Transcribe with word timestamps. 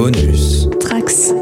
Bonus. 0.00 0.66
Trax. 0.80 1.34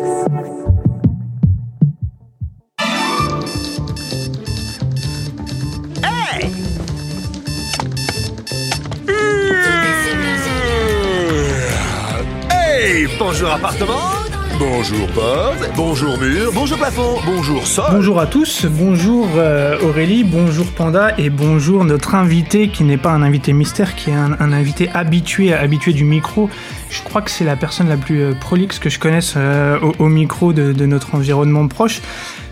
Hey 12.51 13.07
Bonjour 13.21 13.51
appartement 13.51 14.18
Bonjour 14.59 15.07
porte, 15.09 15.71
bonjour 15.77 16.19
mur, 16.19 16.51
bonjour 16.53 16.79
plafond, 16.79 17.17
bonjour 17.25 17.67
sol. 17.67 17.85
Bonjour 17.93 18.19
à 18.19 18.27
tous, 18.27 18.67
bonjour 18.67 19.29
euh, 19.37 19.79
Aurélie, 19.83 20.25
bonjour 20.25 20.67
Panda 20.67 21.13
et 21.19 21.31
bonjour 21.31 21.85
notre 21.85 22.15
invité 22.15 22.69
qui 22.69 22.83
n'est 22.85 22.97
pas 22.97 23.11
un 23.11 23.23
invité 23.23 23.53
mystère, 23.53 23.95
qui 23.95 24.11
est 24.11 24.15
un, 24.15 24.33
un 24.41 24.53
invité 24.53 24.89
habitué, 24.95 25.53
habitué 25.55 25.93
du 25.93 26.05
micro. 26.05 26.51
Je 26.91 27.03
crois 27.03 27.23
que 27.23 27.31
c'est 27.31 27.45
la 27.45 27.57
personne 27.57 27.89
la 27.89 27.97
plus 27.97 28.21
euh, 28.23 28.33
prolixe 28.35 28.79
que 28.79 28.91
je 28.91 28.99
connaisse 28.99 29.35
euh, 29.37 29.79
au, 29.81 29.95
au 30.05 30.09
micro 30.09 30.53
de, 30.53 30.73
de 30.73 30.87
notre 30.87 31.15
environnement 31.15 31.69
proche. 31.69 32.01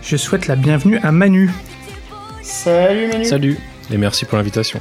Je 0.01 0.15
souhaite 0.15 0.47
la 0.47 0.55
bienvenue 0.55 0.99
à 1.03 1.11
Manu. 1.11 1.51
Salut 2.41 3.07
Manu. 3.07 3.25
Salut 3.25 3.57
et 3.91 3.97
merci 3.97 4.25
pour 4.25 4.37
l'invitation. 4.37 4.79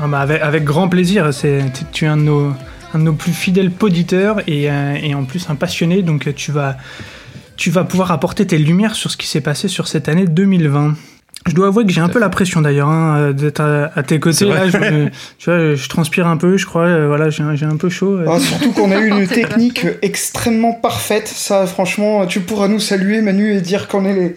Ah 0.00 0.06
bah, 0.06 0.20
avec, 0.20 0.40
avec 0.42 0.64
grand 0.64 0.88
plaisir, 0.88 1.32
c'est, 1.32 1.62
tu- 1.74 1.84
tu 1.92 2.04
es 2.04 2.08
un 2.08 2.16
de 2.16 2.22
nos, 2.22 2.52
un 2.94 2.98
de 2.98 3.04
nos 3.04 3.12
plus 3.12 3.32
fidèles 3.32 3.70
poditeurs 3.70 4.40
et, 4.46 4.70
euh, 4.70 4.94
et 5.02 5.14
en 5.14 5.24
plus 5.24 5.48
un 5.50 5.54
passionné, 5.54 6.02
donc 6.02 6.26
euh, 6.26 6.32
tu 6.34 6.50
vas, 6.52 6.76
tu 7.56 7.70
vas 7.70 7.84
pouvoir 7.84 8.10
apporter 8.12 8.46
tes 8.46 8.58
lumières 8.58 8.94
sur 8.94 9.10
ce 9.10 9.16
qui 9.16 9.26
s'est 9.26 9.40
passé 9.40 9.68
sur 9.68 9.86
cette 9.88 10.08
année 10.08 10.26
2020. 10.26 10.94
Je 11.46 11.54
dois 11.54 11.68
avouer 11.68 11.86
que 11.86 11.90
j'ai 11.92 12.02
un 12.02 12.10
peu 12.10 12.18
la 12.18 12.28
pression 12.28 12.60
d'ailleurs 12.60 12.88
hein, 12.88 13.16
euh, 13.16 13.32
d'être 13.32 13.60
à, 13.60 13.90
à 13.98 14.02
tes 14.02 14.20
côtés. 14.20 14.44
Là, 14.44 14.68
je, 14.68 15.06
tu 15.38 15.44
vois, 15.50 15.74
je 15.74 15.88
transpire 15.88 16.26
un 16.26 16.36
peu, 16.36 16.58
je 16.58 16.66
crois. 16.66 16.82
euh, 16.82 17.06
voilà, 17.06 17.30
j'ai 17.30 17.42
un, 17.42 17.76
peu 17.76 17.88
chaud. 17.88 18.18
euh. 18.18 18.26
Ah, 18.28 18.38
surtout 18.38 18.72
qu'on 18.72 18.90
a 18.92 18.98
eu 18.98 19.08
une 19.22 19.26
technique 19.26 19.86
extrêmement 20.02 20.74
parfaite. 20.74 21.28
Ça, 21.28 21.66
franchement, 21.66 22.26
tu 22.26 22.40
pourras 22.40 22.68
nous 22.68 22.78
saluer, 22.80 23.22
Manu, 23.22 23.54
et 23.54 23.62
dire 23.62 23.88
qu'on 23.88 24.04
est 24.04 24.12
les, 24.12 24.34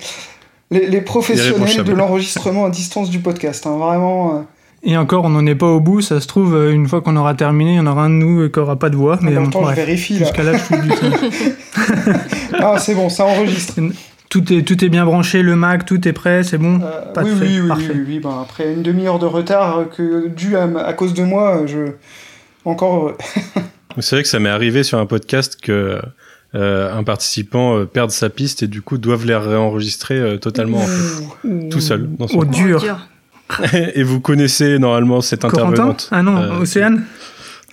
les, 0.72 0.88
les 0.88 1.02
professionnels 1.02 1.83
de 1.83 1.91
l'enregistrement 1.91 2.66
à 2.66 2.69
distance 2.69 3.09
du 3.09 3.19
podcast. 3.19 3.67
hein. 3.67 3.75
Vraiment. 3.78 4.45
Euh, 4.86 4.89
Et 4.89 4.98
encore, 4.98 5.26
on 5.26 5.30
n'en 5.30 5.45
est 5.45 5.56
pas 5.56 5.67
au 5.67 5.80
bout. 5.80 6.02
Ça 6.02 6.20
se 6.20 6.28
trouve, 6.28 6.56
euh, 6.56 6.72
une 6.73 6.88
fois 6.88 7.02
qu'on 7.02 7.16
aura 7.16 7.34
terminé, 7.36 7.73
il 7.73 7.78
y 7.78 7.80
en 7.80 7.88
aura 7.88 8.03
un 8.03 8.09
de 8.09 8.16
nous 8.16 8.42
euh, 8.42 8.50
qui 8.50 8.59
aura 8.59 8.78
pas 8.78 8.90
de 8.90 8.95
voix. 8.95 9.17
en 9.22 9.23
Mais 9.25 9.50
temps, 9.50 9.70
je 9.70 9.75
vérifie. 9.75 10.17
Jusqu'à 10.17 10.44
là, 10.44 10.53
je 10.58 10.64
suis 10.64 10.81
du 10.81 10.90
Ah, 12.59 12.78
c'est 12.80 12.95
bon, 12.95 13.09
ça 13.09 13.25
enregistre. 13.25 13.73
tout 14.30 14.53
est, 14.53 14.64
tout 14.64 14.84
est 14.84 14.90
bien 14.90 15.06
branché, 15.06 15.42
le 15.44 15.56
Mac, 15.56 15.86
tout 15.86 16.08
est 16.08 16.14
prêt, 16.14 16.44
c'est 16.44 16.58
bon. 16.58 16.80
Euh, 16.81 17.12
Pas 17.14 17.23
oui, 17.23 17.30
de 17.31 17.36
fait, 17.36 17.45
oui, 17.45 17.59
oui, 17.62 17.67
parfait. 17.67 17.92
oui, 17.95 18.03
oui, 18.08 18.20
ben, 18.20 18.42
après 18.42 18.73
une 18.73 18.84
demi-heure 18.84 19.20
de 19.20 19.25
retard 19.25 19.80
euh, 19.80 19.86
que 19.86 20.28
dû 20.28 20.56
à, 20.56 20.64
à 20.86 20.94
cause 20.94 21.14
de 21.14 21.23
moi, 21.23 21.62
je 21.66 21.94
encore 22.66 22.95
heureux. 22.95 23.18
C'est 24.00 24.16
vrai 24.16 24.23
que 24.23 24.30
ça 24.30 24.40
m'est 24.40 24.50
arrivé 24.50 24.81
sur 24.84 24.97
un 24.97 25.06
podcast 25.06 25.58
que 25.62 26.02
euh, 26.56 26.94
un 26.97 27.03
participant 27.03 27.78
euh, 27.78 27.86
perde 27.86 28.09
sa 28.12 28.30
piste 28.30 28.64
et 28.64 28.68
du 28.68 28.81
coup 28.81 28.97
doivent 28.97 29.25
les 29.25 29.36
réenregistrer 29.36 30.16
euh, 30.20 30.38
totalement 30.38 30.80
en 30.80 30.88
fait, 30.88 31.70
tout 31.70 31.80
seul 31.80 32.08
dans 32.18 32.28
son 32.28 32.38
Au 32.38 32.42
coin. 32.42 32.52
dur. 32.52 33.08
et 33.73 34.04
vous 34.04 34.20
connaissez 34.20 34.80
normalement 34.80 35.22
cette 35.22 35.42
Corentin 35.42 35.70
intervenante. 35.70 36.09
Ah 36.12 36.22
non, 36.23 36.38
Euh, 36.38 36.59
Océane 36.62 37.06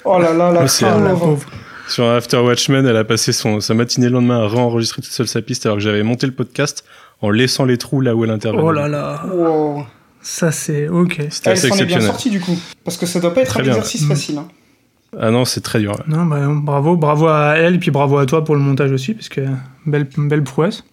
Oh 0.04 0.18
là 0.18 0.32
là, 0.32 0.50
la 0.52 0.62
Océane. 0.64 1.04
La 1.04 1.10
pauvre. 1.14 1.46
Sur 1.88 2.04
un 2.04 2.16
After 2.16 2.38
Watchmen, 2.38 2.86
elle 2.86 2.96
a 2.96 3.04
passé 3.04 3.32
son, 3.32 3.60
sa 3.60 3.74
matinée 3.74 4.06
le 4.06 4.12
lendemain 4.14 4.40
à 4.44 4.48
réenregistrer 4.48 5.02
toute 5.02 5.10
seule 5.12 5.26
sa 5.28 5.42
piste 5.42 5.66
alors 5.66 5.78
que 5.78 5.82
j'avais 5.82 6.02
monté 6.02 6.26
le 6.26 6.32
podcast 6.32 6.84
en 7.20 7.30
laissant 7.30 7.64
les 7.64 7.76
trous 7.78 8.00
là 8.00 8.14
où 8.14 8.24
elle 8.24 8.30
intervenait. 8.30 8.62
Oh 8.64 8.72
là 8.72 8.88
là, 8.88 9.24
Wow. 9.26 9.84
ça 10.22 10.52
c'est 10.52 10.88
ok. 10.88 11.16
C'était 11.30 11.50
Elle 11.50 11.56
assez 11.58 11.68
s'en 11.68 11.74
est 11.74 11.84
bien 11.84 11.96
exceptionnel. 11.98 12.06
sortie 12.06 12.30
du 12.30 12.40
coup. 12.40 12.56
Parce 12.84 12.96
que 12.96 13.06
ça 13.06 13.18
doit 13.20 13.34
pas 13.34 13.42
être 13.42 13.48
Très 13.48 13.60
un 13.60 13.64
bien. 13.64 13.72
exercice 13.72 14.02
Mm. 14.04 14.08
facile. 14.08 14.38
hein. 14.38 14.48
Ah 15.20 15.30
non, 15.32 15.44
c'est 15.44 15.60
très 15.60 15.80
dur. 15.80 15.90
ouais. 15.92 16.04
Non, 16.06 16.24
bah, 16.24 16.38
bravo, 16.48 16.96
bravo 16.96 17.26
à 17.26 17.54
elle 17.56 17.74
et 17.74 17.78
puis 17.78 17.90
bravo 17.90 18.16
à 18.18 18.26
toi 18.26 18.44
pour 18.44 18.54
le 18.54 18.60
montage 18.60 18.92
aussi, 18.92 19.12
parce 19.12 19.28
que 19.28 19.40
belle, 19.84 20.06
belle 20.16 20.44
prouesse. 20.44 20.84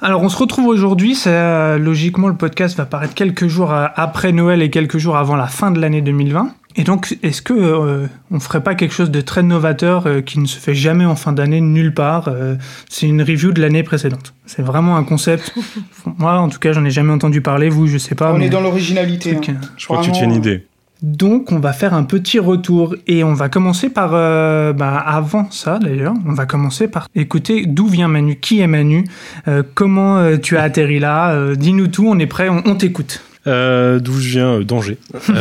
Alors 0.00 0.22
on 0.22 0.28
se 0.28 0.36
retrouve 0.36 0.66
aujourd'hui, 0.66 1.14
c'est 1.14 1.30
euh, 1.30 1.78
logiquement 1.78 2.28
le 2.28 2.34
podcast 2.36 2.76
va 2.76 2.84
paraître 2.84 3.14
quelques 3.14 3.46
jours 3.46 3.72
euh, 3.72 3.86
après 3.94 4.32
Noël 4.32 4.60
et 4.62 4.68
quelques 4.70 4.98
jours 4.98 5.16
avant 5.16 5.36
la 5.36 5.46
fin 5.46 5.70
de 5.70 5.80
l'année 5.80 6.02
2020. 6.02 6.50
Et 6.78 6.84
donc 6.84 7.16
est-ce 7.22 7.40
que 7.40 7.54
euh, 7.54 8.06
on 8.30 8.38
ferait 8.38 8.62
pas 8.62 8.74
quelque 8.74 8.92
chose 8.92 9.10
de 9.10 9.22
très 9.22 9.42
novateur 9.42 10.06
euh, 10.06 10.20
qui 10.20 10.38
ne 10.38 10.44
se 10.44 10.58
fait 10.58 10.74
jamais 10.74 11.06
en 11.06 11.16
fin 11.16 11.32
d'année 11.32 11.62
nulle 11.62 11.94
part 11.94 12.28
euh, 12.28 12.56
C'est 12.90 13.06
une 13.06 13.22
review 13.22 13.52
de 13.52 13.62
l'année 13.62 13.82
précédente. 13.82 14.34
C'est 14.44 14.60
vraiment 14.60 14.96
un 14.98 15.04
concept. 15.04 15.54
Moi 16.18 16.32
en 16.38 16.50
tout 16.50 16.58
cas 16.58 16.72
j'en 16.74 16.84
ai 16.84 16.90
jamais 16.90 17.12
entendu 17.14 17.40
parler, 17.40 17.70
vous 17.70 17.86
je 17.86 17.96
sais 17.96 18.14
pas. 18.14 18.34
On 18.34 18.38
mais 18.38 18.46
est 18.46 18.50
dans 18.50 18.60
l'originalité. 18.60 19.32
truc, 19.32 19.48
hein. 19.48 19.56
euh, 19.62 19.66
Je 19.78 19.86
crois 19.86 20.00
que 20.00 20.04
tu 20.04 20.12
tiens 20.12 20.24
une 20.24 20.32
Vraiment, 20.32 20.44
idée. 20.44 20.66
Donc, 21.02 21.52
on 21.52 21.58
va 21.58 21.72
faire 21.72 21.94
un 21.94 22.04
petit 22.04 22.38
retour 22.38 22.94
et 23.06 23.22
on 23.22 23.34
va 23.34 23.48
commencer 23.48 23.88
par. 23.90 24.14
euh, 24.14 24.72
bah, 24.72 24.96
avant 24.98 25.50
ça, 25.50 25.78
d'ailleurs, 25.78 26.14
on 26.26 26.32
va 26.32 26.46
commencer 26.46 26.88
par 26.88 27.08
écouter 27.14 27.66
d'où 27.66 27.86
vient 27.86 28.08
Manu, 28.08 28.36
qui 28.36 28.60
est 28.60 28.66
Manu, 28.66 29.04
euh, 29.46 29.62
comment 29.74 30.18
euh, 30.18 30.36
tu 30.38 30.56
as 30.56 30.62
atterri 30.62 30.98
là, 30.98 31.32
euh, 31.32 31.54
dis-nous 31.54 31.88
tout, 31.88 32.06
on 32.08 32.18
est 32.18 32.26
prêt, 32.26 32.48
on, 32.48 32.62
on 32.64 32.74
t'écoute. 32.76 33.22
Euh, 33.46 34.00
D'où 34.00 34.14
je 34.14 34.28
viens, 34.30 34.54
euh, 34.54 34.64
d'Angers. 34.64 34.98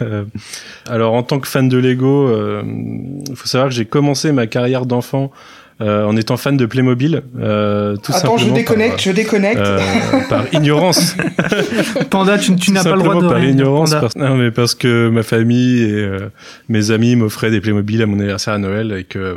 Euh, 0.00 0.24
alors, 0.88 1.14
en 1.14 1.22
tant 1.22 1.38
que 1.38 1.46
fan 1.46 1.68
de 1.68 1.76
Lego, 1.78 2.28
il 3.28 3.36
faut 3.36 3.46
savoir 3.46 3.68
que 3.68 3.74
j'ai 3.74 3.84
commencé 3.84 4.32
ma 4.32 4.46
carrière 4.46 4.86
d'enfant 4.86 5.30
euh, 5.82 6.06
en 6.06 6.16
étant 6.16 6.36
fan 6.38 6.56
de 6.56 6.64
Playmobil. 6.64 7.22
Euh, 7.38 7.96
tout 7.96 8.12
Attends, 8.12 8.36
je 8.36 8.44
simplement 8.44 8.54
déconnecte, 8.56 9.02
je 9.02 9.10
déconnecte. 9.10 9.58
Par, 9.60 9.68
euh, 9.68 10.20
par 10.30 10.44
ignorance. 10.54 11.16
Panda, 12.10 12.38
tu, 12.38 12.54
tu 12.56 12.72
n'as 12.72 12.82
pas 12.84 12.96
le 12.96 13.02
droit 13.02 13.20
de 13.20 13.28
par 13.28 13.36
rien 13.36 13.50
ignorance. 13.50 13.90
Parce- 13.92 14.16
Non, 14.16 14.36
mais 14.36 14.50
parce 14.50 14.74
que 14.74 15.08
ma 15.08 15.22
famille 15.22 15.82
et 15.82 15.92
euh, 15.92 16.28
mes 16.68 16.90
amis 16.90 17.16
m'offraient 17.16 17.50
des 17.50 17.60
Playmobil 17.60 18.00
à 18.02 18.06
mon 18.06 18.18
anniversaire 18.18 18.54
à 18.54 18.58
Noël 18.58 18.92
et 18.92 19.04
que 19.04 19.36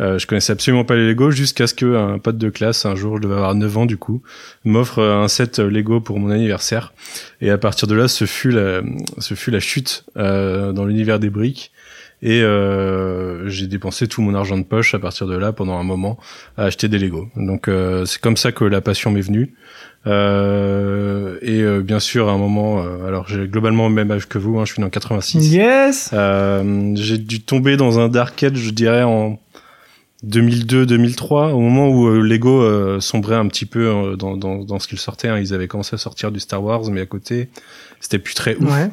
euh, 0.00 0.18
je 0.18 0.26
connaissais 0.26 0.52
absolument 0.52 0.84
pas 0.84 0.96
les 0.96 1.06
Lego 1.06 1.30
jusqu'à 1.30 1.66
ce 1.66 1.74
qu'un 1.74 2.18
pote 2.18 2.38
de 2.38 2.48
classe, 2.48 2.86
un 2.86 2.94
jour, 2.96 3.18
je 3.18 3.22
devais 3.22 3.34
avoir 3.34 3.54
9 3.54 3.76
ans 3.78 3.86
du 3.86 3.96
coup, 3.98 4.22
m'offre 4.64 5.00
un 5.02 5.28
set 5.28 5.58
Lego 5.58 6.00
pour 6.00 6.18
mon 6.18 6.30
anniversaire. 6.30 6.92
Et 7.40 7.50
à 7.50 7.58
partir 7.58 7.86
de 7.88 7.94
là, 7.94 8.08
ce 8.08 8.24
fut 8.24 8.50
la, 8.50 8.80
ce 9.18 9.34
fut 9.34 9.50
la 9.50 9.60
chute 9.60 10.04
euh, 10.16 10.72
dans 10.72 10.84
l'univers 10.84 11.18
des 11.18 11.30
briques. 11.30 11.70
Et 12.24 12.40
euh, 12.42 13.48
j'ai 13.48 13.66
dépensé 13.66 14.06
tout 14.06 14.22
mon 14.22 14.34
argent 14.34 14.56
de 14.56 14.62
poche 14.62 14.94
à 14.94 15.00
partir 15.00 15.26
de 15.26 15.36
là 15.36 15.52
pendant 15.52 15.76
un 15.78 15.82
moment 15.82 16.18
à 16.56 16.64
acheter 16.66 16.86
des 16.88 16.98
Lego. 16.98 17.28
Donc 17.36 17.66
euh, 17.66 18.04
c'est 18.04 18.20
comme 18.20 18.36
ça 18.36 18.52
que 18.52 18.64
la 18.64 18.80
passion 18.80 19.10
m'est 19.10 19.20
venue. 19.22 19.54
Euh, 20.06 21.38
et 21.42 21.60
euh, 21.62 21.80
bien 21.80 21.98
sûr, 22.00 22.28
à 22.28 22.32
un 22.32 22.38
moment, 22.38 22.82
euh, 22.82 23.06
alors 23.08 23.26
j'ai 23.28 23.46
globalement 23.48 23.88
le 23.88 23.94
même 23.94 24.10
âge 24.10 24.28
que 24.28 24.38
vous, 24.38 24.58
hein, 24.58 24.64
je 24.64 24.72
suis 24.72 24.80
né 24.80 24.86
en 24.86 24.90
86. 24.90 25.52
Yes 25.52 26.10
Euh, 26.12 26.92
j'ai 26.96 27.18
dû 27.18 27.40
tomber 27.40 27.76
dans 27.76 27.98
un 27.98 28.08
dark 28.08 28.40
age, 28.42 28.54
je 28.56 28.70
dirais 28.70 29.02
en 29.02 29.38
2002-2003, 30.26 31.52
au 31.52 31.60
moment 31.60 31.88
où 31.88 32.06
euh, 32.08 32.20
Lego 32.20 32.62
euh, 32.62 33.00
sombrait 33.00 33.34
un 33.36 33.46
petit 33.48 33.66
peu 33.66 34.14
dans, 34.16 34.36
dans, 34.36 34.58
dans 34.64 34.78
ce 34.78 34.86
qu'il 34.88 34.98
sortait. 34.98 35.28
hein. 35.28 35.38
Ils 35.38 35.52
avaient 35.54 35.68
commencé 35.68 35.94
à 35.94 35.98
sortir 35.98 36.30
du 36.30 36.40
Star 36.40 36.62
Wars, 36.62 36.82
mais 36.90 37.00
à 37.00 37.06
côté, 37.06 37.48
c'était 38.00 38.18
plus 38.18 38.34
très 38.34 38.54
ouf. 38.56 38.70
Ouais. 38.72 38.90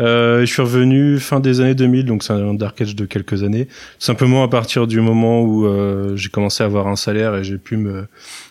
Euh, 0.00 0.40
je 0.40 0.46
suis 0.46 0.62
revenu 0.62 1.18
fin 1.18 1.40
des 1.40 1.60
années 1.60 1.74
2000, 1.74 2.06
donc 2.06 2.22
c'est 2.22 2.32
un 2.32 2.54
dark 2.54 2.80
age 2.80 2.94
de 2.94 3.04
quelques 3.04 3.42
années. 3.42 3.68
Simplement 3.98 4.42
à 4.42 4.48
partir 4.48 4.86
du 4.86 5.00
moment 5.00 5.42
où 5.42 5.66
euh, 5.66 6.16
j'ai 6.16 6.28
commencé 6.28 6.62
à 6.62 6.66
avoir 6.66 6.86
un 6.86 6.96
salaire 6.96 7.34
et 7.34 7.44
j'ai 7.44 7.58
pu 7.58 7.76
me, 7.76 8.06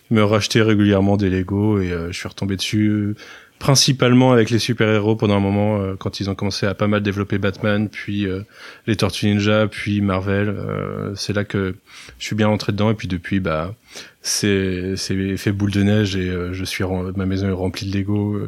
me 0.09 0.23
racheter 0.23 0.61
régulièrement 0.61 1.17
des 1.17 1.29
Lego 1.29 1.79
et 1.79 1.91
euh, 1.91 2.11
je 2.11 2.17
suis 2.17 2.27
retombé 2.27 2.55
dessus 2.55 3.15
principalement 3.59 4.31
avec 4.31 4.49
les 4.49 4.59
super-héros 4.59 5.15
pendant 5.15 5.35
un 5.35 5.39
moment 5.39 5.81
euh, 5.81 5.95
quand 5.97 6.19
ils 6.19 6.29
ont 6.29 6.35
commencé 6.35 6.65
à 6.65 6.73
pas 6.73 6.87
mal 6.87 7.01
développer 7.01 7.37
Batman, 7.37 7.89
puis 7.89 8.25
euh, 8.27 8.41
les 8.85 8.95
Tortues 8.95 9.25
Ninja, 9.27 9.67
puis 9.67 10.01
Marvel. 10.01 10.49
euh, 10.49 11.13
c'est 11.15 11.33
là 11.33 11.43
que 11.43 11.75
je 12.19 12.25
suis 12.25 12.35
bien 12.35 12.49
entré 12.49 12.71
dedans 12.71 12.91
et 12.91 12.93
puis 12.93 13.07
depuis 13.07 13.39
bah 13.39 13.73
c'est 14.21 14.93
c'est 14.95 15.37
fait 15.37 15.51
boule 15.51 15.71
de 15.71 15.81
neige 15.83 16.15
et 16.15 16.31
je 16.51 16.63
suis 16.65 16.83
ma 17.15 17.25
maison 17.25 17.47
est 17.47 17.51
remplie 17.51 17.89
de 17.89 17.97
Lego. 17.97 18.39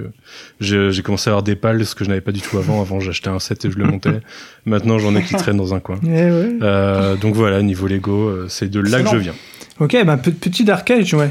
j'ai 0.59 1.01
commencé 1.01 1.29
à 1.29 1.33
avoir 1.33 1.43
des 1.43 1.55
pales, 1.55 1.85
ce 1.85 1.95
que 1.95 2.03
je 2.03 2.09
n'avais 2.09 2.21
pas 2.21 2.31
du 2.33 2.41
tout 2.41 2.57
avant. 2.57 2.81
Avant, 2.81 2.99
j'achetais 2.99 3.29
un 3.29 3.39
set 3.39 3.63
et 3.65 3.71
je 3.71 3.77
le 3.77 3.85
montais. 3.85 4.19
Maintenant, 4.65 4.99
j'en 4.99 5.15
ai 5.15 5.23
qui 5.23 5.35
traînent 5.35 5.57
dans 5.57 5.73
un 5.73 5.79
coin. 5.79 5.99
Eh 6.03 6.09
ouais. 6.09 7.17
Donc 7.21 7.33
voilà, 7.35 7.61
niveau 7.61 7.87
Lego, 7.87 8.47
c'est 8.49 8.69
de 8.69 8.79
là 8.79 9.01
que 9.01 9.09
je 9.09 9.17
viens. 9.17 9.35
Ok, 9.79 9.95
bah 10.05 10.17
pe- 10.17 10.31
petit 10.31 10.65
dark 10.65 10.89
age, 10.91 11.13
ouais. 11.13 11.29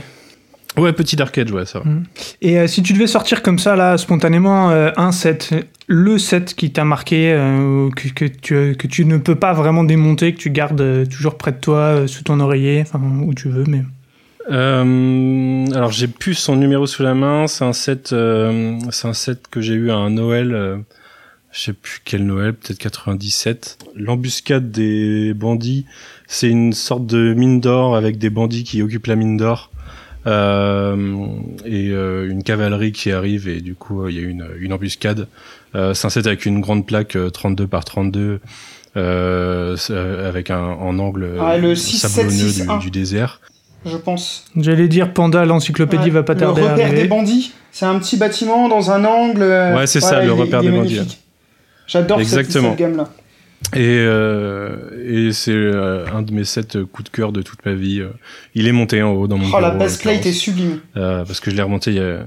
Ouais, 0.78 0.92
petit 0.92 1.20
arcade, 1.20 1.50
ouais, 1.50 1.66
ça 1.66 1.80
va. 1.80 1.90
Et 2.42 2.58
euh, 2.58 2.66
si 2.66 2.82
tu 2.82 2.92
devais 2.92 3.06
sortir 3.06 3.42
comme 3.42 3.58
ça, 3.58 3.76
là, 3.76 3.98
spontanément, 3.98 4.70
euh, 4.70 4.90
un 4.96 5.12
set, 5.12 5.54
le 5.86 6.18
set 6.18 6.54
qui 6.54 6.70
t'a 6.70 6.84
marqué, 6.84 7.32
euh, 7.32 7.90
que, 7.90 8.08
que, 8.08 8.24
tu, 8.24 8.76
que 8.76 8.86
tu 8.86 9.04
ne 9.04 9.16
peux 9.18 9.34
pas 9.36 9.52
vraiment 9.52 9.84
démonter, 9.84 10.32
que 10.32 10.38
tu 10.38 10.50
gardes 10.50 10.80
euh, 10.80 11.06
toujours 11.06 11.36
près 11.36 11.52
de 11.52 11.58
toi, 11.58 11.76
euh, 11.78 12.06
sous 12.06 12.22
ton 12.24 12.40
oreiller, 12.40 12.82
enfin, 12.82 13.00
où 13.22 13.34
tu 13.34 13.48
veux, 13.48 13.64
mais... 13.66 13.82
Euh, 14.50 15.66
alors 15.74 15.92
j'ai 15.92 16.08
plus 16.08 16.32
son 16.32 16.56
numéro 16.56 16.86
sous 16.86 17.02
la 17.02 17.14
main. 17.14 17.46
C'est 17.46 17.64
un 17.64 17.74
set, 17.74 18.12
euh, 18.12 18.78
c'est 18.90 19.06
un 19.06 19.12
set 19.12 19.42
que 19.50 19.60
j'ai 19.60 19.74
eu 19.74 19.90
à 19.90 19.96
un 19.96 20.08
Noël. 20.10 20.54
euh, 20.54 20.78
je 21.50 21.60
sais 21.60 21.72
plus 21.72 22.00
quel 22.04 22.26
Noël, 22.26 22.54
peut-être 22.54 22.78
97. 22.78 23.78
L'embuscade 23.94 24.70
des 24.70 25.32
bandits, 25.34 25.86
c'est 26.26 26.48
une 26.48 26.72
sorte 26.72 27.06
de 27.06 27.34
mine 27.34 27.60
d'or 27.60 27.96
avec 27.96 28.18
des 28.18 28.30
bandits 28.30 28.64
qui 28.64 28.82
occupent 28.82 29.06
la 29.06 29.16
mine 29.16 29.36
d'or. 29.36 29.67
Euh, 30.28 31.26
et 31.64 31.88
euh, 31.90 32.28
une 32.30 32.42
cavalerie 32.42 32.92
qui 32.92 33.10
arrive 33.12 33.48
et 33.48 33.60
du 33.62 33.74
coup 33.74 34.06
il 34.08 34.14
y 34.16 34.18
a 34.18 34.22
une, 34.28 34.46
une 34.60 34.72
embuscade. 34.74 35.26
Euh, 35.74 35.94
c'est 35.94 36.06
un 36.06 36.10
set 36.10 36.26
avec 36.26 36.44
une 36.44 36.60
grande 36.60 36.86
plaque 36.86 37.16
euh, 37.16 37.30
32 37.30 37.66
par 37.66 37.84
32 37.84 38.40
euh, 38.96 39.76
avec 40.28 40.50
un 40.50 40.60
en 40.60 40.98
angle 40.98 41.30
Ah, 41.40 41.56
le 41.56 41.74
6, 41.74 41.98
sablonneux 41.98 42.30
7, 42.30 42.48
6, 42.50 42.62
du, 42.64 42.70
1. 42.70 42.78
du 42.78 42.90
désert. 42.90 43.40
Je 43.86 43.96
pense. 43.96 44.44
J'allais 44.56 44.88
dire 44.88 45.12
Panda, 45.14 45.44
l'encyclopédie 45.44 46.04
Ouais, 46.04 46.10
va 46.10 46.22
pas 46.24 46.34
tarder 46.34 46.60
le 46.62 46.66
repère 46.68 46.92
des 46.92 47.04
bandits, 47.06 47.52
c'est 47.72 47.86
un 47.86 47.98
petit 47.98 48.16
bâtiment 48.16 48.68
dans 48.68 48.90
un 48.90 49.04
angle. 49.04 49.42
euh, 49.42 49.76
Ouais, 49.76 49.86
c'est 49.86 50.00
ça, 50.00 50.22
le 50.22 50.32
repère 50.32 50.62
des 50.62 50.70
bandits. 50.70 51.18
J'adore 51.86 52.20
cette, 52.22 52.50
cette 52.50 52.76
gamme-là. 52.76 53.08
Et, 53.74 53.80
euh, 54.00 55.28
et 55.28 55.32
c'est 55.32 55.52
euh, 55.52 56.06
un 56.14 56.22
de 56.22 56.32
mes 56.32 56.44
sept 56.44 56.82
coups 56.84 57.10
de 57.10 57.14
cœur 57.16 57.32
de 57.32 57.42
toute 57.42 57.64
ma 57.66 57.74
vie. 57.74 58.02
Il 58.54 58.66
est 58.66 58.72
monté 58.72 59.02
en 59.02 59.10
haut 59.12 59.26
dans 59.28 59.36
mon 59.36 59.44
Oh, 59.44 59.48
bureau. 59.48 59.60
la 59.60 59.74
en 59.74 59.78
base 59.78 59.98
plate 59.98 60.24
est 60.26 60.32
sublime. 60.32 60.80
Euh, 60.96 61.24
parce 61.24 61.40
que 61.40 61.50
je 61.50 61.56
l'ai 61.56 61.62
remonté 61.62 61.90
il 61.90 61.96
y 61.96 62.00
a... 62.00 62.20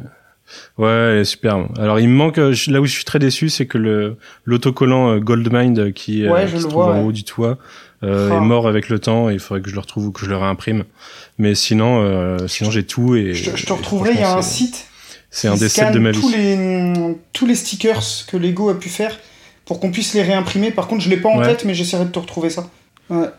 Ouais, 0.78 0.90
elle 0.90 1.18
est 1.20 1.24
superbe. 1.26 1.68
Alors 1.80 2.00
il 2.00 2.10
me 2.10 2.14
manque, 2.14 2.38
euh, 2.38 2.52
je- 2.52 2.72
là 2.72 2.82
où 2.82 2.86
je 2.86 2.92
suis 2.92 3.06
très 3.06 3.20
déçu, 3.20 3.48
c'est 3.50 3.66
que 3.68 3.78
le 3.78 4.18
l'autocollant 4.44 5.12
euh, 5.16 5.20
Goldmind 5.20 5.80
euh, 5.80 5.92
qui, 5.92 6.28
Ouais, 6.28 6.46
qui 6.46 6.52
je 6.52 6.58
se 6.58 6.64
le 6.64 6.70
trouve 6.70 6.84
vois, 6.84 6.94
en 6.94 7.00
ouais. 7.00 7.06
haut 7.06 7.12
du 7.14 7.24
toit 7.24 7.58
euh, 8.04 8.30
Ah. 8.32 8.36
est 8.36 8.40
mort 8.42 8.68
avec 8.68 8.90
le 8.90 9.00
temps 9.00 9.30
et 9.30 9.34
il 9.34 9.40
faudrait 9.40 9.62
que 9.62 9.70
je 9.70 9.76
le 9.76 9.80
retrouve 9.80 10.08
ou 10.08 10.12
que 10.12 10.26
je 10.26 10.30
le 10.30 10.36
réimprime. 10.36 10.84
Mais 11.38 11.56
sinon, 11.56 12.02
euh, 12.04 12.38
sinon 12.48 12.70
j'ai 12.70 12.84
tout 12.84 13.16
et 13.16 13.34
Je 13.34 13.50
te, 13.52 13.56
je 13.58 13.66
te 13.66 13.72
et 13.72 13.76
retrouverai, 13.76 14.12
il 14.14 14.20
y 14.20 14.24
a 14.24 14.36
un 14.36 14.42
site 14.42 14.88
C'est 15.30 15.48
un 15.48 15.54
des 15.54 15.70
sept 15.70 15.86
scanne 15.86 15.94
de 15.94 16.00
ma 16.00 16.12
vie. 16.12 16.20
tous 16.20 16.30
les, 16.32 17.16
tous 17.32 17.46
les 17.46 17.56
stickers 17.56 18.04
que 18.28 18.36
Lego 18.36 18.70
a 18.70 18.78
pu 18.78 18.90
faire 18.90 19.18
pour 19.66 19.80
qu'on 19.80 19.92
puisse 19.92 20.14
les 20.14 20.22
réimprimer. 20.24 20.72
Par 20.72 20.88
contre, 20.88 21.02
je 21.04 21.10
l'ai 21.10 21.18
pas 21.18 21.30
en 21.30 21.40
Ouais. 21.40 21.46
tête, 21.46 21.66
mais 21.66 21.74
j'essaierai 21.74 22.06
de 22.06 22.10
te 22.12 22.20
retrouver 22.20 22.50
ça. 22.50 22.68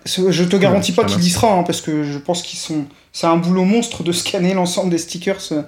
Ce- 0.05 0.31
je 0.31 0.45
te 0.45 0.57
garantis 0.57 0.91
Ouais, 0.93 0.97
pas 0.97 1.05
qu'il 1.05 1.23
y 1.25 1.31
sera, 1.31 1.55
hein, 1.59 1.63
parce 1.63 1.81
que 1.81 2.03
je 2.05 2.19
pense 2.19 2.43
qu'ils 2.43 2.59
sont. 2.59 2.85
C'est 3.13 3.27
un 3.27 3.37
boulot 3.39 3.65
monstre 3.65 4.03
de 4.03 4.13
scanner 4.13 4.53
l'ensemble 4.53 4.91
des 4.91 4.99
stickers 4.99 5.41
euh, 5.53 5.63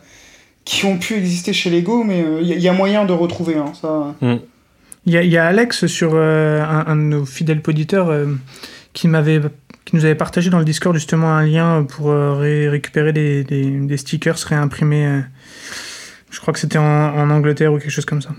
qui 0.67 0.85
ont 0.85 0.99
pu 0.99 1.15
exister 1.15 1.55
chez 1.55 1.71
Lego, 1.71 2.05
mais 2.05 2.23
euh, 2.23 2.41
il 2.43 2.49
y, 2.49 2.53
a- 2.53 2.57
il 2.57 2.63
y 2.63 2.69
a 2.69 2.73
moyen 2.75 3.07
de 3.07 3.15
retrouver 3.15 3.57
hein, 3.57 3.73
ça. 3.81 4.15
Il 5.07 5.13
y, 5.13 5.17
a- 5.17 5.23
il 5.23 5.31
y 5.31 5.39
a 5.39 5.47
Alex 5.47 5.87
sur 5.87 6.13
euh, 6.15 6.63
un, 6.63 6.85
un 6.87 6.97
de 6.97 7.01
nos 7.03 7.25
fidèles 7.25 7.63
auditeurs 7.67 8.09
euh, 8.11 8.27
qui 8.93 9.09
m'avait 9.09 9.41
qui 9.87 9.97
nous 9.97 10.05
avait 10.07 10.15
partagé 10.15 10.49
dans 10.51 10.59
le 10.59 10.65
Discord 10.67 10.95
justement 10.95 11.35
un 11.35 11.45
lien 11.47 11.85
pour 11.85 12.11
euh, 12.11 12.35
ré- 12.35 12.69
récupérer 12.71 13.13
des, 13.13 13.43
des, 13.45 13.65
des 13.71 13.97
stickers 13.99 14.37
réimprimés. 14.39 15.07
euh, 15.07 15.21
je 16.31 16.41
crois 16.41 16.53
que 16.55 16.61
c'était 16.61 16.79
en, 16.79 16.83
en 16.85 17.31
Angleterre 17.31 17.73
ou 17.73 17.79
quelque 17.79 17.91
chose 17.91 18.05
comme 18.07 18.23
ça. 18.23 18.31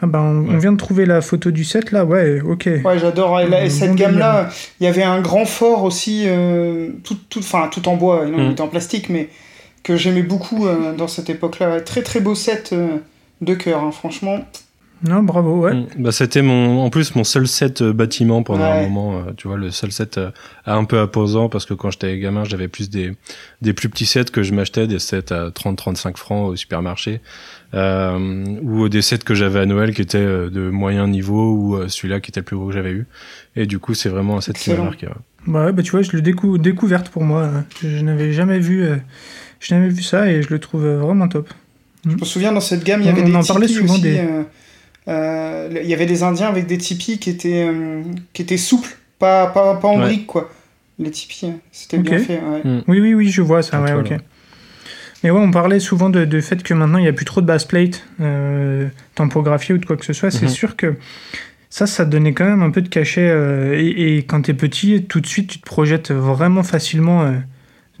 Ah 0.00 0.06
bah 0.06 0.20
on, 0.20 0.58
vient 0.58 0.72
de 0.72 0.76
trouver 0.76 1.06
la 1.06 1.20
photo 1.22 1.50
du 1.50 1.64
set 1.64 1.92
là, 1.92 2.04
ouais, 2.04 2.40
ok. 2.40 2.68
Ouais, 2.84 2.98
j'adore. 2.98 3.40
Et, 3.40 3.48
là- 3.48 3.68
cette 3.70 3.90
bon 3.90 3.94
gamme-là, 3.94 4.50
il 4.80 4.84
y 4.84 4.86
avait 4.86 5.04
un 5.04 5.20
grand 5.20 5.44
fort 5.44 5.84
aussi, 5.84 6.24
euh, 6.26 6.90
tout, 7.04 7.16
tout, 7.30 7.38
enfin, 7.38 7.68
tout 7.70 7.88
en 7.88 7.96
bois, 7.96 8.26
non, 8.26 8.38
il 8.38 8.48
Mm. 8.48 8.50
était 8.50 8.60
en 8.60 8.68
plastique, 8.68 9.08
mais 9.08 9.28
que 9.82 9.96
j'aimais 9.96 10.22
beaucoup 10.24 10.66
euh, 10.66 10.94
dans 10.94 11.08
cette 11.08 11.30
époque-là. 11.30 11.80
Très 11.80 12.02
très 12.02 12.20
beau 12.20 12.34
set 12.34 12.70
euh, 12.72 12.96
de 13.40 13.54
cœur, 13.54 13.82
hein, 13.84 13.92
franchement. 13.92 14.40
Non, 15.06 15.22
bravo, 15.22 15.60
ouais. 15.60 15.74
Mm. 15.74 15.86
Bah, 15.98 16.12
c'était 16.12 16.40
mon, 16.40 16.80
en 16.82 16.88
plus 16.88 17.14
mon 17.14 17.24
seul 17.24 17.46
set 17.46 17.82
euh, 17.82 17.92
bâtiment 17.92 18.42
pendant 18.42 18.64
un 18.64 18.82
moment. 18.82 19.18
euh, 19.18 19.32
tu 19.36 19.48
vois, 19.48 19.58
le 19.58 19.70
seul 19.70 19.92
set 19.92 20.16
euh, 20.18 20.30
un 20.66 20.84
peu 20.84 20.98
imposant 20.98 21.48
parce 21.50 21.66
que 21.66 21.74
quand 21.74 21.90
j'étais 21.90 22.18
gamin, 22.18 22.44
j'avais 22.44 22.68
plus 22.68 22.88
des, 22.88 23.12
des 23.60 23.74
plus 23.74 23.88
petits 23.90 24.06
sets 24.06 24.24
que 24.32 24.42
je 24.42 24.54
m'achetais, 24.54 24.86
des 24.86 24.98
sets 24.98 25.30
à 25.32 25.50
30-35 25.50 26.16
francs 26.16 26.48
au 26.48 26.56
supermarché, 26.56 27.20
ou 27.74 28.88
des 28.88 29.02
sets 29.02 29.18
que 29.18 29.34
j'avais 29.34 29.60
à 29.60 29.66
Noël 29.66 29.94
qui 29.94 30.02
étaient 30.02 30.18
euh, 30.18 30.48
de 30.50 30.70
moyen 30.70 31.08
niveau 31.08 31.52
ou 31.54 31.76
euh, 31.76 31.88
celui-là 31.88 32.20
qui 32.20 32.30
était 32.30 32.40
le 32.40 32.44
plus 32.44 32.56
gros 32.56 32.68
que 32.68 32.72
j'avais 32.74 32.92
eu. 32.92 33.06
Et 33.56 33.66
du 33.66 33.78
coup, 33.78 33.94
c'est 33.94 34.08
vraiment 34.08 34.36
un 34.36 34.40
set 34.40 34.56
qui 34.58 34.70
m'a 34.70 34.76
marqué. 34.82 35.06
ouais. 35.06 35.12
Bah 35.46 35.66
ouais, 35.66 35.72
bah 35.72 35.82
tu 35.82 35.90
vois, 35.90 36.02
je 36.02 36.12
l'ai 36.12 36.22
décou- 36.22 36.56
découverte 36.58 37.08
pour 37.10 37.22
moi. 37.24 37.42
euh, 37.42 37.60
Je, 37.82 37.88
je 37.88 38.02
n'avais 38.02 38.32
jamais 38.32 38.58
vu, 38.58 38.82
euh, 38.84 38.96
je 39.60 39.74
n'avais 39.74 39.88
vu 39.88 40.02
ça 40.02 40.30
et 40.30 40.42
je 40.42 40.48
le 40.50 40.58
trouve 40.58 40.84
euh, 40.84 40.98
vraiment 40.98 41.28
top. 41.28 41.48
Je 42.06 42.14
me 42.16 42.24
souviens 42.24 42.52
dans 42.52 42.60
cette 42.60 42.84
gamme, 42.84 43.00
il 43.02 43.06
y 43.06 43.10
On- 43.10 43.12
avait 43.12 43.22
on 43.22 43.26
des 43.28 43.36
en 43.36 43.42
parlait 43.44 43.66
tipis 43.66 43.80
souvent 43.80 43.94
aussi. 43.94 44.02
des- 44.02 44.18
euh, 44.20 44.42
euh, 45.08 45.80
il 45.82 45.88
y 45.88 45.94
avait 45.94 46.06
des 46.06 46.22
Indiens 46.22 46.48
avec 46.48 46.66
des 46.66 46.78
tipis 46.78 47.18
qui 47.18 47.30
étaient, 47.30 47.66
euh, 47.68 48.02
qui 48.32 48.42
étaient 48.42 48.56
souples, 48.56 48.96
pas, 49.18 49.46
pas, 49.48 49.74
pas 49.76 49.88
en 49.88 49.96
Ouais. 49.98 50.04
briques, 50.06 50.26
quoi. 50.26 50.50
Les 50.98 51.10
tipis, 51.10 51.46
hein, 51.46 51.56
c'était 51.72 51.98
bien 51.98 52.18
Ok. 52.18 52.24
fait. 52.24 52.40
ouais. 52.40 52.82
Oui, 52.88 53.00
oui, 53.00 53.14
oui, 53.14 53.28
je 53.30 53.42
vois 53.42 53.62
ça, 53.62 53.82
ouais, 53.82 53.92
ok. 53.94 54.14
Mais 55.24 55.30
ouais, 55.30 55.40
on 55.40 55.50
parlait 55.50 55.80
souvent 55.80 56.10
de, 56.10 56.24
de 56.24 56.40
fait 56.40 56.62
que 56.62 56.74
maintenant 56.74 56.98
il 56.98 57.02
n'y 57.02 57.08
a 57.08 57.12
plus 57.12 57.24
trop 57.24 57.40
de 57.40 57.46
baseplate 57.46 58.04
euh, 58.20 58.86
tampographiées 59.16 59.74
ou 59.74 59.78
de 59.78 59.86
quoi 59.86 59.96
que 59.96 60.04
ce 60.04 60.12
soit. 60.12 60.30
C'est 60.30 60.42
Mhm. 60.44 60.48
sûr 60.50 60.76
que 60.76 60.94
ça, 61.70 61.86
ça 61.86 62.04
donnait 62.04 62.34
quand 62.34 62.44
même 62.44 62.62
un 62.62 62.70
peu 62.70 62.82
de 62.82 62.88
cachet. 62.88 63.26
euh, 63.28 63.74
et, 63.76 64.18
et 64.18 64.22
quand 64.22 64.42
t'es 64.42 64.54
petit, 64.54 65.04
tout 65.08 65.20
de 65.20 65.26
suite, 65.26 65.50
tu 65.50 65.58
te 65.58 65.64
projettes 65.64 66.12
vraiment 66.12 66.62
facilement 66.62 67.22
euh, 67.24 67.32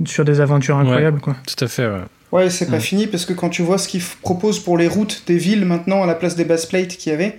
sur 0.04 0.24
des 0.24 0.40
aventures 0.40 0.76
incroyables, 0.76 1.20
quoi. 1.20 1.34
Tout 1.46 1.64
à 1.64 1.68
fait. 1.68 1.86
Ouais. 1.86 2.02
Ouais, 2.32 2.50
c'est 2.50 2.68
pas 2.70 2.80
fini 2.80 3.06
parce 3.06 3.24
que 3.26 3.32
quand 3.32 3.48
tu 3.48 3.62
vois 3.62 3.78
ce 3.78 3.88
qu'ils 3.88 4.02
proposent 4.22 4.58
pour 4.58 4.76
les 4.76 4.88
routes 4.88 5.22
des 5.26 5.38
villes 5.38 5.64
maintenant 5.64 6.02
à 6.02 6.06
la 6.06 6.14
place 6.16 6.34
des 6.36 6.44
base 6.44 6.66
plates 6.66 6.96
qu'il 6.96 7.10
y 7.12 7.14
avait, 7.14 7.38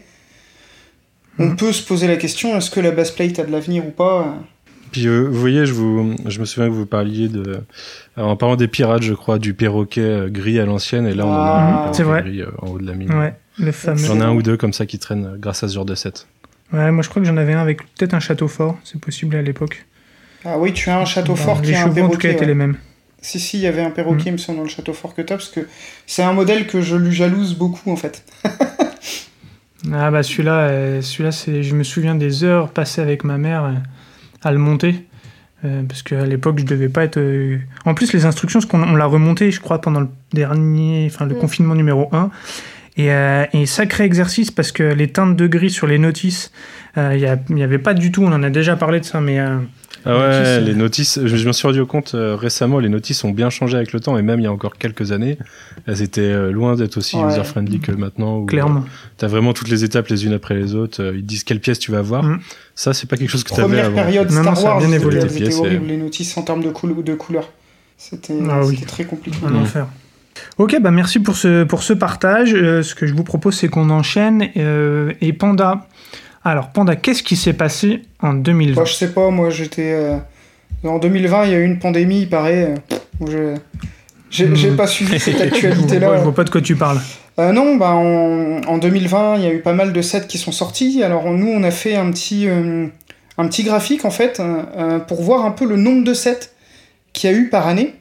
on 1.37 1.47
Mm. 1.47 1.55
peut 1.57 1.73
se 1.73 1.83
poser 1.85 2.07
la 2.07 2.15
question 2.15 2.55
est-ce 2.57 2.71
que 2.71 2.79
la 2.79 2.91
base 2.91 3.11
plate 3.11 3.37
a 3.39 3.43
de 3.43 3.51
l'avenir 3.51 3.85
ou 3.85 3.91
pas? 3.91 4.35
Puis 4.95 5.07
euh, 5.07 5.27
vous 5.29 5.37
voyez, 5.41 5.65
je 5.65 5.73
vous, 5.73 6.15
je 6.25 6.39
me 6.39 6.45
souviens 6.45 6.69
que 6.69 6.73
vous 6.73 6.85
parliez 6.85 7.27
de, 7.27 7.59
alors, 8.15 8.29
en 8.29 8.37
parlant 8.37 8.55
des 8.55 8.69
pirates, 8.69 9.01
je 9.03 9.13
crois, 9.13 9.39
du 9.39 9.53
perroquet 9.53 9.99
euh, 9.99 10.29
gris 10.29 10.57
à 10.57 10.65
l'ancienne, 10.65 11.05
et 11.05 11.13
là 11.13 11.25
on 11.25 11.31
en 11.31 11.33
a 11.33 11.37
Ah, 11.37 11.59
un 11.59 11.73
perroquet 11.73 11.93
c'est 11.97 12.03
vrai. 12.03 12.21
gris 12.21 12.41
euh, 12.43 12.45
en 12.61 12.67
haut 12.69 12.79
de 12.79 12.85
la 12.87 12.93
mine. 12.93 13.11
Ouais, 13.13 13.33
le 13.59 13.73
fameux. 13.73 13.97
J'en 14.05 14.21
ai 14.21 14.23
un 14.23 14.31
ou 14.33 14.41
deux 14.41 14.55
comme 14.55 14.71
ça 14.71 14.85
qui 14.85 14.97
traînent 14.97 15.35
grâce 15.37 15.63
à 15.65 15.67
ce 15.67 15.73
genre 15.75 15.83
de 15.83 15.95
set. 15.95 16.27
Ouais, 16.71 16.91
moi 16.91 17.03
je 17.03 17.09
crois 17.09 17.21
que 17.21 17.27
j'en 17.27 17.35
avais 17.35 17.51
un 17.51 17.59
avec 17.61 17.79
peut-être 17.79 18.13
un 18.13 18.21
château 18.21 18.47
fort, 18.47 18.77
c'est 18.85 19.01
possible 19.01 19.35
à 19.35 19.41
l'époque. 19.41 19.85
Ah 20.45 20.57
oui, 20.57 20.71
tu 20.71 20.89
as 20.89 20.97
un 20.97 21.03
château 21.03 21.33
Bah, 21.33 21.41
fort 21.41 21.61
qui 21.61 21.71
Les 21.71 21.75
a 21.75 21.81
un 21.81 21.87
chevaux 21.93 22.05
en 22.05 22.09
tout 22.09 22.17
cas 22.17 22.29
perroquet. 22.29 22.31
étaient 22.31 22.39
ouais. 22.39 22.45
les 22.47 22.53
mêmes. 22.53 22.77
Si, 23.21 23.37
si, 23.41 23.57
il 23.57 23.63
y 23.63 23.67
avait 23.67 23.81
un 23.81 23.89
perroquet, 23.91 24.29
il 24.29 24.31
me 24.33 24.37
semble, 24.37 24.59
dans 24.59 24.63
le 24.63 24.69
château 24.69 24.93
fort 24.93 25.13
que 25.13 25.21
t'as, 25.23 25.35
parce 25.35 25.49
que 25.49 25.67
c'est 26.05 26.23
un 26.23 26.31
modèle 26.31 26.67
que 26.67 26.79
je 26.79 26.95
lui 26.95 27.11
jalouse 27.13 27.53
beaucoup, 27.57 27.91
en 27.91 27.97
fait. 27.97 28.23
Ah 29.93 30.09
bah 30.09 30.23
celui-là, 30.23 30.59
euh, 30.69 31.01
celui-là 31.03 31.31
c'est, 31.31 31.61
je 31.61 31.75
me 31.75 31.83
souviens 31.83 32.15
des 32.15 32.43
heures 32.43 32.69
passées 32.71 33.01
avec 33.01 33.23
ma 33.23 33.37
mère 33.37 33.65
euh, 33.65 33.73
à 34.45 34.51
le 34.53 34.57
monter. 34.59 35.05
Euh, 35.63 35.81
parce 35.87 36.03
qu'à 36.03 36.25
l'époque, 36.25 36.59
je 36.59 36.65
devais 36.65 36.89
pas 36.89 37.03
être. 37.03 37.17
euh, 37.17 37.57
En 37.85 37.93
plus, 37.95 38.13
les 38.13 38.25
instructions, 38.25 38.59
qu'on 38.61 38.81
on 38.83 38.95
l'a 38.95 39.05
remonté, 39.05 39.51
je 39.51 39.59
crois, 39.59 39.81
pendant 39.81 39.99
le 40.01 40.09
dernier, 40.33 41.09
enfin 41.11 41.25
le 41.25 41.35
Mm. 41.35 41.39
confinement 41.39 41.75
numéro 41.75 42.07
1. 42.13 42.29
Et, 42.97 43.11
euh, 43.11 43.45
et 43.51 43.65
sacré 43.65 44.05
exercice 44.05 44.51
parce 44.51 44.71
que 44.71 44.83
les 44.83 45.09
teintes 45.09 45.35
de 45.35 45.47
gris 45.47 45.69
sur 45.71 45.85
les 45.87 45.97
notices, 45.97 46.51
il 46.95 47.37
n'y 47.49 47.63
avait 47.63 47.77
pas 47.79 47.93
du 47.93 48.09
tout, 48.11 48.23
on 48.23 48.31
en 48.31 48.41
a 48.43 48.49
déjà 48.49 48.77
parlé 48.77 49.01
de 49.01 49.05
ça, 49.05 49.19
mais 49.19 49.37
Ah 50.05 50.17
ouais, 50.17 50.39
notices, 50.59 50.67
les 50.67 50.75
notices, 50.75 51.19
je, 51.25 51.35
je 51.35 51.47
me 51.47 51.51
suis 51.53 51.67
rendu 51.67 51.83
compte 51.85 52.13
euh, 52.15 52.35
récemment, 52.35 52.79
les 52.79 52.89
notices 52.89 53.23
ont 53.23 53.31
bien 53.31 53.49
changé 53.49 53.75
avec 53.77 53.91
le 53.93 53.99
temps, 53.99 54.17
et 54.17 54.21
même 54.21 54.39
il 54.39 54.43
y 54.43 54.47
a 54.47 54.51
encore 54.51 54.77
quelques 54.77 55.11
années, 55.11 55.37
elles 55.87 56.01
étaient 56.01 56.21
euh, 56.21 56.51
loin 56.51 56.75
d'être 56.75 56.97
aussi 56.97 57.15
Ouais. 57.17 57.31
user-friendly 57.33 57.79
que 57.79 57.91
maintenant. 57.91 58.37
où, 58.39 58.45
clairement. 58.45 58.81
euh, 58.81 59.07
T'as 59.17 59.27
vraiment 59.27 59.53
toutes 59.53 59.69
les 59.69 59.83
étapes 59.83 60.07
les 60.09 60.25
unes 60.25 60.33
après 60.33 60.53
les 60.55 60.75
autres, 60.75 61.01
euh, 61.01 61.13
ils 61.15 61.21
te 61.21 61.27
disent 61.27 61.43
quelle 61.43 61.59
pièce 61.59 61.79
tu 61.79 61.91
vas 61.91 62.01
voir. 62.01 62.23
Mm. 62.23 62.39
Ça, 62.75 62.93
c'est 62.93 63.07
pas 63.09 63.17
quelque 63.17 63.29
chose 63.29 63.43
que 63.43 63.49
t'avais 63.49 63.63
Première 63.63 63.85
avant. 63.85 63.95
période 63.95 64.29
Non, 64.31 64.43
non, 64.43 64.55
Star 64.55 64.57
ça 64.57 64.61
a 64.61 64.69
Wars, 64.71 64.79
bien 64.79 64.91
évolué. 64.91 65.21
c'était 65.29 65.53
horrible, 65.55 65.85
les 65.87 65.97
notices 65.97 66.37
en 66.37 66.43
termes 66.43 66.63
de, 66.63 66.69
couleur 66.69 67.01
de 67.03 67.13
couleur. 67.15 67.49
C'était 67.97 68.33
Ah 68.49 68.61
oui. 68.65 68.79
très 68.81 69.05
compliqué. 69.05 69.37
Un 69.47 69.55
enfer. 69.55 69.87
Ok, 70.57 70.77
bah 70.81 70.91
merci 70.91 71.19
pour 71.19 71.37
ce, 71.37 71.63
pour 71.63 71.81
ce 71.81 71.93
partage. 71.93 72.53
Euh, 72.53 72.83
ce 72.83 72.93
que 72.93 73.07
je 73.07 73.13
vous 73.13 73.23
propose, 73.23 73.55
c'est 73.55 73.69
qu'on 73.69 73.89
enchaîne. 73.89 74.49
euh, 74.57 75.13
et 75.21 75.31
Panda. 75.31 75.87
Alors, 76.45 76.69
Panda, 76.69 76.95
qu'est-ce 76.95 77.23
qui 77.23 77.35
s'est 77.35 77.53
passé 77.53 78.03
en 78.21 78.33
2020 78.35 78.75
Moi, 78.75 78.85
je 78.85 78.93
sais 78.93 79.11
pas, 79.11 79.29
moi, 79.31 79.49
j'étais... 79.49 79.91
euh, 79.93 80.17
En 80.83 80.99
2020, 80.99 81.45
il 81.45 81.51
y 81.51 81.55
a 81.55 81.57
eu 81.57 81.65
une 81.65 81.79
pandémie, 81.79 82.21
il 82.21 82.29
paraît. 82.29 82.75
euh, 82.91 83.25
je- 83.27 83.55
J'ai 84.29 84.53
j'ai 84.55 84.71
Mm. 84.71 84.75
pas 84.75 84.85
suivi 84.87 85.19
cette 85.19 85.37
je, 85.37 85.43
actualité-là. 85.47 86.17
je 86.17 86.23
vois 86.23 86.35
pas 86.35 86.43
de 86.43 86.49
quoi 86.49 86.61
tu 86.61 86.75
parles. 86.75 86.99
Euh, 87.39 87.51
non, 87.51 87.75
bah, 87.77 87.91
en, 87.93 88.61
en 88.67 88.77
2020, 88.77 89.37
il 89.37 89.43
y 89.43 89.47
a 89.47 89.51
eu 89.53 89.61
pas 89.61 89.73
mal 89.73 89.91
de 89.93 90.01
sets 90.01 90.27
qui 90.27 90.37
sont 90.37 90.51
sortis. 90.51 91.01
Alors 91.03 91.25
on- 91.25 91.33
nous, 91.33 91.47
on 91.47 91.63
a 91.63 91.71
fait 91.71 91.95
un 91.95 92.11
petit, 92.11 92.47
euh, 92.47 92.85
un 93.37 93.47
petit 93.47 93.63
graphique 93.63 94.03
en 94.05 94.11
fait 94.11 94.41
pour 95.07 95.21
voir 95.23 95.45
un 95.45 95.51
peu 95.51 95.65
le 95.65 95.77
nombre 95.77 96.03
de 96.03 96.13
sets 96.13 96.49
qu'il 97.13 97.29
y 97.29 97.33
a 97.33 97.35
eu 97.37 97.49
par 97.49 97.67
année. 97.67 97.95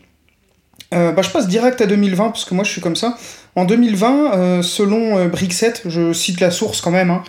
Euh, 0.93 1.13
bah, 1.13 1.23
je 1.23 1.31
passe 1.31 1.47
direct 1.49 1.81
à 1.81 1.87
2020 1.87 2.25
parce 2.31 2.45
que 2.45 2.55
moi 2.55 2.65
je 2.65 2.71
suis 2.71 2.81
comme 2.81 2.97
ça. 2.97 3.17
En 3.57 3.65
2020, 3.65 4.35
euh, 4.35 4.63
selon 4.63 5.17
euh, 5.19 5.29
Brickset, 5.29 5.75
je 5.87 6.13
cite 6.13 6.41
la 6.41 6.51
source 6.51 6.81
quand 6.81 6.91
même. 6.91 7.11
hein, 7.11 7.23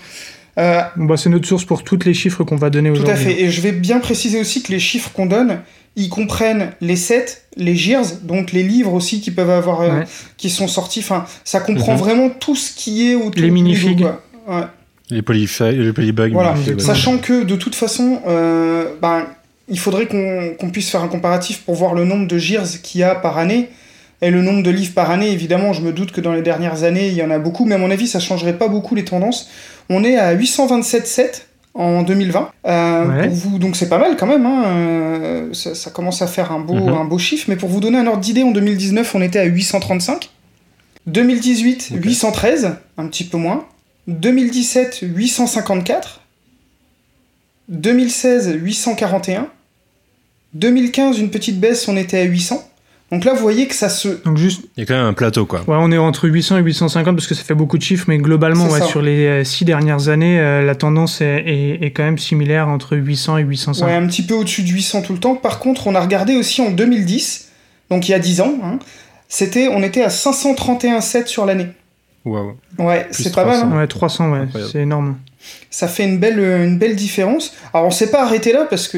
euh, 0.58 0.82
bah, 0.96 1.18
c'est 1.18 1.30
notre 1.30 1.48
source 1.48 1.66
pour 1.66 1.84
tous 1.84 2.00
les 2.06 2.14
chiffres 2.14 2.44
qu'on 2.44 2.56
va 2.56 2.70
donner 2.70 2.90
tout 2.90 2.96
aujourd'hui. 3.02 3.14
à 3.14 3.18
fait. 3.18 3.42
Et 3.42 3.52
je 3.52 3.62
vais 3.62 3.72
bien 3.72 4.00
préciser 4.00 4.40
aussi 4.40 4.64
que 4.64 4.72
les 4.72 4.80
chiffres 4.80 5.12
qu'on 5.14 5.26
donne, 5.26 5.60
ils 5.98 6.10
comprennent 6.10 6.72
les 6.82 6.96
sets, 6.96 7.26
les 7.58 7.76
gears, 7.76 8.06
donc 8.24 8.52
les 8.52 8.64
livres 8.64 8.94
aussi 8.94 9.22
qui 9.22 9.32
peuvent 9.32 9.50
avoir, 9.50 9.82
euh, 9.82 10.00
Ouais. 10.00 10.04
qui 10.38 10.50
sont 10.50 10.68
sortis. 10.68 11.00
Enfin, 11.00 11.26
ça 11.44 11.60
comprend 11.60 11.94
Mhm. 11.94 12.00
vraiment 12.00 12.30
tout 12.30 12.56
ce 12.56 12.74
qui 12.74 13.10
est 13.12 13.16
autour 13.16 13.42
Les 13.42 13.52
minifigs. 13.52 14.02
Quoi. 14.02 14.22
Ouais. 14.48 14.64
Les, 15.10 15.18
les 15.18 15.94
polybugs. 15.94 16.32
Voilà. 16.34 16.56
Sachant 16.80 17.18
que 17.20 17.44
de 17.44 17.56
toute 17.56 17.76
façon, 17.76 18.20
euh, 18.28 18.86
ben, 19.02 19.26
il 19.70 19.78
faudrait 19.80 20.08
qu'on 20.08 20.70
puisse 20.72 20.90
faire 20.90 21.02
un 21.02 21.08
comparatif 21.08 21.62
pour 21.64 21.76
voir 21.76 21.94
le 21.94 22.06
nombre 22.06 22.28
de 22.28 22.38
gears 22.38 22.82
qu'il 22.82 23.02
y 23.02 23.04
a 23.04 23.14
par 23.16 23.38
année 23.38 23.70
et 24.22 24.32
le 24.32 24.42
nombre 24.42 24.64
de 24.64 24.72
livres 24.72 24.94
par 24.94 25.12
année. 25.12 25.32
Évidemment, 25.32 25.74
je 25.74 25.82
me 25.82 25.92
doute 25.92 26.12
que 26.12 26.22
dans 26.22 26.34
les 26.34 26.42
dernières 26.42 26.84
années, 26.84 27.08
il 27.08 27.14
y 27.14 27.22
en 27.24 27.30
a 27.32 27.38
beaucoup, 27.40 27.66
mais 27.66 27.76
à 27.76 27.78
mon 27.78 27.92
avis, 27.92 28.08
ça 28.08 28.20
changerait 28.20 28.58
pas 28.58 28.68
beaucoup 28.68 28.96
les 28.96 29.06
tendances. 29.06 29.50
On 29.90 30.04
est 30.04 30.18
à 30.18 30.32
827 30.34 31.08
sets 31.08 31.32
en 31.74 32.04
2020. 32.04 32.52
Euh, 32.66 33.06
Ouais. 33.06 33.28
pour 33.28 33.36
vous, 33.36 33.60
donc 33.60 33.76
c'est 33.76 33.90
pas 33.90 33.98
mal 33.98 34.16
quand 34.18 34.26
même. 34.28 34.46
hein, 34.46 34.64
euh, 34.66 35.54
ça, 35.54 35.76
ça 35.76 35.92
commence 35.92 36.22
à 36.22 36.28
faire 36.28 36.52
un 36.52 36.60
beau, 36.60 36.74
Mhm. 36.76 36.90
un 36.90 37.06
beau 37.06 37.18
chiffre. 37.18 37.46
Mais 37.50 37.56
pour 37.56 37.70
vous 37.70 37.80
donner 37.80 37.98
un 37.98 38.08
ordre 38.08 38.22
d'idée, 38.22 38.44
en 38.44 38.52
2019, 38.52 39.14
on 39.16 39.22
était 39.22 39.40
à 39.40 39.44
835. 39.46 40.30
2018, 41.08 41.92
Ok. 41.96 42.04
813, 42.06 42.76
un 42.98 43.08
petit 43.08 43.26
peu 43.26 43.38
moins. 43.38 43.66
2017, 44.08 45.00
854. 45.04 46.22
2016, 47.70 48.54
841. 48.62 49.48
2015, 50.54 51.20
une 51.20 51.30
petite 51.30 51.60
baisse, 51.60 51.88
on 51.88 51.98
était 51.98 52.20
à 52.20 52.24
800. 52.24 52.68
Donc 53.12 53.24
là, 53.24 53.34
vous 53.34 53.40
voyez 53.42 53.68
que 53.68 53.76
ça 53.76 53.88
se. 53.88 54.08
Donc 54.26 54.38
juste, 54.38 54.64
Il 54.78 54.80
y 54.80 54.84
a 54.84 54.86
quand 54.88 54.96
même 54.96 55.06
un 55.06 55.14
plateau, 55.14 55.46
quoi. 55.46 55.60
ouais, 55.60 55.78
on 55.80 55.92
est 55.92 55.98
entre 55.98 56.28
800 56.28 56.58
et 56.58 56.62
850 56.62 57.16
parce 57.16 57.28
que 57.28 57.36
ça 57.36 57.44
fait 57.44 57.54
beaucoup 57.54 57.78
de 57.78 57.84
chiffres, 57.84 58.06
mais 58.08 58.18
globalement, 58.18 58.68
ouais, 58.68 58.82
sur 58.82 59.02
les 59.04 59.26
euh, 59.28 59.44
six 59.44 59.64
dernières 59.64 60.10
années, 60.10 60.40
euh, 60.40 60.64
la 60.64 60.74
tendance 60.74 61.22
est, 61.22 61.44
est- 61.46 61.84
est 61.86 61.92
quand 61.92 62.04
même 62.04 62.18
similaire 62.18 62.68
entre 62.68 62.98
800 62.98 63.38
et 63.38 63.44
805. 63.44 63.86
Ouais, 63.86 63.94
un 63.94 64.08
petit 64.08 64.24
peu 64.24 64.34
au-dessus 64.34 64.64
de 64.64 64.70
800 64.70 65.04
tout 65.04 65.14
le 65.14 65.20
temps. 65.20 65.36
Par 65.36 65.60
contre, 65.60 65.86
on 65.86 65.94
a 65.94 66.02
regardé 66.02 66.36
aussi 66.36 66.62
en 66.62 66.72
2010, 66.72 67.50
donc 67.92 68.10
il 68.10 68.12
y 68.12 68.16
a 68.16 68.20
10 68.20 68.42
ans, 68.42 68.56
hein, 68.64 68.80
c'était, 69.30 69.68
on 69.72 69.84
était 69.84 70.02
à 70.04 70.10
531,7 70.10 71.28
sur 71.28 71.46
l'année. 71.46 71.68
Waouh. 72.26 72.56
Ouais, 72.80 73.08
c'est 73.12 73.34
pas 73.36 73.46
mal. 73.46 73.60
300. 73.60 73.72
hein. 73.72 73.78
Ouais, 73.78 73.88
300, 73.88 74.32
ouais, 74.32 74.48
c'est 74.72 74.80
énorme. 74.80 75.18
Ça 75.70 75.88
fait 75.88 76.06
une 76.06 76.18
belle, 76.18 76.40
euh, 76.40 76.66
une 76.66 76.80
belle 76.80 76.96
différence. 76.96 77.54
Alors, 77.72 77.86
on 77.88 77.92
s'est 77.92 78.10
pas 78.10 78.24
arrêté 78.26 78.52
là 78.52 78.66
parce 78.68 78.88
que. 78.88 78.98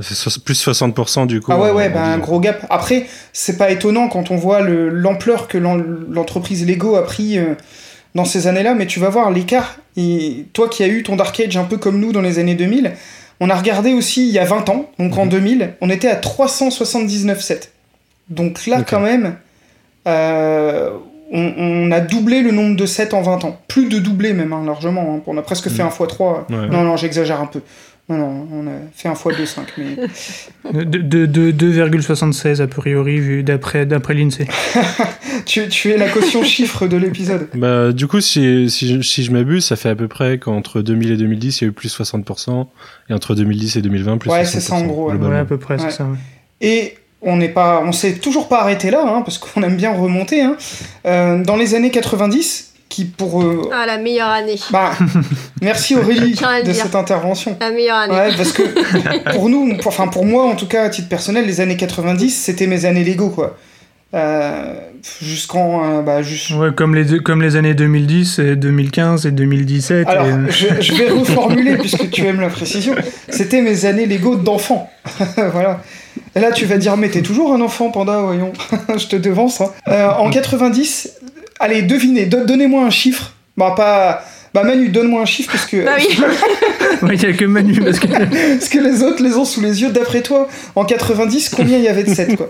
C'est 0.00 0.44
plus 0.44 0.54
60% 0.66 1.26
du 1.26 1.40
coup. 1.40 1.50
Ah 1.52 1.58
ouais, 1.58 1.70
en- 1.70 1.74
ouais, 1.74 1.88
en 1.88 1.94
bah, 1.94 2.02
un 2.04 2.08
10 2.16 2.22
ans. 2.22 2.24
gros 2.26 2.40
gap. 2.40 2.64
Après, 2.70 3.06
c'est 3.32 3.56
pas 3.58 3.70
étonnant 3.70 4.08
quand 4.08 4.30
on 4.30 4.36
voit 4.36 4.60
le- 4.60 4.88
l'ampleur 4.90 5.48
que 5.48 5.58
l'en- 5.58 5.76
l'entreprise 6.10 6.64
Lego 6.66 6.94
a 6.96 7.04
pris 7.04 7.36
euh, 7.38 7.54
dans 8.14 8.24
ces 8.24 8.46
années-là, 8.46 8.74
mais 8.74 8.86
tu 8.86 9.00
vas 9.00 9.08
voir 9.08 9.30
l'écart. 9.30 9.76
Et 9.96 10.46
Toi 10.52 10.68
qui 10.68 10.84
as 10.84 10.88
eu 10.88 11.02
ton 11.02 11.16
Dark 11.16 11.38
Age 11.40 11.56
un 11.56 11.64
peu 11.64 11.76
comme 11.78 11.98
nous 11.98 12.12
dans 12.12 12.22
les 12.22 12.38
années 12.38 12.54
2000, 12.54 12.92
on 13.40 13.50
a 13.50 13.54
regardé 13.56 13.92
aussi 13.92 14.28
il 14.28 14.32
y 14.32 14.38
a 14.38 14.44
20 14.44 14.68
ans, 14.68 14.88
donc 15.00 15.18
en 15.18 15.24
Mhm. 15.24 15.30
2000, 15.30 15.74
on 15.80 15.90
était 15.90 16.08
à 16.08 16.16
379,7. 16.16 17.72
Donc 18.30 18.66
là, 18.66 18.82
quand 18.82 19.00
même, 19.00 19.36
euh, 20.06 20.90
on, 21.32 21.52
on 21.58 21.90
a 21.92 22.00
doublé 22.00 22.40
le 22.42 22.52
nombre 22.52 22.76
de 22.76 22.86
sets 22.86 23.14
en 23.14 23.22
20 23.22 23.44
ans. 23.44 23.60
Plus 23.68 23.88
de 23.88 23.98
doublé 23.98 24.32
même, 24.32 24.52
hein, 24.52 24.62
largement. 24.64 25.16
hein. 25.16 25.22
On 25.26 25.36
a 25.38 25.42
presque 25.42 25.68
fait 25.68 25.82
Mhm. 25.82 25.88
un 25.88 25.90
x3. 25.90 26.46
Ouais. 26.50 26.68
Non, 26.70 26.82
non, 26.84 26.96
j'exagère 26.96 27.40
un 27.40 27.46
peu. 27.46 27.60
Non, 28.10 28.16
non, 28.16 28.48
on 28.52 28.66
a 28.66 28.70
fait 28.94 29.08
un 29.08 29.12
x2,5. 29.12 29.58
Mais... 29.76 30.82
De, 30.84 31.26
de, 31.26 31.26
de 31.26 31.52
2,76 31.52 32.62
a 32.62 32.66
priori, 32.66 33.18
vu 33.20 33.42
d'après 33.42 33.84
d'après 33.84 34.14
l'INSEE. 34.14 34.46
tu, 35.46 35.68
tu 35.68 35.90
es 35.90 35.98
la 35.98 36.08
caution 36.08 36.42
chiffre 36.42 36.86
de 36.86 36.96
l'épisode. 36.96 37.48
Bah, 37.54 37.92
du 37.92 38.06
coup, 38.06 38.20
si, 38.22 38.70
si, 38.70 38.94
je, 38.94 39.00
si 39.02 39.24
je 39.24 39.30
m'abuse, 39.30 39.64
ça 39.66 39.76
fait 39.76 39.90
à 39.90 39.94
peu 39.94 40.08
près 40.08 40.38
qu'entre 40.38 40.80
2000 40.80 41.12
et 41.12 41.16
2010, 41.18 41.60
il 41.60 41.64
y 41.64 41.66
a 41.66 41.68
eu 41.68 41.72
plus 41.72 41.94
60%, 42.00 42.66
et 43.10 43.12
entre 43.12 43.34
2010 43.34 43.76
et 43.76 43.82
2020, 43.82 44.16
plus 44.18 44.30
60%. 44.30 44.32
Ouais, 44.32 44.44
c'est 44.46 44.60
ça, 44.60 44.74
en 44.76 44.82
gros, 44.86 45.06
ouais. 45.08 45.12
globalement. 45.12 45.34
Ouais, 45.34 45.40
à 45.42 45.44
peu 45.44 45.58
près, 45.58 45.74
Ouais. 45.74 45.80
c'est 45.90 45.96
ça. 45.96 46.04
ouais. 46.04 46.16
Et 46.62 46.94
on 47.20 47.36
n'est 47.36 47.48
pas, 47.50 47.82
on 47.84 47.92
s'est 47.92 48.14
toujours 48.14 48.48
pas 48.48 48.60
arrêté 48.62 48.90
là, 48.90 49.02
hein, 49.04 49.20
parce 49.22 49.36
qu'on 49.38 49.62
aime 49.62 49.76
bien 49.76 49.92
remonter. 49.92 50.40
Hein. 50.40 50.56
Euh, 51.04 51.42
dans 51.44 51.56
les 51.56 51.74
années 51.74 51.90
90, 51.90 52.72
qui 52.88 53.04
pour... 53.04 53.42
euh, 53.42 53.68
Ah, 53.72 53.84
la 53.86 53.98
meilleure 53.98 54.28
année. 54.30 54.56
bah, 54.70 54.92
merci 55.62 55.94
Aurélie 55.96 56.32
de 56.32 56.62
dire. 56.72 56.74
cette 56.82 56.94
intervention. 56.94 57.56
La 57.60 57.70
meilleure 57.70 57.96
année. 57.98 58.14
Ouais, 58.14 58.36
parce 58.36 58.52
que 58.52 58.62
pour 59.34 59.48
nous, 59.48 59.76
pour- 59.76 59.88
enfin 59.88 60.08
pour 60.08 60.24
moi 60.24 60.44
en 60.46 60.54
tout 60.56 60.66
cas 60.66 60.84
à 60.84 60.88
titre 60.88 61.08
personnel, 61.08 61.44
les 61.46 61.60
années 61.60 61.76
90, 61.76 62.30
c'était 62.30 62.66
mes 62.66 62.84
années 62.86 63.04
Lego 63.04 63.28
quoi. 63.30 63.56
Euh, 64.14 64.74
Jusqu'en, 65.22 65.98
euh, 65.98 66.02
bah, 66.02 66.22
jus- 66.22 66.54
Ouais, 66.54 66.70
comme 66.74 66.94
les, 66.94 67.04
deux- 67.04 67.20
comme 67.20 67.40
les 67.42 67.54
années 67.56 67.74
2010, 67.74 68.38
et 68.40 68.56
2015 68.56 69.26
et 69.26 69.30
2017. 69.30 70.08
Alors, 70.08 70.26
et- 70.26 70.50
je, 70.50 70.66
je 70.80 70.92
vais 70.94 71.10
reformuler 71.10 71.76
puisque 71.78 72.10
tu 72.10 72.24
aimes 72.26 72.40
la 72.40 72.48
précision. 72.48 72.94
C'était 73.28 73.60
mes 73.60 73.84
années 73.84 74.06
Lego 74.06 74.34
d'enfant. 74.36 74.90
voilà. 75.52 75.82
Et 76.34 76.40
là, 76.40 76.50
tu 76.52 76.64
vas 76.64 76.78
dire, 76.78 76.96
mais 76.96 77.08
t'es 77.10 77.22
toujours 77.22 77.52
un 77.52 77.60
enfant, 77.60 77.90
Panda, 77.90 78.20
voyons. 78.22 78.52
je 78.96 79.06
te 79.06 79.14
devance. 79.16 79.60
hein. 79.60 79.70
Euh, 79.88 80.08
en 80.08 80.30
90, 80.30 81.12
allez, 81.60 81.82
devinez, 81.82 82.26
don- 82.26 82.44
donnez-moi 82.44 82.84
un 82.84 82.90
chiffre. 82.90 83.32
Bah, 83.56 83.74
pas. 83.76 84.24
Bah, 84.54 84.62
Manu, 84.64 84.88
donne-moi 84.88 85.20
un 85.22 85.26
chiffre 85.26 85.52
parce 85.52 85.66
que, 85.66 85.84
Bah 85.84 85.96
oui. 85.98 86.18
Ouais, 87.02 87.14
il 87.16 87.22
y 87.22 87.26
a 87.26 87.32
que 87.34 87.44
Manu, 87.44 87.80
parce 87.80 87.98
que... 88.00 88.06
parce 88.58 88.68
que 88.70 88.78
les 88.78 89.02
autres 89.02 89.22
les 89.22 89.36
ont 89.36 89.44
sous 89.44 89.60
les 89.60 89.82
yeux. 89.82 89.90
D'après 89.90 90.22
toi, 90.22 90.48
en 90.74 90.84
90, 90.84 91.50
combien 91.50 91.76
il 91.78 91.84
y 91.84 91.88
avait 91.88 92.02
de 92.04 92.14
7 92.14 92.36
quoi? 92.36 92.48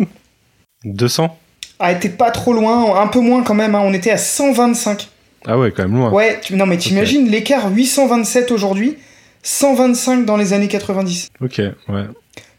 200 0.84 1.36
Ah, 1.80 1.94
t'es 1.94 2.08
pas 2.08 2.30
trop 2.30 2.52
loin, 2.52 3.00
un 3.02 3.08
peu 3.08 3.20
moins 3.20 3.42
quand 3.42 3.54
même. 3.54 3.74
hein, 3.74 3.82
on 3.84 3.92
était 3.92 4.10
à 4.10 4.16
125. 4.16 5.08
Ah 5.46 5.58
ouais, 5.58 5.72
quand 5.72 5.82
même 5.82 5.96
loin. 5.98 6.10
Ouais, 6.12 6.38
tu- 6.42 6.54
non, 6.54 6.66
mais 6.66 6.76
t'imagines 6.76 7.28
l'écart 7.28 7.68
827 7.72 8.50
aujourd'hui, 8.52 8.96
125 9.42 10.24
dans 10.24 10.36
les 10.36 10.52
années 10.52 10.68
90. 10.68 11.28
Ok, 11.40 11.58
ouais. 11.88 12.04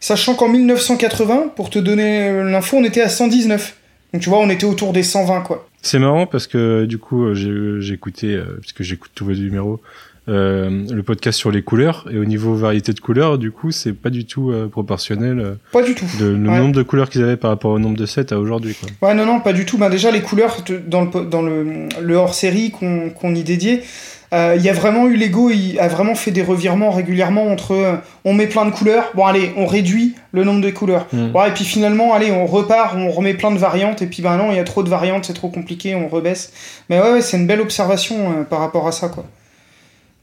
Sachant 0.00 0.34
qu'en 0.34 0.48
1980, 0.48 1.52
pour 1.56 1.70
te 1.70 1.78
donner 1.78 2.42
l'info, 2.44 2.76
on 2.78 2.84
était 2.84 3.02
à 3.02 3.08
119. 3.08 3.74
Donc 4.12 4.22
tu 4.22 4.28
vois, 4.28 4.38
on 4.40 4.50
était 4.50 4.64
autour 4.66 4.92
des 4.92 5.02
120 5.02 5.42
quoi. 5.42 5.68
C'est 5.82 5.98
marrant 5.98 6.26
parce 6.26 6.46
que 6.46 6.84
du 6.84 6.98
coup, 6.98 7.24
euh, 7.24 7.34
j'ai 7.34 7.80
j'ai 7.80 7.94
écouté, 7.94 8.34
euh, 8.34 8.58
puisque 8.60 8.82
j'écoute 8.82 9.10
tous 9.14 9.24
vos 9.24 9.32
numéros, 9.32 9.80
euh, 10.28 10.84
le 10.92 11.02
podcast 11.02 11.38
sur 11.38 11.50
les 11.50 11.62
couleurs, 11.62 12.06
et 12.12 12.18
au 12.18 12.24
niveau 12.24 12.54
variété 12.54 12.92
de 12.92 13.00
couleurs, 13.00 13.38
du 13.38 13.50
coup, 13.50 13.70
c'est 13.70 13.94
pas 13.94 14.10
du 14.10 14.26
tout 14.26 14.50
euh, 14.50 14.68
proportionnel 14.68 15.40
euh, 15.40 15.54
Pas 15.72 15.82
du 15.82 15.94
tout. 15.94 16.04
de, 16.20 16.26
le 16.26 16.48
Ouais. 16.48 16.58
nombre 16.58 16.74
de 16.74 16.82
couleurs 16.82 17.08
qu'ils 17.08 17.22
avaient 17.22 17.36
par 17.38 17.50
rapport 17.50 17.70
au 17.72 17.78
nombre 17.78 17.96
de 17.96 18.04
sets 18.06 18.32
à 18.32 18.38
aujourd'hui. 18.38 18.74
quoi. 18.74 19.08
Ouais, 19.08 19.14
non, 19.14 19.24
non, 19.24 19.40
pas 19.40 19.52
du 19.54 19.64
tout. 19.64 19.78
Ben, 19.78 19.88
déjà, 19.88 20.10
les 20.10 20.20
couleurs 20.20 20.58
dans 20.86 21.02
le, 21.06 21.24
dans 21.24 21.42
le, 21.42 21.88
le 22.02 22.14
hors-série 22.14 22.70
qu'on 22.70 23.34
y 23.34 23.42
dédiait, 23.42 23.78
euh, 23.80 24.19
il 24.32 24.62
y 24.62 24.68
a 24.68 24.72
vraiment 24.72 25.08
eu 25.08 25.16
Lego, 25.16 25.50
il 25.50 25.78
a 25.80 25.88
vraiment 25.88 26.14
fait 26.14 26.30
des 26.30 26.42
revirements 26.42 26.90
régulièrement 26.90 27.48
entre 27.48 27.72
euh, 27.72 27.96
on 28.24 28.32
met 28.32 28.46
plein 28.46 28.64
de 28.64 28.70
couleurs, 28.70 29.10
bon 29.14 29.26
allez, 29.26 29.52
on 29.56 29.66
réduit 29.66 30.14
le 30.32 30.44
nombre 30.44 30.60
de 30.60 30.70
couleurs. 30.70 31.08
Mm. 31.12 31.34
Ouais, 31.34 31.48
et 31.48 31.52
puis 31.52 31.64
finalement, 31.64 32.14
allez, 32.14 32.30
on 32.30 32.46
repart, 32.46 32.94
on 32.96 33.10
remet 33.10 33.34
plein 33.34 33.50
de 33.50 33.58
variantes, 33.58 34.02
et 34.02 34.06
puis 34.06 34.22
ben 34.22 34.36
non, 34.36 34.52
il 34.52 34.56
y 34.56 34.60
a 34.60 34.64
trop 34.64 34.82
de 34.84 34.88
variantes, 34.88 35.24
c'est 35.24 35.34
trop 35.34 35.48
compliqué, 35.48 35.94
on 35.96 36.06
rebaisse. 36.08 36.52
Mais 36.88 37.00
ouais, 37.00 37.12
ouais 37.12 37.22
c'est 37.22 37.38
une 37.38 37.46
belle 37.46 37.60
observation 37.60 38.16
euh, 38.30 38.42
par 38.44 38.60
rapport 38.60 38.86
à 38.86 38.92
ça, 38.92 39.08
quoi. 39.08 39.24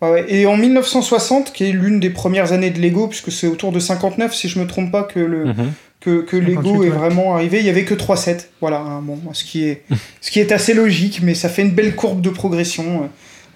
Ouais, 0.01 0.11
ouais. 0.11 0.25
Et 0.29 0.45
en 0.45 0.55
1960, 0.55 1.51
qui 1.51 1.65
est 1.65 1.71
l'une 1.71 1.99
des 1.99 2.11
premières 2.11 2.53
années 2.53 2.69
de 2.69 2.79
Lego, 2.79 3.07
puisque 3.07 3.31
c'est 3.31 3.47
autour 3.47 3.71
de 3.71 3.79
59, 3.79 4.33
si 4.33 4.47
je 4.47 4.59
me 4.59 4.67
trompe 4.67 4.91
pas, 4.91 5.03
que 5.03 5.19
le, 5.19 5.45
Mhm. 5.45 5.73
que, 5.99 6.21
que 6.21 6.37
58, 6.37 6.55
Lego 6.55 6.75
est 6.83 6.89
ouais. 6.89 6.95
vraiment 6.95 7.33
arrivé. 7.33 7.59
Il 7.59 7.65
y 7.65 7.69
avait 7.69 7.83
que 7.83 7.95
3 7.95 8.15
sets. 8.15 8.49
Voilà, 8.61 8.77
hein, 8.77 9.01
bon, 9.03 9.19
ce 9.33 9.43
qui, 9.43 9.65
est, 9.65 9.83
ce 10.21 10.31
qui 10.31 10.39
est 10.39 10.51
assez 10.51 10.73
logique, 10.73 11.21
mais 11.23 11.33
ça 11.33 11.49
fait 11.49 11.63
une 11.63 11.71
belle 11.71 11.95
courbe 11.95 12.21
de 12.21 12.29
progression 12.29 12.83
euh, 12.85 13.07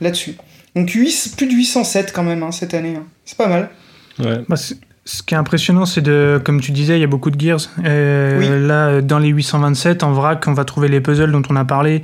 là-dessus. 0.01 0.35
Donc 0.75 0.89
8, 0.89 1.33
plus 1.37 1.47
de 1.47 1.53
800 1.53 1.83
sets 1.83 2.07
quand 2.13 2.23
même 2.23 2.43
hein, 2.43 2.51
cette 2.51 2.73
année. 2.73 2.95
hein. 2.97 3.03
C'est 3.25 3.37
pas 3.37 3.47
mal. 3.47 3.69
Ouais. 4.19 4.39
Bah, 4.49 4.55
ce 5.03 5.23
qui 5.23 5.33
est 5.33 5.37
impressionnant, 5.37 5.85
c'est 5.85 6.01
de, 6.01 6.39
comme 6.45 6.61
tu 6.61 6.71
disais, 6.71 6.95
il 6.97 7.01
y 7.01 7.03
a 7.03 7.07
beaucoup 7.07 7.31
de 7.31 7.39
gears. 7.39 7.59
Euh, 7.83 8.37
Oui. 8.39 8.67
Là, 8.67 8.87
euh, 8.87 9.01
dans 9.01 9.17
les 9.17 9.29
827, 9.29 10.03
en 10.03 10.13
vrac, 10.13 10.47
on 10.47 10.53
va 10.53 10.63
trouver 10.63 10.89
les 10.89 11.01
puzzles 11.01 11.31
dont 11.31 11.41
on 11.49 11.55
a 11.55 11.65
parlé. 11.65 12.03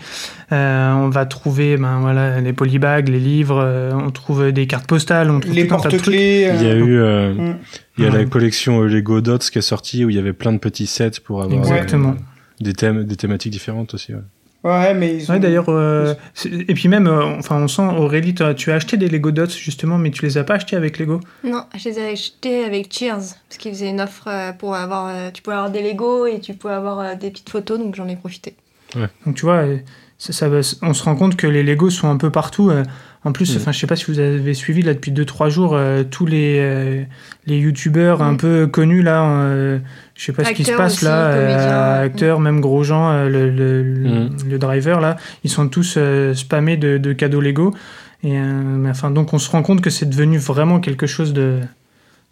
Euh, 0.51 0.91
on 0.93 1.07
va 1.09 1.25
trouver 1.27 1.77
ben, 1.77 1.99
voilà, 1.99 2.41
les 2.41 2.53
polybags, 2.53 3.07
les 3.07 3.19
livres. 3.19 3.59
euh, 3.63 3.91
on 3.93 4.09
trouve 4.09 4.51
des 4.51 4.65
cartes 4.65 4.87
postales. 4.87 5.29
On 5.29 5.39
trouve 5.39 5.53
Les 5.53 5.65
porte-clés. 5.65 6.49
Il 6.55 6.63
y 6.63 6.69
a 6.69 6.73
eu, 6.75 6.97
euh, 6.97 7.33
Mm. 7.35 7.57
il 7.99 8.03
y 8.03 8.07
a 8.07 8.09
la 8.09 8.25
collection 8.25 8.81
Lego 8.81 9.21
Dots 9.21 9.37
qui 9.51 9.59
est 9.59 9.61
sortie 9.61 10.03
où 10.03 10.09
il 10.09 10.15
y 10.15 10.19
avait 10.19 10.33
plein 10.33 10.51
de 10.51 10.57
petits 10.57 10.87
sets 10.87 11.19
pour 11.23 11.43
avoir 11.43 11.59
Exactement. 11.59 12.09
euh, 12.09 12.63
des 12.63 12.73
thèmes, 12.73 13.03
des 13.03 13.15
thématiques 13.15 13.51
différentes 13.53 13.93
aussi. 13.93 14.13
ouais. 14.13 14.21
Ouais, 14.67 14.93
mais 14.93 15.15
ils 15.15 15.29
ont... 15.31 15.33
Ouais, 15.35 15.39
d'ailleurs, 15.39 15.69
euh, 15.69 16.13
et 16.45 16.73
puis 16.73 16.87
même, 16.89 17.07
euh, 17.07 17.23
enfin, 17.37 17.57
on 17.61 17.67
sent, 17.67 17.81
Aurélie, 17.81 18.33
tu 18.35 18.43
as 18.43 18.47
acheté 18.75 18.97
des 18.97 19.07
Lego 19.07 19.31
Dots 19.31 19.47
justement, 19.49 19.97
mais 19.97 20.11
tu 20.11 20.23
les 20.25 20.37
as 20.37 20.43
pas 20.43 20.55
achetés 20.55 20.75
avec 20.75 20.99
Lego? 20.99 21.19
Non, 21.43 21.63
je 21.77 21.89
les 21.89 21.99
ai 21.99 22.11
achetés 22.11 22.65
avec 22.65 22.91
Cheers, 22.93 23.35
parce 23.47 23.57
qu'ils 23.57 23.71
faisaient 23.73 23.89
une 23.89 24.01
offre 24.01 24.27
euh, 24.27 24.51
pour 24.51 24.75
avoir. 24.75 25.07
euh, 25.07 25.29
tu 25.31 25.41
pouvais 25.41 25.55
avoir 25.55 25.71
des 25.71 25.81
Lego 25.81 26.25
et 26.25 26.39
tu 26.39 26.53
pouvais 26.53 26.73
avoir 26.73 26.99
euh, 26.99 27.15
des 27.15 27.29
petites 27.31 27.49
photos, 27.49 27.79
donc 27.79 27.95
j'en 27.95 28.07
ai 28.07 28.15
profité. 28.15 28.55
Donc 29.25 29.35
tu 29.35 29.45
vois, 29.45 29.63
ça, 30.17 30.47
on 30.81 30.93
se 30.93 31.03
rend 31.03 31.15
compte 31.15 31.35
que 31.35 31.45
les 31.45 31.61
Lego 31.63 31.89
sont 31.89 32.09
un 32.09 32.17
peu 32.17 32.29
partout. 32.31 32.71
En 33.25 33.31
plus, 33.33 33.53
Mm. 33.53 33.57
enfin, 33.59 33.71
je 33.73 33.79
sais 33.79 33.87
pas 33.87 33.97
si 33.97 34.05
vous 34.05 34.19
avez 34.19 34.53
suivi 34.53 34.81
là 34.81 34.93
depuis 34.93 35.11
2-3 35.11 35.49
jours 35.49 35.75
euh, 35.75 36.03
tous 36.09 36.25
les 36.25 36.59
euh, 36.59 37.03
les 37.45 37.57
youtubeurs 37.59 38.21
un 38.21 38.33
Mm. 38.33 38.37
peu 38.37 38.67
connus 38.67 39.01
là. 39.03 39.79
Euh, 40.17 40.19
je 40.19 40.25
sais 40.25 40.33
pas 40.33 40.43
ce 40.45 40.51
qui 40.53 40.63
se 40.65 40.71
passe 40.73 40.95
aussi, 40.95 41.05
là, 41.05 41.31
ouais. 41.99 42.05
acteurs, 42.05 42.39
même 42.39 42.59
Grosjean, 42.61 43.11
euh, 43.11 43.29
le, 43.29 43.49
le, 43.49 43.83
le- 43.83 44.07
Mm. 44.09 44.29
le 44.49 44.57
driver 44.59 44.99
là, 44.99 45.17
ils 45.43 45.49
sont 45.49 45.67
tous 45.69 45.95
euh, 45.97 46.33
spammés 46.33 46.77
de, 46.77 46.97
de 46.97 47.13
cadeaux 47.13 47.41
Lego. 47.41 47.73
Et 48.23 48.37
euh, 48.37 48.41
mais 48.43 48.89
enfin, 48.89 49.11
donc 49.11 49.33
on 49.33 49.37
se 49.39 49.49
rend 49.49 49.61
compte 49.61 49.81
que 49.81 49.89
c'est 49.91 50.07
devenu 50.09 50.37
vraiment 50.39 50.79
quelque 50.79 51.05
chose 51.07 51.33
de 51.33 51.59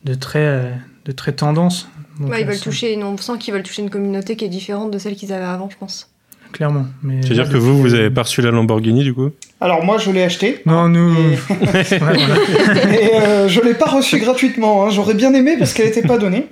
de 0.04 0.14
très 0.16 0.40
euh, 0.46 0.70
de 1.06 1.12
très 1.12 1.32
tendance. 1.34 1.88
Donc, 2.20 2.30
Ouais, 2.32 2.42
ils 2.42 2.44
euh, 2.48 2.52
veulent 2.52 2.60
toucher, 2.60 2.98
on 3.04 3.18
sent 3.18 3.34
qu'ils 3.40 3.54
veulent 3.54 3.62
toucher 3.64 3.82
une 3.84 3.90
communauté 3.90 4.36
qui 4.36 4.46
est 4.46 4.50
différente 4.50 4.90
de 4.92 4.98
celle 4.98 5.16
qu'ils 5.16 5.34
avaient 5.34 5.44
avant, 5.46 5.70
je 5.70 5.76
pense. 5.78 6.10
clairement. 6.54 6.86
Mais 7.04 7.22
C'est-à-dire 7.22 7.50
que 7.50 7.58
vous, 7.58 7.78
vous 7.80 7.94
avez 7.94 8.10
pas 8.10 8.22
reçu 8.24 8.42
la 8.42 8.50
Lamborghini 8.52 9.04
du 9.04 9.14
coup? 9.14 9.30
Alors 9.62 9.84
moi, 9.84 9.98
je 9.98 10.10
l'ai 10.12 10.24
acheté. 10.24 10.62
Non, 10.66 10.88
nous. 10.88 11.14
Et, 11.14 11.38
Ouais, 11.66 11.84
voilà. 12.00 12.94
et, 12.94 13.16
euh, 13.22 13.48
je 13.50 13.60
l'ai 13.62 13.74
pas 13.74 13.88
reçu 13.90 14.18
gratuitement. 14.20 14.86
hein. 14.86 14.90
J'aurais 14.92 15.14
bien 15.14 15.34
aimé 15.34 15.56
parce 15.60 15.74
qu'elle 15.74 15.88
était 15.88 16.02
pas 16.02 16.18
donnée. 16.18 16.48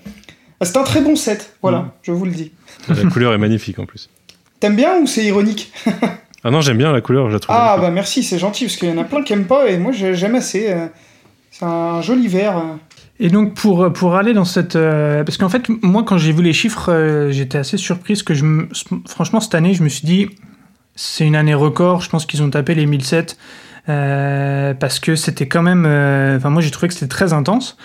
C'est 0.61 0.77
un 0.77 0.83
très 0.83 1.01
bon 1.01 1.15
set, 1.15 1.55
voilà, 1.61 1.79
Mm. 1.79 1.91
je 2.03 2.11
vous 2.11 2.25
le 2.25 2.31
dis. 2.31 2.51
La 2.89 3.09
couleur 3.09 3.33
est 3.33 3.37
magnifique 3.37 3.79
en 3.79 3.85
plus. 3.85 4.09
T'aimes 4.59 4.75
bien 4.75 4.97
ou 4.99 5.07
c'est 5.07 5.23
ironique 5.25 5.71
Ah 6.45 6.51
non, 6.51 6.59
j'aime 6.61 6.77
bien 6.77 6.91
la 6.91 6.99
couleur, 7.01 7.29
je 7.29 7.33
la 7.35 7.39
trouve. 7.39 7.55
Ah 7.57 7.77
bah 7.79 7.89
merci, 7.89 8.21
c'est 8.23 8.37
gentil, 8.39 8.65
parce 8.65 8.75
qu'il 8.77 8.89
y 8.89 8.91
en 8.91 8.97
a 8.97 9.03
plein 9.05 9.23
qui 9.23 9.31
aiment 9.33 9.45
pas, 9.45 9.67
et 9.69 9.77
moi 9.77 9.91
j'ai- 9.93 10.13
j'aime 10.15 10.35
assez. 10.35 10.71
euh, 10.71 10.87
C'est 11.51 11.65
un 11.65 12.01
joli 12.01 12.27
vert. 12.27 12.57
euh. 12.57 12.61
Et 13.19 13.29
donc 13.29 13.53
pour, 13.53 13.91
pour 13.93 14.15
aller 14.15 14.33
dans 14.33 14.43
cette... 14.43 14.75
euh, 14.75 15.23
parce 15.23 15.37
qu'en 15.37 15.47
fait, 15.49 15.69
moi 15.81 16.03
quand 16.03 16.17
j'ai 16.17 16.31
vu 16.33 16.41
les 16.43 16.51
chiffres, 16.53 16.91
euh, 16.91 17.31
j'étais 17.31 17.57
assez 17.59 17.77
surprise 17.77 18.23
que 18.23 18.33
je... 18.33 18.43
me- 18.43 18.67
Franchement, 19.07 19.39
cette 19.39 19.55
année, 19.55 19.73
je 19.73 19.83
me 19.83 19.89
suis 19.89 20.05
dit, 20.05 20.29
c'est 20.95 21.25
une 21.25 21.35
année 21.35 21.53
record, 21.53 22.01
je 22.01 22.09
pense 22.09 22.25
qu'ils 22.25 22.41
ont 22.43 22.49
tapé 22.49 22.73
les 22.75 22.85
1007, 22.87 23.37
euh, 23.89 24.73
parce 24.73 24.99
que 24.99 25.15
c'était 25.15 25.47
quand 25.47 25.61
même... 25.61 25.85
euh, 25.85 26.37
Enfin, 26.37 26.49
moi 26.49 26.61
j'ai 26.61 26.71
trouvé 26.71 26.87
que 26.87 26.93
c'était 26.93 27.07
très 27.07 27.33
intense. 27.33 27.77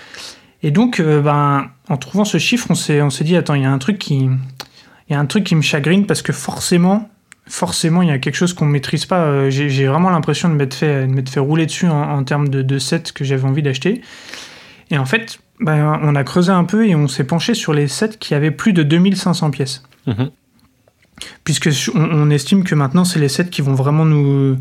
Et 0.62 0.71
donc, 0.71 1.00
euh, 1.00 1.21
ben, 1.23 1.71
en 1.88 1.97
trouvant 1.97 2.25
ce 2.25 2.38
chiffre, 2.38 2.67
on 2.71 2.75
s'est, 2.75 3.00
on 3.03 3.11
s'est 3.11 3.25
dit, 3.25 3.37
attends, 3.37 3.55
il 3.55 3.62
y 3.62 3.67
a 3.67 3.71
un 3.71 3.79
truc 3.79 3.99
qui, 3.99 4.17
il 4.17 5.12
y 5.12 5.15
a 5.15 5.19
un 5.19 5.27
truc 5.27 5.45
qui 5.45 5.55
me 5.55 5.62
chagrine 5.62 6.07
parce 6.07 6.23
que 6.23 6.33
forcément, 6.33 7.09
forcément, 7.47 8.03
il 8.03 8.09
y 8.09 8.12
a 8.12 8.19
quelque 8.19 8.35
chose 8.35 8.53
qu'on 8.53 8.67
ne 8.67 8.73
maîtrise 8.73 9.07
pas. 9.07 9.21
Euh, 9.21 9.50
J'ai, 9.50 9.71
j'ai 9.71 9.87
vraiment 9.87 10.11
l'impression 10.11 10.49
de 10.49 10.55
m'être 10.55 10.75
fait, 10.75 11.07
de 11.07 11.12
m'être 11.12 11.31
fait 11.31 11.41
rouler 11.41 11.67
dessus 11.67 11.87
en, 11.87 12.00
en 12.00 12.25
termes 12.25 12.49
de, 12.49 12.62
de 12.62 12.79
sets 12.79 13.12
que 13.15 13.25
j'avais 13.25 13.45
envie 13.45 13.62
d'acheter. 13.62 14.03
Et 14.91 14.99
en 14.99 15.07
fait, 15.07 15.38
ben, 15.61 15.99
on 16.03 16.15
a 16.15 16.25
creusé 16.25 16.50
un 16.50 16.65
peu 16.65 16.87
et 16.87 16.95
on 16.95 17.09
s'est 17.09 17.25
penché 17.25 17.55
sur 17.55 17.73
les 17.73 17.88
sets 17.88 18.17
qui 18.19 18.35
avaient 18.35 18.50
plus 18.50 18.73
de 18.73 18.83
2500 18.83 19.50
pièces. 19.50 19.83
Mhm. 20.07 20.31
Puisque 21.45 21.71
on, 21.95 22.00
on 22.00 22.31
estime 22.31 22.65
que 22.65 22.75
maintenant, 22.75 23.05
c'est 23.05 23.19
les 23.19 23.29
sets 23.29 23.49
qui 23.49 23.62
vont 23.62 23.75
vraiment 23.75 24.05
nous, 24.05 24.57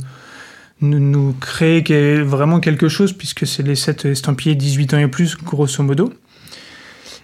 nous, 0.81 0.99
nous 0.99 1.33
créer 1.39 2.21
vraiment 2.21 2.59
quelque 2.59 2.87
chose, 2.87 3.13
puisque 3.13 3.45
c'est 3.47 3.63
les 3.63 3.75
sets 3.75 4.09
estampillés 4.09 4.55
18 4.55 4.93
ans 4.93 4.97
et 4.99 5.07
plus, 5.07 5.35
grosso 5.37 5.81
modo. 5.83 6.13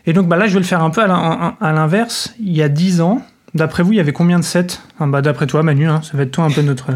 Et 0.05 0.13
donc 0.13 0.27
bah 0.27 0.35
là, 0.37 0.47
je 0.47 0.53
vais 0.53 0.59
le 0.59 0.65
faire 0.65 0.83
un 0.83 0.89
peu 0.89 1.01
à 1.01 1.07
l'in- 1.07 1.55
à 1.61 1.71
l'inverse. 1.71 2.33
Il 2.39 2.51
y 2.55 2.61
a 2.61 2.69
10 2.69 2.99
ans, 3.01 3.21
d'après 3.53 3.83
vous, 3.83 3.93
il 3.93 3.97
y 3.97 3.99
avait 4.01 4.11
combien 4.13 4.39
de 4.39 4.43
sets? 4.43 4.79
Enfin, 4.95 5.07
bah, 5.07 5.21
D'après 5.21 5.47
toi, 5.47 5.63
Manu, 5.63 5.87
hein, 5.87 6.01
ça 6.03 6.17
va 6.17 6.23
être 6.23 6.31
toi 6.31 6.43
un 6.45 6.51
peu 6.51 6.61
notre, 6.61 6.87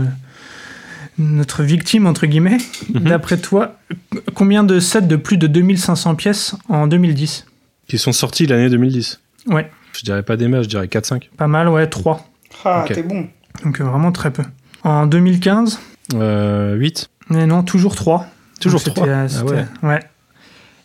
notre 1.17 1.63
victime, 1.63 2.05
entre 2.05 2.25
guillemets. 2.27 2.57
Mhm. 2.93 3.01
D'après 3.03 3.37
toi, 3.37 3.75
combien 4.33 4.63
de 4.63 4.79
sets 4.79 5.01
de 5.03 5.15
plus 5.15 5.37
de 5.37 5.47
2500 5.47 6.15
pièces 6.15 6.55
en 6.69 6.87
2010 6.87 7.45
Qui 7.87 7.97
sont 7.97 8.11
sortis 8.11 8.45
l'année 8.45 8.69
2010. 8.69 9.19
Ouais, 9.47 9.69
Je 9.93 10.01
dirais 10.03 10.23
pas 10.23 10.35
des 10.37 10.47
matchs, 10.47 10.63
je 10.63 10.69
dirais 10.69 10.87
4-5. 10.87 11.29
pas 11.37 11.47
mal, 11.47 11.69
ouais, 11.69 11.87
3. 11.87 12.27
Ah, 12.65 12.83
Ok. 12.83 12.93
t'es 12.93 13.03
bon. 13.03 13.27
Donc 13.63 13.79
euh, 13.79 13.83
vraiment 13.85 14.11
très 14.11 14.31
peu. 14.31 14.43
En 14.83 15.05
2015, 15.07 15.79
Euh, 16.13 16.75
8 16.75 17.09
mais 17.29 17.45
non, 17.45 17.61
toujours 17.63 17.95
3. 17.95 18.25
Toujours 18.61 18.81
Donc, 18.81 18.95
3 18.95 19.27
c'était, 19.27 19.43
euh, 19.43 19.65
Ah 19.81 19.83
ouais. 19.83 19.89
ouais. 19.89 19.99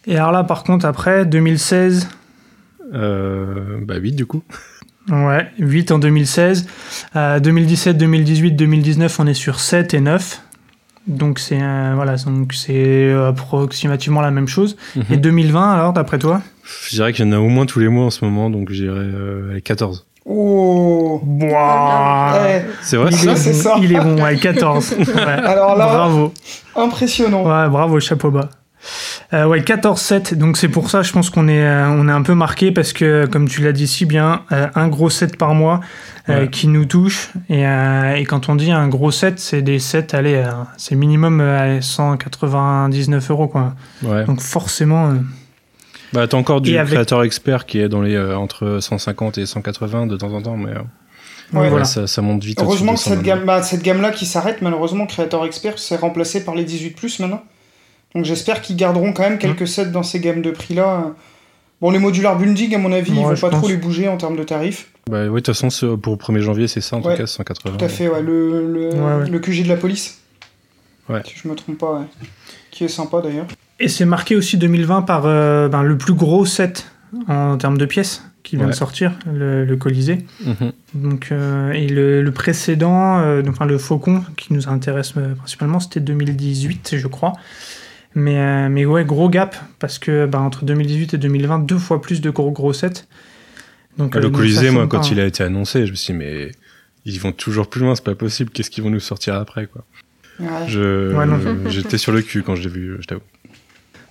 Et 0.06 0.16
alors 0.16 0.32
là, 0.32 0.42
par 0.42 0.64
contre, 0.64 0.84
après, 0.86 1.24
2016, 1.24 2.08
Euh, 2.94 3.78
bah 3.82 3.96
8 3.96 4.12
du 4.12 4.26
coup. 4.26 4.42
ouais, 5.08 5.48
8 5.58 5.92
en 5.92 5.98
2016. 5.98 6.66
Euh, 7.16 7.40
2017, 7.40 7.96
2018, 7.96 8.52
2019, 8.52 9.20
on 9.20 9.26
est 9.26 9.34
sur 9.34 9.60
7 9.60 9.94
et 9.94 10.00
9. 10.00 10.42
Donc 11.06 11.38
c'est 11.38 11.60
euh, 11.60 11.92
voilà, 11.96 12.16
donc 12.16 12.52
c'est 12.54 13.12
approximativement 13.12 14.20
la 14.20 14.30
même 14.30 14.46
chose. 14.48 14.76
Mhm. 14.94 15.04
Et 15.10 15.16
2020 15.16 15.72
alors 15.72 15.92
d'après 15.92 16.18
toi? 16.18 16.42
Je 16.88 16.94
dirais 16.96 17.12
qu'il 17.12 17.24
y 17.24 17.28
en 17.28 17.32
a 17.32 17.38
au 17.38 17.48
moins 17.48 17.66
tous 17.66 17.80
les 17.80 17.88
mois 17.88 18.04
en 18.04 18.10
ce 18.10 18.24
moment, 18.24 18.50
donc 18.50 18.70
je 18.70 18.82
dirais 18.84 18.98
euh, 18.98 19.50
allez, 19.52 19.62
14. 19.62 20.06
Oh 20.24 21.20
Boah, 21.24 22.34
Eh, 22.48 22.62
C'est 22.82 22.96
vrai 22.96 23.10
il, 23.10 23.18
ça, 23.18 23.32
est 23.32 23.36
c'est 23.36 23.52
bon, 23.52 23.58
ça. 23.58 23.74
il 23.82 23.92
est 23.92 24.00
bon, 24.00 24.22
ouais, 24.22 24.36
14. 24.36 24.94
Ouais. 24.98 25.20
Alors 25.22 25.76
là- 25.76 25.86
bravo. 25.86 26.32
Impressionnant. 26.76 27.42
Ouais, 27.42 27.68
bravo, 27.68 27.98
chapeau 28.00 28.30
bas. 28.30 28.48
Euh, 29.32 29.46
ouais, 29.46 29.60
14-7, 29.60 30.34
donc 30.34 30.56
c'est 30.56 30.68
pour 30.68 30.90
ça, 30.90 31.02
je 31.02 31.12
pense 31.12 31.30
qu'on 31.30 31.46
est, 31.48 31.64
euh, 31.64 31.88
on 31.88 32.08
est 32.08 32.12
un 32.12 32.22
peu 32.22 32.34
marqué 32.34 32.72
parce 32.72 32.92
que, 32.92 33.26
comme 33.26 33.48
tu 33.48 33.62
l'as 33.62 33.70
dit 33.72 33.86
si 33.86 34.06
bien, 34.06 34.42
euh, 34.50 34.66
un 34.74 34.88
gros 34.88 35.08
set 35.08 35.36
par 35.38 35.54
mois 35.54 35.80
euh, 36.28 36.42
Ouais. 36.42 36.48
qui 36.48 36.66
nous 36.68 36.84
touche. 36.84 37.30
Et, 37.48 37.64
euh, 37.66 38.14
et 38.16 38.24
quand 38.24 38.48
on 38.48 38.56
dit 38.56 38.72
un 38.72 38.88
gros 38.88 39.10
set, 39.12 39.38
c'est 39.38 39.62
des 39.62 39.78
sets, 39.78 40.14
allez, 40.16 40.34
euh, 40.34 40.50
c'est 40.76 40.96
minimum 40.96 41.40
euh, 41.40 41.80
199 41.80 43.30
euros, 43.30 43.46
quoi. 43.48 43.74
Ouais. 44.02 44.24
Donc 44.24 44.40
forcément, 44.40 45.10
euh, 45.10 45.14
Bah 46.12 46.26
t'as 46.28 46.36
encore 46.36 46.60
du 46.60 46.72
Et 46.72 46.78
avec- 46.78 46.92
créateur 46.94 47.22
expert 47.22 47.64
qui 47.66 47.78
est 47.80 47.88
dans 47.88 48.02
les 48.02 48.14
euh, 48.14 48.36
entre 48.36 48.78
150 48.80 49.38
et 49.38 49.46
180 49.46 50.06
de 50.06 50.16
temps 50.16 50.32
en 50.32 50.42
temps, 50.42 50.56
mais 50.56 50.70
euh, 50.72 50.78
Ouais, 51.58 51.68
voilà. 51.68 51.84
ça, 51.84 52.06
ça 52.06 52.22
monte 52.22 52.42
vite. 52.44 52.60
Heureusement 52.62 52.94
que 52.94 53.00
cette 53.00 53.18
100 53.18 53.22
gamme, 53.22 53.44
bah, 53.44 53.62
cette 53.62 53.82
gamme-là 53.82 54.10
qui 54.10 54.24
s'arrête, 54.26 54.62
malheureusement, 54.62 55.06
Creator 55.06 55.44
Expert 55.46 55.78
c'est 55.78 55.96
remplacé 55.96 56.44
par 56.44 56.54
les 56.54 56.64
18 56.64 57.18
maintenant. 57.20 57.42
Donc 58.14 58.24
j'espère 58.24 58.60
qu'ils 58.62 58.76
garderont 58.76 59.12
quand 59.12 59.22
même 59.22 59.38
quelques 59.38 59.66
sets 59.66 59.86
dans 59.86 60.02
ces 60.02 60.20
gammes 60.20 60.42
de 60.42 60.50
prix-là. 60.50 61.12
Bon, 61.80 61.90
les 61.90 61.98
modular 61.98 62.38
building, 62.38 62.74
à 62.74 62.78
mon 62.78 62.92
avis, 62.92 63.10
ils 63.12 63.18
Ouais, 63.18 63.24
vont 63.24 63.34
je 63.34 63.40
pas 63.40 63.50
trop 63.50 63.66
les 63.68 63.76
bouger 63.76 64.06
en 64.08 64.16
termes 64.16 64.36
de 64.36 64.44
tarifs. 64.44 64.88
Bah 65.10 65.24
ouais, 65.24 65.40
de 65.40 65.46
toute 65.46 65.54
façon, 65.56 65.96
pour 65.96 66.12
le 66.12 66.18
1er 66.18 66.40
janvier, 66.40 66.68
c'est 66.68 66.80
ça 66.80 66.96
en 66.96 67.02
Ouais, 67.02 67.14
tout 67.16 67.22
cas, 67.22 67.26
180. 67.26 67.76
Tout 67.76 67.84
à 67.84 67.88
fait, 67.88 68.08
ouais. 68.08 68.22
Le, 68.22 68.66
le, 68.72 68.88
Ouais, 68.94 69.22
ouais. 69.24 69.28
le 69.30 69.38
QG 69.40 69.64
de 69.64 69.68
la 69.68 69.76
police. 69.76 70.20
Ouais. 71.08 71.22
Si 71.24 71.34
je 71.42 71.48
me 71.48 71.54
trompe 71.56 71.78
pas, 71.78 71.92
ouais. 71.94 72.06
Qui 72.70 72.84
est 72.84 72.88
sympa 72.88 73.20
d'ailleurs. 73.20 73.46
Et 73.80 73.88
c'est 73.88 74.04
marqué 74.04 74.36
aussi 74.36 74.56
2020 74.58 75.02
par 75.02 75.26
euh, 75.26 75.68
ben, 75.68 75.82
le 75.82 75.96
plus 75.98 76.14
gros 76.14 76.44
set 76.46 76.90
en 77.28 77.56
termes 77.58 77.78
de 77.78 77.86
pièces 77.86 78.22
qui 78.42 78.56
vient 78.56 78.64
Ouais. 78.66 78.72
de 78.72 78.76
sortir, 78.76 79.12
le, 79.32 79.64
le 79.64 79.76
Colisée. 79.76 80.24
Mhm. 80.44 80.72
Donc, 80.94 81.28
euh, 81.30 81.70
et 81.72 81.86
le, 81.86 82.22
le 82.22 82.30
précédent, 82.32 83.20
euh, 83.20 83.40
donc, 83.42 83.54
enfin, 83.54 83.66
le 83.66 83.78
Faucon, 83.78 84.24
qui 84.36 84.52
nous 84.52 84.68
intéresse 84.68 85.12
euh, 85.16 85.34
principalement, 85.34 85.78
c'était 85.78 86.00
2018, 86.00 86.96
je 86.96 87.06
crois. 87.06 87.34
Mais, 88.14 88.38
euh, 88.38 88.68
mais 88.68 88.84
ouais, 88.84 89.04
gros 89.04 89.28
gap, 89.28 89.54
parce 89.78 89.98
que 89.98 90.26
bah, 90.26 90.40
entre 90.40 90.64
2018 90.64 91.14
et 91.14 91.18
2020, 91.18 91.60
deux 91.60 91.78
fois 91.78 92.02
plus 92.02 92.20
de 92.20 92.30
gros, 92.30 92.50
gros 92.50 92.72
sets. 92.72 93.06
Donc, 93.96 94.14
Ah, 94.16 94.20
le 94.20 94.28
Colisée, 94.30 94.70
moi, 94.70 94.86
quand 94.88 95.00
pas, 95.02 95.08
il 95.12 95.20
a 95.20 95.24
été 95.26 95.44
annoncé, 95.44 95.86
je 95.86 95.92
me 95.92 95.96
suis 95.96 96.12
dit, 96.12 96.18
mais 96.18 96.50
ils 97.04 97.20
vont 97.20 97.32
toujours 97.32 97.68
plus 97.70 97.80
loin, 97.82 97.94
c'est 97.94 98.04
pas 98.04 98.14
possible, 98.14 98.50
qu'est-ce 98.50 98.70
qu'ils 98.70 98.82
vont 98.82 98.90
nous 98.90 99.00
sortir 99.00 99.34
après, 99.36 99.66
quoi. 99.66 99.84
Ouais. 100.40 100.66
J'étais 101.68 101.98
sur 101.98 102.10
le 102.12 102.22
cul 102.22 102.42
quand 102.42 102.56
je 102.56 102.62
l'ai 102.62 102.68
vu, 102.74 102.96
je 103.00 103.06
t'avoue. 103.06 103.20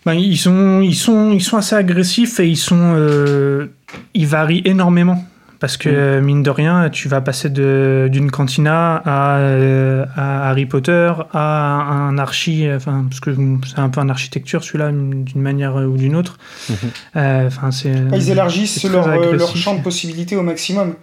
Ben, 0.06 0.14
ils, 0.14 0.38
sont, 0.38 0.82
ils, 0.82 0.96
sont, 0.96 1.32
ils 1.32 1.42
sont 1.42 1.58
assez 1.58 1.76
agressifs 1.76 2.40
et 2.40 2.48
ils, 2.48 2.58
sont, 2.58 2.94
euh, 2.96 3.68
ils 4.14 4.28
varient 4.28 4.64
énormément. 4.66 5.24
Parce 5.60 5.78
que, 5.78 5.90
Mm. 5.90 5.94
euh, 5.96 6.22
mine 6.22 6.42
de 6.42 6.50
rien, 6.50 6.90
tu 6.90 7.08
vas 7.08 7.22
passer 7.22 7.48
de- 7.52 8.10
d'une 8.12 8.32
cantina 8.32 8.96
à, 9.06 9.38
euh, 9.38 10.06
à 10.16 10.50
Harry 10.50 10.66
Potter, 10.66 11.14
à 11.34 11.82
un 11.84 12.18
archi, 12.18 12.66
enfin, 12.76 13.06
parce 13.08 13.20
que 13.20 13.30
c'est 13.68 13.78
un 13.78 13.90
peu 13.90 14.00
un 14.02 14.10
architecture 14.10 14.64
celui-là, 14.64 14.90
d'une 14.92 15.42
manière 15.42 15.76
ou 15.76 15.96
d'une 15.98 16.16
autre. 16.16 16.40
Mhm. 16.68 16.76
Euh, 17.18 17.46
Enfin, 17.46 17.70
c'est. 17.70 17.92
Ah, 18.12 18.16
Ils 18.16 18.32
élargissent 18.32 18.84
leur, 18.86 19.08
euh, 19.08 19.38
champ 19.54 19.76
de 19.76 19.84
possibilités 19.84 20.36
au 20.36 20.42
maximum. 20.42 20.96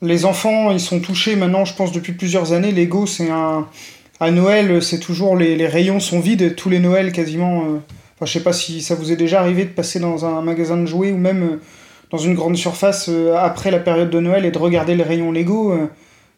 Les 0.00 0.24
enfants, 0.24 0.70
ils 0.72 0.80
sont 0.80 1.00
touchés 1.00 1.36
maintenant, 1.36 1.66
je 1.66 1.74
pense, 1.74 1.92
depuis 1.92 2.12
plusieurs 2.14 2.54
années. 2.54 2.72
Lego, 2.72 3.04
c'est 3.06 3.30
un. 3.30 3.66
À 4.18 4.30
Noël, 4.30 4.82
c'est 4.82 4.98
toujours. 4.98 5.36
Les, 5.36 5.56
les 5.56 5.66
rayons 5.66 6.00
sont 6.00 6.20
vides, 6.20 6.56
tous 6.56 6.70
les 6.70 6.78
Noëls 6.78 7.12
quasiment. 7.12 7.64
euh, 7.64 7.78
Enfin, 8.16 8.26
je 8.26 8.32
sais 8.32 8.42
pas 8.42 8.52
si 8.52 8.80
ça 8.80 8.94
vous 8.94 9.12
est 9.12 9.16
déjà 9.16 9.40
arrivé 9.40 9.64
de 9.64 9.70
passer 9.70 9.98
dans 9.98 10.24
un 10.24 10.40
magasin 10.42 10.76
de 10.76 10.86
jouets 10.86 11.12
ou 11.12 11.16
même 11.16 11.42
euh, 11.42 11.56
dans 12.10 12.18
une 12.18 12.34
grande 12.34 12.56
surface 12.56 13.08
euh, 13.08 13.34
après 13.36 13.70
la 13.70 13.80
période 13.80 14.10
de 14.10 14.20
Noël 14.20 14.44
et 14.44 14.50
de 14.50 14.58
regarder 14.58 14.94
les 14.94 15.02
rayons 15.02 15.32
Lego. 15.32 15.76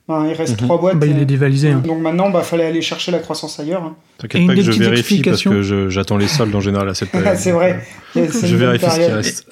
Ben, 0.09 0.25
il 0.29 0.35
reste 0.35 0.53
Mhm. 0.61 0.66
trois 0.69 0.79
boîtes. 0.81 0.99
Bah, 0.99 1.07
il 1.07 1.19
est 1.19 1.25
dévalisé. 1.25 1.71
hein. 1.71 1.83
donc 1.85 2.01
maintenant, 2.01 2.31
bah, 2.31 2.42
fallait 2.42 2.66
aller 2.66 2.81
chercher 2.83 3.11
la 3.12 3.19
croissance 3.19 3.59
ailleurs. 3.59 3.83
hein. 3.83 3.97
Et 4.19 4.23
T'inquiète 4.23 4.40
une 4.42 4.47
pas 4.47 4.53
que 4.55 4.59
des 4.59 4.64
je 4.64 4.71
petites 4.71 4.83
vérifie 4.85 5.23
parce 5.23 5.42
que 5.42 5.88
j'attends 5.90 6.16
les 6.16 6.29
soldes 6.29 6.55
en 6.55 6.61
général 6.61 6.88
à 6.88 6.95
cette 6.95 7.11
période. 7.12 7.37
c'est 7.37 7.51
vrai. 7.53 7.81
Je 8.14 8.57
vérifie 8.57 8.87
ce 8.88 8.97
qui 9.01 9.05
reste. 9.12 9.49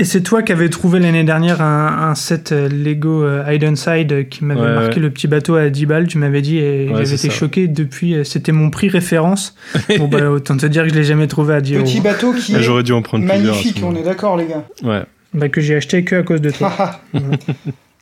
Et 0.00 0.04
c'est 0.04 0.22
toi 0.22 0.42
qui 0.42 0.52
avais 0.52 0.68
trouvé 0.68 0.98
l'année 0.98 1.22
dernière 1.24 1.60
un, 1.62 2.08
un 2.10 2.14
set 2.16 2.50
euh, 2.52 2.68
Lego 2.68 3.22
euh, 3.22 3.44
Hide 3.48 3.64
and 3.64 3.76
Side 3.76 4.12
euh, 4.12 4.22
qui 4.24 4.44
m'avait 4.44 4.60
Ouais, 4.60 4.74
marqué 4.74 4.96
ouais. 4.96 5.02
le 5.02 5.10
petit 5.10 5.26
bateau 5.28 5.54
à 5.54 5.68
10 5.70 5.86
balles, 5.86 6.06
tu 6.08 6.18
m'avais 6.18 6.42
dit, 6.42 6.58
et 6.58 6.88
Ouais, 6.88 7.04
j'avais 7.04 7.14
été 7.14 7.28
ça. 7.28 7.30
choqué 7.30 7.68
depuis. 7.68 8.16
C'était 8.24 8.52
mon 8.52 8.68
prix 8.70 8.88
référence. 8.88 9.54
bon, 9.98 10.08
bah, 10.08 10.28
autant 10.30 10.56
te 10.56 10.66
dire 10.66 10.82
que 10.84 10.90
je 10.90 10.94
l'ai 10.94 11.04
jamais 11.04 11.28
trouvé 11.28 11.54
à 11.54 11.60
10 11.60 11.74
euros. 11.76 11.84
Petit 11.84 12.00
bateau 12.00 12.32
qui 12.32 12.54
Ah, 12.56 12.58
est 12.58 12.62
J'aurais 12.62 12.82
dû 12.82 12.92
en 12.92 13.00
prendre 13.02 13.24
magnifique, 13.24 13.80
on 13.84 13.94
est 13.94 14.02
d'accord, 14.02 14.36
les 14.36 14.46
gars. 14.46 14.64
Ouais. 14.82 15.02
Bah, 15.34 15.48
que 15.48 15.60
j'ai 15.60 15.76
acheté 15.76 16.02
que 16.04 16.16
à 16.16 16.22
cause 16.24 16.40
de 16.40 16.50
toi. 16.50 17.00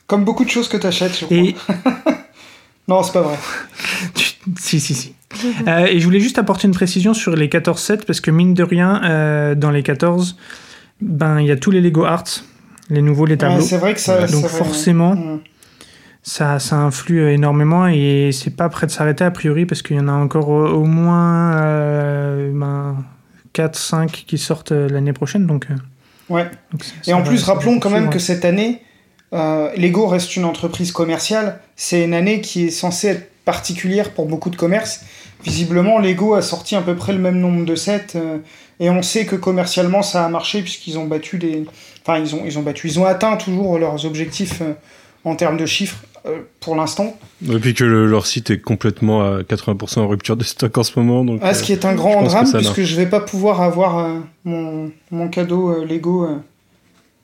Comme 0.06 0.24
beaucoup 0.24 0.44
de 0.44 0.50
choses 0.50 0.68
que 0.68 0.76
t'achètes, 0.76 1.18
je 1.18 1.24
crois. 1.24 1.36
et 1.36 1.54
Non, 2.88 3.02
c'est 3.02 3.12
pas 3.12 3.22
vrai. 3.22 3.36
si, 4.58 4.78
si, 4.80 4.94
si. 4.94 5.14
Euh, 5.66 5.86
et 5.86 5.98
je 5.98 6.04
voulais 6.04 6.20
juste 6.20 6.38
apporter 6.38 6.68
une 6.68 6.74
précision 6.74 7.12
sur 7.14 7.34
les 7.34 7.48
14 7.48 7.80
sets 7.80 7.96
parce 8.06 8.20
que 8.20 8.30
mine 8.30 8.54
de 8.54 8.62
rien, 8.62 9.02
euh, 9.04 9.54
dans 9.56 9.70
les 9.70 9.82
14, 9.82 10.36
ben 11.00 11.40
il 11.40 11.46
y 11.46 11.50
a 11.50 11.56
tous 11.56 11.70
les 11.72 11.80
Lego 11.80 12.04
Arts, 12.04 12.42
les 12.88 13.02
nouveaux, 13.02 13.26
les 13.26 13.32
Ouais, 13.32 13.38
tableaux. 13.38 13.60
c'est 13.60 13.78
vrai 13.78 13.94
que 13.94 14.00
ça. 14.00 14.26
Donc 14.28 14.46
forcément, 14.46 15.14
Mm. 15.16 15.40
ça, 16.22 16.58
ça 16.60 16.76
influe 16.76 17.28
énormément 17.32 17.88
et 17.88 18.30
c'est 18.32 18.54
pas 18.56 18.68
prêt 18.68 18.86
de 18.86 18.92
s'arrêter 18.92 19.24
a 19.24 19.30
priori 19.32 19.66
parce 19.66 19.82
qu'il 19.82 19.96
y 19.96 20.00
en 20.00 20.08
a 20.08 20.12
encore 20.12 20.48
au, 20.48 20.66
au 20.68 20.84
moins 20.84 21.56
euh, 21.56 22.52
ben, 22.54 23.04
4-5 23.52 24.24
qui 24.26 24.38
sortent 24.38 24.72
euh, 24.72 24.88
l'année 24.88 25.12
prochaine. 25.12 25.46
Donc, 25.46 25.66
Ouais. 26.28 26.44
donc 26.72 26.84
ça- 26.84 26.92
Et 27.06 27.10
ça 27.10 27.16
en 27.16 27.22
plus, 27.24 27.42
rappelons 27.42 27.80
quand 27.80 27.90
même 27.90 28.10
que 28.10 28.18
cette 28.20 28.44
année, 28.44 28.80
euh, 29.36 29.70
Lego 29.76 30.06
reste 30.06 30.36
une 30.36 30.44
entreprise 30.44 30.92
commerciale. 30.92 31.60
C'est 31.76 32.02
une 32.04 32.14
année 32.14 32.40
qui 32.40 32.66
est 32.66 32.70
censée 32.70 33.08
être 33.08 33.30
particulière 33.44 34.10
pour 34.12 34.26
beaucoup 34.26 34.50
de 34.50 34.56
commerces. 34.56 35.02
Visiblement, 35.44 35.98
Lego 35.98 36.34
a 36.34 36.42
sorti 36.42 36.74
à 36.76 36.82
peu 36.82 36.96
près 36.96 37.12
le 37.12 37.18
même 37.20 37.38
nombre 37.38 37.64
de 37.64 37.74
sets. 37.76 38.16
euh, 38.16 38.38
et 38.80 38.90
on 38.90 39.02
sait 39.02 39.24
que 39.26 39.36
commercialement, 39.36 40.02
ça 40.02 40.24
a 40.24 40.28
marché 40.28 40.60
puisqu'ils 40.62 40.98
ont 40.98 41.06
battu 41.06 41.38
des. 41.38 41.64
Enfin, 42.02 42.18
ils 42.18 42.34
ont, 42.34 42.42
ils 42.44 42.58
ont 42.58 42.62
battu. 42.62 42.88
Ils 42.88 42.98
ont 42.98 43.04
atteint 43.06 43.36
toujours 43.36 43.78
leurs 43.78 44.04
objectifs 44.04 44.60
euh, 44.62 44.72
en 45.24 45.34
termes 45.36 45.56
de 45.56 45.66
chiffres 45.66 45.98
pour 46.58 46.74
l'instant. 46.74 47.16
Depuis 47.40 47.72
que 47.72 47.84
le- 47.84 48.06
leur 48.08 48.26
site 48.26 48.50
est 48.50 48.58
complètement 48.58 49.22
à 49.22 49.42
80% 49.42 50.00
en 50.00 50.08
rupture 50.08 50.36
de 50.36 50.42
stock 50.42 50.76
en 50.76 50.82
ce 50.82 50.98
moment. 50.98 51.24
Donc, 51.24 51.38
Ah, 51.40 51.54
ce 51.54 51.62
qui 51.62 51.72
est 51.72 51.84
un 51.84 51.94
grand 51.94 52.20
que 52.24 52.28
drame 52.28 52.50
puisque 52.52 52.82
je 52.82 52.96
vais 52.96 53.06
pas 53.06 53.20
pouvoir 53.20 53.62
avoir 53.62 54.08
mon, 54.44 54.90
mon 55.12 55.28
cadeau 55.28 55.84
Lego 55.84 56.26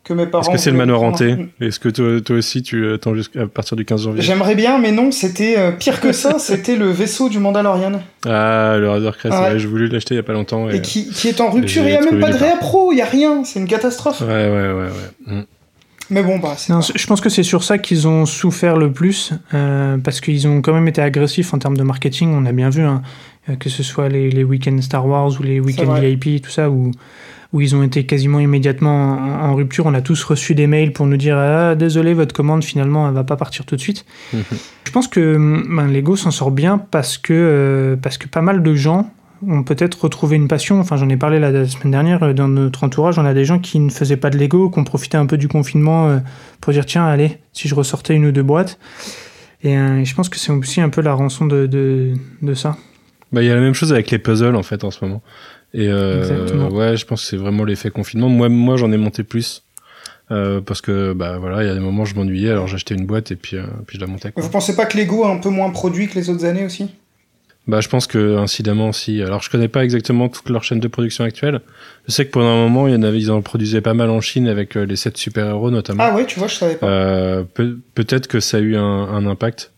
que 0.05 0.13
mes 0.15 0.27
parents. 0.27 0.43
Est-ce 0.43 0.51
que 0.51 0.59
c'est 0.59 0.71
le 0.71 0.77
manoir 0.77 0.99
prendre. 1.01 1.15
hanté 1.15 1.37
Est-ce 1.61 1.79
que 1.79 1.89
toi, 1.89 2.21
toi 2.21 2.37
aussi 2.37 2.63
tu 2.63 2.93
attends 2.93 3.15
jusqu'à 3.15 3.47
partir 3.47 3.77
du 3.77 3.85
15 3.85 4.03
janvier 4.03 4.23
J'aimerais 4.23 4.55
bien, 4.55 4.79
mais 4.79 4.91
non, 4.93 5.11
c'était 5.13 5.57
euh, 5.59 5.71
pire 5.73 6.01
que 6.01 6.13
ça. 6.13 6.39
c'était 6.39 6.77
le 6.77 6.91
vaisseau 6.91 7.29
du 7.29 7.39
Mandalorian 7.39 8.01
Ah, 8.27 8.77
le 8.79 8.89
Razor 8.91 9.17
Crest, 9.17 9.35
Ouais. 9.37 9.43
ouais, 9.53 9.59
je 9.59 9.69
voulais 9.69 9.87
l'acheter 9.89 10.15
il 10.15 10.17
y 10.17 10.21
a 10.21 10.25
pas 10.25 10.33
longtemps. 10.33 10.69
et 10.71 10.77
Et... 10.77 10.81
qui, 10.81 11.09
qui 11.11 11.29
est 11.29 11.41
en 11.41 11.51
rupture. 11.51 11.83
j'ai 11.85 11.91
Il 11.91 11.95
y 11.95 11.97
a 11.97 12.01
même 12.01 12.21
pas 12.21 12.29
de 12.29 12.33
nulle 12.33 12.41
part. 12.41 12.49
réa 12.49 12.57
pro. 12.57 12.93
Il 12.93 12.99
y 12.99 13.03
a 13.03 13.07
rien. 13.07 13.45
C'est 13.45 13.61
une 13.61 13.69
catastrophe. 13.69 14.21
Ouais, 14.23 14.27
ouais, 14.27 14.73
ouais, 14.73 14.73
ouais. 14.73 15.35
Mm. 15.39 15.45
Mais 16.11 16.23
bon, 16.23 16.39
bah, 16.39 16.55
c'est 16.57 16.73
Non, 16.73 16.81
pas- 16.81 16.87
je 16.95 17.07
pense 17.07 17.21
que 17.21 17.31
c'est 17.31 17.43
sur 17.45 17.63
ça 17.65 17.79
qu'ils 17.79 18.07
ont 18.09 18.27
souffert 18.27 18.77
le 18.77 18.93
plus, 18.93 19.33
euh, 19.55 19.97
parce 19.99 20.21
qu'ils 20.21 20.47
ont 20.47 20.61
quand 20.61 20.75
même 20.75 20.89
été 20.89 21.01
agressifs 21.01 21.55
en 21.55 21.59
termes 21.59 21.77
de 21.77 21.85
marketing. 21.85 22.35
On 22.35 22.45
a 22.45 22.53
bien 22.53 22.69
vu, 22.71 22.83
hein, 22.83 23.01
euh, 23.49 23.55
que 23.57 23.71
ce 23.71 23.83
soit 23.83 24.09
les, 24.11 24.29
les 24.31 24.45
week-ends 24.45 24.79
Star 24.83 25.07
Wars 25.07 25.31
ou 25.39 25.43
les 25.43 25.59
week-ends. 25.61 25.95
VIP, 25.95 26.43
tout 26.43 26.51
ça, 26.51 26.69
où, 26.71 26.91
où 27.53 27.61
ils 27.61 27.77
ont 27.77 27.83
été 27.83 28.05
quasiment 28.07 28.41
immédiatement 28.41 29.13
en, 29.13 29.51
en 29.51 29.55
rupture. 29.55 29.87
On 29.87 29.95
a 29.95 30.01
tous 30.01 30.23
reçu 30.25 30.55
des 30.55 30.67
mails 30.67 30.93
pour 30.93 31.07
nous 31.07 31.17
dire 31.17 31.37
ah, 31.37 31.75
désolé, 31.75 32.15
votre 32.15 32.35
commande 32.35 32.65
finalement 32.65 33.09
elle 33.09 33.15
va 33.15 33.25
pas 33.25 33.37
partir 33.37 33.65
tout 33.65 33.77
de 33.77 33.81
suite. 33.81 34.05
Mhm. 34.33 34.43
Je 34.85 34.91
pense 34.91 35.09
que 35.09 35.37
hum, 35.37 35.77
ben, 35.77 35.87
Lego 35.87 36.17
s'en 36.17 36.31
sort 36.31 36.51
bien 36.51 36.79
parce 36.79 37.19
que, 37.19 37.33
euh, 37.33 37.97
parce 37.97 38.19
que 38.19 38.29
pas 38.29 38.43
mal 38.43 38.63
de 38.63 38.75
gens 38.75 39.11
ont 39.49 39.63
peut-être 39.63 40.03
retrouvé 40.03 40.37
une 40.37 40.49
passion. 40.49 40.81
Enfin, 40.81 40.97
j'en 40.97 41.09
ai 41.09 41.17
parlé 41.17 41.39
la, 41.39 41.51
la 41.51 41.67
semaine 41.67 41.91
dernière 41.91 42.23
euh, 42.23 42.33
dans 42.33 42.49
notre 42.49 42.85
entourage. 42.85 43.19
On 43.19 43.25
a 43.25 43.35
des 43.35 43.45
gens 43.45 43.59
qui 43.59 43.81
ne 43.81 43.91
faisaient 43.91 44.17
pas 44.17 44.31
de 44.31 44.39
Lego, 44.39 44.71
qui 44.71 44.79
ont 44.79 44.85
profité 44.85 45.17
un 45.17 45.27
peu 45.27 45.37
du 45.37 45.49
confinement 45.49 46.09
euh, 46.09 46.19
pour 46.61 46.73
dire 46.73 46.87
tiens, 46.87 47.07
allez, 47.07 47.39
si 47.53 47.69
je 47.69 47.75
ressortais 47.75 48.15
une 48.15 48.27
ou 48.27 48.33
deux 48.33 48.43
boîtes. 48.43 48.79
Et 49.63 49.77
euh, 49.77 50.05
je 50.05 50.15
pense 50.15 50.29
que 50.29 50.39
c'est 50.39 50.53
aussi 50.53 50.81
un 50.81 50.89
peu 50.89 51.01
la 51.01 51.15
rançon 51.15 51.47
de, 51.47 51.67
de, 51.67 52.15
de 52.43 52.55
ça. 52.55 52.77
Bah, 53.33 53.43
il 53.43 53.49
y 53.49 53.51
a 53.51 53.55
la 53.55 53.61
même 53.61 53.75
chose 53.75 53.93
avec 53.93 54.11
les 54.11 54.19
puzzles 54.19 54.57
en 54.57 54.63
fait 54.63 54.85
en 54.85 54.91
ce 54.91 55.05
moment. 55.05 55.23
Et 55.75 55.89
euh, 55.89 56.69
ouais, 56.71 56.97
je 56.97 57.07
pense 57.07 57.23
que 57.23 57.29
c'est 57.29 57.37
vraiment 57.37 57.65
l'effet 57.65 57.91
confinement. 57.91 58.29
Moi, 58.29 58.49
moi, 58.49 58.77
j'en 58.77 58.93
ai 58.93 58.97
monté 58.99 59.23
plus 59.23 59.63
euh, 60.31 60.61
parce 60.61 60.81
que 60.81 61.13
bah 61.15 61.39
voilà, 61.39 61.63
il 61.63 61.67
y 61.67 61.71
a 61.71 61.75
des 61.75 61.81
moments 61.81 62.03
où 62.03 62.07
je 62.07 62.15
m'ennuyais, 62.15 62.51
alors 62.51 62.69
j'achetais 62.69 62.95
une 62.95 63.07
boîte 63.07 63.31
et 63.33 63.37
puis 63.37 63.57
euh, 63.57 63.63
puis 63.87 63.97
je 63.97 64.01
la 64.05 64.07
montais. 64.07 64.33
Quoi. 64.33 64.43
Vous 64.43 64.51
pensez 64.51 64.77
pas 64.77 64.87
que 64.87 64.97
Lego 64.99 65.25
a 65.25 65.31
un 65.33 65.39
peu 65.39 65.49
moins 65.51 65.71
produit 65.71 66.09
que 66.09 66.15
les 66.15 66.29
autres 66.31 66.45
années 66.45 66.65
aussi? 66.67 66.89
Bah, 67.69 67.81
je 67.81 67.89
pense 67.89 68.07
que 68.09 68.37
incidemment 68.39 68.89
aussi. 68.89 69.23
Alors, 69.23 69.41
je 69.41 69.49
connais 69.49 69.69
pas 69.69 69.85
exactement 69.85 70.29
toute 70.29 70.49
leur 70.51 70.65
chaîne 70.65 70.81
de 70.81 70.89
production 70.89 71.23
actuelle. 71.25 71.61
Je 72.09 72.13
sais 72.13 72.27
que 72.27 72.31
pendant 72.33 72.49
un 72.49 72.57
moment, 72.69 72.89
il 72.89 72.93
y 72.95 72.97
en 72.97 73.03
avait, 73.05 73.19
ils 73.21 73.31
en 73.31 73.41
produisaient 73.41 73.81
pas 73.81 73.95
mal 73.95 74.11
en 74.11 74.21
Chine 74.21 74.49
avec 74.49 74.77
euh, 74.77 74.85
les 74.85 74.97
sets 74.97 75.13
super-héros 75.15 75.71
notamment. 75.71 76.03
Ah 76.05 76.15
ouais, 76.15 76.27
tu 76.27 76.39
vois, 76.41 76.49
je 76.49 76.57
savais 76.57 76.75
pas. 76.75 76.87
Euh, 76.89 77.45
peut- 77.45 77.79
peut-être 77.95 78.27
que 78.27 78.41
ça 78.41 78.57
a 78.57 78.61
eu 78.61 78.77
un, 78.77 78.83
un 78.83 79.27
impact. 79.27 79.71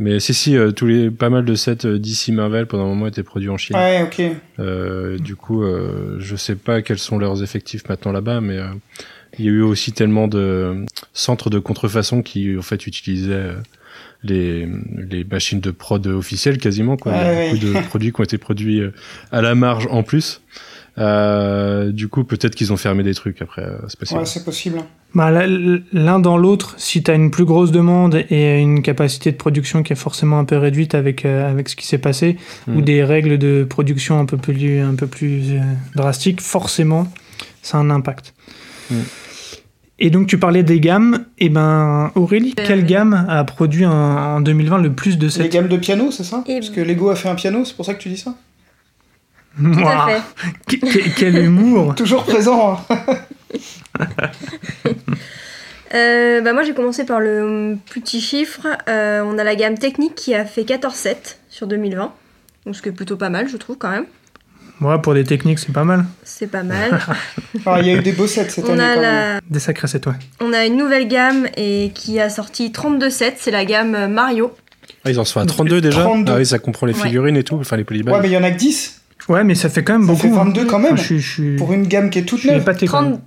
Mais 0.00 0.20
si, 0.20 0.32
si, 0.32 0.56
euh, 0.56 0.70
tous 0.70 0.86
les, 0.86 1.10
pas 1.10 1.28
mal 1.28 1.44
de 1.44 1.54
sets 1.54 1.84
euh, 1.84 1.98
DC 1.98 2.28
Marvel 2.28 2.66
pendant 2.66 2.84
un 2.84 2.88
moment 2.88 3.06
étaient 3.08 3.24
produits 3.24 3.48
en 3.48 3.56
Chine. 3.56 3.74
Ouais, 3.76 4.02
ok. 4.02 4.22
Euh, 4.60 5.18
du 5.18 5.34
coup, 5.34 5.64
euh, 5.64 6.16
je 6.20 6.36
sais 6.36 6.54
pas 6.54 6.82
quels 6.82 6.98
sont 6.98 7.18
leurs 7.18 7.42
effectifs 7.42 7.88
maintenant 7.88 8.12
là-bas, 8.12 8.40
mais 8.40 8.58
euh, 8.58 8.68
il 9.38 9.44
y 9.44 9.48
a 9.48 9.50
eu 9.50 9.62
aussi 9.62 9.92
tellement 9.92 10.28
de 10.28 10.84
centres 11.12 11.50
de 11.50 11.58
contrefaçon 11.58 12.22
qui 12.22 12.56
en 12.56 12.62
fait 12.62 12.86
utilisaient 12.86 13.32
euh, 13.32 13.54
les, 14.22 14.68
les 15.10 15.24
machines 15.24 15.60
de 15.60 15.72
prod 15.72 16.06
officielles 16.06 16.58
quasiment. 16.58 16.96
Quoi. 16.96 17.12
il 17.12 17.18
y 17.18 17.20
a 17.20 17.28
Ouais, 17.28 17.50
beaucoup 17.52 17.64
de 17.64 17.86
produits 17.88 18.12
qui 18.12 18.20
ont 18.20 18.24
été 18.24 18.38
produits 18.38 18.82
à 19.32 19.42
la 19.42 19.56
marge 19.56 19.88
en 19.90 20.04
plus. 20.04 20.40
Euh, 20.98 21.92
du 21.92 22.08
coup, 22.08 22.24
peut-être 22.24 22.54
qu'ils 22.54 22.72
ont 22.72 22.76
fermé 22.76 23.02
des 23.02 23.14
trucs 23.14 23.40
après. 23.42 23.62
euh, 23.62 23.78
C'est 23.88 23.98
possible. 23.98 24.20
Ouais, 24.20 24.26
c'est 24.26 24.44
possible. 24.44 24.78
Bah, 25.14 25.30
l- 25.44 25.82
L'un 25.92 26.18
dans 26.18 26.36
l'autre, 26.36 26.74
si 26.76 27.02
tu 27.02 27.10
as 27.10 27.14
une 27.14 27.30
plus 27.30 27.44
grosse 27.44 27.70
demande 27.72 28.16
et 28.30 28.58
une 28.58 28.82
capacité 28.82 29.32
de 29.32 29.36
production 29.36 29.82
qui 29.82 29.92
est 29.92 29.96
forcément 29.96 30.38
un 30.38 30.44
peu 30.44 30.56
réduite 30.58 30.94
avec, 30.94 31.24
euh, 31.24 31.48
avec 31.50 31.68
ce 31.68 31.76
qui 31.76 31.86
s'est 31.86 31.98
passé, 31.98 32.36
Mm. 32.66 32.76
ou 32.76 32.82
des 32.82 33.04
règles 33.04 33.38
de 33.38 33.64
production 33.68 34.18
un 34.18 34.26
peu 34.26 34.36
plus, 34.36 34.80
un 34.80 34.94
peu 34.94 35.06
plus 35.06 35.52
euh, 35.52 35.60
drastiques, 35.94 36.40
forcément, 36.40 37.06
ça 37.62 37.78
a 37.78 37.80
un 37.80 37.90
impact. 37.90 38.34
Mm. 38.90 38.94
Et 40.00 40.10
donc 40.10 40.28
tu 40.28 40.38
parlais 40.38 40.62
des 40.62 40.78
gammes, 40.78 41.24
et 41.38 41.48
ben 41.48 42.12
Aurélie, 42.14 42.54
Euh, 42.58 42.62
quelle 42.66 42.84
gamme 42.86 43.26
a 43.28 43.42
produit 43.44 43.84
en, 43.84 43.90
en 43.92 44.40
2020 44.40 44.78
le 44.78 44.92
plus 44.92 45.18
de 45.18 45.26
Les 45.26 45.30
cette 45.32 45.52
gammes 45.52 45.66
de 45.68 45.76
piano, 45.76 46.10
c'est 46.12 46.22
ça? 46.22 46.44
Et- 46.46 46.54
Parce 46.60 46.70
que 46.70 46.80
Lego 46.80 47.08
a 47.10 47.16
fait 47.16 47.28
un 47.28 47.34
piano, 47.34 47.64
c'est 47.64 47.74
pour 47.74 47.84
ça 47.84 47.94
que 47.94 48.00
tu 48.02 48.08
dis 48.08 48.16
ça? 48.16 48.34
Tout 49.60 49.86
à 49.86 50.06
fait. 50.08 50.22
que- 50.78 50.86
que- 50.86 51.18
Quel 51.18 51.36
humour 51.44 51.94
Toujours 51.96 52.24
présent. 52.24 52.78
hein. 52.90 52.98
Euh, 55.94 56.42
bah 56.42 56.52
moi 56.52 56.64
j'ai 56.64 56.74
commencé 56.74 57.06
par 57.06 57.18
le 57.18 57.76
petit 57.90 58.20
chiffre. 58.20 58.66
Euh, 58.88 59.22
on 59.24 59.38
a 59.38 59.44
la 59.44 59.54
gamme 59.54 59.78
technique 59.78 60.14
qui 60.14 60.34
a 60.34 60.44
fait 60.44 60.62
14,7 60.64 61.38
sur 61.48 61.66
2020. 61.66 62.12
Donc 62.66 62.76
ce 62.76 62.82
qui 62.82 62.90
est 62.90 62.92
plutôt 62.92 63.16
pas 63.16 63.30
mal 63.30 63.48
je 63.48 63.56
trouve 63.56 63.78
quand 63.78 63.88
même. 63.90 64.04
Ouais, 64.82 64.98
pour 65.00 65.14
des 65.14 65.24
techniques, 65.24 65.58
c'est 65.58 65.72
pas 65.72 65.84
mal. 65.84 66.04
C'est 66.24 66.46
pas 66.46 66.62
mal. 66.62 67.00
Ah, 67.66 67.78
il 67.80 67.86
y 67.86 67.90
a 67.90 67.94
eu 67.94 68.00
des 68.02 68.12
beaux 68.12 68.26
sets 68.26 68.50
cette 68.50 68.66
on, 68.68 68.74
année 68.74 68.82
a 68.82 68.94
quand 68.94 69.00
même. 69.00 69.34
la... 69.36 69.40
Des 69.48 69.58
sacrés, 69.60 69.88
c'est 69.88 70.00
toi. 70.00 70.14
on 70.40 70.52
a 70.52 70.66
une 70.66 70.76
nouvelle 70.76 71.08
gamme 71.08 71.48
et 71.56 71.90
qui 71.94 72.20
a 72.20 72.28
sorti 72.28 72.70
32 72.70 73.08
sets. 73.08 73.34
C'est 73.38 73.50
la 73.50 73.64
gamme 73.64 74.08
Mario. 74.12 74.52
Ah, 75.06 75.10
ils 75.10 75.18
en 75.18 75.24
sont 75.24 75.40
à 75.40 75.46
32 75.46 75.80
déjà 75.80 76.02
32. 76.02 76.32
Ah 76.32 76.36
oui, 76.36 76.44
ça 76.46 76.58
comprend 76.58 76.86
les 76.86 76.92
Ouais. 76.94 77.00
figurines 77.02 77.36
et 77.38 77.44
tout, 77.44 77.56
enfin 77.56 77.76
les 77.78 77.84
polybags. 77.84 78.12
Ouais, 78.12 78.20
mais 78.20 78.28
il 78.28 78.32
y 78.32 78.36
en 78.36 78.42
a 78.44 78.50
que 78.50 78.58
10 78.58 79.00
Ouais, 79.28 79.44
mais 79.44 79.54
ça 79.54 79.68
fait 79.68 79.82
quand 79.84 79.92
même 79.94 80.02
Ça 80.02 80.12
beaucoup. 80.12 80.22
fait 80.34 80.40
hein. 80.40 80.44
22 80.44 80.64
quand 80.66 80.78
même. 80.78 80.96
Je, 80.96 81.16
je 81.18 81.56
pour 81.56 81.72
une 81.72 81.86
gamme 81.86 82.10
qui 82.10 82.18
est 82.20 82.22
toute 82.22 82.40
je 82.40 82.48
neuve. 82.48 82.62
épaté 82.62 82.86
quand 82.86 83.00
30... 83.02 83.04
même. 83.10 83.20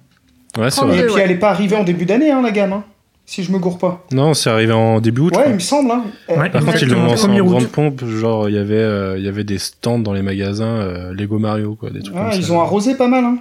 Ouais, 0.57 0.69
c'est 0.71 0.77
32. 0.77 0.93
vrai. 0.93 0.99
Et 0.99 1.05
puis 1.05 1.13
ouais. 1.15 1.21
elle 1.23 1.31
est 1.31 1.35
pas 1.35 1.49
arrivée 1.51 1.75
en 1.75 1.83
début 1.83 2.05
d'année, 2.05 2.31
hein, 2.31 2.41
la 2.41 2.51
gamme. 2.51 2.73
hein, 2.73 2.83
si 3.25 3.43
je 3.43 3.51
me 3.51 3.59
gourre 3.59 3.77
pas. 3.77 4.05
Non, 4.11 4.33
c'est 4.33 4.49
arrivé 4.49 4.73
en 4.73 4.99
début 4.99 5.21
août. 5.21 5.37
Ouais, 5.37 5.43
il 5.47 5.53
me 5.53 5.59
semble. 5.59 5.91
Hein. 5.91 6.03
Euh, 6.29 6.37
Ouais. 6.37 6.49
Par 6.49 6.65
contre, 6.65 6.81
ils 6.83 6.89
l'ont 6.89 7.03
lancé 7.05 7.25
en 7.25 7.29
1er 7.29 7.41
août. 7.41 7.49
grande 7.49 7.67
pompe, 7.67 8.03
genre 8.05 8.49
il 8.49 8.55
y 8.55 8.57
avait 8.57 8.75
euh, 8.75 9.17
il 9.17 9.23
y 9.23 9.27
avait 9.29 9.43
des 9.45 9.57
stands 9.59 9.99
dans 9.99 10.11
les 10.13 10.21
magasins 10.23 10.65
euh, 10.65 11.13
Lego 11.13 11.39
Mario 11.39 11.75
quoi, 11.75 11.91
des 11.91 12.01
trucs 12.01 12.15
ah, 12.17 12.29
comme 12.31 12.39
ils 12.39 12.45
ça. 12.45 12.51
ont 12.53 12.61
arrosé 12.61 12.95
pas 12.95 13.07
mal. 13.07 13.23
Hein. 13.23 13.37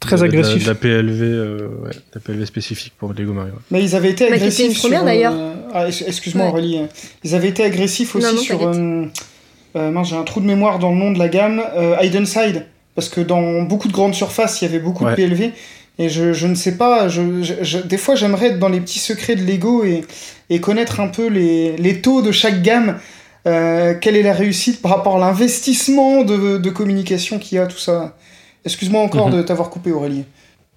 Très 0.00 0.14
De 0.16 0.20
la- 0.20 0.26
agressif. 0.28 0.62
De 0.62 0.68
la 0.68 0.74
PLV, 0.76 1.22
euh, 1.22 1.68
ouais, 1.84 1.90
la 2.14 2.20
PLV 2.20 2.46
spécifique 2.46 2.92
pour 2.98 3.12
Lego 3.14 3.32
Mario. 3.32 3.54
Mais 3.72 3.82
ils 3.82 3.96
avaient 3.96 4.10
été 4.10 4.26
Bah, 4.30 4.36
qui 4.38 4.44
était 4.44 4.62
agressifs. 4.62 4.66
une 4.68 4.78
première, 4.80 4.98
sur, 5.00 5.06
d'ailleurs. 5.06 5.34
euh, 5.34 5.54
Ah, 5.74 5.88
excuse-moi 5.88 6.44
Ouais. 6.46 6.50
Aurélie. 6.52 6.80
Ils 7.24 7.34
avaient 7.34 7.48
été 7.48 7.64
agressifs 7.64 8.14
aussi 8.14 8.26
Non, 8.26 8.32
non, 8.34 8.38
sur. 8.38 8.68
euh, 8.68 9.04
euh, 9.76 9.90
mince, 9.90 10.08
j'ai 10.08 10.16
un 10.16 10.22
trou 10.24 10.40
de 10.40 10.46
mémoire 10.46 10.78
dans 10.78 10.90
le 10.90 10.96
nom 10.96 11.10
de 11.12 11.18
la 11.18 11.28
gamme. 11.28 11.62
Euh, 11.76 11.96
Hidden 12.02 12.26
Side. 12.26 12.66
Parce 12.94 13.08
que 13.08 13.20
dans 13.20 13.62
beaucoup 13.62 13.86
de 13.88 13.92
grandes 13.92 14.14
surfaces, 14.14 14.60
il 14.60 14.64
y 14.64 14.68
avait 14.68 14.78
beaucoup 14.80 15.04
Ouais. 15.04 15.12
de 15.12 15.16
PLV. 15.16 15.52
Et 16.00 16.08
je, 16.08 16.32
je 16.32 16.46
ne 16.46 16.54
sais 16.54 16.76
pas, 16.76 17.08
je, 17.08 17.78
des 17.84 17.96
fois 17.98 18.14
j'aimerais 18.14 18.46
être 18.48 18.58
dans 18.60 18.68
les 18.68 18.80
petits 18.80 19.00
secrets 19.00 19.34
de 19.34 19.44
Lego 19.44 19.82
et, 19.84 20.02
et 20.48 20.60
connaître 20.60 21.00
un 21.00 21.08
peu 21.08 21.26
les, 21.28 21.76
les 21.76 22.00
taux 22.00 22.22
de 22.22 22.30
chaque 22.30 22.62
gamme. 22.62 22.98
Euh, 23.46 23.94
quelle 24.00 24.16
est 24.16 24.22
la 24.22 24.32
réussite 24.32 24.80
par 24.80 24.92
rapport 24.92 25.16
à 25.16 25.18
l'investissement 25.18 26.22
de, 26.22 26.58
de 26.58 26.70
communication 26.70 27.38
qu'il 27.40 27.56
y 27.56 27.60
a, 27.60 27.66
tout 27.66 27.78
ça? 27.78 28.16
Excuse-moi 28.64 29.00
encore 29.02 29.28
Mhm. 29.28 29.36
de 29.38 29.42
t'avoir 29.42 29.70
coupé 29.70 29.90
Aurélie. 29.90 30.24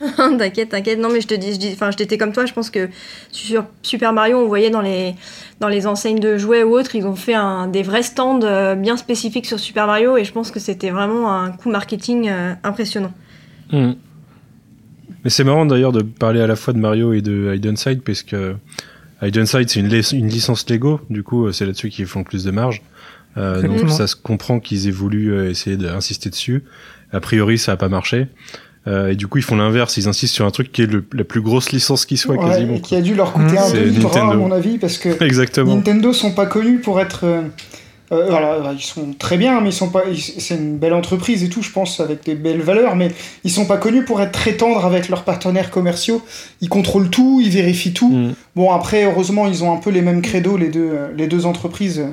t'inquiète, 0.38 0.70
t'inquiète. 0.70 1.00
Non, 1.00 1.10
mais 1.12 1.22
je 1.22 1.28
te 1.28 1.34
dis, 1.34 1.54
je 1.54 1.58
dis, 1.60 1.70
enfin, 1.74 1.90
j'étais 1.98 2.18
comme 2.18 2.32
toi. 2.32 2.46
Je 2.46 2.54
pense 2.54 2.70
que 2.70 2.90
sur 3.32 3.66
Super 3.84 4.14
Mario, 4.14 4.38
on 4.40 4.48
voyait 4.48 4.70
dans 4.70 4.82
les, 4.82 5.16
dans 5.60 5.68
les 5.68 5.86
enseignes 5.88 6.20
de 6.20 6.38
jouets 6.38 6.64
ou 6.64 6.72
autres, 6.78 6.96
ils 6.96 7.06
ont 7.06 7.16
fait 7.16 7.36
un, 7.36 7.68
des 7.68 7.84
vrais 7.84 8.04
stands 8.04 8.42
euh, 8.44 8.76
bien 8.76 8.98
spécifiques 8.98 9.46
sur 9.46 9.60
Super 9.60 9.86
Mario, 9.88 10.18
et 10.18 10.24
je 10.26 10.32
pense 10.32 10.50
que 10.52 10.60
c'était 10.60 10.90
vraiment 10.90 11.32
un 11.34 11.52
coup 11.52 11.70
marketing 11.70 12.30
euh, 12.30 12.54
impressionnant. 12.64 13.14
Mhm. 13.72 13.96
Mais 15.24 15.30
c'est 15.30 15.44
marrant 15.44 15.66
d'ailleurs 15.68 15.92
de 15.92 16.02
parler 16.02 16.42
à 16.42 16.48
la 16.48 16.56
fois 16.56 16.74
de 16.74 16.80
Mario 16.80 17.14
et 17.14 17.22
de 17.22 17.54
Hidden 17.54 17.78
Side 17.78 18.02
parce 18.02 18.24
que 18.24 18.56
Hidden 19.22 19.46
Side 19.46 19.70
c'est 19.70 19.80
une, 19.80 19.88
lic- 19.88 20.14
une 20.14 20.28
licence 20.28 20.68
Lego, 20.68 21.00
du 21.12 21.22
coup 21.22 21.46
euh, 21.46 21.52
c'est 21.52 21.66
là-dessus 21.68 21.90
qu'ils 21.90 22.08
font 22.08 22.20
le 22.20 22.26
plus 22.26 22.44
de 22.44 22.50
marge. 22.50 22.82
Euh, 23.38 23.62
donc 23.62 23.90
ça 23.92 24.08
se 24.08 24.16
comprend 24.16 24.60
qu'ils 24.60 24.88
aient 24.88 24.92
voulu 24.92 25.48
essayer 25.48 25.78
d'insister 25.78 26.30
dessus. 26.32 26.64
A 27.14 27.20
priori 27.20 27.60
ça 27.60 27.74
a 27.74 27.78
pas 27.78 27.88
marché. 27.88 28.28
Euh, 28.88 29.12
et 29.12 29.16
du 29.16 29.28
coup 29.28 29.38
ils 29.38 29.44
font 29.44 29.56
l'inverse, 29.56 29.96
ils 29.98 30.08
insistent 30.08 30.34
sur 30.34 30.46
un 30.46 30.50
truc 30.52 30.72
qui 30.72 30.82
est 30.82 30.88
le- 30.92 31.06
la 31.14 31.24
plus 31.24 31.42
grosse 31.42 31.72
licence 31.72 32.06
qui 32.06 32.18
soit 32.18 32.36
Ouais, 32.36 32.44
quasiment. 32.50 32.74
et 32.76 32.82
qui 32.82 32.96
a 32.96 33.02
dû 33.02 33.14
leur 33.14 33.32
coûter 33.34 33.54
Mhm. 33.54 33.58
un 33.60 33.72
demi-bras, 33.72 34.20
à 34.20 34.24
Nintendo. 34.24 34.40
mon 34.40 34.52
avis, 34.52 34.78
parce 34.80 34.98
que 34.98 35.10
Exactement. 35.24 35.76
Nintendo 35.76 36.14
sont 36.14 36.32
pas 36.32 36.48
connus 36.48 36.80
pour 36.80 37.00
être. 37.00 37.22
euh, 37.26 37.42
euh, 38.12 38.32
alors, 38.34 38.74
ils 38.74 38.82
sont 38.82 39.14
très 39.18 39.38
bien, 39.38 39.62
mais 39.62 39.70
ils 39.70 39.74
sont 39.74 39.90
pas. 39.90 40.02
C'est 40.40 40.56
une 40.56 40.78
belle 40.78 40.94
entreprise 40.94 41.44
et 41.44 41.50
tout, 41.50 41.62
je 41.62 41.70
pense, 41.72 42.00
avec 42.00 42.26
des 42.26 42.34
belles 42.36 42.62
valeurs, 42.62 42.96
mais 42.96 43.12
ils 43.44 43.52
sont 43.52 43.66
pas 43.66 43.78
connus 43.78 44.04
pour 44.04 44.20
être 44.20 44.32
très 44.34 44.54
tendres 44.54 44.84
avec 44.84 45.08
leurs 45.10 45.24
partenaires 45.24 45.70
commerciaux. 45.70 46.22
Ils 46.60 46.68
contrôlent 46.68 47.10
tout, 47.12 47.40
ils 47.42 47.52
vérifient 47.52 47.94
tout. 47.94 48.12
Mhm. 48.12 48.34
Bon, 48.56 48.72
après, 48.72 49.04
heureusement, 49.06 49.46
ils 49.48 49.64
ont 49.64 49.72
un 49.72 49.78
peu 49.78 49.92
les 49.92 50.02
mêmes 50.02 50.22
credos, 50.24 50.58
les 50.58 50.70
deux, 50.70 50.92
les 51.16 51.28
deux 51.28 51.46
entreprises. 51.46 52.04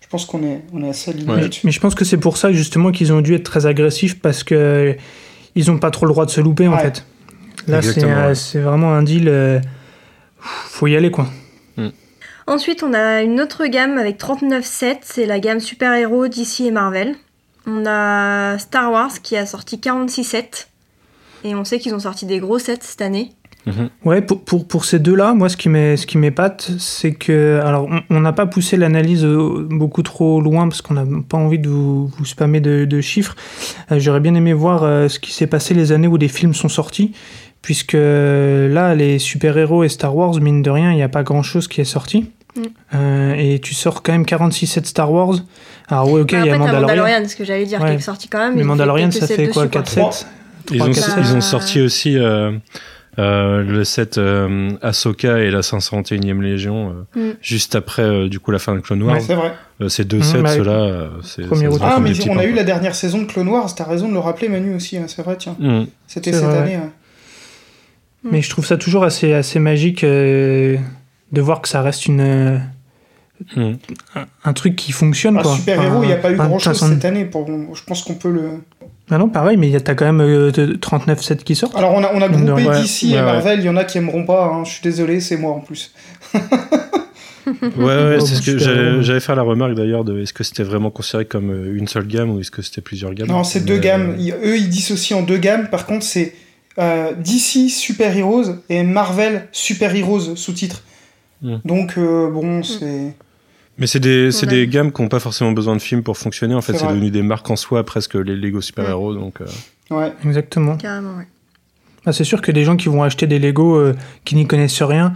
Je 0.00 0.08
pense 0.08 0.24
qu'on 0.24 0.42
est, 0.42 0.62
on 0.72 0.82
est 0.82 0.88
assez 0.88 1.10
alignés 1.10 1.30
Ouais. 1.32 1.50
Mais 1.64 1.70
je 1.70 1.80
pense 1.80 1.94
que 1.94 2.04
c'est 2.04 2.16
pour 2.18 2.36
ça 2.38 2.50
justement 2.52 2.92
qu'ils 2.92 3.12
ont 3.12 3.20
dû 3.20 3.34
être 3.34 3.44
très 3.44 3.66
agressifs 3.66 4.18
parce 4.20 4.42
que 4.42 4.96
ils 5.54 5.70
ont 5.70 5.78
pas 5.78 5.90
trop 5.90 6.06
le 6.06 6.12
droit 6.12 6.26
de 6.26 6.30
se 6.30 6.40
louper 6.40 6.68
en 6.68 6.78
fait. 6.78 7.04
Là, 7.66 7.80
c'est 7.82 8.04
ouais. 8.04 8.62
vraiment 8.62 8.92
un 8.94 9.02
deal. 9.02 9.28
euh, 9.28 9.60
faut 10.38 10.86
y 10.86 10.96
aller 10.96 11.10
quoi. 11.10 11.28
Ensuite, 12.46 12.82
on 12.82 12.92
a 12.92 13.22
une 13.22 13.40
autre 13.40 13.64
gamme 13.66 13.96
avec 13.96 14.18
39 14.18 14.64
sets, 14.64 15.00
c'est 15.02 15.24
la 15.24 15.40
gamme 15.40 15.60
super-héros 15.60 16.28
DC 16.28 16.60
et 16.60 16.70
Marvel. 16.70 17.14
On 17.66 17.86
a 17.86 18.58
Star 18.58 18.92
Wars 18.92 19.22
qui 19.22 19.36
a 19.36 19.46
sorti 19.46 19.80
46 19.80 20.24
sets. 20.24 20.50
Et 21.44 21.54
on 21.54 21.64
sait 21.64 21.78
qu'ils 21.78 21.94
ont 21.94 22.00
sorti 22.00 22.26
des 22.26 22.38
gros 22.40 22.58
sets 22.58 22.78
cette 22.82 23.00
année. 23.00 23.32
Mhm. 23.66 23.88
Ouais, 24.04 24.20
pour, 24.20 24.42
pour, 24.44 24.68
pour 24.68 24.84
ces 24.84 24.98
deux-là, 24.98 25.32
moi, 25.32 25.48
ce 25.48 25.56
qui 25.56 25.68
m'est- 25.70 25.96
ce 25.96 26.06
qui 26.06 26.18
m'épate, 26.18 26.70
c'est 26.78 27.12
que. 27.14 27.60
Alors, 27.64 27.88
on- 28.10 28.20
n'a 28.20 28.32
pas 28.32 28.46
poussé 28.46 28.76
l'analyse 28.76 29.24
euh, 29.24 29.66
beaucoup 29.70 30.02
trop 30.02 30.40
loin 30.40 30.68
parce 30.68 30.82
qu'on 30.82 30.94
n'a 30.94 31.04
pas 31.28 31.38
envie 31.38 31.58
de 31.58 31.68
vous, 31.68 32.08
vous 32.08 32.24
spammer 32.26 32.60
de, 32.60 32.84
de 32.84 33.00
chiffres. 33.00 33.34
Euh, 33.90 33.98
J'aurais 33.98 34.20
bien 34.20 34.34
aimé 34.34 34.52
voir 34.52 34.82
euh, 34.84 35.08
ce 35.08 35.18
qui 35.18 35.32
s'est 35.32 35.46
passé 35.46 35.72
les 35.74 35.92
années 35.92 36.08
où 36.08 36.18
des 36.18 36.28
films 36.28 36.52
sont 36.54 36.68
sortis. 36.68 37.12
puisque 37.62 37.94
là, 37.94 38.94
les 38.94 39.18
super-héros 39.18 39.84
et 39.84 39.88
Star 39.88 40.14
Wars, 40.14 40.34
mine 40.40 40.60
de 40.60 40.68
rien, 40.70 40.90
il 40.92 40.96
n'y 40.96 41.02
a 41.02 41.08
pas 41.08 41.22
grand-chose 41.22 41.66
qui 41.66 41.80
est 41.80 41.84
sorti. 41.86 42.30
Mm. 42.56 42.60
Euh, 42.94 43.34
et 43.38 43.58
tu 43.60 43.72
sors 43.74 44.02
quand 44.02 44.12
même 44.12 44.26
46 44.26 44.66
sets 44.66 44.84
Star 44.84 45.10
Wars. 45.10 45.36
Alors 45.88 46.10
oui, 46.10 46.20
ok, 46.20 46.32
Bah, 46.32 46.38
il 46.40 46.46
y 46.46 46.50
a 46.50 46.58
Mandalorian. 46.58 46.80
Mandalorian, 46.82 47.28
ce 47.28 47.34
que 47.36 47.44
j'allais 47.44 47.64
dire, 47.64 47.80
Ouais. 47.80 47.88
qui 47.92 47.96
est 47.96 48.00
sorti 48.00 48.28
quand 48.28 48.38
même. 48.38 48.54
Mais 48.56 48.62
Mandalorian, 48.64 49.10
ça 49.10 49.26
fait 49.26 49.48
quoi 49.48 49.62
dessus, 49.64 49.70
4 49.72 49.90
Trois. 49.96 50.12
sets 50.12 50.26
Ils 50.72 50.82
ont, 50.82 50.86
ils 50.90 51.36
ont 51.36 51.40
sorti 51.40 51.80
aussi 51.80 52.16
euh, 52.18 52.50
euh, 52.52 52.58
le 53.18 53.84
set 53.84 54.18
euh, 54.18 54.70
Ahsoka 54.82 55.38
et 55.38 55.50
la 55.50 55.60
501e 55.60 56.40
Légion 56.42 56.90
euh, 57.16 57.30
Mm. 57.30 57.34
juste 57.40 57.74
après 57.76 58.02
euh, 58.02 58.28
du 58.28 58.40
coup 58.40 58.50
la 58.50 58.58
fin 58.58 58.74
de 58.74 58.80
Clone 58.80 59.02
Wars. 59.02 59.14
Ouais, 59.16 59.20
c'est 59.20 59.34
vrai. 59.34 59.52
Euh, 59.80 59.88
ces 59.88 60.04
deux 60.04 60.18
Mhm, 60.18 60.22
sets, 60.22 60.42
bah, 60.42 60.54
ceux-là, 60.56 60.72
euh, 60.72 61.08
c'est 61.22 61.42
Ah, 61.42 61.98
mais 62.00 62.08
on 62.28 62.38
a 62.38 62.44
eu 62.44 62.48
quoi. 62.50 62.56
la 62.56 62.64
dernière 62.64 62.94
saison 62.94 63.18
de 63.22 63.24
Clone 63.26 63.48
Wars, 63.48 63.74
t'as 63.74 63.84
raison 63.84 64.08
de 64.08 64.12
le 64.12 64.18
rappeler, 64.20 64.48
Manu 64.48 64.74
aussi, 64.74 64.96
hein, 64.96 65.04
c'est 65.08 65.22
vrai, 65.22 65.36
tiens. 65.36 65.56
Mhm. 65.58 65.86
C'était 66.06 66.32
cette 66.32 66.42
vrai, 66.44 66.58
année. 66.58 66.76
ouais. 66.76 66.90
Mais 68.30 68.40
je 68.40 68.48
trouve 68.50 68.64
ça 68.64 68.76
toujours 68.78 69.04
assez, 69.04 69.32
assez 69.34 69.58
magique 69.58 70.02
euh, 70.04 70.76
de 71.32 71.40
voir 71.40 71.60
que 71.60 71.68
ça 71.68 71.82
reste 71.82 72.06
une, 72.06 72.20
euh, 72.20 72.58
un, 73.56 73.74
un 74.44 74.52
truc 74.54 74.76
qui 74.76 74.92
fonctionne. 74.92 75.36
Ah, 75.38 75.42
quoi. 75.42 75.54
super-héros, 75.56 76.02
il 76.04 76.06
n'y 76.06 76.12
a 76.12 76.16
pas 76.16 76.30
eu 76.30 76.34
Enfin, 76.34 76.46
grand-chose 76.46 76.78
façon- 76.78 76.88
cette 76.94 77.04
année. 77.04 77.24
Pour... 77.26 77.46
Je 77.74 77.84
pense 77.84 78.02
qu'on 78.02 78.14
peut 78.14 78.30
le. 78.30 78.50
Ah 79.10 79.18
non, 79.18 79.28
pareil, 79.28 79.56
mais 79.58 79.68
il 79.68 79.72
y 79.72 79.76
a- 79.76 79.80
t'as 79.80 79.94
quand 79.94 80.06
même 80.06 80.20
euh, 80.22 80.50
de- 80.50 80.74
39 80.76 81.22
sets 81.22 81.36
qui 81.44 81.54
sortent. 81.54 81.76
Alors, 81.76 81.92
on 81.92 82.02
a, 82.02 82.10
on 82.14 82.22
a 82.22 82.28
groupé 82.28 82.52
rien. 82.68 82.80
DC 82.82 83.02
Ouais, 83.04 83.10
et 83.10 83.14
ouais. 83.16 83.22
Marvel, 83.22 83.60
il 83.60 83.66
y 83.66 83.68
en 83.68 83.76
a 83.76 83.84
qui 83.84 83.98
aimeront 83.98 84.24
pas, 84.24 84.46
hein, 84.46 84.64
je 84.64 84.70
suis 84.72 84.82
désolé, 84.82 85.20
c'est 85.20 85.36
moi 85.36 85.52
en 85.52 85.60
plus. 85.60 85.92
Ouais, 87.46 87.52
ouais, 87.76 88.20
c'est 88.20 88.36
ce 88.36 88.40
que 88.50 88.58
super 88.58 89.02
j'allais 89.02 89.20
faire 89.20 89.36
la 89.36 89.42
remarque 89.42 89.74
d'ailleurs 89.74 90.02
de 90.04 90.18
est-ce 90.20 90.32
que 90.32 90.42
c'était 90.44 90.62
vraiment 90.62 90.90
considéré 90.90 91.26
comme 91.26 91.50
euh, 91.50 91.76
une 91.76 91.86
seule 91.86 92.06
gamme 92.06 92.30
ou 92.30 92.40
est-ce 92.40 92.50
que 92.50 92.62
c'était 92.62 92.80
plusieurs 92.80 93.12
gammes? 93.12 93.28
Non, 93.28 93.44
c'est 93.44 93.66
deux 93.66 93.76
gammes. 93.76 94.12
euh, 94.12 94.16
Ils- 94.18 94.32
eux, 94.32 94.56
ils 94.56 94.70
dissocient 94.70 95.18
en 95.18 95.22
deux 95.22 95.36
gammes. 95.36 95.68
Par 95.68 95.84
contre, 95.84 96.04
c'est 96.06 96.32
euh, 96.78 97.12
DC 97.12 97.68
Super 97.68 98.16
Heroes 98.16 98.44
et 98.70 98.82
Marvel 98.82 99.46
Super 99.52 99.94
Heroes 99.94 100.36
sous-titres. 100.36 100.82
Hmm. 101.42 101.56
Donc, 101.66 101.98
euh, 101.98 102.30
bon, 102.30 102.62
c'est. 102.62 103.14
Mais 103.78 103.86
c'est 103.86 103.98
des, 104.00 104.30
c'est 104.30 104.46
Ouais. 104.46 104.52
des 104.52 104.66
gammes 104.68 104.92
qui 104.92 105.02
n'ont 105.02 105.08
pas 105.08 105.18
forcément 105.20 105.50
besoin 105.52 105.74
de 105.74 105.80
films 105.82 106.02
pour 106.02 106.16
fonctionner. 106.16 106.54
En 106.54 106.60
fait, 106.60 106.74
C'est 106.78 106.86
devenu 106.86 107.10
des 107.10 107.22
marques 107.22 107.50
en 107.50 107.56
soi, 107.56 107.84
presque 107.84 108.14
les 108.14 108.36
Lego 108.36 108.60
super-héros. 108.60 109.14
Donc, 109.14 109.40
euh, 109.40 109.46
Ouais. 109.90 110.12
Exactement. 110.24 110.76
Carrément, 110.76 111.16
ouais. 111.18 111.26
Ah, 112.06 112.12
c'est 112.12 112.24
sûr 112.24 112.40
que 112.40 112.52
des 112.52 112.64
gens 112.64 112.76
qui 112.76 112.88
vont 112.88 113.02
acheter 113.02 113.26
des 113.26 113.38
Lego 113.38 113.76
euh, 113.76 113.94
qui 114.24 114.36
n'y 114.36 114.46
connaissent 114.46 114.82
rien, 114.82 115.14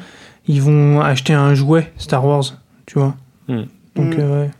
ils 0.48 0.60
vont 0.62 1.00
acheter 1.00 1.34
un 1.34 1.54
jouet 1.54 1.92
Star 1.98 2.24
Wars, 2.24 2.44
tu 2.86 2.98
vois. 2.98 3.14
Hmm. 3.46 3.62
Donc, 3.94 4.14
Hmm. 4.16 4.20
euh, 4.20 4.42
ouais. 4.44 4.50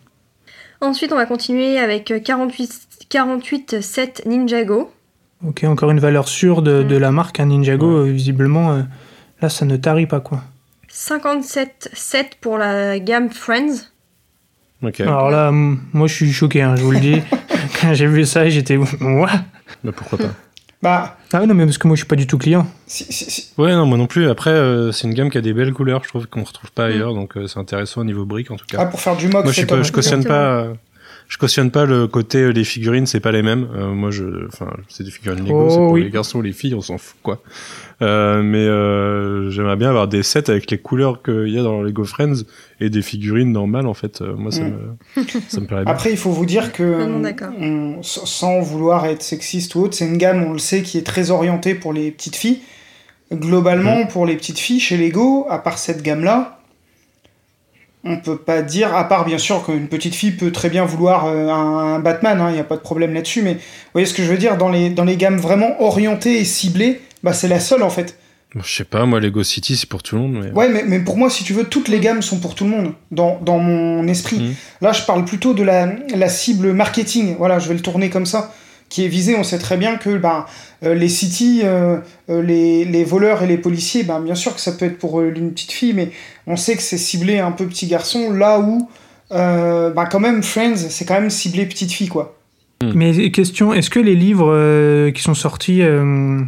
Ensuite, 0.81 1.13
on 1.13 1.17
va 1.17 1.27
continuer 1.27 1.79
avec 1.79 2.11
euh, 2.11 2.21
48, 2.21 2.71
48 3.09 3.81
sets 3.81 4.15
Ninjago. 4.27 4.91
Ok, 5.47 5.65
encore 5.65 5.91
une 5.91 6.01
valeur 6.01 6.29
sûre 6.29 6.63
de, 6.63 6.83
de 6.83 6.97
la 6.97 7.11
marque, 7.11 7.41
un 7.41 7.47
Ninjago, 7.47 7.87
euh, 7.87 8.05
visiblement, 8.11 8.73
euh, 8.73 8.83
là, 9.43 9.49
ça 9.49 9.65
ne 9.65 9.77
tarit 9.77 10.07
pas, 10.07 10.21
quoi. 10.21 10.43
57 11.03 11.91
sets 11.93 12.31
pour 12.41 12.59
la 12.59 12.99
gamme 12.99 13.31
Friends. 13.31 13.87
ok. 14.83 15.01
Alors 15.03 15.31
là, 15.31 15.53
moi, 15.53 16.09
je 16.09 16.13
suis 16.15 16.33
choqué, 16.33 16.61
hein, 16.61 16.75
je 16.75 16.83
vous 16.83 16.91
le 16.91 16.99
dis. 16.99 17.23
Quand 17.81 17.95
j'ai 17.95 18.07
vu 18.09 18.25
ça, 18.25 18.49
j'étais... 18.49 18.77
Bah, 18.77 19.93
pourquoi 19.95 20.19
pas? 20.19 20.35
Bah, 20.83 21.17
Ah 21.33 21.47
non, 21.47 21.55
mais 21.55 21.65
parce 21.67 21.79
que 21.79 21.87
moi, 21.87 21.95
je 21.95 22.01
suis 22.01 22.09
pas 22.09 22.17
du 22.17 22.27
tout 22.27 22.37
client. 22.37 22.67
si, 22.89 23.05
si- 23.13 23.31
si- 23.31 23.53
Ouais, 23.59 23.73
non, 23.75 23.87
moi 23.87 23.97
non 23.97 24.09
plus. 24.09 24.29
Après, 24.29 24.51
euh, 24.51 24.91
c'est 24.91 25.07
une 25.07 25.15
gamme 25.15 25.31
qui 25.31 25.39
a 25.39 25.41
des 25.41 25.53
belles 25.53 25.73
couleurs, 25.73 26.03
je 26.03 26.09
trouve, 26.09 26.27
qu'on 26.27 26.43
retrouve 26.43 26.73
pas 26.73 26.87
ailleurs. 26.87 27.15
Donc, 27.15 27.37
euh, 27.37 27.47
c'est 27.47 27.61
intéressant 27.61 28.01
au 28.01 28.05
niveau 28.05 28.25
briques, 28.25 28.51
en 28.51 28.57
tout 28.57 28.67
cas. 28.67 28.79
ah, 28.81 28.87
pour 28.87 29.01
faire 29.01 29.17
du 29.17 29.29
mock, 29.29 29.45
moi, 29.45 29.53
je, 29.53 29.59
suis 29.59 29.67
pas, 29.67 29.81
je 29.83 29.93
cautionne 29.93 30.25
pas. 30.25 30.51
euh, 30.63 30.75
Je 31.29 31.37
cautionne 31.37 31.71
pas 31.71 31.85
le 31.85 32.07
côté 32.07 32.39
euh, 32.39 32.49
les 32.53 32.65
figurines, 32.65 33.05
c'est 33.07 33.21
pas 33.21 33.33
les 33.33 33.43
mêmes. 33.43 33.69
Euh, 33.77 33.89
moi, 33.93 34.11
je, 34.11 34.47
enfin, 34.47 34.71
c'est 34.89 35.05
des 35.05 35.11
figurines 35.11 35.45
Lego, 35.45 35.67
Oh, 35.67 35.71
c'est 35.71 35.77
pour 35.77 35.91
oui. 35.93 36.05
les 36.05 36.11
garçons, 36.11 36.41
les 36.41 36.53
filles, 36.53 36.75
on 36.75 36.81
s'en 36.81 36.97
fout 36.97 37.19
quoi. 37.23 37.43
Euh, 38.01 38.43
mais 38.43 38.59
euh, 38.67 39.51
j'aimerais 39.51 39.77
bien 39.77 39.91
avoir 39.91 40.09
des 40.09 40.23
sets 40.23 40.49
avec 40.51 40.71
les 40.71 40.79
couleurs 40.79 41.23
qu'il 41.23 41.49
y 41.49 41.59
a 41.59 41.63
dans 41.63 41.83
Lego 41.83 42.05
Friends 42.05 42.45
et 42.81 42.89
des 42.89 43.03
figurines 43.03 43.53
normales 43.53 43.87
en 43.87 43.93
fait. 43.95 44.23
Euh, 44.23 44.35
moi, 44.37 44.51
ça 44.51 44.63
Mm. 44.63 44.73
me, 45.17 45.25
ça 45.49 45.61
me 45.61 45.67
plairait 45.67 45.85
bien. 45.85 45.93
Après, 45.93 46.11
il 46.11 46.17
faut 46.17 46.31
vous 46.31 46.47
dire 46.47 46.73
que, 46.73 46.83
on- 47.61 48.03
sans 48.03 48.25
sans 48.25 48.61
vouloir 48.61 49.05
être 49.05 49.23
sexiste 49.23 49.75
ou 49.75 49.81
autre, 49.83 49.95
c'est 49.95 50.07
une 50.07 50.17
gamme, 50.17 50.43
on 50.45 50.53
le 50.55 50.59
sait, 50.59 50.81
qui 50.83 50.97
est 50.97 51.07
très 51.07 51.31
orientée 51.31 51.75
pour 51.75 51.93
les 51.93 52.11
petites 52.11 52.37
filles. 52.37 52.61
Globalement, 53.33 54.05
Mm. 54.05 54.09
pour 54.09 54.25
les 54.25 54.37
petites 54.37 54.59
filles, 54.59 54.81
chez 54.81 54.97
Lego, 54.97 55.47
à 55.51 55.59
part 55.59 55.77
cette 55.77 56.03
gamme-là, 56.03 56.58
on 58.05 58.17
peut 58.17 58.37
pas 58.37 58.63
dire, 58.63 58.95
à 58.95 59.09
part 59.09 59.25
bien 59.25 59.39
sûr 59.39 59.65
qu'une 59.65 59.89
petite 59.89 60.15
fille 60.15 60.33
peut 60.33 60.53
très 60.53 60.71
bien 60.71 60.85
vouloir 60.85 61.27
euh, 61.27 61.49
un, 61.49 61.99
Batman, 61.99 62.47
il 62.49 62.55
n'y 62.55 62.61
a 62.61 62.65
pas 62.65 62.77
de 62.77 62.81
problème 62.81 63.13
là-dessus, 63.13 63.43
mais 63.43 63.55
vous 63.55 63.61
voyez 63.93 64.07
ce 64.07 64.15
que 64.15 64.23
je 64.23 64.31
veux 64.31 64.39
dire, 64.39 64.57
dans 64.57 64.69
les, 64.69 64.91
dans 64.91 65.05
les 65.05 65.17
gammes 65.17 65.39
vraiment 65.39 65.83
orientées 65.83 66.39
et 66.39 66.45
ciblées, 66.45 67.01
bah, 67.23 67.33
c'est 67.33 67.49
la 67.49 67.61
seule 67.61 67.83
en 67.83 67.91
fait. 67.91 68.19
Je 68.57 68.77
sais 68.77 68.85
pas, 68.85 69.05
moi 69.05 69.21
Lego 69.21 69.43
City 69.43 69.77
c'est 69.77 69.89
pour 69.89 70.03
tout 70.03 70.17
le 70.17 70.23
monde. 70.23 70.43
Mais... 70.43 70.53
Ouais, 70.53 70.69
mais, 70.69 70.85
mais 70.87 71.01
pour 71.01 71.19
moi, 71.19 71.29
si 71.29 71.45
tu 71.45 71.53
veux, 71.53 71.65
toutes 71.65 71.89
les 71.89 72.01
gammes 72.01 72.23
sont 72.23 72.39
pour 72.39 72.55
tout 72.55 72.65
le 72.65 72.71
monde, 72.71 72.93
dans, 73.11 73.39
dans 73.43 73.59
mon 73.59 74.07
esprit. 74.09 74.39
Mhm. 74.39 74.55
Là, 74.81 74.93
je 74.93 75.03
parle 75.03 75.25
plutôt 75.25 75.53
de 75.53 75.63
la, 75.63 75.87
la 76.15 76.29
cible 76.29 76.73
marketing, 76.73 77.37
voilà, 77.37 77.59
je 77.59 77.69
vais 77.69 77.75
le 77.75 77.83
tourner 77.83 78.09
comme 78.11 78.27
ça, 78.27 78.55
qui 78.89 79.05
est 79.05 79.09
visée. 79.09 79.37
On 79.37 79.45
sait 79.45 79.59
très 79.59 79.77
bien 79.77 79.97
que 79.97 80.17
bah, 80.17 80.47
euh, 80.85 80.95
les 80.95 81.09
cities, 81.09 81.61
euh, 81.65 81.99
euh, 82.31 82.43
les, 82.43 82.85
les 82.85 83.05
voleurs 83.05 83.43
et 83.43 83.47
les 83.47 83.59
policiers, 83.59 84.03
bah, 84.03 84.21
bien 84.21 84.35
sûr 84.35 84.55
que 84.55 84.61
ça 84.61 84.73
peut 84.73 84.87
être 84.87 84.99
pour 84.99 85.21
une 85.21 85.53
petite 85.53 85.73
fille, 85.73 85.93
mais 85.93 86.11
on 86.47 86.57
sait 86.57 86.77
que 86.77 86.83
c'est 86.83 86.99
ciblé 86.99 87.39
un 87.39 87.53
peu 87.53 87.67
petit 87.67 87.87
garçon, 87.87 88.33
là 88.33 88.61
où, 88.61 88.89
bah, 89.31 90.07
quand 90.11 90.21
même, 90.21 90.43
Friends, 90.43 90.77
c'est 90.77 91.05
quand 91.05 91.21
même 91.21 91.31
ciblé 91.31 91.67
petite 91.67 91.93
fille, 91.93 92.09
quoi. 92.09 92.38
Mais 92.95 93.31
question, 93.33 93.73
est-ce 93.75 93.91
que 93.91 93.99
les 93.99 94.15
livres 94.15 94.51
euh, 94.53 95.11
qui 95.11 95.21
sont 95.23 95.35
sortis, 95.35 95.83
euh, 95.83 96.41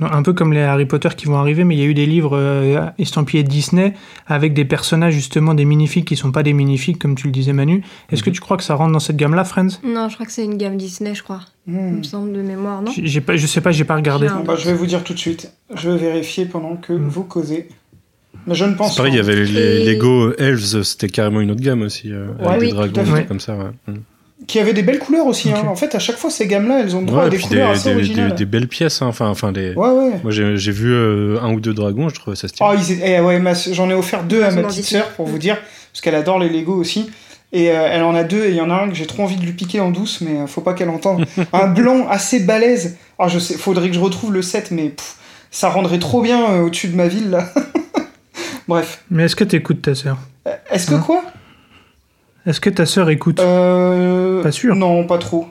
un 0.00 0.22
peu 0.22 0.32
comme 0.32 0.54
les 0.54 0.62
Harry 0.62 0.86
Potter 0.86 1.10
qui 1.14 1.26
vont 1.26 1.36
arriver, 1.36 1.64
mais 1.64 1.76
il 1.76 1.78
y 1.78 1.82
a 1.82 1.86
eu 1.86 1.92
des 1.92 2.06
livres 2.06 2.38
euh, 2.38 2.86
estampillés 2.98 3.42
Disney 3.42 3.92
avec 4.26 4.54
des 4.54 4.64
personnages 4.64 5.12
justement 5.12 5.52
des 5.52 5.66
minifiques 5.66 6.06
qui 6.06 6.16
sont 6.16 6.32
pas 6.32 6.42
des 6.42 6.54
minifiques 6.54 6.98
comme 6.98 7.14
tu 7.16 7.26
le 7.26 7.32
disais 7.32 7.52
Manu. 7.52 7.82
Est-ce 8.10 8.22
que 8.22 8.30
tu 8.30 8.40
crois 8.40 8.56
que 8.56 8.62
ça 8.62 8.74
rentre 8.76 8.92
dans 8.92 8.98
cette 8.98 9.16
gamme-là, 9.16 9.44
Friends? 9.44 9.78
Non, 9.84 10.08
je 10.08 10.14
crois 10.14 10.24
que 10.24 10.32
c'est 10.32 10.44
une 10.46 10.56
gamme 10.56 10.78
Disney, 10.78 11.14
je 11.14 11.22
crois. 11.22 11.40
Il 11.68 11.74
Hmm. 11.74 11.98
me 11.98 12.02
semble 12.02 12.32
de 12.32 12.40
mémoire, 12.40 12.80
non? 12.80 12.90
J'ai 13.02 13.20
pas, 13.20 13.36
je 13.36 13.46
sais 13.46 13.60
pas, 13.60 13.70
j'ai 13.70 13.84
pas 13.84 13.96
regardé. 13.96 14.28
Bah, 14.46 14.54
je 14.56 14.64
vais 14.64 14.74
vous 14.74 14.86
dire 14.86 15.04
tout 15.04 15.12
de 15.12 15.18
suite. 15.18 15.52
Je 15.74 15.90
vais 15.90 15.98
vérifier 15.98 16.46
pendant 16.46 16.76
que 16.76 16.94
Mhm. 16.94 17.08
vous 17.08 17.24
causez. 17.24 17.68
Mais 18.46 18.54
je 18.54 18.64
ne 18.64 18.72
pense 18.74 18.92
C'est 18.92 18.96
pareil, 19.02 19.12
il 19.12 19.16
y 19.16 19.20
pas. 19.22 19.26
avait 19.30 19.44
les 19.44 19.82
Et- 19.82 19.94
Lego 19.94 20.32
Elves, 20.38 20.82
c'était 20.82 21.08
carrément 21.08 21.40
une 21.42 21.50
autre 21.50 21.62
gamme 21.62 21.82
aussi, 21.82 22.10
euh, 22.10 22.28
Ouais, 22.40 22.46
avec 22.46 22.60
oui, 22.60 22.64
des 22.66 22.70
tout 22.70 22.76
dragons, 22.76 23.00
à 23.00 23.04
des 23.04 23.10
fait. 23.10 23.16
trucs 23.16 23.28
comme 23.28 23.40
ça. 23.40 23.54
Ouais. 23.56 23.94
Qui 24.46 24.58
avait 24.58 24.72
des 24.74 24.82
belles 24.82 24.98
couleurs 24.98 25.26
aussi. 25.26 25.50
Hein. 25.50 25.64
En 25.68 25.74
fait, 25.74 25.94
à 25.94 25.98
chaque 25.98 26.16
fois, 26.16 26.28
ces 26.30 26.46
gammes-là, 26.46 26.80
elles 26.80 26.94
ont 26.94 27.02
droit 27.02 27.20
Ouais, 27.20 27.26
à 27.26 27.28
des 27.30 27.38
couleurs 27.38 27.70
des, 27.70 27.74
assez 27.78 27.88
des- 27.90 27.94
originales. 27.96 28.30
des- 28.30 28.36
des 28.36 28.44
belles 28.44 28.68
pièces, 28.68 29.00
hein. 29.00 29.06
enfin, 29.06 29.28
enfin 29.28 29.52
les. 29.52 29.74
Ouais, 29.74 29.88
ouais. 29.88 30.20
Moi 30.22 30.32
j'ai 30.32 30.72
vu 30.72 30.92
euh, 30.92 31.38
un 31.40 31.52
ou 31.52 31.60
deux 31.60 31.72
dragons, 31.74 32.08
je 32.10 32.14
trouvais 32.14 32.36
ça 32.36 32.48
stylé. 32.48 32.68
Oh, 32.70 32.74
ils 32.78 33.00
eh 33.02 33.20
ouais, 33.20 33.38
ma- 33.38 33.54
j'en 33.54 33.88
ai 33.88 33.94
offert 33.94 34.24
deux 34.24 34.42
à 34.42 34.50
ma 34.50 34.62
petite 34.64 34.84
sœur 34.84 35.08
pour 35.12 35.26
vous 35.26 35.38
dire, 35.38 35.56
parce 35.92 36.00
qu'elle 36.02 36.14
adore 36.14 36.38
les 36.38 36.48
Lego 36.50 36.74
aussi. 36.74 37.10
Et 37.52 37.70
euh, 37.70 37.88
elle 37.88 38.02
en 38.02 38.14
a 38.16 38.24
deux, 38.24 38.44
et 38.46 38.48
il 38.50 38.56
y 38.56 38.60
en 38.60 38.68
a 38.68 38.74
un 38.74 38.88
que 38.88 38.96
j'ai 38.96 39.06
trop 39.06 39.22
envie 39.22 39.36
de 39.36 39.44
lui 39.44 39.52
piquer 39.52 39.78
en 39.80 39.90
douce, 39.92 40.20
mais 40.20 40.38
euh, 40.40 40.46
faut 40.48 40.60
pas 40.60 40.74
qu'elle 40.74 40.88
entende. 40.90 41.24
un 41.52 41.68
blanc 41.68 42.06
assez 42.10 42.40
balèze. 42.40 42.96
Ah, 43.18 43.28
je 43.28 43.38
sais, 43.38 43.54
faudrait 43.54 43.88
que 43.88 43.94
je 43.94 44.00
retrouve 44.00 44.32
le 44.32 44.42
set, 44.42 44.72
mais 44.72 44.88
pff, 44.88 45.16
ça 45.52 45.68
rendrait 45.70 46.00
trop 46.00 46.20
bien 46.20 46.50
euh, 46.50 46.62
au-dessus 46.62 46.88
de 46.88 46.96
ma 46.96 47.06
ville 47.06 47.30
là. 47.30 47.48
Bref. 48.68 49.02
Mais 49.10 49.24
est-ce 49.24 49.36
que 49.36 49.44
t'écoutes 49.44 49.82
ta 49.82 49.94
sœur? 49.94 50.18
Est-ce 50.70 50.86
que 50.88 50.94
Hein? 50.94 51.02
quoi? 51.04 51.22
Est-ce 52.46 52.60
que 52.60 52.70
ta 52.70 52.86
sœur 52.86 53.08
écoute 53.10 53.40
euh... 53.40 54.42
Pas 54.42 54.52
sûr. 54.52 54.74
Non, 54.76 55.04
pas 55.06 55.18
trop. 55.18 55.46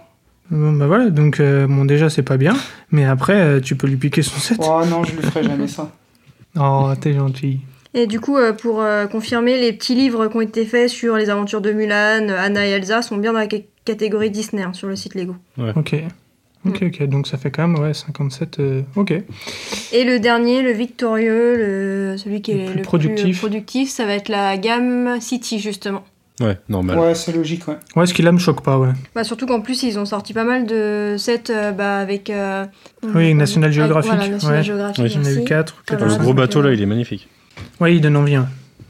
Bon, 0.51 0.73
Bah 0.73 0.87
voilà, 0.87 1.09
donc 1.09 1.39
euh, 1.39 1.65
bon 1.67 1.85
déjà 1.85 2.09
c'est 2.09 2.21
pas 2.21 2.37
bien, 2.37 2.53
mais 2.91 3.05
après 3.05 3.33
euh, 3.39 3.59
tu 3.59 3.75
peux 3.75 3.87
lui 3.87 3.95
piquer 3.95 4.21
son 4.21 4.37
set. 4.39 4.57
Oh 4.61 4.81
non, 4.87 5.03
je 5.03 5.15
lui 5.15 5.21
ferai 5.23 5.43
jamais 5.43 5.67
ça. 5.67 5.91
Oh 6.59 6.91
t'es 7.01 7.13
gentil. 7.13 7.61
Et 7.95 8.05
du 8.05 8.19
coup, 8.19 8.37
euh, 8.37 8.53
pour 8.53 8.81
euh, 8.81 9.07
confirmer, 9.07 9.59
les 9.59 9.73
petits 9.73 9.95
livres 9.95 10.27
qui 10.27 10.37
ont 10.37 10.41
été 10.41 10.65
faits 10.65 10.89
sur 10.89 11.15
les 11.15 11.31
aventures 11.31 11.61
de 11.61 11.71
Mulan, 11.71 12.27
Anna 12.29 12.67
et 12.67 12.71
Elsa 12.71 13.01
sont 13.01 13.17
bien 13.17 13.33
dans 13.33 13.39
la 13.39 13.49
ca- 13.49 13.57
catégorie 13.85 14.29
Disney 14.29 14.61
hein, 14.61 14.73
sur 14.73 14.87
le 14.87 14.95
site 14.95 15.15
Lego. 15.15 15.35
Ok. 15.75 15.95
Ok, 16.65 16.83
ok, 16.83 17.03
donc 17.07 17.25
ça 17.27 17.37
fait 17.37 17.49
quand 17.51 17.67
même 17.67 17.81
ouais, 17.83 17.93
57. 17.93 18.59
euh, 18.59 18.81
ok. 18.95 19.11
Et 19.91 20.03
le 20.05 20.19
dernier, 20.19 20.61
le 20.61 20.71
victorieux, 20.71 21.55
le, 21.57 22.15
celui 22.17 22.41
qui 22.41 22.53
Le 22.53 22.59
est 22.61 22.65
plus 22.67 22.75
le 22.77 22.81
productif. 22.83 23.23
plus 23.25 23.37
productif, 23.37 23.89
ça 23.89 24.05
va 24.05 24.13
être 24.13 24.29
la 24.29 24.57
gamme 24.57 25.19
City 25.19 25.59
justement. 25.59 26.03
Ouais, 26.39 26.57
normal. 26.67 26.97
Ouais, 26.97 27.15
c'est 27.15 27.31
logique, 27.31 27.67
ouais. 27.67 27.77
Ouais, 27.95 28.05
ce 28.07 28.13
qui 28.13 28.23
là 28.23 28.31
me 28.31 28.39
choque 28.39 28.63
pas, 28.63 28.79
ouais. 28.79 28.89
Bah, 29.13 29.23
surtout 29.23 29.45
qu'en 29.45 29.61
plus, 29.61 29.83
ils 29.83 29.99
ont 29.99 30.05
sorti 30.05 30.33
pas 30.33 30.43
mal 30.43 30.65
de 30.65 31.15
sets 31.17 31.43
euh, 31.51 31.71
bah, 31.71 31.97
avec. 31.99 32.29
euh, 32.31 32.65
Oui, 33.13 33.33
National 33.35 33.67
avec- 33.69 33.79
Geographic, 33.79 34.11
Voilà, 34.11 34.27
National 34.29 34.57
ouais. 34.57 34.63
Geographic. 34.63 35.03
Oui, 35.03 35.09
J'en 35.09 35.23
ai 35.23 35.33
vu 35.35 35.43
4. 35.43 35.83
Voilà. 35.89 36.05
Le 36.07 36.15
gros 36.17 36.33
bateau 36.33 36.61
là, 36.63 36.73
il 36.73 36.81
est 36.81 36.85
magnifique. 36.87 37.27
Ouais, 37.79 37.95
il 37.95 38.01
donne 38.01 38.15
envie. 38.17 38.35
hein. 38.35 38.47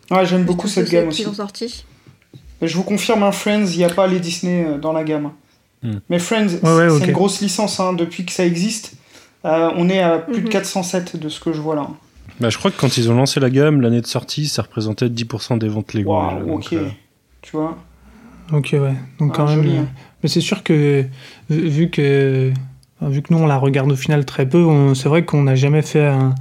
Ouais, 0.09 0.25
j'aime 0.25 0.43
beaucoup 0.45 0.67
cette 0.67 0.89
gamme 0.89 1.09
aussi. 1.09 1.27
ont 1.27 1.33
sorti. 1.33 1.83
Je 2.61 2.75
vous 2.77 2.83
confirme, 2.83 3.23
un 3.23 3.31
Friends, 3.33 3.65
il 3.73 3.77
n'y 3.77 3.83
a 3.83 3.89
pas 3.89 4.07
les 4.07 4.19
Disney 4.21 4.65
euh, 4.65 4.77
dans 4.77 4.93
la 4.93 5.03
gamme. 5.03 5.31
Hmm. 5.81 5.97
Mais 6.09 6.19
Friends, 6.19 6.47
c'est 6.47 6.63
ouais, 6.65 6.89
c'est 6.89 6.95
ok. 6.95 7.07
une 7.07 7.11
grosse 7.11 7.41
licence 7.41 7.77
hein, 7.81 7.91
depuis 7.91 8.23
que 8.25 8.31
ça 8.31 8.45
existe. 8.45 8.93
Euh, 9.43 9.69
on 9.75 9.89
est 9.89 9.99
à 9.99 10.19
plus 10.19 10.35
de 10.39 10.45
Mhm. 10.45 10.49
407 10.49 11.17
de 11.17 11.27
ce 11.27 11.41
que 11.41 11.51
je 11.51 11.59
vois 11.59 11.75
là. 11.75 11.89
Bah, 12.39 12.49
je 12.49 12.57
crois 12.57 12.71
que 12.71 12.79
quand 12.79 12.95
ils 12.97 13.11
ont 13.11 13.15
lancé 13.15 13.41
la 13.41 13.49
gamme, 13.49 13.81
l'année 13.81 13.99
de 13.99 14.07
sortie, 14.07 14.47
ça 14.47 14.61
représentait 14.61 15.09
10% 15.09 15.57
des 15.57 15.67
ventes 15.67 15.93
Lego. 15.93 16.17
Donc, 16.47 16.67
ok. 16.67 16.73
euh, 16.73 16.87
Tu 17.43 17.55
vois 17.55 17.77
Ok, 18.51 18.69
ouais. 18.73 18.93
Donc 19.19 19.31
Ah, 19.33 19.37
quand 19.37 19.45
même. 19.47 19.55
joli, 19.63 19.77
hein. 19.77 19.87
Mais 20.23 20.29
c'est 20.29 20.41
sûr 20.41 20.63
que 20.63 21.05
vu 21.49 21.69
vu 21.69 21.89
que 21.89 22.51
vu 23.01 23.21
que 23.21 23.33
nous 23.33 23.39
on 23.39 23.45
la 23.47 23.57
regarde 23.57 23.91
au 23.91 23.95
final 23.95 24.25
très 24.25 24.47
peu, 24.47 24.63
on- 24.63 24.95
c'est 24.95 25.09
vrai 25.09 25.23
qu'on 25.25 25.43
n'a 25.43 25.55
jamais 25.55 25.81
fait 25.81 26.05
un- 26.07 26.33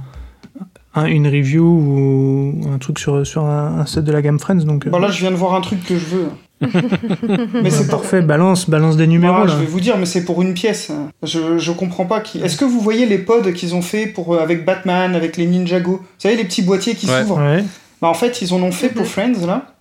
un- 0.95 1.05
une 1.05 1.27
review 1.27 1.63
ou 1.65 2.61
un 2.73 2.77
truc 2.77 2.99
sur, 2.99 3.25
sur 3.27 3.43
un, 3.45 3.79
un 3.79 3.85
set 3.85 4.03
de 4.05 4.11
la 4.11 4.21
gamme 4.21 4.39
Friends. 4.39 4.63
Donc, 4.65 4.87
euh, 4.87 4.89
Bon, 4.89 4.99
là, 4.99 5.09
je 5.09 5.19
viens 5.19 5.31
de 5.31 5.35
voir 5.35 5.53
un 5.55 5.61
truc 5.61 5.83
que 5.85 5.95
je 5.97 6.05
veux. 6.05 6.27
mais 7.61 7.69
c'est 7.69 7.89
pour... 7.89 7.99
parfait, 8.01 8.21
balance, 8.21 8.69
balance 8.69 8.95
des 8.95 9.07
numéros. 9.07 9.33
Voilà, 9.35 9.51
là. 9.51 9.57
je 9.57 9.63
vais 9.65 9.69
vous 9.69 9.81
dire, 9.81 9.97
mais 9.97 10.05
c'est 10.05 10.23
pour 10.23 10.41
une 10.41 10.53
pièce. 10.53 10.91
Je, 11.21 11.57
je 11.57 11.71
comprends 11.73 12.05
pas 12.05 12.21
qui. 12.21 12.39
Est-ce 12.39 12.55
que 12.57 12.63
vous 12.65 12.79
voyez 12.79 13.05
les 13.05 13.17
pods 13.17 13.51
qu'ils 13.53 13.75
ont 13.75 13.81
fait 13.81 14.07
pour, 14.07 14.33
euh, 14.35 14.39
avec 14.39 14.63
Batman, 14.65 15.15
avec 15.15 15.35
les 15.35 15.45
Ninjago? 15.47 15.97
Vous 15.97 16.05
savez, 16.19 16.35
les 16.37 16.45
petits 16.45 16.61
boîtiers 16.61 16.95
qui 16.95 17.07
s'ouvrent? 17.07 17.39
Ouais. 17.41 17.63
Bah, 18.01 18.07
En 18.07 18.13
fait, 18.13 18.41
ils 18.41 18.53
en 18.53 18.61
ont 18.61 18.71
fait 18.71 18.89
pour. 18.89 19.05
Friends, 19.05 19.45
là. 19.45 19.72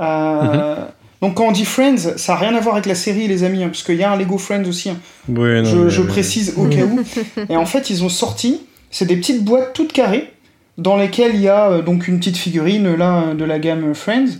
Euh, 0.00 0.76
Donc, 1.20 1.34
quand 1.34 1.46
on 1.48 1.52
dit 1.52 1.64
Friends, 1.64 1.96
ça 2.16 2.34
n'a 2.34 2.38
rien 2.38 2.54
à 2.54 2.60
voir 2.60 2.76
avec 2.76 2.86
la 2.86 2.94
série, 2.94 3.26
les 3.26 3.42
amis, 3.42 3.64
hein, 3.64 3.68
parce 3.68 3.82
qu'il 3.82 3.96
y 3.96 4.04
a 4.04 4.12
un 4.12 4.16
Lego 4.16 4.38
Friends 4.38 4.64
aussi. 4.68 4.90
hein. 4.90 4.96
Non, 5.28 5.88
je, 5.88 6.00
mais- 6.02 6.06
précise 6.08 6.54
au 6.56 6.66
cas 6.66 6.82
où. 6.84 7.00
Et 7.48 7.56
en 7.56 7.66
fait, 7.66 7.90
ils 7.90 8.04
ont 8.04 8.08
sorti, 8.08 8.60
c'est 8.90 9.04
des 9.06 9.16
petites 9.16 9.44
boîtes 9.44 9.72
toutes 9.74 9.92
carrées, 9.92 10.32
dans 10.76 10.96
lesquelles 10.96 11.34
il 11.34 11.40
y 11.40 11.48
a 11.48 11.70
euh, 11.70 11.82
donc 11.82 12.06
une 12.06 12.18
petite 12.18 12.36
figurine 12.36 12.94
là 12.94 13.24
euh, 13.30 13.34
de 13.34 13.44
la 13.44 13.58
gamme 13.58 13.94
Friends. 13.94 14.38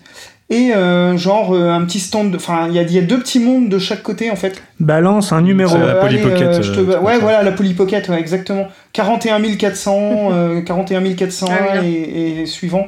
Et 0.51 0.73
euh, 0.73 1.17
genre 1.19 1.53
euh, 1.53 1.69
un 1.73 1.85
petit 1.85 1.99
stand, 2.01 2.35
enfin 2.37 2.69
il 2.69 2.75
y 2.75 2.79
a, 2.79 2.83
il 2.83 2.93
y 2.93 2.99
a 2.99 3.03
deux 3.03 3.19
petits 3.19 3.39
mondes 3.41 3.69
de 3.69 3.79
chaque 3.79 4.03
côté 4.03 4.31
en 4.31 4.37
fait. 4.37 4.63
Balance 4.81 5.33
un 5.33 5.43
numéro. 5.43 5.73
C'est 5.73 5.79
la 5.79 5.97
Euh, 5.97 6.01
Polly 6.01 6.15
allez, 6.21 6.31
Pocket, 6.31 6.43
euh, 6.47 6.63
je 6.63 6.73
te- 6.73 6.79
euh, 6.81 7.01
ouais 7.01 7.19
voilà 7.19 7.43
la 7.43 7.53
Polly 7.53 7.75
Pocket, 7.75 8.09
ouais, 8.09 8.19
exactement. 8.21 8.69
41 8.95 9.43
400, 9.57 10.31
euh, 10.33 10.61
41 10.63 11.03
401 11.15 11.55
Ah 11.55 11.81
oui, 11.83 11.89
et, 11.97 12.41
et 12.43 12.47
suivant. 12.47 12.87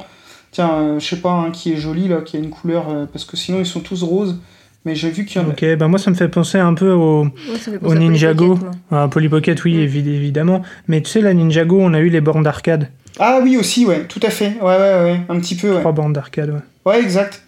Tiens, 0.53 0.71
euh, 0.75 0.99
je 1.01 1.07
sais 1.07 1.17
pas 1.21 1.31
hein, 1.33 1.51
qui 1.53 1.73
est 1.73 1.77
joli 1.77 2.09
là, 2.09 2.23
qui 2.25 2.37
a 2.37 2.41
une 2.41 2.51
couleur, 2.51 2.87
euh, 2.91 3.07
parce 3.13 3.25
que 3.25 3.37
sinon 3.37 3.59
ils 3.61 3.67
sont 3.67 3.81
tous 3.81 4.03
roses. 4.03 4.37
Mais 4.87 4.95
j'ai 4.95 5.11
vu 5.11 5.27
qu'il 5.27 5.41
y 5.43 5.45
en 5.45 5.49
a. 5.49 5.53
Ok, 5.53 5.65
bah 5.79 5.89
moi 5.89 5.99
ça 5.99 6.11
me 6.11 6.17
fait 6.17 6.29
penser 6.29 6.57
un 6.59 6.73
peu 6.73 6.91
au, 6.91 7.25
Ouais, 7.25 7.31
au 7.83 7.95
Ninjago. 7.95 8.59
À 8.91 9.09
Polly 9.09 9.29
Pocket, 9.29 9.63
oui, 9.65 9.75
Mm. 9.75 9.81
évi- 9.81 10.09
évidemment. 10.09 10.63
Mais 10.89 11.03
tu 11.03 11.11
sais, 11.11 11.21
la 11.21 11.35
Ninjago, 11.35 11.79
on 11.81 11.93
a 11.93 11.99
eu 12.01 12.09
les 12.09 12.23
bornes 12.23 12.43
d'arcade. 12.43 12.89
Ah 13.19 13.41
oui 13.43 13.59
aussi, 13.59 13.85
ouais, 13.85 14.05
tout 14.09 14.21
à 14.23 14.31
fait. 14.31 14.55
Ouais, 14.63 14.77
ouais, 14.79 15.03
ouais, 15.05 15.21
un 15.29 15.39
petit 15.39 15.55
peu, 15.55 15.71
ouais. 15.73 15.81
Trois 15.81 15.93
bornes 15.93 16.15
d'arcade, 16.15 16.51
ouais. 16.51 16.61
Ouais, 16.93 17.01
exact. 17.03 17.43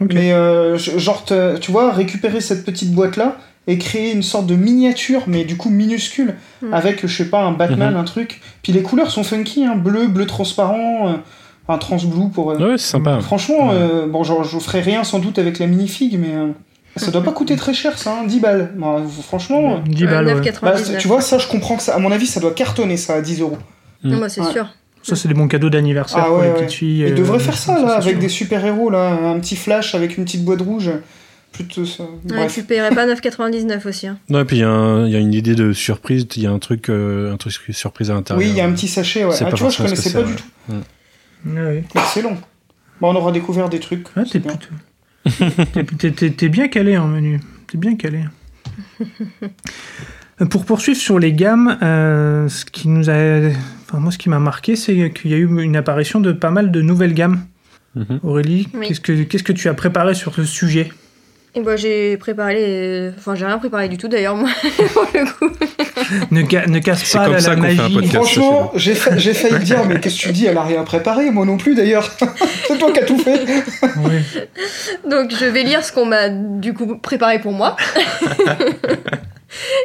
Mais 0.00 0.32
euh, 0.32 0.78
genre, 0.78 1.24
tu 1.60 1.72
vois, 1.72 1.90
récupérer 1.92 2.40
cette 2.40 2.64
petite 2.64 2.92
boîte-là 2.92 3.36
et 3.66 3.76
créer 3.78 4.12
une 4.12 4.22
sorte 4.22 4.46
de 4.46 4.54
miniature, 4.54 5.24
mais 5.26 5.44
du 5.44 5.56
coup 5.56 5.70
minuscule, 5.70 6.36
Mm. 6.62 6.72
avec, 6.72 7.04
je 7.04 7.12
sais 7.16 7.28
pas, 7.28 7.42
un 7.42 7.50
Batman, 7.52 7.94
Mhm. 7.94 8.00
un 8.00 8.04
truc. 8.04 8.40
Puis 8.62 8.72
les 8.72 8.82
couleurs 8.82 9.10
sont 9.10 9.24
funky, 9.24 9.64
hein, 9.64 9.74
bleu, 9.74 10.06
bleu 10.06 10.26
transparent, 10.26 11.08
euh, 11.08 11.12
enfin 11.68 11.78
transblue 11.78 12.30
pour... 12.32 12.50
euh, 12.52 12.56
Ouais, 12.72 12.78
c'est 12.78 12.86
sympa. 12.90 13.20
Franchement, 13.20 13.68
Ouais. 13.68 13.74
euh, 13.74 14.06
bon, 14.08 14.24
genre, 14.24 14.42
je 14.44 14.58
ferai 14.58 14.80
rien 14.80 15.04
sans 15.04 15.18
doute 15.18 15.38
avec 15.38 15.58
la 15.58 15.66
minifig, 15.66 16.18
mais 16.18 16.34
euh, 16.34 16.48
ça 16.96 17.10
doit 17.10 17.22
pas 17.22 17.32
coûter 17.32 17.56
très 17.56 17.74
cher, 17.74 17.98
ça, 17.98 18.18
hein, 18.20 18.26
10 18.26 18.40
balles. 18.40 18.70
Franchement, 19.22 19.74
euh, 19.76 19.78
10 19.88 20.04
Ouais, 20.04 20.10
balles, 20.10 20.26
ouais. 20.26 20.34
9,99. 20.40 20.60
bah, 20.62 20.74
tu 20.98 21.08
vois, 21.08 21.20
ça, 21.20 21.38
je 21.38 21.46
comprends 21.46 21.76
que 21.76 21.82
ça, 21.82 21.94
à 21.94 21.98
mon 21.98 22.10
avis, 22.10 22.26
ça 22.26 22.40
doit 22.40 22.52
cartonner, 22.52 22.96
ça, 22.96 23.14
à 23.14 23.20
10 23.20 23.40
euros. 23.42 23.58
Non, 24.02 24.16
moi, 24.18 24.28
c'est 24.28 24.40
Ouais. 24.40 24.52
sûr. 24.52 24.66
Ça, 25.02 25.14
c'est 25.16 25.28
des 25.28 25.34
bons 25.34 25.48
cadeaux 25.48 25.70
d'anniversaire 25.70 26.22
Ah 26.24 26.28
pour 26.28 26.38
ouais, 26.38 26.48
les 26.48 26.54
petites 26.54 26.72
filles. 26.78 26.98
Ils 27.06 27.12
euh, 27.12 27.14
devraient 27.16 27.38
faire 27.38 27.56
ça, 27.56 27.80
là, 27.80 27.92
avec 27.94 28.10
sûr. 28.10 28.18
des 28.18 28.28
super-héros, 28.28 28.90
là, 28.90 29.10
un 29.12 29.38
petit 29.38 29.56
flash 29.56 29.94
avec 29.94 30.18
une 30.18 30.24
petite 30.24 30.44
boîte 30.44 30.60
rouge. 30.60 30.90
Plutôt 31.52 31.86
ça. 31.86 32.04
Ouais, 32.30 32.46
tu 32.48 32.62
paierais 32.64 32.90
pas 32.94 33.06
9,99 33.06 33.86
aussi. 33.88 34.06
Hein. 34.06 34.18
Non, 34.28 34.40
et 34.40 34.44
puis 34.44 34.56
il 34.58 34.60
y, 34.60 34.64
a 34.64 34.68
un- 34.68 35.06
il 35.06 35.12
y 35.12 35.16
a 35.16 35.18
une 35.18 35.32
idée 35.32 35.54
de 35.54 35.72
surprise, 35.72 36.26
il 36.36 36.42
y 36.42 36.46
a 36.46 36.50
un 36.50 36.58
truc, 36.58 36.90
euh, 36.90 37.32
un 37.32 37.36
truc 37.38 37.54
surprise 37.70 38.10
à 38.10 38.14
l'intérieur. 38.14 38.44
Oui, 38.44 38.50
il 38.52 38.56
y 38.56 38.60
a 38.60 38.66
un 38.66 38.72
petit 38.72 38.86
sachet, 38.88 39.24
ouais. 39.24 39.32
C'est 39.34 39.44
Ah, 39.44 39.50
pas 39.50 39.56
tu 39.56 39.62
vois, 39.62 39.70
je 39.70 39.78
connaissais 39.78 40.12
pas 40.12 40.24
du 40.24 40.34
tout. 40.34 40.44
ouais. 40.68 40.76
Ouais, 41.46 41.60
ouais. 41.60 41.84
Excellent. 41.94 42.36
Bon, 43.00 43.12
on 43.12 43.16
aura 43.16 43.32
découvert 43.32 43.68
des 43.68 43.80
trucs. 43.80 44.06
Ah, 44.16 44.22
c'est 44.24 44.40
t'es 44.40 44.48
bien. 44.48 44.56
plutôt. 45.84 46.68
calé 46.68 46.96
en 46.98 47.06
menu. 47.08 47.40
T'es 47.66 47.78
bien 47.78 47.96
calé. 47.96 48.24
Pour 50.50 50.64
poursuivre 50.64 50.98
sur 50.98 51.18
les 51.18 51.32
gammes, 51.32 51.78
euh, 51.82 52.48
ce 52.48 52.64
qui 52.64 52.88
nous 52.88 53.10
a. 53.10 53.50
Enfin, 53.84 53.98
moi, 53.98 54.12
ce 54.12 54.18
qui 54.18 54.28
m'a 54.28 54.38
marqué, 54.38 54.76
c'est 54.76 55.10
qu'il 55.12 55.30
y 55.32 55.34
a 55.34 55.36
eu 55.36 55.62
une 55.62 55.74
apparition 55.76 56.20
de 56.20 56.30
pas 56.32 56.50
mal 56.50 56.70
de 56.70 56.80
nouvelles 56.80 57.14
gammes. 57.14 57.40
Mhm. 57.96 58.20
Aurélie, 58.22 58.68
Oui. 58.74 58.86
qu'est-ce 58.86 59.00
que 59.00 59.22
qu'est-ce 59.24 59.42
que 59.42 59.52
tu 59.52 59.68
as 59.68 59.74
préparé 59.74 60.14
sur 60.14 60.34
ce 60.34 60.44
sujet? 60.44 60.92
Et 61.54 61.60
bah, 61.62 61.76
j'ai 61.76 62.16
préparé 62.18 62.54
les. 62.54 63.10
Enfin, 63.18 63.34
j'ai 63.34 63.46
rien 63.46 63.58
préparé 63.58 63.88
du 63.88 63.96
tout 63.96 64.06
d'ailleurs, 64.08 64.36
moi, 64.36 64.50
pour 64.92 65.06
le 65.14 65.24
coup. 65.32 65.50
ne, 66.30 66.42
ca- 66.48 66.66
ne 66.66 66.78
casse 66.78 67.02
C'est 67.04 67.18
pas 67.18 67.24
comme 67.24 67.34
la, 67.34 67.40
ça 67.40 67.54
la 67.54 67.62
fait 67.62 67.78
un 67.80 67.82
magie. 67.82 67.94
podcast. 67.94 68.14
Franchement, 68.14 68.70
j'ai 68.74 68.94
fa- 68.94 69.16
j'ai 69.16 69.34
failli 69.34 69.64
dire, 69.64 69.84
mais 69.86 69.98
qu'est-ce 69.98 70.16
que 70.18 70.22
tu 70.28 70.32
dis 70.32 70.46
Elle 70.46 70.58
a 70.58 70.62
rien 70.62 70.84
préparé, 70.84 71.30
moi 71.30 71.46
non 71.46 71.56
plus 71.56 71.74
d'ailleurs. 71.74 72.10
c'est 72.66 72.78
toi 72.78 72.92
qui 72.92 73.00
as 73.00 73.04
tout 73.06 73.18
fait. 73.18 73.40
Oui. 73.96 74.12
Donc, 75.08 75.30
je 75.34 75.46
vais 75.46 75.62
lire 75.62 75.82
ce 75.82 75.90
qu'on 75.90 76.04
m'a 76.06 76.28
du 76.28 76.74
coup 76.74 76.96
préparé 76.98 77.38
pour 77.40 77.52
moi. 77.52 77.76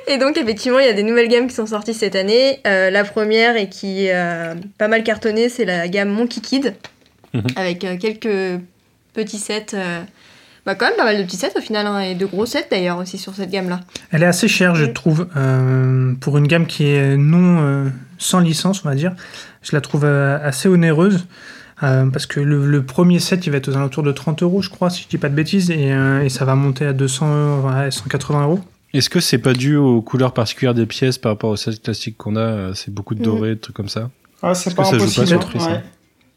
et 0.07 0.17
donc, 0.17 0.37
effectivement, 0.37 0.79
il 0.79 0.85
y 0.85 0.89
a 0.89 0.93
des 0.93 1.03
nouvelles 1.03 1.29
gammes 1.29 1.47
qui 1.47 1.55
sont 1.55 1.65
sorties 1.65 1.93
cette 1.93 2.15
année. 2.15 2.59
Euh, 2.67 2.89
la 2.89 3.03
première 3.03 3.55
et 3.55 3.69
qui 3.69 4.09
a 4.09 4.53
pas 4.77 4.87
mal 4.89 5.03
cartonné, 5.03 5.49
c'est 5.49 5.65
la 5.65 5.87
gamme 5.87 6.09
Monkey 6.09 6.41
Kid, 6.41 6.75
Mhm. 7.33 7.43
avec 7.55 7.83
euh, 7.83 7.97
quelques 7.97 8.59
petits 9.13 9.39
sets. 9.39 9.73
Bah, 10.65 10.75
quand 10.75 10.85
même 10.85 10.95
pas 10.95 11.03
mal 11.03 11.17
de 11.17 11.23
petits 11.23 11.35
sets 11.35 11.51
au 11.57 11.61
final, 11.61 11.85
hein, 11.87 11.99
et 11.99 12.15
de 12.15 12.25
gros 12.25 12.45
sets 12.45 12.67
d'ailleurs 12.71 12.97
aussi 12.97 13.17
sur 13.17 13.35
cette 13.35 13.49
gamme-là. 13.51 13.81
Elle 14.11 14.23
est 14.23 14.27
assez 14.27 14.47
chère, 14.47 14.75
je 14.75 14.85
Oui. 14.85 14.93
trouve, 14.93 15.27
euh, 15.35 16.13
pour 16.21 16.37
une 16.37 16.47
gamme 16.47 16.65
qui 16.67 16.85
est 16.87 17.17
non 17.17 17.57
euh, 17.61 17.89
sans 18.17 18.39
licence, 18.39 18.83
on 18.85 18.89
va 18.89 18.95
dire. 18.95 19.13
Je 19.61 19.75
la 19.75 19.81
trouve 19.81 20.05
euh, 20.05 20.37
assez 20.41 20.69
onéreuse. 20.69 21.25
euh, 21.81 22.05
parce 22.09 22.25
que 22.27 22.39
le, 22.39 22.65
le 22.65 22.83
premier 22.85 23.19
set, 23.19 23.45
il 23.45 23.49
va 23.49 23.57
être 23.57 23.67
aux 23.67 23.75
alentours 23.75 24.03
de 24.03 24.11
30 24.13 24.41
euros, 24.43 24.61
je 24.61 24.69
crois, 24.69 24.89
si 24.89 25.03
je 25.03 25.07
dis 25.09 25.17
pas 25.17 25.27
de 25.27 25.35
bêtises, 25.35 25.69
et, 25.69 25.91
euh, 25.91 26.21
et 26.21 26.29
ça 26.29 26.45
va 26.45 26.55
monter 26.55 26.85
à 26.85 26.93
200, 26.93 27.27
euros, 27.57 27.67
ouais, 27.69 27.91
180 27.91 28.43
euros. 28.43 28.59
Est-ce 28.93 29.09
que 29.09 29.19
c'est 29.19 29.39
pas 29.39 29.51
dû 29.53 29.75
aux 29.75 30.01
couleurs 30.01 30.33
particulières 30.33 30.75
des 30.75 30.85
pièces 30.85 31.17
par 31.17 31.33
rapport 31.33 31.49
au 31.49 31.55
set 31.57 31.81
classique 31.81 32.15
qu'on 32.15 32.37
a 32.37 32.73
C'est 32.75 32.93
beaucoup 32.93 33.15
de 33.15 33.19
Mhm. 33.19 33.25
doré, 33.25 33.55
des 33.55 33.59
trucs 33.59 33.75
comme 33.75 33.89
ça? 33.89 34.09
Ah, 34.41 34.53
c'est 34.53 34.69
Est-ce 34.69 34.75
pas 34.77 34.83
que 34.83 34.89
ça 34.89 34.93
joue 34.97 34.99
pas 34.99 35.03
impossible. 35.03 35.27
sur 35.27 35.39
le 35.39 35.45
prix, 35.45 35.59
ça? 35.59 35.71
Ouais. 35.71 35.83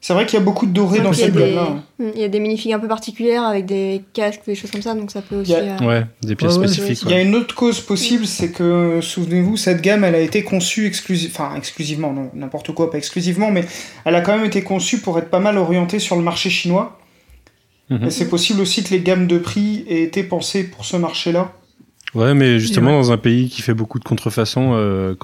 C'est 0.07 0.13
vrai 0.13 0.25
qu'il 0.25 0.39
y 0.39 0.41
a 0.41 0.45
beaucoup 0.45 0.67
de 0.67 0.71
doré 0.71 1.01
dans 1.01 1.11
Il 1.11 1.19
y, 1.19 1.23
a 1.23 1.25
cette 1.27 1.35
des... 1.35 1.41
gamme-là. 1.41 1.83
Mm, 1.99 2.11
il 2.15 2.21
y 2.21 2.25
a 2.25 2.29
des 2.29 2.39
minifigs 2.39 2.73
un 2.73 2.79
peu 2.79 2.87
particulières 2.87 3.43
avec 3.43 3.67
des 3.67 4.05
casques, 4.13 4.43
des 4.47 4.55
choses 4.55 4.71
comme 4.71 4.81
ça, 4.81 4.95
donc 4.95 5.11
ça 5.11 5.21
peut 5.21 5.35
aussi. 5.35 5.53
A- 5.53 5.59
euh, 5.83 5.85
Ouais, 5.85 6.07
des 6.23 6.37
pièces 6.37 6.53
Ouais, 6.55 6.61
ouais, 6.61 6.69
spécifiques. 6.69 7.03
Il 7.07 7.11
y 7.11 7.15
a 7.15 7.23
une 7.23 7.35
autre 7.35 7.57
cause 7.57 7.81
possible, 7.81 8.25
c'est 8.25 8.53
que, 8.53 9.01
souvenez-vous, 9.03 9.57
cette 9.57 9.83
gamme, 9.83 10.05
elle 10.05 10.15
a 10.15 10.21
été 10.21 10.45
conçue 10.45 10.87
exclusive, 10.87 11.33
enfin 11.35 11.57
exclusivement, 11.57 12.13
non, 12.13 12.31
n'importe 12.35 12.73
quoi, 12.73 12.89
pas 12.89 12.99
exclusivement, 12.99 13.51
mais 13.51 13.65
elle 14.05 14.15
a 14.15 14.21
quand 14.21 14.37
même 14.37 14.47
été 14.47 14.63
conçue 14.63 14.99
pour 15.01 15.19
être 15.19 15.29
pas 15.29 15.41
mal 15.41 15.59
orientée 15.59 15.99
sur 15.99 16.15
le 16.15 16.23
marché 16.23 16.51
chinois. 16.51 17.01
Mhm. 17.91 18.07
Et 18.07 18.11
c'est 18.11 18.29
possible 18.29 18.61
aussi 18.61 18.85
que 18.85 18.91
les 18.91 19.01
gammes 19.01 19.27
de 19.27 19.39
prix 19.39 19.85
aient 19.89 20.03
été 20.03 20.23
pensées 20.23 20.63
pour 20.63 20.85
ce 20.85 20.97
marché-là. 20.97 21.53
Ouais, 22.15 22.33
mais 22.35 22.59
justement, 22.59 22.93
ouais. 22.93 22.97
dans 23.03 23.13
un 23.13 23.19
pays 23.19 23.49
qui 23.51 23.61
fait 23.63 23.75
beaucoup 23.75 23.99
de 23.99 24.05
contrefaçons, 24.05 24.71
euh, 24.75 25.15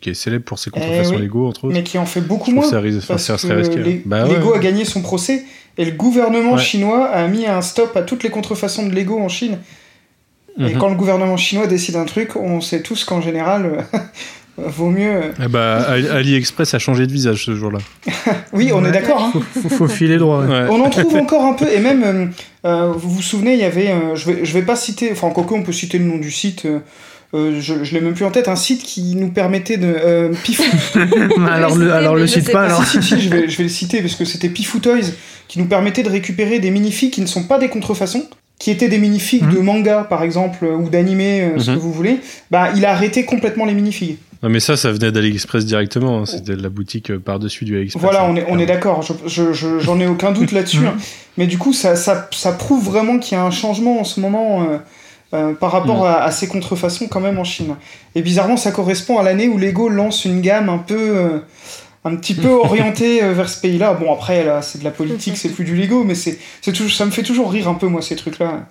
qui, 0.00 0.10
est, 0.10 0.14
célèbre 0.14 0.44
pour 0.44 0.58
ses 0.58 0.70
contrefaçons 0.70 1.12
Eh 1.14 1.16
oui. 1.16 1.22
Lego, 1.22 1.48
entre 1.48 1.64
autres, 1.64 1.74
Mais 1.74 1.82
qui 1.82 1.98
en 1.98 2.06
fait 2.06 2.20
beaucoup 2.20 2.50
moins. 2.52 2.62
ça, 2.64 2.80
Parce 3.08 3.26
que 3.44 3.52
hein. 3.52 3.82
les- 3.82 4.02
Bah 4.06 4.26
Lego 4.28 4.50
ouais. 4.52 4.56
a 4.58 4.60
gagné 4.60 4.84
son 4.84 5.02
procès 5.02 5.44
et 5.76 5.84
le 5.84 5.92
gouvernement 5.92 6.52
Ouais. 6.52 6.58
chinois 6.58 7.06
a 7.08 7.26
mis 7.26 7.46
un 7.46 7.62
stop 7.62 7.96
à 7.96 8.02
toutes 8.02 8.22
les 8.22 8.30
contrefaçons 8.30 8.86
de 8.86 8.94
Lego 8.94 9.18
en 9.18 9.28
Chine. 9.28 9.58
Et 10.58 10.74
Mhm. 10.74 10.78
quand 10.78 10.88
le 10.90 10.96
gouvernement 10.96 11.36
chinois 11.36 11.66
décide 11.66 11.96
un 11.96 12.04
truc, 12.04 12.36
on 12.36 12.60
sait 12.60 12.82
tous 12.82 13.04
qu'en 13.04 13.20
général, 13.20 13.66
euh, 13.94 13.98
vaut 14.58 14.90
mieux. 14.90 15.10
euh, 15.10 15.32
Eh 15.44 15.48
bah, 15.48 15.76
Ali- 15.88 16.08
AliExpress 16.08 16.74
a 16.74 16.78
changé 16.78 17.06
de 17.06 17.12
visage 17.12 17.44
ce 17.44 17.54
jour-là. 17.54 17.78
Oui, 18.52 18.70
on 18.74 18.82
Ouais. 18.82 18.88
est 18.88 18.92
d'accord. 18.92 19.22
hein. 19.22 19.30
Faut, 19.32 19.60
faut, 19.62 19.68
faut 19.68 19.88
filer 19.88 20.18
droit. 20.18 20.42
ouais. 20.44 20.66
On 20.70 20.80
en 20.84 20.90
trouve 20.90 21.14
encore 21.20 21.44
un 21.44 21.52
peu, 21.54 21.66
et 21.72 21.78
même, 21.80 22.02
euh, 22.04 22.26
euh, 22.66 22.92
vous 22.96 23.10
vous 23.10 23.22
souvenez, 23.22 23.52
il 23.54 23.60
y 23.60 23.64
avait, 23.64 23.88
euh, 23.90 24.14
je, 24.16 24.30
vais, 24.30 24.44
je 24.44 24.52
vais 24.52 24.62
pas 24.62 24.76
citer, 24.76 25.10
enfin, 25.12 25.30
quoique 25.30 25.54
on 25.54 25.62
peut 25.62 25.72
citer 25.72 25.98
le 25.98 26.04
nom 26.04 26.18
du 26.18 26.30
site, 26.30 26.64
euh, 26.66 26.78
euh, 27.32 27.60
je, 27.60 27.84
je 27.84 27.94
l'ai 27.94 28.00
même 28.00 28.14
plus 28.14 28.24
en 28.24 28.32
tête, 28.32 28.48
un 28.48 28.56
site 28.56 28.82
qui 28.82 29.14
nous 29.14 29.28
permettait 29.30 29.76
de. 29.76 29.86
Euh, 29.86 30.32
Pifou. 30.42 30.64
alors 31.48 31.76
le 31.76 31.92
alors 31.92 32.16
le 32.16 32.26
cite 32.26 32.46
pas, 32.46 32.52
pas. 32.52 32.64
alors. 32.64 32.84
si, 32.84 33.00
si, 33.02 33.14
si, 33.14 33.20
je 33.20 33.28
vais, 33.30 33.48
je 33.48 33.56
vais 33.56 33.62
le 33.62 33.68
citer 33.68 34.00
parce 34.00 34.16
que 34.16 34.24
c'était 34.24 34.48
Pifou 34.48 34.80
Toys 34.80 35.12
qui 35.46 35.58
nous 35.60 35.66
permettait 35.66 36.02
de 36.02 36.10
récupérer 36.10 36.58
des 36.58 36.70
minifigs 36.70 37.12
qui 37.12 37.20
ne 37.20 37.26
sont 37.26 37.44
pas 37.44 37.58
des 37.58 37.68
contrefaçons, 37.68 38.24
qui 38.58 38.70
étaient 38.72 38.88
des 38.88 38.98
minifigs 38.98 39.44
Mhm. 39.44 39.54
de 39.54 39.58
manga 39.60 40.06
par 40.10 40.24
exemple, 40.24 40.64
euh, 40.64 40.74
ou 40.74 40.88
d'animé, 40.90 41.42
euh, 41.42 41.58
ce 41.60 41.70
Mhm. 41.70 41.76
que 41.76 41.80
vous 41.82 41.92
voulez. 41.92 42.18
Bah, 42.50 42.70
il 42.76 42.84
a 42.84 42.90
arrêté 42.90 43.24
complètement 43.24 43.64
les 43.64 43.74
minifigs. 43.74 44.16
Non, 44.42 44.48
mais 44.48 44.60
ça, 44.60 44.76
ça 44.76 44.90
venait 44.90 45.12
d'AliExpress 45.12 45.66
directement. 45.66 46.20
hein. 46.20 46.26
C'était 46.26 46.56
la 46.56 46.68
boutique 46.70 47.10
euh, 47.10 47.18
par-dessus 47.18 47.64
du 47.66 47.76
AliExpress. 47.76 48.02
Voilà, 48.02 48.22
hein. 48.24 48.28
on 48.30 48.36
est, 48.36 48.46
on 48.48 48.58
est 48.58 48.66
d'accord, 48.66 49.02
je- 49.02 49.12
je- 49.26 49.52
je- 49.52 49.78
j'en 49.80 50.00
ai 50.00 50.06
aucun 50.06 50.32
doute 50.32 50.52
là-dessus. 50.52 50.78
hein. 50.86 50.96
Mais 51.36 51.46
du 51.46 51.58
coup, 51.58 51.72
ça, 51.72 51.94
ça, 51.96 52.28
ça 52.32 52.52
prouve 52.52 52.84
vraiment 52.84 53.18
qu'il 53.18 53.36
y 53.36 53.40
a 53.40 53.44
un 53.44 53.50
changement 53.50 54.00
en 54.00 54.04
ce 54.04 54.18
moment 54.20 54.62
euh, 54.62 54.78
euh, 55.34 55.52
par 55.54 55.72
rapport 55.72 56.04
Mm. 56.04 56.06
à, 56.06 56.22
à 56.22 56.30
ces 56.30 56.48
contrefaçons 56.48 57.06
quand 57.06 57.20
même 57.20 57.38
en 57.38 57.44
Chine. 57.44 57.76
Et 58.14 58.22
bizarrement, 58.22 58.56
ça 58.56 58.72
correspond 58.72 59.18
à 59.18 59.22
l'année 59.22 59.46
où 59.48 59.58
Lego 59.58 59.88
lance 59.88 60.24
une 60.24 60.40
gamme 60.40 60.68
un 60.70 60.78
peu... 60.78 60.96
euh, 61.16 61.38
un 62.06 62.16
petit 62.16 62.32
peu 62.34 62.48
orientée 62.64 63.22
euh, 63.22 63.34
vers 63.34 63.48
ce 63.50 63.60
pays-là. 63.60 63.92
Bon, 63.92 64.10
après, 64.10 64.42
là, 64.42 64.62
c'est 64.62 64.78
de 64.78 64.84
la 64.84 64.90
politique, 64.90 65.36
c'est 65.36 65.50
plus 65.50 65.64
du 65.64 65.76
Lego, 65.76 66.02
mais 66.02 66.14
c'est, 66.14 66.38
c'est 66.62 66.72
toujours, 66.72 66.90
ça 66.92 67.04
me 67.04 67.10
fait 67.10 67.22
toujours 67.22 67.52
rire 67.52 67.68
un 67.68 67.74
peu, 67.74 67.88
moi, 67.88 68.00
ces 68.00 68.16
trucs-là. 68.16 68.66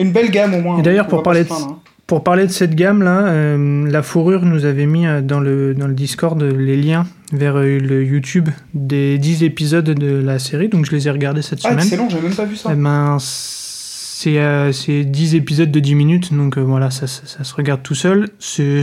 Une 0.00 0.10
belle 0.10 0.30
gamme, 0.32 0.52
au 0.54 0.60
moins. 0.60 0.78
Et 0.80 0.82
d'ailleurs, 0.82 1.06
pour 1.06 1.22
parler 1.22 1.42
de- 1.44 1.46
plaindre, 1.46 1.78
hein. 1.78 1.78
Pour 2.06 2.22
parler 2.22 2.46
de 2.46 2.50
cette 2.52 2.74
gamme-là, 2.74 3.28
euh, 3.28 3.90
la 3.90 4.02
fourrure 4.02 4.44
nous 4.44 4.66
avait 4.66 4.84
mis 4.84 5.06
euh, 5.06 5.22
dans 5.22 5.40
le, 5.40 5.74
dans 5.74 5.86
le 5.86 5.94
Discord 5.94 6.40
les 6.42 6.76
liens 6.76 7.06
vers 7.32 7.56
euh, 7.56 7.78
le 7.78 8.04
YouTube 8.04 8.50
des 8.74 9.16
10 9.16 9.42
épisodes 9.42 9.84
de 9.88 10.14
la 10.22 10.38
série, 10.38 10.68
donc 10.68 10.84
je 10.84 10.92
les 10.92 11.08
ai 11.08 11.10
regardés 11.10 11.40
cette 11.40 11.60
Ah, 11.64 11.70
semaine. 11.70 11.78
excellent, 11.84 12.08
j'avais 12.10 12.24
même 12.28 12.36
pas 12.36 12.44
vu 12.44 12.56
ça. 12.56 12.68
Eh 12.72 12.76
ben, 12.76 13.16
c'est 13.20 14.38
euh, 14.38 14.70
c'est 14.72 15.04
10 15.04 15.34
épisodes 15.34 15.70
de 15.70 15.80
10 15.80 15.94
minutes, 15.94 16.34
donc 16.34 16.58
euh, 16.58 16.60
voilà, 16.60 16.90
ça, 16.90 17.06
ça, 17.06 17.22
ça 17.24 17.42
se 17.42 17.54
regarde 17.54 17.82
tout 17.82 17.94
seul. 17.94 18.28
C'est 18.38 18.82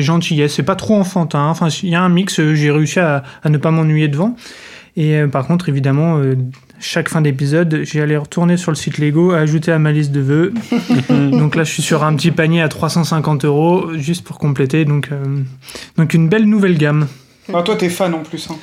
gentil, 0.00 0.40
c'est 0.48 0.62
pas 0.62 0.76
trop 0.76 0.94
enfantin. 0.94 1.40
hein. 1.40 1.48
Enfin, 1.50 1.68
il 1.82 1.88
y 1.90 1.96
a 1.96 2.02
un 2.02 2.08
mix, 2.08 2.38
euh, 2.38 2.54
j'ai 2.54 2.70
réussi 2.70 3.00
à, 3.00 3.24
à 3.42 3.48
ne 3.50 3.58
pas 3.58 3.72
m'ennuyer 3.72 4.06
devant. 4.06 4.36
Et 4.96 5.16
euh, 5.16 5.26
par 5.28 5.46
contre, 5.48 5.68
évidemment, 5.68 6.18
euh, 6.18 6.34
chaque 6.80 7.08
fin 7.08 7.20
d'épisode, 7.20 7.82
j'ai 7.84 8.00
allé 8.00 8.16
retourner 8.16 8.56
sur 8.56 8.70
le 8.70 8.76
site 8.76 8.98
Lego, 8.98 9.32
ajouter 9.32 9.70
à 9.72 9.78
ma 9.78 9.92
liste 9.92 10.12
de 10.12 10.20
vœux. 10.20 10.52
donc 11.30 11.54
là, 11.54 11.64
je 11.64 11.72
suis 11.72 11.82
sur 11.82 12.02
un 12.02 12.16
petit 12.16 12.30
panier 12.30 12.62
à 12.62 12.68
350 12.68 13.44
euros, 13.44 13.92
juste 13.94 14.24
pour 14.24 14.38
compléter. 14.38 14.84
Donc, 14.84 15.10
euh, 15.12 15.42
donc 15.96 16.14
une 16.14 16.28
belle 16.28 16.44
nouvelle 16.46 16.76
gamme. 16.78 17.06
Ah, 17.52 17.62
toi, 17.62 17.76
t'es 17.76 17.88
fan 17.88 18.14
en 18.14 18.22
plus. 18.22 18.48
hein. 18.50 18.56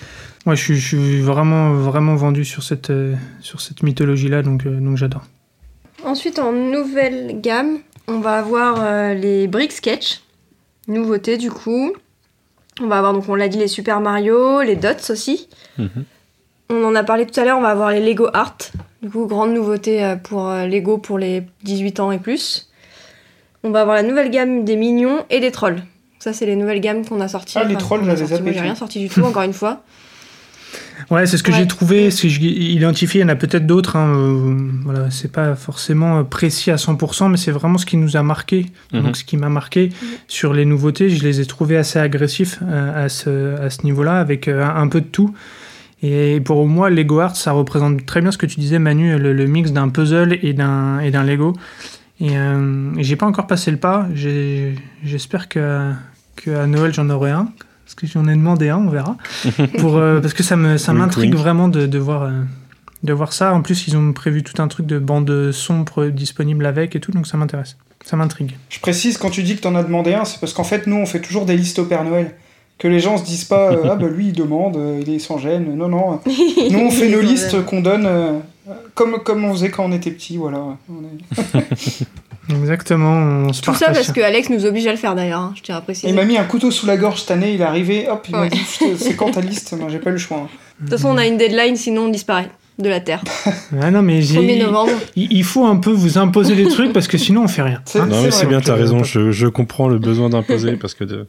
Moi, 0.45 0.55
je 0.55 0.63
suis, 0.63 0.76
je 0.78 0.88
suis 0.88 1.22
vraiment, 1.22 1.74
vraiment 1.74 2.15
vendu 2.15 2.45
sur 2.45 2.63
cette, 2.63 2.89
euh, 2.89 3.15
sur 3.41 3.61
cette 3.61 3.84
mythologie-là, 3.84 4.43
donc, 4.43 4.65
euh, 4.65 4.80
donc 4.80 4.97
j'adore. 4.97 5.24
Ensuite, 6.05 6.39
en 6.39 6.51
nouvelle 6.53 7.41
gamme, 7.41 7.80
on 8.07 8.20
va 8.20 8.38
avoir 8.38 8.78
euh, 8.80 9.13
les 9.13 9.47
Brick 9.47 9.72
Sketch. 9.72 10.22
Nouveauté 10.88 11.38
du 11.38 11.51
coup. 11.51 11.91
On 12.80 12.88
va 12.88 12.99
avoir, 12.99 13.11
donc 13.13 13.28
on 13.28 13.36
l'a 13.36 13.49
dit, 13.49 13.57
les 13.57 13.68
Super 13.68 13.99
Mario, 13.99 14.61
les 14.61 14.76
Dots 14.76 15.09
aussi. 15.09 15.49
Mhm. 15.78 15.89
On 16.70 16.84
en 16.84 16.95
a 16.95 17.03
parlé 17.03 17.26
tout 17.26 17.39
à 17.39 17.45
l'heure, 17.45 17.57
on 17.57 17.61
va 17.61 17.70
avoir 17.70 17.91
les 17.91 17.99
Lego 18.05 18.28
Art. 18.34 18.57
Du 19.01 19.09
coup, 19.09 19.26
grande 19.28 19.53
nouveauté 19.53 20.03
euh, 20.03 20.15
pour 20.15 20.49
euh, 20.49 20.65
Lego 20.65 20.97
pour 20.97 21.18
les 21.18 21.43
18 21.63 21.99
ans 21.99 22.11
et 22.11 22.20
plus. 22.20 22.70
On 23.63 23.70
va 23.72 23.82
avoir 23.82 23.95
la 23.95 24.03
nouvelle 24.03 24.30
gamme 24.32 24.65
des 24.65 24.76
mignons 24.76 25.26
et 25.30 25.39
des 25.39 25.51
trolls. 25.51 25.82
Ça, 26.20 26.34
c'est 26.34 26.45
les 26.45 26.55
nouvelles 26.55 26.82
gammes 26.82 27.05
qu'on 27.05 27.22
a 27.22 27.28
sorties. 27.28 27.57
Ah, 27.59 27.63
les 27.63 27.76
trolls, 27.76 28.03
j'avais 28.03 28.26
zappé, 28.26 28.53
j'ai 28.53 28.59
rien 28.59 28.76
sorti 28.76 28.99
du 28.99 29.07
tout, 29.09 29.22
encore 29.24 29.43
une 29.43 29.53
fois. 29.53 29.82
Ouais, 31.11 31.26
c'est 31.28 31.38
ce 31.38 31.43
que 31.43 31.51
Ouais. 31.51 31.59
j'ai 31.59 31.68
trouvé, 31.68 32.11
ce 32.11 32.24
que 32.24 32.28
j'ai 32.28 32.41
identifié. 32.41 33.22
Il 33.22 33.24
y 33.24 33.26
en 33.26 33.30
a 33.30 33.36
peut-être 33.36 33.65
d'autres. 33.68 33.95
Hein, 33.95 34.13
euh, 34.15 34.57
voilà, 34.84 35.11
c'est 35.11 35.32
pas 35.32 35.55
forcément 35.55 36.24
précis 36.26 36.72
à 36.72 36.76
100%, 36.76 37.30
mais 37.30 37.38
c'est 37.38 37.51
vraiment 37.51 37.78
ce 37.78 37.86
qui 37.86 37.97
nous 37.97 38.18
a 38.18 38.24
marqué. 38.24 38.65
Mhm. 38.91 39.03
Donc, 39.03 39.15
ce 39.15 39.24
qui 39.24 39.38
m'a 39.38 39.47
marqué 39.47 39.89
sur 40.28 40.53
les 40.53 40.65
nouveautés, 40.65 41.09
je 41.09 41.24
les 41.24 41.39
ai 41.39 41.45
trouvés 41.45 41.78
assez 41.78 41.99
agressifs 41.99 42.59
euh, 42.63 43.05
à 43.05 43.09
ce, 43.09 43.55
à 43.61 43.70
ce 43.70 43.84
niveau-là, 43.84 44.20
avec 44.20 44.47
euh, 44.47 44.65
un 44.68 44.88
peu 44.88 44.99
de 44.99 45.05
tout. 45.05 45.34
Et 46.03 46.39
pour 46.41 46.67
moi, 46.67 46.89
Lego 46.89 47.19
Art, 47.19 47.35
ça 47.35 47.51
représente 47.53 48.05
très 48.05 48.21
bien 48.21 48.31
ce 48.31 48.37
que 48.37 48.45
tu 48.45 48.59
disais, 48.59 48.77
Manu, 48.79 49.17
le, 49.17 49.33
le 49.33 49.45
mix 49.47 49.71
d'un 49.71 49.89
puzzle 49.89 50.37
et 50.43 50.53
d'un 50.53 50.99
et 50.99 51.09
d'un 51.11 51.23
Lego. 51.23 51.53
Et, 52.19 52.37
euh, 52.37 52.91
et 52.97 53.03
j'ai 53.03 53.15
pas 53.15 53.25
encore 53.25 53.47
passé 53.47 53.71
le 53.71 53.77
pas. 53.77 54.07
J'ai- 54.13 54.75
J'espère 55.03 55.49
que, 55.49 55.91
que 56.35 56.51
à 56.51 56.67
Noël 56.67 56.93
j'en 56.93 57.09
aurai 57.09 57.31
un, 57.31 57.49
parce 57.85 57.95
que 57.95 58.05
j'en 58.07 58.27
ai 58.27 58.33
demandé 58.35 58.69
un, 58.69 58.77
on 58.77 58.89
verra. 58.89 59.17
Pour, 59.79 59.97
euh, 59.97 60.19
parce 60.19 60.33
que 60.33 60.43
ça 60.43 60.55
me 60.55 60.77
ça 60.77 60.93
m'intrigue 60.93 61.33
vraiment 61.35 61.67
de, 61.67 61.85
de 61.87 61.97
voir. 61.99 62.23
euh, 62.23 62.31
de 63.03 63.13
voir 63.13 63.31
ça. 63.31 63.53
En 63.53 63.61
plus, 63.61 63.87
ils 63.87 63.95
ont 63.95 64.11
prévu 64.11 64.41
tout 64.41 64.59
un 64.59 64.67
truc 64.67 64.87
de 64.87 64.97
bande 64.97 65.51
sombre 65.51 66.07
disponible 66.07 66.65
avec 66.65 66.95
et 66.95 66.99
tout, 66.99 67.11
donc 67.11 67.27
ça 67.27 67.37
m'intéresse. 67.37 67.77
Ça 68.03 68.17
m'intrigue. 68.17 68.57
Je 68.69 68.79
précise, 68.79 69.17
quand 69.19 69.29
tu 69.29 69.43
dis 69.43 69.55
que 69.55 69.61
t'en 69.61 69.75
as 69.75 69.83
demandé 69.83 70.15
un, 70.15 70.25
c'est 70.25 70.39
parce 70.39 70.51
qu'en 70.53 70.63
fait, 70.63 70.87
nous, 70.87 70.95
on 70.95 71.05
fait 71.05 71.21
toujours 71.21 71.45
des 71.45 71.55
listes 71.55 71.77
au 71.77 71.85
Père 71.85 72.03
Noël. 72.03 72.33
Que 72.78 72.88
les 72.88 72.99
gens 72.99 73.17
se 73.17 73.23
disent 73.25 73.45
pas, 73.45 73.71
euh, 73.71 73.89
ah 73.91 73.95
bah 73.95 74.07
lui, 74.07 74.28
il 74.28 74.34
demande, 74.34 74.78
euh, 74.78 74.99
il 75.01 75.11
est 75.13 75.19
sans 75.19 75.38
gêne. 75.39 75.75
Non, 75.75 75.88
non. 75.88 76.19
Nous, 76.71 76.80
on 76.80 76.91
fait 76.91 77.09
nos 77.09 77.21
listes 77.21 77.65
qu'on 77.65 77.82
donne 77.82 78.05
euh, 78.05 78.34
comme, 78.93 79.17
comme 79.23 79.43
on 79.45 79.53
faisait 79.53 79.69
quand 79.71 79.86
on 79.86 79.91
était 79.91 80.11
petit, 80.11 80.38
voilà. 80.38 80.59
On 80.89 81.01
est- 81.03 82.03
Exactement, 82.49 83.11
on 83.47 83.51
se 83.51 83.61
Tout 83.61 83.73
ça 83.73 83.88
parce 83.91 84.11
que 84.13 84.21
Alex 84.21 84.49
nous 84.49 84.65
oblige 84.65 84.88
à 84.88 84.91
le 84.91 84.97
faire 84.97 85.15
d'ailleurs, 85.15 85.41
hein, 85.41 85.53
je 85.57 85.61
tiens 85.63 85.75
à 85.75 85.82
préciser. 85.82 86.07
Il 86.07 86.15
m'a 86.15 86.23
mis 86.23 86.38
un 86.38 86.45
couteau 86.45 86.71
sous 86.71 86.86
la 86.86 86.95
gorge 86.95 87.21
cette 87.21 87.32
année, 87.32 87.51
il 87.53 87.59
est 87.59 87.63
arrivé, 87.65 88.07
hop, 88.09 88.25
il 88.30 88.36
m'a 88.38 88.47
dit, 88.47 88.57
c'est 88.97 89.15
quand 89.17 89.32
ta 89.32 89.41
liste 89.41 89.73
Moi, 89.78 89.89
j'ai 89.89 89.99
pas 89.99 90.11
eu 90.11 90.13
le 90.13 90.17
choix. 90.19 90.38
hein. 90.38 90.49
De 90.80 90.86
toute 90.89 90.97
façon, 90.97 91.09
on 91.09 91.17
a 91.17 91.25
une 91.28 91.36
deadline, 91.38 91.75
sinon 91.75 92.03
on 92.03 92.07
disparaît 92.09 92.49
de 92.80 92.89
la 92.89 92.99
Terre. 92.99 93.23
Ah 93.82 93.91
non, 93.91 94.01
mais 94.01 94.21
j'ai- 94.21 94.39
1er 94.39 94.65
novembre. 94.65 94.91
il, 95.15 95.43
faut 95.43 95.65
un 95.65 95.75
peu 95.78 95.91
vous 95.91 96.17
imposer 96.17 96.55
des 96.55 96.67
trucs 96.67 96.93
parce 96.93 97.07
que 97.07 97.17
sinon 97.17 97.43
on 97.43 97.47
fait 97.47 97.61
rien. 97.63 97.82
C'est- 97.86 97.99
Hein 97.99 98.05
Non, 98.07 98.21
mais 98.23 98.32
c'est 98.32 98.45
bien, 98.45 98.61
t'as 98.61 98.75
raison. 98.75 99.03
Je, 99.03 99.32
je 99.32 99.47
comprends 99.47 99.88
le 99.88 99.99
besoin 99.99 100.30
d'imposer 100.30 100.73
parce 100.78 100.93
que 100.93 101.03
de- 101.03 101.28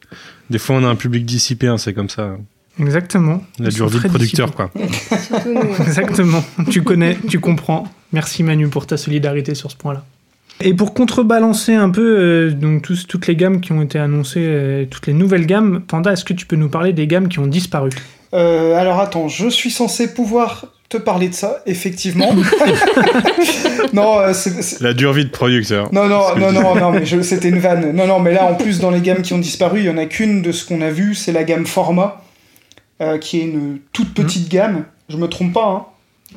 des 0.51 0.59
fois 0.59 0.77
on 0.77 0.85
a 0.85 0.89
un 0.89 0.95
public 0.97 1.25
dissipé, 1.27 1.67
hein, 1.67 1.79
c'est 1.79 1.93
comme 1.95 2.09
ça. 2.09 2.37
Exactement. 2.81 3.43
La 3.59 3.71
dure 3.71 3.89
vie 3.89 3.99
de 4.01 4.07
producteur, 4.09 4.53
quoi. 4.55 4.71
Surtout 5.27 5.53
nous. 5.53 5.75
Exactement. 5.87 6.45
tu 6.71 6.83
connais, 6.83 7.19
tu 7.29 7.41
comprends. 7.41 7.85
Merci 8.13 8.43
Manu 8.45 8.69
pour 8.69 8.87
ta 8.87 8.97
solidarité 8.97 9.55
sur 9.55 9.71
ce 9.71 9.77
point-là. 9.77 10.05
Et 10.61 10.75
pour 10.75 10.93
contrebalancer 10.95 11.75
un 11.75 11.91
peu 11.91 12.19
euh, 12.19 12.51
donc 12.51 12.83
tous- 12.83 13.07
toutes 13.07 13.27
les 13.27 13.37
gammes 13.37 13.61
qui 13.61 13.73
ont 13.73 13.83
été 13.83 13.99
annoncées, 13.99 14.45
euh, 14.47 14.85
toutes 14.91 15.07
les 15.07 15.13
nouvelles 15.13 15.47
gammes, 15.47 15.83
Panda, 15.87 16.13
est-ce 16.13 16.25
que 16.25 16.33
tu 16.35 16.47
peux 16.47 16.57
nous 16.57 16.69
parler 16.69 16.93
des 16.93 17.07
gammes 17.07 17.29
qui 17.29 17.39
ont 17.41 17.47
disparu? 17.47 17.91
Euh, 18.35 18.75
alors 18.77 19.01
attends, 19.01 19.29
je 19.29 19.49
suis 19.49 19.71
censé 19.71 20.13
pouvoir 20.15 20.67
te 20.89 20.97
parler 20.97 21.29
de 21.29 21.35
ça, 21.35 21.63
effectivement. 21.67 22.31
non, 23.93 24.19
euh, 24.21 24.33
c'est- 24.33 24.63
c'est- 24.63 24.81
La 24.83 24.95
dure 24.95 25.13
vie 25.13 25.25
de 25.25 25.31
producteur. 25.31 25.93
non, 25.93 26.07
non, 26.09 26.35
non, 26.37 26.53
non, 26.53 26.75
non, 26.75 26.91
mais 26.93 27.05
je- 27.05 27.21
c'était 27.23 27.49
une 27.49 27.59
vanne. 27.59 27.93
Non, 27.93 28.07
non, 28.07 28.21
mais 28.21 28.33
là, 28.33 28.45
en 28.45 28.55
plus, 28.55 28.81
dans 28.81 28.91
les 28.91 29.01
gammes 29.01 29.23
qui 29.23 29.35
ont 29.35 29.39
disparu, 29.39 29.81
il 29.81 29.85
y 29.87 29.91
en 29.91 29.99
a 29.99 30.07
qu'une 30.07 30.43
de 30.43 30.53
ce 30.53 30.65
qu'on 30.67 30.81
a 30.81 30.91
vu, 30.91 31.15
c'est 31.15 31.33
la 31.33 31.45
gamme 31.45 31.67
Format, 31.67 32.23
euh, 33.03 33.19
qui 33.19 33.41
est 33.41 33.45
une 33.45 33.79
toute 33.93 34.15
petite 34.15 34.49
gamme. 34.49 34.85
Je 35.09 35.17
me 35.17 35.27
trompe 35.29 35.53
pas, 35.53 35.67
hein. 35.67 35.85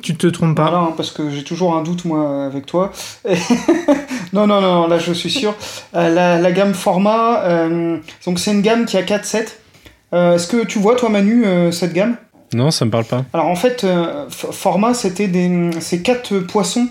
Tu 0.00 0.14
te 0.14 0.26
trompes 0.26 0.56
pas 0.56 0.62
Voilà, 0.70 0.78
hein, 0.78 0.94
parce 0.96 1.10
que 1.10 1.28
j'ai 1.30 1.44
toujours 1.44 1.76
un 1.76 1.82
doute, 1.82 2.04
moi, 2.06 2.46
avec 2.46 2.66
toi. 2.66 2.92
Non, 4.32 4.46
non, 4.46 4.62
non, 4.62 4.86
là, 4.88 4.98
je 4.98 5.12
suis 5.12 5.28
sûr. 5.30 5.54
Euh, 5.94 6.08
la, 6.08 6.38
la 6.38 6.52
gamme 6.52 6.72
Format, 6.72 7.42
euh, 7.44 7.98
donc 8.24 8.38
c'est 8.38 8.52
une 8.52 8.62
gamme 8.62 8.86
qui 8.86 8.96
a 8.96 9.02
4 9.02 9.26
sets. 9.26 9.58
Euh, 10.14 10.36
Est-ce 10.36 10.46
que 10.46 10.64
tu 10.64 10.78
vois, 10.78 10.96
toi, 10.96 11.10
Manu, 11.10 11.44
euh, 11.44 11.70
cette 11.70 11.92
gamme? 11.92 12.16
Non, 12.54 12.70
ça 12.70 12.84
me 12.84 12.90
parle 12.90 13.04
pas. 13.04 13.24
Alors 13.32 13.46
en 13.46 13.56
fait, 13.56 13.84
euh, 13.84 14.24
format, 14.30 14.94
c'était 14.94 15.28
des, 15.28 15.70
ces 15.80 16.02
quatre 16.02 16.38
poissons 16.40 16.88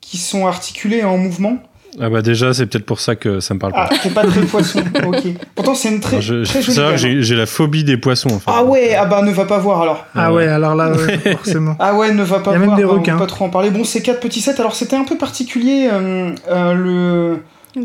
qui 0.00 0.18
sont 0.18 0.46
articulés 0.46 1.02
en 1.04 1.16
mouvement. 1.18 1.56
Ah 2.00 2.10
bah 2.10 2.22
déjà, 2.22 2.52
c'est 2.52 2.66
peut-être 2.66 2.86
pour 2.86 2.98
ça 2.98 3.14
que 3.14 3.38
ça 3.38 3.54
me 3.54 3.60
parle 3.60 3.72
Ah, 3.76 3.86
pas. 3.88 3.96
t'es 3.98 4.10
pas 4.10 4.24
très 4.26 4.40
poisson, 4.42 4.80
ok. 5.06 5.22
Pourtant, 5.54 5.76
c'est 5.76 5.90
une 5.90 6.00
très, 6.00 6.20
je, 6.20 6.42
très 6.44 6.60
jolie 6.60 6.74
savoir 6.74 6.94
que 6.96 7.00
gamme. 7.00 7.10
j'ai 7.12 7.22
j'ai 7.22 7.36
la 7.36 7.46
phobie 7.46 7.84
des 7.84 7.96
poissons, 7.96 8.30
en 8.30 8.38
fait. 8.40 8.50
Ah 8.52 8.64
ouais, 8.64 8.94
ah 8.96 9.04
bah 9.04 9.22
ne 9.22 9.30
va 9.30 9.44
pas 9.44 9.58
voir 9.58 9.80
alors. 9.82 10.04
Ah 10.14 10.32
ouais, 10.32 10.48
alors 10.48 10.74
là, 10.74 10.90
ouais, 10.92 11.18
forcément. 11.36 11.76
Ah 11.78 11.94
ouais, 11.94 12.12
ne 12.12 12.24
va 12.24 12.40
pas 12.40 12.50
Il 12.50 12.54
y 12.54 12.56
a 12.56 12.58
même 12.58 12.66
voir. 12.70 12.76
des 12.78 12.82
bah, 12.82 12.88
on 12.90 12.92
va 12.94 12.98
requins. 12.98 13.16
pas 13.18 13.26
trop 13.26 13.44
en 13.44 13.48
parler. 13.50 13.70
Bon, 13.70 13.84
ces 13.84 14.02
quatre 14.02 14.18
petits 14.18 14.40
sets. 14.40 14.58
Alors 14.58 14.74
c'était 14.74 14.96
un 14.96 15.04
peu 15.04 15.16
particulier 15.16 15.88
euh, 15.92 16.32
euh, 16.50 16.72
le, 16.74 17.42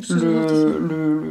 le, 0.10 0.80
le, 0.80 1.24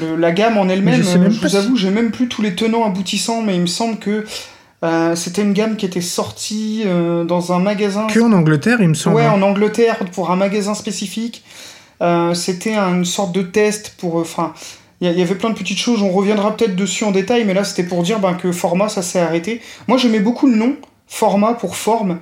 le- 0.00 0.16
la 0.16 0.32
gamme 0.32 0.58
en 0.58 0.68
elle-même. 0.68 1.00
je 1.02 1.18
euh, 1.18 1.30
Je 1.30 1.40
vous 1.40 1.48
si- 1.48 1.56
avoue, 1.56 1.76
j'ai 1.76 1.90
même 1.90 2.10
plus 2.10 2.26
tous 2.28 2.42
les 2.42 2.56
tenants 2.56 2.84
aboutissants, 2.84 3.42
mais 3.42 3.54
il 3.54 3.60
me 3.60 3.66
semble 3.66 3.98
que 3.98 4.24
euh, 4.84 5.16
c'était 5.16 5.42
une 5.42 5.54
gamme 5.54 5.76
qui 5.76 5.86
était 5.86 6.00
sortie 6.00 6.84
euh, 6.86 7.24
dans 7.24 7.52
un 7.52 7.58
magasin. 7.58 8.06
Que 8.06 8.20
en 8.20 8.32
Angleterre, 8.32 8.78
il 8.80 8.88
me 8.88 8.94
semble. 8.94 9.16
Ouais, 9.16 9.24
hein. 9.24 9.32
en 9.32 9.42
Angleterre, 9.42 9.98
pour 10.12 10.30
un 10.30 10.36
magasin 10.36 10.74
spécifique. 10.74 11.42
Euh, 12.00 12.32
C'était 12.34 12.76
une 12.76 13.04
sorte 13.04 13.32
de 13.32 13.42
test 13.42 13.94
pour. 13.98 14.16
Enfin, 14.16 14.52
il 15.00 15.10
y, 15.10 15.22
avait 15.22 15.34
plein 15.34 15.50
de 15.50 15.58
petites 15.58 15.78
choses. 15.78 16.02
On 16.02 16.10
reviendra 16.10 16.56
peut-être 16.56 16.76
dessus 16.76 17.04
en 17.04 17.10
détail, 17.10 17.44
mais 17.44 17.54
là, 17.54 17.64
c'était 17.64 17.84
pour 17.84 18.02
dire 18.02 18.20
ben, 18.20 18.34
que 18.34 18.50
format, 18.52 18.88
ça 18.88 19.02
s'est 19.02 19.20
arrêté. 19.20 19.60
Moi, 19.86 19.96
j'aimais 19.96 20.20
beaucoup 20.20 20.48
le 20.48 20.56
nom, 20.56 20.76
format 21.06 21.54
pour 21.54 21.76
forme. 21.76 22.18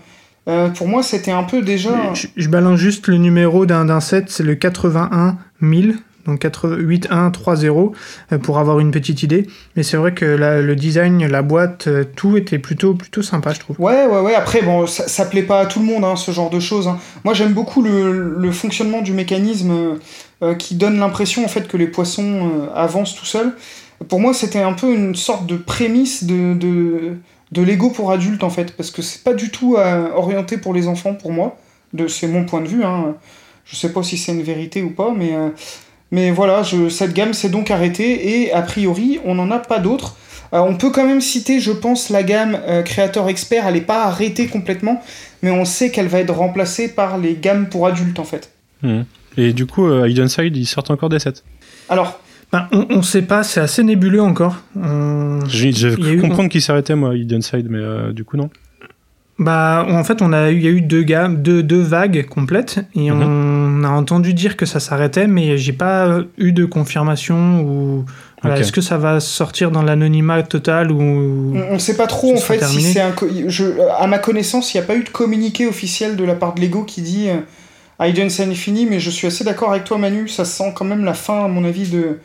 Pour 0.77 0.87
moi, 0.87 1.03
c'était 1.03 1.33
un 1.33 1.43
peu 1.43 1.61
déjà. 1.61 2.15
Je, 2.15 2.29
je 2.37 2.49
balance 2.49 2.79
juste 2.79 3.09
le 3.09 3.17
numéro 3.17 3.67
d'un 3.67 3.87
d'un 3.87 4.01
set, 4.01 4.27
c'est 4.29 4.45
le 4.45 4.55
81 4.55 5.39
000, 5.61 5.95
donc 6.27 6.43
8130, 6.43 7.93
euh, 8.33 8.39
pour 8.39 8.59
avoir 8.59 8.81
une 8.81 8.91
petite 8.91 9.23
idée. 9.23 9.47
Mais 9.77 9.83
c'est 9.83 9.97
vrai 9.97 10.13
que 10.13 10.25
le 10.25 10.77
design, 10.77 11.27
la 11.27 11.43
boîte, 11.43 11.87
euh, 11.87 12.05
tout 12.05 12.37
était 12.37 12.59
plutôt, 12.59 12.95
plutôt 12.95 13.23
sympa, 13.23 13.53
je 13.53 13.61
trouve. 13.61 13.77
Ouais, 13.81 14.07
ouais, 14.07 14.21
ouais. 14.21 14.35
Après, 14.35 14.63
bon, 14.63 14.87
ça, 14.87 15.09
ça 15.09 15.25
plaît 15.25 15.43
pas 15.43 15.61
à 15.61 15.67
tout 15.67 15.81
le 15.81 15.87
monde, 15.87 16.05
hein, 16.05 16.17
ce 16.17 16.31
genre 16.31 16.51
de 16.51 16.61
choses. 16.61 16.89
hein. 16.89 16.99
Moi, 17.25 17.35
j'aime 17.35 17.53
beaucoup 17.53 17.83
le, 17.83 18.51
fonctionnement 18.53 19.03
du 19.03 19.13
mécanisme 19.13 19.99
euh, 20.43 20.55
qui 20.55 20.77
donne 20.77 20.99
l'impression, 20.99 21.45
en 21.45 21.49
fait, 21.49 21.69
que 21.69 21.77
les 21.77 21.87
poissons 21.87 22.69
avancent 22.75 23.15
tout 23.15 23.27
seuls. 23.27 23.55
Pour 24.09 24.21
moi, 24.21 24.35
c'était 24.35 24.63
un 24.63 24.73
peu 24.73 24.95
une 24.95 25.15
sorte 25.15 25.47
de 25.47 25.57
prémisse 25.57 26.25
de, 26.25 26.55
de, 26.55 27.63
Lego 27.63 27.91
pour 27.91 28.13
adultes, 28.13 28.45
en 28.45 28.51
fait, 28.51 28.77
parce 28.77 28.91
que 28.91 29.03
c'est 29.03 29.23
pas 29.25 29.35
du 29.35 29.51
tout 29.51 29.77
orienté 30.15 30.59
pour 30.59 30.75
les 30.75 30.89
enfants, 30.89 31.15
pour 31.15 31.33
moi. 31.33 31.59
C'est 32.09 32.29
mon 32.29 32.45
point 32.45 32.61
de 32.61 32.69
vue. 32.69 32.85
Hein. 32.85 33.15
Je 33.65 33.77
sais 33.77 33.93
pas 33.93 34.03
si 34.03 34.17
c'est 34.17 34.33
une 34.33 34.43
vérité 34.43 34.83
ou 34.83 34.91
pas, 34.91 35.13
mais, 35.17 35.33
mais 36.11 36.31
voilà, 36.31 36.63
je, 36.63 36.89
cette 36.89 37.13
gamme 37.15 37.33
s'est 37.35 37.49
donc 37.49 37.71
arrêtée 37.71 38.43
et 38.43 38.53
a 38.53 38.63
priori, 38.63 39.19
on 39.25 39.35
n'en 39.35 39.51
a 39.51 39.59
pas 39.59 39.79
d'autres. 39.79 40.17
Euh, 40.53 40.59
on 40.61 40.77
peut 40.77 40.91
quand 40.91 41.05
même 41.05 41.21
citer, 41.21 41.59
je 41.59 41.73
pense, 41.73 42.09
la 42.11 42.23
gamme 42.23 42.57
euh, 42.69 42.83
créateur 42.83 43.29
expert. 43.29 43.67
Elle 43.67 43.75
n'est 43.75 43.81
pas 43.81 44.05
arrêtée 44.05 44.47
complètement, 44.47 45.03
mais 45.43 45.51
on 45.51 45.65
sait 45.65 45.91
qu'elle 45.91 46.07
va 46.07 46.21
être 46.21 46.33
remplacée 46.35 46.89
par 46.95 47.19
les 47.19 47.35
gammes 47.35 47.67
pour 47.69 47.87
adultes 47.87 48.19
en 48.21 48.25
fait. 48.25 48.51
Mhm. 48.83 49.05
Et 49.37 49.53
du 49.53 49.67
coup, 49.67 49.87
euh, 49.87 50.09
Hidden 50.09 50.29
Side, 50.29 50.57
ils 50.57 50.67
sortent 50.67 50.91
encore 50.91 51.09
des 51.09 51.19
sets. 51.19 51.43
Alors, 51.89 52.21
Ben, 52.53 52.69
on, 52.71 52.87
on 52.91 53.03
sait 53.03 53.23
pas, 53.23 53.43
c'est 53.43 53.61
assez 53.61 53.83
nébuleux 53.83 54.23
encore. 54.23 54.57
On- 54.81 55.41
J'ai 55.49 55.73
j'ai 55.73 55.89
Il 55.99 56.05
y 56.05 56.09
a 56.09 56.13
eu- 56.13 56.19
cru 56.19 56.29
comprendre 56.29 56.49
qu'ils 56.49 56.63
s'arrêtaient, 56.63 56.95
moi, 56.95 57.17
Hidden 57.17 57.43
Side, 57.43 57.67
mais 57.69 57.79
euh, 57.81 58.13
du 58.13 58.23
coup, 58.25 58.37
non. 58.37 58.49
Bah, 59.39 59.85
en 59.91 60.03
fait, 60.05 60.23
on 60.23 60.33
a 60.33 60.51
eu, 60.51 60.57
il 60.57 60.63
y 60.63 60.67
a 60.69 60.71
eu 60.71 60.81
deux, 60.81 61.03
gammes, 61.03 61.43
deux, 61.43 61.63
deux 61.63 61.83
vagues 61.83 62.25
complètes 62.27 62.79
et 62.95 63.11
Mhm. 63.11 63.21
on 63.23 63.27
a 63.87 63.91
entendu 63.91 64.35
dire 64.35 64.57
que 64.57 64.67
ça 64.67 64.81
s'arrêtait, 64.81 65.27
mais 65.27 65.57
j'ai 65.59 65.73
pas 65.73 66.19
eu 66.39 66.53
de 66.53 66.65
confirmation 66.65 67.61
ou. 67.63 68.05
Voilà. 68.43 68.61
Est-ce 68.61 68.71
que 68.71 68.83
ça 68.83 68.99
va 68.99 69.19
sortir 69.19 69.71
dans 69.71 69.83
l'anonymat 69.83 70.43
total 70.43 70.93
ou. 70.93 71.01
on 71.01 71.75
ne 71.75 71.79
sait 71.79 71.97
pas 71.97 72.07
trop 72.07 72.35
en 72.35 72.37
fait 72.41 72.63
si 72.65 72.83
c'est 72.83 73.01
un. 73.01 73.15
Je, 73.49 73.65
à 73.99 74.07
ma 74.07 74.19
connaissance, 74.19 74.75
il 74.75 74.77
n'y 74.77 74.83
a 74.85 74.87
pas 74.87 74.95
eu 74.97 75.03
de 75.05 75.09
communiqué 75.09 75.67
officiel 75.67 76.17
de 76.17 76.25
la 76.25 76.35
part 76.35 76.55
de 76.55 76.61
Lego 76.61 76.83
qui 76.85 77.01
dit 77.01 77.29
euh, 77.29 77.39
Hidden 78.07 78.27
Infinity, 78.51 78.87
mais 78.89 79.01
je 79.01 79.11
suis 79.11 79.27
assez 79.27 79.43
d'accord 79.43 79.71
avec 79.71 79.85
toi, 79.85 79.97
Manu. 79.99 80.29
Ça 80.29 80.45
sent 80.45 80.73
quand 80.77 80.85
même 80.85 81.05
la 81.05 81.15
fin, 81.15 81.47
à 81.47 81.49
mon 81.49 81.65
avis, 81.65 81.89
de, 81.89 82.19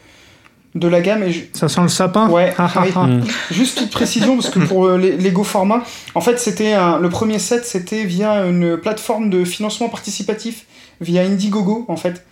de 0.75 0.87
la 0.89 0.99
gamme. 0.99 1.23
Et 1.23 1.31
je- 1.31 1.41
Ça 1.53 1.69
sent 1.69 1.81
le 1.81 1.87
sapin 1.87 2.27
Ouais, 2.29 2.53
Ah, 2.57 2.69
ah, 2.75 2.83
ah. 2.93 3.07
Mm. 3.07 3.23
Juste 3.51 3.77
petite 3.77 3.93
précision, 3.93 4.35
parce 4.35 4.49
que 4.49 4.59
pour 4.59 4.85
euh, 4.87 4.97
Lego 4.97 5.43
format, 5.45 5.81
en 6.13 6.21
fait, 6.21 6.37
c'était 6.39 6.73
un- 6.73 6.99
le 6.99 7.09
premier 7.09 7.39
set, 7.39 7.65
c'était 7.65 8.03
via 8.03 8.45
une 8.45 8.77
plateforme 8.77 9.29
de 9.29 9.43
financement 9.45 9.87
participatif, 9.89 10.65
via 11.01 11.23
Indiegogo, 11.23 11.85
en 11.89 11.97
fait. 11.97 12.25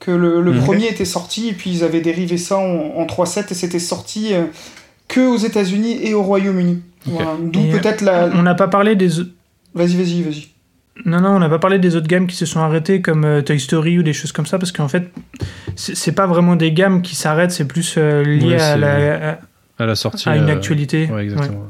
Que 0.00 0.10
le, 0.10 0.40
le 0.40 0.52
Mhm. 0.52 0.60
premier 0.64 0.86
était 0.88 1.04
sorti, 1.04 1.48
et 1.48 1.52
puis 1.52 1.70
ils 1.70 1.84
avaient 1.84 2.00
dérivé 2.00 2.38
ça 2.38 2.56
en, 2.56 2.94
en 2.96 3.04
trois 3.06 3.26
sets, 3.26 3.46
et 3.50 3.54
c'était 3.54 3.78
sorti 3.78 4.32
euh, 4.32 4.44
que 5.08 5.20
aux 5.20 5.36
États-Unis 5.36 5.98
et 6.02 6.14
au 6.14 6.22
Royaume-Uni. 6.22 6.80
Voilà. 7.04 7.36
D'où 7.42 7.60
euh, 7.60 7.72
peut-être 7.78 8.00
la. 8.00 8.30
On 8.34 8.42
n'a 8.42 8.54
pas 8.54 8.68
parlé 8.68 8.96
des. 8.96 9.08
Vas-y, 9.74 9.96
vas-y, 9.96 10.22
vas-y. 10.22 10.46
Non, 11.06 11.20
non, 11.20 11.30
on 11.30 11.38
n'a 11.38 11.48
pas 11.48 11.58
parlé 11.58 11.78
des 11.78 11.96
autres 11.96 12.08
gammes 12.08 12.26
qui 12.26 12.36
se 12.36 12.44
sont 12.46 12.60
arrêtées 12.60 13.00
comme 13.02 13.24
euh, 13.24 13.40
Toy 13.42 13.58
Story 13.60 13.98
ou 13.98 14.02
des 14.02 14.12
choses 14.12 14.32
comme 14.32 14.44
ça 14.46 14.58
parce 14.58 14.72
qu'en 14.72 14.88
fait, 14.88 15.10
c'est 15.76 15.94
c'est 15.96 16.12
pas 16.12 16.26
vraiment 16.26 16.56
des 16.56 16.72
gammes 16.72 17.00
qui 17.02 17.14
s'arrêtent, 17.14 17.52
c'est 17.52 17.64
plus 17.66 17.94
euh, 17.96 18.22
lié 18.22 18.48
Ouais, 18.56 18.60
à, 18.60 18.76
la- 18.76 19.38
À 19.78 19.86
la 19.86 19.94
sortie. 19.94 20.28
à, 20.28 20.36
une 20.36 20.48
euh, 20.50 20.52
actualité. 20.54 21.08
Ouais, 21.12 21.24
exactement. 21.24 21.66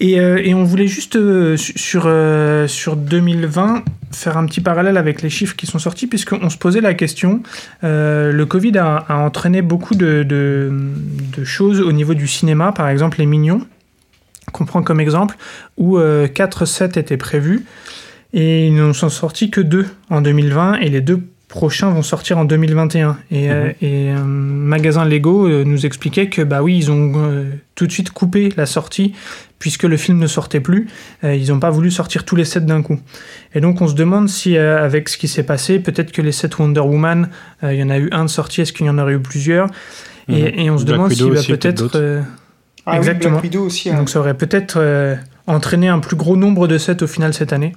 Et, 0.00 0.20
euh, 0.20 0.40
et 0.42 0.54
on 0.54 0.64
voulait 0.64 0.86
juste 0.86 1.16
euh, 1.16 1.56
su- 1.56 1.76
sur, 1.76 2.04
euh, 2.06 2.68
sur 2.68 2.96
2020 2.96 3.84
faire 4.12 4.36
un 4.36 4.46
petit 4.46 4.60
parallèle 4.60 4.96
avec 4.96 5.22
les 5.22 5.30
chiffres 5.30 5.54
qui 5.54 5.66
sont 5.66 5.78
sortis, 5.78 6.06
puisqu'on 6.06 6.48
se 6.48 6.56
posait 6.56 6.80
la 6.80 6.94
question. 6.94 7.42
le 7.82 8.44
Covid 8.44 8.78
a, 8.78 9.04
entraîné 9.10 9.60
beaucoup 9.60 9.94
de, 9.94 10.66
choses 11.44 11.80
au 11.80 11.92
niveau 11.92 12.14
du 12.14 12.26
cinéma, 12.26 12.72
par 12.72 12.88
exemple 12.88 13.18
les 13.18 13.26
Mignons, 13.26 13.60
qu'on 14.52 14.64
prend 14.64 14.82
comme 14.82 14.98
exemple, 14.98 15.36
où 15.76 15.98
4 16.34 16.64
sets 16.64 16.98
étaient 16.98 17.18
prévus, 17.18 17.66
et 18.32 18.66
ils 18.66 18.74
n'en 18.74 18.94
sont 18.94 19.10
sortis 19.10 19.50
que 19.50 19.60
2 19.60 19.86
en 20.08 20.22
2020, 20.22 20.76
et 20.76 20.88
les 20.88 21.02
deux 21.02 21.20
prochains 21.48 21.90
vont 21.90 22.02
sortir 22.02 22.38
en 22.38 22.44
2021. 22.44 23.16
Et, 23.30 23.50
euh, 23.50 23.70
et 23.82 24.10
un 24.10 24.24
magasin 24.24 25.04
Lego 25.04 25.46
euh, 25.48 25.64
nous 25.64 25.86
expliquait 25.86 26.28
que 26.28 26.42
bah 26.42 26.62
oui, 26.62 26.76
ils 26.76 26.90
ont 26.90 27.12
euh, 27.16 27.44
tout 27.74 27.86
de 27.86 27.92
suite 27.92 28.10
coupé 28.10 28.50
la 28.56 28.66
sortie 28.66 29.14
puisque 29.58 29.82
le 29.84 29.96
film 29.96 30.18
ne 30.18 30.26
sortait 30.28 30.60
plus. 30.60 30.86
euh, 31.24 31.34
ils 31.34 31.48
n'ont 31.48 31.58
pas 31.58 31.70
voulu 31.70 31.90
sortir 31.90 32.24
tous 32.24 32.36
les 32.36 32.44
sets 32.44 32.60
d'un 32.60 32.82
coup. 32.82 33.00
Et 33.54 33.60
donc 33.60 33.80
on 33.80 33.88
se 33.88 33.94
demande 33.94 34.28
si 34.28 34.56
euh, 34.56 34.84
avec 34.84 35.08
ce 35.08 35.16
qui 35.18 35.26
s'est 35.26 35.42
passé, 35.42 35.78
peut-être 35.80 36.12
que 36.12 36.22
les 36.22 36.32
sets 36.32 36.50
Wonder 36.58 36.80
Woman, 36.80 37.28
euh, 37.64 37.72
il 37.74 37.80
y 37.80 37.82
en 37.82 37.90
a 37.90 37.98
eu 37.98 38.08
un 38.12 38.24
de 38.24 38.30
sorti, 38.30 38.60
est-ce 38.60 38.72
qu'il 38.72 38.86
y 38.86 38.90
en 38.90 38.98
aurait 38.98 39.14
eu 39.14 39.20
plusieurs? 39.20 39.66
Et, 40.28 40.32
Mhm. 40.42 40.58
et 40.60 40.70
on 40.70 40.78
se 40.78 40.84
Black 40.84 40.96
demande 40.96 41.10
Widow 41.10 41.24
s'il 41.24 41.32
va 41.32 41.38
aussi, 41.40 41.52
peut-être 41.52 41.90
euh, 41.96 42.20
Ah 42.86 42.92
oui, 42.92 42.96
Exactement. 42.98 43.32
Black 43.32 43.44
Widow 43.44 43.64
aussi. 43.64 43.90
hein. 43.90 43.96
donc 43.96 44.10
ça 44.10 44.20
aurait 44.20 44.34
peut-être 44.36 44.76
euh, 44.78 45.16
entraîné 45.46 45.88
un 45.88 45.98
plus 45.98 46.16
gros 46.16 46.36
nombre 46.36 46.68
de 46.68 46.76
sets 46.78 47.02
au 47.02 47.06
final 47.06 47.32
cette 47.34 47.52
année. 47.54 47.72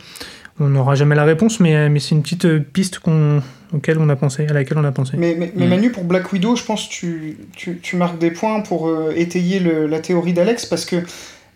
On 0.59 0.67
n'aura 0.67 0.93
jamais 0.95 1.15
la 1.15 1.23
réponse, 1.23 1.59
mais, 1.61 1.75
euh, 1.75 1.89
mais 1.89 1.99
c'est 1.99 2.13
une 2.13 2.21
petite 2.21 2.45
euh, 2.45 2.59
piste 2.59 2.99
qu'on, 2.99 3.41
auquel 3.73 3.97
on 3.99 4.09
a 4.09 4.15
pensé, 4.15 4.45
à 4.47 4.53
laquelle 4.53 4.77
on 4.77 4.83
a 4.83 4.91
pensé. 4.91 5.17
Mais, 5.17 5.35
mais, 5.37 5.51
mais 5.55 5.65
Mm. 5.65 5.69
Manu, 5.69 5.91
pour 5.91 6.03
Black 6.03 6.31
Widow, 6.33 6.55
je 6.55 6.63
pense 6.63 6.87
que 6.87 6.91
tu, 6.93 7.37
tu, 7.55 7.79
tu 7.81 7.95
marques 7.95 8.17
des 8.19 8.31
points 8.31 8.59
pour 8.61 8.87
euh, 8.87 9.13
étayer 9.15 9.59
le- 9.59 9.87
la 9.87 9.99
théorie 9.99 10.33
d'Alex 10.33 10.65
parce 10.65 10.85
que 10.85 10.97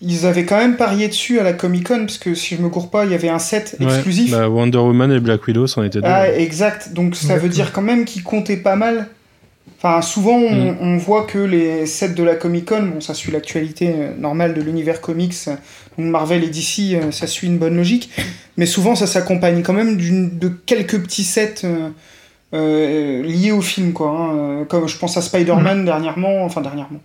ils 0.01 0.26
avaient 0.26 0.43
quand 0.45 0.57
même 0.57 0.76
parié 0.76 1.07
dessus 1.07 1.39
à 1.39 1.43
la 1.43 1.53
Comic 1.53 1.88
Con 1.88 1.99
parce 2.01 2.18
que 2.18 2.36
si 2.36 2.55
je 2.57 2.61
me 2.61 2.68
cours 2.70 2.91
pas, 2.91 3.05
il 3.05 3.11
y 3.11 3.16
avait 3.16 3.30
un 3.30 3.39
set 3.39 3.78
Ouais, 3.80 3.86
exclusif. 3.88 4.32
bah, 4.32 4.49
Wonder 4.49 4.78
Woman 4.80 5.11
et 5.11 5.20
Black 5.20 5.47
Widow, 5.47 5.68
c'en 5.68 5.84
étaient 5.84 6.01
deux. 6.01 6.07
ah, 6.07 6.30
exact. 6.32 6.91
Donc 6.93 7.16
ça 7.16 7.38
veut 7.38 7.49
dire 7.49 7.72
quand 7.72 7.82
même 7.82 8.03
qu'ils 8.05 8.24
comptaient 8.24 8.57
pas 8.57 8.76
mal. 8.76 9.07
Enfin, 9.88 10.01
souvent 10.01 10.38
on, 10.38 10.71
Mm. 10.71 10.77
on 10.81 10.97
voit 10.97 11.25
que 11.25 11.38
les 11.38 11.86
sets 11.86 12.09
de 12.15 12.23
la 12.23 12.33
Comic 12.33 12.65
Con, 12.65 12.83
bon, 12.95 13.01
ça 13.01 13.13
suit 13.13 13.31
l'actualité 13.31 13.93
euh, 13.95 14.13
normale 14.17 14.55
de 14.55 14.61
l'univers 14.61 14.99
comics, 14.99 15.36
euh, 15.47 15.51
donc 15.97 16.07
Marvel 16.07 16.43
et 16.43 16.49
DC, 16.49 16.95
euh, 16.95 17.11
ça 17.11 17.27
suit 17.27 17.45
une 17.45 17.59
bonne 17.59 17.75
logique. 17.77 18.09
Mais 18.57 18.65
souvent 18.65 18.95
ça 18.95 19.05
s'accompagne 19.05 19.61
quand 19.61 19.73
même 19.73 19.95
d'une- 19.95 20.39
de 20.39 20.47
quelques 20.49 20.99
petits 21.01 21.23
sets. 21.23 21.61
euh, 21.65 21.89
euh, 22.53 23.21
liés 23.23 23.51
au 23.51 23.61
film, 23.61 23.91
quoi. 23.93 24.09
hein. 24.11 24.65
Comme 24.69 24.88
je 24.88 24.97
pense 24.97 25.17
à 25.17 25.21
Spider-Man 25.21 25.83
dernièrement, 25.86 26.45
enfin 26.45 26.61
dernièrement. 26.61 26.99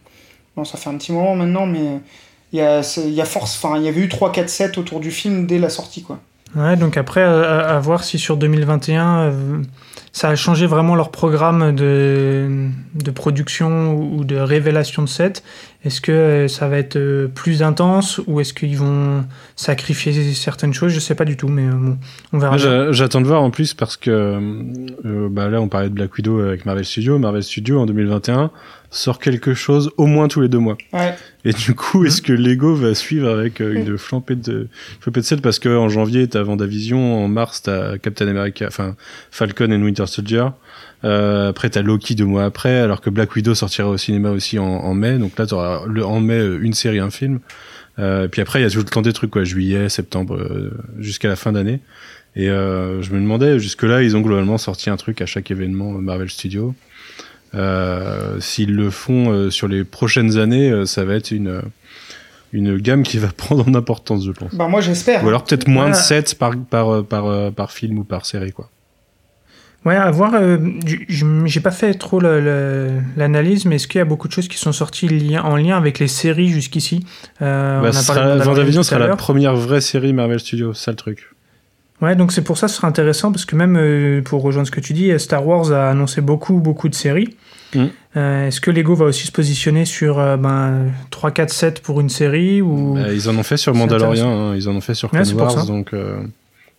Non, 0.57 0.65
ça 0.65 0.79
fait 0.79 0.89
un 0.91 0.95
petit 0.97 1.13
moment 1.13 1.35
maintenant, 1.35 1.67
mais 1.67 1.81
il 2.53 2.59
y 2.59 2.63
a, 2.63 2.81
y 3.07 3.21
a 3.21 3.25
force, 3.25 3.59
enfin, 3.63 3.77
il 3.79 3.85
y 3.85 3.89
avait 3.89 4.01
eu 4.01 4.07
3-4 4.09 4.49
sets 4.49 4.79
autour 4.79 5.01
du 5.01 5.11
film 5.11 5.47
dès 5.47 5.59
la 5.59 5.69
sortie, 5.71 6.03
quoi. 6.03 6.19
Ouais, 6.57 6.77
donc 6.77 6.97
après, 6.97 7.23
à, 7.23 7.61
à 7.77 7.79
voir 7.81 8.05
si 8.05 8.19
sur 8.19 8.37
2021, 8.37 9.21
euh, 9.23 9.33
ça 10.13 10.29
a 10.29 10.35
changé 10.35 10.67
vraiment 10.67 10.97
leur 10.97 11.11
programme 11.11 11.75
de, 11.75 12.71
production 13.15 13.95
ou 13.95 14.25
de 14.25 14.37
révélation 14.37 15.03
de 15.03 15.09
sets. 15.09 15.43
Est-ce 15.83 16.03
que 16.03 16.13
euh, 16.13 16.49
ça 16.49 16.69
va 16.69 16.77
être 16.77 16.97
euh, 16.97 17.27
plus 17.27 17.63
intense 17.63 18.21
ou 18.27 18.41
est-ce 18.41 18.53
qu'ils 18.53 18.77
vont 18.77 19.25
sacrifier 19.57 20.13
certaines 20.35 20.75
choses? 20.75 20.93
Je 20.93 21.01
sais 21.01 21.15
pas 21.15 21.25
du 21.25 21.39
tout, 21.39 21.49
mais 21.49 21.67
euh, 21.67 21.73
bon, 21.73 21.99
on 22.35 22.39
verra. 22.39 22.59
Moi, 22.59 22.93
J'attends 22.93 23.23
de 23.23 23.27
voir 23.27 23.43
en 23.43 23.51
plus 23.51 23.73
parce 23.73 23.97
que 23.97 24.11
euh, 24.11 25.29
bah 25.31 25.49
là 25.49 25.61
on 25.61 25.69
parlait 25.69 25.89
de 25.89 25.95
Black 25.95 26.15
Widow 26.15 26.41
avec 26.41 26.67
Marvel 26.67 26.85
Studios. 26.85 27.19
Marvel 27.19 27.43
Studios 27.43 27.81
en 27.81 27.87
2021 27.87 28.51
sort 28.91 29.21
quelque 29.21 29.55
chose 29.55 29.91
au 29.97 30.07
moins 30.07 30.29
tous 30.29 30.41
les 30.41 30.49
deux 30.49 30.59
mois. 30.59 30.77
Ouais. 30.93 31.15
Et 31.45 31.53
du 31.53 31.75
coup, 31.75 32.05
est-ce 32.05 32.21
que 32.21 32.33
Lego 32.33 32.75
va 32.75 32.95
suivre 32.95 33.31
avec 33.31 33.61
euh, 33.61 33.73
une 33.73 33.97
flambée 33.97 34.35
de 34.35 34.69
flambée 35.01 35.21
de 35.21 35.27
sel? 35.27 35.41
Parce 35.41 35.59
que 35.59 35.75
en 35.75 35.89
janvier 35.89 36.29
t'as 36.29 36.43
Vendavision, 36.43 37.25
en 37.25 37.29
mars 37.29 37.63
t'as 37.63 37.97
Captain 37.99 38.29
America, 38.29 38.67
enfin 38.67 38.97
Falcon 39.31 39.73
and 39.73 39.83
Winter 39.83 40.07
Soldier. 40.07 40.47
Euh, 41.03 41.49
après 41.49 41.71
t'as 41.71 41.81
Loki 41.83 42.15
deux 42.15 42.25
mois 42.27 42.45
après, 42.45 42.79
alors 42.79 43.01
que 43.01 43.09
Black 43.11 43.35
Widow 43.35 43.55
sortira 43.55 43.89
au 43.89 43.97
cinéma 43.97 44.31
aussi 44.31 44.59
en, 44.59 44.65
en 44.67 44.95
mai. 44.95 45.19
Donc 45.19 45.39
là 45.39 45.47
t'auras 45.47 45.83
le 45.87 46.05
en 46.05 46.21
mai 46.21 46.35
euh, 46.39 46.59
une 46.63 46.75
série, 46.75 46.99
un 46.99 47.11
film. 47.11 47.41
Euh, 47.99 48.29
puis 48.29 48.41
après 48.43 48.61
il 48.61 48.63
y 48.63 48.67
a 48.67 48.71
tout 48.71 48.79
le 48.79 48.85
temps 48.85 49.03
des 49.03 49.13
trucs 49.13 49.31
quoi, 49.31 49.45
juillet, 49.45 49.89
septembre, 49.89 50.37
euh, 50.37 50.71
jusqu'à 50.99 51.29
la 51.29 51.37
fin 51.37 51.53
d'année. 51.53 51.81
Et 52.37 52.49
euh, 52.49 53.03
je 53.03 53.13
me 53.13 53.19
demandais 53.21 53.59
jusque 53.59 53.83
là 53.83 54.03
ils 54.03 54.17
ont 54.17 54.21
globalement 54.21 54.59
sorti 54.59 54.89
un 54.91 54.97
truc 54.97 55.21
à 55.23 55.27
chaque 55.27 55.51
événement 55.51 55.91
Marvel 55.93 56.29
Studios. 56.31 56.75
Euh, 57.55 58.39
S'ils 58.41 58.75
le 58.77 58.91
font 58.91 59.33
euh, 59.33 59.51
sur 59.51 59.67
les 59.69 59.85
prochaines 59.85 60.39
années, 60.39 60.71
euh, 60.71 60.85
ça 60.87 61.05
va 61.05 61.15
être 61.15 61.31
une 61.33 61.63
une 62.53 62.79
gamme 62.79 63.03
qui 63.05 63.19
va 63.19 63.29
prendre 63.37 63.69
en 63.69 63.75
importance, 63.75 64.25
je 64.25 64.33
pense. 64.33 64.55
Bah, 64.55 64.67
moi, 64.69 64.81
j'espère. 64.81 65.25
Ou 65.25 65.29
alors 65.29 65.45
peut-être 65.45 65.69
moins 65.69 65.87
de 65.89 65.95
Voilà. 65.95 66.03
7 66.23 66.39
par 66.39 66.53
par 66.71 67.05
par 67.05 67.27
euh, 67.27 67.51
par 67.51 67.73
film 67.73 67.99
ou 67.99 68.05
par 68.05 68.27
série 68.27 68.53
quoi. 68.53 68.71
Ouais, 69.87 69.97
à 69.97 70.11
voir. 70.11 70.33
euh, 70.35 70.59
J'ai 71.47 71.61
pas 71.61 71.71
fait 71.71 71.95
trop 71.95 72.21
l'analyse, 72.21 73.65
mais 73.65 73.77
est-ce 73.77 73.89
qu'il 73.89 73.99
y 73.99 74.03
a 74.03 74.05
beaucoup 74.05 74.29
de 74.29 74.33
choses 74.33 74.49
qui 74.49 74.59
sont 74.59 74.73
sorties 74.73 75.09
li- 75.09 75.39
en 75.39 75.57
lien 75.57 75.77
avec 75.77 75.99
les 75.99 76.09
séries 76.09 76.51
jusqu'ici? 76.51 77.05
Euh, 77.43 77.81
Bah, 77.81 77.91
Vendavision 78.45 78.83
sera 78.83 78.99
la 78.99 79.17
première 79.17 79.57
vraie 79.57 79.81
série 79.81 80.13
Marvel 80.13 80.39
Studios, 80.41 80.75
ça 80.75 80.91
le 80.91 80.97
truc. 80.97 81.31
Ouais, 82.03 82.17
donc 82.17 82.33
c'est 82.33 82.43
pour 82.43 82.57
ça 82.57 82.67
que 82.67 82.71
ce 82.73 82.77
sera 82.79 82.89
intéressant 82.89 83.31
parce 83.31 83.45
que 83.45 83.55
même 83.57 83.77
euh, 83.77 84.23
pour 84.23 84.41
rejoindre 84.43 84.67
ce 84.67 84.73
que 84.73 84.81
tu 84.81 84.95
dis, 84.95 85.13
Star 85.19 85.47
Wars 85.47 85.71
a 85.71 85.91
annoncé 85.91 86.23
beaucoup, 86.23 86.55
beaucoup 86.59 86.89
de 86.89 86.95
séries. 86.95 87.37
Mm. 87.75 87.85
Euh, 88.17 88.47
Est-ce 88.49 88.61
que 88.61 88.71
Lego 88.71 88.95
va 88.95 89.05
aussi 89.05 89.27
se 89.27 89.33
positionner 89.33 89.85
sur 89.85 90.19
euh, 90.19 90.37
ben, 90.39 90.87
3, 91.11 91.31
4, 91.31 91.51
7 91.51 91.81
pour 91.83 92.01
une 92.01 92.09
série 92.09 92.63
ou... 92.63 92.95
Bah, 92.95 93.13
ils 93.13 93.29
en 93.29 93.37
ont 93.37 93.43
fait 93.43 93.59
sur 93.59 93.75
Mandalorian, 93.75 94.29
hein, 94.51 94.55
ils 94.57 94.67
en 94.69 94.73
ont 94.75 94.81
fait 94.81 94.95
sur 94.95 95.13
Ouais, 95.13 95.23
Clone 95.23 95.37
pour 95.37 95.55
Wars, 95.57 95.67
donc 95.67 95.93
euh, 95.93 96.21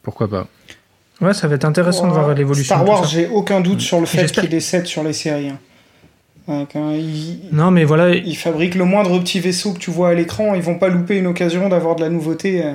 pourquoi 0.02 0.28
pas. 0.28 0.48
Ouais, 1.22 1.34
ça 1.34 1.48
va 1.48 1.56
être 1.56 1.66
intéressant 1.66 2.08
de 2.08 2.14
voir 2.14 2.34
l'évolution. 2.34 2.76
Star 2.76 2.88
Wars, 2.88 3.06
j'ai 3.08 3.28
aucun 3.28 3.62
doute 3.62 3.82
sur 3.82 4.00
le 4.00 4.06
fait 4.06 4.26
qu'il 4.32 4.44
y 4.44 4.46
ait 4.48 4.50
des 4.50 4.60
sets 4.60 4.86
sur 4.86 5.04
les 5.04 5.14
séries. 5.14 5.50
hein. 5.50 5.60
Quand 6.74 6.92
ils, 6.92 7.40
Non, 7.52 7.72
mais 7.72 7.84
voilà, 7.84 8.10
ils 8.16 8.36
fabriquent 8.36 8.76
le 8.76 8.84
moindre 8.86 9.18
petit 9.20 9.40
vaisseau 9.40 9.74
que 9.74 9.80
tu 9.80 9.92
vois 9.92 10.10
à 10.10 10.14
l'écran, 10.14 10.54
ils 10.56 10.62
vont 10.62 10.78
pas 10.78 10.90
louper 10.90 11.18
une 11.18 11.28
occasion 11.28 11.70
d'avoir 11.70 11.96
de 11.96 12.02
la 12.02 12.10
nouveauté 12.10 12.64
euh, 12.66 12.74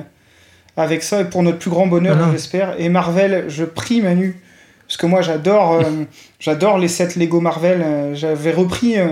avec 0.77 1.03
ça, 1.03 1.21
et 1.21 1.25
pour 1.25 1.43
notre 1.43 1.59
plus 1.59 1.69
grand 1.69 1.85
bonheur, 1.85 2.17
Ah 2.19 2.29
j'espère. 2.31 2.75
Et 2.79 2.89
Marvel, 2.89 3.45
je 3.49 3.65
prie 3.65 4.01
Manu, 4.01 4.39
parce 4.87 4.97
que 4.97 5.05
moi 5.05 5.21
j'adore 5.21 5.73
euh, 5.73 5.83
j'adore 6.39 6.77
les 6.79 6.87
sets 6.87 7.17
Lego 7.19 7.39
Marvel. 7.41 7.81
euh, 7.83 8.15
J'avais 8.15 8.51
repris, 8.51 8.97
euh, 8.97 9.09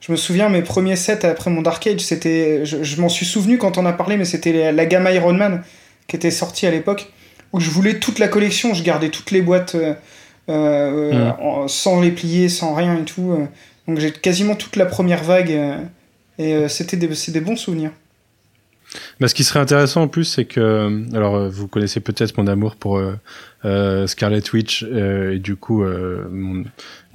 je 0.00 0.12
me 0.12 0.16
souviens, 0.16 0.48
mes 0.48 0.62
premiers 0.62 0.96
sets 0.96 1.26
après 1.26 1.50
mon 1.50 1.60
Dark 1.60 1.84
Age, 1.86 2.00
c'était, 2.00 2.64
je, 2.64 2.84
je 2.84 3.00
m'en 3.00 3.08
suis 3.10 3.26
souvenu 3.26 3.58
quand 3.58 3.76
on 3.76 3.84
a 3.84 3.92
parlé, 3.92 4.16
mais 4.16 4.24
c'était 4.24 4.52
la, 4.52 4.72
la 4.72 4.86
gamme 4.86 5.08
Iron 5.12 5.34
Man 5.34 5.62
qui 6.06 6.16
était 6.16 6.30
sortie 6.30 6.66
à 6.66 6.70
l'époque, 6.70 7.10
où 7.56 7.60
je 7.60 7.70
voulais 7.70 7.98
toute 7.98 8.18
la 8.18 8.28
collection, 8.28 8.74
je 8.74 8.82
gardais 8.82 9.08
toutes 9.08 9.30
les 9.30 9.40
boîtes 9.42 9.74
euh, 9.74 9.94
euh, 10.48 11.30
Mm. 11.64 11.68
sans 11.68 12.00
les 12.00 12.10
plier, 12.12 12.48
sans 12.48 12.74
rien 12.74 12.94
et 12.98 13.04
tout. 13.04 13.32
euh. 13.32 13.46
donc 13.88 13.98
j'ai 13.98 14.12
quasiment 14.12 14.54
toute 14.54 14.76
la 14.76 14.86
première 14.86 15.24
vague, 15.24 15.50
et 16.38 16.68
c'était 16.68 16.96
des 16.96 17.40
bons 17.40 17.56
souvenirs. 17.56 17.90
Bah, 19.20 19.28
ce 19.28 19.34
qui 19.34 19.44
serait 19.44 19.60
intéressant 19.60 20.02
en 20.02 20.08
plus, 20.08 20.24
c'est 20.24 20.44
que, 20.44 21.02
alors 21.14 21.36
euh, 21.36 21.48
vous 21.48 21.68
connaissez 21.68 22.00
peut-être 22.00 22.38
mon 22.38 22.46
amour 22.46 22.76
pour 22.76 22.96
euh, 22.98 23.12
euh, 23.64 24.06
Scarlet 24.06 24.42
Witch 24.54 24.84
euh, 24.84 25.34
et 25.34 25.38
du 25.38 25.56
coup 25.56 25.82
euh, 25.82 26.24
mon 26.30 26.64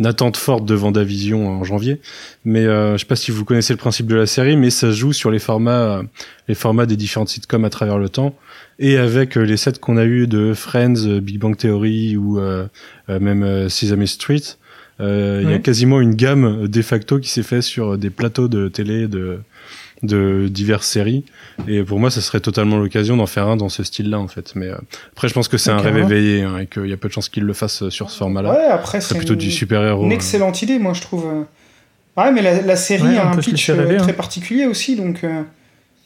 attente 0.03 0.37
forte 0.37 0.65
de 0.65 0.75
Vendavision 0.75 1.47
en 1.47 1.63
janvier. 1.63 1.99
Mais 2.45 2.65
euh, 2.65 2.93
je 2.93 2.97
sais 2.99 3.05
pas 3.05 3.15
si 3.15 3.31
vous 3.31 3.45
connaissez 3.45 3.73
le 3.73 3.77
principe 3.77 4.05
de 4.07 4.15
la 4.15 4.25
série, 4.25 4.57
mais 4.57 4.69
ça 4.69 4.91
joue 4.91 5.13
sur 5.13 5.31
les 5.31 5.39
formats, 5.39 6.03
les 6.47 6.55
formats 6.55 6.85
des 6.85 6.97
différentes 6.97 7.29
sitcoms 7.29 7.65
à 7.65 7.69
travers 7.69 7.97
le 7.97 8.09
temps 8.09 8.35
et 8.77 8.97
avec 8.97 9.35
les 9.35 9.57
sets 9.57 9.79
qu'on 9.79 9.97
a 9.97 10.05
eu 10.05 10.27
de 10.27 10.53
Friends, 10.53 11.19
Big 11.21 11.39
Bang 11.39 11.55
Theory 11.55 12.17
ou 12.17 12.39
même 13.07 13.69
Sesame 13.69 14.07
Street. 14.07 14.41
euh, 14.99 15.41
Il 15.43 15.49
y 15.49 15.53
a 15.53 15.59
quasiment 15.59 16.01
une 16.01 16.15
gamme 16.15 16.67
de 16.67 16.81
facto 16.81 17.19
qui 17.19 17.29
s'est 17.29 17.43
fait 17.43 17.61
sur 17.61 17.97
des 17.97 18.09
plateaux 18.09 18.47
de 18.47 18.67
télé 18.67 19.07
de 19.07 19.39
de 20.03 20.47
diverses 20.49 20.87
séries. 20.87 21.23
Et 21.67 21.83
pour 21.83 21.99
moi, 21.99 22.09
ça 22.09 22.21
serait 22.21 22.39
totalement 22.39 22.77
l'occasion 22.77 23.17
d'en 23.17 23.25
faire 23.27 23.47
un 23.47 23.55
dans 23.57 23.69
ce 23.69 23.83
style-là, 23.83 24.19
en 24.19 24.27
fait. 24.27 24.53
Mais 24.55 24.67
euh, 24.67 24.75
après, 25.13 25.27
je 25.27 25.33
pense 25.33 25.47
que 25.47 25.57
c'est 25.57 25.71
un 25.71 25.77
rêve 25.79 25.97
éveillé 25.97 26.41
hein, 26.43 26.57
et 26.59 26.65
qu'il 26.67 26.87
y 26.87 26.93
a 26.93 26.97
peu 26.97 27.07
de 27.07 27.13
chances 27.13 27.29
qu'il 27.29 27.43
le 27.43 27.53
fasse 27.53 27.87
sur 27.89 28.09
ce 28.09 28.17
format-là. 28.17 28.51
Ouais, 28.51 28.65
après, 28.65 28.99
c'est 29.01 29.15
plutôt 29.15 29.33
une, 29.33 29.39
du 29.39 29.51
super-héros. 29.51 30.03
une 30.05 30.11
hein. 30.11 30.15
excellente 30.15 30.61
idée, 30.61 30.79
moi, 30.79 30.93
je 30.93 31.01
trouve. 31.01 31.25
euh. 31.25 31.43
Ouais, 32.21 32.31
mais 32.31 32.41
la, 32.41 32.61
la 32.61 32.75
série 32.75 33.03
Ouais, 33.03 33.17
a 33.17 33.29
un 33.29 33.37
pitch 33.37 33.69
rêver, 33.69 33.93
euh, 33.95 33.97
hein. 33.99 34.01
très 34.01 34.13
particulier 34.13 34.65
aussi, 34.65 34.95
donc. 34.95 35.23
euh, 35.23 35.43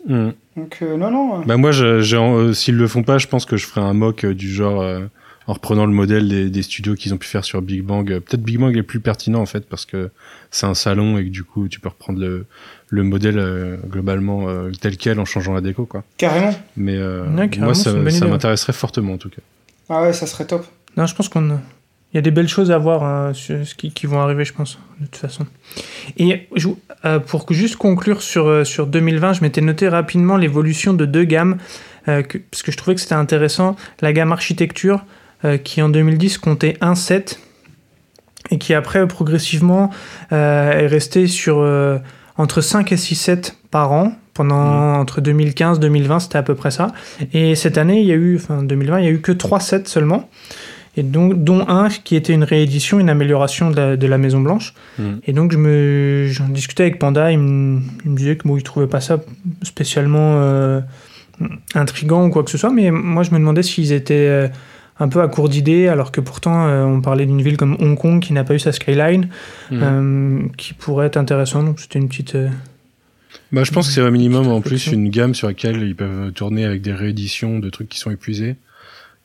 Mm. 0.08 0.30
donc 0.56 0.78
euh, 0.84 0.98
non, 0.98 1.10
non. 1.10 1.40
euh. 1.40 1.44
Bah 1.48 1.58
moi, 1.58 1.72
euh, 1.82 2.54
s'ils 2.54 2.76
le 2.76 2.88
font 2.88 3.02
pas, 3.02 3.18
je 3.18 3.26
pense 3.26 3.44
que 3.46 3.58
je 3.58 3.66
ferai 3.66 3.82
un 3.82 3.94
mock 3.96 4.24
euh, 4.24 4.36
du 4.36 4.54
genre 4.54 4.80
euh, 4.80 5.00
en 5.48 5.54
reprenant 5.54 5.86
le 5.86 5.92
modèle 5.94 6.28
des, 6.28 6.50
des 6.50 6.62
studios 6.64 6.96
qu'ils 6.96 7.14
ont 7.14 7.18
pu 7.18 7.28
faire 7.28 7.44
sur 7.46 7.62
Big 7.62 7.84
Bang. 7.84 8.12
Euh, 8.12 8.20
Peut-être 8.20 8.42
Big 8.42 8.58
Bang 8.60 8.76
est 8.76 8.84
plus 8.84 9.00
pertinent 9.00 9.40
en 9.42 9.46
fait 9.46 9.68
parce 9.70 9.86
que 9.86 10.10
c'est 10.52 10.66
un 10.66 10.74
salon 10.74 11.18
et 11.18 11.26
que 11.26 11.30
du 11.30 11.44
coup 11.44 11.68
tu 11.68 11.80
peux 11.80 11.90
reprendre 11.90 12.20
le, 12.20 12.46
le 12.90 13.04
modèle 13.04 13.38
euh, 13.38 13.78
globalement 13.88 14.50
euh, 14.50 14.72
tel 14.80 14.98
quel 14.98 15.20
en 15.20 15.26
changeant 15.26 15.54
la 15.54 15.62
déco 15.62 15.86
quoi. 15.86 16.04
Carrément. 16.18 16.54
Mais 16.78 16.96
euh, 16.96 17.26
Ouais, 17.36 17.48
carrément, 17.50 17.66
moi 17.68 17.76
ça, 17.76 17.94
m'intéresserait 18.28 18.74
fortement 18.74 19.14
en 19.14 19.18
tout 19.18 19.30
cas. 19.30 19.42
Ah 19.90 20.02
ouais, 20.02 20.14
ça 20.14 20.26
serait 20.26 20.46
top. 20.48 20.66
Non, 20.98 21.06
je 21.06 21.14
pense 21.14 21.30
qu'on 21.30 21.52
a- 21.52 21.62
il 22.14 22.16
y 22.16 22.20
a 22.20 22.22
des 22.22 22.32
belles 22.32 22.48
choses 22.48 22.72
à 22.72 22.78
voir 22.78 23.04
hein, 23.04 23.34
sur 23.34 23.68
ce 23.68 23.76
qui, 23.76 23.92
qui 23.92 24.08
vont 24.08 24.22
arriver, 24.22 24.46
je 24.46 24.54
pense, 24.54 24.80
de 25.02 25.06
toute 25.06 25.18
façon. 25.18 25.46
Et 26.18 26.48
je- 26.56 26.70
euh, 27.04 27.20
pour 27.20 27.46
que- 27.46 27.54
juste 27.54 27.76
conclure 27.76 28.22
sur, 28.22 28.48
euh, 28.48 28.64
sur 28.64 28.88
2020, 28.88 29.34
je 29.34 29.42
m'étais 29.42 29.60
noté 29.60 29.90
rapidement 29.90 30.38
l'évolution 30.38 30.94
de 30.94 31.06
deux 31.06 31.26
gammes, 31.26 31.58
euh, 32.08 32.22
que- 32.24 32.38
parce 32.38 32.64
que 32.64 32.72
je 32.72 32.78
trouvais 32.78 32.96
que 32.96 33.02
c'était 33.02 33.16
intéressant. 33.16 33.76
La 34.02 34.14
gamme 34.14 34.32
architecture, 34.32 35.00
euh, 35.00 35.02
qui 35.58 35.82
en 35.82 35.90
2010 35.90 36.38
comptait 36.38 36.78
un 36.82 36.96
set, 36.96 37.40
et 38.52 38.58
qui 38.58 38.74
après, 38.74 39.08
progressivement, 39.08 39.90
euh, 40.32 40.72
est 40.72 40.88
restée 40.88 41.28
sur 41.28 41.60
euh, 41.60 41.98
entre 42.38 42.62
5 42.62 42.92
et 42.92 42.98
6 42.98 43.16
sets 43.16 43.54
par 43.72 43.92
an. 43.92 44.14
Pendant 44.34 44.96
entre 44.96 45.22
2015 45.22 45.80
2020, 45.80 46.20
c'était 46.20 46.38
à 46.38 46.44
peu 46.44 46.56
près 46.56 46.70
ça. 46.70 46.92
Et 47.32 47.56
cette 47.56 47.78
année, 47.78 48.02
il 48.02 48.06
y 48.06 48.12
a 48.12 48.16
eu, 48.16 48.36
enfin 48.36 48.64
2020, 48.64 49.00
il 49.00 49.06
y 49.06 49.08
a 49.08 49.12
eu 49.12 49.22
que 49.22 49.32
3 49.32 49.62
sets 49.62 49.86
seulement 49.86 50.30
et 50.98 51.04
donc 51.04 51.44
dont 51.44 51.68
un 51.68 51.90
qui 51.90 52.16
était 52.16 52.34
une 52.34 52.44
réédition, 52.44 53.00
une 53.00 53.10
amélioration 53.10 53.70
de 53.70 53.76
la, 53.76 53.98
de 53.98 54.08
la 54.08 54.18
Maison 54.18 54.40
Blanche. 54.40 54.74
Mhm. 54.98 55.20
Et 55.26 55.34
donc 55.34 55.52
je 55.52 55.58
me, 55.58 56.28
j'en 56.28 56.48
discutais 56.48 56.84
avec 56.84 57.00
Panda, 57.00 57.32
il 57.32 57.40
me, 57.40 57.82
il 58.06 58.12
me 58.12 58.18
disait 58.18 58.38
que 58.38 58.48
bon, 58.48 58.58
il 58.58 58.64
trouvait 58.64 58.88
pas 58.88 59.02
ça 59.02 59.22
spécialement 59.62 60.36
euh, 60.38 60.82
intrigant 61.74 62.26
ou 62.26 62.30
quoi 62.30 62.44
que 62.44 62.52
ce 62.52 62.58
soit, 62.58 62.72
mais 62.72 62.92
moi 62.92 63.24
je 63.24 63.32
me 63.32 63.40
demandais 63.40 63.64
s'ils 63.64 63.92
étaient 63.92 64.28
euh, 64.28 64.48
un 65.00 65.08
peu 65.10 65.22
à 65.22 65.28
court 65.28 65.50
d'idées, 65.50 65.88
alors 65.88 66.12
que 66.12 66.22
pourtant 66.22 66.68
euh, 66.68 66.84
on 66.84 67.02
parlait 67.02 67.26
d'une 67.26 67.42
ville 67.42 67.58
comme 67.58 67.76
Hong 67.80 67.98
Kong 67.98 68.22
qui 68.22 68.32
n'a 68.34 68.44
pas 68.44 68.56
eu 68.56 68.60
sa 68.60 68.72
skyline, 68.72 69.30
Mhm. 69.72 69.80
euh, 69.84 70.48
qui 70.58 70.74
pourrait 70.74 71.08
être 71.08 71.18
intéressant. 71.18 71.64
Donc 71.64 71.80
c'était 71.80 72.00
une 72.00 72.08
petite. 72.10 72.36
euh, 72.36 72.50
Bah, 73.52 73.64
je 73.64 73.72
pense 73.72 73.88
que 73.88 73.94
c'est 73.94 74.02
un 74.02 74.12
minimum 74.12 74.48
en 74.48 74.62
plus 74.62 74.88
une 74.88 75.10
gamme 75.10 75.34
sur 75.36 75.48
laquelle 75.48 75.82
ils 75.84 75.96
peuvent 75.96 76.32
tourner 76.32 76.66
avec 76.66 76.82
des 76.82 76.94
rééditions 76.94 77.60
de 77.60 77.70
trucs 77.70 77.90
qui 77.90 78.00
sont 78.00 78.12
épuisés. 78.12 78.56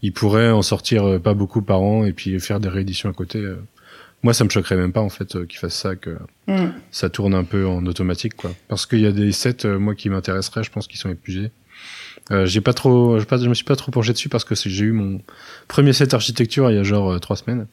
Ils 0.02 0.12
pourraient 0.12 0.50
en 0.50 0.62
sortir 0.62 1.04
euh, 1.06 1.18
pas 1.18 1.34
beaucoup 1.34 1.62
par 1.62 1.80
an 1.82 2.04
et 2.04 2.12
puis 2.12 2.38
faire 2.40 2.58
des 2.60 2.68
rééditions 2.68 3.08
à 3.08 3.12
côté. 3.12 3.38
euh. 3.38 3.56
Moi, 4.22 4.34
ça 4.34 4.44
me 4.44 4.50
choquerait 4.50 4.76
même 4.76 4.92
pas 4.92 5.00
en 5.00 5.08
fait 5.08 5.34
euh, 5.36 5.46
qu'ils 5.46 5.58
fassent 5.58 5.76
ça, 5.78 5.94
que 5.96 6.18
Hmm. 6.48 6.70
ça 6.90 7.08
tourne 7.10 7.32
un 7.34 7.44
peu 7.44 7.66
en 7.66 7.86
automatique 7.86 8.34
quoi. 8.36 8.50
Parce 8.68 8.84
qu'il 8.86 9.00
y 9.00 9.06
a 9.06 9.12
des 9.12 9.30
sets 9.32 9.64
euh, 9.66 9.78
moi 9.78 9.94
qui 9.94 10.10
m'intéresseraient, 10.10 10.64
je 10.64 10.70
pense 10.70 10.88
qu'ils 10.88 10.98
sont 10.98 11.08
épuisés. 11.10 11.50
Euh, 12.30 12.46
j'ai 12.46 12.60
pas 12.60 12.72
trop, 12.72 13.18
pas, 13.28 13.38
je 13.38 13.48
me 13.48 13.54
suis 13.54 13.64
pas 13.64 13.76
trop 13.76 13.90
penché 13.90 14.12
dessus 14.12 14.28
parce 14.28 14.44
que 14.44 14.54
j'ai 14.54 14.84
eu 14.84 14.92
mon 14.92 15.20
premier 15.66 15.92
set 15.92 16.14
architecture 16.14 16.70
il 16.70 16.76
y 16.76 16.78
a 16.78 16.82
genre 16.84 17.12
euh, 17.12 17.18
trois 17.18 17.36
semaines. 17.36 17.66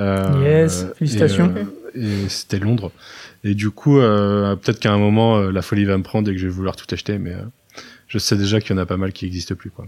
Euh, 0.00 0.42
Yes, 0.42 0.86
félicitations. 0.98 1.54
Et, 1.94 2.00
et 2.24 2.28
c'était 2.28 2.58
Londres. 2.58 2.90
Et 3.44 3.54
du 3.54 3.70
coup, 3.70 3.96
peut-être 3.98 4.80
qu'à 4.80 4.92
un 4.92 4.98
moment, 4.98 5.38
la 5.38 5.62
folie 5.62 5.84
va 5.84 5.96
me 5.96 6.02
prendre 6.02 6.28
et 6.30 6.34
que 6.34 6.40
je 6.40 6.46
vais 6.46 6.52
vouloir 6.52 6.74
tout 6.76 6.86
acheter, 6.92 7.18
mais 7.18 7.36
je 8.08 8.18
sais 8.18 8.36
déjà 8.36 8.60
qu'il 8.60 8.74
y 8.74 8.78
en 8.78 8.82
a 8.82 8.86
pas 8.86 8.96
mal 8.96 9.12
qui 9.12 9.26
n'existent 9.26 9.54
plus 9.54 9.70
quoi. 9.70 9.86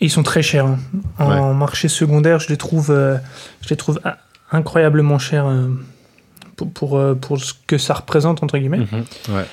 Ils 0.00 0.10
sont 0.10 0.22
très 0.22 0.42
chers. 0.42 0.66
hein. 0.66 0.78
En 1.18 1.54
marché 1.54 1.88
secondaire, 1.88 2.38
je 2.38 2.48
les 2.48 2.56
trouve, 2.58 2.90
euh, 2.90 3.16
je 3.62 3.70
les 3.70 3.76
trouve 3.76 3.98
ah, 4.04 4.18
incroyablement 4.52 5.18
chers 5.18 5.46
euh, 5.46 5.68
pour, 6.54 6.70
pour, 6.72 7.00
pour 7.20 7.40
ce 7.40 7.54
que 7.66 7.78
ça 7.78 7.94
représente, 7.94 8.42
entre 8.42 8.58
guillemets. 8.58 8.86
Ouais. 9.30 9.46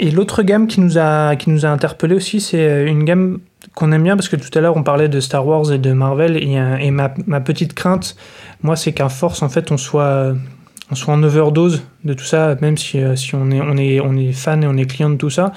Et 0.00 0.10
l'autre 0.10 0.42
gamme 0.42 0.66
qui 0.66 0.80
nous 0.80 0.98
a, 0.98 1.36
qui 1.36 1.50
nous 1.50 1.64
a 1.64 1.68
interpellé 1.68 2.16
aussi, 2.16 2.40
c'est 2.40 2.66
euh, 2.66 2.86
une 2.86 3.04
gamme 3.04 3.38
qu'on 3.74 3.92
aime 3.92 4.02
bien 4.02 4.16
parce 4.16 4.28
que 4.28 4.36
tout 4.36 4.58
à 4.58 4.60
l'heure 4.60 4.76
on 4.76 4.82
parlait 4.82 5.08
de 5.08 5.20
Star 5.20 5.46
Wars 5.46 5.70
et 5.70 5.78
de 5.78 5.92
Marvel 5.92 6.36
et, 6.36 6.58
et 6.80 6.90
ma, 6.90 7.14
ma 7.26 7.40
petite 7.40 7.74
crainte, 7.74 8.16
moi, 8.62 8.76
c'est 8.76 8.92
qu'à 8.92 9.08
force, 9.08 9.42
en 9.42 9.48
fait, 9.48 9.72
on 9.72 9.76
soit, 9.76 10.34
on 10.90 10.94
soit 10.94 11.14
en 11.14 11.22
overdose 11.22 11.82
de 12.04 12.14
tout 12.14 12.24
ça, 12.24 12.56
même 12.60 12.76
si, 12.76 12.98
euh, 12.98 13.16
si 13.16 13.34
on, 13.34 13.50
est, 13.50 13.60
on, 13.60 13.76
est, 13.76 14.00
on 14.00 14.16
est 14.16 14.32
fan 14.32 14.62
et 14.62 14.66
on 14.66 14.76
est 14.76 14.86
client 14.86 15.10
de 15.10 15.16
tout 15.16 15.30
ça. 15.30 15.52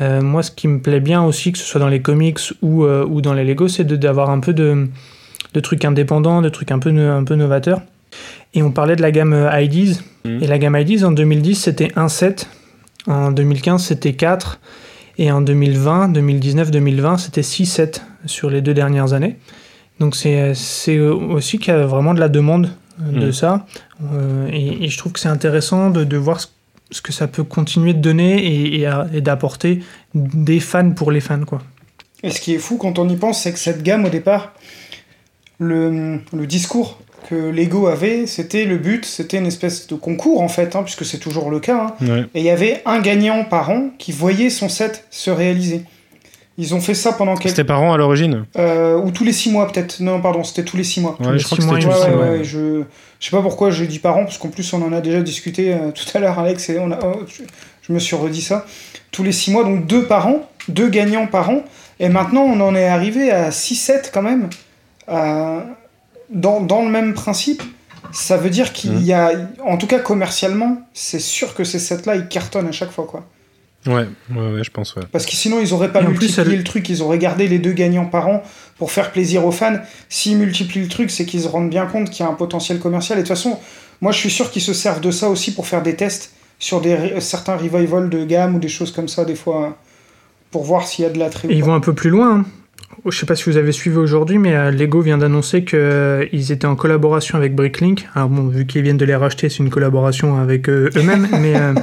Euh, 0.00 0.20
moi, 0.20 0.42
ce 0.42 0.50
qui 0.50 0.68
me 0.68 0.80
plaît 0.80 1.00
bien 1.00 1.22
aussi, 1.22 1.52
que 1.52 1.58
ce 1.58 1.64
soit 1.64 1.80
dans 1.80 1.88
les 1.88 2.02
comics 2.02 2.38
ou, 2.60 2.84
euh, 2.84 3.06
ou 3.06 3.20
dans 3.20 3.32
les 3.32 3.44
Lego, 3.44 3.68
c'est 3.68 3.84
d'avoir 3.84 4.30
un 4.30 4.40
peu 4.40 4.52
de, 4.52 4.88
de 5.54 5.60
trucs 5.60 5.84
indépendants, 5.84 6.42
de 6.42 6.48
trucs 6.48 6.70
un 6.70 6.78
peu, 6.78 6.90
un 6.90 7.24
peu 7.24 7.34
novateurs. 7.34 7.80
Et 8.54 8.62
on 8.62 8.70
parlait 8.70 8.96
de 8.96 9.02
la 9.02 9.10
gamme 9.10 9.50
IDs. 9.54 10.00
Mhm. 10.26 10.42
Et 10.42 10.46
la 10.46 10.58
gamme 10.58 10.76
IDs, 10.76 11.04
en 11.04 11.12
2010, 11.12 11.54
c'était 11.54 11.92
un 11.96 12.08
set. 12.08 12.48
En 13.06 13.30
2015, 13.32 13.84
c'était 13.84 14.12
4. 14.14 14.60
Et 15.18 15.30
en 15.30 15.40
2020, 15.42 16.08
2019, 16.08 16.70
2020, 16.70 17.18
c'était 17.18 17.42
6 17.42 17.66
sets 17.66 17.90
sur 18.26 18.48
les 18.50 18.62
deux 18.62 18.74
dernières 18.74 19.12
années. 19.12 19.36
Donc 20.00 20.16
c'est 20.16 20.54
c'est 20.54 20.98
aussi 20.98 21.58
qu'il 21.58 21.72
y 21.74 21.76
a 21.76 21.86
vraiment 21.86 22.14
de 22.14 22.20
la 22.20 22.28
demande 22.28 22.70
euh, 23.02 23.20
de 23.20 23.26
Mhm. 23.26 23.32
ça. 23.32 23.66
Euh, 24.14 24.48
et, 24.50 24.84
et 24.84 24.88
je 24.88 24.98
trouve 24.98 25.12
que 25.12 25.20
c'est 25.20 25.28
intéressant 25.28 25.90
de, 25.90 26.04
de 26.04 26.16
voir 26.16 26.40
ce, 26.40 26.46
ce 26.90 27.02
que 27.02 27.12
ça 27.12 27.28
peut 27.28 27.44
continuer 27.44 27.92
de 27.92 28.00
donner 28.00 28.44
et, 28.44 28.80
et 28.82 28.90
et 29.12 29.20
d'apporter 29.20 29.82
des 30.14 30.60
fans 30.60 30.90
pour 30.92 31.10
les 31.12 31.20
fans. 31.20 31.44
Quoi. 31.44 31.60
Et 32.22 32.30
ce 32.30 32.40
qui 32.40 32.54
est 32.54 32.58
fou 32.58 32.78
quand 32.78 32.98
on 32.98 33.08
y 33.08 33.16
pense, 33.16 33.42
c'est 33.42 33.52
que 33.52 33.58
cette 33.58 33.82
gamme, 33.82 34.04
au 34.04 34.10
départ, 34.10 34.52
le, 35.58 36.18
le 36.32 36.46
discours 36.46 36.98
que 37.28 37.34
Lego 37.34 37.86
avait, 37.86 38.26
c'était 38.26 38.64
le 38.64 38.76
but, 38.76 39.04
c'était 39.04 39.38
une 39.38 39.46
espèce 39.46 39.86
de 39.86 39.94
concours 39.94 40.42
en 40.42 40.48
fait, 40.48 40.74
hein, 40.76 40.82
puisque 40.82 41.04
c'est 41.04 41.18
toujours 41.18 41.50
le 41.50 41.60
cas. 41.60 41.94
hein. 42.00 42.06
Ouais. 42.06 42.24
Et 42.34 42.40
il 42.40 42.44
y 42.44 42.50
avait 42.50 42.82
un 42.86 43.00
gagnant 43.00 43.44
par 43.44 43.70
an 43.70 43.90
qui 43.98 44.12
voyait 44.12 44.50
son 44.50 44.68
set 44.68 45.04
se 45.10 45.30
réaliser. 45.30 45.82
Ils 46.58 46.74
ont 46.74 46.80
fait 46.80 46.92
ça 46.94 47.12
pendant 47.12 47.34
quelques... 47.34 47.56
C'était 47.56 47.64
par 47.64 47.82
an 47.82 47.94
à 47.94 47.96
l'origine? 47.96 48.44
Euh, 48.58 48.98
ou 48.98 49.10
tous 49.10 49.24
les 49.24 49.32
six 49.32 49.50
mois 49.50 49.66
peut-être. 49.72 50.00
Non, 50.00 50.20
pardon, 50.20 50.44
c'était 50.44 50.64
tous 50.64 50.76
les 50.76 50.84
six 50.84 51.00
mois. 51.00 51.16
Ouais, 51.18 51.38
je 51.38 51.44
crois 51.44 51.56
six 51.58 51.66
que 51.66 51.74
c'était 51.80 51.86
Ouais, 51.86 52.14
ouais, 52.14 52.28
ouais, 52.38 52.44
je... 52.44 52.82
je 53.20 53.24
sais 53.24 53.30
pas 53.34 53.40
pourquoi 53.40 53.70
je 53.70 53.84
dis 53.86 53.98
par 53.98 54.18
an, 54.18 54.24
parce 54.24 54.36
qu'en 54.36 54.48
plus 54.48 54.70
on 54.74 54.82
en 54.82 54.92
a 54.92 55.00
déjà 55.00 55.22
discuté 55.22 55.72
euh, 55.72 55.90
tout 55.92 56.04
à 56.14 56.18
l'heure, 56.20 56.38
Alex, 56.38 56.68
et 56.68 56.78
on 56.78 56.92
a... 56.92 56.98
oh, 57.02 57.20
je, 57.26 57.42
je 57.88 57.92
me 57.92 57.98
suis 57.98 58.16
redit 58.16 58.42
ça. 58.42 58.66
Tous 59.12 59.22
les 59.22 59.32
six 59.32 59.50
mois, 59.50 59.64
donc 59.64 59.86
deux 59.86 60.04
par 60.04 60.26
an, 60.26 60.46
deux 60.68 60.88
gagnants 60.88 61.26
par 61.26 61.48
an, 61.48 61.62
et 61.98 62.10
maintenant 62.10 62.42
on 62.42 62.60
en 62.60 62.74
est 62.74 62.86
arrivé 62.86 63.30
à 63.30 63.48
6-7 63.48 64.10
quand 64.12 64.22
même, 64.22 64.50
euh, 65.08 65.60
dans, 66.32 66.60
dans 66.60 66.82
le 66.82 66.90
même 66.90 67.14
principe. 67.14 67.62
Ça 68.12 68.36
veut 68.36 68.50
dire 68.50 68.72
qu'il 68.72 68.92
Mhm. 68.92 69.02
y 69.04 69.12
a, 69.12 69.32
en 69.64 69.76
tout 69.78 69.86
cas 69.86 69.98
commercialement, 69.98 70.82
c'est 70.92 71.20
sûr 71.20 71.54
que 71.54 71.64
ces 71.64 71.78
sets-là, 71.78 72.16
ils 72.16 72.28
cartonnent 72.28 72.68
à 72.68 72.72
chaque 72.72 72.90
fois, 72.90 73.06
quoi. 73.06 73.26
Ouais, 73.86 74.06
ouais, 74.30 74.52
ouais, 74.54 74.62
je 74.64 74.70
pense, 74.70 74.94
ouais. 74.94 75.02
Parce 75.10 75.24
que 75.26 75.32
sinon, 75.32 75.58
ils 75.60 75.72
auraient 75.74 75.90
pas 75.92 76.00
plus, 76.00 76.10
multiplié 76.10 76.42
elle- 76.52 76.58
le 76.58 76.64
truc, 76.64 76.88
ils 76.88 77.02
auraient 77.02 77.18
gardé 77.18 77.48
les 77.48 77.58
deux 77.58 77.72
gagnants 77.72 78.04
par 78.06 78.28
an 78.28 78.42
pour 78.78 78.92
faire 78.92 79.10
plaisir 79.12 79.44
aux 79.46 79.50
fans. 79.50 79.78
S'ils 80.08 80.36
multiplient 80.36 80.82
le 80.82 80.88
truc, 80.88 81.10
c'est 81.10 81.24
qu'ils 81.24 81.40
se 81.42 81.48
rendent 81.48 81.70
bien 81.70 81.86
compte 81.86 82.10
qu'il 82.10 82.24
y 82.24 82.28
a 82.28 82.30
un 82.30 82.34
potentiel 82.34 82.78
commercial. 82.78 83.18
Et 83.18 83.22
de 83.22 83.26
toute 83.26 83.36
façon, 83.36 83.58
moi 84.00 84.12
je 84.12 84.18
suis 84.18 84.30
sûr 84.30 84.50
qu'ils 84.52 84.62
se 84.62 84.72
servent 84.74 85.00
de 85.00 85.10
ça 85.10 85.28
aussi 85.30 85.52
pour 85.52 85.66
faire 85.66 85.82
des 85.82 85.96
tests 85.96 86.32
sur 86.60 86.80
des, 86.80 87.18
certains 87.20 87.56
revivals 87.56 88.08
de 88.08 88.24
gamme 88.24 88.54
ou 88.54 88.58
des 88.60 88.68
choses 88.68 88.92
comme 88.92 89.08
ça, 89.08 89.24
des 89.24 89.34
fois, 89.34 89.76
pour 90.52 90.62
voir 90.64 90.86
s'il 90.86 91.04
y 91.04 91.08
a 91.08 91.10
de 91.10 91.18
l'attrait. 91.18 91.48
Et 91.48 91.54
ils 91.56 91.64
vont 91.64 91.74
un 91.74 91.80
peu 91.80 91.92
plus 91.94 92.10
loin. 92.10 92.40
hein. 92.40 92.44
Je 93.08 93.18
sais 93.18 93.26
pas 93.26 93.34
si 93.34 93.44
vous 93.44 93.56
avez 93.56 93.72
suivi 93.72 93.96
aujourd'hui, 93.96 94.38
mais 94.38 94.54
euh, 94.54 94.70
Lego 94.70 95.00
vient 95.00 95.18
d'annoncer 95.18 95.64
qu'ils 95.64 96.52
étaient 96.52 96.66
en 96.66 96.76
collaboration 96.76 97.36
avec 97.36 97.54
Bricklink. 97.54 98.06
Alors 98.14 98.28
bon, 98.28 98.48
vu 98.48 98.66
qu'ils 98.66 98.82
viennent 98.82 98.96
de 98.96 99.04
les 99.04 99.16
racheter, 99.16 99.48
c'est 99.48 99.58
une 99.58 99.70
collaboration 99.70 100.38
avec 100.38 100.68
euh, 100.68 100.90
eux-mêmes, 100.96 101.26
mais, 101.40 101.56
euh, 101.56 101.74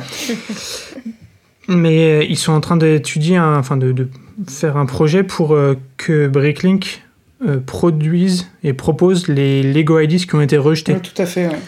mais 1.68 2.22
euh, 2.22 2.24
ils 2.24 2.38
sont 2.38 2.54
en 2.54 2.62
train 2.62 2.78
d'étudier, 2.78 3.40
enfin 3.40 3.78
de, 3.78 3.92
de 3.92 4.08
faire 4.48 4.78
un 4.78 4.86
projet 4.86 5.24
pour 5.24 5.54
euh, 5.54 5.76
que 5.98 6.28
Bricklink 6.28 7.04
euh, 7.48 7.60
produise 7.60 8.50
et 8.64 8.74
propose 8.74 9.28
les 9.28 9.64
Lego 9.64 10.00
IDs 10.00 10.26
qui 10.26 10.36
ont 10.36 10.42
été 10.42 10.58
rejetés. 10.58 10.96
Tout 10.96 11.22
à 11.22 11.26
fait. 11.26 11.48
ouais. 11.48 11.60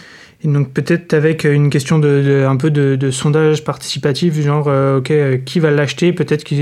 Et 0.43 0.47
donc 0.47 0.71
peut-être 0.73 1.13
avec 1.13 1.43
une 1.43 1.69
question 1.69 1.99
de, 1.99 2.07
de- 2.23 2.45
un 2.47 2.57
peu 2.57 2.71
de, 2.71 2.95
de 2.95 3.11
sondage 3.11 3.63
participatif, 3.63 4.33
genre 4.41 4.65
euh, 4.67 4.97
ok 4.97 5.11
euh, 5.11 5.37
qui 5.37 5.59
va 5.59 5.69
l'acheter, 5.69 6.13
peut-être 6.13 6.43
qu'on 6.47 6.55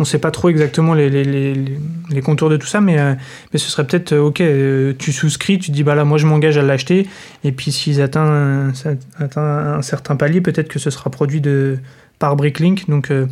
ne 0.00 0.04
sait 0.04 0.18
pas 0.18 0.32
trop 0.32 0.48
exactement 0.48 0.94
les, 0.94 1.08
les, 1.10 1.22
les, 1.22 1.54
les 2.10 2.20
contours 2.22 2.50
de 2.50 2.56
tout 2.56 2.66
ça, 2.66 2.80
mais, 2.80 2.98
euh, 2.98 3.14
mais 3.52 3.58
ce 3.60 3.70
serait 3.70 3.86
peut-être 3.86 4.16
ok 4.16 4.42
tu 4.98 5.12
souscris, 5.12 5.60
tu 5.60 5.70
te 5.70 5.76
dis 5.76 5.84
bah 5.84 5.94
là 5.94 6.04
moi 6.04 6.18
je 6.18 6.26
m'engage 6.26 6.58
à 6.58 6.62
l'acheter, 6.62 7.06
et 7.44 7.52
puis 7.52 7.70
s'ils 7.70 8.00
atteignent 8.02 8.72
atteint 9.18 9.76
un 9.76 9.82
certain 9.82 10.16
palier, 10.16 10.40
peut-être 10.40 10.68
que 10.68 10.80
ce 10.80 10.90
sera 10.90 11.08
produit 11.10 11.40
de 11.40 11.78
par 12.18 12.34
Bricklink, 12.36 12.88
donc 12.90 13.10
euh, 13.12 13.26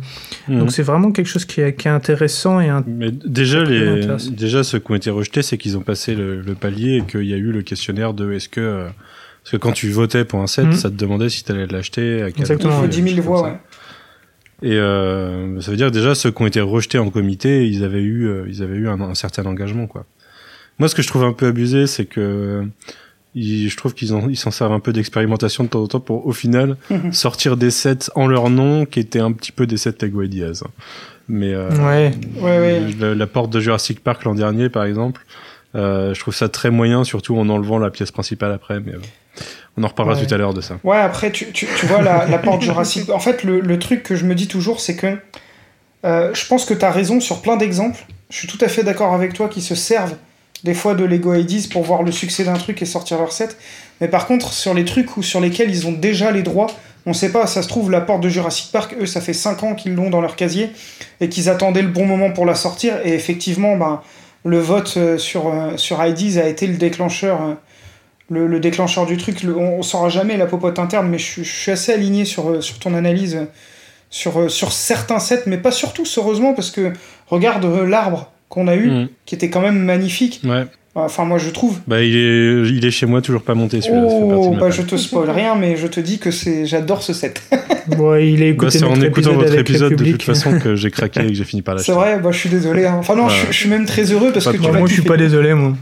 Mhm. 0.47 0.59
donc 0.59 0.71
c'est 0.71 0.81
vraiment 0.81 1.11
quelque 1.11 1.27
chose 1.27 1.45
qui 1.45 1.61
est, 1.61 1.73
qui 1.75 1.87
est 1.87 1.91
intéressant 1.91 2.59
et 2.61 2.69
Mais 2.87 3.11
déjà, 3.11 3.63
les, 3.63 4.07
déjà, 4.31 4.63
ceux 4.63 4.79
qui 4.79 4.91
ont 4.91 4.95
été 4.95 5.09
rejetés, 5.11 5.41
c'est 5.43 5.57
qu'ils 5.59 5.77
ont 5.77 5.81
passé 5.81 6.15
le, 6.15 6.41
le 6.41 6.55
palier 6.55 6.97
et 6.97 7.01
qu'il 7.03 7.25
y 7.25 7.33
a 7.33 7.37
eu 7.37 7.51
le 7.51 7.61
questionnaire 7.63 8.13
de 8.13 8.31
est-ce 8.31 8.47
que. 8.49 8.61
euh, 8.61 8.87
parce 9.49 9.61
que 9.61 9.67
quand 9.67 9.71
tu 9.71 9.89
votais 9.89 10.25
pour 10.25 10.41
un 10.41 10.47
set, 10.47 10.65
Mhm. 10.65 10.73
ça 10.73 10.89
te 10.89 10.95
demandait 10.95 11.29
si 11.29 11.43
tu 11.43 11.51
allais 11.51 11.65
l'acheter. 11.67 12.21
à 12.21 12.31
quel 12.31 12.41
Exactement, 12.41 12.73
Il 12.73 12.75
faut 12.75 12.81
ouais, 12.83 12.87
10 12.87 12.95
000 13.01 13.05
des 13.07 13.15
choses 13.15 13.25
voix, 13.25 13.43
ouais. 13.43 13.57
Et 14.61 14.73
euh, 14.73 15.59
ça 15.61 15.71
veut 15.71 15.77
dire 15.77 15.87
que 15.87 15.93
déjà 15.93 16.13
ceux 16.15 16.31
qui 16.31 16.41
ont 16.41 16.47
été 16.47 16.59
rejetés 16.61 16.97
en 16.99 17.09
comité, 17.09 17.65
ils 17.67 17.83
avaient 17.83 18.01
eu, 18.01 18.27
euh, 18.27 18.45
ils 18.49 18.61
avaient 18.61 18.75
eu 18.75 18.89
un, 18.89 18.99
un 18.99 19.15
certain 19.15 19.45
engagement, 19.45 19.87
quoi. 19.87 20.05
Moi, 20.79 20.87
ce 20.89 20.95
que 20.95 21.01
je 21.01 21.07
trouve 21.07 21.23
un 21.23 21.33
peu 21.33 21.47
abusé, 21.47 21.87
c'est 21.87 22.05
que 22.05 22.65
ils- 23.35 23.69
je 23.69 23.77
trouve 23.77 23.93
qu'ils 23.93 24.13
en- 24.13 24.27
ils 24.29 24.35
s'en 24.37 24.51
servent 24.51 24.73
un 24.73 24.79
peu 24.79 24.91
d'expérimentation 24.91 25.63
de 25.63 25.69
temps 25.69 25.81
en 25.83 25.87
temps 25.87 25.99
pour, 25.99 26.27
au 26.27 26.33
final, 26.33 26.75
sortir 27.11 27.55
des 27.57 27.71
sets 27.71 28.09
en 28.15 28.27
leur 28.27 28.49
nom 28.49 28.85
qui 28.85 28.99
étaient 28.99 29.19
un 29.19 29.31
petit 29.31 29.51
peu 29.51 29.65
des 29.65 29.77
sets 29.77 29.95
et 30.03 30.27
Diaz. 30.27 30.63
Mais 31.29 31.53
euh, 31.53 31.69
Ouais. 31.85 32.11
Ouais, 32.41 32.59
ouais. 32.99 33.15
la 33.15 33.27
porte 33.27 33.51
de 33.51 33.59
Jurassic 33.59 34.01
Park 34.03 34.23
l'an 34.25 34.35
dernier, 34.35 34.67
par 34.69 34.83
exemple, 34.83 35.21
euh, 35.75 36.13
je 36.13 36.19
trouve 36.19 36.33
ça 36.35 36.49
très 36.49 36.71
moyen, 36.71 37.03
surtout 37.03 37.37
en 37.37 37.47
enlevant 37.49 37.77
la 37.79 37.91
pièce 37.91 38.11
principale 38.11 38.51
après. 38.51 38.79
Mais 38.79 38.93
euh, 38.95 38.99
on 39.77 39.83
en 39.83 39.87
reparlera 39.87 40.17
Ouais. 40.19 40.25
tout 40.25 40.33
à 40.33 40.37
l'heure 40.37 40.53
de 40.53 40.61
ça. 40.61 40.77
Ouais, 40.83 40.97
après, 40.97 41.31
tu, 41.31 41.51
tu, 41.51 41.67
tu 41.79 41.85
vois, 41.85 42.01
la, 42.01 42.25
la 42.25 42.37
porte 42.37 42.61
Jurassic... 42.61 43.09
En 43.09 43.19
fait, 43.19 43.43
le, 43.43 43.59
le 43.59 43.79
truc 43.79 44.03
que 44.03 44.15
je 44.15 44.25
me 44.25 44.35
dis 44.35 44.47
toujours, 44.47 44.79
c'est 44.81 44.95
que 44.95 45.17
euh, 46.05 46.33
je 46.33 46.45
pense 46.47 46.65
que 46.65 46.73
tu 46.73 46.85
as 46.85 46.91
raison 46.91 47.19
sur 47.19 47.41
plein 47.41 47.57
d'exemples. 47.57 48.05
Je 48.29 48.37
suis 48.37 48.47
tout 48.47 48.57
à 48.61 48.67
fait 48.67 48.83
d'accord 48.83 49.13
avec 49.13 49.33
toi 49.33 49.49
qui 49.49 49.61
se 49.61 49.75
servent 49.75 50.15
des 50.63 50.73
fois 50.73 50.93
de 50.93 51.03
Lego 51.05 51.33
IDs 51.33 51.69
pour 51.71 51.83
voir 51.83 52.03
le 52.03 52.11
succès 52.11 52.43
d'un 52.43 52.53
truc 52.53 52.81
et 52.81 52.85
sortir 52.85 53.17
leur 53.17 53.31
set. 53.31 53.57
Mais 54.01 54.07
par 54.07 54.27
contre, 54.27 54.51
sur 54.53 54.73
les 54.73 54.85
trucs 54.85 55.15
où, 55.17 55.23
sur 55.23 55.39
lesquels 55.41 55.69
ils 55.69 55.87
ont 55.87 55.91
déjà 55.93 56.31
les 56.31 56.43
droits, 56.43 56.67
on 57.05 57.13
sait 57.13 57.31
pas, 57.31 57.47
ça 57.47 57.61
se 57.61 57.67
trouve, 57.69 57.89
la 57.91 58.01
porte 58.01 58.21
de 58.21 58.29
Jurassic 58.29 58.71
Park, 58.71 58.95
eux, 58.99 59.05
ça 59.05 59.21
fait 59.21 59.33
5 59.33 59.63
ans 59.63 59.73
qu'ils 59.75 59.95
l'ont 59.95 60.09
dans 60.09 60.19
leur 60.21 60.35
casier 60.35 60.69
et 61.21 61.29
qu'ils 61.29 61.49
attendaient 61.49 61.81
le 61.81 61.87
bon 61.87 62.05
moment 62.05 62.31
pour 62.31 62.45
la 62.45 62.55
sortir. 62.55 62.95
Et 63.05 63.13
effectivement, 63.13 63.77
ben, 63.77 64.01
le 64.43 64.59
vote 64.59 64.93
euh, 64.97 65.17
sur, 65.17 65.47
euh, 65.47 65.77
sur 65.77 66.03
IDs 66.05 66.37
a 66.37 66.47
été 66.47 66.67
le 66.67 66.75
déclencheur. 66.75 67.39
Le, 68.29 68.47
le 68.47 68.59
déclencheur 68.59 69.05
du 69.05 69.17
truc, 69.17 69.43
le- 69.43 69.55
on, 69.57 69.79
on 69.79 69.81
saura 69.83 70.09
jamais 70.09 70.37
la 70.37 70.45
popote 70.45 70.77
interne, 70.79 71.07
mais 71.09 71.17
je, 71.17 71.25
suis- 71.25 71.43
je 71.43 71.51
suis 71.51 71.71
assez 71.71 71.91
aligné 71.93 72.25
sur, 72.25 72.49
euh, 72.49 72.61
sur 72.61 72.79
ton 72.79 72.93
analyse 72.93 73.39
sur, 74.11 74.39
euh, 74.39 74.49
sur 74.49 74.71
certains 74.71 75.19
sets, 75.19 75.43
mais 75.45 75.57
pas 75.57 75.71
sur 75.71 75.93
tous, 75.93 76.17
heureusement, 76.17 76.53
parce 76.53 76.71
que 76.71 76.93
regarde 77.27 77.63
euh, 77.65 77.85
l'arbre 77.85 78.31
qu'on 78.49 78.67
a 78.67 78.75
eu, 78.75 78.89
Mhm. 78.89 79.07
qui 79.25 79.35
était 79.35 79.49
quand 79.51 79.61
même 79.61 79.77
magnifique. 79.77 80.41
Ouais. 80.43 80.63
Enfin, 80.95 81.23
moi, 81.23 81.37
je 81.37 81.49
trouve. 81.51 81.79
Bah, 81.87 82.01
il 82.01 82.15
est, 82.17 82.67
il 82.67 82.83
est 82.83 82.89
chez 82.91 83.05
moi, 83.05 83.21
toujours 83.21 83.43
pas 83.43 83.53
monté 83.53 83.79
celui-là. 83.79 84.07
Oh, 84.09 84.55
bah, 84.59 84.71
je 84.71 84.81
te 84.81 84.97
spoil 84.97 85.29
rien, 85.29 85.53
mais 85.55 85.77
je 85.77 85.85
te 85.85 85.99
dis 85.99 86.17
que 86.17 86.31
c'est, 86.31 86.65
j'adore 86.65 87.03
ce 87.03 87.13
set. 87.13 87.41
Bon, 87.97 88.15
il 88.15 88.43
est 88.43 88.53
Bah, 88.53 88.65
écouté 88.67 88.77
c'est 88.79 88.85
en 88.85 89.01
écoutant 89.01 89.33
votre 89.33 89.55
épisode 89.57 89.95
de 89.95 90.11
toute 90.11 90.21
façon 90.21 90.59
que 90.59 90.75
j'ai 90.75 90.91
craqué 90.91 91.21
et 91.21 91.27
que 91.27 91.33
j'ai 91.33 91.43
fini 91.43 91.61
par 91.63 91.73
l'acheter. 91.75 91.91
c'est 91.91 91.97
vrai, 91.97 92.19
bah, 92.19 92.29
je 92.31 92.37
suis 92.37 92.49
désolé. 92.49 92.85
hein. 92.85 92.97
Enfin, 92.99 93.15
non, 93.15 93.25
Ouais. 93.27 93.33
je, 93.47 93.51
je 93.51 93.57
suis 93.57 93.69
même 93.69 93.85
très 93.85 94.03
heureux 94.11 94.31
parce 94.31 94.45
Pas 94.45 94.51
que 94.51 94.57
tu 94.57 94.63
moi, 94.71 94.87
je 94.87 94.93
suis 94.93 95.01
pas 95.01 95.17
désolé, 95.17 95.53
moi. 95.55 95.73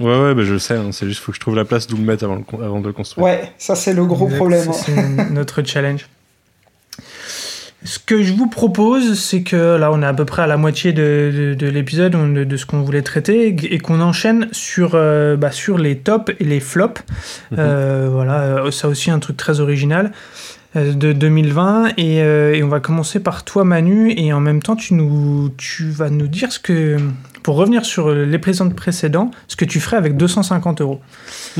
Ouais, 0.00 0.06
ouais, 0.20 0.34
bah, 0.34 0.42
je 0.44 0.52
le 0.54 0.58
sais. 0.58 0.74
hein, 0.76 0.90
c'est 0.92 1.06
juste 1.06 1.20
faut 1.20 1.30
que 1.32 1.36
je 1.36 1.40
trouve 1.40 1.54
la 1.56 1.64
place 1.64 1.86
d'où 1.86 1.96
le 1.96 2.02
mettre 2.02 2.24
avant, 2.24 2.36
le 2.36 2.64
avant 2.64 2.80
de 2.80 2.86
le 2.86 2.92
construire. 2.92 3.24
Ouais, 3.24 3.52
ça, 3.58 3.74
c'est 3.76 3.92
le 3.94 4.04
gros 4.04 4.24
Exact, 4.26 4.36
problème. 4.38 4.68
hein. 4.68 4.72
C'est 4.72 5.30
notre 5.30 5.62
challenge. 5.66 6.06
Ce 7.86 7.98
que 7.98 8.22
je 8.22 8.32
vous 8.32 8.46
propose, 8.48 9.18
c'est 9.20 9.42
que 9.42 9.76
là, 9.76 9.92
on 9.92 10.00
est 10.00 10.06
à 10.06 10.14
peu 10.14 10.24
près 10.24 10.40
à 10.40 10.46
la 10.46 10.56
moitié 10.56 10.92
de, 10.94 11.30
de- 11.34 11.54
de 11.54 11.66
l'épisode, 11.68 12.12
de, 12.12 12.44
de 12.44 12.56
ce 12.56 12.64
qu'on 12.64 12.80
voulait 12.80 13.02
traiter, 13.02 13.54
et 13.70 13.78
qu'on 13.78 14.00
enchaîne 14.00 14.48
sur, 14.52 14.92
euh, 14.94 15.36
bah, 15.36 15.50
sur 15.50 15.76
les 15.76 15.98
tops 15.98 16.32
et 16.40 16.44
les 16.44 16.60
flops. 16.60 17.02
Mhm. 17.50 17.58
Euh, 17.60 18.08
voilà, 18.10 18.40
euh, 18.40 18.70
ça 18.70 18.88
aussi 18.88 19.10
un 19.10 19.18
truc 19.18 19.36
très 19.36 19.60
original 19.60 20.12
de 20.74 21.12
2020. 21.12 21.88
Et, 21.98 22.22
euh, 22.22 22.54
et 22.54 22.62
on 22.62 22.68
va 22.68 22.80
commencer 22.80 23.20
par 23.20 23.44
toi, 23.44 23.64
Manu, 23.64 24.14
et 24.16 24.32
en 24.32 24.40
même 24.40 24.62
temps, 24.62 24.76
tu, 24.76 24.94
nous, 24.94 25.50
tu 25.58 25.90
vas 25.90 26.08
nous 26.08 26.26
dire 26.26 26.52
ce 26.52 26.58
que, 26.58 26.96
pour 27.44 27.56
revenir 27.56 27.84
sur 27.84 28.10
les 28.12 28.38
présents 28.38 28.70
précédents, 28.70 29.30
ce 29.48 29.54
que 29.54 29.66
tu 29.66 29.78
ferais 29.78 29.98
avec 29.98 30.16
250 30.16 30.80
euros. 30.80 31.00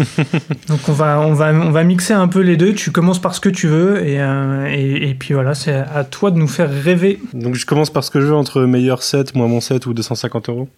Donc 0.68 0.80
on 0.88 0.92
va, 0.92 1.20
on, 1.20 1.34
va, 1.34 1.52
on 1.52 1.70
va 1.70 1.84
mixer 1.84 2.14
un 2.14 2.26
peu 2.26 2.40
les 2.40 2.56
deux. 2.56 2.72
Tu 2.72 2.90
commences 2.90 3.20
par 3.20 3.34
ce 3.34 3.40
que 3.40 3.50
tu 3.50 3.68
veux 3.68 4.02
et, 4.04 4.18
euh, 4.18 4.66
et, 4.66 5.10
et 5.10 5.14
puis 5.14 5.34
voilà, 5.34 5.54
c'est 5.54 5.74
à 5.74 6.02
toi 6.02 6.30
de 6.30 6.38
nous 6.38 6.48
faire 6.48 6.70
rêver. 6.70 7.20
Donc 7.34 7.54
je 7.54 7.66
commence 7.66 7.90
par 7.90 8.02
ce 8.02 8.10
que 8.10 8.20
je 8.22 8.26
veux 8.26 8.34
entre 8.34 8.62
meilleur 8.62 9.02
set, 9.02 9.34
moins 9.34 9.46
mon 9.46 9.60
set 9.60 9.84
ou 9.84 9.92
250 9.92 10.48
euros. 10.48 10.68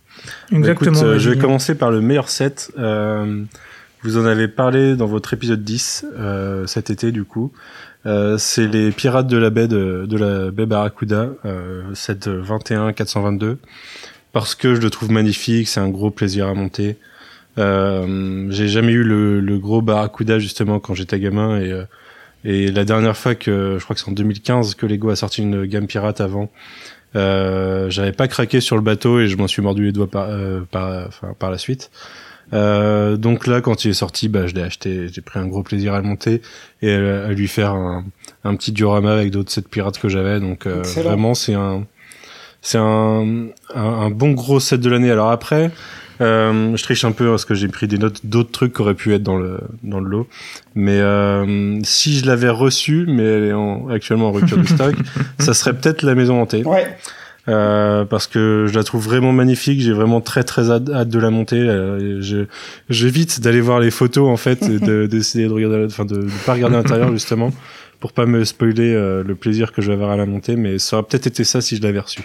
Bah, 0.50 0.58
Exactement. 0.58 0.92
écoute, 0.96 1.04
euh, 1.04 1.18
je 1.20 1.30
vais 1.30 1.38
commencer 1.38 1.76
par 1.76 1.92
le 1.92 2.00
meilleur 2.00 2.28
set. 2.28 2.72
Euh, 2.76 3.44
vous 4.02 4.18
en 4.18 4.24
avez 4.24 4.48
parlé 4.48 4.96
dans 4.96 5.06
votre 5.06 5.34
épisode 5.34 5.62
10 5.62 6.04
euh, 6.18 6.66
cet 6.66 6.90
été 6.90 7.12
du 7.12 7.22
coup. 7.22 7.52
Euh, 8.06 8.38
c'est 8.38 8.66
les 8.66 8.90
pirates 8.90 9.26
de 9.28 9.36
la 9.36 9.50
baie 9.50 9.68
de, 9.68 10.06
de 10.08 10.16
la 10.16 10.50
baie 10.50 10.66
Barracuda, 10.66 11.30
euh, 11.44 11.82
set 11.94 12.28
21 12.28 12.92
422 12.92 13.58
parce 14.32 14.54
que 14.54 14.74
je 14.74 14.80
le 14.80 14.90
trouve 14.90 15.10
magnifique, 15.10 15.68
c'est 15.68 15.80
un 15.80 15.88
gros 15.88 16.10
plaisir 16.10 16.46
à 16.46 16.54
monter. 16.54 16.96
Euh, 17.58 18.46
j'ai 18.50 18.68
jamais 18.68 18.92
eu 18.92 19.02
le, 19.02 19.40
le 19.40 19.58
gros 19.58 19.80
Barracuda 19.80 20.38
justement 20.38 20.78
quand 20.78 20.94
j'étais 20.94 21.18
gamin 21.18 21.58
et 21.58 21.72
euh, 21.72 21.84
et 22.44 22.70
la 22.70 22.84
dernière 22.84 23.16
fois 23.16 23.34
que 23.34 23.76
je 23.78 23.82
crois 23.82 23.94
que 23.94 24.00
c'est 24.00 24.08
en 24.08 24.12
2015 24.12 24.76
que 24.76 24.86
Lego 24.86 25.10
a 25.10 25.16
sorti 25.16 25.42
une 25.42 25.66
gamme 25.66 25.88
pirate 25.88 26.20
avant, 26.20 26.48
euh, 27.16 27.90
j'avais 27.90 28.12
pas 28.12 28.28
craqué 28.28 28.60
sur 28.60 28.76
le 28.76 28.82
bateau 28.82 29.18
et 29.18 29.26
je 29.26 29.36
m'en 29.36 29.48
suis 29.48 29.62
mordu 29.62 29.86
les 29.86 29.92
doigts 29.92 30.08
par 30.08 30.28
euh, 30.28 30.60
par, 30.70 31.08
enfin, 31.08 31.34
par 31.38 31.50
la 31.50 31.58
suite. 31.58 31.90
Euh, 32.52 33.16
donc 33.16 33.48
là, 33.48 33.60
quand 33.60 33.84
il 33.84 33.90
est 33.90 33.94
sorti, 33.94 34.28
bah, 34.28 34.46
je 34.46 34.54
l'ai 34.54 34.62
acheté. 34.62 35.08
J'ai 35.12 35.20
pris 35.20 35.40
un 35.40 35.46
gros 35.48 35.64
plaisir 35.64 35.94
à 35.94 36.00
le 36.00 36.06
monter 36.06 36.40
et 36.82 36.94
à, 36.94 37.24
à 37.26 37.32
lui 37.32 37.48
faire 37.48 37.72
un, 37.72 38.04
un 38.44 38.54
petit 38.54 38.70
diorama 38.70 39.14
avec 39.14 39.30
d'autres 39.32 39.50
sets 39.50 39.62
pirates 39.62 39.98
que 39.98 40.08
j'avais. 40.08 40.38
Donc 40.38 40.66
euh, 40.66 40.82
vraiment, 40.82 41.34
c'est 41.34 41.54
un, 41.54 41.84
c'est 42.66 42.78
un, 42.78 43.46
un, 43.74 43.80
un 44.06 44.10
bon 44.10 44.32
gros 44.32 44.58
set 44.60 44.80
de 44.80 44.90
l'année. 44.90 45.10
Alors 45.10 45.30
après, 45.30 45.70
euh, 46.20 46.74
je 46.76 46.82
triche 46.82 47.04
un 47.04 47.12
peu 47.12 47.28
parce 47.30 47.44
que 47.44 47.54
j'ai 47.54 47.68
pris 47.68 47.86
des 47.86 47.98
notes 47.98 48.24
d'autres 48.24 48.50
trucs 48.50 48.72
qui 48.74 48.80
auraient 48.82 48.94
pu 48.94 49.14
être 49.14 49.22
dans 49.22 49.36
le 49.36 49.58
dans 49.84 50.00
le 50.00 50.08
lot. 50.08 50.26
Mais 50.74 50.98
euh, 50.98 51.78
si 51.84 52.18
je 52.18 52.26
l'avais 52.26 52.48
reçu, 52.48 53.04
mais 53.06 53.22
elle 53.22 53.44
est 53.44 53.52
en- 53.52 53.88
actuellement 53.88 54.28
en 54.28 54.32
rupture 54.32 54.58
de 54.58 54.66
stock, 54.66 54.94
ça 55.38 55.54
serait 55.54 55.74
peut-être 55.74 56.02
la 56.02 56.14
maison 56.14 56.40
hantée. 56.42 56.64
Ouais, 56.64 56.86
Euh, 57.48 58.04
parce 58.04 58.26
que 58.26 58.64
je 58.68 58.74
la 58.74 58.82
trouve 58.82 59.04
vraiment 59.04 59.30
magnifique. 59.30 59.80
J'ai 59.80 59.92
vraiment 59.92 60.20
très 60.20 60.42
très 60.42 60.68
hâte, 60.72 60.90
hâte 60.90 61.08
de 61.08 61.18
la 61.20 61.30
monter. 61.30 61.60
Euh, 61.60 62.20
J'évite 62.90 63.40
d'aller 63.40 63.60
voir 63.60 63.78
les 63.78 63.92
photos 63.92 64.28
en 64.28 64.36
fait, 64.36 64.62
et 64.68 64.80
de- 64.80 65.06
d'essayer 65.10 65.46
de, 65.46 65.52
regarder, 65.52 65.84
enfin 65.86 66.04
de, 66.04 66.16
de 66.22 66.30
pas 66.44 66.54
regarder 66.54 66.74
l'intérieur 66.76 67.12
justement, 67.12 67.52
pour 68.00 68.12
pas 68.12 68.26
me 68.26 68.44
spoiler 68.44 68.92
euh, 68.92 69.22
le 69.22 69.34
plaisir 69.36 69.72
que 69.72 69.80
je 69.82 69.86
vais 69.88 69.92
avoir 69.94 70.10
à 70.10 70.16
la 70.16 70.26
monter. 70.26 70.56
Mais 70.56 70.78
ça 70.80 70.96
aurait 70.98 71.06
peut-être 71.08 71.28
été 71.28 71.44
ça 71.44 71.60
si 71.60 71.76
je 71.76 71.82
l'avais 71.82 72.00
reçu. 72.00 72.22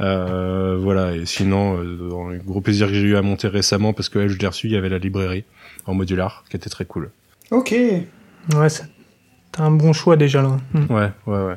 Euh, 0.00 0.76
voilà. 0.80 1.14
Et 1.14 1.26
sinon, 1.26 1.78
euh, 1.78 2.08
dans 2.08 2.28
le 2.28 2.38
gros 2.38 2.60
plaisir 2.60 2.88
que 2.88 2.94
j'ai 2.94 3.02
eu 3.02 3.16
à 3.16 3.22
monter 3.22 3.48
récemment, 3.48 3.92
parce 3.92 4.08
que 4.08 4.18
elle, 4.18 4.28
je 4.28 4.38
l'ai 4.38 4.46
reçu, 4.46 4.66
il 4.66 4.72
y 4.72 4.76
avait 4.76 4.88
la 4.88 4.98
librairie 4.98 5.44
en 5.86 5.94
modular, 5.94 6.44
qui 6.50 6.56
était 6.56 6.70
très 6.70 6.84
cool. 6.84 7.10
ok. 7.50 7.74
Ouais, 8.54 8.68
t'as 9.52 9.62
un 9.64 9.70
bon 9.70 9.92
choix 9.92 10.16
déjà 10.16 10.42
là. 10.42 10.58
Hmm. 10.74 10.92
Ouais, 10.92 11.10
ouais, 11.26 11.44
ouais. 11.44 11.56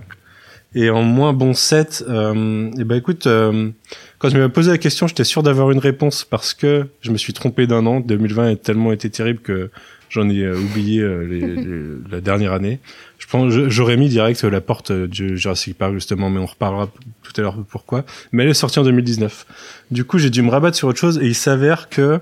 Et 0.75 0.89
en 0.89 1.01
moins 1.01 1.33
bon 1.33 1.53
set, 1.53 2.03
euh, 2.07 2.69
et 2.77 2.83
ben 2.83 2.95
écoute, 2.95 3.25
euh, 3.25 3.71
quand 4.19 4.29
je 4.29 4.35
m'avais 4.35 4.49
posé 4.49 4.69
la 4.69 4.77
question, 4.77 5.07
j'étais 5.07 5.23
sûr 5.23 5.41
d'avoir 5.41 5.71
une 5.71 5.79
réponse 5.79 6.23
parce 6.23 6.53
que 6.53 6.87
je 7.01 7.11
me 7.11 7.17
suis 7.17 7.33
trompé 7.33 7.67
d'un 7.67 7.85
an. 7.85 7.99
2020 7.99 8.51
a 8.51 8.55
tellement 8.55 8.91
été 8.91 9.09
terrible 9.09 9.39
que 9.39 9.71
j'en 10.09 10.29
ai 10.29 10.41
euh, 10.43 10.57
oublié 10.57 11.01
euh, 11.01 11.23
les- 11.23 11.39
les- 11.63 11.83
la 12.11 12.21
dernière 12.21 12.53
année. 12.53 12.79
Je 13.19 13.25
pense, 13.27 13.51
j'aurais 13.51 13.97
mis 13.97 14.07
direct 14.09 14.41
la 14.43 14.61
porte 14.61 14.91
du 14.91 15.37
Jurassic 15.37 15.77
Park 15.77 15.93
justement, 15.93 16.29
mais 16.29 16.39
on 16.39 16.45
reparlera 16.45 16.87
tout 17.23 17.33
à 17.37 17.41
l'heure 17.41 17.57
pourquoi. 17.69 18.05
Mais 18.31 18.43
elle 18.43 18.49
est 18.49 18.53
sortie 18.53 18.79
en 18.79 18.83
2019. 18.83 19.45
Du 19.91 20.05
coup, 20.05 20.17
j'ai 20.17 20.29
dû 20.29 20.41
me 20.43 20.49
rabattre 20.49 20.77
sur 20.77 20.87
autre 20.87 20.99
chose 20.99 21.17
et 21.17 21.25
il 21.25 21.35
s'avère 21.35 21.89
que 21.89 22.19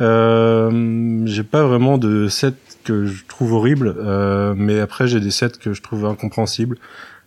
euh, 0.00 1.22
j'ai 1.26 1.42
pas 1.42 1.62
vraiment 1.64 1.98
de 1.98 2.28
set 2.28 2.54
que 2.84 3.04
je 3.06 3.24
trouve 3.26 3.52
horrible, 3.52 3.94
euh, 3.98 4.54
mais 4.56 4.80
après 4.80 5.06
j'ai 5.06 5.20
des 5.20 5.30
sets 5.30 5.58
que 5.60 5.72
je 5.74 5.82
trouve 5.82 6.06
incompréhensibles. 6.06 6.78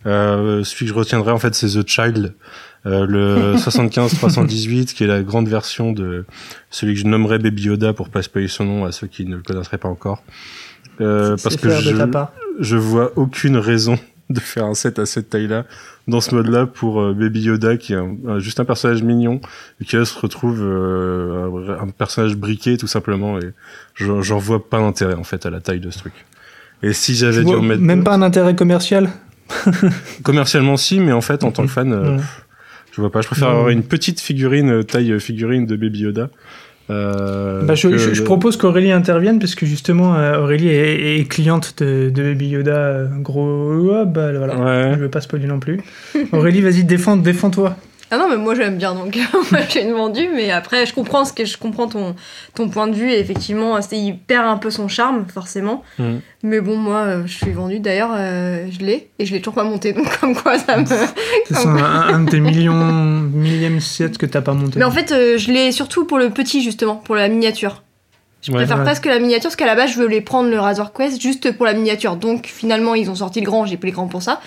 Euh, 0.06 0.64
celui 0.64 0.86
que 0.86 0.90
je 0.90 0.98
retiendrai 0.98 1.32
en 1.32 1.38
fait 1.40 1.54
c'est 1.56 1.68
The 1.68 1.88
Child, 1.88 2.34
euh, 2.86 3.06
le 3.08 3.56
75-318 3.58 4.94
qui 4.94 5.04
est 5.04 5.08
la 5.08 5.22
grande 5.22 5.48
version 5.48 5.92
de 5.92 6.26
celui 6.70 6.94
que 6.96 7.00
je 7.00 7.06
nommerais 7.08 7.40
Baby 7.40 7.64
Yoda 7.64 7.94
pour 7.94 8.10
pas 8.10 8.22
spoiler 8.22 8.48
son 8.48 8.66
nom 8.66 8.86
à 8.86 8.92
ceux 8.92 9.08
qui 9.08 9.26
ne 9.26 9.36
le 9.38 9.42
connaîtraient 9.42 9.78
pas 9.78 9.90
encore. 9.90 10.24
Euh, 11.02 11.36
parce 11.42 11.56
que 11.56 11.70
je, 11.82 11.90
je 12.60 12.78
vois 12.78 13.12
aucune 13.16 13.58
raison 13.58 13.98
de 14.30 14.40
faire 14.40 14.66
un 14.66 14.74
set 14.74 15.00
à 15.00 15.06
cette 15.06 15.30
taille-là 15.32 15.66
dans 16.08 16.22
ce 16.22 16.34
mode-là 16.36 16.66
pour 16.66 17.02
euh, 17.02 17.14
Baby 17.14 17.42
Yoda 17.42 17.78
qui 17.78 17.94
est 17.94 17.98
un- 17.98 18.16
un- 18.28 18.40
juste 18.40 18.60
un 18.60 18.66
personnage 18.66 19.02
mignon 19.04 19.42
et 19.82 19.86
qui 19.86 19.96
là 19.96 20.06
se 20.06 20.18
retrouve 20.18 20.60
euh, 20.62 21.78
un, 21.80 21.88
un 21.88 21.90
personnage 21.90 22.36
briqué 22.36 22.78
tout 22.78 22.88
simplement 22.88 23.38
et 23.40 23.52
j'en 23.96 24.38
vois 24.38 24.70
pas 24.70 24.80
d'intérêt 24.80 25.16
en 25.16 25.24
fait 25.24 25.46
à 25.46 25.50
la 25.50 25.60
taille 25.62 25.80
de 25.80 25.90
ce 25.90 26.00
truc. 26.00 26.14
Et 26.84 26.94
si 26.94 27.16
j'avais 27.16 27.40
dû 27.40 27.44
vois 27.44 27.60
en 27.60 27.62
mettre 27.64 27.82
même 27.82 28.04
pas 28.04 28.14
un 28.14 28.22
intérêt 28.22 28.56
commercial? 28.56 29.10
commercialement 30.24 30.78
si 30.78 31.00
mais 31.00 31.12
en 31.12 31.22
fait 31.22 31.44
en 31.44 31.52
tant 31.52 31.64
que 31.64 31.70
fan 31.72 31.92
euh, 31.92 32.16
Ouais. 32.18 32.24
Je 32.94 33.02
vois 33.02 33.12
pas 33.12 33.20
je 33.22 33.28
préfère 33.28 33.50
avoir 33.50 33.70
une 33.70 33.84
petite 33.84 34.22
figurine 34.22 34.70
euh, 34.70 34.84
taille 34.84 35.12
euh, 35.12 35.20
figurine 35.20 35.66
de 35.66 35.76
Baby 35.76 36.00
Yoda 36.02 36.30
euh, 36.90 37.64
Bah, 37.64 37.76
je, 37.76 37.88
que 37.88 37.98
je- 37.98 38.14
je 38.14 38.20
le- 38.20 38.26
propose 38.26 38.58
qu'Aurélie 38.58 38.92
intervienne 38.92 39.40
parce 39.40 39.56
que 39.56 39.66
justement 39.66 40.12
Aurélie 40.40 40.68
est, 40.70 41.20
est 41.20 41.26
cliente 41.30 41.76
de, 41.82 42.10
de 42.14 42.24
Baby 42.24 42.50
Yoda. 42.50 43.08
Gros, 43.20 43.92
ah, 43.94 44.06
bah, 44.06 44.32
voilà. 44.34 44.56
ouais 44.58 44.94
Je 44.96 45.00
veux 45.00 45.10
pas 45.10 45.22
spoiler 45.22 45.48
non 45.48 45.60
plus. 45.60 45.80
Aurélie, 46.34 46.62
vas-y, 46.62 46.84
défends, 46.84 47.16
défends-toi. 47.18 47.76
Ah 48.16 48.18
non, 48.20 48.30
mais 48.30 48.38
moi 48.38 48.54
j'aime 48.54 48.78
bien, 48.78 48.94
donc 48.94 49.18
moi 49.52 49.62
j'ai 49.68 49.82
une 49.82 49.94
vendue, 49.94 50.30
mais 50.36 50.52
après 50.52 50.86
je 50.86 50.94
comprends 50.94 51.26
ce 51.26 51.34
que 51.34 51.46
je 51.46 51.58
comprends 51.58 51.88
ton, 51.88 52.16
ton 52.54 52.70
point 52.70 52.86
de 52.86 52.94
vue, 52.94 53.10
et 53.12 53.18
effectivement, 53.20 53.82
c'est- 53.82 53.98
il 53.98 54.16
perd 54.20 54.46
un 54.46 54.58
peu 54.58 54.70
son 54.70 54.88
charme, 54.88 55.26
forcément. 55.34 55.82
Mhm. 55.98 56.22
Mais 56.44 56.62
bon, 56.62 56.76
moi 56.78 56.98
euh, 56.98 57.24
je 57.26 57.34
suis 57.36 57.52
vendue, 57.52 57.80
d'ailleurs, 57.80 58.12
euh, 58.16 58.68
je 58.70 58.86
l'ai, 58.86 59.10
et 59.18 59.26
je 59.26 59.34
l'ai 59.34 59.40
toujours 59.40 59.56
pas 59.56 59.64
monté, 59.64 59.94
donc 59.94 60.06
comme 60.20 60.36
quoi 60.36 60.60
ça 60.60 60.78
me. 60.78 60.86
C'est 60.86 61.56
un, 61.66 61.76
un 62.14 62.20
de 62.20 62.30
tes 62.30 62.40
millions, 62.40 62.74
millième 62.76 63.80
set 63.80 64.20
que 64.20 64.28
t'as 64.28 64.42
pas 64.42 64.54
monté. 64.54 64.78
Mais 64.78 64.86
en 64.86 64.92
fait, 64.92 65.12
euh, 65.12 65.40
je 65.40 65.52
l'ai 65.52 65.72
surtout 65.72 66.06
pour 66.06 66.20
le 66.20 66.30
petit, 66.30 66.62
justement, 66.62 66.98
pour 66.98 67.16
la 67.16 67.28
miniature. 67.30 67.82
Je 68.44 68.52
Ouais. 68.52 68.58
préfère 68.58 68.78
Ouais. 68.78 68.84
presque 68.84 69.06
la 69.06 69.20
miniature, 69.20 69.44
parce 69.44 69.56
qu'à 69.56 69.66
la 69.66 69.74
base 69.76 69.92
je 69.92 70.02
voulais 70.02 70.20
prendre 70.20 70.50
le 70.50 70.60
Razor 70.60 70.92
Quest 70.92 71.22
juste 71.22 71.54
pour 71.56 71.66
la 71.66 71.74
miniature. 71.74 72.18
Donc 72.18 72.46
finalement, 72.46 72.94
ils 72.94 73.10
ont 73.10 73.16
sorti 73.16 73.40
le 73.40 73.46
grand, 73.46 73.66
j'ai 73.66 73.78
pris 73.78 73.90
le 73.90 73.96
grand 73.96 74.08
pour 74.08 74.22
ça. 74.22 74.42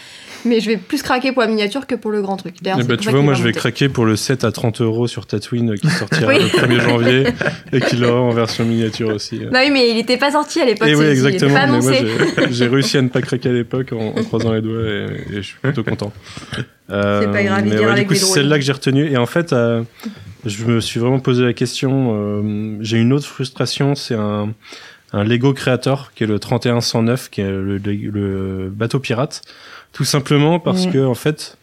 Mais 0.44 0.60
je 0.60 0.70
vais 0.70 0.76
plus 0.76 1.02
craquer 1.02 1.32
pour 1.32 1.42
la 1.42 1.48
miniature 1.48 1.86
que 1.86 1.94
pour 1.94 2.10
le 2.10 2.22
grand 2.22 2.36
truc. 2.36 2.56
D'ailleurs, 2.62 2.78
Eh 2.80 2.84
bah, 2.84 2.94
pour 2.96 3.04
tu 3.04 3.10
vois, 3.10 3.22
moi 3.22 3.34
je 3.34 3.42
vais 3.42 3.48
monter. 3.48 3.58
craquer 3.58 3.88
pour 3.88 4.04
le 4.04 4.16
set 4.16 4.44
à 4.44 4.52
30 4.52 4.80
euros 4.80 5.06
sur 5.08 5.26
Tatooine 5.26 5.70
euh, 5.72 5.76
qui 5.76 5.88
sortira 5.90 6.28
Oui. 6.32 6.38
le 6.40 6.46
1er 6.48 6.80
janvier 6.80 7.24
et 7.72 7.80
qui 7.80 7.96
l'aura 7.96 8.20
en 8.20 8.30
version 8.30 8.64
miniature 8.64 9.08
aussi. 9.08 9.40
Non, 9.40 9.58
oui, 9.64 9.70
mais 9.72 9.90
il 9.90 9.98
était 9.98 10.16
pas 10.18 10.30
sorti 10.32 10.60
à 10.60 10.64
l'époque. 10.64 10.88
Et 10.88 10.94
oui, 10.94 11.06
exactement. 11.06 11.54
pas 11.54 11.66
Mais 11.66 11.78
moi, 11.80 11.90
annoncé. 11.90 12.06
j'ai- 12.50 12.66
réussi 12.68 12.96
à 12.98 13.02
ne 13.02 13.08
pas 13.08 13.22
craquer 13.22 13.48
à 13.48 13.52
l'époque 13.52 13.92
en, 13.92 14.08
en 14.18 14.22
croisant 14.24 14.52
les 14.52 14.60
doigts 14.62 14.82
et, 14.82 15.06
et 15.32 15.36
je 15.36 15.40
suis 15.42 15.56
plutôt 15.62 15.82
content. 15.84 16.12
Euh, 16.90 17.22
C'est 17.22 17.32
pas 17.32 17.42
grave, 17.42 17.62
il 17.66 17.72
mais 17.72 17.78
ouais, 17.80 17.84
avec 17.86 18.02
du 18.08 18.08
coup, 18.08 18.14
c'est 18.14 18.26
celle-là 18.34 18.58
que 18.58 18.64
j'ai 18.64 18.72
retenue. 18.72 19.10
Et 19.10 19.16
en 19.16 19.26
fait, 19.26 19.52
euh, 19.52 19.82
je 20.44 20.64
me 20.64 20.80
suis 20.80 21.00
vraiment 21.00 21.18
posé 21.18 21.42
la 21.44 21.52
question. 21.52 22.12
euh, 22.14 22.76
j'ai 22.80 22.98
une 22.98 23.12
autre 23.12 23.26
frustration, 23.26 23.94
c'est 23.96 24.14
un, 24.14 24.52
un 25.12 25.24
Lego 25.24 25.52
Creator 25.52 26.12
qui 26.14 26.24
est 26.24 26.26
le 26.28 26.38
3109, 26.38 27.30
qui 27.30 27.40
est 27.40 27.50
le, 27.50 27.78
le 27.78 28.68
bateau 28.72 29.00
pirate. 29.00 29.42
Tout 29.96 30.04
simplement 30.04 30.58
parce 30.60 30.86
Mhm. 30.86 30.92
que, 30.92 31.04
en 31.06 31.14
fait, 31.14 31.56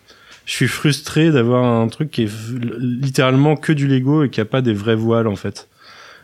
je 0.46 0.52
suis 0.54 0.68
frustré 0.68 1.30
d'avoir 1.32 1.64
un 1.64 1.88
truc 1.88 2.10
qui 2.12 2.24
est 2.24 2.32
littéralement 2.80 3.56
que 3.56 3.72
du 3.72 3.88
Lego 3.88 4.24
et 4.24 4.30
qui 4.30 4.42
a 4.42 4.46
pas 4.46 4.62
des 4.62 4.74
vraies 4.74 4.96
voiles, 4.96 5.28
en 5.28 5.36
fait. 5.36 5.68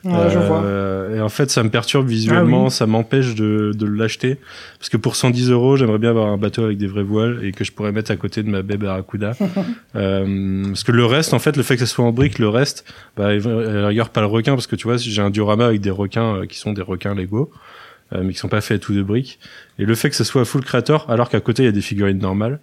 Ouais, 0.06 0.30
je 0.30 0.40
vois. 0.40 0.64
Euh, 0.64 1.18
et 1.18 1.22
en 1.22 1.28
fait, 1.28 1.52
ça 1.52 1.62
me 1.62 1.70
perturbe 1.70 2.08
visuellement, 2.08 2.62
Ah 2.62 2.66
oui. 2.68 2.72
ça 2.72 2.86
m'empêche 2.88 3.36
de, 3.36 3.74
de 3.76 3.86
l'acheter. 3.86 4.38
Parce 4.80 4.88
que 4.88 4.96
pour 4.96 5.18
110 5.18 5.52
euros, 5.52 5.76
j'aimerais 5.76 5.98
bien 5.98 6.10
avoir 6.12 6.28
un 6.30 6.38
bateau 6.38 6.64
avec 6.64 6.78
des 6.78 6.88
vraies 6.88 7.04
voiles 7.04 7.42
et 7.44 7.52
que 7.52 7.66
je 7.66 7.74
pourrais 7.74 7.92
mettre 7.92 8.10
à 8.10 8.16
côté 8.16 8.42
de 8.42 8.50
ma 8.50 8.62
baie 8.62 8.78
Barracuda. 8.78 9.34
euh, 9.98 10.64
parce 10.68 10.84
que 10.86 10.94
le 10.94 11.06
reste, 11.06 11.34
en 11.34 11.40
fait, 11.40 11.58
le 11.58 11.64
fait 11.64 11.76
que 11.76 11.82
ça 11.82 11.86
soit 11.86 12.06
en 12.06 12.14
brique, 12.14 12.40
le 12.40 12.48
reste, 12.50 12.86
bah, 13.18 13.28
à 13.28 13.34
la 13.36 13.88
rigueur, 13.90 14.10
pas 14.10 14.22
le 14.22 14.28
requin, 14.28 14.54
parce 14.54 14.68
que 14.68 14.78
tu 14.78 14.86
vois, 14.88 14.96
j'ai 14.98 15.22
un 15.22 15.30
diorama 15.30 15.66
avec 15.66 15.82
des 15.82 15.92
requins 15.92 16.38
euh, 16.38 16.46
qui 16.46 16.58
sont 16.58 16.72
des 16.72 16.82
requins 16.82 17.14
Lego, 17.14 17.52
euh, 18.14 18.22
mais 18.24 18.34
qui 18.34 18.40
sont 18.40 18.48
pas 18.50 18.62
faits 18.62 18.82
tout 18.82 18.94
de 18.94 19.02
briques. 19.04 19.40
Et 19.78 19.86
le 19.86 19.96
fait 19.96 20.10
que 20.10 20.16
ce 20.16 20.24
soit 20.24 20.46
full 20.46 20.64
creator, 20.64 21.06
alors 21.10 21.30
qu'à 21.30 21.40
côté, 21.40 21.64
il 21.64 21.66
y 21.66 21.70
a 21.70 21.72
des 21.74 21.82
figurines 21.82 22.20
normales, 22.20 22.60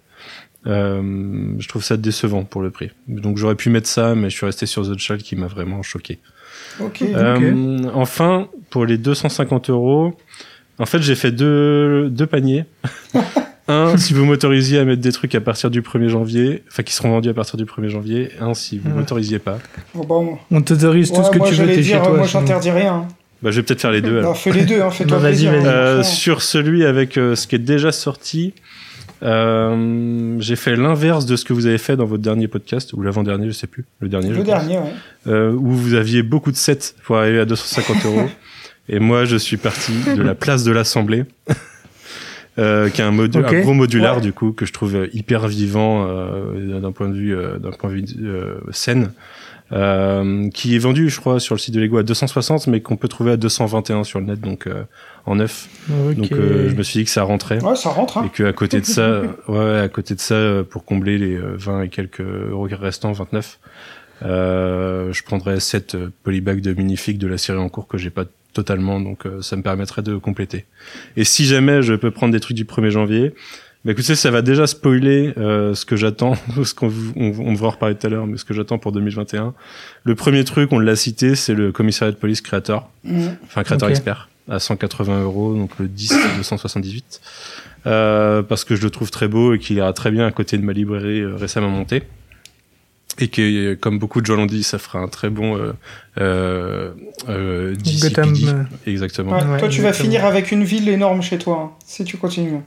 euh, 0.65 1.53
je 1.59 1.67
trouve 1.67 1.83
ça 1.83 1.97
décevant 1.97 2.43
pour 2.43 2.61
le 2.61 2.71
prix. 2.71 2.91
Donc 3.07 3.37
j'aurais 3.37 3.55
pu 3.55 3.69
mettre 3.69 3.87
ça, 3.87 4.15
mais 4.15 4.29
je 4.29 4.35
suis 4.35 4.45
resté 4.45 4.65
sur 4.65 4.83
The 4.89 4.97
Child 4.97 5.21
qui 5.23 5.35
m'a 5.35 5.47
vraiment 5.47 5.81
choqué. 5.83 6.19
Ok. 6.79 7.01
Euh, 7.01 7.89
enfin, 7.93 8.47
pour 8.69 8.85
les 8.85 8.97
250 8.97 9.69
euros, 9.69 10.13
en 10.79 10.85
fait, 10.85 11.01
j'ai 11.01 11.15
fait 11.15 11.31
deux, 11.31 12.09
deux 12.09 12.27
paniers. 12.27 12.65
un, 13.69 13.97
si 13.97 14.13
vous 14.13 14.25
m'autorisiez 14.25 14.79
à 14.79 14.85
mettre 14.85 15.01
des 15.01 15.11
trucs 15.11 15.33
à 15.35 15.41
partir 15.41 15.69
du 15.71 15.81
1er 15.81 16.07
janvier, 16.09 16.63
enfin 16.69 16.83
qui 16.83 16.93
seront 16.93 17.09
vendus 17.11 17.29
à 17.29 17.33
partir 17.33 17.57
du 17.57 17.65
1er 17.65 17.89
janvier. 17.89 18.31
Un, 18.39 18.53
si 18.53 18.77
vous 18.77 18.89
Ouais. 18.89 18.95
m'autorisiez 18.97 19.39
pas. 19.39 19.59
Bon, 19.93 20.03
bah, 20.05 20.21
moi, 20.21 20.39
On 20.51 20.61
t'autorise 20.61 21.11
tout 21.11 21.19
ouais, 21.19 21.23
ce 21.25 21.31
que 21.31 21.37
moi, 21.37 21.47
tu 21.47 21.55
veux, 21.55 21.65
t'es 21.67 21.83
chez 21.83 21.97
toi. 21.97 22.15
moi 22.15 22.27
j'interdis 22.27 22.71
rien. 22.71 23.07
Bah, 23.41 23.51
je 23.51 23.57
vais 23.57 23.63
peut-être 23.63 23.81
faire 23.81 23.91
les 23.91 24.01
deux. 24.01 24.19
alors. 24.19 24.35
Fais 24.37 24.51
les 24.51 24.65
deux, 24.65 24.81
hein, 24.81 24.89
fais-toi 24.89 25.17
Bah, 25.17 25.23
vas-y, 25.23 25.31
plaisir. 25.47 25.51
vas-y. 25.51 25.65
hein, 25.67 25.71
Euh, 25.71 26.03
sur 26.03 26.41
celui 26.41 26.85
avec 26.85 27.17
euh, 27.17 27.35
ce 27.35 27.45
qui 27.47 27.55
est 27.55 27.59
déjà 27.59 27.91
sorti, 27.91 28.53
euh, 29.23 30.35
j'ai 30.39 30.55
fait 30.55 30.75
l'inverse 30.75 31.25
de 31.25 31.35
ce 31.35 31.45
que 31.45 31.53
vous 31.53 31.65
avez 31.65 31.77
fait 31.77 31.95
dans 31.95 32.05
votre 32.05 32.23
dernier 32.23 32.47
podcast, 32.47 32.93
ou 32.93 33.01
l'avant-dernier, 33.01 33.47
je 33.47 33.51
sais 33.51 33.67
plus. 33.67 33.85
Le 33.99 34.09
dernier, 34.09 34.29
Le 34.29 34.43
dernier, 34.43 34.77
ouais. 34.77 34.93
euh, 35.27 35.51
où 35.51 35.71
vous 35.71 35.93
aviez 35.93 36.23
beaucoup 36.23 36.51
de 36.51 36.57
sets 36.57 36.95
pour 37.03 37.17
arriver 37.17 37.39
à 37.39 37.45
250 37.45 38.05
euros. 38.05 38.29
Et 38.89 38.99
moi, 38.99 39.25
je 39.25 39.35
suis 39.35 39.57
parti 39.57 39.91
de 40.15 40.21
la 40.21 40.33
place 40.33 40.63
de 40.63 40.71
l'Assemblée, 40.71 41.25
euh, 42.57 42.89
qui 42.89 43.01
est 43.01 43.03
un, 43.03 43.11
modu- 43.11 43.39
Ok. 43.39 43.53
un 43.53 43.61
gros 43.61 43.73
modulaire 43.73 44.15
Ouais. 44.15 44.21
du 44.21 44.33
coup 44.33 44.51
que 44.51 44.65
je 44.65 44.73
trouve 44.73 45.07
hyper 45.13 45.47
vivant 45.47 46.07
euh, 46.09 46.79
d'un 46.79 46.91
point 46.91 47.09
de 47.09 47.15
vue 47.15 47.35
euh, 47.35 47.57
d'un 47.59 47.71
point 47.71 47.89
de 47.91 47.95
vue 47.95 48.05
euh, 48.23 48.55
scène, 48.71 49.11
euh, 49.71 50.49
qui 50.49 50.75
est 50.75 50.79
vendu, 50.79 51.09
je 51.09 51.19
crois, 51.19 51.39
sur 51.39 51.55
le 51.55 51.59
site 51.59 51.73
de 51.73 51.81
Lego 51.81 51.97
à 51.97 52.03
260, 52.03 52.67
mais 52.67 52.81
qu'on 52.81 52.95
peut 52.95 53.07
trouver 53.07 53.31
à 53.31 53.37
221 53.37 54.03
sur 54.03 54.19
le 54.19 54.25
net, 54.25 54.39
donc 54.39 54.67
euh, 54.67 54.83
en 55.25 55.35
neuf. 55.35 55.67
Donc 55.89 56.31
euh, 56.31 56.69
je 56.69 56.75
me 56.75 56.83
suis 56.83 56.99
dit 56.99 57.05
que 57.05 57.11
ça 57.11 57.23
rentrait. 57.23 57.61
Ouais, 57.63 57.75
ça 57.75 57.89
rentre. 57.89 58.17
Et 58.17 58.21
Hein. 58.21 58.29
que 58.33 58.43
à 58.43 58.53
côté 58.53 58.79
de 58.79 58.85
ça, 58.85 59.21
ouais, 59.47 59.79
à 59.79 59.89
côté 59.89 60.15
de 60.15 60.19
ça, 60.19 60.35
euh, 60.35 60.63
pour 60.63 60.85
combler 60.85 61.17
les 61.17 61.35
euh, 61.35 61.55
20 61.57 61.83
et 61.83 61.89
quelques 61.89 62.21
euros 62.21 62.67
restants, 62.71 63.11
29, 63.11 63.59
euh, 64.23 65.11
je 65.13 65.23
prendrais 65.23 65.59
7 65.59 65.95
euh, 65.95 66.09
polybags 66.23 66.61
de 66.61 66.73
minifigs 66.73 67.17
de 67.17 67.27
la 67.27 67.37
série 67.37 67.59
en 67.59 67.69
cours 67.69 67.87
que 67.87 67.97
j'ai 67.97 68.09
pas 68.09 68.25
totalement, 68.53 68.99
donc 68.99 69.25
euh, 69.25 69.41
ça 69.41 69.55
me 69.55 69.61
permettrait 69.61 70.01
de 70.01 70.17
compléter. 70.17 70.65
Et 71.15 71.23
si 71.23 71.45
jamais 71.45 71.81
je 71.83 71.93
peux 71.93 72.09
prendre 72.09 72.31
des 72.31 72.39
trucs 72.39 72.57
du 72.57 72.65
1er 72.65 72.89
janvier, 72.89 73.35
bah 73.87 73.93
écoutez, 73.93 74.15
ça 74.15 74.31
va 74.31 74.41
déjà 74.41 74.67
spoiler 74.67 75.33
euh, 75.37 75.73
ce 75.73 75.85
que 75.85 75.95
j'attends, 75.95 76.33
ce 76.65 76.73
qu'on 76.73 76.91
on, 77.15 77.31
on 77.39 77.53
va 77.53 77.67
en 77.67 77.69
reparler 77.69 77.95
tout 77.95 78.05
à 78.05 78.09
l'heure, 78.09 78.27
mais 78.27 78.35
ce 78.35 78.43
que 78.43 78.53
j'attends 78.53 78.77
pour 78.77 78.91
2021. 78.91 79.53
Le 80.03 80.15
premier 80.15 80.43
truc, 80.43 80.73
on 80.73 80.79
l'a 80.79 80.97
cité, 80.97 81.35
c'est 81.35 81.53
le 81.53 81.71
commissariat 81.71 82.11
de 82.11 82.17
police 82.17 82.41
Creator 82.41 82.89
Mmh. 83.05 83.27
enfin 83.45 83.63
créateur 83.63 83.87
expert 83.87 84.27
à 84.49 84.59
180 84.59 85.23
euros, 85.23 85.55
donc 85.55 85.71
le 85.79 85.87
10 85.87 86.13
278, 86.35 87.21
euh, 87.85 88.43
parce 88.43 88.65
que 88.65 88.75
je 88.75 88.81
le 88.83 88.89
trouve 88.89 89.09
très 89.09 89.29
beau 89.29 89.53
et 89.53 89.59
qu'il 89.59 89.77
ira 89.77 89.93
très 89.93 90.11
bien 90.11 90.27
à 90.27 90.31
côté 90.31 90.57
de 90.57 90.63
ma 90.63 90.73
librairie 90.73 91.21
euh, 91.21 91.37
récemment 91.37 91.69
montée. 91.69 92.03
Et 93.19 93.29
que, 93.29 93.41
euh, 93.41 93.75
comme 93.75 93.99
beaucoup 93.99 94.19
de 94.19 94.25
gens 94.25 94.35
l'ont 94.35 94.45
dit, 94.45 94.63
ça 94.63 94.77
fera 94.77 94.99
un 94.99 95.07
très 95.07 95.29
bon 95.29 95.57
euh, 95.57 95.71
euh, 97.29 97.73
Gotham, 98.01 98.67
Exactement. 98.85 99.31
Ouais, 99.31 99.43
Ouais, 99.45 99.59
toi, 99.59 99.69
tu 99.69 99.81
vas 99.81 99.93
finir 99.93 100.25
avec 100.25 100.51
une 100.51 100.63
ville 100.65 100.89
énorme 100.89 101.21
chez 101.21 101.37
toi, 101.37 101.71
hein, 101.71 101.77
si 101.85 102.03
tu 102.03 102.17
continues. 102.17 102.59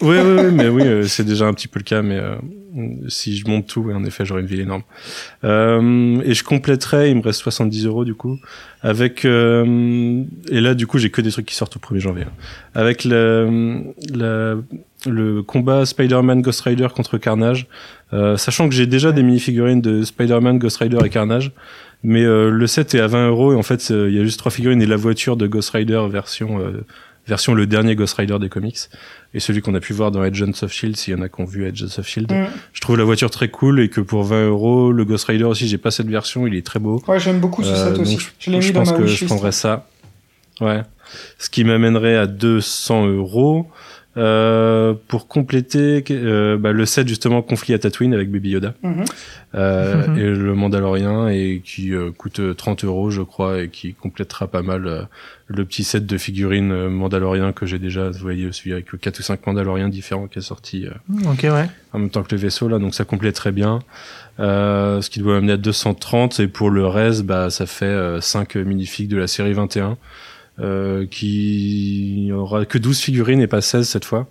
Oui, 0.00 0.16
oui, 0.18 0.36
oui, 0.44 0.50
mais 0.52 0.68
oui, 0.68 0.82
euh, 0.82 1.02
c'est 1.04 1.22
déjà 1.24 1.46
un 1.46 1.52
petit 1.54 1.68
peu 1.68 1.78
le 1.78 1.84
cas, 1.84 2.02
mais 2.02 2.16
euh, 2.18 2.34
si 3.08 3.36
je 3.36 3.46
monte 3.46 3.68
tout, 3.68 3.88
en 3.94 4.04
effet, 4.04 4.24
j'aurai 4.24 4.40
une 4.40 4.48
ville 4.48 4.60
énorme. 4.60 4.82
Euh, 5.44 6.20
et 6.24 6.34
je 6.34 6.42
compléterai, 6.42 7.10
il 7.10 7.16
me 7.18 7.22
reste 7.22 7.40
70 7.40 7.86
euros 7.86 8.04
du 8.04 8.14
coup, 8.14 8.38
avec 8.82 9.24
euh, 9.24 10.24
et 10.50 10.60
là 10.60 10.74
du 10.74 10.86
coup 10.88 10.98
j'ai 10.98 11.10
que 11.10 11.20
des 11.20 11.30
trucs 11.30 11.46
qui 11.46 11.54
sortent 11.54 11.76
au 11.76 11.78
1er 11.78 11.98
janvier, 12.00 12.24
hein. 12.24 12.32
avec 12.74 13.04
le, 13.04 13.82
la- 14.12 14.56
le 15.08 15.42
combat 15.42 15.84
Spider-Man 15.84 16.42
Ghost 16.42 16.62
Rider 16.62 16.88
contre 16.94 17.18
Carnage, 17.18 17.66
euh, 18.12 18.36
sachant 18.36 18.68
que 18.68 18.74
j'ai 18.74 18.86
déjà 18.86 19.12
des 19.12 19.22
mini-figurines 19.22 19.80
de 19.82 20.02
Spider-Man, 20.04 20.58
Ghost 20.58 20.78
Rider 20.78 20.98
et 21.04 21.10
Carnage. 21.10 21.52
Mais 22.04 22.24
le 22.24 22.66
set 22.66 22.96
est 22.96 23.00
à 23.00 23.06
20 23.06 23.28
euros 23.28 23.52
et 23.52 23.56
en 23.56 23.62
fait 23.62 23.90
il 23.90 24.12
y 24.12 24.18
a 24.18 24.24
juste 24.24 24.38
trois 24.40 24.50
figurines 24.50 24.82
et 24.82 24.86
la 24.86 24.96
voiture 24.96 25.36
de 25.36 25.46
Ghost 25.46 25.70
Rider 25.70 26.02
version 26.10 26.58
version 27.26 27.54
le 27.54 27.66
dernier 27.66 27.94
Ghost 27.94 28.14
Rider 28.14 28.38
des 28.40 28.48
comics 28.48 28.78
et 29.34 29.40
celui 29.40 29.62
qu'on 29.62 29.74
a 29.74 29.80
pu 29.80 29.92
voir 29.92 30.10
dans 30.10 30.20
Agents 30.22 30.50
of 30.62 30.72
Shield 30.72 30.96
s'il 30.96 31.14
y 31.14 31.16
en 31.16 31.22
a 31.22 31.28
qui 31.28 31.40
ont 31.40 31.44
vu 31.44 31.66
Agents 31.66 31.98
of 31.98 32.06
Shield. 32.06 32.32
Mmh. 32.32 32.46
Je 32.72 32.80
trouve 32.80 32.96
la 32.96 33.04
voiture 33.04 33.30
très 33.30 33.48
cool 33.48 33.80
et 33.80 33.88
que 33.88 34.00
pour 34.00 34.24
20 34.24 34.46
euros 34.48 34.92
le 34.92 35.04
Ghost 35.04 35.26
Rider 35.26 35.44
aussi 35.44 35.68
j'ai 35.68 35.78
pas 35.78 35.90
cette 35.90 36.08
version 36.08 36.46
il 36.46 36.54
est 36.54 36.66
très 36.66 36.80
beau. 36.80 37.02
Ouais, 37.06 37.20
j'aime 37.20 37.38
beaucoup 37.40 37.62
ce 37.62 37.70
Euh, 37.70 37.90
set 37.92 37.98
aussi. 38.00 38.18
Je 38.38 38.60
je 38.60 38.72
dans 38.72 38.80
pense 38.80 38.92
que 38.92 39.06
je 39.06 39.24
prendrais 39.26 39.52
ça. 39.52 39.86
Ouais. 40.60 40.82
Ce 41.38 41.50
qui 41.50 41.64
m'amènerait 41.64 42.16
à 42.16 42.26
200 42.26 43.06
euros. 43.06 43.68
Euh, 44.18 44.92
pour 45.08 45.26
compléter 45.26 46.04
euh, 46.10 46.58
bah, 46.58 46.72
le 46.72 46.84
set 46.84 47.08
justement 47.08 47.40
conflit 47.40 47.72
à 47.72 47.78
Tatooine 47.78 48.12
avec 48.12 48.30
Baby 48.30 48.50
Yoda 48.50 48.74
Mhm. 48.82 49.04
euh, 49.54 50.06
Mhm. 50.06 50.18
et 50.18 50.22
le 50.34 50.54
Mandalorien 50.54 51.28
et 51.30 51.62
qui 51.64 51.94
euh, 51.94 52.10
coûte 52.10 52.38
30 52.54 52.84
euros 52.84 53.10
je 53.10 53.22
crois 53.22 53.62
et 53.62 53.68
qui 53.70 53.94
complétera 53.94 54.48
pas 54.48 54.60
mal 54.60 54.86
euh, 54.86 55.02
le 55.46 55.64
petit 55.64 55.82
set 55.82 56.04
de 56.04 56.18
figurines 56.18 56.88
Mandalorien 56.88 57.52
que 57.52 57.64
j'ai 57.64 57.78
déjà 57.78 58.10
vous 58.10 58.18
voyez 58.18 58.52
celui 58.52 58.74
avec 58.74 58.86
4 59.00 59.18
ou 59.18 59.22
5 59.22 59.46
Mandaloriens 59.46 59.88
différents 59.88 60.26
qui 60.26 60.40
est 60.40 60.42
sorti 60.42 60.86
euh, 60.86 60.90
Ok, 61.30 61.44
ouais. 61.44 61.66
en 61.94 61.98
même 61.98 62.10
temps 62.10 62.22
que 62.22 62.34
le 62.34 62.40
vaisseau 62.40 62.68
là 62.68 62.78
donc 62.78 62.94
ça 62.94 63.04
complète 63.06 63.34
très 63.36 63.50
bien 63.52 63.78
euh, 64.40 65.00
ce 65.00 65.08
qui 65.08 65.20
doit 65.20 65.38
amener 65.38 65.52
à 65.52 65.56
230 65.56 66.38
et 66.40 66.48
pour 66.48 66.68
le 66.68 66.86
reste 66.86 67.22
bah 67.22 67.48
ça 67.48 67.64
fait 67.64 68.20
5 68.20 68.56
minifigs 68.56 69.08
de 69.08 69.16
la 69.16 69.26
série 69.26 69.54
21 69.54 69.92
euh, 69.92 69.94
qui 71.10 72.30
aura 72.32 72.64
que 72.64 72.78
12 72.78 72.98
figurines 73.00 73.40
et 73.40 73.46
pas 73.46 73.60
16 73.60 73.88
cette 73.88 74.04
fois. 74.04 74.30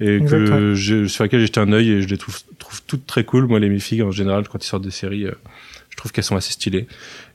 Et 0.00 0.20
que 0.20 0.74
j'ai- 0.74 1.08
sur 1.08 1.24
laquelle 1.24 1.40
j'ai 1.40 1.46
jeté 1.46 1.58
un 1.60 1.72
œil 1.72 1.90
et 1.90 2.02
je 2.02 2.08
les 2.08 2.18
trouve, 2.18 2.38
trouve 2.58 2.82
toutes 2.86 3.04
très 3.06 3.24
cool. 3.24 3.46
Moi 3.46 3.58
les 3.58 3.68
minifigs 3.68 4.02
en 4.02 4.12
général 4.12 4.46
quand 4.48 4.62
ils 4.64 4.68
sortent 4.68 4.84
des 4.84 4.92
séries 4.92 5.24
euh, 5.26 5.32
je 5.90 5.96
trouve 5.96 6.12
qu'elles 6.12 6.22
sont 6.24 6.36
assez 6.36 6.52
stylées. 6.52 6.86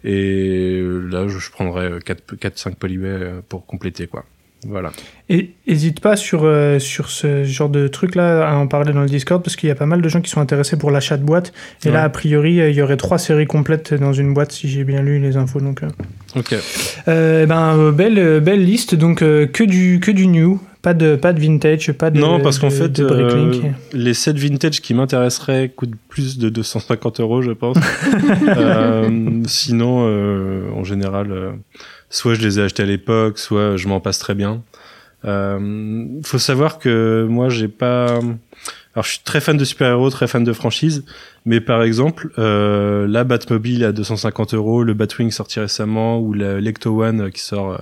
Et 0.06 0.80
euh, 0.82 1.00
là 1.12 1.28
je, 1.28 1.40
je 1.40 1.52
prendrais 1.52 2.00
4 2.06 2.36
4 2.38 2.58
5 2.58 2.76
polybets 2.78 3.08
euh, 3.08 3.42
pour 3.50 3.66
compléter 3.66 4.08
quoi 4.08 4.26
voilà 4.68 4.92
Et 5.30 5.52
hésite 5.68 6.00
pas 6.00 6.16
sur, 6.16 6.42
euh, 6.44 6.80
sur 6.80 7.10
ce 7.10 7.44
genre 7.44 7.70
de 7.70 7.88
truc-là 7.88 8.48
à 8.48 8.56
en 8.56 8.68
parler 8.68 8.94
dans 8.94 9.02
le 9.02 9.10
Discord 9.10 9.44
parce 9.44 9.56
qu'il 9.56 9.70
y 9.70 9.72
a 9.72 9.76
pas 9.76 9.86
mal 9.86 10.02
de 10.02 10.10
gens 10.10 10.22
qui 10.22 10.30
sont 10.30 10.42
intéressés 10.42 10.78
pour 10.78 10.92
l'achat 10.92 11.18
de 11.18 11.24
boîtes. 11.24 11.54
Et 11.86 11.92
là, 11.92 12.04
a 12.04 12.10
priori, 12.10 12.60
euh, 12.60 12.70
il 12.70 12.76
y 12.76 12.82
aurait 12.82 12.98
trois 12.98 13.18
séries 13.18 13.46
complètes 13.46 13.94
dans 13.94 14.14
une 14.14 14.34
boîte 14.34 14.52
si 14.52 14.70
j'ai 14.70 14.84
bien 14.84 15.02
lu 15.02 15.20
les 15.20 15.38
infos. 15.38 15.60
Donc, 15.60 15.84
euh, 15.84 15.88
Ok. 16.36 16.56
Euh, 17.08 17.46
ben, 17.46 17.78
euh, 17.78 17.92
belle, 17.92 18.40
belle 18.40 18.64
liste, 18.64 18.96
donc 18.96 19.20
que, 19.20 19.64
du, 19.64 20.00
que 20.00 20.10
du 20.10 20.28
new, 20.28 20.60
pas 20.82 20.94
de, 20.94 21.16
pas 21.16 21.32
de 21.32 21.40
vintage, 21.40 21.92
pas 21.92 22.10
de. 22.10 22.20
non, 22.20 22.40
parce 22.40 22.58
qu'en 22.60 22.72
fait, 22.72 23.02
les 23.94 24.14
sets 24.14 24.34
vintage 24.34 24.82
qui 24.82 24.94
m'intéresseraient 24.94 25.70
coûtent 25.70 25.96
plus 26.10 26.38
de 26.38 26.50
250 26.50 27.20
euros, 27.20 27.42
je 27.42 27.52
pense. 27.52 27.78
Sinon, 29.48 30.76
en 30.76 30.84
général, 30.84 31.54
soit 32.14 32.36
je 32.36 32.42
les 32.42 32.60
ai 32.60 32.64
achetés 32.64 32.84
à 32.84 32.86
l'époque, 32.86 33.40
soit 33.40 33.76
je 33.76 33.88
m'en 33.88 34.00
passe 34.00 34.20
très 34.20 34.36
bien. 34.36 34.64
Euh, 35.26 36.22
faut 36.24 36.38
savoir 36.38 36.78
que 36.80 37.26
moi, 37.28 37.50
j'ai 37.50 37.68
pas. 37.68 38.20
Alors, 38.96 39.04
je 39.04 39.10
suis 39.10 39.22
très 39.24 39.42
fan 39.42 39.58
de 39.58 39.66
super-héros, 39.66 40.12
très 40.12 40.28
fan 40.28 40.44
de 40.44 40.54
franchise, 40.54 41.04
mais 41.46 41.60
par 41.60 41.82
exemple, 41.82 42.30
euh, 42.38 43.08
la 43.08 43.24
Batmobile 43.24 43.84
à 43.84 43.92
250 43.92 44.54
euros, 44.54 44.84
le 44.84 44.94
Batwing 44.94 45.32
sorti 45.32 45.60
récemment, 45.60 46.20
ou 46.20 46.34
la 46.34 46.62
l'Ecto 46.62 47.04
One 47.04 47.22
euh, 47.22 47.30
qui 47.32 47.42
sort, 47.42 47.82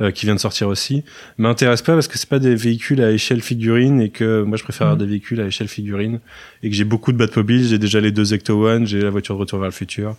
euh, 0.00 0.06
euh, 0.06 0.10
qui 0.10 0.26
vient 0.26 0.34
de 0.34 0.40
sortir 0.40 0.68
aussi, 0.68 1.04
m'intéresse 1.38 1.80
pas 1.82 1.94
parce 1.94 2.06
que 2.08 2.18
c'est 2.18 2.28
pas 2.28 2.38
des 2.38 2.54
véhicules 2.54 3.00
à 3.02 3.10
échelle 3.12 3.40
figurine 3.40 4.00
et 4.00 4.10
que 4.10 4.42
moi 4.42 4.58
je 4.58 4.62
préfère 4.62 4.88
avoir 4.88 4.98
des 4.98 5.06
véhicules 5.06 5.40
à 5.40 5.46
échelle 5.46 5.68
figurine 5.68 6.20
et 6.62 6.68
que 6.68 6.76
j'ai 6.76 6.84
beaucoup 6.84 7.12
de 7.12 7.16
Batmobile, 7.16 7.64
j'ai 7.66 7.78
déjà 7.78 8.00
les 8.00 8.12
deux 8.12 8.34
Ecto 8.34 8.66
One, 8.66 8.86
j'ai 8.86 9.00
la 9.00 9.08
voiture 9.10 9.34
de 9.36 9.40
retour 9.40 9.58
vers 9.58 9.68
le 9.68 9.72
futur, 9.72 10.14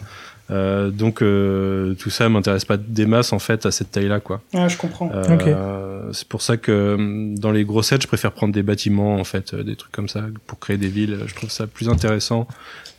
euh, 0.50 0.90
donc 0.90 1.22
euh, 1.22 1.94
tout 1.96 2.10
ça 2.10 2.28
m'intéresse 2.30 2.66
pas 2.66 2.78
des 2.78 3.06
masses 3.06 3.34
en 3.34 3.40
fait 3.40 3.66
à 3.68 3.72
cette 3.72 3.92
taille-là 3.92 4.20
quoi. 4.20 4.42
Ah, 4.54 4.68
je 4.68 4.78
comprends. 4.78 5.12
Euh, 5.14 6.10
C'est 6.14 6.28
pour 6.28 6.42
ça 6.42 6.58
que 6.58 6.96
hum, 6.96 7.38
dans 7.38 7.52
les 7.52 7.64
gros 7.66 7.84
sets, 7.84 8.00
je 8.02 8.08
préfère 8.08 8.32
prendre 8.32 8.54
des 8.54 8.64
bâtiments, 8.64 9.16
en 9.18 9.24
fait, 9.26 9.54
euh, 9.54 9.62
des 9.64 9.76
trucs 9.76 9.92
comme 9.92 10.08
ça, 10.10 10.24
pour 10.48 10.58
créer 10.58 10.78
des 10.78 10.88
villes. 10.88 11.18
Je 11.28 11.36
trouve 11.36 11.52
ça 11.52 11.68
plus 11.68 11.90
intéressant. 11.90 12.48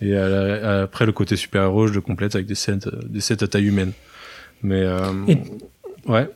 Et 0.02 0.14
à 0.14 0.28
la- 0.28 0.78
à- 0.80 0.82
après, 0.82 1.06
le 1.06 1.12
côté 1.12 1.34
super-héros, 1.36 1.86
je 1.88 1.94
le 1.94 2.00
complète 2.02 2.34
avec 2.34 2.46
des 2.46 2.54
sets, 2.54 2.86
euh, 2.86 3.00
des 3.08 3.20
sets 3.20 3.42
à 3.42 3.48
taille 3.48 3.64
humaine. 3.66 3.92
Mais 4.62 4.82
euh, 4.82 5.10
Et- 5.26 5.38
ouais, 6.06 6.28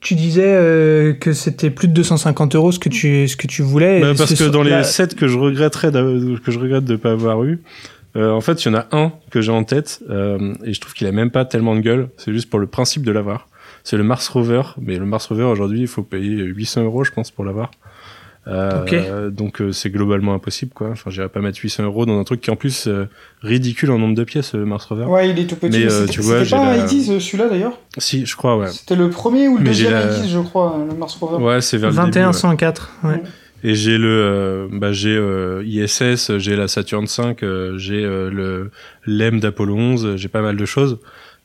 Tu 0.00 0.14
disais 0.14 0.44
euh, 0.46 1.12
que 1.12 1.32
c'était 1.32 1.70
plus 1.70 1.88
de 1.88 1.92
250 1.92 2.54
euros 2.54 2.70
ce 2.72 2.78
que 2.78 2.88
tu, 2.88 3.26
ce 3.26 3.36
que 3.36 3.46
tu 3.48 3.62
voulais. 3.62 4.00
Bah, 4.00 4.12
parce 4.16 4.34
ce 4.34 4.44
que 4.44 4.48
dans 4.48 4.62
les 4.62 4.70
là- 4.70 4.84
sets 4.84 5.08
que 5.16 5.26
je 5.26 5.36
regretterais, 5.38 5.90
que 5.90 6.50
je 6.52 6.58
regrette 6.58 6.84
de 6.84 6.96
pas 6.96 7.10
avoir 7.12 7.42
eu. 7.44 7.60
euh, 8.16 8.30
en 8.30 8.40
fait, 8.40 8.64
il 8.64 8.68
y 8.68 8.70
en 8.70 8.78
a 8.78 8.86
un 8.92 9.12
que 9.30 9.40
j'ai 9.40 9.50
en 9.52 9.64
tête 9.64 10.00
euh, 10.08 10.54
et 10.64 10.72
je 10.72 10.80
trouve 10.80 10.94
qu'il 10.94 11.06
a 11.08 11.12
même 11.12 11.30
pas 11.30 11.44
tellement 11.44 11.74
de 11.74 11.80
gueule. 11.80 12.08
C'est 12.16 12.32
juste 12.32 12.48
pour 12.48 12.60
le 12.60 12.66
principe 12.68 13.02
de 13.04 13.10
l'avoir. 13.12 13.48
C'est 13.84 13.96
le 13.96 14.04
Mars 14.04 14.28
Rover, 14.28 14.62
mais 14.80 14.98
le 14.98 15.06
Mars 15.06 15.26
Rover 15.26 15.44
aujourd'hui, 15.44 15.80
il 15.80 15.86
faut 15.88 16.02
payer 16.02 16.36
800 16.44 16.84
euros, 16.84 17.04
je 17.04 17.10
pense, 17.10 17.30
pour 17.30 17.44
l'avoir. 17.44 17.70
Euh, 18.46 19.28
Donc 19.30 19.60
euh, 19.60 19.72
c'est 19.72 19.90
globalement 19.90 20.32
impossible, 20.34 20.72
quoi. 20.74 20.88
Enfin, 20.90 21.10
j'irais 21.10 21.28
pas 21.28 21.40
mettre 21.40 21.58
800 21.62 21.82
euros 21.84 22.06
dans 22.06 22.18
un 22.18 22.24
truc 22.24 22.40
qui 22.40 22.48
est 22.48 22.52
en 22.52 22.56
plus 22.56 22.86
euh, 22.86 23.06
ridicule 23.42 23.90
en 23.90 23.98
nombre 23.98 24.14
de 24.14 24.24
pièces, 24.24 24.54
le 24.54 24.64
Mars 24.64 24.86
Rover. 24.86 25.04
Ouais, 25.04 25.28
il 25.28 25.38
est 25.38 25.46
tout 25.46 25.56
petit. 25.56 25.78
Mais, 25.78 25.84
euh, 25.84 26.00
C'était- 26.02 26.12
tu 26.12 26.20
vois, 26.22 26.44
j'ai 26.44 26.56
pas 26.56 26.64
la- 26.64 26.82
un 26.84 26.86
80 26.86 27.20
celui-là 27.20 27.48
d'ailleurs 27.48 27.78
Si, 27.98 28.24
je 28.24 28.36
crois, 28.36 28.56
ouais. 28.56 28.68
C'était 28.68 28.96
le 28.96 29.10
premier 29.10 29.48
ou 29.48 29.58
le 29.58 29.64
Mais 29.64 29.68
deuxième 29.70 29.92
la- 29.92 30.02
80 30.02 30.26
je 30.28 30.38
crois, 30.38 30.78
le 30.88 30.94
Mars 30.96 31.14
Rover. 31.16 31.44
Ouais, 31.44 31.60
c'est 31.60 31.76
vers 31.76 31.90
le 31.90 31.94
début. 31.96 32.06
ouais. 32.06 32.10
2104. 32.12 32.90
Ouais. 33.04 33.22
Et 33.64 33.74
j'ai 33.74 33.98
le, 33.98 34.08
euh, 34.08 34.68
bah 34.70 34.92
j'ai 34.92 35.16
euh, 35.16 35.62
ISS, 35.66 36.38
j'ai 36.38 36.54
la 36.56 36.68
Saturn 36.68 37.06
5, 37.08 37.42
euh, 37.42 37.76
j'ai 37.76 38.04
euh, 38.04 38.30
le 38.30 38.70
l'EM 39.04 39.40
d'Apollo 39.40 39.74
11, 39.74 40.14
j'ai 40.14 40.28
pas 40.28 40.42
mal 40.42 40.56
de 40.56 40.64
choses, 40.64 41.00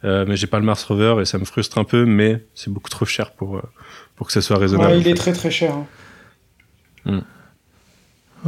euh, 0.06 0.24
mais 0.28 0.36
j'ai 0.38 0.46
pas 0.46 0.60
le 0.60 0.66
Mars 0.66 0.84
Rover 0.84 1.16
et 1.22 1.26
ça 1.26 1.39
me 1.39 1.44
frustre 1.46 1.80
un 1.80 1.84
peu, 1.86 2.06
mais 2.06 2.46
c'est 2.54 2.72
beaucoup 2.72 2.91
trop 2.91 3.06
cher 3.06 3.32
pour 3.32 3.58
euh, 3.58 3.62
pour 4.16 4.28
que 4.28 4.34
ça 4.34 4.41
soit 4.41 4.58
raisonnable. 4.60 4.91
Ouais, 4.91 4.96
en 4.96 5.00
il 5.00 5.04
fait. 5.04 5.10
est 5.10 5.14
très 5.16 5.34
très 5.34 5.50
cher. 5.50 5.74
hein. 5.74 5.88
Ouais, 7.06 7.22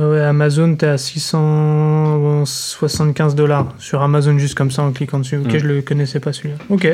ouais, 0.05 0.21
Amazon, 0.21 0.75
t'es 0.75 0.87
à 0.87 0.97
675 0.97 3.35
dollars 3.35 3.73
sur 3.79 4.01
Amazon 4.01 4.37
juste 4.37 4.55
comme 4.55 4.71
ça 4.71 4.83
en 4.83 4.91
cliquant 4.91 5.19
dessus. 5.19 5.37
Ok, 5.37 5.53
Mm. 5.53 5.57
je 5.59 5.65
le 5.67 5.81
connaissais 5.81 6.19
pas 6.19 6.33
celui-là. 6.33 6.55
Ok. 6.69 6.85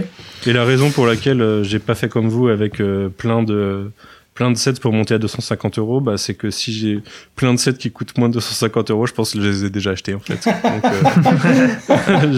Et 0.45 0.53
la 0.53 0.63
raison 0.65 0.91
pour 0.91 1.07
laquelle 1.07 1.41
euh, 1.41 1.63
j'ai 1.63 1.79
pas 1.79 1.95
fait 1.95 2.09
comme 2.09 2.27
vous 2.29 2.47
avec 2.47 2.79
euh, 2.79 3.09
plein 3.09 3.41
de 3.43 3.89
plein 4.33 4.49
de 4.49 4.55
sets 4.55 4.75
pour 4.81 4.93
monter 4.93 5.15
à 5.15 5.17
250 5.17 5.77
euros, 5.77 5.99
bah, 5.99 6.17
c'est 6.17 6.35
que 6.35 6.49
si 6.51 6.71
j'ai 6.71 7.01
plein 7.35 7.53
de 7.53 7.59
sets 7.59 7.73
qui 7.73 7.91
coûtent 7.91 8.17
moins 8.17 8.29
de 8.29 8.35
250 8.35 8.89
euros, 8.89 9.05
je 9.05 9.11
pense 9.13 9.33
que 9.33 9.41
je 9.41 9.45
les 9.47 9.65
ai 9.65 9.69
déjà 9.69 9.91
achetés 9.91 10.13
en 10.15 10.19
fait. 10.19 10.45
Donc, 10.45 10.55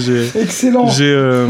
euh, 0.08 0.28
Excellent. 0.42 0.88
j'ai 0.88 1.14
euh, 1.14 1.48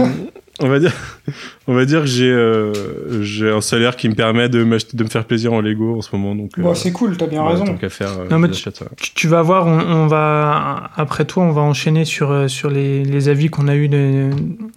on 0.60 0.68
va 0.68 0.80
dire 0.80 0.94
on 1.68 1.74
va 1.74 1.86
dire 1.86 2.02
que 2.02 2.06
j'ai 2.08 2.30
euh, 2.32 3.22
j'ai 3.24 3.50
un 3.50 3.62
salaire 3.62 3.96
qui 3.96 4.08
me 4.10 4.14
permet 4.14 4.50
de 4.50 4.64
m'acheter 4.64 4.96
de 4.96 5.04
me 5.04 5.10
faire 5.10 5.26
plaisir 5.26 5.52
en 5.54 5.62
Lego 5.62 5.98
en 5.98 6.02
ce 6.02 6.16
moment 6.16 6.36
donc 6.36 6.60
Bon, 6.60 6.72
euh, 6.72 6.74
c'est 6.76 6.92
cool, 6.92 7.18
t'as 7.18 7.26
bien 7.28 7.44
raison. 7.44 7.66
tant 7.66 7.76
qu'à 7.76 7.90
faire 7.90 8.10
euh, 8.20 8.28
Non, 8.30 8.38
mais. 8.40 8.50
Tu, 8.50 9.14
tu 9.16 9.28
vas 9.28 9.42
voir, 9.42 9.66
on, 9.68 9.80
on 9.80 10.08
va 10.08 10.92
après 10.96 11.26
toi, 11.26 11.44
on 11.44 11.52
va 11.52 11.62
enchaîner 11.62 12.06
sur, 12.06 12.50
sur 12.50 12.70
les, 12.70 13.04
les 13.04 13.30
avis 13.30 13.50
qu'on 13.50 13.68
a 13.68 13.76
eu 13.76 13.88
des, 13.88 14.30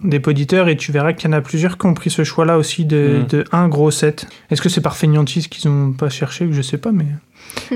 des 0.03 0.19
poditeurs 0.19 0.67
et 0.67 0.77
tu 0.77 0.91
verras 0.91 1.13
qu'il 1.13 1.29
y 1.29 1.33
en 1.33 1.37
a 1.37 1.41
plusieurs 1.41 1.77
qui 1.77 1.85
ont 1.85 1.93
pris 1.93 2.09
ce 2.09 2.23
choix-là 2.23 2.57
aussi 2.57 2.85
de, 2.85 3.19
Mm. 3.23 3.27
de 3.27 3.43
un 3.51 3.67
gros 3.67 3.91
set. 3.91 4.27
Est-ce 4.49 4.61
que 4.61 4.69
c'est 4.69 4.81
par 4.81 4.97
feignantise 4.97 5.47
qu'ils 5.47 5.69
ont 5.69 5.91
pas 5.93 6.09
cherché 6.09 6.47
Je 6.51 6.61
sais 6.61 6.77
pas, 6.77 6.91
mais. 6.91 7.05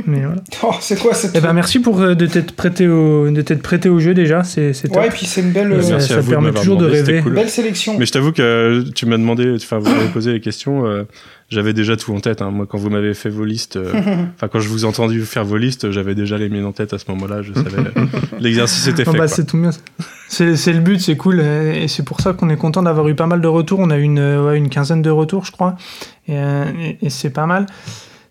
Mais 0.05 0.19
voilà. 0.21 0.35
Oh, 0.63 0.71
c'est 0.79 0.99
quoi 0.99 1.13
cette. 1.13 1.31
Eh 1.35 1.39
ben, 1.41 1.53
merci 1.53 1.79
pour 1.79 1.99
euh, 2.01 2.13
de 2.15 2.25
t'être 2.25 2.51
prêté 2.53 2.87
au 2.87 3.29
de 3.31 3.41
t'être 3.41 3.61
prêté 3.63 3.89
au 3.89 3.99
jeu 3.99 4.13
déjà, 4.13 4.43
c'est 4.43 4.71
ouais, 4.95 5.07
et 5.07 5.09
puis 5.09 5.25
c'est 5.25 5.41
une 5.41 5.51
belle, 5.51 5.71
Et 5.71 5.75
euh, 5.75 5.81
ça- 5.81 5.89
Merci 5.93 6.07
ça 6.09 6.13
à 6.15 6.19
vous 6.19 6.25
de 6.27 6.29
permet 6.31 6.51
toujours 6.51 6.77
de 6.77 6.85
demandé, 6.89 7.01
rêver. 7.01 7.21
cool. 7.21 7.33
belle 7.33 7.49
sélection. 7.49 7.95
Mais 7.97 8.05
je 8.05 8.11
t'avoue 8.11 8.31
que 8.31 8.41
euh, 8.41 8.83
tu 8.93 9.05
m'as 9.05 9.17
demandé, 9.17 9.53
enfin 9.55 9.79
vous 9.79 9.89
m'avez 9.89 10.07
posé 10.09 10.33
les 10.33 10.39
questions, 10.41 10.85
euh, 10.85 11.03
j'avais 11.49 11.73
déjà 11.73 11.97
tout 11.97 12.13
en 12.13 12.19
tête. 12.19 12.41
Hein. 12.41 12.51
Moi, 12.51 12.65
quand 12.69 12.77
vous 12.77 12.89
m'avez 12.89 13.13
fait 13.13 13.29
vos 13.29 13.43
listes, 13.45 13.75
euh, 13.77 13.91
enfin 14.35 14.47
quand 14.47 14.59
je 14.59 14.69
vous 14.69 14.83
ai 14.85 14.87
entendu 14.87 15.21
faire 15.21 15.43
vos 15.45 15.57
listes, 15.57 15.91
j'avais 15.91 16.15
déjà 16.15 16.37
les 16.37 16.47
miennes 16.49 16.65
en 16.65 16.71
tête 16.73 16.93
à 16.93 16.97
ce 16.99 17.05
moment-là. 17.09 17.41
Je 17.41 17.53
savais 17.53 17.89
l'exercice 18.39 18.87
était 18.87 19.03
Ah 19.07 19.11
fait. 19.11 19.17
bah, 19.17 19.17
quoi. 19.25 19.27
c'est 19.27 19.45
tout 19.45 19.57
bien. 19.59 19.71
C'est 20.29 20.55
c'est 20.55 20.73
le 20.73 20.79
but, 20.79 20.99
c'est 21.01 21.17
cool. 21.17 21.39
euh, 21.41 21.73
Et 21.73 21.87
c'est 21.87 22.03
pour 22.03 22.21
ça 22.21 22.33
qu'on 22.33 22.49
est 22.49 22.55
content 22.57 22.83
d'avoir 22.83 23.07
eu 23.07 23.15
pas 23.15 23.27
mal 23.27 23.41
de 23.41 23.47
retours. 23.47 23.79
On 23.79 23.89
a 23.89 23.97
eu 23.97 24.03
une, 24.03 24.19
euh, 24.19 24.45
ouais, 24.47 24.57
une 24.57 24.69
quinzaine 24.69 25.01
de 25.01 25.09
retours, 25.09 25.43
je 25.45 25.51
crois. 25.51 25.75
Et, 26.27 26.37
euh, 26.37 26.65
et- 26.79 27.05
et 27.05 27.09
c'est 27.09 27.31
pas 27.31 27.45
mal. 27.47 27.65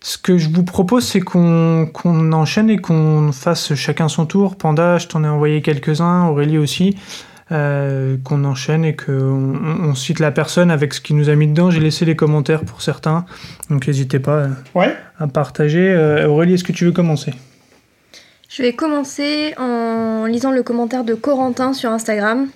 Ce 0.03 0.17
que 0.17 0.37
je 0.37 0.49
vous 0.49 0.63
propose, 0.63 1.05
c'est 1.05 1.19
qu'on 1.21 1.87
qu'on 1.93 2.31
enchaîne 2.33 2.69
et 2.71 2.77
qu'on 2.77 3.31
fasse 3.31 3.75
chacun 3.75 4.07
son 4.09 4.25
tour. 4.25 4.55
Panda, 4.55 4.97
je 4.97 5.07
t'en 5.07 5.23
ai 5.23 5.27
envoyé 5.27 5.61
quelques-uns, 5.61 6.27
Aurélie 6.27 6.57
aussi. 6.57 6.97
euh, 7.51 8.15
qu'on 8.23 8.45
enchaîne 8.45 8.85
et 8.85 8.95
qu'on 8.95 9.11
on, 9.11 9.89
on 9.89 9.93
cite 9.93 10.19
la 10.19 10.31
personne 10.31 10.71
avec 10.71 10.93
ce 10.93 11.01
qu'il 11.01 11.17
nous 11.17 11.27
a 11.29 11.35
mis 11.35 11.47
dedans. 11.47 11.69
J'ai 11.69 11.81
laissé 11.81 12.05
les 12.05 12.15
commentaires 12.15 12.61
pour 12.63 12.81
certains, 12.81 13.25
donc 13.69 13.87
n'hésitez 13.87 14.19
pas 14.19 14.37
euh, 14.37 14.47
Ouais. 14.73 14.95
à 15.19 15.27
partager. 15.27 15.91
Euh, 15.91 16.27
Aurélie, 16.29 16.53
est-ce 16.53 16.63
que 16.63 16.71
tu 16.71 16.85
veux 16.85 16.93
commencer? 16.93 17.33
Je 18.49 18.63
vais 18.63 18.71
commencer 18.73 19.53
en 19.59 20.25
lisant 20.27 20.51
le 20.51 20.63
commentaire 20.63 21.03
de 21.03 21.13
Corentin 21.13 21.73
sur 21.73 21.91
Instagram 21.91 22.47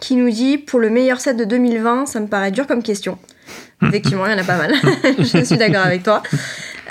qui 0.00 0.14
nous 0.14 0.30
dit 0.30 0.58
Pour 0.58 0.78
le 0.78 0.90
meilleur 0.90 1.20
set 1.20 1.36
de 1.36 1.44
2020, 1.44 2.06
ça 2.06 2.20
me 2.20 2.26
paraît 2.28 2.52
dur 2.52 2.66
comme 2.68 2.84
question. 2.84 3.18
Effectivement, 3.82 4.26
il 4.26 4.32
y 4.32 4.34
en 4.34 4.38
a 4.38 4.44
pas 4.44 4.56
mal. 4.56 4.74
je 5.18 5.44
suis 5.44 5.56
d'accord 5.56 5.84
avec 5.84 6.02
toi. 6.02 6.22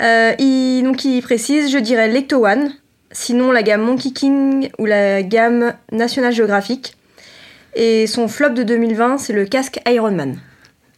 Euh, 0.00 0.32
il, 0.38 0.82
donc, 0.82 1.04
il 1.04 1.22
précise 1.22 1.72
Je 1.72 1.78
dirais 1.78 2.08
l'Ecto 2.08 2.44
One, 2.46 2.72
sinon 3.10 3.52
la 3.52 3.62
gamme 3.62 3.82
Monkey 3.82 4.12
King 4.12 4.68
ou 4.78 4.86
la 4.86 5.22
gamme 5.22 5.74
National 5.92 6.32
Geographic. 6.32 6.96
Et 7.74 8.06
son 8.06 8.28
flop 8.28 8.50
de 8.50 8.62
2020, 8.62 9.18
c'est 9.18 9.32
le 9.32 9.44
casque 9.46 9.80
Iron 9.86 10.12
Man. 10.12 10.38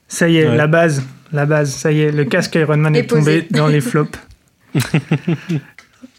Ça 0.08 0.28
y 0.28 0.38
est, 0.38 0.48
Ouais. 0.48 0.56
la 0.56 0.66
base, 0.66 1.02
la 1.32 1.46
base, 1.46 1.70
ça 1.72 1.90
y 1.90 2.02
est, 2.02 2.12
le 2.12 2.24
casque 2.24 2.54
Iron 2.56 2.76
Man 2.76 2.94
Est 2.94 3.00
est, 3.00 3.06
tombé 3.06 3.46
dans 3.50 3.66
les 3.66 3.80
flops. 3.80 4.18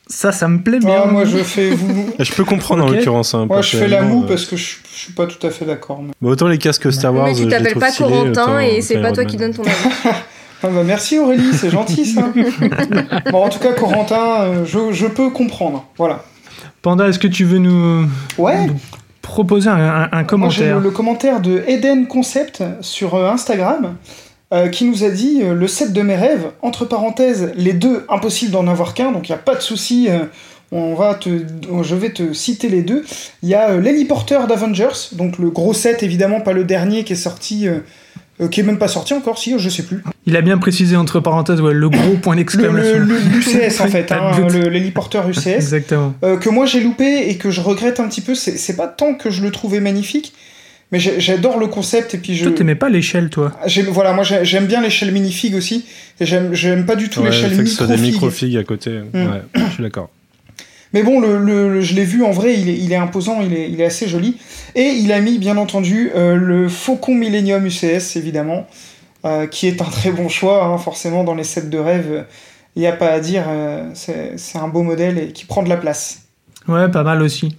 ça, 0.10 0.32
ça 0.32 0.48
me 0.48 0.60
plaît 0.60 0.80
bien. 0.80 1.02
Ah, 1.04 1.08
moi, 1.08 1.26
je 1.26 1.38
fais 1.38 1.70
vous. 1.72 2.10
Je 2.20 2.34
peux 2.34 2.44
comprendre 2.46 2.84
Ok. 2.84 2.90
en 2.90 2.94
l'occurrence. 2.94 3.34
Hein, 3.34 3.46
Moi, 3.48 3.62
je 3.62 3.78
fais 3.78 3.88
la 3.88 4.02
moue 4.04 4.24
euh, 4.24 4.28
parce 4.28 4.46
que 4.46 4.56
je, 4.56 4.76
je 4.94 4.98
suis 5.00 5.14
pas 5.14 5.26
tout 5.28 5.46
à 5.46 5.50
fait 5.50 5.66
d'accord. 5.66 6.02
mais- 6.02 6.12
bah, 6.22 6.30
autant 6.30 6.48
les 6.48 6.58
casques 6.58 6.92
Star 6.92 7.14
Wars. 7.14 7.26
Mais 7.28 7.34
tu 7.36 7.48
t'appelles 7.48 7.76
pas 7.76 7.92
Corentin 7.92 8.60
et 8.60 8.82
c'est 8.82 9.02
pas 9.02 9.12
toi 9.12 9.26
qui 9.26 9.38
donne 9.38 9.54
ton 9.54 9.64
avis. 9.66 9.74
Ah 10.64 10.70
bah 10.70 10.82
merci 10.84 11.20
Aurélie, 11.20 11.54
c'est 11.54 11.70
gentil 11.70 12.04
ça. 12.06 12.30
bon, 13.32 13.44
en 13.44 13.50
tout 13.50 13.60
cas, 13.60 13.74
Corentin, 13.74 14.42
euh, 14.42 14.66
je, 14.66 14.92
je 14.92 15.06
peux 15.06 15.30
comprendre. 15.30 15.86
Voilà. 15.98 16.24
Panda, 16.82 17.08
est-ce 17.08 17.20
que 17.20 17.28
tu 17.28 17.46
veux 17.46 17.60
nous, 17.60 18.06
Ouais, 18.40 18.66
nous 18.66 18.80
proposer 19.22 19.70
un, 19.70 19.76
un- 19.76 20.04
un 20.04 20.10
moi 20.12 20.22
j'ai 20.22 20.26
commentaire? 20.26 20.78
le, 20.78 20.84
le 20.84 20.90
commentaire 20.92 21.42
de 21.42 21.62
Eden 21.68 22.08
Concept 22.08 22.64
sur 22.82 23.14
euh, 23.14 23.30
Instagram 23.30 23.98
euh, 24.54 24.70
qui 24.70 24.86
nous 24.86 25.04
a 25.04 25.10
dit 25.10 25.42
euh, 25.42 25.54
le 25.54 25.68
set 25.68 25.92
de 25.92 26.02
mes 26.02 26.16
rêves, 26.16 26.52
entre 26.62 26.86
parenthèses, 26.86 27.52
les 27.58 27.74
deux, 27.74 28.06
impossible 28.08 28.52
d'en 28.52 28.66
avoir 28.68 28.94
qu'un, 28.94 29.12
donc 29.12 29.28
il 29.28 29.34
n'y 29.34 29.36
a 29.36 29.42
pas 29.42 29.56
de 29.56 29.62
souci. 29.62 30.08
euh, 30.10 30.20
on 30.72 30.96
va 30.96 31.16
te, 31.16 31.30
je 31.82 31.96
vais 31.96 32.12
te 32.12 32.32
citer 32.32 32.70
les 32.70 32.82
deux. 32.82 33.04
Il 33.44 33.50
y 33.50 33.56
a 33.56 33.76
l'héliporteur 33.78 34.48
d'Avengers, 34.48 35.14
donc 35.14 35.38
le 35.38 35.50
gros 35.50 35.74
set 35.74 36.02
évidemment, 36.04 36.40
pas 36.40 36.54
le 36.54 36.64
dernier 36.66 37.06
qui 37.06 37.14
est 37.14 37.18
sorti, 37.18 37.68
qui 38.52 38.60
est 38.60 38.64
même 38.64 38.78
pas 38.78 38.90
sorti 38.90 39.14
encore, 39.14 39.38
si, 39.38 39.58
je 39.58 39.70
sais 39.70 39.84
plus. 39.84 40.04
Il 40.26 40.36
a 40.36 40.42
bien 40.42 40.58
précisé 40.58 40.98
entre 40.98 41.22
parenthèses 41.22 41.62
ouais, 41.62 41.74
le 41.74 41.90
gros 41.90 42.18
point 42.18 42.36
d'exclamation. 42.36 43.00
L'UCS 43.00 43.80
en 43.80 43.88
fait, 43.88 44.10
de 44.10 44.14
hein, 44.66 44.70
l'héliporteur 44.70 45.30
UCS. 45.30 45.48
Exactement. 45.56 46.14
Que 46.22 46.50
moi 46.50 46.66
j'ai 46.66 46.82
loupé 46.82 47.30
et 47.30 47.38
que 47.38 47.50
je 47.50 47.62
regrette 47.62 48.02
un 48.02 48.08
petit 48.10 48.22
peu, 48.22 48.36
c'est 48.36 48.58
c'est 48.58 48.76
pas 48.76 48.88
tant 48.88 49.14
que 49.14 49.30
je 49.30 49.44
le 49.44 49.52
trouvais 49.52 49.80
magnifique, 49.80 50.34
mais 50.92 51.00
j'adore 51.00 51.58
le 51.60 51.68
concept 51.68 52.14
et 52.16 52.18
puis 52.18 52.36
je. 52.36 52.46
Toi, 52.46 52.54
t'aimais 52.58 52.76
pas 52.76 52.90
l'échelle, 52.90 53.30
toi 53.30 53.52
Voilà, 53.90 54.14
moi 54.14 54.24
j'ai- 54.24 54.46
j'aime 54.46 54.66
bien 54.68 54.82
l'échelle 54.82 55.12
minifig 55.12 55.54
aussi, 55.56 55.86
et 56.20 56.26
j'aime 56.26 56.54
j'aime 56.54 56.86
pas 56.86 56.96
du 56.96 57.10
tout 57.10 57.20
Ouais, 57.22 57.26
le 57.28 57.32
l'échelle 57.32 57.52
fait 57.56 57.64
que 57.64 57.70
ce 57.70 57.76
soit 57.76 57.88
des 57.88 57.94
microfig. 57.98 58.14
microfigues 58.14 58.58
à 58.58 58.64
côté. 58.64 58.90
Mm. 59.14 59.26
Ouais, 59.26 59.42
je 59.68 59.74
suis 59.74 59.84
d'accord. 59.84 60.10
Mais 60.94 61.04
bon, 61.04 61.20
le, 61.20 61.38
le- 61.38 61.82
je 61.82 61.94
l'ai 61.96 62.06
vu 62.06 62.24
en 62.24 62.32
vrai, 62.32 62.54
il 62.58 62.70
est, 62.70 62.78
il 62.78 62.92
est 62.94 62.96
imposant, 62.96 63.42
il 63.42 63.54
est, 63.54 63.70
il 63.70 63.82
est 63.82 63.86
assez 63.86 64.08
joli. 64.08 64.38
Et 64.76 64.84
il 64.86 65.12
a 65.12 65.20
mis, 65.20 65.38
bien 65.38 65.58
entendu, 65.58 66.12
euh, 66.16 66.36
le 66.36 66.70
Faucon 66.70 67.14
Millennium 67.14 67.66
UCS, 67.66 68.16
évidemment, 68.16 68.66
euh, 69.26 69.48
qui 69.48 69.68
est 69.68 69.82
un 69.82 69.86
très 69.86 70.12
bon 70.12 70.30
choix, 70.30 70.64
hein, 70.66 70.78
forcément, 70.78 71.26
dans 71.26 71.36
les 71.36 71.44
sets 71.44 71.64
de 71.64 71.78
rêve. 71.78 72.26
Il 72.78 72.80
n'y 72.80 72.88
a 72.88 72.94
pas 72.94 73.10
à 73.10 73.20
dire, 73.20 73.44
euh, 73.50 73.90
c'est 73.96 74.34
c'est 74.38 74.60
un 74.60 74.70
beau 74.70 74.84
modèle 74.84 75.18
et 75.18 75.28
qui 75.34 75.44
prend 75.44 75.62
de 75.64 75.68
la 75.70 75.78
place. 75.78 76.22
Ouais, 76.70 76.88
pas 76.90 77.04
mal 77.04 77.22
aussi. 77.22 77.58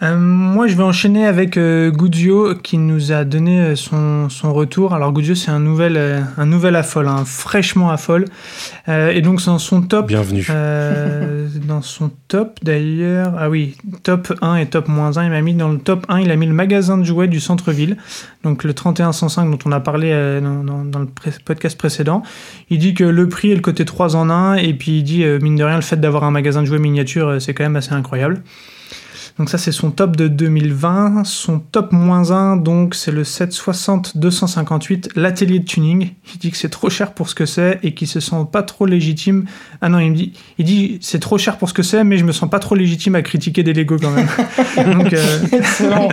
Euh, 0.00 0.16
moi, 0.16 0.68
je 0.68 0.76
vais 0.76 0.84
enchaîner 0.84 1.26
avec 1.26 1.56
euh, 1.56 1.90
Guzio 1.90 2.54
qui 2.54 2.78
nous 2.78 3.10
a 3.10 3.24
donné 3.24 3.58
euh, 3.60 3.74
son, 3.74 4.28
son 4.28 4.52
retour. 4.52 4.94
Alors, 4.94 5.12
Guzio, 5.12 5.34
c'est 5.34 5.50
un 5.50 5.58
nouvel, 5.58 5.96
euh, 5.96 6.20
un 6.36 6.46
nouvel 6.46 6.76
affol, 6.76 7.08
hein, 7.08 7.24
fraîchement 7.26 7.90
affol. 7.90 8.24
Et 8.86 9.20
donc, 9.22 9.44
dans 9.44 9.58
son 9.58 9.82
top, 9.82 10.06
Bienvenue. 10.06 10.46
dans 11.66 11.82
son 11.82 12.10
top 12.28 12.58
d'ailleurs, 12.62 13.34
ah 13.38 13.50
oui, 13.50 13.76
top 14.02 14.32
1 14.40 14.56
et 14.56 14.66
top 14.66 14.88
moins 14.88 15.16
1, 15.18 15.24
il 15.24 15.30
m'a 15.30 15.40
mis 15.42 15.52
dans 15.54 15.68
le 15.68 15.78
top 15.78 16.06
1, 16.08 16.20
il 16.20 16.30
a 16.30 16.36
mis 16.36 16.46
le 16.46 16.54
magasin 16.54 16.96
de 16.96 17.04
jouets 17.04 17.28
du 17.28 17.40
centre-ville, 17.40 17.96
donc 18.44 18.64
le 18.64 18.72
3105 18.72 19.50
dont 19.50 19.58
on 19.66 19.72
a 19.72 19.80
parlé 19.80 20.40
dans, 20.42 20.62
dans- 20.64 20.84
dans 20.84 20.98
le 21.00 21.06
pré- 21.06 21.32
podcast 21.44 21.76
précédent. 21.76 22.22
Il 22.70 22.78
dit 22.78 22.94
que 22.94 23.04
le 23.04 23.28
prix 23.28 23.50
est 23.52 23.54
le 23.56 23.60
côté 23.60 23.84
3 23.84 24.16
en 24.16 24.30
1, 24.30 24.54
et 24.56 24.72
puis 24.74 24.98
il 24.98 25.02
dit, 25.02 25.24
mine 25.42 25.56
de 25.56 25.64
rien, 25.64 25.76
le 25.76 25.82
fait 25.82 25.96
d'avoir 26.00 26.24
un 26.24 26.30
magasin 26.30 26.62
de 26.62 26.66
jouets 26.66 26.78
miniature, 26.78 27.40
c'est 27.42 27.52
quand 27.52 27.64
même 27.64 27.76
assez 27.76 27.92
incroyable. 27.92 28.42
Donc 29.38 29.50
ça 29.50 29.58
c'est 29.58 29.72
son 29.72 29.90
top 29.90 30.16
de 30.16 30.26
2020. 30.28 31.24
Son 31.24 31.60
top 31.60 31.92
moins 31.92 32.30
1, 32.30 32.56
donc 32.56 32.94
c'est 32.94 33.12
le 33.12 33.22
760-258, 33.22 35.10
l'atelier 35.14 35.60
de 35.60 35.64
tuning. 35.64 36.10
Il 36.34 36.38
dit 36.38 36.50
que 36.50 36.56
c'est 36.56 36.68
trop 36.68 36.90
cher 36.90 37.12
pour 37.12 37.28
ce 37.28 37.34
que 37.34 37.46
c'est 37.46 37.78
et 37.82 37.94
qu'il 37.94 38.08
se 38.08 38.20
sent 38.20 38.46
pas 38.50 38.62
trop 38.62 38.84
légitime. 38.86 39.44
Ah 39.80 39.88
non, 39.88 40.00
il 40.00 40.10
me 40.10 40.16
dit, 40.16 40.32
il 40.58 40.64
dit 40.64 40.98
c'est 41.00 41.20
trop 41.20 41.38
cher 41.38 41.56
pour 41.58 41.68
ce 41.68 41.74
que 41.74 41.82
c'est, 41.82 42.02
mais 42.02 42.18
je 42.18 42.24
me 42.24 42.32
sens 42.32 42.50
pas 42.50 42.58
trop 42.58 42.74
légitime 42.74 43.14
à 43.14 43.22
critiquer 43.22 43.62
des 43.62 43.72
Lego 43.72 43.96
quand 43.98 44.10
même. 44.10 44.28
donc, 44.98 45.12
euh, 45.12 45.38
Excellent. 45.52 46.08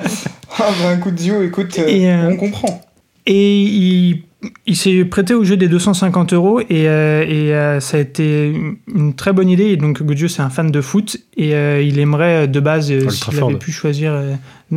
ah 0.59 0.69
ben, 0.81 0.89
un 0.89 0.97
coup 0.97 1.11
de 1.11 1.17
Zio, 1.17 1.41
écoute, 1.41 1.77
euh, 1.79 1.87
Et, 1.87 2.11
euh, 2.11 2.29
on 2.29 2.37
comprend. 2.37 2.81
Et 3.25 3.61
il, 3.63 4.23
il 4.65 4.75
s'est 4.75 5.05
prêté 5.05 5.33
au 5.33 5.43
jeu 5.43 5.57
des 5.57 5.67
250 5.67 6.33
euros 6.33 6.59
et, 6.61 6.87
euh, 6.87 7.23
et 7.27 7.53
euh, 7.53 7.79
ça 7.79 7.97
a 7.97 7.99
été 7.99 8.53
une- 8.93 9.13
très 9.15 9.33
bonne 9.33 9.49
idée. 9.49 9.65
Et 9.65 9.77
donc 9.77 10.01
Godieu, 10.03 10.27
c'est 10.27 10.41
un 10.41 10.49
fan 10.49 10.71
de 10.71 10.81
foot 10.81 11.17
et 11.37 11.53
euh, 11.55 11.81
il 11.81 11.99
aimerait 11.99 12.47
de 12.47 12.59
base, 12.59 12.91
euh, 12.91 13.09
s'il 13.09 13.23
avait 13.51 13.59
pu 13.59 13.71
choisir 13.71 14.11
euh, 14.13 14.33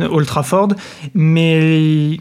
Old 0.09 0.25
Trafford, 0.27 0.69
mais 1.13 2.19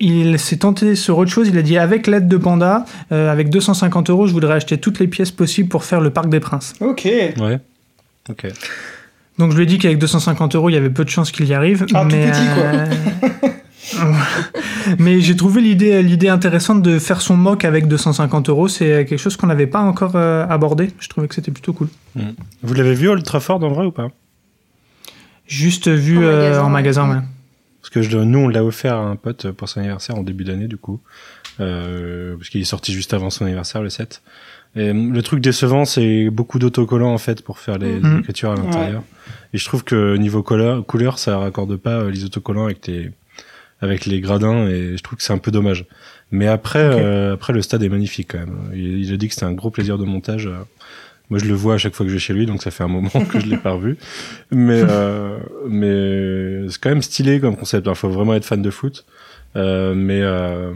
il 0.00 0.38
s'est 0.38 0.58
tenté 0.58 0.94
sur 0.94 1.18
autre 1.18 1.30
chose. 1.30 1.48
Il 1.48 1.58
a 1.58 1.62
dit 1.62 1.76
avec 1.78 2.06
l'aide 2.06 2.28
de 2.28 2.36
Panda, 2.36 2.84
euh, 3.12 3.32
avec 3.32 3.50
250 3.50 4.10
euros, 4.10 4.26
je 4.26 4.32
voudrais 4.32 4.54
acheter 4.54 4.78
toutes 4.78 4.98
les 5.00 5.08
pièces 5.08 5.30
possibles 5.32 5.68
pour 5.68 5.84
faire 5.84 6.00
le 6.00 6.10
Parc 6.10 6.28
des 6.28 6.40
Princes. 6.40 6.74
Ok. 6.80 7.04
Ouais. 7.04 7.58
Ok. 8.30 8.46
Donc 9.38 9.52
je 9.52 9.56
lui 9.56 9.62
ai 9.62 9.66
dit 9.66 9.78
qu'avec 9.78 9.98
250 9.98 10.54
euros, 10.56 10.68
il 10.68 10.74
y 10.74 10.76
avait 10.76 10.90
peu 10.90 11.04
de 11.04 11.08
chances 11.10 11.30
qu'il 11.32 11.46
y 11.46 11.54
arrive. 11.54 11.86
Ah, 11.94 12.02
tout 12.02 12.08
petit, 12.16 12.46
quoi. 12.54 13.50
mais 14.98 15.20
j'ai 15.20 15.36
trouvé 15.36 15.60
l'idée, 15.60 16.02
l'idée 16.02 16.28
intéressante 16.28 16.82
de 16.82 16.98
faire 16.98 17.20
son 17.20 17.36
mock 17.36 17.64
avec 17.64 17.88
250 17.88 18.48
euros. 18.48 18.68
C'est 18.68 19.06
quelque 19.06 19.18
chose 19.18 19.36
qu'on 19.36 19.46
n'avait 19.46 19.66
pas 19.66 19.80
encore 19.80 20.12
euh, 20.16 20.46
abordé. 20.48 20.90
Je 20.98 21.08
trouvais 21.08 21.28
que 21.28 21.34
c'était 21.34 21.50
plutôt 21.52 21.72
cool. 21.72 21.88
Vous 22.62 22.74
l'avez 22.74 22.94
vu 22.94 23.08
Old 23.08 23.22
Trafford 23.24 23.62
en 23.62 23.68
vrai 23.70 23.86
ou 23.86 23.92
pas? 23.92 24.08
Juste 25.46 25.88
vu 25.88 26.18
En 26.18 26.22
euh, 26.22 26.32
magasin, 26.32 26.60
en 26.62 26.66
ouais. 26.66 26.72
magasin, 26.72 27.10
ouais. 27.10 27.22
Parce 27.80 27.90
que 27.90 28.02
je, 28.02 28.18
nous, 28.18 28.38
on 28.40 28.48
l'a 28.48 28.64
offert 28.64 28.94
à 28.96 29.04
un 29.04 29.16
pote 29.16 29.50
pour 29.52 29.68
son 29.68 29.80
anniversaire 29.80 30.16
en 30.16 30.22
début 30.22 30.44
d'année, 30.44 30.66
du 30.68 30.76
coup. 30.76 31.00
Euh, 31.60 32.36
parce 32.36 32.50
qu'il 32.50 32.60
est 32.60 32.64
sorti 32.64 32.92
juste 32.92 33.14
avant 33.14 33.30
son 33.30 33.44
anniversaire, 33.46 33.82
le 33.82 33.88
7. 33.88 34.22
Et, 34.76 34.90
hum, 34.90 35.12
le 35.14 35.22
truc 35.22 35.40
décevant, 35.40 35.84
c'est 35.86 36.28
beaucoup 36.30 36.58
d'autocollants, 36.58 37.14
en 37.14 37.18
fait, 37.18 37.42
pour 37.42 37.58
faire 37.58 37.78
les 37.78 38.00
Mhm. 38.00 38.18
écritures 38.20 38.50
à 38.50 38.56
l'intérieur. 38.56 39.02
Et 39.54 39.58
je 39.58 39.64
trouve 39.64 39.84
que 39.84 40.16
niveau 40.16 40.42
couleur, 40.42 40.84
couleur 40.84 41.18
ça 41.18 41.38
raccorde 41.38 41.76
pas 41.76 42.00
euh, 42.00 42.10
les 42.10 42.24
autocollants 42.24 42.66
avec, 42.66 42.82
tes, 42.82 43.10
avec 43.80 44.06
les 44.06 44.20
gradins, 44.20 44.66
et 44.66 44.96
je 44.96 45.02
trouve 45.02 45.16
que 45.18 45.22
c'est 45.22 45.32
un 45.32 45.38
peu 45.38 45.50
dommage. 45.50 45.86
Mais 46.30 46.46
après, 46.46 46.80
euh, 46.80 47.34
après 47.34 47.52
le 47.52 47.62
stade 47.62 47.82
est 47.82 47.88
magnifique, 47.88 48.28
quand 48.32 48.38
même. 48.38 48.58
Il, 48.74 49.04
il 49.04 49.12
a 49.14 49.16
dit 49.16 49.28
que 49.28 49.34
c'était 49.34 49.46
un 49.46 49.52
gros 49.52 49.70
plaisir 49.70 49.98
de 49.98 50.04
montage. 50.04 50.46
euh. 50.46 50.58
Moi, 51.30 51.38
je 51.38 51.44
le 51.44 51.54
vois 51.54 51.74
à 51.74 51.78
chaque 51.78 51.94
fois 51.94 52.04
que 52.06 52.10
je 52.10 52.14
vais 52.14 52.20
chez 52.20 52.32
lui, 52.32 52.46
donc 52.46 52.62
ça 52.62 52.70
fait 52.70 52.84
un 52.84 52.88
moment 52.88 53.10
que 53.30 53.38
je 53.38 53.46
l'ai 53.46 53.58
pas 53.58 53.72
revu. 53.72 53.98
Mais, 54.50 54.82
euh, 54.88 55.38
mais 55.68 56.68
c'est 56.70 56.80
quand 56.80 56.88
même 56.88 57.02
stylé 57.02 57.38
comme 57.40 57.56
concept. 57.56 57.86
Il 57.86 57.94
faut 57.94 58.08
vraiment 58.08 58.34
être 58.34 58.44
fan 58.46 58.62
de 58.62 58.70
foot. 58.70 59.04
Euh, 59.56 59.94
mais, 59.94 60.20
euh, 60.22 60.72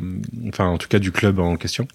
enfin, 0.49 0.67
en 0.67 0.77
tout 0.79 0.89
cas, 0.89 0.99
du 0.99 1.11
club 1.13 1.39
en 1.39 1.57
question. 1.57 1.89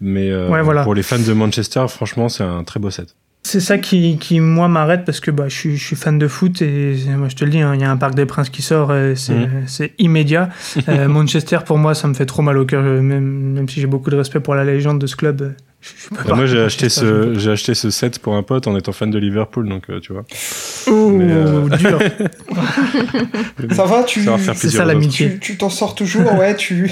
Mais 0.00 0.30
euh, 0.30 0.48
Ouais, 0.48 0.62
voilà. 0.62 0.82
pour 0.82 0.94
les 0.94 1.02
fans 1.02 1.18
de 1.18 1.32
Manchester, 1.34 1.84
franchement, 1.88 2.28
c'est 2.30 2.42
un 2.44 2.64
très 2.64 2.80
beau 2.80 2.90
set. 2.90 3.14
C'est 3.42 3.60
ça 3.60 3.78
qui, 3.78 4.18
qui, 4.18 4.38
moi, 4.38 4.68
m'arrête 4.68 5.04
parce 5.06 5.18
que 5.18 5.30
bah, 5.30 5.46
je, 5.48 5.54
suis, 5.56 5.76
je 5.76 5.84
suis 5.84 5.96
fan 5.96 6.18
de 6.18 6.28
foot 6.28 6.60
et 6.62 6.94
moi, 7.16 7.28
je 7.28 7.36
te 7.36 7.44
le 7.44 7.50
dis, 7.50 7.60
hein, 7.60 7.74
il 7.74 7.80
y 7.80 7.84
a 7.84 7.90
un 7.90 7.96
Parc 7.96 8.14
des 8.14 8.26
Princes 8.26 8.50
qui 8.50 8.60
sort, 8.62 8.92
c'est 9.16 9.32
Mhm. 9.34 9.62
c'est 9.66 9.92
immédiat. 9.98 10.50
Euh, 10.88 11.08
Manchester, 11.08 11.58
pour 11.64 11.78
moi, 11.78 11.94
ça 11.94 12.06
me 12.06 12.14
fait 12.14 12.26
trop 12.26 12.42
mal 12.42 12.58
au 12.58 12.64
cœur, 12.66 12.82
euh, 12.84 13.00
même, 13.00 13.24
même 13.54 13.68
si 13.68 13.80
j'ai 13.80 13.86
beaucoup 13.86 14.10
de 14.10 14.16
respect 14.16 14.40
pour 14.40 14.54
la 14.54 14.64
légende 14.64 15.00
de 15.00 15.06
ce 15.06 15.16
club. 15.16 15.40
euh, 15.42 15.50
je- 15.80 15.88
je 16.04 16.08
peux 16.14 16.28
Bah, 16.28 16.34
moi, 16.36 16.44
j'ai 16.46 16.60
acheté 16.60 16.88
ce, 16.90 17.32
j'ai 17.38 17.50
acheté 17.50 17.74
ce 17.74 17.88
set 17.90 18.18
pour 18.18 18.34
un 18.36 18.42
pote 18.42 18.66
en 18.66 18.76
étant 18.76 18.92
fan 18.92 19.10
de 19.10 19.18
Liverpool, 19.18 19.68
donc 19.68 19.84
euh, 19.88 20.00
tu 20.00 20.12
vois. 20.12 20.24
Ouh, 20.88 21.10
mais, 21.10 21.24
euh, 21.32 21.68
dur. 21.78 21.98
Ça 23.74 23.84
va, 23.84 24.04
tu 24.04 24.20
C'est 24.54 24.68
ça 24.70 24.84
l'amitié. 24.84 25.30
tu 25.34 25.38
tu 25.40 25.56
t'en 25.56 25.70
sors 25.70 25.94
toujours, 25.94 26.34
ouais, 26.38 26.54
tu... 26.56 26.90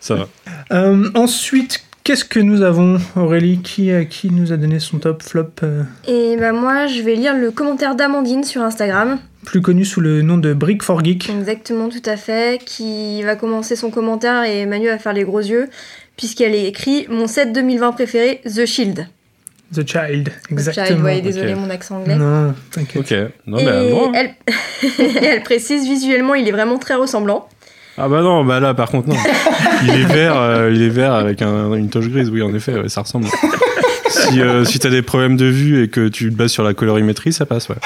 Ça 0.00 0.14
va. 0.14 0.28
Euh, 0.72 1.10
ensuite, 1.14 1.84
qu'est-ce 2.06 2.24
que 2.24 2.38
nous 2.38 2.62
avons, 2.62 2.98
Aurélie? 3.16 3.58
Qui, 3.62 3.90
euh, 3.90 4.04
qui 4.04 4.30
nous 4.30 4.52
a 4.52 4.56
donné 4.56 4.78
son 4.78 4.98
top 4.98 5.24
flop, 5.24 5.50
euh, 5.64 5.82
Et 6.06 6.36
bah 6.38 6.52
moi, 6.52 6.86
je 6.86 7.02
vais 7.02 7.16
lire 7.16 7.36
le 7.36 7.50
commentaire 7.50 7.96
d'Amandine 7.96 8.44
sur 8.44 8.62
Instagram. 8.62 9.18
plus 9.44 9.60
connu 9.60 9.84
sous 9.84 10.00
le 10.00 10.22
nom 10.22 10.38
de 10.38 10.54
Brick 10.54 10.84
for 10.84 11.04
Geek 11.04 11.28
Exactement, 11.28 11.88
tout 11.88 12.02
à 12.04 12.16
fait. 12.16 12.60
Qui 12.64 13.24
va 13.24 13.34
commencer 13.34 13.74
son 13.74 13.90
commentaire 13.90 14.44
et 14.44 14.66
Manu 14.66 14.86
va 14.86 14.98
faire 14.98 15.14
les 15.14 15.24
gros 15.24 15.40
yeux. 15.40 15.68
Puisqu'elle 16.16 16.54
est 16.54 16.66
écrit 16.66 17.06
Mon 17.10 17.26
set 17.26 17.52
2020 17.52 17.92
préféré, 17.92 18.40
The 18.44 18.66
Shield. 18.66 19.08
The 19.74 19.84
Child, 19.84 20.28
The 20.28 20.52
exactement. 20.52 20.86
Child, 20.86 21.02
ouais, 21.02 21.20
désolé 21.20 21.56
mon 21.56 21.70
accent 21.70 21.96
anglais. 21.96 22.14
Non, 22.14 22.54
t'inquiète. 22.70 23.02
Ok. 23.02 23.32
Non, 23.48 23.58
et 23.58 23.64
mais 23.64 23.90
droit, 23.90 24.08
hein. 24.08 24.12
elle... 24.14 24.34
elle 25.24 25.42
précise 25.42 25.88
visuellement, 25.88 26.34
il 26.36 26.46
est 26.46 26.52
vraiment 26.52 26.78
très 26.78 26.94
ressemblant. 26.94 27.48
Ah 27.98 28.08
bah 28.08 28.20
non, 28.22 28.44
bah 28.44 28.60
là 28.60 28.74
par 28.74 28.90
contre 28.90 29.08
non. 29.08 29.16
il 29.84 29.90
est 29.90 30.04
vert, 30.04 30.36
euh, 30.36 30.70
il 30.72 30.82
est 30.82 30.88
vert 30.90 31.14
avec 31.14 31.40
un- 31.42 31.72
une 31.74 31.88
tache 31.88 32.08
grise, 32.08 32.28
oui 32.30 32.42
en 32.42 32.54
effet, 32.54 32.74
ouais, 32.78 32.88
ça 32.88 33.00
ressemble. 33.02 33.26
si 34.10 34.40
euh, 34.40 34.64
si 34.64 34.78
t'as 34.78 34.90
des 34.90 35.02
problèmes 35.02 35.36
de 35.36 35.46
vue 35.46 35.82
et 35.82 35.88
que 35.88 36.08
tu 36.08 36.30
te 36.30 36.34
bases 36.36 36.50
sur 36.52 36.62
la 36.62 36.74
colorimétrie, 36.74 37.32
ça 37.32 37.46
passe, 37.46 37.68
ouais. 37.70 37.76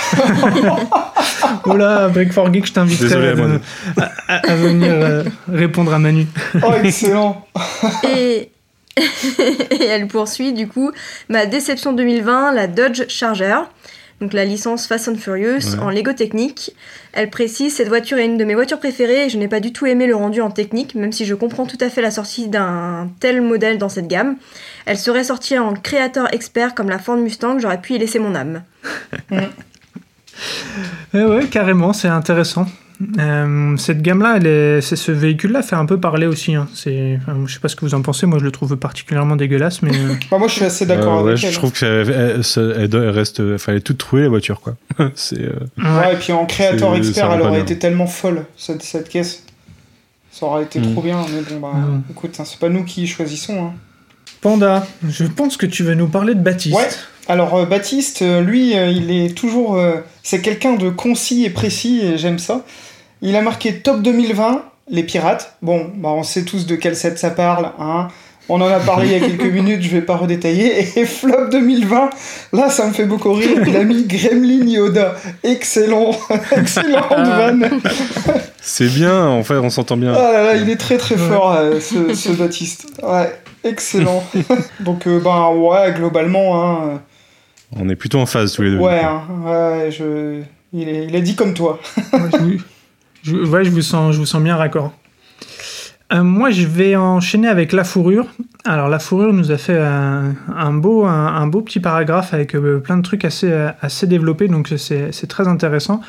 Oh 1.65 1.77
là, 1.77 2.09
Brick 2.09 2.33
for 2.33 2.53
Geek, 2.53 2.67
je 2.67 2.73
t'inviterai 2.73 3.09
Désolé, 3.09 3.29
à, 3.29 3.33
Amandine. 3.33 3.61
à- 3.99 4.11
à- 4.29 4.51
à 4.51 4.55
venir 4.57 4.93
euh, 4.93 5.25
répondre 5.53 5.93
à 5.93 5.99
Manu. 5.99 6.27
Oh, 6.63 6.73
excellent 6.83 7.47
Et... 8.17 8.51
et 8.97 9.85
elle 9.85 10.07
poursuit 10.09 10.53
du 10.53 10.67
coup 10.69 10.91
ma 11.29 11.47
déception 11.47 11.93
2020, 11.93 12.53
la 12.53 12.67
Dodge 12.67 13.03
Charger. 13.09 13.57
Donc 14.21 14.33
la 14.35 14.45
licence 14.45 14.87
Fast 14.87 15.09
and 15.09 15.17
Furious 15.17 15.75
Ouais. 15.75 15.79
en 15.83 15.91
Lego 15.91 16.13
technique. 16.13 16.73
Elle 17.13 17.31
précise 17.31 17.75
cette 17.75 17.89
voiture 17.89 18.19
est 18.19 18.27
une 18.27 18.37
de 18.37 18.45
mes 18.45 18.55
voitures 18.55 18.79
préférées 18.79 19.27
et 19.27 19.29
je 19.29 19.37
n'ai 19.37 19.49
pas 19.49 19.61
du 19.61 19.73
tout 19.73 19.87
aimé 19.87 20.07
le 20.07 20.15
rendu 20.15 20.41
en 20.41 20.51
technique, 20.51 20.95
même 20.95 21.13
si 21.13 21.25
je 21.25 21.35
comprends 21.35 21.67
tout 21.67 21.79
à 21.81 21.91
fait 21.91 22.03
la 22.03 22.11
sortie 22.11 22.49
d'un 22.49 23.11
tel 23.19 23.41
modèle 23.43 23.79
dans 23.79 23.89
cette 23.89 24.07
gamme. 24.07 24.37
Elle 24.87 24.99
serait 24.99 25.25
sortie 25.25 25.59
en 25.59 25.75
créateur 25.75 26.33
expert 26.33 26.75
comme 26.75 26.89
la 26.89 26.99
Ford 26.99 27.17
Mustang, 27.17 27.59
j'aurais 27.59 27.81
pu 27.81 27.95
y 27.95 27.99
laisser 27.99 28.19
mon 28.19 28.35
âme. 28.35 28.63
Eh 31.13 31.23
ouais, 31.23 31.47
carrément, 31.49 31.93
c'est 31.93 32.09
intéressant. 32.09 32.65
Euh, 33.19 33.77
cette 33.79 34.03
gamme-là, 34.03 34.37
est- 34.37 34.81
c'est 34.83 34.97
ce 34.97 35.11
véhicule-là 35.11 35.63
fait 35.63 35.77
un 35.77 35.87
peu 35.87 35.99
parler 35.99 36.27
aussi. 36.27 36.55
hein. 36.55 36.69
C'est, 36.75 37.19
enfin, 37.23 37.35
je 37.47 37.55
sais 37.55 37.61
pas 37.61 37.69
ce 37.69 37.77
que 37.77 37.85
vous 37.85 37.95
en 37.95 38.03
pensez. 38.03 38.27
Moi, 38.27 38.39
je 38.39 38.45
le 38.45 38.51
trouve 38.51 38.77
particulièrement 38.77 39.37
dégueulasse, 39.37 39.83
mais 39.83 39.91
euh, 39.95 40.15
Bah, 40.31 40.39
moi, 40.39 40.49
je 40.49 40.55
suis 40.55 40.65
assez 40.65 40.85
d'accord 40.87 41.21
Euh, 41.21 41.23
ouais, 41.23 41.29
avec 41.31 41.39
je 41.41 41.47
elle. 41.47 41.53
trouve 41.55 41.73
qu'elle 41.73 42.11
elle, 42.11 42.91
elle- 42.95 43.09
reste, 43.11 43.41
enfin 43.55 43.73
elle 43.73 43.79
est 43.79 43.83
toute 43.83 43.99
trouée 43.99 44.23
la 44.23 44.29
voiture 44.29 44.61
quoi. 44.61 44.75
c'est 45.15 45.41
euh, 45.41 45.53
Ouais, 45.79 46.13
et 46.15 46.17
puis 46.17 46.33
en 46.33 46.45
créateur 46.47 46.95
expert, 46.95 47.31
elle 47.33 47.41
aurait 47.41 47.51
bien. 47.53 47.61
été 47.61 47.79
tellement 47.79 48.07
folle, 48.07 48.45
cette, 48.57 48.83
cette 48.83 49.09
caisse. 49.09 49.45
Ça 50.31 50.47
aurait 50.47 50.63
été 50.65 50.79
Mm. 50.79 50.93
trop 50.93 51.03
bien, 51.03 51.19
mais 51.35 51.41
bon, 51.43 51.61
bah, 51.61 51.73
Mm. 51.75 52.03
écoute, 52.11 52.37
hein, 52.39 52.45
c'est 52.45 52.59
pas 52.59 52.69
nous 52.69 52.85
qui 52.85 53.07
choisissons. 53.07 53.65
Hein. 53.67 53.73
Panda, 54.43 54.87
je 55.09 55.25
pense 55.25 55.57
que 55.57 55.67
tu 55.67 55.83
veux 55.83 55.95
nous 55.95 56.07
parler 56.07 56.35
de 56.35 56.41
Baptiste. 56.41 56.77
Ouais. 56.77 56.89
Alors, 57.31 57.55
euh, 57.55 57.65
Baptiste, 57.65 58.23
euh, 58.23 58.41
lui, 58.41 58.77
euh, 58.77 58.91
il 58.91 59.13
est 59.13 59.37
toujours. 59.37 59.79
c'est 60.25 60.41
quelqu'un 60.41 60.73
de 60.73 60.91
concis 60.91 61.45
et 61.45 61.51
précis, 61.51 62.01
et 62.03 62.19
j'aime 62.19 62.41
ça. 62.41 62.65
Il 63.23 63.37
a 63.37 63.41
marqué 63.41 63.75
top 63.75 64.03
2020, 64.03 64.65
les 64.89 65.05
pirates. 65.05 65.55
Bon, 65.63 65.93
bah, 65.95 66.09
on 66.09 66.25
sait 66.25 66.45
tous 66.45 66.67
de 66.67 66.75
quel 66.75 66.97
set 66.97 67.21
ça 67.21 67.31
parle, 67.31 67.71
hein. 67.79 68.09
On 68.49 68.61
en 68.61 68.67
a 68.67 68.81
parlé 68.81 69.07
il 69.07 69.13
y 69.13 69.15
a 69.15 69.21
quelques 69.21 69.45
minutes, 69.55 69.81
je 69.83 69.91
vais 69.91 70.01
pas 70.01 70.17
redétailler. 70.17 70.81
Et 70.97 71.07
flop 71.07 71.51
2020, 71.53 72.11
là, 72.53 72.69
ça 72.69 72.89
me 72.89 72.93
fait 72.93 73.05
beaucoup 73.05 73.33
rire. 73.33 73.63
Il 73.65 73.77
a 73.77 73.85
mis 73.85 74.07
Gremlin 74.07 74.67
Yoda. 74.67 75.15
Excellent, 75.45 76.11
excellente 76.57 77.11
vanne. 77.11 77.81
c'est 78.61 78.89
bien, 78.89 79.29
en 79.29 79.45
fait 79.45 79.55
on 79.55 79.71
s'entend 79.71 79.97
bien. 79.97 80.15
Ah 80.17 80.33
là 80.33 80.43
là, 80.43 80.57
il 80.57 80.69
est 80.69 80.81
très 80.81 80.99
très 80.99 81.17
fort, 81.17 81.57
ce, 81.81 82.13
ce 82.13 82.31
Baptiste. 82.31 82.87
Ouais, 83.05 83.33
excellent. 83.63 84.25
Donc, 84.81 85.07
euh, 85.07 85.21
ben 85.21 85.51
ouais, 85.51 85.93
globalement, 85.93 86.61
hein, 86.61 87.01
On 87.77 87.89
est 87.89 87.97
plutôt 87.97 88.19
en 88.21 88.27
phase 88.27 88.53
tous 88.53 88.63
les 88.63 88.71
deux. 88.73 88.79
Ouais, 88.79 89.01
hein, 89.03 89.23
ouais 89.45 89.91
je... 89.91 90.43
il, 90.73 90.89
est, 90.89 91.07
il 91.07 91.17
a 91.17 91.21
dit 91.21 91.35
comme 91.37 91.55
toi. 91.55 91.79
Ouais, 92.13 92.21
je, 92.33 92.39
vous- 92.39 92.59
je- 93.23 93.37
ouais, 93.51 93.65
je 93.65 93.71
vous 93.71 93.83
sens, 93.83 94.15
je 94.15 94.19
vous 94.19 94.27
sens 94.27 94.43
bien 94.43 94.57
raccord. 94.57 94.93
Euh, 96.13 96.25
moi, 96.25 96.51
je 96.51 96.67
vais 96.67 96.97
enchaîner 96.97 97.47
avec 97.47 97.73
la 97.73 97.85
fourrure. 97.85 98.27
Alors, 98.65 98.89
la 98.89 98.99
fourrure 98.99 99.33
nous 99.33 99.53
a 99.53 99.59
fait 99.59 99.79
un, 99.79 100.35
un 100.55 100.73
beau, 100.73 101.05
un, 101.05 101.27
un 101.37 101.47
beau 101.47 101.61
petit 101.63 101.79
paragraphe 101.79 102.35
avec 102.35 102.57
euh, 102.57 102.81
plein 102.81 102.97
de 102.97 103.03
trucs 103.03 103.25
assez, 103.25 103.51
euh, 103.51 103.71
assez 103.81 104.09
développés, 104.09 104.49
donc 104.49 104.73
c'est 104.77 105.13
c'est 105.13 105.29
très 105.29 105.47
intéressant. 105.47 106.01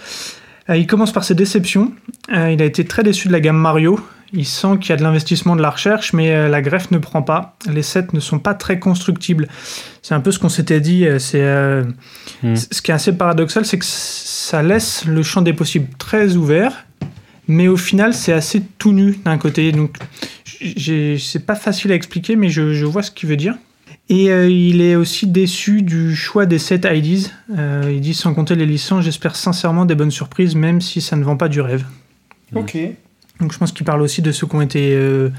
Euh, 0.69 0.77
il 0.77 0.87
commence 0.87 1.11
par 1.11 1.23
ses 1.23 1.35
déceptions. 1.35 1.91
Euh, 2.33 2.49
il 2.51 2.61
a 2.63 2.65
été 2.65 2.83
très 2.85 3.03
déçu 3.03 3.27
de 3.27 3.33
la 3.33 3.39
gamme 3.39 3.57
Mario. 3.57 3.99
Il 4.33 4.45
sent 4.45 4.77
qu'il 4.79 4.91
y 4.91 4.93
a 4.93 4.95
de 4.97 5.03
l'investissement 5.03 5.55
de 5.57 5.61
la 5.61 5.69
recherche, 5.69 6.13
mais 6.13 6.31
euh, 6.33 6.47
la 6.47 6.61
greffe 6.61 6.89
ne 6.91 6.97
prend 6.97 7.21
pas. 7.21 7.57
Les 7.69 7.81
sets 7.83 8.07
ne 8.13 8.19
sont 8.21 8.39
pas 8.39 8.53
très 8.53 8.79
constructibles. 8.79 9.47
C'est 10.01 10.13
un 10.13 10.21
peu 10.21 10.31
ce 10.31 10.39
qu'on 10.39 10.47
s'était 10.49 10.79
dit. 10.79 11.05
euh, 11.05 11.19
C'est 11.19 11.41
euh, 11.41 11.83
Hmm. 12.41 12.55
ce 12.55 12.81
qui 12.81 12.91
est 12.91 12.93
assez 12.93 13.11
paradoxal, 13.13 13.65
c'est 13.65 13.77
que 13.77 13.85
ça 13.85 14.63
laisse 14.63 15.05
le 15.05 15.21
champ 15.21 15.41
des 15.41 15.53
possibles 15.53 15.87
très 15.99 16.35
ouvert, 16.37 16.85
mais 17.47 17.67
au 17.67 17.77
final, 17.77 18.13
c'est 18.13 18.33
assez 18.33 18.61
tout 18.77 18.93
nu 18.93 19.19
d'un 19.25 19.37
côté. 19.37 19.71
Donc, 19.71 19.97
c'est 20.45 21.45
pas 21.45 21.55
facile 21.55 21.91
à 21.91 21.95
expliquer, 21.95 22.35
mais 22.35 22.49
je, 22.49 22.73
je 22.73 22.85
vois 22.85 23.03
ce 23.03 23.11
qu'il 23.11 23.29
veut 23.29 23.37
dire. 23.37 23.55
Et 24.09 24.31
euh, 24.31 24.49
il 24.49 24.81
est 24.81 24.95
aussi 24.95 25.27
déçu 25.27 25.83
du 25.83 26.15
choix 26.15 26.45
des 26.45 26.59
set 26.59 26.87
IDs. 26.91 27.27
Euh, 27.57 27.91
il 27.93 28.01
dit 28.01 28.13
sans 28.13 28.33
compter 28.33 28.55
les 28.55 28.65
licences, 28.65 29.05
j'espère 29.05 29.35
sincèrement 29.35 29.85
des 29.85 29.95
bonnes 29.95 30.11
surprises, 30.11 30.55
même 30.55 30.81
si 30.81 30.99
ça 31.01 31.15
ne 31.15 31.23
vend 31.23 31.37
pas 31.37 31.47
du 31.49 31.61
rêve. 31.61 31.85
Ok. 32.55 32.77
Donc 33.41 33.51
je 33.53 33.57
pense 33.57 33.71
qu'il 33.71 33.85
parle 33.85 34.01
aussi 34.01 34.21
de 34.21 34.31
ceux 34.31 34.47
qui 34.47 34.55
ont 34.55 34.61
été, 34.61 34.93
euh, 34.95 35.29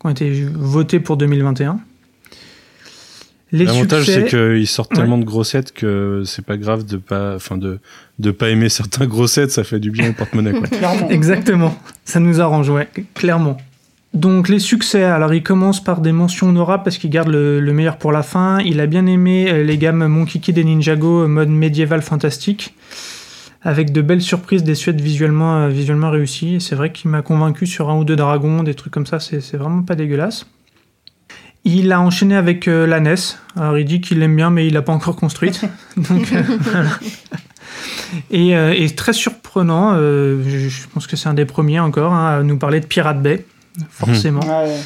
qui 0.00 0.06
ont 0.06 0.10
été 0.10 0.44
votés 0.54 1.00
pour 1.00 1.16
2021. 1.16 1.78
Les 3.52 3.66
L'avantage, 3.66 4.04
succès- 4.06 4.26
c'est 4.28 4.28
qu'ils 4.56 4.66
sortent 4.66 4.92
tellement 4.94 5.18
de 5.18 5.24
grossettes 5.24 5.72
que 5.72 6.22
c'est 6.26 6.44
pas 6.44 6.56
grave 6.56 6.84
de 6.84 6.96
pas, 6.96 7.36
enfin 7.36 7.56
de, 7.56 7.78
de 8.18 8.30
pas 8.32 8.50
aimer 8.50 8.68
certains 8.68 9.06
grossettes, 9.06 9.52
ça 9.52 9.62
fait 9.62 9.78
du 9.78 9.92
bien 9.92 10.10
au 10.10 10.12
porte-monnaie. 10.12 10.54
Exactement, 11.10 11.78
ça 12.04 12.18
nous 12.18 12.40
arrange, 12.40 12.68
ouais, 12.70 12.88
clairement. 13.14 13.56
Donc 14.12 14.48
les 14.48 14.58
succès, 14.58 15.04
alors 15.04 15.32
il 15.34 15.42
commence 15.42 15.82
par 15.82 16.00
des 16.00 16.12
mentions 16.12 16.48
honorables 16.48 16.82
parce 16.84 16.98
qu'il 16.98 17.10
garde 17.10 17.28
le, 17.28 17.60
le 17.60 17.72
meilleur 17.72 17.96
pour 17.98 18.10
la 18.12 18.22
fin. 18.24 18.58
Il 18.60 18.80
a 18.80 18.86
bien 18.86 19.06
aimé 19.06 19.46
euh, 19.48 19.62
les 19.64 19.76
gammes 19.78 20.06
Monkey 20.06 20.38
Kid 20.40 20.56
et 20.58 20.64
Ninjago 20.64 21.22
euh, 21.22 21.26
mode 21.28 21.48
médiéval 21.48 22.00
fantastique, 22.02 22.74
avec 23.64 23.92
de 23.92 24.02
belles 24.02 24.22
surprises, 24.22 24.62
des 24.62 24.74
suites 24.74 25.00
visuellement, 25.00 25.56
euh, 25.56 25.68
visuellement 25.68 26.10
réussies. 26.10 26.60
C'est 26.60 26.74
vrai 26.76 26.92
qu'il 26.92 27.10
m'a 27.10 27.22
convaincu 27.22 27.66
sur 27.66 27.90
un 27.90 27.96
ou 27.96 28.04
deux 28.04 28.16
dragons, 28.16 28.62
des 28.62 28.74
trucs 28.74 28.92
comme 28.92 29.06
ça, 29.06 29.20
c'est 29.20 29.40
c'est 29.40 29.56
vraiment 29.56 29.82
pas 29.82 29.94
dégueulasse. 29.94 30.46
Il 31.64 31.92
a 31.92 32.00
enchaîné 32.00 32.36
avec 32.36 32.68
euh, 32.68 32.86
la 32.86 33.00
NES. 33.00 33.14
Alors 33.56 33.78
il 33.78 33.86
dit 33.86 34.02
qu'il 34.02 34.18
l'aime 34.18 34.36
bien, 34.36 34.50
mais 34.50 34.66
il 34.66 34.74
l'a 34.74 34.82
pas 34.82 34.92
encore 34.92 35.16
construite. 35.16 35.62
Donc 35.96 36.32
euh, 36.32 36.42
voilà. 36.60 36.90
Et, 38.30 38.56
euh, 38.56 38.74
et 38.76 38.88
très 38.90 39.12
surprenant, 39.12 39.92
euh, 39.94 40.42
je, 40.46 40.68
je 40.68 40.88
pense 40.88 41.06
que 41.06 41.16
c'est 41.16 41.28
un 41.28 41.34
des 41.34 41.44
premiers 41.44 41.80
encore, 41.80 42.12
hein, 42.12 42.38
à 42.38 42.42
nous 42.42 42.58
parler 42.58 42.80
de 42.80 42.86
Pirate 42.86 43.22
Bay, 43.22 43.44
forcément. 43.90 44.40
Ouais. 44.40 44.76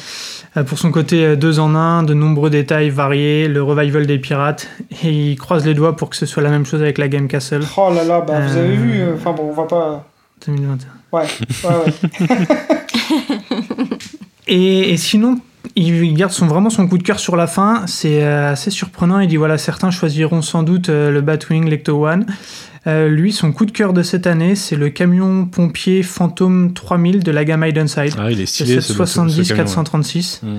Euh, 0.57 0.63
pour 0.63 0.79
son 0.79 0.91
côté 0.91 1.23
euh, 1.25 1.35
deux 1.35 1.59
en 1.59 1.75
un, 1.75 2.01
de 2.03 2.13
nombreux 2.13 2.49
détails 2.49 2.89
variés, 2.89 3.47
le 3.47 3.61
revival 3.61 4.07
des 4.07 4.17
pirates, 4.17 4.67
et 5.03 5.31
il 5.31 5.35
croise 5.37 5.65
les 5.65 5.73
doigts 5.75 5.95
pour 5.95 6.09
que 6.09 6.15
ce 6.15 6.25
soit 6.25 6.41
la 6.41 6.49
même 6.49 6.65
chose 6.65 6.81
avec 6.81 6.97
la 6.97 7.07
Game 7.07 7.27
Castle 7.27 7.61
Oh 7.77 7.91
là 7.93 8.03
là, 8.03 8.21
bah, 8.21 8.39
vous 8.39 8.57
avez 8.57 8.73
Euh. 8.75 8.75
vu. 8.75 9.03
Enfin 9.15 9.31
bon, 9.33 9.49
on 9.49 9.53
va 9.53 9.63
pas. 9.63 10.05
2021. 10.47 10.87
Ouais, 11.11 11.25
ouais, 11.63 11.69
ouais. 11.85 12.37
Et, 14.51 14.93
et 14.93 14.97
sinon, 14.97 15.39
il 15.75 16.13
garde 16.15 16.31
son, 16.31 16.47
vraiment 16.47 16.71
son 16.71 16.87
coup 16.87 16.97
de 16.97 17.03
cœur 17.03 17.19
sur 17.19 17.35
la 17.35 17.45
fin. 17.45 17.83
C'est 17.85 18.23
assez 18.23 18.71
surprenant. 18.71 19.19
Il 19.19 19.27
dit 19.27 19.37
voilà, 19.37 19.59
certains 19.59 19.91
choisiront 19.91 20.41
sans 20.41 20.63
doute 20.63 20.87
le 20.89 21.21
Batwing 21.21 21.69
Lecto 21.69 22.03
One. 22.07 22.25
Euh, 22.87 23.09
lui, 23.09 23.31
son 23.33 23.51
coup 23.51 23.65
de 23.65 23.71
cœur 23.71 23.93
de 23.93 24.03
cette 24.03 24.25
année, 24.27 24.55
c'est 24.55 24.75
le 24.75 24.89
camion 24.89 25.45
pompier 25.45 26.01
Phantom 26.03 26.73
3000 26.73 27.23
de 27.23 27.31
la 27.31 27.43
gamme 27.45 27.65
Idenside. 27.65 28.13
Ah, 28.17 28.31
il 28.31 28.39
est 28.41 28.45
C'est 28.45 28.63
stylé, 28.63 28.81
ce 28.81 28.93
bateau, 28.93 29.05
ce 29.05 29.13
70 29.13 29.35
camion, 29.49 29.51
ouais. 29.51 29.57
436. 29.57 30.41
Mm. 30.43 30.57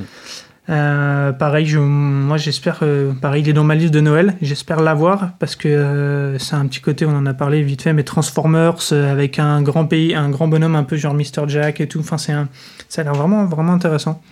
Euh, 0.68 1.32
pareil, 1.32 1.66
je, 1.66 1.78
moi 1.80 2.36
j'espère, 2.36 2.80
euh, 2.82 3.12
pareil, 3.12 3.42
il 3.42 3.48
est 3.48 3.52
dans 3.52 3.64
ma 3.64 3.74
liste 3.74 3.92
de 3.92 4.00
Noël. 4.00 4.34
J'espère 4.40 4.80
l'avoir 4.82 5.30
parce 5.40 5.56
que 5.56 5.66
euh, 5.66 6.38
c'est 6.38 6.54
un 6.54 6.66
petit 6.66 6.80
côté, 6.80 7.06
on 7.06 7.16
en 7.16 7.26
a 7.26 7.34
parlé 7.34 7.62
vite 7.62 7.82
fait, 7.82 7.92
mais 7.92 8.04
Transformers 8.04 8.92
avec 8.92 9.38
un 9.40 9.62
grand 9.62 9.86
pays, 9.86 10.14
un 10.14 10.28
grand 10.30 10.46
bonhomme 10.46 10.76
un 10.76 10.84
peu 10.84 10.96
genre 10.96 11.14
Mr. 11.14 11.48
Jack 11.48 11.80
et 11.80 11.88
tout. 11.88 11.98
Enfin, 12.00 12.18
c'est 12.18 12.32
un, 12.32 12.48
ça 12.88 13.00
a 13.00 13.04
l'air 13.04 13.14
vraiment, 13.14 13.46
vraiment 13.46 13.72
intéressant. 13.72 14.22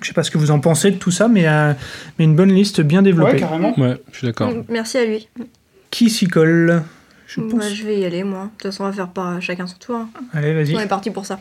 Je 0.00 0.08
sais 0.08 0.14
pas 0.14 0.24
ce 0.24 0.32
que 0.32 0.38
vous 0.38 0.50
en 0.50 0.58
pensez 0.58 0.90
de 0.90 0.96
tout 0.96 1.12
ça, 1.12 1.28
mais, 1.28 1.46
euh, 1.46 1.72
mais 2.18 2.24
une 2.24 2.34
bonne 2.34 2.52
liste 2.52 2.80
bien 2.80 2.98
Ouais, 2.98 3.04
développée. 3.04 3.36
carrément. 3.36 3.78
Ouais, 3.78 3.96
je 4.10 4.18
suis 4.18 4.26
d'accord. 4.26 4.50
Merci 4.68 4.98
à 4.98 5.04
lui. 5.04 5.28
Qui 5.90 6.10
s'y 6.10 6.26
colle? 6.26 6.82
Je 7.26 7.40
Bah, 7.40 7.68
je 7.68 7.84
vais 7.84 7.98
y 8.00 8.04
aller, 8.04 8.22
moi. 8.24 8.44
De 8.44 8.48
toute 8.50 8.62
façon, 8.62 8.84
on 8.84 8.88
va 8.88 8.92
faire 8.92 9.08
par 9.08 9.40
chacun 9.40 9.66
son 9.66 9.76
tour. 9.78 9.96
hein. 9.96 10.08
Allez, 10.32 10.52
vas-y. 10.54 10.76
On 10.76 10.80
est 10.80 10.86
parti 10.86 11.10
pour 11.10 11.24
ça. 11.26 11.40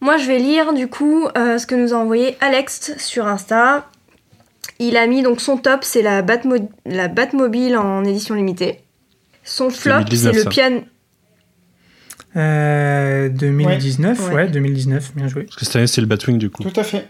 Moi, 0.00 0.16
je 0.18 0.26
vais 0.28 0.38
lire 0.38 0.72
du 0.74 0.86
coup 0.88 1.26
euh, 1.36 1.58
ce 1.58 1.66
que 1.66 1.74
nous 1.74 1.92
a 1.92 1.96
envoyé 1.96 2.36
Alex 2.40 2.96
sur 2.98 3.26
Insta. 3.26 3.88
Il 4.78 4.96
a 4.96 5.06
mis 5.08 5.22
donc 5.22 5.40
son 5.40 5.56
top, 5.56 5.82
c'est 5.82 6.02
la, 6.02 6.22
Batmo- 6.22 6.68
la 6.86 7.08
Batmobile 7.08 7.76
en 7.76 8.04
édition 8.04 8.34
limitée. 8.36 8.80
Son 9.42 9.70
flop, 9.70 9.94
2019, 10.04 10.32
c'est 10.36 10.44
le 10.44 10.48
piano. 10.50 10.80
Euh, 12.36 13.28
2019, 13.30 14.28
Ouais. 14.28 14.34
ouais. 14.34 14.48
2019, 14.48 15.14
bien 15.16 15.28
joué. 15.28 15.44
Parce 15.44 15.56
que 15.56 15.64
cette 15.64 15.76
année, 15.76 15.86
c'est 15.86 16.00
le 16.00 16.06
Batwing, 16.06 16.38
du 16.38 16.50
coup. 16.50 16.62
Tout 16.62 16.78
à 16.78 16.84
fait. 16.84 17.08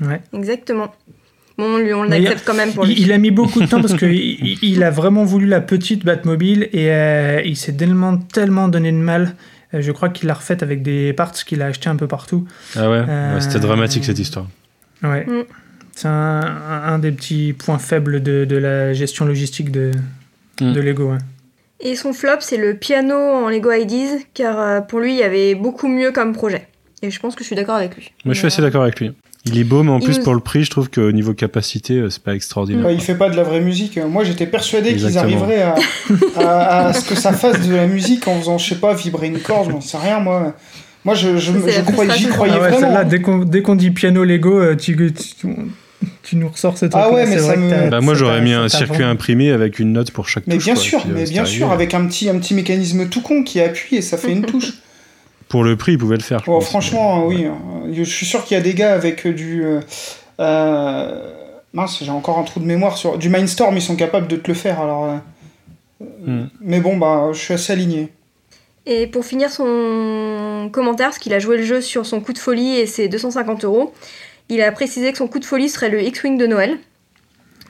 Ouais. 0.00 0.20
Exactement. 0.34 0.92
Bon, 1.58 1.78
lui, 1.78 1.92
on 1.94 2.02
l'accepte 2.02 2.44
quand 2.44 2.54
même 2.54 2.72
pour 2.72 2.84
lui. 2.84 2.92
Il, 2.92 3.00
il 3.06 3.12
a 3.12 3.18
mis 3.18 3.30
beaucoup 3.30 3.60
de 3.60 3.66
temps 3.66 3.80
parce 3.80 3.94
qu'il 3.96 4.12
il, 4.62 4.82
a 4.82 4.90
vraiment 4.90 5.24
voulu 5.24 5.46
la 5.46 5.60
petite 5.60 6.04
Batmobile 6.04 6.68
et 6.72 6.90
euh, 6.90 7.40
il 7.44 7.56
s'est 7.56 7.72
tellement, 7.72 8.18
tellement 8.18 8.68
donné 8.68 8.92
de 8.92 8.96
mal. 8.98 9.34
Euh, 9.74 9.80
je 9.80 9.90
crois 9.92 10.10
qu'il 10.10 10.28
l'a 10.28 10.34
refaite 10.34 10.62
avec 10.62 10.82
des 10.82 11.12
parts 11.14 11.32
qu'il 11.32 11.62
a 11.62 11.66
acheté 11.66 11.88
un 11.88 11.96
peu 11.96 12.06
partout. 12.06 12.46
Ah 12.76 12.90
ouais, 12.90 13.02
Euh, 13.08 13.34
Ouais, 13.34 13.40
C'était 13.40 13.58
dramatique, 13.58 14.04
cette 14.04 14.18
histoire. 14.18 14.46
Ouais. 15.02 15.24
Mm. 15.24 15.44
C'est 15.94 16.08
un, 16.08 16.98
des 16.98 17.10
petits 17.10 17.54
points 17.54 17.78
faibles 17.78 18.22
de, 18.22 18.44
de 18.44 18.56
la 18.56 18.92
gestion 18.92 19.24
logistique 19.24 19.70
de, 19.70 19.92
Mm. 20.60 20.72
de 20.72 20.80
Lego. 20.80 21.12
ouais. 21.12 21.18
Et 21.80 21.96
son 21.96 22.12
flop, 22.14 22.38
c'est 22.40 22.56
le 22.56 22.74
piano 22.74 23.14
en 23.14 23.48
Lego 23.50 23.70
IDs, 23.72 24.24
car 24.32 24.86
pour 24.86 25.00
lui, 25.00 25.12
il 25.12 25.18
y 25.18 25.22
avait 25.22 25.54
beaucoup 25.54 25.88
mieux 25.88 26.12
comme 26.12 26.32
projet. 26.32 26.66
Et 27.02 27.10
je 27.10 27.20
pense 27.20 27.34
que 27.34 27.42
je 27.42 27.46
suis 27.46 27.56
d'accord 27.56 27.74
avec 27.76 27.94
lui. 27.94 28.10
Moi, 28.24 28.32
je 28.32 28.38
suis 28.38 28.46
assez 28.46 28.62
d'accord 28.62 28.82
avec 28.82 28.98
lui. 29.00 29.12
Il 29.46 29.58
est 29.58 29.64
beau, 29.64 29.82
mais 29.82 29.90
en 29.92 29.98
Il 30.00 30.04
plus, 30.04 30.18
nous- 30.18 30.24
pour 30.24 30.34
le 30.34 30.40
prix, 30.40 30.64
je 30.64 30.70
trouve 30.70 30.90
qu'au 30.90 31.12
niveau 31.12 31.32
capacité, 31.32 31.94
euh, 31.94 32.10
c'est 32.10 32.22
pas 32.22 32.34
extraordinaire. 32.34 32.84
Ouais, 32.84 32.94
il 32.94 33.00
fait 33.00 33.14
pas 33.14 33.30
de 33.30 33.36
la 33.36 33.42
vraie 33.44 33.60
musique. 33.60 33.96
Moi, 33.98 34.24
j'étais 34.24 34.46
persuadé 34.46 34.94
qu'ils 34.96 35.16
arriveraient 35.18 35.62
à, 35.62 35.74
à- 36.36 36.86
à 36.88 36.92
ce 36.92 37.08
que 37.08 37.14
ça 37.14 37.32
fasse 37.32 37.66
de 37.66 37.74
la 37.74 37.86
musique 37.86 38.26
en 38.28 38.38
faisant, 38.40 38.58
je 38.58 38.68
sais 38.68 38.74
pas, 38.80 38.92
vibrer 38.94 39.28
une 39.28 39.38
corde, 39.38 39.70
j'en 39.70 39.80
sais 39.80 39.98
rien, 39.98 40.18
moi. 40.20 40.54
Moi, 41.04 41.14
je, 41.14 41.36
je, 41.36 41.52
je 41.52 41.58
croyais- 41.92 42.10
j'y 42.16 42.26
croyais 42.26 42.54
Ah 42.56 42.60
ouais, 42.62 42.70
vraiment. 42.70 43.04
dès 43.04 43.20
qu'on 43.20 43.38
dès 43.38 43.62
qu'on 43.62 43.76
dit 43.76 43.92
piano 43.92 44.24
Lego, 44.24 44.58
euh, 44.58 44.74
tu, 44.74 44.96
tu, 44.96 45.46
tu 46.24 46.36
nous 46.36 46.48
ressors 46.48 46.76
ce 46.76 46.86
truc. 46.86 47.00
Ah 47.04 47.12
ouais, 47.12 47.24
mais 47.26 47.38
ça 47.38 47.56
me- 47.56 47.88
Bah, 47.90 48.00
moi, 48.00 48.14
j'aurais 48.14 48.40
mis 48.40 48.52
un 48.52 48.68
circuit 48.68 48.88
vraiment- 48.96 49.10
imprimé 49.10 49.52
avec 49.52 49.78
une 49.78 49.92
note 49.92 50.10
pour 50.10 50.28
chaque 50.28 50.48
Mais 50.48 50.54
touche. 50.56 50.64
bien 50.64 50.74
quoi, 50.74 50.82
sûr, 50.82 51.00
mais 51.06 51.24
bien 51.24 51.44
sûr, 51.44 51.70
avec 51.70 51.94
un 51.94 52.04
petit, 52.06 52.28
un 52.28 52.36
petit 52.38 52.54
mécanisme 52.54 53.08
tout 53.08 53.20
con 53.20 53.44
qui 53.44 53.60
appuie 53.60 53.96
et 53.96 54.02
ça 54.02 54.16
fait 54.18 54.32
une 54.32 54.42
touche. 54.44 54.72
Pour 55.48 55.62
le 55.64 55.76
prix, 55.76 55.92
il 55.92 55.98
pouvait 55.98 56.16
le 56.16 56.22
faire. 56.22 56.40
je 56.40 56.44
pense. 56.46 56.64
franchement, 56.66 57.26
oui. 57.26 57.44
euh, 57.46 57.92
Je 57.92 58.02
suis 58.02 58.26
sûr 58.26 58.44
qu'il 58.44 58.56
y 58.56 58.60
a 58.60 58.62
des 58.62 58.74
gars 58.74 58.94
avec 58.94 59.26
euh, 59.26 59.32
du. 59.32 59.64
euh, 59.64 59.80
euh, 60.40 61.32
mince, 61.72 62.02
j'ai 62.02 62.10
encore 62.10 62.38
un 62.38 62.42
trou 62.44 62.60
de 62.60 62.64
mémoire 62.66 62.96
sur. 62.96 63.16
Du 63.18 63.28
Mindstorm, 63.28 63.76
ils 63.76 63.82
sont 63.82 63.96
capables 63.96 64.26
de 64.28 64.36
te 64.36 64.48
le 64.48 64.54
faire, 64.54 64.80
alors. 64.80 65.04
euh, 65.04 65.16
Hmm. 66.26 66.48
Mais 66.60 66.80
bon, 66.80 66.98
bah, 66.98 67.30
je 67.32 67.38
suis 67.38 67.54
assez 67.54 67.72
aligné. 67.72 68.12
Et 68.84 69.06
pour 69.06 69.24
finir 69.24 69.50
son 69.50 70.68
commentaire, 70.70 71.06
parce 71.06 71.18
qu'il 71.18 71.32
a 71.32 71.38
joué 71.38 71.56
le 71.56 71.62
jeu 71.62 71.80
sur 71.80 72.04
son 72.04 72.20
coup 72.20 72.34
de 72.34 72.38
folie 72.38 72.76
et 72.76 72.86
ses 72.86 73.08
250 73.08 73.64
euros, 73.64 73.94
il 74.50 74.60
a 74.60 74.70
précisé 74.72 75.10
que 75.12 75.16
son 75.16 75.26
coup 75.26 75.38
de 75.38 75.46
folie 75.46 75.70
serait 75.70 75.88
le 75.88 76.02
X-Wing 76.02 76.36
de 76.36 76.46
Noël. 76.46 76.76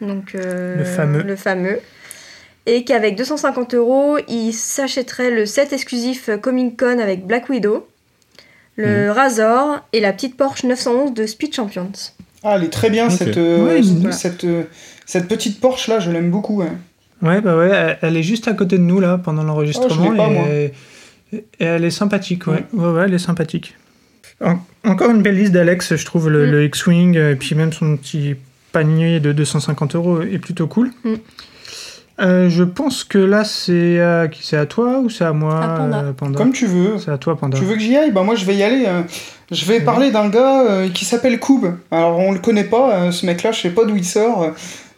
Donc, 0.00 0.34
euh, 0.34 0.76
Le 0.78 0.84
fameux. 0.84 1.22
Le 1.22 1.36
fameux. 1.36 1.78
Et 2.66 2.84
qu'avec 2.84 3.16
250 3.16 3.74
euros, 3.74 4.18
il 4.28 4.52
s'achèterait 4.52 5.30
le 5.30 5.46
set 5.46 5.72
exclusif 5.72 6.28
Comic 6.42 6.76
Con 6.78 6.98
avec 6.98 7.24
Black 7.26 7.48
Widow, 7.48 7.86
le 8.76 9.10
Razor 9.10 9.78
et 9.92 10.00
la 10.00 10.12
petite 10.12 10.36
Porsche 10.36 10.64
911 10.64 11.14
de 11.14 11.26
Speed 11.26 11.54
Champions. 11.54 11.92
Ah, 12.42 12.56
elle 12.56 12.64
est 12.64 12.70
très 12.72 12.90
bien, 12.90 13.08
cette, 13.08 13.36
euh, 13.38 13.64
Ouais, 13.64 13.82
cette, 13.82 13.92
voilà. 13.94 14.12
cette, 14.12 14.44
euh, 14.44 14.62
cette 15.06 15.28
petite 15.28 15.60
Porsche 15.60 15.88
là, 15.88 16.00
je 16.00 16.10
l'aime 16.10 16.30
beaucoup. 16.30 16.58
ouais. 16.60 16.70
Ouais, 17.22 17.40
bah 17.40 17.56
ouais, 17.56 17.96
elle- 18.02 18.16
est 18.16 18.22
juste 18.22 18.46
à 18.46 18.52
côté 18.52 18.76
de 18.76 18.82
nous 18.82 19.00
là 19.00 19.16
pendant 19.16 19.42
l'enregistrement. 19.42 20.12
Oh, 20.18 20.46
et, 20.52 20.72
elle 21.58 21.84
est 21.84 21.90
sympathique, 21.90 22.46
ouais. 22.46 22.64
ouais. 22.74 22.86
Ouais, 22.88 23.02
elle 23.06 23.14
est 23.14 23.18
sympathique. 23.18 23.74
En- 24.44 24.58
encore 24.84 25.10
une 25.10 25.22
belle 25.22 25.36
liste 25.36 25.52
d'Alex, 25.52 25.96
je 25.96 26.04
trouve 26.04 26.28
le, 26.28 26.46
Mm. 26.46 26.50
le 26.50 26.64
X-Wing, 26.66 27.16
et 27.16 27.36
puis 27.36 27.54
même 27.54 27.72
son 27.72 27.96
petit 27.96 28.34
panier 28.72 29.18
de 29.18 29.32
250 29.32 29.94
euros 29.94 30.20
est 30.20 30.38
plutôt 30.38 30.66
cool. 30.66 30.90
Euh, 32.18 32.48
je 32.48 32.64
pense 32.64 33.04
que 33.04 33.18
là, 33.18 33.44
c'est 33.44 34.00
à, 34.00 34.26
qui 34.28 34.44
c'est 34.46 34.56
à 34.56 34.64
toi 34.64 35.00
ou 35.00 35.10
c'est 35.10 35.24
à 35.24 35.32
moi, 35.34 35.62
À 35.62 35.68
Panda. 35.76 35.98
euh, 35.98 36.12
Panda 36.12 36.38
Comme 36.38 36.52
tu 36.52 36.66
veux. 36.66 36.98
C'est 36.98 37.10
à 37.10 37.18
toi, 37.18 37.36
Panda. 37.36 37.58
Tu 37.58 37.64
veux 37.64 37.74
que 37.74 37.80
j'y 37.80 37.94
aille? 37.96 38.10
Bah 38.10 38.22
moi 38.22 38.34
je 38.36 38.44
vais 38.46 38.54
y 38.56 38.62
aller. 38.62 38.84
euh. 38.86 39.02
Je 39.50 39.64
vais 39.66 39.80
parler 39.80 40.10
d'un 40.10 40.28
gars 40.28 40.62
euh, 40.62 40.88
qui 40.88 41.04
s'appelle 41.04 41.38
Koub. 41.38 41.66
Alors 41.90 42.18
on 42.18 42.32
le 42.32 42.38
connaît 42.38 42.64
pas, 42.64 42.94
euh, 42.96 43.10
ce 43.12 43.26
mec-là, 43.26 43.52
je 43.52 43.60
sais 43.60 43.70
pas 43.70 43.84
d'où 43.84 43.96
il 43.96 44.04
sort. 44.04 44.50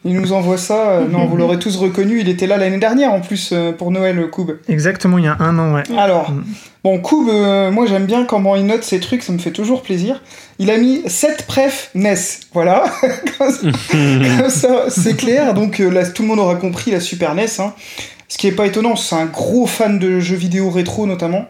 Il 0.04 0.14
nous 0.14 0.32
envoie 0.32 0.58
ça. 0.58 0.90
euh, 0.90 1.08
non, 1.08 1.26
vous 1.26 1.36
l'aurez 1.36 1.58
tous 1.58 1.76
reconnu. 1.76 2.20
Il 2.20 2.28
était 2.28 2.46
là 2.46 2.56
l'année 2.56 2.78
dernière 2.78 3.12
en 3.12 3.20
plus 3.20 3.50
euh, 3.52 3.72
pour 3.72 3.90
Noël, 3.90 4.28
Koub. 4.30 4.52
Exactement, 4.68 5.18
il 5.18 5.24
y 5.24 5.28
a 5.28 5.36
un 5.40 5.58
an, 5.58 5.74
ouais. 5.74 5.82
Alors, 5.98 6.30
Mm. 6.30 6.44
bon, 6.84 6.98
Koub, 7.00 7.28
euh, 7.28 7.70
moi 7.72 7.86
j'aime 7.86 8.06
bien 8.06 8.24
comment 8.24 8.54
il 8.56 8.64
note 8.66 8.84
ses 8.84 9.00
trucs, 9.00 9.22
ça 9.22 9.32
me 9.32 9.38
fait 9.38 9.50
toujours 9.50 9.82
plaisir. 9.82 10.22
Il 10.60 10.70
a 10.70 10.78
mis 10.78 11.02
7 11.06 11.46
pref 11.46 11.90
NES, 11.94 12.14
voilà. 12.54 12.84
Comme 13.38 14.50
ça- 14.50 14.84
c'est 14.88 15.16
clair. 15.16 15.54
Donc 15.54 15.78
là, 15.78 16.06
tout 16.06 16.22
le 16.22 16.28
monde 16.28 16.38
aura 16.38 16.54
compris 16.56 16.90
la 16.90 17.00
Super 17.00 17.34
NES. 17.34 17.46
hein. 17.58 17.72
Ce 18.28 18.36
qui 18.38 18.46
est 18.46 18.52
pas 18.52 18.66
étonnant, 18.66 18.94
c'est 18.94 19.16
un 19.16 19.24
gros 19.26 19.66
fan 19.66 19.98
de 19.98 20.20
jeux 20.20 20.36
vidéo 20.36 20.70
rétro 20.70 21.06
notamment. 21.06 21.46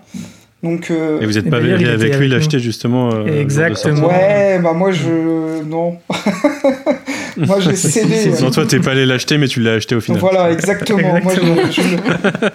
Donc, 0.62 0.90
euh, 0.90 1.20
Et 1.20 1.26
vous 1.26 1.32
n'êtes 1.34 1.48
pas 1.50 1.58
allé 1.58 1.86
avec 1.86 2.16
lui 2.16 2.28
l'acheter 2.28 2.58
justement. 2.58 3.10
euh, 3.14 3.26
Exactement. 3.40 4.08
ouais, 4.08 4.58
bah 4.60 4.72
moi 4.72 4.90
je. 4.90 5.62
Non. 5.64 5.98
moi 7.36 7.60
j'ai 7.60 7.76
cédé. 7.76 8.32
Non, 8.42 8.50
toi, 8.50 8.66
t'es 8.66 8.80
pas 8.80 8.90
allé 8.90 9.06
l'acheter, 9.06 9.38
mais 9.38 9.46
tu 9.46 9.60
l'as 9.60 9.74
acheté 9.74 9.94
au 9.94 10.00
final. 10.00 10.20
Voilà, 10.20 10.50
exactement. 10.50 11.20
Moi, 11.22 11.32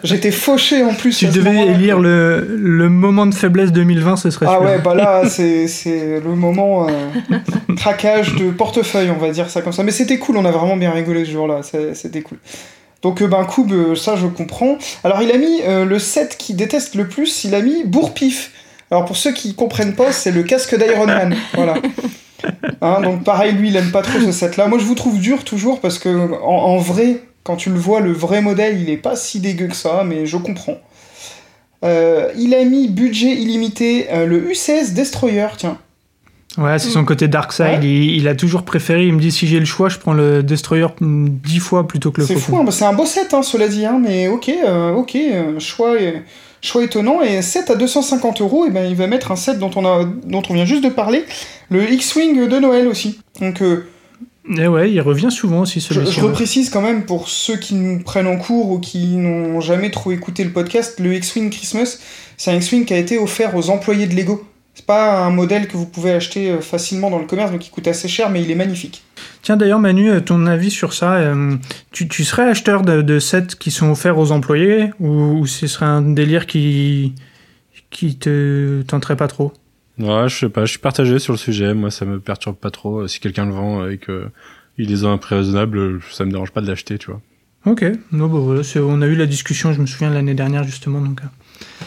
j'étais 0.04 0.32
fauché 0.32 0.84
en 0.84 0.94
plus. 0.94 1.18
Tu 1.18 1.28
devais 1.28 1.68
élire 1.68 2.00
le, 2.00 2.46
le 2.60 2.90
moment 2.90 3.26
de 3.26 3.34
faiblesse 3.34 3.72
2020, 3.72 4.18
ce 4.18 4.30
serait 4.32 4.48
Ah 4.50 4.60
ouais, 4.62 4.80
bah 4.84 4.96
là, 4.96 5.24
c'est 5.30 5.68
c'est 5.68 6.20
le 6.20 6.36
moment 6.36 6.88
euh, 6.90 7.36
craquage 7.78 8.36
de 8.36 8.52
portefeuille, 8.52 9.12
on 9.12 9.20
va 9.20 9.32
dire 9.32 9.50
ça 9.50 9.62
comme 9.62 9.74
ça. 9.74 9.84
Mais 9.84 9.92
c'était 9.92 10.18
cool, 10.18 10.36
on 10.38 10.46
a 10.46 10.52
vraiment 10.52 10.76
bien 10.76 10.92
rigolé 10.92 11.24
ce 11.24 11.32
jour-là, 11.32 11.62
c'était 11.94 12.22
cool. 12.22 12.38
Donc, 13.04 13.22
euh, 13.22 13.28
ben, 13.28 13.44
Koub, 13.46 13.72
euh, 13.72 13.96
ça 13.96 14.16
je 14.16 14.28
comprends. 14.28 14.78
Alors, 15.04 15.22
il 15.22 15.32
a 15.32 15.38
mis 15.38 15.62
euh, 15.64 15.86
le 15.86 16.00
set 16.00 16.38
qu'il 16.38 16.56
déteste 16.56 16.96
le 16.96 17.08
plus, 17.08 17.44
il 17.44 17.54
a 17.54 17.62
mis 17.62 17.84
Bourpif. 17.84 18.52
Alors, 18.90 19.06
pour 19.06 19.18
ceux 19.18 19.34
qui 19.34 19.56
comprennent 19.56 19.96
pas, 19.96 20.12
c'est 20.12 20.32
le 20.32 20.44
casque 20.44 20.76
d'Iron 20.76 21.06
Man. 21.06 21.36
Voilà. 21.54 21.76
Hein, 22.82 23.02
donc, 23.02 23.24
pareil, 23.24 23.54
lui, 23.54 23.70
il 23.70 23.76
aime 23.78 23.92
pas 23.92 24.02
trop 24.02 24.20
ce 24.20 24.32
set-là. 24.32 24.68
Moi, 24.68 24.78
je 24.78 24.84
vous 24.84 24.96
trouve 24.96 25.20
dur 25.20 25.44
toujours 25.44 25.80
parce 25.80 26.00
que, 26.00 26.10
en, 26.42 26.48
en 26.48 26.78
vrai, 26.78 27.22
quand 27.44 27.56
tu 27.56 27.70
le 27.70 27.78
vois, 27.78 28.00
le 28.00 28.12
vrai 28.12 28.42
modèle, 28.42 28.82
il 28.82 28.90
est 28.90 28.98
pas 28.98 29.16
si 29.16 29.40
dégueu 29.40 29.68
que 29.68 29.76
ça, 29.76 30.04
mais 30.06 30.26
je 30.26 30.38
comprends. 30.38 30.78
Euh, 31.84 32.32
il 32.38 32.56
a 32.56 32.64
mis 32.64 32.88
budget 32.88 33.34
illimité 33.34 34.08
euh, 34.12 34.26
le 34.26 34.52
UCS 34.52 34.94
Destroyer, 34.94 35.48
tiens. 35.58 35.78
Ouais, 36.58 36.78
c'est 36.78 36.90
son 36.90 37.04
côté 37.04 37.28
dark 37.28 37.52
side. 37.52 37.66
Ouais. 37.66 37.80
Il, 37.82 38.16
il 38.18 38.28
a 38.28 38.36
toujours 38.36 38.64
préféré. 38.64 39.08
Il 39.08 39.14
me 39.14 39.20
dit 39.20 39.32
si 39.32 39.48
j'ai 39.48 39.60
le 39.60 39.66
choix, 39.66 39.90
je 39.90 39.98
prends 39.98 40.14
le 40.14 40.44
Destroyer 40.44 40.88
mm, 41.02 41.28
dix 41.44 41.60
fois 41.60 41.88
plutôt 41.88 42.12
que 42.12 42.22
le 42.22 42.28
C'est 42.28 42.36
Faucon. 42.36 42.58
fou, 42.58 42.58
hein, 42.62 42.64
bah, 42.66 42.72
c'est 42.72 42.86
un 42.86 42.94
beau 42.94 43.06
set, 43.08 43.34
hein, 43.34 43.42
cela 43.42 43.68
dit, 43.68 43.86
hein, 43.86 44.00
mais 44.02 44.28
ok, 44.28 44.50
euh, 44.50 44.92
ok, 44.92 45.16
euh, 45.16 45.60
choix, 45.60 45.96
euh, 46.00 46.12
choix 46.62 46.84
étonnant. 46.84 47.22
Et 47.24 47.42
7 47.42 47.72
à 47.72 47.76
250 47.76 48.42
euros, 48.42 48.66
et 48.68 48.70
ben 48.70 48.86
il 48.88 48.96
va 48.96 49.08
mettre 49.08 49.32
un 49.32 49.36
set 49.36 49.58
dont 49.58 49.72
on, 49.76 49.84
a, 49.86 50.06
dont 50.26 50.44
on 50.50 50.54
vient 50.54 50.66
juste 50.66 50.84
de 50.84 50.90
parler, 50.90 51.26
le 51.70 51.92
X-Wing 51.92 52.48
de 52.48 52.60
Noël 52.60 52.88
aussi. 52.88 53.20
Donc 53.42 53.64
euh, 53.64 53.86
Et 54.56 54.68
ouais, 54.68 54.92
il 54.92 55.02
revient 55.02 55.32
souvent 55.32 55.62
aussi 55.62 55.80
je, 55.80 55.88
celui-ci. 55.94 56.14
je 56.14 56.22
reprécise 56.22 56.70
quand 56.70 56.82
même 56.82 57.06
pour 57.06 57.30
ceux 57.30 57.58
qui 57.58 57.74
nous 57.74 57.98
prennent 58.04 58.28
en 58.28 58.38
cours 58.38 58.70
ou 58.70 58.80
qui 58.80 59.16
n'ont 59.16 59.60
jamais 59.60 59.90
trop 59.90 60.12
écouté 60.12 60.44
le 60.44 60.52
podcast, 60.52 61.00
le 61.00 61.16
X-Wing 61.16 61.50
Christmas, 61.50 61.98
c'est 62.38 62.52
un 62.52 62.58
X-Wing 62.58 62.86
qui 62.86 62.94
a 62.94 62.98
été 62.98 63.18
offert 63.18 63.56
aux 63.56 63.72
employés 63.72 64.06
de 64.06 64.14
Lego. 64.14 64.44
C'est 64.74 64.86
pas 64.86 65.24
un 65.24 65.30
modèle 65.30 65.68
que 65.68 65.78
vous 65.78 65.86
pouvez 65.86 66.12
acheter 66.12 66.52
euh, 66.52 66.62
facilement 66.62 67.10
dans 67.10 67.20
le 67.20 67.26
commerce, 67.26 67.52
donc 67.52 67.66
il 67.66 67.70
coûte 67.70 67.88
assez 67.88 68.08
cher, 68.08 68.30
mais 68.30 68.42
il 68.42 68.50
est 68.50 68.56
magnifique. 68.56 69.04
Tiens 69.44 69.56
d'ailleurs 69.56 69.80
Manu, 69.80 70.10
euh, 70.10 70.20
ton 70.20 70.46
avis 70.48 70.72
sur 70.72 70.94
ça 70.94 71.16
euh, 71.16 71.56
tu, 71.92 72.08
tu 72.08 72.24
serais 72.24 72.50
acheteur 72.50 72.82
de, 72.82 73.02
de 73.02 73.20
sets 73.20 73.56
qui 73.60 73.72
sont 73.72 73.92
offerts 73.92 74.18
aux 74.18 74.32
employés 74.32 74.92
ou, 75.00 75.10
ou 75.10 75.48
ce 75.48 75.68
serait 75.68 75.86
un 75.86 76.02
délire 76.02 76.48
qui 76.48 77.14
qui 77.92 78.18
te 78.18 78.82
tenterait 78.84 79.16
pas 79.16 79.28
trop? 79.28 79.54
Ouais, 80.00 80.28
je 80.28 80.40
sais 80.40 80.50
pas, 80.50 80.66
je 80.66 80.72
suis 80.72 80.80
partagé 80.80 81.20
sur 81.20 81.34
le 81.34 81.38
sujet. 81.38 81.76
Moi, 81.76 81.92
ça 81.92 82.06
me 82.06 82.20
perturbe 82.20 82.56
pas 82.56 82.72
trop. 82.72 83.08
Si 83.08 83.20
quelqu'un 83.20 83.46
le 83.46 83.52
vend 83.52 83.88
et 83.88 84.00
que 84.00 84.30
il 84.80 84.90
les 84.90 85.06
a 85.06 85.10
un 85.10 85.20
prix 85.20 85.36
raisonnable, 85.36 86.00
ça 86.12 86.26
me 86.26 86.32
dérange 86.32 86.50
pas 86.50 86.62
de 86.62 86.68
l'acheter, 86.68 86.98
tu 86.98 87.12
vois. 87.12 87.22
Ok, 87.66 87.86
non, 88.12 88.28
bah 88.28 88.40
voilà, 88.40 88.62
on 88.78 89.02
a 89.02 89.06
eu 89.06 89.16
la 89.16 89.28
discussion, 89.28 89.72
je 89.72 89.80
me 89.80 89.86
souviens 89.86 90.10
de 90.10 90.16
l'année 90.16 90.34
dernière 90.34 90.64
justement. 90.64 91.00
Donc. 91.00 91.22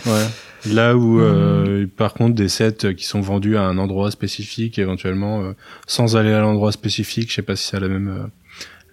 Ouais. 0.07 0.27
Là 0.73 0.97
où, 0.97 1.21
euh, 1.21 1.87
par 1.97 2.15
contre, 2.15 2.35
des 2.35 2.49
sets 2.49 2.95
qui 2.97 3.05
sont 3.05 3.21
vendus 3.21 3.57
à 3.57 3.63
un 3.63 3.79
endroit 3.79 4.11
spécifique, 4.11 4.79
éventuellement, 4.79 5.43
euh, 5.43 5.53
sans 5.87 6.17
aller 6.17 6.33
à 6.33 6.41
l'endroit 6.41 6.73
spécifique, 6.73 7.31
je 7.31 7.35
sais 7.37 7.43
pas 7.43 7.57
si 7.57 7.69
c'est 7.69 7.81
la 7.81 7.89
même, 7.89 8.09
euh, 8.09 8.27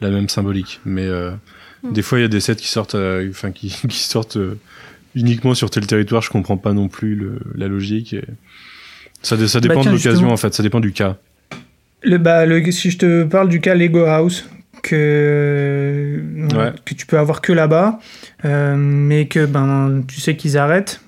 la 0.02 0.10
même 0.10 0.30
symbolique. 0.30 0.80
Mais 0.86 1.06
euh, 1.06 1.32
Mm. 1.84 1.92
des 1.92 2.02
fois, 2.02 2.18
il 2.20 2.22
y 2.22 2.26
a 2.26 2.30
des 2.30 2.40
sets 2.40 2.56
qui 2.56 2.68
sortent, 2.70 2.96
euh, 2.96 3.30
enfin, 3.30 3.52
qui, 3.52 3.68
qui 3.90 4.00
sortent 4.00 4.38
euh, 4.38 4.58
uniquement 5.16 5.54
sur 5.54 5.70
tel 5.70 5.86
territoire. 5.86 6.22
Je 6.22 6.30
comprends 6.30 6.58
pas 6.58 6.74
non 6.74 6.88
plus 6.88 7.16
le, 7.16 7.40
la 7.56 7.68
logique. 7.68 8.14
Et... 8.14 8.24
Ça, 9.22 9.36
ça 9.48 9.60
dépend 9.60 9.82
tiens, 9.82 9.92
de 9.92 9.98
l'occasion, 9.98 10.30
en 10.32 10.38
fait. 10.38 10.54
Ça 10.54 10.64
dépend 10.64 10.80
du 10.80 10.92
cas. 10.94 11.18
Le, 12.02 12.18
bah, 12.18 12.46
le, 12.46 12.70
si 12.72 12.90
je 12.92 12.98
te 12.98 13.24
parle 13.24 13.50
du 13.50 13.62
cas 13.62 13.76
Lego 13.76 14.06
House, 14.06 14.46
que, 14.82 16.20
Ouais. 16.56 16.74
que 16.86 16.94
tu 16.94 17.06
peux 17.06 17.18
avoir 17.18 17.42
que 17.42 17.54
là-bas, 17.54 18.00
euh, 18.46 18.76
mais 18.78 19.28
que 19.28 19.46
ben, 19.46 20.04
tu 20.08 20.20
sais 20.20 20.36
qu'ils 20.36 20.58
arrêtent, 20.58 21.02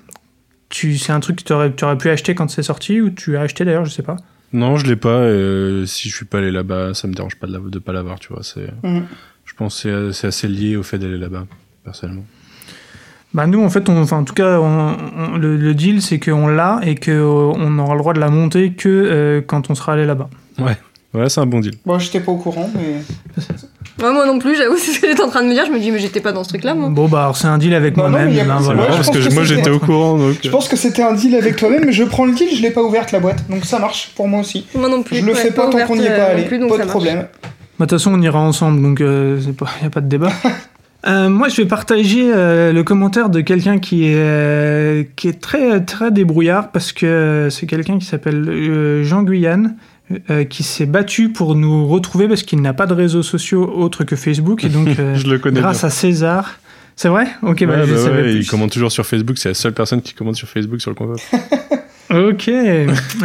tu, 0.76 0.98
c'est 0.98 1.12
un 1.12 1.20
truc 1.20 1.36
que 1.38 1.44
tu 1.44 1.52
aurais, 1.52 1.96
pu 1.96 2.08
acheter 2.10 2.34
quand 2.34 2.48
c'est 2.50 2.62
sorti, 2.62 3.00
ou 3.00 3.10
tu 3.10 3.36
as 3.36 3.40
acheté 3.42 3.64
d'ailleurs, 3.64 3.84
je 3.84 3.90
sais 3.90 4.02
pas. 4.02 4.16
Non, 4.52 4.76
je 4.76 4.86
l'ai 4.86 4.96
pas. 4.96 5.22
Et, 5.24 5.32
euh, 5.32 5.86
si 5.86 6.08
je 6.08 6.14
suis 6.16 6.24
pas 6.26 6.38
allé 6.38 6.50
là-bas, 6.50 6.94
ça 6.94 7.08
me 7.08 7.14
dérange 7.14 7.36
pas 7.36 7.46
de, 7.46 7.52
la- 7.52 7.58
de 7.58 7.78
pas 7.78 7.92
l'avoir, 7.92 8.18
tu 8.18 8.32
vois. 8.32 8.42
C'est, 8.42 8.68
Mhm. 8.82 9.04
je 9.44 9.54
pense 9.54 9.82
que 9.82 10.10
c'est- 10.12 10.20
c'est 10.20 10.26
assez 10.28 10.48
lié 10.48 10.76
au 10.76 10.82
fait 10.82 10.98
d'aller 10.98 11.18
là-bas, 11.18 11.46
personnellement. 11.84 12.24
Bah 13.34 13.46
nous, 13.46 13.62
en 13.62 13.68
fait, 13.70 13.88
on, 13.88 14.00
enfin, 14.02 14.18
en 14.18 14.24
tout 14.24 14.34
cas, 14.34 14.58
on- 14.60 14.96
on- 15.16 15.36
le, 15.36 15.56
le 15.56 15.74
deal, 15.74 16.00
c'est 16.00 16.18
qu'on 16.20 16.46
l'a 16.46 16.80
et 16.84 16.94
qu'on 16.94 17.78
aura 17.78 17.94
le 17.94 17.98
droit 18.00 18.14
de 18.14 18.20
la 18.20 18.30
monter 18.30 18.72
que 18.72 18.88
euh, 18.88 19.40
quand 19.46 19.68
on 19.70 19.74
sera 19.74 19.92
allé 19.94 20.06
là-bas. 20.06 20.30
Ouais, 20.58 21.28
c'est 21.28 21.40
un 21.40 21.46
bon 21.46 21.60
deal. 21.60 21.74
Bon, 21.84 21.98
j'étais 21.98 22.20
pas 22.20 22.32
au 22.32 22.36
courant, 22.38 22.70
mais. 22.74 23.00
Ouais, 24.02 24.12
moi 24.12 24.26
non 24.26 24.38
plus, 24.38 24.56
j'avoue, 24.56 24.76
c'est 24.78 24.90
ce 24.92 25.00
que 25.00 25.06
j'étais 25.08 25.22
en 25.22 25.28
train 25.28 25.42
de 25.42 25.48
me 25.48 25.52
dire. 25.54 25.64
Je 25.66 25.72
me 25.72 25.78
dis, 25.78 25.90
mais 25.90 25.98
j'étais 25.98 26.20
pas 26.20 26.32
dans 26.32 26.44
ce 26.44 26.50
truc-là, 26.50 26.74
moi. 26.74 26.88
Bon, 26.90 27.08
bah, 27.08 27.20
alors, 27.22 27.36
c'est 27.36 27.46
un 27.48 27.56
deal 27.58 27.74
avec 27.74 27.94
Bah 27.96 28.02
non, 28.04 28.10
moi-même. 28.10 28.28
mais 28.30 28.34
y 28.36 28.40
a- 28.40 28.44
ben, 28.44 28.56
c'est 28.58 28.64
C'est 28.64 28.64
voilà. 28.66 28.80
vrai, 28.82 28.88
marrant 28.90 28.92
je 28.92 28.96
parce 29.06 29.16
pense 29.16 29.24
que, 29.24 29.28
que 29.30 29.34
moi 29.34 29.42
c'était- 29.44 29.56
j'étais 29.56 29.70
au 29.70 29.78
courant 29.78 30.18
donc. 30.18 30.36
Je 30.44 30.50
pense 30.50 30.68
que 30.68 30.76
c'était 30.76 31.02
un 31.02 31.14
deal 31.14 31.34
avec 31.34 31.56
toi-même, 31.56 31.84
mais 31.86 31.92
je 31.92 32.04
prends 32.04 32.26
le 32.26 32.32
deal, 32.34 32.48
je 32.54 32.62
l'ai 32.62 32.70
pas 32.70 32.82
ouverte 32.82 33.12
la 33.12 33.20
boîte, 33.20 33.48
donc 33.48 33.64
ça 33.64 33.78
marche 33.78 34.12
pour 34.14 34.28
moi 34.28 34.40
aussi. 34.40 34.66
Moi 34.74 34.88
non 34.88 35.02
plus. 35.02 35.16
Je 35.18 35.24
le 35.24 35.32
Ouais, 35.32 35.38
fais 35.38 35.50
pas 35.50 35.62
tant 35.68 35.72
ouverte, 35.72 35.88
qu'on 35.88 35.96
n'y 35.96 36.04
est 36.04 36.10
euh, 36.10 36.16
pas 36.16 36.28
non 36.28 36.34
allé, 36.34 36.42
plus, 36.44 36.58
donc 36.58 36.68
pas 36.68 36.76
ça 36.76 36.82
de 36.82 36.86
marche. 36.86 36.90
problème. 36.98 37.18
Bah, 37.78 37.84
De 37.86 37.90
toute 37.90 37.98
façon, 37.98 38.12
on 38.14 38.20
ira 38.22 38.38
ensemble, 38.40 38.82
donc 38.82 38.98
il 39.00 39.06
n'y 39.06 39.86
a 39.86 39.90
pas 39.90 40.00
de 40.00 40.08
débat. 40.08 40.30
Euh, 41.06 41.28
moi, 41.28 41.46
je 41.48 41.62
vais 41.62 41.68
partager 41.68 42.32
euh, 42.34 42.72
le 42.72 42.82
commentaire 42.82 43.28
de 43.28 43.40
quelqu'un 43.40 43.78
qui 43.78 44.06
est, 44.08 44.14
euh, 44.16 45.04
qui 45.14 45.28
est 45.28 45.40
très, 45.40 45.80
très 45.84 46.10
débrouillard 46.10 46.72
parce 46.72 46.90
que 46.92 47.46
c'est 47.48 47.66
quelqu'un 47.66 48.00
qui 48.00 48.06
s'appelle 48.06 48.44
euh, 48.48 49.04
Jean 49.04 49.22
Guyane. 49.22 49.76
Euh, 50.30 50.44
qui 50.44 50.62
s'est 50.62 50.86
battu 50.86 51.30
pour 51.30 51.54
nous 51.54 51.86
retrouver 51.86 52.28
parce 52.28 52.42
qu'il 52.42 52.60
n'a 52.62 52.72
pas 52.72 52.86
de 52.86 52.94
réseaux 52.94 53.22
sociaux 53.22 53.70
autres 53.74 54.04
que 54.04 54.16
Facebook 54.16 54.64
et 54.64 54.68
donc 54.68 54.88
euh, 54.98 55.14
Je 55.14 55.26
le 55.26 55.38
connais 55.38 55.60
grâce 55.60 55.80
bien. 55.80 55.88
à 55.88 55.90
César 55.90 56.58
c'est 56.94 57.08
vrai? 57.08 57.26
Ok 57.42 57.64
bah, 57.66 57.84
je 57.84 57.92
bah 57.92 57.98
savais 57.98 58.22
ouais, 58.22 58.30
plus. 58.30 58.40
il 58.40 58.46
commente 58.46 58.72
toujours 58.72 58.90
sur 58.90 59.04
Facebook, 59.04 59.36
c'est 59.36 59.50
la 59.50 59.54
seule 59.54 59.74
personne 59.74 60.00
qui 60.00 60.14
commente 60.14 60.36
sur 60.36 60.48
Facebook 60.48 60.80
sur 60.80 60.90
le 60.90 60.94
compte. 60.94 61.20
Ok, 62.08 62.48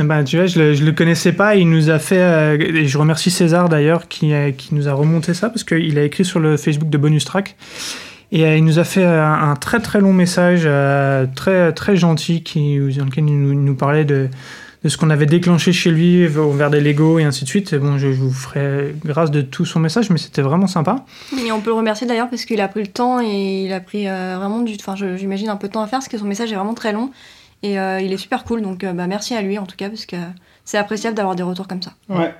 ben, 0.03 0.23
tu 0.23 0.37
vois, 0.37 0.47
je 0.47 0.57
le, 0.57 0.73
je 0.73 0.83
le 0.83 0.91
connaissais 0.91 1.33
pas. 1.33 1.55
Il 1.55 1.69
nous 1.69 1.91
a 1.91 1.99
fait, 1.99 2.17
euh, 2.17 2.57
et 2.57 2.87
je 2.87 2.97
remercie 2.97 3.29
César 3.29 3.69
d'ailleurs 3.69 4.07
qui, 4.07 4.33
qui 4.57 4.73
nous 4.73 4.87
a 4.87 4.93
remonté 4.93 5.35
ça 5.35 5.49
parce 5.49 5.63
qu'il 5.63 5.99
a 5.99 6.03
écrit 6.03 6.25
sur 6.25 6.39
le 6.39 6.57
Facebook 6.57 6.89
de 6.89 6.97
Bonus 6.97 7.23
Track 7.23 7.55
et 8.31 8.45
euh, 8.45 8.57
il 8.57 8.63
nous 8.63 8.79
a 8.79 8.83
fait 8.83 9.03
euh, 9.03 9.23
un, 9.23 9.51
un 9.51 9.55
très 9.55 9.79
très 9.79 9.99
long 9.99 10.13
message 10.13 10.61
euh, 10.65 11.25
très 11.35 11.73
très 11.73 11.97
gentil 11.97 12.43
qui 12.43 12.77
dans 12.97 13.05
lequel 13.05 13.25
il 13.27 13.39
nous, 13.39 13.51
il 13.51 13.63
nous 13.63 13.75
parlait 13.75 14.05
de 14.05 14.29
de 14.83 14.89
ce 14.89 14.97
qu'on 14.97 15.11
avait 15.11 15.27
déclenché 15.27 15.73
chez 15.73 15.91
lui 15.91 16.25
vers 16.27 16.69
des 16.71 16.81
Lego 16.81 17.19
et 17.19 17.23
ainsi 17.23 17.43
de 17.43 17.49
suite. 17.49 17.75
Bon, 17.75 17.97
je, 17.99 18.11
je 18.11 18.19
vous 18.19 18.33
ferai 18.33 18.95
grâce 19.05 19.29
de 19.29 19.41
tout 19.41 19.65
son 19.65 19.79
message, 19.79 20.09
mais 20.09 20.17
c'était 20.17 20.41
vraiment 20.41 20.67
sympa. 20.67 21.05
Et 21.45 21.51
on 21.51 21.61
peut 21.61 21.69
le 21.69 21.75
remercier 21.75 22.07
d'ailleurs 22.07 22.29
parce 22.29 22.45
qu'il 22.45 22.59
a 22.61 22.67
pris 22.67 22.81
le 22.81 22.87
temps 22.87 23.21
et 23.21 23.65
il 23.65 23.73
a 23.73 23.79
pris 23.79 24.07
euh, 24.07 24.37
vraiment 24.37 24.61
du. 24.61 24.75
Enfin, 24.79 24.95
j'imagine 24.95 25.49
un 25.49 25.55
peu 25.55 25.67
de 25.67 25.73
temps 25.73 25.83
à 25.83 25.87
faire 25.87 25.99
parce 25.99 26.07
que 26.07 26.17
son 26.17 26.25
message 26.25 26.51
est 26.51 26.55
vraiment 26.55 26.73
très 26.73 26.93
long 26.93 27.11
et 27.61 27.79
euh, 27.79 28.01
il 28.01 28.11
est 28.11 28.17
super 28.17 28.43
cool. 28.43 28.63
Donc, 28.63 28.83
euh, 28.83 28.93
bah, 28.93 29.05
merci 29.05 29.35
à 29.35 29.41
lui 29.41 29.59
en 29.59 29.67
tout 29.67 29.75
cas 29.75 29.87
parce 29.89 30.07
que 30.07 30.15
c'est 30.65 30.79
appréciable 30.79 31.15
d'avoir 31.15 31.35
des 31.35 31.43
retours 31.43 31.67
comme 31.67 31.81
ça. 31.81 31.93
Ouais. 32.09 32.33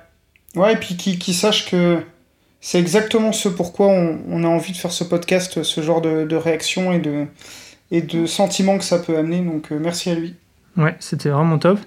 Ouais, 0.56 0.72
et 0.72 0.76
puis 0.76 0.96
qui, 0.96 1.18
qui 1.18 1.34
sache 1.34 1.70
que 1.70 2.02
c'est 2.60 2.78
exactement 2.78 3.32
ce 3.32 3.48
pourquoi 3.48 3.86
on, 3.88 4.18
on 4.28 4.44
a 4.44 4.48
envie 4.48 4.72
de 4.72 4.76
faire 4.76 4.92
ce 4.92 5.04
podcast, 5.04 5.62
ce 5.62 5.80
genre 5.80 6.00
de, 6.00 6.24
de 6.24 6.36
réaction 6.36 6.92
et 6.92 6.98
de, 6.98 7.26
et 7.90 8.02
de 8.02 8.26
sentiments 8.26 8.78
que 8.78 8.84
ça 8.84 8.98
peut 8.98 9.16
amener. 9.16 9.40
Donc 9.40 9.70
euh, 9.70 9.78
merci 9.80 10.10
à 10.10 10.14
lui. 10.14 10.34
Ouais, 10.76 10.96
c'était 11.00 11.28
vraiment 11.28 11.58
top. 11.58 11.78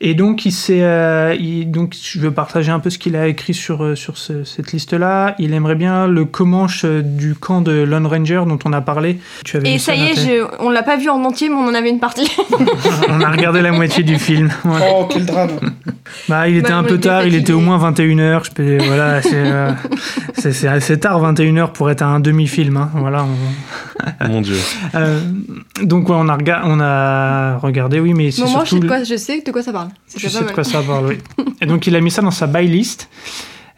Et 0.00 0.14
donc, 0.14 0.44
il 0.44 0.52
s'est, 0.52 0.82
euh, 0.82 1.34
il- 1.38 1.70
donc, 1.70 1.94
je 2.00 2.18
veux 2.20 2.30
partager 2.32 2.70
un 2.72 2.80
peu 2.80 2.90
ce 2.90 2.98
qu'il 2.98 3.16
a 3.16 3.26
écrit 3.28 3.54
sur, 3.54 3.82
euh, 3.84 3.94
sur 3.94 4.18
ce- 4.18 4.44
cette 4.44 4.72
liste-là. 4.72 5.34
Il 5.38 5.54
aimerait 5.54 5.76
bien 5.76 6.06
le 6.08 6.24
Comanche 6.24 6.84
euh, 6.84 7.00
du 7.02 7.34
camp 7.34 7.60
de 7.60 7.72
Lone 7.72 8.06
Ranger 8.06 8.42
dont 8.46 8.58
on 8.64 8.72
a 8.72 8.80
parlé. 8.80 9.18
Tu 9.44 9.56
avais 9.56 9.74
Et 9.74 9.78
ça 9.78 9.94
y 9.94 10.02
est, 10.02 10.14
je- 10.16 10.44
on 10.58 10.70
l'a 10.70 10.82
pas 10.82 10.96
vu 10.96 11.08
en 11.08 11.22
entier, 11.24 11.48
mais 11.48 11.54
on 11.54 11.68
en 11.68 11.74
avait 11.74 11.90
une 11.90 12.00
partie. 12.00 12.28
on 13.08 13.20
a 13.20 13.30
regardé 13.30 13.62
la 13.62 13.72
moitié 13.72 14.02
du 14.02 14.18
film. 14.18 14.50
Ouais. 14.64 14.80
Oh, 14.96 15.06
quel 15.10 15.24
drame. 15.26 15.50
Bah, 16.28 16.48
il 16.48 16.56
était 16.58 16.68
Bah, 16.68 16.76
un 16.76 16.80
on 16.84 16.86
peu 16.86 16.94
était 16.96 17.08
tard, 17.08 17.26
il 17.26 17.34
était 17.34 17.52
au 17.52 17.60
moins 17.60 17.78
21h. 17.78 18.44
Je 18.44 18.50
peux, 18.52 18.78
voilà, 18.84 19.20
c'est, 19.22 19.30
euh, 19.34 19.70
c'est, 20.36 20.68
assez 20.68 20.98
tard, 21.00 21.20
21h, 21.20 21.72
pour 21.72 21.90
être 21.90 22.02
un 22.02 22.20
demi-film. 22.20 22.76
hein. 22.76 22.90
Voilà, 22.94 23.24
on- 23.24 24.28
Mon 24.28 24.40
dieu. 24.40 24.56
euh, 24.94 25.18
donc, 25.82 26.08
ouais, 26.08 26.14
on, 26.18 26.28
a 26.28 26.36
rega- 26.36 26.62
on 26.66 26.78
a 26.80 27.56
regardé, 27.58 28.00
oui, 28.00 28.12
mais 28.14 28.30
c'est 28.30 28.42
Bon, 28.42 28.50
moi, 28.50 28.60
je 28.60 28.64
sais, 28.64 28.68
surtout. 28.70 28.82
de 28.84 28.88
quoi, 28.88 29.02
je 29.04 29.16
sais 29.16 29.40
de 29.44 29.50
quoi 29.50 29.62
ça 29.62 29.72
parle. 29.72 29.83
Je 30.16 30.28
sais 30.28 30.38
pas 30.40 30.44
de 30.46 30.52
quoi 30.52 30.64
ça 30.64 30.82
parle, 30.82 31.06
oui. 31.06 31.18
Et 31.60 31.66
donc 31.66 31.86
il 31.86 31.96
a 31.96 32.00
mis 32.00 32.10
ça 32.10 32.22
dans 32.22 32.30
sa 32.30 32.46
buy 32.46 32.66
list. 32.66 33.08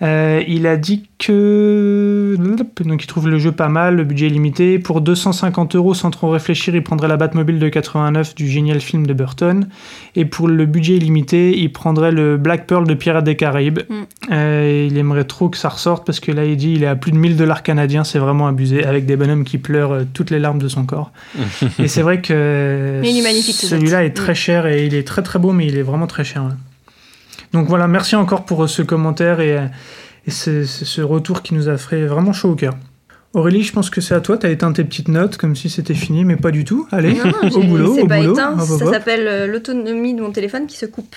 Euh, 0.03 0.43
il 0.47 0.67
a 0.67 0.77
dit 0.77 1.09
que 1.19 2.16
donc 2.37 3.03
il 3.03 3.07
trouve 3.07 3.29
le 3.29 3.39
jeu 3.39 3.51
pas 3.51 3.69
mal, 3.69 3.97
le 3.97 4.05
budget 4.05 4.27
est 4.27 4.31
limité. 4.31 4.79
Pour 4.79 5.01
250 5.01 5.75
euros, 5.75 5.95
sans 5.95 6.11
trop 6.11 6.31
réfléchir, 6.31 6.75
il 6.75 6.83
prendrait 6.83 7.09
la 7.09 7.17
Batmobile 7.17 7.59
de 7.59 7.69
89 7.69 8.35
du 8.35 8.47
génial 8.49 8.81
film 8.81 9.07
de 9.07 9.13
Burton. 9.13 9.67
Et 10.15 10.25
pour 10.25 10.47
le 10.47 10.67
budget 10.67 10.95
illimité, 10.95 11.59
il 11.59 11.73
prendrait 11.73 12.13
le 12.13 12.37
Black 12.37 12.67
Pearl 12.67 12.87
de 12.87 12.95
Pirates 12.95 13.25
des 13.25 13.37
Caraïbes. 13.37 13.81
Mm. 13.89 13.95
Euh, 14.33 14.87
il 14.89 14.97
aimerait 14.97 15.25
trop 15.25 15.49
que 15.49 15.57
ça 15.57 15.69
ressorte 15.69 16.07
parce 16.07 16.21
que 16.21 16.31
là, 16.31 16.45
il 16.45 16.57
dit 16.57 16.75
il 16.75 16.85
est 16.85 16.87
à 16.87 16.97
plus 16.97 17.11
de 17.11 17.17
1000 17.17 17.37
dollars 17.37 17.63
canadiens, 17.63 18.05
c'est 18.05 18.19
vraiment 18.19 18.47
abusé, 18.47 18.85
avec 18.85 19.07
des 19.07 19.17
bonhommes 19.17 19.45
qui 19.45 19.59
pleurent 19.59 19.93
euh, 19.93 20.05
toutes 20.13 20.31
les 20.31 20.39
larmes 20.39 20.61
de 20.61 20.69
son 20.69 20.85
corps. 20.85 21.11
et 21.79 21.89
c'est 21.89 22.03
vrai 22.03 22.21
que 22.21 23.01
celui-là 23.05 24.05
est 24.05 24.11
très 24.11 24.33
Mm. 24.33 24.35
cher 24.35 24.67
et 24.67 24.87
il 24.87 24.95
est 24.95 25.07
très 25.07 25.23
très 25.23 25.39
beau, 25.39 25.53
mais 25.53 25.67
il 25.67 25.77
est 25.77 25.83
vraiment 25.83 26.07
très 26.07 26.25
cher. 26.25 26.45
ouais. 26.45 26.51
Donc 27.53 27.69
voilà, 27.69 27.89
merci 27.89 28.17
encore 28.17 28.45
pour 28.45 28.65
euh, 28.65 28.67
ce 28.67 28.83
commentaire 28.83 29.41
et, 29.41 29.57
euh, 29.57 29.67
et 30.27 30.31
ce, 30.31 30.65
ce- 30.65 31.01
retour 31.03 31.43
qui 31.43 31.55
nous 31.55 31.69
a 31.69 31.77
fait 31.79 32.05
vraiment 32.07 32.33
chaud 32.33 32.51
au 32.51 32.55
cœur. 32.55 32.75
Aurélie, 33.35 33.63
je 33.63 33.73
pense 33.73 33.91
que 33.91 34.01
c'est 34.01 34.15
à 34.15 34.21
toi, 34.21 34.39
tu 34.39 34.47
as 34.47 34.51
éteint 34.51 34.73
tes 34.73 34.83
petites 34.85 35.09
notes 35.09 35.37
comme 35.37 35.55
si 35.55 35.69
c'était 35.69 35.95
fini, 35.95 36.25
mais 36.25 36.37
pas 36.37 36.51
du 36.51 36.65
tout. 36.65 36.89
Allez, 36.91 37.13
Non, 37.13 37.25
non, 37.43 37.49
au 37.55 37.63
boulot, 37.63 37.95
c'est 37.95 38.03
au 38.03 38.07
pas 38.07 38.19
boulot. 38.19 38.33
éteint, 38.33 38.55
Hop, 38.59 38.69
hop, 38.71 38.79
ça 38.79 38.91
s'appelle 38.93 39.27
euh, 39.29 39.47
l'autonomie 39.47 40.15
de 40.15 40.23
mon 40.23 40.31
téléphone 40.33 40.67
qui 40.67 40.77
se 40.79 40.87
coupe. 40.87 41.15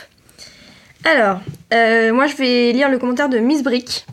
Alors, 1.06 1.40
euh, 1.74 2.12
moi 2.14 2.28
je 2.28 2.36
vais 2.36 2.72
lire 2.74 2.90
le 2.90 2.98
commentaire 2.98 3.30
de 3.30 3.38
Miss 3.38 3.64
Brick 3.64 4.06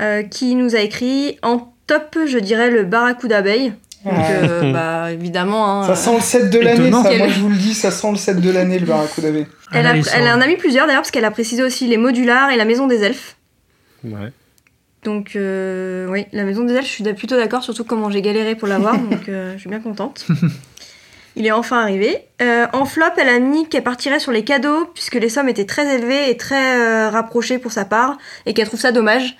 euh, 0.00 0.22
qui 0.22 0.54
nous 0.54 0.76
a 0.76 0.80
écrit 0.80 1.38
en 1.42 1.72
top, 1.88 2.16
je 2.26 2.38
dirais 2.38 2.70
le 2.70 2.84
barracuda 2.84 3.36
d'abeille. 3.42 3.72
Donc, 4.04 4.14
euh, 4.30 4.72
bah, 4.72 5.12
évidemment. 5.12 5.82
hein, 5.82 5.86
Ça 5.86 5.94
sent 5.96 6.14
le 6.16 6.20
set 6.22 6.50
de 6.50 6.58
l'année, 6.58 6.90
ça. 6.90 7.16
Moi, 7.16 7.28
je 7.28 7.40
vous 7.40 7.48
le 7.50 7.56
dis, 7.56 7.72
ça 7.74 7.90
sent 7.92 8.10
le 8.10 8.16
set 8.16 8.40
de 8.40 8.50
l'année, 8.50 8.78
le 8.80 8.86
Barracuda 8.86 9.30
B. 9.30 9.44
Elle, 9.72 9.86
elle 10.14 10.28
en 10.28 10.40
a 10.40 10.46
mis 10.48 10.56
plusieurs 10.56 10.86
d'ailleurs, 10.86 11.02
parce 11.02 11.12
qu'elle 11.12 11.24
a 11.24 11.30
précisé 11.30 11.62
aussi 11.62 11.86
les 11.86 11.96
modulars 11.98 12.50
et 12.50 12.56
la 12.56 12.64
maison 12.64 12.88
des 12.88 13.02
elfes. 13.04 13.36
Ouais. 14.04 14.32
Donc, 15.04 15.34
euh, 15.34 16.06
oui, 16.08 16.26
la 16.32 16.44
maison 16.44 16.62
des 16.64 16.74
elfes, 16.74 16.86
je 16.86 16.92
suis 16.92 17.14
plutôt 17.14 17.36
d'accord, 17.36 17.64
surtout 17.64 17.84
comment 17.84 18.10
j'ai 18.10 18.22
galéré 18.22 18.54
pour 18.54 18.68
l'avoir, 18.68 18.96
donc 19.10 19.28
euh, 19.28 19.54
je 19.54 19.58
suis 19.60 19.68
bien 19.68 19.80
contente. 19.80 20.26
Il 21.34 21.46
est 21.46 21.50
enfin 21.52 21.80
arrivé. 21.80 22.18
Euh, 22.42 22.66
en 22.72 22.84
flop, 22.84 23.06
elle 23.16 23.28
a 23.30 23.38
mis 23.38 23.66
qu'elle 23.68 23.82
partirait 23.82 24.20
sur 24.20 24.32
les 24.32 24.44
cadeaux, 24.44 24.86
puisque 24.94 25.14
les 25.14 25.28
sommes 25.28 25.48
étaient 25.48 25.64
très 25.64 25.96
élevées 25.96 26.30
et 26.30 26.36
très 26.36 27.08
rapprochées 27.08 27.58
pour 27.58 27.72
sa 27.72 27.84
part, 27.84 28.18
et 28.46 28.54
qu'elle 28.54 28.68
trouve 28.68 28.80
ça 28.80 28.92
dommage. 28.92 29.36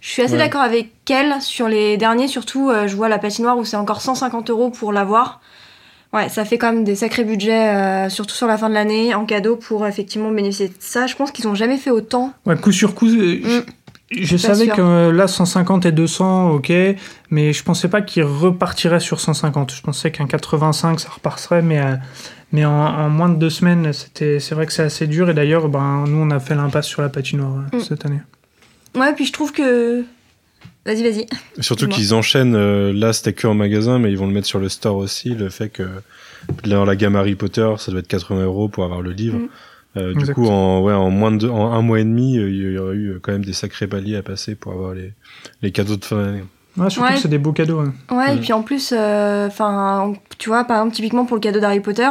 Je 0.00 0.08
suis 0.08 0.22
assez 0.22 0.32
Ouais. 0.34 0.38
d'accord 0.38 0.62
avec 0.62 0.90
elle 1.10 1.40
sur 1.42 1.68
les 1.68 1.96
derniers, 1.96 2.28
surtout, 2.28 2.70
je 2.86 2.94
vois 2.96 3.08
la 3.08 3.18
patinoire 3.18 3.58
où 3.58 3.64
c'est 3.64 3.76
encore 3.76 4.00
150 4.00 4.48
euros 4.50 4.70
pour 4.70 4.92
l'avoir. 4.92 5.40
Ouais, 6.14 6.30
ça 6.30 6.46
fait 6.46 6.56
quand 6.56 6.72
même 6.72 6.84
des 6.84 6.94
sacrés 6.94 7.24
budgets, 7.24 7.68
euh, 7.74 8.08
surtout 8.08 8.34
sur 8.34 8.46
la 8.46 8.56
fin 8.56 8.70
de 8.70 8.74
l'année, 8.74 9.14
en 9.14 9.26
cadeau, 9.26 9.56
pour 9.56 9.86
effectivement 9.86 10.30
bénéficier 10.30 10.68
de 10.68 10.74
ça. 10.78 11.06
Je 11.06 11.14
pense 11.14 11.30
qu'ils 11.32 11.46
ont 11.48 11.54
jamais 11.54 11.76
fait 11.76 11.90
autant. 11.90 12.32
Ouais, 12.46 12.56
coup 12.56 12.72
sur 12.72 12.94
coup, 12.94 13.08
euh, 13.08 13.40
je, 13.44 13.60
je 14.10 14.36
savais 14.36 14.64
sûr. 14.66 14.74
que 14.76 14.80
euh, 14.80 15.12
là, 15.12 15.28
150 15.28 15.86
et 15.86 15.92
200, 15.92 16.50
ok, 16.50 16.72
mais 17.30 17.52
je 17.52 17.62
pensais 17.62 17.88
pas 17.88 18.00
qu'il 18.02 18.24
repartirait 18.24 19.00
sur 19.00 19.20
150. 19.20 19.72
Je 19.74 19.82
pensais 19.82 20.10
qu'un 20.10 20.26
85, 20.26 21.00
ça 21.00 21.08
repartirait, 21.10 21.62
mais, 21.62 21.78
euh, 21.80 21.94
mais 22.52 22.64
en, 22.64 22.70
en 22.72 23.08
moins 23.10 23.28
de 23.28 23.36
deux 23.36 23.50
semaines, 23.50 23.92
c'était, 23.92 24.40
c'est 24.40 24.54
vrai 24.54 24.66
que 24.66 24.72
c'est 24.72 24.82
assez 24.84 25.06
dur. 25.06 25.28
Et 25.28 25.34
d'ailleurs, 25.34 25.68
ben, 25.68 26.04
nous, 26.08 26.18
on 26.18 26.30
a 26.30 26.40
fait 26.40 26.54
l'impasse 26.54 26.86
sur 26.86 27.02
la 27.02 27.08
patinoire 27.10 27.64
euh, 27.72 27.76
Mm. 27.76 27.80
cette 27.80 28.06
année. 28.06 28.20
Ouais, 28.96 29.12
puis 29.14 29.26
je 29.26 29.32
trouve 29.32 29.52
que. 29.52 30.04
Vas-y, 30.86 31.02
vas-y. 31.02 31.26
Surtout 31.60 31.86
qu'ils 31.86 32.14
enchaînent, 32.14 32.54
euh, 32.56 32.94
là 32.94 33.12
c'était 33.12 33.34
que 33.34 33.46
en 33.46 33.52
magasin, 33.52 33.98
mais 33.98 34.10
ils 34.10 34.16
vont 34.16 34.26
le 34.26 34.32
mettre 34.32 34.46
sur 34.46 34.58
le 34.58 34.70
store 34.70 34.96
aussi, 34.96 35.34
le 35.34 35.50
fait 35.50 35.68
que 35.68 35.86
dans 36.64 36.86
la 36.86 36.96
gamme 36.96 37.14
Harry 37.14 37.34
Potter, 37.34 37.68
ça 37.76 37.90
doit 37.90 38.00
être 38.00 38.08
80 38.08 38.44
euros 38.44 38.68
pour 38.68 38.84
avoir 38.84 39.02
le 39.02 39.10
livre. 39.12 39.36
Mm. 39.38 39.48
Euh, 39.96 40.14
du 40.14 40.32
coup, 40.34 40.46
en, 40.46 40.82
ouais, 40.82 40.92
en 40.92 41.10
moins 41.10 41.32
de 41.32 41.38
deux- 41.38 41.48
en 41.50 41.72
un 41.72 41.82
mois 41.82 41.98
et 42.00 42.04
demi, 42.04 42.38
euh, 42.38 42.50
il 42.50 42.72
y 42.74 42.78
aurait 42.78 42.94
eu 42.96 43.18
quand 43.22 43.32
même 43.32 43.44
des 43.44 43.52
sacrés 43.54 43.86
paliers 43.86 44.16
à 44.16 44.22
passer 44.22 44.54
pour 44.54 44.72
avoir 44.72 44.94
les, 44.94 45.12
les 45.62 45.72
cadeaux 45.72 45.96
de 45.96 46.04
fin 46.04 46.16
d'année. 46.16 46.44
Ouais, 46.76 46.90
surtout 46.90 47.08
Ouais. 47.08 47.14
que 47.16 47.20
c'est 47.22 47.28
des 47.28 47.38
beaux 47.38 47.52
cadeaux. 47.52 47.80
hein. 47.80 47.92
Ouais, 48.14 48.36
et 48.36 48.38
puis 48.38 48.52
en 48.52 48.62
plus, 48.62 48.94
euh, 48.96 49.48
enfin, 49.48 50.12
tu 50.38 50.48
vois, 50.50 50.62
par 50.64 50.76
exemple, 50.76 50.94
typiquement 50.94 51.24
pour 51.24 51.36
le 51.36 51.40
cadeau 51.40 51.58
d'Harry 51.58 51.80
Potter, 51.80 52.08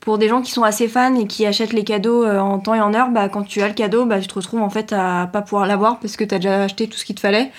pour 0.00 0.16
des 0.16 0.28
gens 0.28 0.40
qui 0.40 0.52
sont 0.52 0.62
assez 0.62 0.88
fans 0.88 1.14
et 1.16 1.26
qui 1.26 1.44
achètent 1.44 1.74
les 1.74 1.84
cadeaux 1.84 2.24
euh, 2.24 2.38
en 2.38 2.58
temps 2.58 2.74
et 2.74 2.80
en 2.80 2.94
heure, 2.94 3.10
bah, 3.10 3.28
quand 3.28 3.42
tu 3.42 3.60
as 3.60 3.68
le 3.68 3.74
cadeau, 3.74 4.06
bah, 4.06 4.18
tu 4.20 4.28
te 4.28 4.34
retrouves 4.34 4.62
en 4.62 4.70
fait 4.70 4.94
à 4.94 5.28
pas 5.30 5.42
pouvoir 5.42 5.66
l'avoir 5.66 5.98
parce 6.00 6.16
que 6.16 6.24
tu 6.24 6.34
as 6.34 6.38
déjà 6.38 6.62
acheté 6.62 6.86
tout 6.86 6.96
ce 6.96 7.04
qu'il 7.04 7.16
te 7.16 7.20
fallait. 7.20 7.50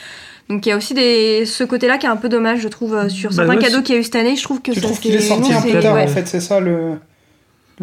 Donc 0.50 0.66
il 0.66 0.70
y 0.70 0.72
a 0.72 0.78
aussi 0.78 0.94
des... 0.96 1.46
ce 1.46 1.64
côté-là 1.66 1.98
qui 2.00 2.06
est 2.08 2.10
un 2.10 2.16
peu 2.16 2.30
dommage, 2.30 2.62
je 2.62 2.70
trouve, 2.70 2.96
euh, 2.96 3.10
sur 3.10 3.30
Bah 3.32 3.36
certains 3.36 3.56
ouais, 3.56 3.60
cadeaux 3.62 3.82
qu'il 3.84 3.94
y 3.94 3.98
a 3.98 4.02
eu 4.02 4.04
cette 4.06 4.16
année. 4.16 4.36
Je 4.36 4.44
trouve 4.44 4.62
que 4.62 4.72
Tu 4.72 4.80
ça 4.80 4.86
trouves 4.88 5.00
qu'il 5.00 5.14
est 5.14 5.20
sorti 5.20 5.54
un 5.54 5.62
peu 5.62 5.80
tard, 5.80 5.94
ouais. 5.96 6.06
en 6.06 6.08
fait, 6.08 6.26
c'est 6.26 6.40
ça 6.42 6.60
le. 6.62 6.94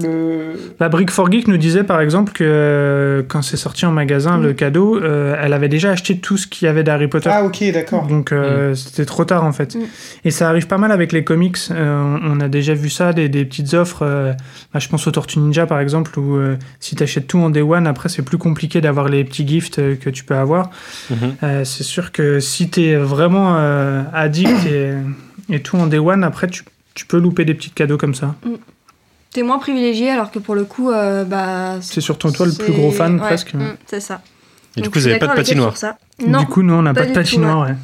Le... 0.00 0.54
La 0.80 0.88
Brick 0.88 1.10
for 1.10 1.30
Geek 1.30 1.46
nous 1.48 1.56
disait 1.56 1.84
par 1.84 2.00
exemple 2.00 2.32
que 2.32 2.44
euh, 2.44 3.22
quand 3.26 3.42
c'est 3.42 3.56
sorti 3.56 3.86
en 3.86 3.92
magasin, 3.92 4.38
Mm. 4.38 4.42
le 4.42 4.52
cadeau, 4.52 4.96
euh, 5.00 5.36
elle 5.40 5.52
avait 5.52 5.68
déjà 5.68 5.90
acheté 5.90 6.18
tout 6.18 6.36
ce 6.36 6.46
qu'il 6.46 6.66
y 6.66 6.68
avait 6.68 6.82
d'Harry 6.82 7.06
Potter. 7.08 7.30
Ah, 7.32 7.44
ok, 7.44 7.62
d'accord. 7.72 8.06
Donc 8.06 8.32
euh, 8.32 8.74
c'était 8.74 9.04
trop 9.04 9.24
tard 9.24 9.44
en 9.44 9.52
fait. 9.52 9.74
Mm. 9.76 9.80
Et 10.24 10.30
ça 10.30 10.48
arrive 10.48 10.66
pas 10.66 10.78
mal 10.78 10.90
avec 10.92 11.12
les 11.12 11.22
comics. 11.24 11.58
Euh, 11.70 12.18
on 12.22 12.40
a 12.40 12.48
déjà 12.48 12.74
vu 12.74 12.90
ça, 12.90 13.12
des, 13.12 13.28
des 13.28 13.44
petites 13.44 13.74
offres. 13.74 14.02
euh, 14.02 14.32
bah, 14.72 14.80
je 14.80 14.88
pense 14.88 15.06
aux 15.06 15.10
Tortues 15.12 15.38
Ninja 15.38 15.66
par 15.66 15.78
exemple, 15.80 16.18
où 16.18 16.36
euh, 16.36 16.56
si 16.80 16.96
t'achètes 16.96 17.26
tout 17.26 17.38
en 17.38 17.50
day 17.50 17.62
one, 17.62 17.86
après 17.86 18.08
c'est 18.08 18.22
plus 18.22 18.38
compliqué 18.38 18.80
d'avoir 18.80 19.08
les 19.08 19.22
petits 19.24 19.46
gifts 19.46 19.78
euh, 19.78 19.94
que 19.94 20.10
tu 20.10 20.24
peux 20.24 20.34
avoir. 20.36 20.70
Euh, 21.42 21.64
c'est 21.64 21.84
sûr 21.84 22.10
que 22.12 22.40
si 22.40 22.68
t'es 22.68 22.96
vraiment 22.96 23.54
euh, 23.58 24.02
addict 24.12 24.66
et, 24.66 24.94
et 25.50 25.60
tout 25.60 25.76
en 25.76 25.86
day 25.86 25.98
one, 25.98 26.24
après 26.24 26.48
tu, 26.48 26.64
tu 26.94 27.06
peux 27.06 27.18
louper 27.18 27.44
des 27.44 27.54
petits 27.54 27.70
cadeaux 27.70 27.96
comme 27.98 28.14
ça. 28.14 28.34
T'es 29.34 29.42
moins 29.42 29.58
privilégié 29.58 30.10
alors 30.10 30.30
que 30.30 30.38
pour 30.38 30.54
le 30.54 30.64
coup, 30.64 30.92
euh, 30.92 31.24
bah. 31.24 31.78
C'est 31.82 32.00
surtout 32.00 32.30
toi 32.30 32.46
le 32.46 32.52
plus 32.52 32.72
gros 32.72 32.92
fan 32.92 33.14
ouais, 33.14 33.20
presque. 33.20 33.52
mm, 33.54 33.76
c'est 33.84 33.98
ça. 33.98 34.22
Et 34.76 34.80
du 34.80 34.88
coup, 34.88 34.94
vous 34.94 35.00
suis 35.02 35.10
avez 35.10 35.18
pas 35.18 35.26
de 35.26 35.34
patinoire. 35.34 35.76
ça. 35.76 35.98
Non, 36.24 36.38
Du 36.38 36.46
coup, 36.46 36.62
nous 36.62 36.72
on 36.72 36.82
n'a 36.82 36.94
pas 36.94 37.00
pas, 37.02 37.06
de 37.08 37.12
patinoire. 37.12 37.66
ouais. 37.66 37.74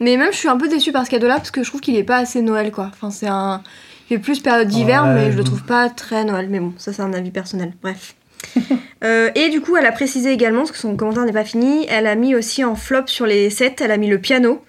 Mais 0.00 0.16
même, 0.16 0.32
je 0.32 0.38
suis 0.38 0.48
un 0.48 0.56
peu 0.56 0.68
déçue 0.68 0.92
par 0.92 1.04
ce 1.04 1.10
cadeau-là 1.10 1.34
parce 1.36 1.50
que 1.50 1.64
je 1.64 1.68
trouve 1.68 1.80
qu'il 1.80 1.96
est 1.96 2.04
pas 2.04 2.18
assez 2.18 2.42
Noël, 2.42 2.70
quoi. 2.70 2.90
Enfin, 2.92 3.10
c'est 3.10 3.26
un. 3.26 3.60
Il 4.08 4.16
fait 4.16 4.22
plus 4.22 4.38
période 4.38 4.68
d'hiver, 4.68 5.02
Ouais, 5.04 5.14
mais 5.14 5.32
je 5.32 5.36
le 5.36 5.42
trouve 5.42 5.64
pas 5.64 5.88
très 5.88 6.24
Noël. 6.24 6.46
Mais 6.48 6.60
bon, 6.60 6.72
ça, 6.76 6.92
c'est 6.92 7.02
un 7.02 7.12
avis 7.12 7.30
personnel. 7.30 7.72
Bref. 7.82 8.14
Euh, 9.02 9.30
et 9.34 9.50
du 9.50 9.60
coup, 9.60 9.76
elle 9.76 9.84
a 9.84 9.92
précisé 9.92 10.32
également, 10.32 10.60
parce 10.60 10.72
que 10.72 10.78
son 10.78 10.96
commentaire 10.96 11.26
n'est 11.26 11.32
pas 11.32 11.44
fini, 11.44 11.84
elle 11.90 12.06
a 12.06 12.14
mis 12.14 12.34
aussi 12.34 12.64
en 12.64 12.74
flop 12.74 13.02
sur 13.06 13.26
les 13.26 13.50
sets, 13.50 13.76
elle 13.80 13.90
a 13.90 13.98
mis 13.98 14.08
le 14.08 14.18
piano, 14.18 14.64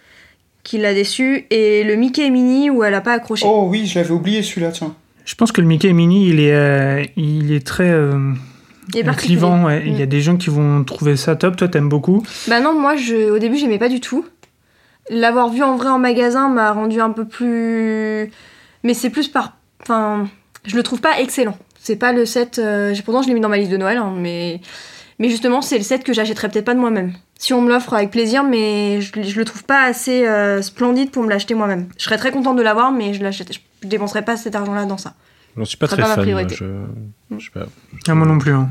qui 0.64 0.78
l'a 0.78 0.94
déçu, 0.94 1.46
et 1.52 1.86
le 1.86 1.96
Mickey 1.96 2.26
et 2.26 2.30
Minnie 2.32 2.70
où 2.70 2.84
elle 2.84 2.96
a 2.96 3.00
pas 3.00 3.14
accroché. 3.14 3.46
Oh 3.48 3.68
oui, 3.70 3.86
je 3.88 3.98
l'avais 3.98 4.12
oublié 4.12 4.44
celui-là, 4.44 4.74
tiens. 4.74 4.94
Je 5.26 5.36
pense 5.36 5.52
que 5.52 5.60
le 5.62 5.68
Mickey 5.68 5.92
Mini, 5.94 6.28
il 6.30 6.40
est, 6.40 6.54
euh, 6.54 7.04
il 7.18 7.52
est 7.52 7.66
très 7.66 7.90
euh, 7.90 8.32
Il 8.94 9.00
est 9.00 9.04
particulier. 9.04 9.38
clivant. 9.38 9.64
ouais. 9.66 9.84
Il 9.86 9.98
y 9.98 10.02
a 10.02 10.06
Mm. 10.06 10.10
des 10.10 10.22
gens 10.22 10.38
qui 10.38 10.50
vont 10.50 10.84
trouver 10.84 11.16
ça 11.18 11.36
top. 11.36 11.56
Toi, 11.58 11.68
t'aimes 11.68 11.90
beaucoup. 11.90 12.24
Bah 12.48 12.60
non, 12.62 12.80
moi, 12.80 12.96
je, 12.96 13.32
au 13.32 13.40
début, 13.40 13.58
j'aimais 13.58 13.80
pas 13.80 13.90
du 13.90 14.00
tout. 14.00 14.26
L'avoir 15.10 15.50
vu 15.50 15.62
en 15.64 15.76
vrai 15.78 15.90
en 15.90 16.00
magasin 16.00 16.50
m'a 16.50 16.72
rendu 16.72 17.00
un 17.02 17.10
peu 17.12 17.26
plus. 17.26 18.32
Mais 18.84 18.94
c'est 18.94 19.10
plus 19.10 19.28
par. 19.28 19.58
Enfin, 19.82 20.28
je 20.66 20.76
le 20.76 20.84
trouve 20.84 21.02
pas 21.02 21.20
excellent. 21.20 21.58
C'est 21.80 21.96
pas 21.98 22.12
le 22.14 22.26
set. 22.26 22.58
euh, 22.60 22.94
Pourtant, 23.04 23.22
je 23.22 23.28
l'ai 23.28 23.34
mis 23.36 23.42
dans 23.42 23.50
ma 23.50 23.58
liste 23.58 23.72
de 23.72 23.78
Noël, 23.78 23.98
hein, 23.98 24.14
mais. 24.18 24.62
Mais 25.20 25.30
justement, 25.30 25.62
c'est 25.62 25.78
le 25.78 25.84
set 25.84 26.04
que 26.04 26.14
j'achèterais 26.14 26.50
peut-être 26.50 26.66
pas 26.66 26.74
de 26.74 26.80
moi-même. 26.80 27.14
Si 27.40 27.54
on 27.54 27.62
me 27.62 27.70
l'offre 27.70 27.94
avec 27.94 28.12
plaisir, 28.12 28.44
mais 28.44 29.00
je, 29.02 29.22
je 29.22 29.38
le 29.40 29.46
trouve 29.46 29.64
pas 29.64 29.84
assez 29.86 30.26
euh, 30.28 30.62
splendide 30.62 31.12
pour 31.12 31.24
me 31.24 31.30
l'acheter 31.30 31.54
moi-même. 31.54 31.88
Je 31.98 32.04
serais 32.04 32.18
très 32.18 32.32
contente 32.32 32.58
de 32.58 32.62
l'avoir, 32.62 32.92
mais 32.92 33.14
je 33.14 33.24
l'achète. 33.24 33.54
Je 33.54 33.88
dépenserais 33.88 34.24
pas 34.26 34.36
cet 34.36 34.56
argent-là 34.56 34.86
dans 34.86 34.98
ça. 34.98 35.14
J'en 35.58 35.64
suis 35.64 35.78
pas 35.78 35.88
très 35.88 35.98
pas 35.98 36.04
fan. 36.04 36.16
moi, 36.16 36.24
priorité. 36.24 36.56
je, 36.56 36.66
je 37.38 37.46
sais 37.46 37.52
pas. 37.52 37.66
Ah, 38.10 38.14
moi 38.16 38.28
non 38.28 38.38
plus. 38.40 38.52
hein. 38.54 38.70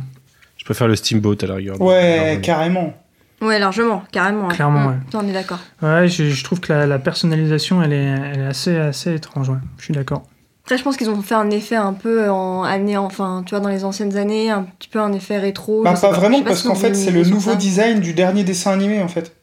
Je 0.58 0.64
préfère 0.66 0.86
le 0.86 0.96
Steamboat 0.96 1.36
à 1.42 1.46
la 1.46 1.54
rigueur. 1.54 1.80
Ouais, 1.80 2.28
Alors, 2.30 2.40
carrément. 2.42 2.94
Ouais, 3.40 3.58
largement, 3.58 4.02
carrément. 4.12 4.48
ouais. 4.48 4.54
Clairement, 4.54 4.80
Mm, 4.80 4.88
ouais. 4.88 4.96
on 5.14 5.28
est 5.28 5.32
d'accord. 5.32 5.60
Ouais, 5.82 6.08
je, 6.08 6.30
je 6.30 6.44
trouve 6.44 6.60
que 6.60 6.72
la, 6.72 6.86
la 6.86 6.98
personnalisation, 6.98 7.82
elle 7.82 7.92
est, 7.92 8.04
elle 8.04 8.40
est 8.40 8.46
assez, 8.46 8.76
assez 8.76 9.14
étrange. 9.14 9.48
Ouais. 9.48 9.56
Je 9.78 9.84
suis 9.84 9.94
d'accord. 9.94 10.24
Après, 10.64 10.78
je 10.78 10.82
pense 10.82 10.96
qu'ils 10.96 11.10
ont 11.10 11.20
fait 11.20 11.34
un 11.34 11.50
effet 11.50 11.76
un 11.76 11.92
peu 11.92 12.30
en 12.30 12.62
année, 12.62 12.96
enfin, 12.96 13.42
tu 13.44 13.50
vois, 13.50 13.60
dans 13.60 13.68
les 13.68 13.84
anciennes 13.84 14.16
années, 14.16 14.48
un 14.50 14.62
petit 14.62 14.88
peu 14.88 14.98
un 14.98 15.12
effet 15.12 15.38
rétro. 15.38 15.82
Bah, 15.82 15.94
sais 15.94 16.00
pas 16.08 16.12
vraiment, 16.12 16.42
parce 16.42 16.62
si 16.62 16.66
qu'en 16.68 16.74
fait, 16.74 16.94
c'est 16.94 17.10
le 17.10 17.22
nouveau 17.24 17.50
ça. 17.50 17.56
design 17.56 18.00
du 18.00 18.14
dernier 18.14 18.44
dessin 18.44 18.72
animé, 18.72 19.02
en 19.02 19.08
fait. 19.08 19.36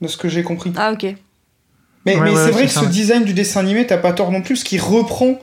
De 0.00 0.06
ce 0.06 0.16
que 0.16 0.28
j'ai 0.28 0.44
compris. 0.44 0.72
Ah, 0.76 0.92
ok. 0.92 1.02
Mais, 2.06 2.14
Ouais, 2.16 2.20
mais 2.22 2.30
ouais, 2.30 2.36
c'est 2.36 2.50
vrai 2.52 2.62
que 2.66 2.70
ça, 2.70 2.82
ce 2.82 2.86
design 2.86 3.24
du 3.24 3.34
dessin 3.34 3.60
animé, 3.60 3.84
t'as 3.86 3.98
pas 3.98 4.12
tort 4.12 4.30
non 4.30 4.42
plus, 4.42 4.56
ce 4.58 4.64
qui 4.64 4.78
reprend 4.78 5.38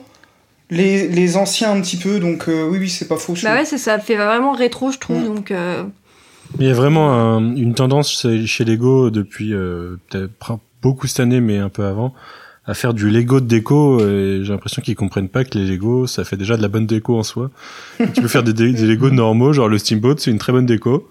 les, 0.70 1.06
les 1.08 1.36
anciens 1.36 1.72
un 1.72 1.80
petit 1.82 1.98
peu, 1.98 2.18
donc 2.20 2.48
euh, 2.48 2.66
oui, 2.68 2.78
oui, 2.78 2.88
c'est 2.88 3.06
pas 3.06 3.16
faux. 3.16 3.34
Bah 3.42 3.52
ouais, 3.54 3.64
c'est 3.66 3.78
ça 3.78 3.98
fait 3.98 4.16
vraiment 4.16 4.52
rétro, 4.52 4.90
je 4.90 4.98
trouve. 4.98 5.18
Mm. 5.20 5.24
Donc, 5.34 5.50
euh, 5.50 5.84
Il 6.58 6.66
y 6.66 6.70
a 6.70 6.74
vraiment 6.74 7.12
un- 7.12 7.54
une 7.54 7.74
tendance 7.74 8.26
chez 8.46 8.64
Lego 8.64 9.10
depuis 9.10 9.52
euh, 9.52 9.96
peut-être 10.08 10.58
beaucoup 10.82 11.06
cette 11.06 11.20
année, 11.20 11.40
mais 11.42 11.58
un 11.58 11.68
peu 11.68 11.84
avant, 11.84 12.14
à 12.68 12.74
faire 12.74 12.94
du 12.94 13.10
Lego 13.10 13.40
de 13.40 13.46
déco. 13.46 13.98
Et 14.06 14.40
j'ai 14.44 14.52
l'impression 14.52 14.80
qu'ils 14.82 14.94
comprennent 14.94 15.28
pas 15.28 15.42
que 15.44 15.58
les 15.58 15.64
Lego, 15.66 16.06
ça 16.06 16.22
fait 16.24 16.36
déjà 16.36 16.56
de 16.56 16.62
la 16.62 16.68
bonne 16.68 16.86
déco 16.86 17.18
en 17.18 17.24
soi. 17.24 17.50
Et 17.98 18.06
tu 18.12 18.20
peux 18.22 18.28
faire 18.28 18.44
des, 18.44 18.52
Lego 18.72 19.10
normaux, 19.10 19.52
genre 19.52 19.68
le 19.68 19.78
Steamboat, 19.78 20.16
c'est 20.18 20.30
une 20.30 20.38
très 20.38 20.52
bonne 20.52 20.66
déco, 20.66 21.10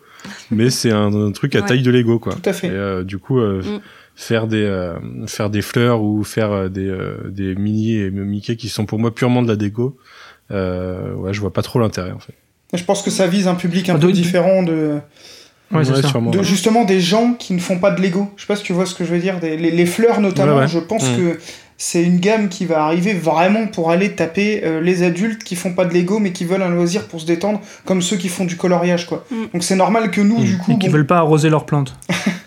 mais 0.51 0.69
c'est 0.69 0.91
un, 0.91 1.13
un 1.13 1.31
truc 1.31 1.55
à 1.55 1.59
Ouais. 1.61 1.65
taille 1.67 1.81
de 1.81 1.91
Lego, 1.91 2.19
quoi. 2.19 2.33
Tout 2.35 2.49
à 2.49 2.53
fait. 2.53 2.67
Et 2.67 2.71
euh, 2.71 3.03
du 3.03 3.17
coup, 3.17 3.39
euh, 3.39 3.61
Mm. 3.63 3.79
faire 4.15 4.47
des 4.47 4.63
euh, 4.63 4.93
faire 5.27 5.49
des 5.49 5.61
fleurs 5.61 6.01
ou 6.01 6.23
faire 6.23 6.69
des 6.69 6.87
euh, 6.87 7.17
des 7.29 7.53
Minnie 7.55 7.97
et 7.97 8.09
Mickey 8.11 8.55
qui 8.55 8.69
sont 8.69 8.85
pour 8.85 8.99
moi 8.99 9.13
purement 9.13 9.41
de 9.43 9.47
la 9.47 9.55
déco, 9.55 9.97
euh, 10.51 11.13
ouais, 11.15 11.33
je 11.33 11.41
vois 11.41 11.53
pas 11.53 11.61
trop 11.61 11.79
l'intérêt 11.79 12.11
en 12.11 12.19
fait. 12.19 12.33
Je 12.73 12.83
pense 12.83 13.01
que 13.01 13.09
ça 13.11 13.27
vise 13.27 13.47
un 13.47 13.55
public 13.55 13.89
un 13.89 13.93
Ça 13.93 13.99
peu 13.99 14.11
différent 14.11 14.61
de, 14.63 14.97
Ouais, 15.71 15.83
c'est 15.83 15.91
Ouais, 15.91 16.01
ça. 16.01 16.07
sûrement. 16.09 16.31
de 16.31 16.41
justement 16.43 16.85
des 16.85 17.01
gens 17.01 17.33
qui 17.33 17.53
ne 17.53 17.59
font 17.59 17.77
pas 17.77 17.91
de 17.91 18.01
Lego. 18.01 18.31
Je 18.37 18.41
sais 18.43 18.47
pas 18.47 18.55
si 18.55 18.63
tu 18.63 18.73
vois 18.73 18.85
ce 18.85 18.95
que 18.95 19.03
je 19.05 19.11
veux 19.11 19.19
dire. 19.19 19.39
Des- 19.39 19.57
les, 19.57 19.71
les 19.71 19.85
fleurs 19.85 20.21
notamment, 20.21 20.53
Ouais, 20.55 20.61
ouais. 20.61 20.67
je 20.67 20.79
pense 20.79 21.03
Mm. 21.09 21.15
que 21.17 21.39
c'est 21.77 22.01
une 22.03 22.19
gamme 22.19 22.47
qui 22.49 22.65
va 22.65 22.83
arriver 22.85 23.13
vraiment 23.13 23.67
pour 23.67 23.91
aller 23.91 24.13
taper 24.13 24.61
euh, 24.63 24.79
les 24.81 25.03
adultes 25.03 25.43
qui 25.43 25.55
font 25.55 25.73
pas 25.73 25.85
de 25.85 25.93
Lego 25.93 26.19
mais 26.19 26.31
qui 26.31 26.45
veulent 26.45 26.63
un 26.63 26.69
loisir 26.69 27.07
pour 27.07 27.19
se 27.21 27.25
détendre, 27.25 27.59
comme 27.85 28.01
ceux 28.01 28.15
qui 28.17 28.29
font 28.29 28.45
du 28.45 28.55
coloriage 28.55 29.05
quoi. 29.07 29.25
Mm. 29.29 29.35
Donc 29.53 29.63
c'est 29.63 29.75
normal 29.75 30.09
que 30.09 30.21
nous 30.21 30.39
Mm. 30.39 30.43
du 30.45 30.57
coup, 30.57 30.71
Et 30.71 30.77
qui 30.79 30.87
bon, 30.87 30.93
veulent 30.93 31.05
pas 31.07 31.17
arroser 31.17 31.49
leurs 31.49 31.65
plantes. 31.65 31.95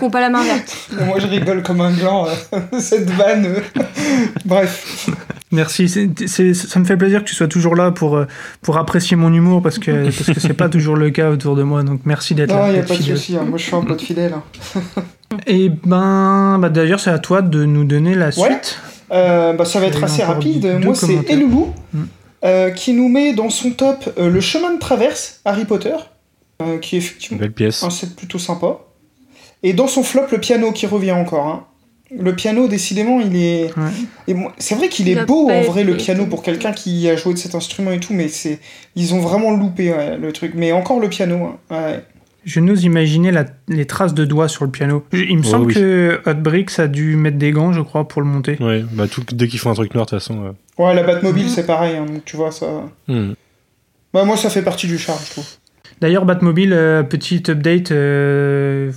N'ont 0.00 0.10
pas 0.10 0.20
la 0.20 0.30
main 0.30 0.42
verte. 0.42 0.76
moi 1.06 1.18
je 1.18 1.26
rigole 1.26 1.62
comme 1.62 1.80
un 1.80 1.92
gland 1.92 2.26
euh, 2.26 2.58
cette 2.80 3.10
vanne. 3.10 3.46
euh. 3.46 3.60
Bref, 4.44 5.08
Merci, 5.50 5.86
ça 5.88 6.78
me 6.80 6.84
fait 6.86 6.96
plaisir 6.96 7.20
que 7.22 7.28
tu 7.28 7.34
sois 7.34 7.46
toujours 7.48 7.76
là 7.76 7.90
pour, 7.90 8.16
euh, 8.16 8.26
pour 8.62 8.78
apprécier 8.78 9.16
mon 9.18 9.32
humour 9.32 9.60
parce 9.62 9.78
que 9.78 10.04
parce 10.16 10.30
que 10.32 10.40
c'est 10.40 10.54
pas 10.54 10.68
toujours 10.70 10.96
le 10.96 11.10
cas 11.10 11.30
autour 11.30 11.56
de 11.56 11.62
moi. 11.62 11.82
Donc 11.82 12.00
merci 12.06 12.34
d'être 12.34 12.54
non 12.54 12.62
là. 12.62 12.70
il 12.70 12.76
y 12.76 12.78
a 12.78 12.82
pas 12.82 12.96
de 12.96 13.02
souci. 13.02 13.36
hein. 13.36 13.44
Moi 13.46 13.58
je 13.58 13.64
suis 13.64 13.74
un 13.76 13.82
pote 13.82 14.00
fidèle. 14.00 14.32
hein. 14.34 14.80
Et 15.46 15.70
ben, 15.70 16.58
bah, 16.60 16.68
d'ailleurs, 16.68 17.00
c'est 17.00 17.10
à 17.10 17.18
toi 17.18 17.40
de 17.42 17.64
nous 17.64 17.84
donner 17.84 18.14
la 18.14 18.26
Ouais. 18.26 18.32
suite. 18.32 18.78
Euh, 19.12 19.52
bah, 19.54 19.64
ça 19.64 19.80
va 19.80 19.86
être 19.86 20.02
assez 20.04 20.22
rapide. 20.22 20.78
Moi, 20.82 20.94
c'est. 20.94 21.30
Eloulou 21.30 21.72
Mm. 21.94 22.02
euh, 22.44 22.70
qui 22.70 22.92
nous 22.94 23.08
met 23.08 23.32
dans 23.34 23.48
son 23.50 23.70
top 23.72 24.08
euh, 24.18 24.28
le 24.30 24.40
chemin 24.40 24.72
de 24.74 24.78
traverse 24.78 25.40
Harry 25.44 25.64
Potter, 25.66 25.94
euh, 26.68 26.78
qui 26.78 26.96
est 26.96 26.98
effectivement 26.98 27.38
Belle 27.40 27.52
pièce. 27.52 27.82
un 27.82 27.90
set 27.90 28.14
plutôt 28.16 28.38
sympa. 28.38 28.78
Et 29.62 29.72
dans 29.72 29.86
son 29.86 30.02
flop, 30.02 30.26
le 30.32 30.38
piano 30.38 30.72
qui 30.72 30.86
revient 30.86 31.12
encore. 31.12 31.46
hein. 31.46 31.66
Le 32.14 32.34
piano, 32.34 32.68
décidément, 32.68 33.20
il 33.20 33.36
est. 33.36 33.70
Ouais. 33.78 34.34
C'est 34.58 34.74
vrai 34.74 34.88
qu'il 34.90 35.08
Il 35.08 35.16
est 35.16 35.24
beau 35.24 35.48
en 35.50 35.62
vrai 35.62 35.82
le 35.82 35.96
piano 35.96 36.26
pour 36.26 36.42
quelqu'un 36.42 36.72
qui 36.72 37.08
a 37.08 37.16
joué 37.16 37.32
de 37.32 37.38
cet 37.38 37.54
instrument 37.54 37.90
et 37.90 38.00
tout, 38.00 38.12
mais 38.12 38.28
c'est 38.28 38.58
ils 38.96 39.14
ont 39.14 39.20
vraiment 39.20 39.50
loupé 39.56 39.90
ouais, 39.92 40.18
le 40.18 40.30
truc. 40.32 40.52
Mais 40.54 40.72
encore 40.72 41.00
le 41.00 41.08
piano. 41.08 41.46
hein. 41.46 41.58
Ouais. 41.70 42.04
Je 42.44 42.58
n'ose 42.60 42.82
imaginer 42.84 43.30
la- 43.30 43.46
les 43.68 43.86
traces 43.86 44.12
de 44.14 44.24
doigts 44.24 44.48
sur 44.48 44.64
le 44.64 44.70
piano. 44.70 45.04
Il 45.12 45.38
me 45.38 45.42
Oh, 45.46 45.48
semble 45.48 45.66
oui. 45.68 45.74
que 45.74 46.20
Hot 46.26 46.34
Bricks 46.34 46.78
a 46.80 46.88
dû 46.88 47.14
mettre 47.16 47.38
des 47.38 47.52
gants, 47.52 47.72
je 47.72 47.80
crois, 47.80 48.06
pour 48.08 48.20
le 48.20 48.26
monter. 48.28 48.56
Ouais, 48.60 48.84
bah 48.92 49.06
tout, 49.08 49.22
dès 49.32 49.46
qu'ils 49.48 49.60
font 49.60 49.70
un 49.70 49.74
truc 49.74 49.94
noir, 49.94 50.04
de 50.06 50.10
toute 50.10 50.18
façon. 50.18 50.44
euh, 50.44 50.52
Ouais, 50.84 50.92
la 50.94 51.04
Batmobile, 51.04 51.44
Mhm. 51.44 51.48
c'est 51.50 51.64
pareil. 51.66 51.96
hein, 51.96 52.04
donc 52.04 52.24
tu 52.26 52.36
vois 52.36 52.50
ça. 52.50 52.66
hmm. 53.08 53.32
Bah 54.12 54.24
moi, 54.24 54.36
ça 54.36 54.50
fait 54.50 54.62
partie 54.62 54.86
du 54.88 54.98
charme, 54.98 55.20
je 55.24 55.30
trouve. 55.30 55.46
D'ailleurs, 56.02 56.24
Batmobile, 56.26 56.72
euh, 56.72 57.02
petite 57.04 57.48
update 57.48 57.92
euh, 57.92 58.90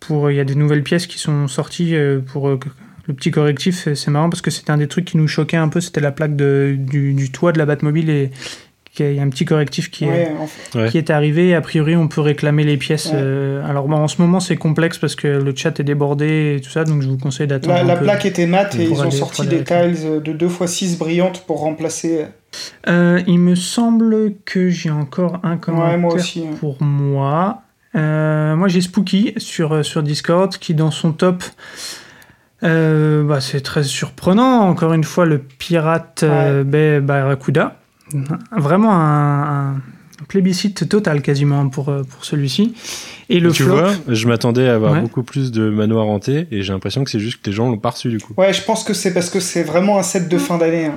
pour 0.00 0.30
il 0.30 0.36
y 0.36 0.40
a 0.40 0.44
des 0.44 0.54
nouvelles 0.54 0.82
pièces 0.82 1.06
qui 1.06 1.18
sont 1.18 1.46
sorties 1.46 1.94
euh, 1.94 2.20
pour 2.20 2.48
euh, 2.48 2.58
le 3.06 3.14
petit 3.14 3.30
correctif. 3.30 3.86
C'est 3.94 4.10
marrant 4.10 4.30
parce 4.30 4.40
que 4.40 4.50
c'était 4.50 4.70
un 4.70 4.78
des 4.78 4.88
trucs 4.88 5.04
qui 5.04 5.16
nous 5.18 5.28
choquait 5.28 5.56
un 5.58 5.68
peu. 5.68 5.80
C'était 5.80 6.00
la 6.00 6.10
plaque 6.10 6.36
de, 6.36 6.74
du, 6.78 7.12
du 7.14 7.30
toit 7.30 7.52
de 7.52 7.58
la 7.58 7.66
Batmobile 7.66 8.08
et 8.10 8.30
qu'il 8.94 9.12
y 9.14 9.18
a 9.20 9.22
un 9.22 9.28
petit 9.28 9.44
correctif 9.44 9.90
qui 9.90 10.06
est 10.06 10.08
Ouais, 10.08 10.32
enfin, 10.40 10.80
Ouais. 10.80 10.88
qui 10.88 10.96
est 10.98 11.10
arrivé. 11.10 11.54
A 11.54 11.60
priori, 11.60 11.94
on 11.96 12.08
peut 12.08 12.22
réclamer 12.22 12.64
les 12.64 12.78
pièces. 12.78 13.06
Ouais. 13.06 13.12
euh, 13.16 13.68
alors, 13.68 13.86
bon, 13.86 13.96
en 13.96 14.08
ce 14.08 14.20
moment, 14.20 14.40
c'est 14.40 14.56
complexe 14.56 14.96
parce 14.98 15.14
que 15.16 15.28
le 15.28 15.52
chat 15.54 15.78
est 15.78 15.84
débordé 15.84 16.56
et 16.56 16.60
tout 16.62 16.70
ça, 16.70 16.84
donc 16.84 17.02
je 17.02 17.08
vous 17.08 17.18
conseille 17.18 17.46
d'attendre. 17.46 17.74
La, 17.74 17.80
un 17.82 17.84
la 17.84 17.96
peu. 17.96 18.04
plaque 18.04 18.24
était 18.24 18.46
mate 18.46 18.74
et 18.76 18.84
ils 18.84 19.02
ont 19.02 19.10
sorti 19.10 19.46
des 19.46 19.62
tiles 19.64 20.22
de 20.24 20.32
2x6 20.32 20.96
brillantes 20.98 21.44
pour 21.46 21.60
remplacer. 21.60 22.24
Euh, 22.88 23.20
il 23.26 23.38
me 23.38 23.54
semble 23.54 24.32
que 24.44 24.68
j'ai 24.70 24.90
encore 24.90 25.40
un 25.42 25.56
commentaire 25.56 25.90
Ouais, 25.92 25.96
moi 25.98 26.14
aussi. 26.14 26.44
hein. 26.46 26.56
pour 26.60 26.82
moi. 26.82 27.62
Euh, 27.94 28.54
moi, 28.56 28.68
j'ai 28.68 28.80
Spooky 28.80 29.34
sur, 29.38 29.72
euh, 29.72 29.82
sur 29.82 30.02
Discord 30.02 30.54
qui, 30.56 30.74
dans 30.74 30.90
son 30.90 31.12
top, 31.12 31.42
euh, 32.64 33.24
bah, 33.24 33.40
c'est 33.40 33.60
très 33.60 33.82
surprenant. 33.82 34.60
Encore 34.68 34.92
une 34.92 35.04
fois, 35.04 35.24
le 35.26 35.38
pirate 35.38 36.20
euh, 36.24 36.64
Bay 36.64 37.00
Barracuda. 37.00 37.76
Vraiment 38.56 38.92
un, 38.92 39.74
un 39.74 39.80
plébiscite 40.28 40.88
total 40.88 41.20
quasiment 41.22 41.68
pour, 41.68 41.84
pour 41.86 42.24
celui-ci. 42.24 42.74
Et 43.28 43.38
le 43.40 43.52
tu 43.52 43.64
flop. 43.64 43.76
vois, 43.76 43.92
je 44.08 44.26
m'attendais 44.26 44.66
à 44.68 44.74
avoir 44.74 44.92
Ouais. 44.94 45.00
beaucoup 45.02 45.22
plus 45.22 45.52
de 45.52 45.68
manoirs 45.68 46.06
hantés 46.06 46.48
et 46.50 46.62
j'ai 46.62 46.72
l'impression 46.72 47.04
que 47.04 47.10
c'est 47.10 47.20
juste 47.20 47.42
que 47.42 47.50
les 47.50 47.52
gens 47.56 47.68
l'ont 47.68 47.76
pas 47.76 47.90
reçu 47.90 48.08
du 48.08 48.18
coup. 48.18 48.32
Ouais, 48.38 48.52
je 48.54 48.62
pense 48.64 48.82
que 48.84 48.94
c'est 48.94 49.12
parce 49.12 49.28
que 49.28 49.38
c'est 49.40 49.62
vraiment 49.62 49.98
un 49.98 50.02
set 50.02 50.28
de 50.28 50.38
fin 50.38 50.56
d'année. 50.56 50.86
hein. 50.86 50.96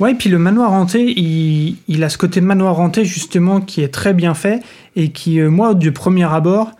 Ouais, 0.00 0.12
et 0.12 0.14
puis 0.14 0.28
le 0.30 0.38
manoir 0.38 0.72
hanté, 0.72 1.04
il, 1.18 1.76
il 1.88 2.02
a 2.04 2.08
ce 2.08 2.18
côté 2.18 2.40
manoir 2.40 2.78
hanté 2.80 3.04
justement 3.04 3.60
qui 3.60 3.82
est 3.82 3.88
très 3.88 4.12
bien 4.14 4.34
fait 4.34 4.60
et 4.96 5.10
qui, 5.10 5.40
euh, 5.40 5.50
moi, 5.50 5.74
du 5.74 5.92
premier 5.92 6.24
abord, 6.24 6.72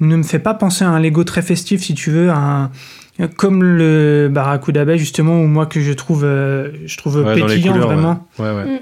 ne 0.00 0.16
me 0.16 0.22
fait 0.22 0.38
pas 0.38 0.54
penser 0.54 0.84
à 0.84 0.88
un 0.90 1.00
Lego 1.00 1.24
très 1.24 1.42
festif, 1.42 1.82
si 1.82 1.94
tu 1.94 2.10
veux, 2.10 2.30
à 2.30 2.36
un- 2.36 2.70
comme 3.36 3.62
le 3.62 4.28
Barracuda 4.30 4.84
Bay 4.84 4.98
justement, 4.98 5.40
où 5.40 5.46
moi 5.46 5.66
que 5.66 5.80
je 5.80 5.92
trouve, 5.92 6.24
euh, 6.24 6.70
je 6.86 6.96
trouve 6.96 7.16
Ouais, 7.16 7.38
dans 7.38 7.46
les 7.46 7.54
pétillant 7.56 7.72
couleurs, 7.72 7.86
vraiment. 7.88 8.26
Ouais, 8.38 8.50
ouais. 8.52 8.80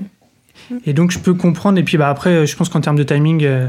Et 0.86 0.92
donc 0.94 1.10
je 1.10 1.18
peux 1.18 1.34
comprendre. 1.34 1.78
Et 1.78 1.82
puis 1.82 1.98
bah, 1.98 2.08
après, 2.08 2.46
je 2.46 2.56
pense 2.56 2.68
qu'en 2.70 2.80
termes 2.80 2.96
de 2.96 3.02
timing, 3.02 3.44
euh, 3.44 3.68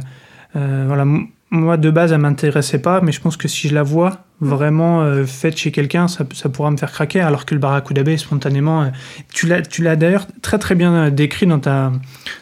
euh, 0.56 0.86
voilà, 0.88 1.06
moi 1.50 1.76
de 1.78 1.92
base, 1.92 2.12
elle 2.14 2.20
m'intéressait 2.22 2.80
pas, 2.82 3.02
mais 3.02 3.12
je 3.12 3.20
pense 3.20 3.36
que 3.36 3.48
si 3.50 3.68
je 3.68 3.76
la 3.76 3.84
vois 3.84 4.20
vraiment 4.44 5.02
euh, 5.02 5.26
faite 5.26 5.58
chez 5.58 5.72
quelqu'un, 5.72 6.08
ça, 6.08 6.26
ça 6.34 6.50
pourra 6.50 6.72
me 6.72 6.78
faire 6.78 6.92
craquer. 6.92 7.22
Alors 7.22 7.46
que 7.46 7.54
le 7.54 7.60
Barracuda 7.60 8.04
Bay, 8.04 8.18
spontanément, 8.18 8.84
euh, 8.84 8.88
tu 9.34 9.48
l'as, 9.48 9.96
d'ailleurs 9.96 10.28
très 10.42 10.60
très 10.60 10.76
bien 10.76 10.94
euh, 10.94 11.10
décrit 11.10 11.48
dans 11.48 11.60
ta, 11.60 11.92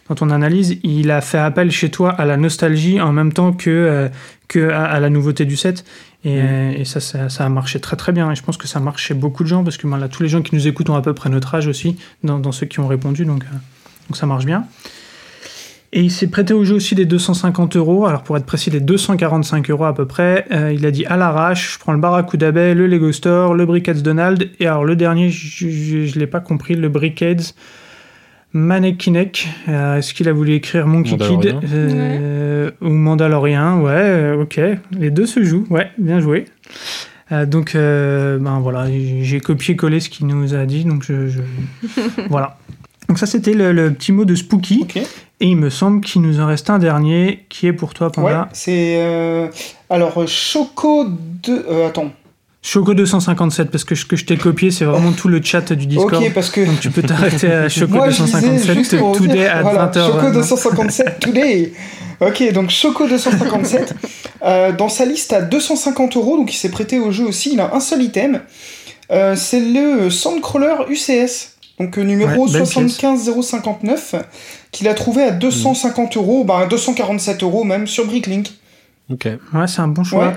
dans 0.09 0.15
ton 0.15 0.29
analyse. 0.29 0.77
Il 0.83 1.11
a 1.11 1.21
fait 1.21 1.37
appel 1.37 1.71
chez 1.71 1.89
toi 1.89 2.11
à 2.11 2.25
la 2.25 2.37
nostalgie 2.37 2.99
en 2.99 3.11
même 3.11 3.33
temps 3.33 3.53
que, 3.53 3.69
euh, 3.69 4.09
que 4.47 4.69
à, 4.69 4.83
à 4.85 4.99
la 4.99 5.09
nouveauté 5.09 5.45
du 5.45 5.57
set. 5.57 5.85
Et, 6.23 6.39
euh, 6.39 6.73
et 6.75 6.85
ça, 6.85 6.99
ça, 6.99 7.29
ça 7.29 7.45
a 7.45 7.49
marché 7.49 7.79
très 7.79 7.95
très 7.95 8.11
bien. 8.11 8.31
Et 8.31 8.35
je 8.35 8.43
pense 8.43 8.57
que 8.57 8.67
ça 8.67 8.79
marche 8.79 9.05
chez 9.05 9.13
beaucoup 9.13 9.43
de 9.43 9.47
gens 9.47 9.63
parce 9.63 9.77
que 9.77 9.87
ben, 9.87 9.97
là, 9.97 10.07
tous 10.07 10.21
les 10.21 10.29
gens 10.29 10.41
qui 10.41 10.53
nous 10.55 10.67
écoutent 10.67 10.89
ont 10.89 10.95
à 10.95 11.01
peu 11.01 11.13
près 11.13 11.29
notre 11.29 11.55
âge 11.55 11.67
aussi, 11.67 11.97
dans, 12.23 12.39
dans 12.39 12.51
ceux 12.51 12.67
qui 12.67 12.79
ont 12.79 12.87
répondu. 12.87 13.25
Donc, 13.25 13.43
euh, 13.43 13.55
donc 14.07 14.17
ça 14.17 14.25
marche 14.25 14.45
bien. 14.45 14.65
Et 15.93 16.01
il 16.01 16.09
s'est 16.11 16.27
prêté 16.27 16.53
au 16.53 16.63
jeu 16.63 16.75
aussi 16.75 16.95
des 16.95 17.05
250 17.05 17.75
euros. 17.75 18.05
Alors 18.05 18.23
pour 18.23 18.37
être 18.37 18.45
précis, 18.45 18.69
les 18.69 18.79
245 18.79 19.69
euros 19.71 19.83
à 19.83 19.93
peu 19.93 20.05
près. 20.05 20.45
Euh, 20.51 20.71
il 20.73 20.85
a 20.85 20.91
dit 20.91 21.05
à 21.05 21.17
l'arrache, 21.17 21.73
je 21.73 21.79
prends 21.79 21.91
le 21.91 21.99
Barracuda 21.99 22.51
Bay, 22.53 22.73
le 22.75 22.87
Lego 22.87 23.11
Store, 23.11 23.53
le 23.53 23.65
Brickheads 23.65 24.01
Donald. 24.01 24.49
Et 24.61 24.67
alors 24.67 24.85
le 24.85 24.95
dernier, 24.95 25.29
je 25.29 25.65
ne 25.65 26.19
l'ai 26.19 26.27
pas 26.27 26.39
compris, 26.39 26.75
le 26.75 26.87
Brickheads 26.87 27.53
Manekinek. 28.53 29.47
Euh, 29.69 29.97
Est-ce 29.97 30.13
qu'il 30.13 30.27
a 30.29 30.33
voulu 30.33 30.53
écrire 30.53 30.87
Monkey 30.87 31.11
Kid 31.11 31.19
Mandalorian. 31.21 31.61
euh, 31.73 32.71
ou 32.81 32.89
Mandalorien 32.89 33.77
Ouais, 33.79 33.91
euh, 33.93 34.41
ok. 34.43 34.59
Les 34.97 35.09
deux 35.11 35.25
se 35.25 35.43
jouent. 35.43 35.65
Ouais, 35.69 35.89
bien 35.97 36.19
joué. 36.19 36.45
Donc, 37.47 37.75
euh, 37.75 38.37
ben 38.39 38.59
voilà, 38.59 38.87
j'ai 39.21 39.39
copié-collé 39.39 40.01
ce 40.01 40.09
qu'il 40.09 40.27
nous 40.27 40.53
a 40.53 40.65
dit. 40.65 40.83
Donc, 40.83 41.03
je, 41.03 41.27
je- 41.29 41.39
voilà. 42.29 42.57
Donc, 43.11 43.19
ça, 43.19 43.25
c'était 43.25 43.51
le, 43.51 43.73
le 43.73 43.91
petit 43.91 44.13
mot 44.13 44.23
de 44.23 44.33
Spooky. 44.35 44.79
Ok. 44.83 44.95
Et 44.95 45.05
il 45.47 45.57
me 45.57 45.69
semble 45.69 45.99
qu'il 45.99 46.21
nous 46.21 46.39
en 46.39 46.45
reste 46.45 46.69
un 46.69 46.79
dernier 46.79 47.43
qui 47.49 47.67
est 47.67 47.73
pour 47.73 47.93
toi, 47.93 48.07
Ouais, 48.07 48.13
Panda. 48.13 48.47
c'est. 48.53 48.99
euh, 49.01 49.49
Alors, 49.89 50.25
Choco 50.29 51.03
de. 51.43 51.65
euh, 51.69 51.87
attends. 51.89 52.13
Choco 52.61 52.93
257, 52.93 53.69
parce 53.69 53.83
que 53.83 53.95
ce 53.95 54.05
que 54.05 54.15
je 54.15 54.23
t'ai 54.23 54.37
copié, 54.37 54.71
c'est 54.71 54.85
vraiment 54.85 55.11
tout 55.11 55.27
le 55.27 55.41
chat 55.43 55.73
du 55.73 55.87
Discord. 55.87 56.23
Ok, 56.23 56.33
parce 56.33 56.49
que. 56.51 56.61
Donc, 56.61 56.79
tu 56.79 56.89
peux 56.89 57.01
t'arrêter 57.01 57.51
à 57.51 57.67
Choco 57.69 57.95
Moi, 57.95 58.11
je 58.11 58.23
disais 58.23 58.39
257 58.39 58.77
juste 58.77 58.97
pour 58.97 59.17
today 59.17 59.45
at 59.45 59.61
voilà, 59.63 59.87
20h. 59.93 60.05
Choco 60.07 60.31
257 60.31 61.19
today. 61.19 61.73
Ok, 62.21 62.53
donc 62.53 62.69
Choco 62.69 63.07
257. 63.09 63.93
euh, 64.45 64.71
dans 64.71 64.87
sa 64.87 65.03
liste 65.03 65.33
à 65.33 65.41
250 65.41 66.15
euros, 66.15 66.37
donc 66.37 66.53
il 66.53 66.57
s'est 66.57 66.69
prêté 66.71 66.97
au 66.97 67.11
jeu 67.11 67.25
aussi. 67.25 67.51
Il 67.51 67.59
a 67.59 67.75
un 67.75 67.81
seul 67.81 68.01
item. 68.03 68.39
C'est 69.35 69.59
le 69.59 70.09
Sandcrawler 70.09 70.75
UCS. 70.89 71.50
Donc 71.81 71.97
numéro 71.97 72.45
Ouais, 72.45 72.51
belle 72.51 72.65
75059 72.65 74.15
qu'il 74.71 74.87
a 74.87 74.93
trouvé 74.93 75.23
à 75.23 75.31
250 75.31 76.17
euros, 76.17 76.43
bah, 76.43 76.59
à 76.59 76.65
247 76.67 77.43
euros 77.43 77.63
même 77.63 77.87
sur 77.87 78.05
Bricklink. 78.05 78.51
Ok. 79.11 79.27
Ouais, 79.53 79.67
c'est 79.67 79.81
un 79.81 79.87
bon 79.87 80.03
choix. 80.03 80.27
Ouais. 80.27 80.33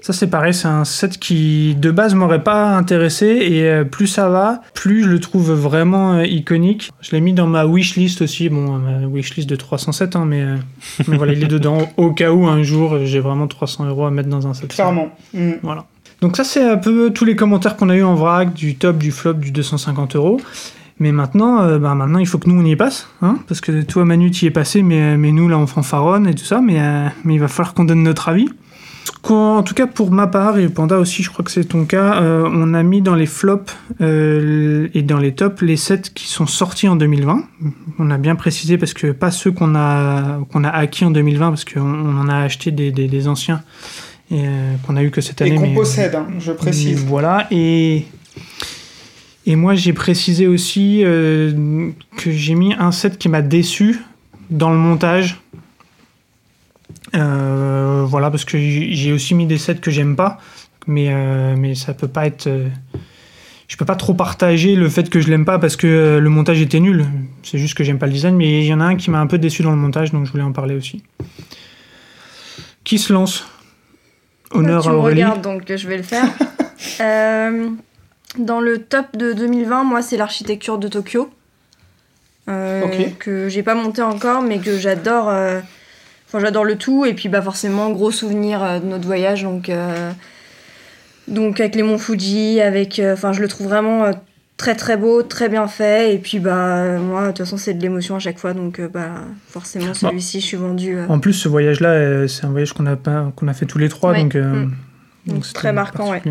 Ça, 0.00 0.12
c'est 0.12 0.26
pareil, 0.26 0.52
c'est 0.52 0.68
un 0.68 0.84
set 0.84 1.18
qui, 1.18 1.74
de 1.76 1.90
base, 1.90 2.14
m'aurait 2.14 2.44
pas 2.44 2.76
intéressé. 2.76 3.26
Et 3.26 3.64
euh, 3.64 3.84
plus 3.84 4.06
ça 4.06 4.28
va, 4.28 4.60
plus 4.74 5.02
je 5.02 5.08
le 5.08 5.18
trouve 5.18 5.52
vraiment 5.52 6.16
euh, 6.16 6.26
iconique. 6.26 6.90
Je 7.00 7.12
l'ai 7.12 7.22
mis 7.22 7.32
dans 7.32 7.46
ma 7.46 7.64
wishlist 7.64 8.20
aussi. 8.20 8.50
Bon, 8.50 8.78
ma 8.78 9.06
wishlist 9.06 9.48
de 9.48 9.56
307, 9.56 10.14
hein, 10.14 10.26
mais, 10.26 10.42
euh, 10.42 10.56
mais 11.08 11.16
voilà, 11.16 11.32
il 11.32 11.42
est 11.42 11.48
dedans 11.48 11.88
au 11.96 12.12
cas 12.12 12.32
où 12.32 12.46
un 12.46 12.62
jour 12.62 12.98
j'ai 13.04 13.20
vraiment 13.20 13.46
300 13.46 13.86
euros 13.86 14.04
à 14.04 14.10
mettre 14.10 14.28
dans 14.28 14.46
un 14.46 14.52
set. 14.52 14.68
Clairement. 14.68 15.08
Mm. 15.32 15.52
Voilà. 15.62 15.86
Donc 16.20 16.36
ça, 16.36 16.44
c'est 16.44 16.62
un 16.62 16.76
peu 16.76 17.10
tous 17.10 17.24
les 17.24 17.34
commentaires 17.34 17.76
qu'on 17.76 17.88
a 17.88 17.96
eu 17.96 18.02
en 18.02 18.14
vrac, 18.14 18.52
du 18.52 18.76
top, 18.76 18.98
du 18.98 19.10
flop, 19.10 19.34
du 19.34 19.52
250 19.52 20.16
euros. 20.16 20.38
Mais 21.00 21.10
maintenant, 21.12 21.60
euh, 21.60 21.78
bah, 21.78 21.94
maintenant, 21.94 22.20
il 22.20 22.26
faut 22.26 22.38
que 22.38 22.48
nous, 22.48 22.60
on 22.60 22.64
y 22.64 22.76
passe. 22.76 23.08
Hein 23.22 23.38
parce 23.48 23.60
que 23.60 23.82
toi, 23.82 24.04
Manu, 24.04 24.30
tu 24.30 24.44
y 24.44 24.48
es 24.48 24.50
passé, 24.52 24.82
mais, 24.82 25.16
mais 25.16 25.32
nous, 25.32 25.48
là, 25.48 25.58
on 25.58 25.66
fanfaronne 25.66 26.26
et 26.28 26.34
tout 26.34 26.44
ça. 26.44 26.60
Mais, 26.60 26.80
euh, 26.80 27.08
mais 27.24 27.34
il 27.34 27.40
va 27.40 27.48
falloir 27.48 27.74
qu'on 27.74 27.84
donne 27.84 28.02
notre 28.02 28.28
avis. 28.28 28.48
Qu'on- 29.22 29.56
En 29.56 29.62
tout 29.62 29.74
cas, 29.74 29.86
pour 29.86 30.12
ma 30.12 30.26
part, 30.26 30.58
et 30.58 30.68
Panda 30.68 30.98
aussi, 30.98 31.22
je 31.22 31.30
crois 31.30 31.44
que 31.44 31.50
c'est 31.50 31.64
ton 31.64 31.84
cas, 31.84 32.22
euh, 32.22 32.48
on 32.52 32.74
a 32.74 32.82
mis 32.82 33.02
dans 33.02 33.14
les 33.14 33.26
flops 33.26 33.74
euh, 34.00 34.88
et 34.94 35.02
dans 35.02 35.18
les 35.18 35.34
tops 35.34 35.62
les 35.62 35.76
sets 35.76 36.02
qui 36.14 36.26
sont 36.28 36.46
sortis 36.46 36.88
en 36.88 36.96
2020. 36.96 37.42
On 37.98 38.10
a 38.10 38.16
bien 38.18 38.34
précisé 38.36 38.78
parce 38.78 38.94
que 38.94 39.12
pas 39.12 39.30
ceux 39.30 39.50
qu'on 39.50 39.74
a, 39.74 40.38
qu'on 40.52 40.62
a 40.64 40.68
acquis 40.70 41.04
en 41.04 41.10
2020, 41.10 41.48
parce 41.50 41.64
qu'on 41.64 41.80
on 41.82 42.18
en 42.18 42.28
a 42.28 42.36
acheté 42.36 42.70
des, 42.70 42.92
des- 42.92 43.08
des 43.08 43.28
anciens 43.28 43.62
et 44.30 44.42
qu'on 44.86 44.96
a 44.96 45.02
eu 45.02 45.10
que 45.10 45.20
cette 45.20 45.40
Et 45.40 45.44
année. 45.44 45.56
qu'on 45.56 45.62
mais- 45.68 45.74
possède, 45.74 46.14
hein, 46.14 46.26
je 46.38 46.52
précise. 46.52 47.04
voilà, 47.06 47.46
et, 47.50 48.04
et 49.46 49.56
moi 49.56 49.74
j'ai 49.74 49.92
précisé 49.92 50.46
aussi 50.46 51.02
euh, 51.04 51.90
que 52.16 52.30
j'ai 52.30 52.54
mis 52.54 52.74
un 52.74 52.92
set 52.92 53.18
qui 53.18 53.28
m'a 53.28 53.42
déçu 53.42 54.00
dans 54.50 54.70
le 54.70 54.76
montage. 54.78 55.40
Euh, 57.14 58.04
voilà, 58.06 58.30
parce 58.30 58.44
que 58.44 58.58
j'ai 58.58 59.12
aussi 59.12 59.34
mis 59.34 59.46
des 59.46 59.58
sets 59.58 59.76
que 59.76 59.90
j'aime 59.90 60.16
pas, 60.16 60.38
mais, 60.86 61.08
euh, 61.10 61.54
mais 61.56 61.74
ça 61.74 61.94
peut 61.94 62.08
pas 62.08 62.26
être. 62.26 62.46
euh, 62.46 62.68
je 63.68 63.76
peux 63.76 63.84
pas 63.84 63.96
trop 63.96 64.14
partager 64.14 64.76
le 64.76 64.88
fait 64.88 65.08
que 65.08 65.20
je 65.20 65.28
l'aime 65.28 65.44
pas 65.44 65.58
parce 65.58 65.76
que 65.76 66.18
le 66.20 66.30
montage 66.30 66.60
était 66.60 66.80
nul. 66.80 67.06
C'est 67.42 67.58
juste 67.58 67.74
que 67.74 67.82
j'aime 67.82 67.98
pas 67.98 68.06
le 68.06 68.12
design, 68.12 68.36
mais 68.36 68.60
il 68.62 68.66
y 68.66 68.74
en 68.74 68.80
a 68.80 68.84
un 68.84 68.96
qui 68.96 69.10
m'a 69.10 69.20
un 69.20 69.26
peu 69.26 69.38
déçu 69.38 69.62
dans 69.62 69.70
le 69.70 69.76
montage, 69.76 70.12
donc 70.12 70.26
je 70.26 70.32
voulais 70.32 70.44
en 70.44 70.52
parler 70.52 70.74
aussi. 70.74 71.02
Qui 72.84 72.98
se 72.98 73.12
lance? 73.12 73.46
Honneur 74.50 74.82
tu 74.82 74.88
à 74.90 74.92
me 74.92 74.98
regardes, 74.98 75.40
donc 75.40 75.62
je 75.66 75.88
vais 75.88 75.96
le 75.96 76.02
faire. 76.02 76.28
Euh, 77.00 77.70
dans 78.38 78.60
le 78.60 78.78
top 78.78 79.16
de 79.16 79.32
2020, 79.32 79.84
moi, 79.84 80.02
c'est 80.02 80.16
l'architecture 80.16 80.78
de 80.78 80.88
Tokyo. 80.88 81.30
Euh, 82.48 82.82
Ok. 82.84 83.18
Que 83.18 83.48
j'ai 83.48 83.62
pas 83.62 83.74
monté 83.74 84.02
encore, 84.02 84.42
mais 84.42 84.58
que 84.58 84.76
j'adore. 84.78 85.28
euh, 85.28 85.60
Enfin, 86.26 86.40
j'adore 86.40 86.64
le 86.64 86.76
tout. 86.76 87.04
Et 87.06 87.14
puis, 87.14 87.28
bah, 87.28 87.40
forcément, 87.42 87.90
gros 87.90 88.10
souvenir 88.10 88.62
euh, 88.62 88.78
de 88.80 88.86
notre 88.86 89.06
voyage. 89.06 89.44
Donc, 89.44 89.68
euh, 89.68 90.10
donc 91.28 91.60
avec 91.60 91.74
les 91.74 91.82
monts 91.82 91.98
Fuji, 91.98 92.60
avec. 92.60 92.98
euh, 92.98 93.14
Enfin, 93.14 93.32
je 93.32 93.40
le 93.40 93.48
trouve 93.48 93.68
vraiment 93.68 94.04
euh, 94.04 94.12
très 94.56 94.74
très 94.74 94.96
beau, 94.96 95.22
très 95.22 95.48
bien 95.48 95.68
fait. 95.68 96.12
Et 96.14 96.18
puis, 96.18 96.40
bah, 96.40 96.98
moi, 96.98 97.22
de 97.22 97.26
toute 97.28 97.38
façon, 97.38 97.56
c'est 97.56 97.72
de 97.74 97.80
l'émotion 97.82 98.16
à 98.16 98.18
chaque 98.18 98.38
fois. 98.38 98.52
Donc, 98.52 98.78
euh, 98.80 98.88
bah, 98.88 99.10
forcément, 99.48 99.94
celui-ci, 99.94 100.40
je 100.40 100.46
suis 100.46 100.56
vendue. 100.56 100.96
euh, 100.98 101.06
En 101.08 101.18
plus, 101.20 101.32
ce 101.34 101.48
voyage-là, 101.48 101.90
euh, 101.90 102.26
c'est 102.28 102.44
un 102.44 102.50
voyage 102.50 102.72
qu'on 102.72 102.86
a, 102.86 102.96
pas- 102.96 103.32
qu'on 103.36 103.48
a 103.48 103.54
fait 103.54 103.66
tous 103.66 103.78
les 103.78 103.88
trois, 103.88 104.10
Ouais. 104.12 104.22
donc, 104.22 104.34
euh, 104.34 104.64
Mm. 104.66 104.72
Donc, 105.26 105.50
très 105.54 105.72
marquant, 105.72 106.10
ouais. 106.10 106.22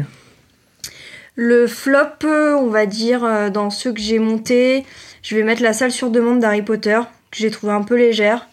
Le 1.35 1.65
flop, 1.67 1.97
euh, 2.25 2.53
on 2.55 2.67
va 2.67 2.85
dire, 2.85 3.23
euh, 3.23 3.49
dans 3.49 3.69
ceux 3.69 3.91
que 3.91 3.99
j'ai 3.99 4.19
montés, 4.19 4.85
je 5.23 5.35
vais 5.35 5.43
mettre 5.43 5.63
la 5.63 5.73
salle 5.73 5.91
sur 5.91 6.09
demande 6.11 6.39
d'Harry 6.39 6.61
Potter, 6.61 6.99
que 7.31 7.37
j'ai 7.37 7.49
trouvé 7.49 7.73
un 7.73 7.81
peu 7.81 7.95
légère. 7.97 8.47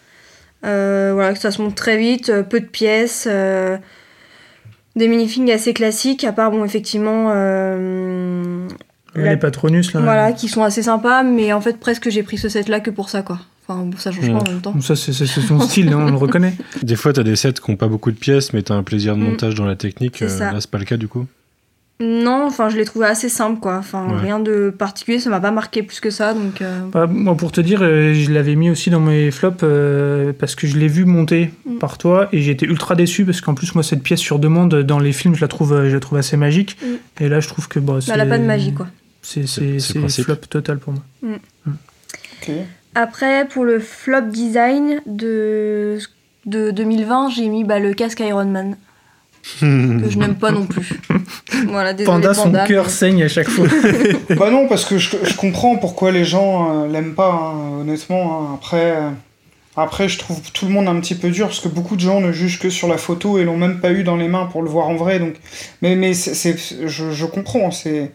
Euh, 0.64 1.10
voilà, 1.14 1.32
que 1.34 1.38
ça 1.38 1.50
se 1.50 1.60
monte 1.62 1.74
très 1.74 1.96
vite, 1.98 2.32
peu 2.48 2.60
de 2.60 2.66
pièces, 2.66 3.26
euh, 3.30 3.76
des 4.96 5.08
minifigs 5.08 5.50
assez 5.50 5.72
classiques, 5.74 6.24
à 6.24 6.32
part, 6.32 6.50
bon, 6.50 6.64
effectivement, 6.64 7.30
euh, 7.34 8.66
La- 9.14 9.30
Les 9.32 9.36
Patronus, 9.36 9.92
là. 9.92 10.00
voilà, 10.00 10.32
qui 10.32 10.48
sont 10.48 10.62
assez 10.62 10.82
sympas, 10.82 11.22
mais 11.22 11.52
en 11.52 11.60
fait, 11.60 11.78
presque 11.78 12.08
j'ai 12.10 12.22
pris 12.22 12.38
ce 12.38 12.48
set-là 12.48 12.80
que 12.80 12.90
pour 12.90 13.08
ça, 13.10 13.22
quoi. 13.22 13.40
Enfin, 13.66 13.82
bon, 13.82 13.96
ça 13.98 14.10
change 14.10 14.26
pas 14.32 14.38
en 14.38 14.44
même 14.50 14.60
temps. 14.60 14.80
Ça, 14.80 14.96
c'est 14.96 15.12
son 15.12 15.60
style, 15.68 15.92
hein, 15.92 15.98
on 16.06 16.10
le 16.10 16.16
reconnaît. 16.16 16.54
Des 16.82 16.96
fois, 16.96 17.12
t'as 17.12 17.22
des 17.22 17.36
sets 17.36 17.52
qui 17.54 17.70
ont 17.70 17.76
pas 17.76 17.88
beaucoup 17.88 18.10
de 18.10 18.16
pièces, 18.16 18.52
mais 18.52 18.62
t'as 18.62 18.74
un 18.74 18.82
plaisir 18.82 19.16
de 19.16 19.20
Mm. 19.22 19.24
montage 19.30 19.54
dans 19.54 19.66
la 19.66 19.76
technique. 19.76 20.16
C'est 20.18 20.24
Euh, 20.24 20.28
ça. 20.28 20.52
là, 20.52 20.60
c'est 20.60 20.70
pas 20.70 20.78
le 20.78 20.84
cas 20.84 20.96
du 20.96 21.08
coup. 21.08 21.26
Non, 22.00 22.44
enfin, 22.46 22.70
je 22.70 22.76
l'ai 22.78 22.86
trouvé 22.86 23.06
assez 23.06 23.28
simple, 23.28 23.60
quoi. 23.60 23.76
Enfin, 23.76 24.06
Ouais. 24.08 24.18
rien 24.22 24.40
de 24.40 24.70
particulier, 24.70 25.20
ça 25.20 25.28
m'a 25.28 25.38
pas 25.40 25.50
marqué 25.50 25.82
plus 25.82 26.00
que 26.00 26.08
ça, 26.08 26.32
donc... 26.32 26.62
euh, 26.62 26.80
Bah, 26.90 27.06
moi, 27.06 27.36
pour 27.36 27.52
te 27.52 27.60
dire, 27.60 27.80
euh, 27.82 28.14
je 28.14 28.30
l'avais 28.32 28.54
mis 28.56 28.70
aussi 28.70 28.88
dans 28.88 29.00
mes 29.00 29.30
flops 29.30 29.58
euh, 29.62 30.32
parce 30.32 30.54
que 30.54 30.66
je 30.66 30.78
l'ai 30.78 30.88
vu 30.88 31.04
monter 31.04 31.50
Mm. 31.66 31.76
par 31.78 31.98
toi 31.98 32.28
et 32.32 32.40
j'étais 32.40 32.64
ultra 32.66 32.94
déçu 32.94 33.24
parce 33.26 33.40
qu'en 33.42 33.54
plus, 33.54 33.74
moi, 33.74 33.82
cette 33.84 34.02
pièce 34.02 34.20
sur 34.20 34.38
demande 34.38 34.74
dans 34.82 34.98
les 34.98 35.12
films, 35.12 35.34
je 35.34 35.42
la 35.42 35.48
trouve, 35.48 35.86
je 35.88 35.92
la 35.94 36.00
trouve 36.00 36.16
assez 36.18 36.36
magique. 36.38 36.78
Mm. 36.82 37.22
Et 37.24 37.28
là, 37.28 37.40
je 37.40 37.48
trouve 37.48 37.68
que 37.68 37.78
bah, 37.78 37.98
bah, 38.06 38.12
elle 38.14 38.20
a 38.22 38.26
pas 38.26 38.38
de 38.38 38.44
magie, 38.44 38.72
quoi. 38.72 38.86
C'est 39.22 39.46
flop 40.22 40.36
total 40.48 40.78
pour 40.78 40.94
moi. 40.94 41.02
Ok. 42.42 42.50
Après, 42.94 43.46
pour 43.46 43.64
le 43.64 43.78
flop 43.78 44.22
design 44.32 45.00
de, 45.06 45.98
de 46.46 46.70
2020, 46.70 47.28
j'ai 47.30 47.48
mis 47.48 47.62
bah, 47.64 47.78
le 47.78 47.92
casque 47.94 48.20
Iron 48.20 48.46
Man, 48.46 48.76
que 49.60 50.08
je 50.10 50.18
n'aime 50.18 50.36
pas 50.36 50.50
non 50.50 50.66
plus. 50.66 51.00
Voilà, 51.66 51.92
désolé 51.92 52.14
Panda, 52.16 52.32
son 52.34 52.44
Panda, 52.44 52.66
cœur 52.66 52.84
mais- 52.84 52.90
saigne 52.90 53.22
à 53.24 53.28
chaque 53.28 53.48
fois. 53.48 53.66
bah 54.36 54.50
non, 54.50 54.66
parce 54.68 54.84
que 54.84 54.98
je, 54.98 55.16
je 55.24 55.34
comprends 55.36 55.76
pourquoi 55.76 56.10
les 56.12 56.24
gens 56.24 56.84
euh, 56.84 56.88
l'aiment 56.88 57.14
pas, 57.14 57.32
hein, 57.32 57.80
honnêtement. 57.80 58.40
hein. 58.50 58.54
Après, 58.54 58.96
euh, 58.96 59.10
après, 59.76 60.08
je 60.08 60.18
trouve 60.18 60.40
tout 60.52 60.66
le 60.66 60.72
monde 60.72 60.88
un 60.88 60.98
petit 61.00 61.14
peu 61.14 61.30
dur, 61.30 61.46
parce 61.48 61.60
que 61.60 61.68
beaucoup 61.68 61.96
de 61.96 62.00
gens 62.00 62.20
ne 62.20 62.32
jugent 62.32 62.58
que 62.58 62.70
sur 62.70 62.88
la 62.88 62.96
photo 62.98 63.38
et 63.38 63.44
l'ont 63.44 63.56
même 63.56 63.80
pas 63.80 63.92
eu 63.92 64.02
dans 64.04 64.16
les 64.16 64.28
mains 64.28 64.46
pour 64.46 64.62
le 64.62 64.68
voir 64.70 64.88
en 64.88 64.94
vrai. 64.96 65.18
Donc... 65.18 65.34
Mais, 65.82 65.96
mais 65.96 66.14
c'est, 66.14 66.34
c'est- 66.34 66.86
je, 66.88 67.10
je 67.10 67.26
comprends, 67.26 67.70
c'est, 67.70 68.12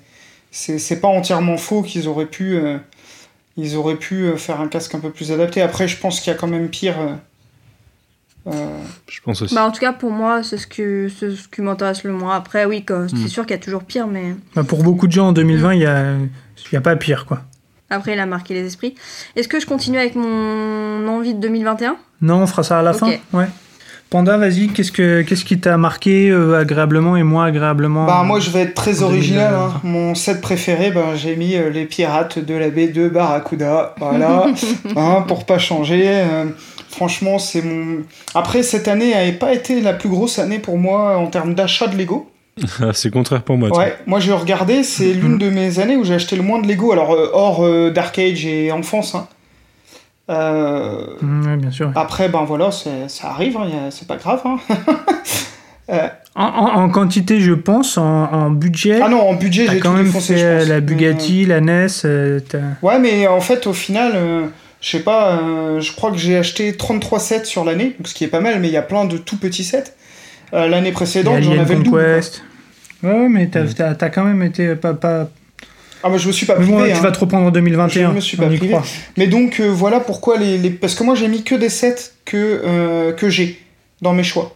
c'est, 0.51 0.79
c'est 0.79 0.99
pas 0.99 1.07
entièrement 1.07 1.57
faux 1.57 1.81
qu'ils 1.83 2.07
auraient 2.07 2.25
pu, 2.25 2.55
euh, 2.55 2.77
ils 3.57 3.75
auraient 3.75 3.95
pu 3.97 4.23
euh, 4.25 4.37
faire 4.37 4.59
un 4.59 4.67
casque 4.67 4.95
un 4.95 4.99
peu 4.99 5.11
plus 5.11 5.31
adapté. 5.31 5.61
Après, 5.61 5.87
je 5.87 5.97
pense 5.97 6.19
qu'il 6.19 6.31
y 6.31 6.35
a 6.35 6.39
quand 6.39 6.47
même 6.47 6.69
pire. 6.69 6.95
Euh, 8.47 8.51
euh, 8.51 8.77
Je 9.09 9.19
pense 9.21 9.41
aussi. 9.41 9.53
Bah, 9.55 9.65
en 9.65 9.71
tout 9.71 9.79
cas, 9.79 9.93
pour 9.93 10.11
moi, 10.11 10.43
c'est 10.43 10.57
ce, 10.57 10.67
que, 10.67 11.09
c'est 11.09 11.31
ce 11.31 11.47
qui 11.47 11.61
m'intéresse 11.61 12.03
le 12.03 12.11
moins. 12.13 12.35
Après, 12.35 12.65
oui, 12.65 12.83
c'est 12.87 13.13
Mm. 13.15 13.27
sûr 13.27 13.43
qu'il 13.45 13.55
y 13.55 13.59
a 13.59 13.61
toujours 13.61 13.83
pire, 13.83 14.07
mais 14.07 14.35
Bah, 14.55 14.63
pour 14.63 14.83
beaucoup 14.83 15.07
de 15.07 15.11
gens 15.11 15.27
en 15.29 15.31
2020, 15.33 15.73
il 15.73 15.81
y 15.81 15.85
a, 15.85 16.13
il 16.13 16.73
y 16.73 16.75
a 16.77 16.81
pas 16.81 16.95
pire, 16.95 17.25
quoi. 17.25 17.41
après, 17.89 18.13
il 18.13 18.19
a 18.19 18.25
marqué 18.25 18.53
les 18.53 18.65
esprits. 18.65 18.95
Est-ce 19.35 19.47
que 19.47 19.59
je 19.59 19.65
continue 19.65 19.97
avec 19.99 20.15
mon 20.15 21.07
envie 21.07 21.33
de 21.33 21.39
2021 21.39 21.95
Non, 22.21 22.37
on 22.41 22.47
fera 22.47 22.63
ça 22.63 22.79
à 22.79 22.81
la 22.81 22.93
fin. 22.93 23.11
Ouais. 23.33 23.47
Panda, 24.11 24.37
vas-y, 24.37 24.67
qu'est-ce, 24.67 24.91
que, 24.91 25.23
qu'est-ce 25.23 25.43
qui 25.43 25.59
t'a 25.59 25.77
marqué 25.77 26.29
euh, 26.29 26.59
agréablement 26.59 27.17
et 27.17 27.23
moins 27.23 27.45
agréablement 27.45 28.05
Bah 28.05 28.21
moi 28.23 28.39
je 28.39 28.51
vais 28.51 28.61
être 28.61 28.75
très 28.75 29.01
en 29.01 29.07
original, 29.07 29.49
2020. 29.51 29.65
hein. 29.67 29.81
mon 29.83 30.13
set 30.15 30.41
préféré, 30.41 30.91
ben, 30.91 31.15
j'ai 31.15 31.35
mis 31.35 31.55
euh, 31.55 31.71
les 31.71 31.85
pirates 31.85 32.37
de 32.37 32.53
la 32.53 32.69
baie 32.69 32.87
de 32.87 33.09
Barracuda, 33.09 33.95
voilà, 33.97 34.45
hein, 34.95 35.23
pour 35.27 35.45
pas 35.47 35.57
changer. 35.57 36.23
Franchement 36.95 37.37
c'est 37.39 37.61
mon... 37.61 38.03
Après 38.33 38.63
cette 38.63 38.87
année 38.87 39.11
n'avait 39.13 39.33
pas 39.33 39.53
été 39.53 39.81
la 39.81 39.93
plus 39.93 40.09
grosse 40.09 40.39
année 40.39 40.59
pour 40.59 40.77
moi 40.77 41.17
en 41.17 41.27
termes 41.27 41.53
d'achat 41.53 41.87
de 41.87 41.97
Lego. 41.97 42.29
Ah, 42.81 42.91
c'est 42.93 43.11
contraire 43.11 43.43
pour 43.43 43.57
moi. 43.57 43.69
Ouais, 43.77 43.95
moi 44.05 44.19
j'ai 44.21 44.31
regardé, 44.31 44.83
c'est 44.83 45.11
l'une 45.13 45.37
de 45.37 45.49
mes 45.49 45.79
années 45.79 45.97
où 45.97 46.05
j'ai 46.05 46.13
acheté 46.13 46.37
le 46.37 46.41
moins 46.41 46.61
de 46.61 46.67
Lego, 46.67 46.93
alors 46.93 47.11
euh, 47.13 47.29
hors 47.33 47.65
euh, 47.65 47.91
Dark 47.91 48.17
Age 48.17 48.45
et 48.45 48.71
enfance. 48.71 49.13
Hein. 49.13 49.27
Euh, 50.29 51.05
Mmh, 51.21 51.45
ouais, 51.47 51.57
bien 51.57 51.69
sûr. 51.71 51.91
après 51.95 52.29
ben 52.29 52.43
voilà, 52.45 52.69
ça 52.71 53.27
arrive, 53.29 53.57
hein, 53.57 53.67
c'est 53.91 54.07
pas 54.07 54.15
grave. 54.15 54.41
Hein. 54.45 54.57
En, 56.37 56.43
en- 56.47 56.81
en 56.83 56.89
quantité, 56.89 57.39
je 57.39 57.53
pense, 57.53 57.97
en, 57.97 58.03
en 58.33 58.49
budget, 58.49 58.99
ah 59.01 59.07
non, 59.07 59.21
en 59.29 59.35
budget 59.35 59.67
j'ai 59.69 59.79
quand 59.79 59.91
tout 59.91 59.97
même 59.97 60.05
défoncé, 60.07 60.33
fait 60.35 60.39
je 60.39 60.57
pense. 60.61 60.67
la 60.69 60.79
Bugatti, 60.81 61.45
la 61.45 61.61
NES. 61.61 61.87
euh, 62.05 62.39
t'as- 62.41 62.57
Ouais, 62.81 62.97
mais 62.99 63.27
en 63.27 63.39
fait, 63.39 63.67
au 63.67 63.73
final, 63.73 64.11
euh, 64.15 64.47
je 64.85 64.91
sais 64.91 64.99
pas, 65.03 65.39
euh, 65.41 65.79
je 65.81 65.91
crois 65.93 66.11
que 66.11 66.17
j'ai 66.17 66.37
acheté 66.37 66.73
33 66.77 67.19
sets 67.19 67.45
sur 67.45 67.65
l'année, 67.65 67.95
donc 67.97 68.07
ce 68.07 68.13
qui 68.13 68.23
est 68.23 68.27
pas 68.27 68.39
mal, 68.39 68.59
mais 68.59 68.67
il 68.67 68.73
y 68.73 68.77
a 68.77 68.83
plein 68.83 69.05
de 69.05 69.17
tout 69.17 69.37
petits 69.37 69.63
sets. 69.63 69.85
Euh, 70.53 70.67
l'année 70.67 70.91
précédente, 70.91 71.41
j'en 71.41 71.57
avais 71.57 71.73
le 71.75 71.81
double. 71.83 71.89
quoi. 71.89 72.03
Conquest. 72.03 72.43
Ouais, 73.01 73.11
ouais, 73.11 73.29
mais 73.29 73.47
t'as, 73.47 73.65
t'as- 73.65 73.95
t'as 73.95 74.09
quand 74.09 74.23
même 74.23 74.43
été 74.43 74.75
pas. 74.75 74.93
pas... 74.93 75.27
Ah, 76.03 76.09
bah 76.09 76.17
je 76.17 76.27
me 76.27 76.31
suis 76.31 76.45
pas 76.45 76.59
Mais 76.59 76.65
bon, 76.67 76.73
privé. 76.77 76.91
tu 76.91 76.97
hein. 76.97 77.01
vas 77.01 77.11
te 77.11 77.17
reprendre 77.19 77.47
en 77.47 77.51
2021. 77.51 78.11
Je 78.11 78.15
me 78.15 78.19
suis 78.19 78.37
pas 78.37 78.45
privé. 78.45 78.77
Mais 79.17 79.25
donc, 79.25 79.59
euh, 79.59 79.67
voilà 79.69 79.99
pourquoi 79.99 80.37
les, 80.37 80.59
les- 80.59 80.69
Parce 80.69 80.93
que 80.93 81.03
moi, 81.03 81.15
j'ai 81.15 81.27
mis 81.27 81.43
que 81.43 81.55
des 81.55 81.69
sets 81.69 81.95
que, 82.25 82.61
euh, 82.63 83.11
que 83.11 83.27
j'ai 83.27 83.59
dans 84.03 84.13
mes 84.13 84.21
choix. 84.23 84.55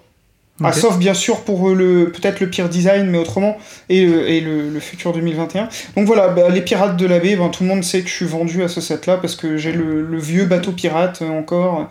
Ah, 0.68 0.74
sauf 0.74 0.98
bien 0.98 1.14
sûr 1.14 1.42
pour 1.42 1.70
euh, 1.70 1.74
le 1.76 2.12
peut-être 2.12 2.40
le 2.40 2.50
pire 2.50 2.68
design, 2.70 3.08
mais 3.10 3.18
autrement, 3.18 3.58
et, 3.90 4.06
le- 4.06 4.28
et 4.30 4.42
le, 4.42 4.70
le 4.70 4.80
futur 4.80 5.14
2021. 5.14 5.70
Donc 5.96 6.06
voilà, 6.06 6.28
bah, 6.30 6.50
les 6.50 6.62
pirates 6.62 6.98
de 6.98 7.06
la 7.06 7.20
baie, 7.20 7.36
ben, 7.36 7.50
tout 7.50 7.64
le 7.64 7.70
monde 7.70 7.84
sait 7.84 8.02
que 8.02 8.10
je 8.10 8.14
suis 8.14 8.26
vendu 8.26 8.62
à 8.64 8.68
ce 8.68 8.82
set-là 8.82 9.18
parce 9.18 9.36
que 9.36 9.58
j'ai 9.58 9.72
le, 9.72 10.02
le 10.06 10.18
vieux 10.20 10.46
bateau 10.46 10.72
pirate 10.72 11.22
euh, 11.22 11.30
encore, 11.30 11.88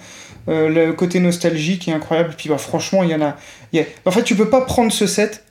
euh, 0.48 0.68
le 0.68 0.92
côté 0.92 1.20
nostalgique 1.20 1.88
est 1.88 1.92
incroyable. 1.92 2.34
Puis 2.36 2.48
bah, 2.48 2.58
franchement, 2.58 3.02
il 3.02 3.10
y 3.10 3.14
en 3.14 3.22
a, 3.22 3.36
y 3.72 3.80
a- 3.80 3.84
En 4.04 4.10
fait, 4.10 4.22
tu 4.22 4.34
peux 4.34 4.48
pas 4.50 4.60
prendre 4.62 4.92
ce 4.92 5.06
set 5.06 5.44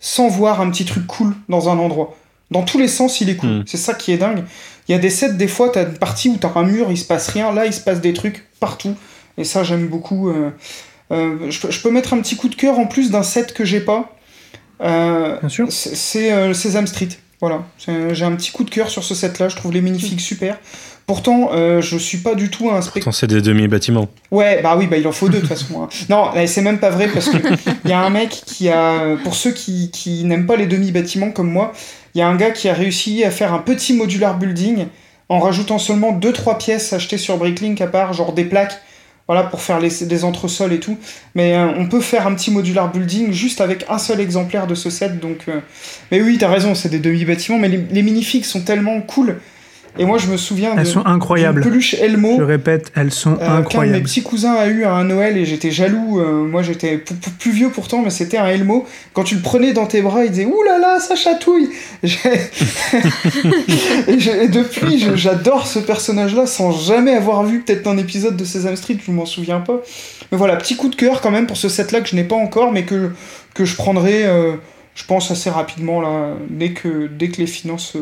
sans 0.00 0.28
voir 0.28 0.60
un 0.60 0.70
petit 0.70 0.84
truc 0.84 1.06
cool 1.06 1.34
dans 1.48 1.68
un 1.68 1.78
endroit. 1.78 2.16
Dans 2.50 2.62
tous 2.62 2.78
les 2.78 2.88
sens, 2.88 3.20
il 3.20 3.28
est 3.30 3.36
cool. 3.36 3.50
Mm. 3.50 3.64
C'est 3.66 3.76
ça 3.76 3.94
qui 3.94 4.12
est 4.12 4.16
dingue. 4.18 4.42
Il 4.88 4.92
y 4.92 4.94
a 4.94 4.98
des 4.98 5.10
sets, 5.10 5.34
des 5.34 5.48
fois, 5.48 5.68
t'as 5.70 5.84
une 5.84 5.98
partie 5.98 6.30
où 6.30 6.36
t'as 6.38 6.50
un 6.54 6.62
mur, 6.62 6.86
il 6.90 6.96
se 6.96 7.04
passe 7.04 7.28
rien. 7.28 7.52
Là, 7.52 7.66
il 7.66 7.72
se 7.74 7.80
passe 7.80 8.00
des 8.00 8.14
trucs 8.14 8.46
partout. 8.60 8.94
Et 9.36 9.44
ça, 9.44 9.64
j'aime 9.64 9.86
beaucoup. 9.86 10.30
euh, 10.30 10.50
euh, 11.10 11.50
je, 11.50 11.60
peux, 11.60 11.70
je 11.70 11.80
peux 11.80 11.90
mettre 11.90 12.12
un 12.14 12.20
petit 12.20 12.36
coup 12.36 12.48
de 12.48 12.54
cœur 12.54 12.78
en 12.78 12.86
plus 12.86 13.10
d'un 13.10 13.22
set 13.22 13.52
que 13.54 13.64
j'ai 13.64 13.80
pas. 13.80 14.14
Euh, 14.82 15.38
Bien 15.40 15.48
sûr. 15.48 15.66
c'est 15.70 16.32
euh, 16.32 16.54
Sesame 16.54 16.86
Street. 16.86 17.08
Voilà. 17.40 17.62
J'ai 18.12 18.24
un 18.24 18.32
petit 18.34 18.50
coup 18.50 18.64
de 18.64 18.70
cœur 18.70 18.90
sur 18.90 19.04
ce 19.04 19.14
set-là. 19.14 19.48
Je 19.48 19.56
trouve 19.56 19.72
les 19.72 19.80
magnifiques 19.80 20.20
super. 20.20 20.58
Pourtant, 21.06 21.50
euh, 21.52 21.80
je 21.80 21.96
suis 21.96 22.18
pas 22.18 22.34
du 22.34 22.50
tout 22.50 22.68
un 22.68 22.82
spectateur. 22.82 23.04
Pourtant, 23.04 23.12
c'est 23.12 23.26
des 23.28 23.40
demi-bâtiments. 23.40 24.08
Ouais, 24.30 24.60
bah 24.60 24.74
oui, 24.76 24.86
bah 24.88 24.98
il 24.98 25.06
en 25.06 25.12
faut 25.12 25.28
deux 25.28 25.36
de 25.36 25.40
toute 25.40 25.48
façon. 25.48 25.82
hein. 25.82 25.88
Non, 26.10 26.30
mais 26.34 26.46
c'est 26.46 26.60
même 26.62 26.80
pas 26.80 26.90
vrai 26.90 27.08
parce 27.08 27.28
que 27.30 27.38
il 27.84 27.90
y 27.90 27.94
a 27.94 28.00
un 28.00 28.10
mec 28.10 28.28
qui 28.44 28.68
a, 28.68 29.16
pour 29.24 29.34
ceux 29.34 29.52
qui, 29.52 29.90
qui 29.90 30.24
n'aiment 30.24 30.46
pas 30.46 30.56
les 30.56 30.66
demi-bâtiments 30.66 31.30
comme 31.30 31.50
moi, 31.50 31.72
il 32.14 32.18
y 32.18 32.22
a 32.22 32.28
un 32.28 32.34
gars 32.36 32.50
qui 32.50 32.68
a 32.68 32.74
réussi 32.74 33.24
à 33.24 33.30
faire 33.30 33.54
un 33.54 33.60
petit 33.60 33.94
modular 33.94 34.36
building 34.36 34.86
en 35.30 35.38
rajoutant 35.38 35.78
seulement 35.78 36.12
deux 36.12 36.32
trois 36.32 36.58
pièces 36.58 36.92
achetées 36.92 37.18
sur 37.18 37.38
Bricklink 37.38 37.80
à 37.80 37.86
part, 37.86 38.12
genre 38.12 38.32
des 38.34 38.44
plaques, 38.44 38.78
voilà 39.28 39.42
pour 39.44 39.60
faire 39.60 39.78
des 39.78 40.24
entresols 40.24 40.72
et 40.72 40.80
tout. 40.80 40.96
Mais 41.34 41.54
euh, 41.54 41.68
on 41.76 41.86
peut 41.86 42.00
faire 42.00 42.26
un 42.26 42.34
petit 42.34 42.50
modular 42.50 42.90
building 42.90 43.30
juste 43.30 43.60
avec 43.60 43.84
un 43.88 43.98
seul 43.98 44.20
exemplaire 44.20 44.66
de 44.66 44.74
ce 44.74 44.88
set. 44.88 45.20
Donc, 45.20 45.44
euh, 45.48 45.60
mais 46.10 46.22
oui, 46.22 46.38
t'as 46.38 46.48
raison, 46.48 46.74
c'est 46.74 46.88
des 46.88 46.98
demi-bâtiments, 46.98 47.58
mais 47.58 47.68
les, 47.68 47.84
les 47.90 48.02
minifigs 48.02 48.44
sont 48.44 48.62
tellement 48.62 49.00
cool. 49.02 49.38
Et 50.00 50.04
moi, 50.04 50.18
je 50.18 50.28
me 50.28 50.36
souviens 50.36 50.72
Elles 50.76 50.84
de 50.84 50.88
sont 50.88 51.04
incroyables. 51.06 51.60
peluche 51.62 51.94
Elmo. 51.94 52.36
Je 52.38 52.42
répète, 52.44 52.92
elles 52.94 53.12
sont 53.12 53.32
Euh, 53.32 53.36
qu'un 53.36 53.44
de 53.46 53.52
mes 53.52 53.58
incroyables. 53.58 54.02
petits 54.04 54.22
cousins 54.22 54.54
a 54.54 54.66
eu 54.68 54.84
à 54.84 54.92
un 54.92 55.04
Noël 55.04 55.36
et 55.36 55.44
j'étais 55.44 55.70
jaloux. 55.70 56.20
euh, 56.20 56.44
moi 56.44 56.62
j'étais 56.62 57.02
plus 57.38 57.50
vieux 57.50 57.70
pourtant, 57.70 58.02
mais 58.02 58.10
c'était 58.10 58.38
un 58.38 58.46
Elmo. 58.46 58.86
Quand 59.12 59.24
tu 59.24 59.34
le 59.34 59.40
prenais 59.42 59.72
dans 59.72 59.86
tes 59.86 60.00
bras, 60.02 60.24
il 60.24 60.30
disait 60.30 60.44
Ouh 60.46 60.62
là 60.64 60.78
là, 60.78 61.00
ça 61.00 61.16
chatouille 61.16 61.70
et, 64.08 64.12
et 64.44 64.48
depuis, 64.48 65.04
j'adore 65.16 65.66
ce 65.66 65.78
personnage-là 65.78 66.46
sans 66.46 66.70
jamais 66.70 67.14
avoir 67.14 67.44
vu 67.44 67.60
peut-être 67.60 67.86
un 67.86 67.98
épisode 67.98 68.36
de 68.36 68.44
Sesame 68.44 68.76
Street, 68.76 68.98
je 69.04 69.10
m'en 69.12 69.26
souviens 69.26 69.60
pas. 69.60 69.80
Mais 70.30 70.38
voilà, 70.38 70.56
petit 70.56 70.76
coup 70.76 70.88
de 70.88 70.96
cœur 70.96 71.20
quand 71.20 71.30
même 71.30 71.46
pour 71.46 71.56
ce 71.56 71.68
set-là 71.68 72.00
que 72.00 72.08
je 72.08 72.16
n'ai 72.16 72.24
pas 72.24 72.36
encore, 72.36 72.72
mais 72.72 72.84
que, 72.84 73.10
que 73.54 73.64
je 73.64 73.74
prendrai, 73.76 74.26
euh, 74.26 74.52
je 74.94 75.04
pense, 75.04 75.30
assez 75.30 75.50
rapidement 75.50 76.00
là, 76.00 76.34
dès 76.50 76.70
que, 76.70 77.06
dès 77.08 77.28
que 77.28 77.38
les 77.40 77.46
finances 77.46 77.96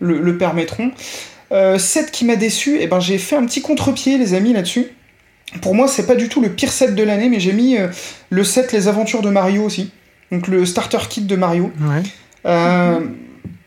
le, 0.00 0.20
le 0.20 0.38
permettront. 0.38 0.90
Euh, 1.52 1.78
set 1.78 2.10
qui 2.10 2.24
m'a 2.24 2.36
déçu, 2.36 2.80
et 2.80 2.86
ben 2.86 3.00
j'ai 3.00 3.18
fait 3.18 3.36
un 3.36 3.44
petit 3.44 3.62
contre-pied 3.62 4.18
les 4.18 4.34
amis 4.34 4.52
là-dessus. 4.52 4.86
Pour 5.60 5.74
moi, 5.74 5.86
c'est 5.86 6.06
pas 6.06 6.16
du 6.16 6.28
tout 6.28 6.40
le 6.40 6.48
pire 6.48 6.72
set 6.72 6.94
de 6.94 7.02
l'année, 7.02 7.28
mais 7.28 7.38
j'ai 7.38 7.52
mis 7.52 7.76
euh, 7.76 7.88
le 8.30 8.42
set 8.42 8.72
Les 8.72 8.88
Aventures 8.88 9.22
de 9.22 9.30
Mario 9.30 9.62
aussi. 9.62 9.92
Donc 10.32 10.48
le 10.48 10.66
starter 10.66 10.98
kit 11.08 11.20
de 11.20 11.36
Mario. 11.36 11.70
Ouais. 11.80 12.02
Euh, 12.46 13.00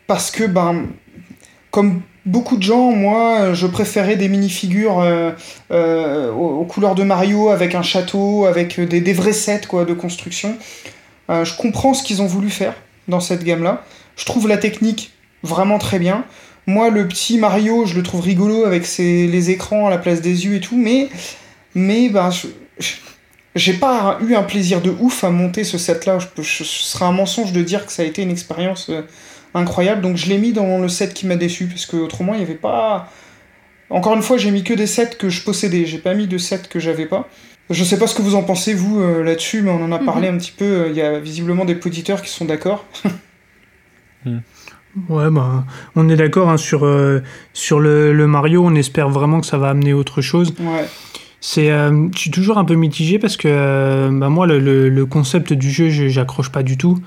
parce 0.08 0.32
que, 0.32 0.44
ben, 0.44 0.88
comme 1.72 2.02
beaucoup 2.26 2.58
de 2.58 2.64
gens, 2.64 2.92
moi, 2.92 3.54
je 3.54 3.68
préférais 3.68 4.18
des 4.18 4.28
minifigures 4.28 5.00
euh, 5.00 5.32
euh, 5.72 6.32
aux, 6.32 6.60
aux 6.60 6.66
couleurs 6.66 6.96
de 6.96 7.04
Mario, 7.04 7.50
avec 7.50 7.74
un 7.74 7.84
château, 7.84 8.46
avec 8.46 8.82
des, 8.82 9.00
des 9.00 9.14
vrais 9.14 9.34
sets 9.34 9.62
quoi, 9.68 9.86
de 9.86 9.94
construction. 9.94 10.58
Je 11.30 11.56
comprends 11.58 11.94
ce 11.94 12.04
qu'ils 12.04 12.22
ont 12.22 12.26
voulu 12.26 12.50
faire 12.50 12.74
dans 13.08 13.20
cette 13.20 13.44
gamme-là. 13.44 13.84
Je 14.16 14.26
trouve 14.26 14.48
la 14.48 14.58
technique 14.58 15.12
vraiment 15.44 15.78
très 15.80 16.00
bien. 16.00 16.26
Moi, 16.66 16.90
le 16.90 17.08
petit 17.08 17.38
Mario, 17.38 17.86
je 17.86 17.96
le 17.96 18.04
trouve 18.04 18.22
rigolo 18.22 18.66
avec 18.66 18.86
ses, 18.86 19.28
les 19.28 19.50
écrans 19.52 19.88
à 19.88 19.90
la 19.90 19.98
place 19.98 20.22
des 20.22 20.46
yeux 20.46 20.56
et 20.56 20.60
tout, 20.60 20.78
mais, 20.78 21.10
mais 21.76 22.10
ben, 22.10 22.30
j'ai 23.56 23.74
pas 23.74 24.20
eu 24.22 24.36
un 24.36 24.44
plaisir 24.44 24.82
de 24.82 24.94
ouf 25.00 25.24
à 25.24 25.30
monter 25.30 25.64
ce 25.64 25.78
set-là. 25.78 26.20
Je 26.20 26.28
je- 26.44 26.64
ce 26.64 26.84
serait 26.84 27.06
un 27.06 27.12
mensonge 27.12 27.54
de 27.54 27.62
dire 27.64 27.86
que 27.86 27.92
ça 27.92 28.04
a 28.04 28.06
été 28.06 28.22
une 28.22 28.32
expérience 28.32 28.90
euh, 28.90 29.02
incroyable, 29.54 30.02
donc 30.02 30.18
je 30.18 30.28
l'ai 30.28 30.38
mis 30.38 30.52
dans 30.54 30.78
le 30.80 30.90
set 30.90 31.14
qui 31.14 31.26
m'a 31.26 31.36
déçu, 31.38 31.66
parce 31.68 31.86
que 31.86 31.98
autrement, 31.98 32.34
il 32.34 32.42
y 32.42 32.44
avait 32.44 32.54
pas. 32.56 33.12
Encore 33.90 34.14
une 34.16 34.22
fois, 34.22 34.38
j'ai 34.38 34.52
mis 34.52 34.64
que 34.64 34.74
des 34.74 34.88
sets 34.88 35.12
que 35.18 35.30
je 35.30 35.42
possédais, 35.44 35.86
j'ai 35.86 36.00
pas 36.00 36.14
mis 36.14 36.28
de 36.28 36.38
sets 36.38 36.64
que 36.70 36.80
j'avais 36.80 37.06
pas. 37.06 37.30
Je 37.70 37.84
sais 37.84 37.98
pas 37.98 38.08
ce 38.08 38.16
que 38.16 38.22
vous 38.22 38.36
en 38.36 38.44
pensez, 38.44 38.74
vous, 38.74 39.00
euh, 39.02 39.24
là-dessus, 39.24 39.62
mais 39.62 39.72
on 39.72 39.84
en 39.84 39.92
a 39.92 40.00
parlé 40.00 40.28
un 40.28 40.38
petit 40.38 40.52
peu. 40.52 40.66
euh, 40.66 40.88
Il 40.90 40.96
y 40.96 41.02
a 41.02 41.20
visiblement 41.20 41.66
des 41.66 41.76
auditeurs 41.86 42.22
qui 42.22 42.30
sont 42.30 42.46
d'accord. 42.46 42.86
Ouais, 45.10 45.30
bah, 45.30 45.64
on 45.96 46.10
est 46.10 46.16
d'accord 46.16 46.50
hein, 46.50 46.58
sur, 46.58 46.86
euh, 46.86 47.20
sur 47.54 47.80
le, 47.80 48.14
le 48.14 48.28
Mario. 48.28 48.64
On 48.66 48.76
espère 48.76 49.10
vraiment 49.10 49.40
que 49.42 49.46
ça 49.48 49.58
va 49.58 49.70
amener 49.70 49.94
autre 49.94 50.22
chose. 50.22 50.54
Ouais. 50.60 50.86
C'est, 51.40 51.72
euh, 51.72 52.08
je 52.14 52.20
suis 52.20 52.32
toujours 52.32 52.58
un 52.58 52.66
peu 52.66 52.76
mitigé 52.76 53.20
parce 53.20 53.38
que 53.38 53.48
euh, 53.50 54.10
bah, 54.12 54.30
moi, 54.30 54.48
le, 54.48 54.60
le- 54.60 54.90
le 54.90 55.06
concept 55.06 55.54
du 55.54 55.70
jeu, 55.70 55.90
je- 55.90 56.08
j'accroche 56.08 56.52
pas 56.52 56.64
du 56.64 56.78
tout. 56.78 57.00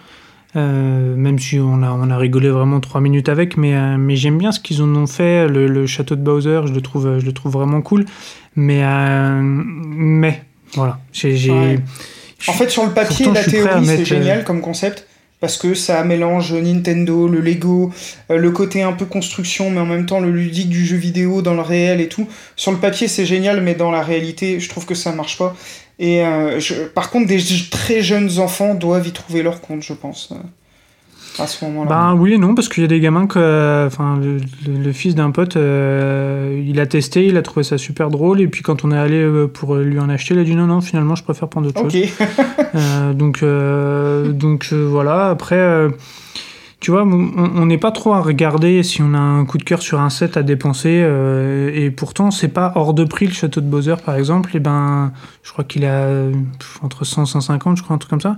Même 0.55 1.39
si 1.39 1.61
on 1.61 1.81
a, 1.83 1.93
on 1.93 2.11
a 2.11 2.17
rigolé 2.17 2.49
vraiment 2.49 2.81
trois 2.81 3.01
minutes 3.01 3.29
avec, 3.29 3.57
mais, 3.57 3.97
mais 3.99 4.17
j'aime 4.17 4.37
bien 4.37 4.51
ce 4.51 4.59
qu'ils 4.59 4.83
en 4.83 4.89
ont 4.97 5.07
fait. 5.07 5.47
Le, 5.47 5.87
château 5.87 6.17
de 6.17 6.23
Bowser, 6.23 6.62
je 6.67 6.73
le 6.73 6.81
trouve, 6.81 7.21
je 7.21 7.25
le 7.25 7.33
trouve 7.33 7.53
vraiment 7.53 7.83
cool. 7.83 8.05
Mais, 8.57 8.83
mais 9.41 10.43
voilà, 10.75 10.99
j'ai, 11.12 11.51
Ouais. 11.51 11.79
En 12.49 12.53
fait, 12.53 12.69
sur 12.71 12.85
le 12.85 12.91
papier, 12.91 13.27
Pourtant, 13.27 13.41
la 13.41 13.45
théorie, 13.47 13.87
c'est 13.87 14.05
génial 14.05 14.45
comme 14.45 14.61
concept. 14.61 15.07
Parce 15.41 15.57
que 15.57 15.75
ça 15.75 16.05
mélange 16.05 16.53
Nintendo, 16.53 17.27
le 17.27 17.41
Lego, 17.41 17.93
euh, 18.31 18.37
le 18.37 18.51
côté 18.51 18.83
un 18.83 18.93
peu 18.93 19.07
construction, 19.07 19.71
mais 19.71 19.81
en 19.81 19.87
même 19.87 20.07
temps 20.07 20.21
le 20.21 20.31
ludique 20.31 20.69
du 20.69 20.85
jeu 20.85 20.97
vidéo 20.97 21.41
dans 21.41 21.55
le 21.55 21.62
réel 21.62 22.01
et 22.01 22.09
tout. 22.09 22.29
Sur 22.57 22.73
le 22.73 22.79
papier, 22.79 23.09
c'est 23.09 23.27
génial, 23.27 23.62
mais 23.62 23.75
dans 23.75 23.91
la 23.91 24.03
réalité, 24.03 24.61
je 24.61 24.69
trouve 24.69 24.85
que 24.85 24.95
ça 24.95 25.12
marche 25.12 25.39
pas. 25.39 25.57
Et 25.99 26.25
euh, 26.25 26.61
par 26.95 27.11
contre, 27.11 27.27
des 27.27 27.41
très 27.71 28.03
jeunes 28.03 28.39
enfants 28.39 28.75
doivent 28.75 29.07
y 29.07 29.12
trouver 29.12 29.43
leur 29.43 29.61
compte, 29.61 29.83
je 29.83 29.93
pense, 29.95 30.33
à 31.41 31.47
ce 31.47 31.65
moment-là. 31.65 31.89
Ben 31.89 32.15
oui 32.15 32.35
et 32.35 32.39
non, 32.39 32.55
parce 32.55 32.69
qu'il 32.69 32.83
y 32.83 32.85
a 32.85 32.89
des 32.89 33.01
gamins 33.01 33.27
que. 33.27 33.87
Enfin, 33.87 34.19
le, 34.23 34.37
le- 34.67 34.83
le 34.83 34.93
fils 34.93 35.15
d'un 35.15 35.31
pote, 35.31 35.57
euh, 35.57 36.62
il 36.67 36.79
a 36.81 36.87
testé, 36.87 37.27
il 37.27 37.37
a 37.37 37.43
trouvé 37.43 37.65
ça 37.65 37.79
super 37.79 38.11
drôle, 38.11 38.41
et 38.41 38.49
puis 38.49 38.62
quand 38.62 38.85
on 38.85 38.93
est 38.93 38.99
allé 38.99 39.17
euh, 39.23 39.47
pour 39.47 39.77
lui 39.77 39.99
en 39.99 40.09
acheter, 40.09 40.35
il 40.35 40.41
a 40.41 40.45
dit 40.45 40.55
non, 40.55 40.67
non, 40.67 40.81
finalement, 40.81 41.15
je 41.15 41.25
préfère 41.25 41.49
prendre 41.49 41.69
autre 41.69 41.83
ok. 41.85 41.91
chose. 41.93 42.03
Euh, 42.75 43.12
donc, 43.12 43.43
donc 44.39 44.73
voilà, 44.73 45.29
après. 45.31 45.89
tu 46.79 46.93
vois, 46.93 47.03
on 47.03 47.67
n'est 47.67 47.79
pas 47.79 47.91
trop 47.91 48.12
à 48.12 48.21
regarder 48.21 48.83
si 48.85 49.03
on 49.03 49.12
a 49.12 49.19
un 49.19 49.45
coup 49.45 49.59
de 49.59 49.65
cœur 49.65 49.83
sur 49.83 50.01
un 50.01 50.09
set 50.11 50.37
à 50.37 50.43
dépenser, 50.45 51.05
et 51.75 51.91
pourtant 51.91 52.31
c'est 52.31 52.49
pas 52.49 52.73
hors 52.77 52.95
de 52.95 53.05
prix 53.05 53.27
le 53.27 53.33
château 53.33 53.61
de 53.61 53.67
Bowser 53.67 53.97
par 54.05 54.15
exemple, 54.15 54.57
et 54.57 54.61
ben 54.61 55.12
je 55.43 55.53
crois 55.53 55.65
qu'il 55.65 55.85
a 55.85 56.07
entre 56.83 57.05
100 57.05 57.25
et 57.25 57.27
150, 57.27 57.77
je 57.77 57.83
crois, 57.83 57.97
un 57.97 57.99
truc 57.99 58.11
comme 58.11 58.21
ça. 58.21 58.37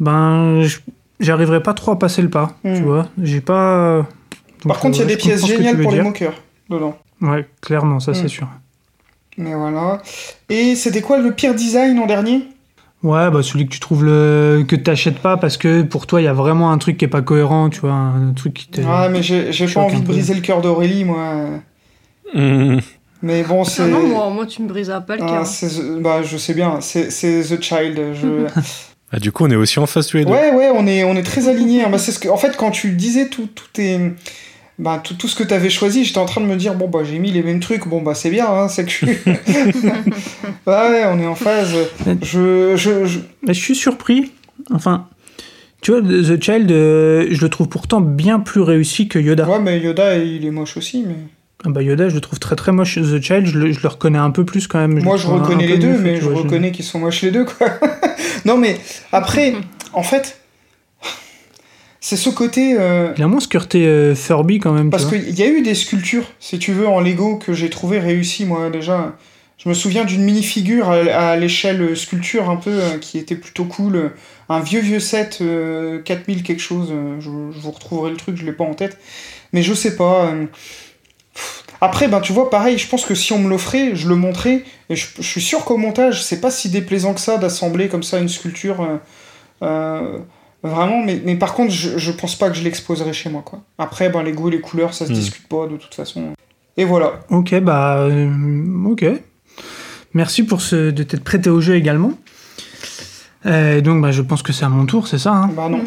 Ben 0.00 0.60
je- 0.62 0.78
j'arriverai 1.20 1.62
pas 1.62 1.74
trop 1.74 1.92
à 1.92 1.98
passer 1.98 2.22
le 2.22 2.30
pas, 2.30 2.56
Hmm. 2.64 2.74
tu 2.74 2.82
vois. 2.82 3.08
J'ai 3.22 3.40
pas. 3.40 4.06
donc, 4.62 4.68
Par 4.68 4.78
contre, 4.80 4.96
il 4.96 5.00
y 5.00 5.02
a 5.02 5.04
euh, 5.04 5.08
des 5.08 5.16
pièces 5.16 5.46
géniales 5.46 5.80
pour 5.80 5.92
les 5.92 6.02
moqueurs 6.02 6.34
dedans. 6.70 6.96
Ouais, 7.20 7.48
clairement, 7.60 8.00
ça 8.00 8.12
Hmm. 8.12 8.14
c'est 8.14 8.28
sûr. 8.28 8.48
Mais 9.38 9.54
voilà. 9.54 10.00
Et 10.48 10.74
c'était 10.76 11.02
quoi 11.02 11.18
le 11.18 11.32
pire 11.32 11.54
design 11.54 11.98
en 11.98 12.06
dernier? 12.06 12.48
Ouais, 13.02 13.30
bah 13.30 13.42
celui 13.42 13.66
que 13.66 13.70
tu 13.72 13.78
trouves 13.80 14.04
le 14.04 14.64
que 14.66 14.74
t'achètes 14.74 15.18
pas 15.18 15.36
parce 15.36 15.58
que 15.58 15.82
pour 15.82 16.06
toi 16.06 16.20
il 16.20 16.24
y 16.24 16.28
a 16.28 16.32
vraiment 16.32 16.72
un 16.72 16.78
truc 16.78 16.96
qui 16.96 17.04
est 17.04 17.08
pas 17.08 17.20
cohérent, 17.20 17.68
tu 17.68 17.80
vois, 17.80 17.92
un 17.92 18.32
truc 18.32 18.54
qui 18.54 18.68
te. 18.68 18.80
Ah, 18.88 19.08
mais 19.10 19.22
j'ai 19.22 19.52
j'ai 19.52 19.66
pas 19.68 19.80
envie 19.82 20.00
de 20.00 20.06
peu. 20.06 20.12
briser 20.12 20.32
le 20.34 20.40
cœur 20.40 20.62
d'Aurélie, 20.62 21.04
moi. 21.04 21.34
Mmh. 22.34 22.78
Mais 23.22 23.42
bon, 23.44 23.64
c'est. 23.64 23.82
Ah 23.82 23.86
non, 23.88 24.06
moi, 24.06 24.30
moi, 24.30 24.46
tu 24.46 24.62
me 24.62 24.68
briseras 24.68 25.02
pas 25.02 25.16
le 25.16 25.22
Ah, 25.22 25.42
cœur. 25.44 26.00
bah, 26.00 26.22
je 26.22 26.36
sais 26.38 26.54
bien, 26.54 26.80
c'est 26.80 27.10
c'est 27.10 27.42
The 27.42 27.62
Child. 27.62 28.00
Je... 28.14 28.46
Ah, 29.12 29.18
du 29.20 29.30
coup, 29.32 29.44
on 29.44 29.50
est 29.50 29.56
aussi 29.56 29.78
en 29.78 29.86
face 29.86 30.08
tous 30.08 30.16
les 30.16 30.24
deux. 30.24 30.32
ouais, 30.32 30.50
ouais, 30.52 30.70
on 30.74 30.86
est, 30.86 31.04
on 31.04 31.14
est 31.16 31.22
très 31.22 31.48
alignés. 31.48 31.84
hein. 31.84 31.88
Bah, 31.90 31.98
c'est 31.98 32.12
ce 32.12 32.18
que... 32.18 32.28
En 32.28 32.36
fait, 32.36 32.56
quand 32.56 32.70
tu 32.70 32.90
disais 32.90 33.28
tout, 33.28 33.46
tout, 33.54 33.66
tes... 33.72 34.00
bah, 34.78 35.00
tout, 35.02 35.14
tout 35.14 35.28
ce 35.28 35.36
que 35.36 35.44
tu 35.44 35.54
avais 35.54 35.70
choisi, 35.70 36.04
j'étais 36.04 36.18
en 36.18 36.26
train 36.26 36.40
de 36.40 36.46
me 36.46 36.56
dire, 36.56 36.74
bon, 36.74 36.88
bah, 36.88 37.00
j'ai 37.04 37.18
mis 37.20 37.30
les 37.30 37.42
mêmes 37.44 37.60
trucs, 37.60 37.86
bon, 37.86 38.02
bah, 38.02 38.14
c'est 38.14 38.30
bien, 38.30 38.46
hein, 38.48 38.68
c'est 38.68 38.84
que 38.84 38.90
je 38.90 38.96
suis. 38.96 39.08
ouais, 40.66 41.04
on 41.06 41.18
est 41.20 41.26
en 41.26 41.34
phase. 41.36 41.72
Je. 42.22 42.76
je, 42.76 43.06
je... 43.06 43.18
Je 43.46 43.52
suis 43.52 43.76
surpris. 43.76 44.32
Enfin, 44.72 45.06
tu 45.82 45.92
vois, 45.92 46.00
The 46.02 46.42
Child, 46.42 46.72
euh, 46.72 47.28
je 47.30 47.40
le 47.42 47.48
trouve 47.48 47.68
pourtant 47.68 48.00
bien 48.00 48.40
plus 48.40 48.60
réussi 48.62 49.06
que 49.06 49.20
Yoda. 49.20 49.48
Ouais, 49.48 49.60
mais 49.60 49.78
Yoda, 49.78 50.16
il 50.18 50.44
est 50.44 50.50
moche 50.50 50.76
aussi, 50.76 51.04
mais. 51.06 51.14
Ah 51.64 51.70
bah 51.70 51.82
Yoda, 51.82 52.08
je 52.08 52.14
le 52.14 52.20
trouve 52.20 52.38
très 52.38 52.54
très 52.54 52.70
moche. 52.72 52.96
The 52.96 53.20
Child, 53.22 53.46
je 53.46 53.58
le, 53.58 53.72
je 53.72 53.80
le 53.82 53.88
reconnais 53.88 54.18
un 54.18 54.30
peu 54.30 54.44
plus 54.44 54.68
quand 54.68 54.78
même. 54.78 55.02
Moi, 55.02 55.16
je 55.16 55.26
reconnais 55.26 55.66
les 55.66 55.78
deux, 55.78 55.92
mieux 55.92 55.98
mais 55.98 56.16
je 56.20 56.28
vois, 56.28 56.42
reconnais 56.42 56.70
qu'ils 56.70 56.84
sont 56.84 56.98
moches 56.98 57.22
les 57.22 57.30
deux, 57.30 57.44
quoi. 57.44 57.68
non, 58.44 58.56
mais 58.58 58.78
après, 59.10 59.54
en 59.92 60.02
fait, 60.02 60.38
c'est 62.00 62.16
ce 62.16 62.28
côté. 62.30 62.76
euh, 62.78 63.12
Il 63.16 63.22
a 63.22 63.26
moins 63.26 63.40
squirté 63.40 63.86
euh, 63.86 64.14
Furby 64.14 64.58
quand 64.60 64.72
même. 64.72 64.90
Parce 64.90 65.06
qu'il 65.06 65.30
y 65.36 65.42
a 65.42 65.48
eu 65.48 65.62
des 65.62 65.74
sculptures, 65.74 66.26
si 66.38 66.58
tu 66.58 66.72
veux, 66.72 66.86
en 66.86 67.00
Lego 67.00 67.36
que 67.36 67.52
j'ai 67.52 67.70
trouvé 67.70 67.98
réussies, 67.98 68.44
moi, 68.44 68.70
déjà. 68.70 69.16
Je 69.58 69.70
me 69.70 69.74
souviens 69.74 70.04
d'une 70.04 70.22
mini-figure 70.22 70.90
à, 70.90 70.96
à 71.30 71.36
l'échelle 71.36 71.96
sculpture 71.96 72.50
un 72.50 72.56
peu 72.56 72.70
euh, 72.70 72.98
qui 73.00 73.16
était 73.18 73.34
plutôt 73.34 73.64
cool. 73.64 73.96
euh, 73.96 74.08
Un 74.50 74.60
vieux 74.60 74.80
vieux 74.80 75.00
set, 75.00 75.38
euh, 75.40 76.00
4000 76.02 76.42
quelque 76.42 76.60
chose. 76.62 76.90
euh, 76.92 77.16
je, 77.18 77.30
je 77.52 77.58
vous 77.60 77.70
retrouverai 77.70 78.10
le 78.10 78.16
truc, 78.18 78.36
je 78.36 78.44
l'ai 78.44 78.52
pas 78.52 78.64
en 78.64 78.74
tête. 78.74 78.98
Mais 79.54 79.62
je 79.62 79.72
sais 79.72 79.96
pas. 79.96 80.30
Après, 81.80 82.08
ben 82.08 82.20
tu 82.20 82.32
vois, 82.32 82.48
pareil, 82.50 82.78
je 82.78 82.88
pense 82.88 83.04
que 83.04 83.14
si 83.14 83.32
on 83.32 83.38
me 83.38 83.48
l'offrait, 83.50 83.94
je 83.94 84.08
le 84.08 84.16
montrais. 84.16 84.64
Et 84.88 84.96
je, 84.96 85.06
je 85.18 85.22
suis 85.22 85.40
sûr 85.42 85.64
qu'au 85.64 85.76
montage, 85.76 86.22
c'est 86.24 86.40
pas 86.40 86.50
si 86.50 86.70
déplaisant 86.70 87.12
que 87.14 87.20
ça 87.20 87.38
d'assembler 87.38 87.88
comme 87.88 88.02
ça 88.02 88.18
une 88.18 88.28
sculpture. 88.28 88.80
euh, 88.80 88.96
euh, 89.62 90.18
Vraiment, 90.62 91.02
mais, 91.04 91.20
mais 91.24 91.36
par 91.36 91.54
contre, 91.54 91.70
je, 91.70 91.96
je 91.98 92.10
pense 92.10 92.34
pas 92.34 92.48
que 92.50 92.56
je 92.56 92.62
l'exposerai 92.64 93.12
chez 93.12 93.28
moi, 93.28 93.42
quoi. 93.44 93.60
Après, 93.78 94.08
ben, 94.08 94.22
les 94.22 94.32
goûts 94.32 94.48
et 94.48 94.52
les 94.52 94.60
couleurs, 94.60 94.94
ça 94.94 95.06
se 95.06 95.12
Hmm. 95.12 95.14
discute 95.14 95.46
pas, 95.48 95.66
de 95.68 95.76
toute 95.76 95.94
façon. 95.94 96.32
Et 96.76 96.84
voilà. 96.84 97.20
Ok, 97.30 97.54
bah. 97.60 97.98
euh, 97.98 98.84
ok. 98.86 99.04
Merci 100.14 100.42
pour 100.44 100.62
ce, 100.62 100.90
de 100.90 101.02
t'être 101.04 101.22
prêté 101.22 101.50
au 101.50 101.60
jeu 101.60 101.76
également. 101.76 102.12
Euh, 103.44 103.80
donc, 103.80 104.00
bah, 104.02 104.10
je 104.10 104.22
pense 104.22 104.42
que 104.42 104.52
c'est 104.52 104.64
à 104.64 104.68
mon 104.68 104.86
tour, 104.86 105.06
c'est 105.06 105.18
ça 105.18 105.32
hein? 105.34 105.50
Bah 105.54 105.68
non. 105.68 105.84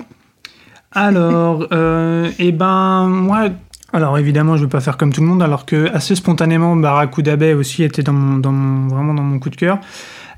Alors, 0.92 1.68
euh, 1.72 2.32
eh 2.40 2.52
ben, 2.52 3.08
moi, 3.08 3.50
alors 3.94 4.18
évidemment, 4.18 4.56
je 4.58 4.64
vais 4.64 4.70
pas 4.70 4.82
faire 4.82 4.98
comme 4.98 5.12
tout 5.12 5.22
le 5.22 5.28
monde, 5.28 5.42
alors 5.42 5.66
que 5.66 5.90
assez 5.94 6.16
spontanément, 6.16 6.76
Barracuda 6.76 7.36
Bay 7.36 7.54
aussi 7.54 7.84
était 7.84 8.04
dans 8.04 8.14
mon, 8.14 8.38
dans 8.38 8.52
mon, 8.52 8.88
vraiment 8.88 9.14
dans 9.14 9.24
mon 9.24 9.40
coup 9.40 9.50
de 9.50 9.56
cœur. 9.56 9.80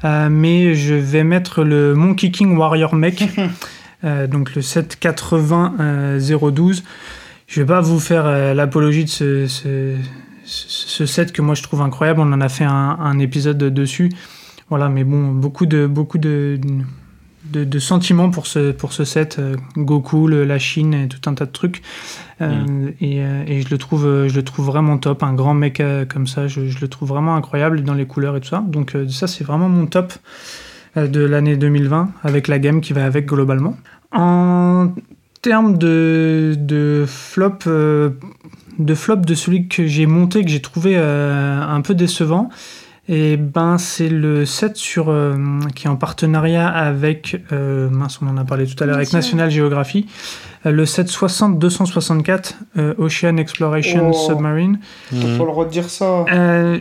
Euh, 0.04 0.30
mais 0.32 0.74
je 0.74 0.96
vais 0.96 1.24
mettre 1.24 1.64
le 1.64 1.94
Monkey 1.94 2.32
King 2.32 2.58
Warrior 2.58 2.96
Mech, 2.96 3.24
euh, 4.04 4.26
donc 4.28 4.56
le 4.56 4.62
780 4.62 5.76
euh, 5.80 6.20
012. 6.52 6.84
Je 7.48 7.60
vais 7.62 7.66
pas 7.68 7.82
vous 7.82 8.00
faire 8.00 8.26
l'apologie 8.56 9.04
de 9.04 9.10
ce, 9.10 9.46
ce, 9.48 9.96
ce- 10.46 10.88
ce 10.88 11.06
set 11.06 11.34
que 11.34 11.42
moi 11.42 11.54
je 11.54 11.62
trouve 11.64 11.82
incroyable. 11.82 12.22
On 12.22 12.32
en 12.32 12.40
a 12.42 12.48
fait 12.50 12.64
un, 12.64 12.98
un 13.00 13.20
épisode 13.20 13.58
dessus. 13.58 14.10
Voilà, 14.70 14.88
mais 14.88 15.04
bon, 15.04 15.32
beaucoup 15.34 15.66
de, 15.66 15.86
beaucoup 15.86 16.18
de, 16.18 16.58
de, 16.64 16.84
de 17.52 17.80
sentiments 17.80 18.30
pour 18.30 18.48
ce, 18.48 18.72
pour 18.72 18.94
ce 18.94 19.04
set. 19.06 19.38
euh, 19.40 19.56
Goku, 19.78 20.28
le- 20.28 20.44
la 20.46 20.60
Chine 20.60 20.94
et 20.94 21.08
tout 21.08 21.30
un 21.30 21.34
tas 21.34 21.46
de 21.46 21.52
trucs. 21.52 21.82
Euh, 22.42 22.90
et, 23.02 23.22
euh, 23.24 23.44
et 23.48 23.62
je, 23.62 23.70
le 23.70 23.78
trouve, 23.78 24.28
je 24.28 24.36
le 24.36 24.44
trouve 24.44 24.66
vraiment 24.66 24.98
top. 24.98 25.22
Un 25.24 25.34
grand 25.34 25.54
mec 25.54 25.82
comme 26.10 26.28
ça, 26.28 26.48
je, 26.48 26.68
je 26.68 26.80
le 26.82 26.88
trouve 26.88 27.10
vraiment 27.10 27.36
incroyable 27.36 27.84
dans 27.84 27.94
les 27.94 28.06
couleurs 28.06 28.36
et 28.36 28.42
tout 28.42 28.50
ça. 28.50 28.64
Donc 28.68 28.96
ça, 29.10 29.28
c'est 29.28 29.44
vraiment 29.44 29.70
mon 29.70 29.86
top 29.86 30.14
de 30.96 31.22
l'année 31.22 31.56
2020 31.58 32.12
avec 32.24 32.48
la 32.48 32.60
gamme 32.60 32.82
qui 32.82 32.94
va 32.94 33.06
avec 33.06 33.26
globalement. 33.28 33.78
En 34.12 34.92
termes 35.42 35.78
de, 35.78 36.56
de 36.58 37.06
flop, 37.08 37.60
de 38.80 38.96
flop 38.96 39.18
de 39.18 39.36
celui 39.36 39.68
que 39.68 39.86
j'ai 39.86 40.06
monté, 40.06 40.44
que 40.44 40.50
j'ai 40.50 40.62
trouvé 40.62 40.94
euh, 40.96 41.62
un 41.62 41.82
peu 41.82 41.94
décevant, 41.94 42.50
et 43.14 43.36
ben 43.38 43.78
c'est 43.78 44.10
le 44.10 44.46
set 44.46 44.78
sur, 44.78 45.10
euh, 45.10 45.36
qui 45.76 45.86
est 45.86 45.90
en 45.90 45.96
partenariat 45.98 46.68
avec, 46.68 47.40
euh, 47.52 47.90
mince 47.90 48.20
on 48.22 48.28
en 48.28 48.38
a 48.38 48.46
parlé 48.46 48.66
tout 48.66 48.82
à 48.82 48.88
l'heure, 48.88 48.96
avec 48.96 49.12
National. 49.14 49.52
Geography, 49.52 50.08
Euh, 50.66 50.72
le 50.72 50.86
set 50.86 51.08
60-264 51.10 52.56
euh, 52.78 52.94
Ocean 53.00 53.38
Exploration 53.38 54.12
Oh. 54.12 54.14
Submarine. 54.14 54.80
T'as 55.10 55.16
Mhm. 55.18 55.38
pas 55.40 55.44
le 55.46 55.50
droit 55.52 55.66
de 55.66 55.72
dire 55.72 55.90
ça. 55.90 56.26
Euh, 56.32 56.80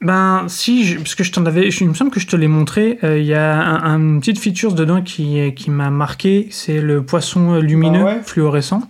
ben 0.00 0.44
si, 0.46 0.84
je- 0.84 0.96
parce 0.98 1.16
que 1.16 1.24
je 1.24 1.32
t'en 1.32 1.44
avais, 1.44 1.70
je- 1.72 1.82
il 1.82 1.88
me 1.88 1.94
semble 1.94 2.12
que 2.12 2.20
je 2.20 2.28
te 2.28 2.36
l'ai 2.36 2.46
montré. 2.46 2.98
euh, 3.02 3.18
Il 3.18 3.26
y 3.26 3.34
a 3.34 3.52
un, 3.60 3.82
un- 3.94 3.98
une 4.00 4.20
petite 4.20 4.38
feature 4.38 4.72
dedans 4.74 5.02
qui, 5.02 5.52
qui 5.54 5.70
m'a 5.72 5.90
marqué, 5.90 6.46
c'est 6.52 6.80
le 6.80 7.02
poisson 7.02 7.56
lumineux, 7.58 7.98
Bah 8.04 8.14
ouais. 8.14 8.20
fluorescent. 8.24 8.82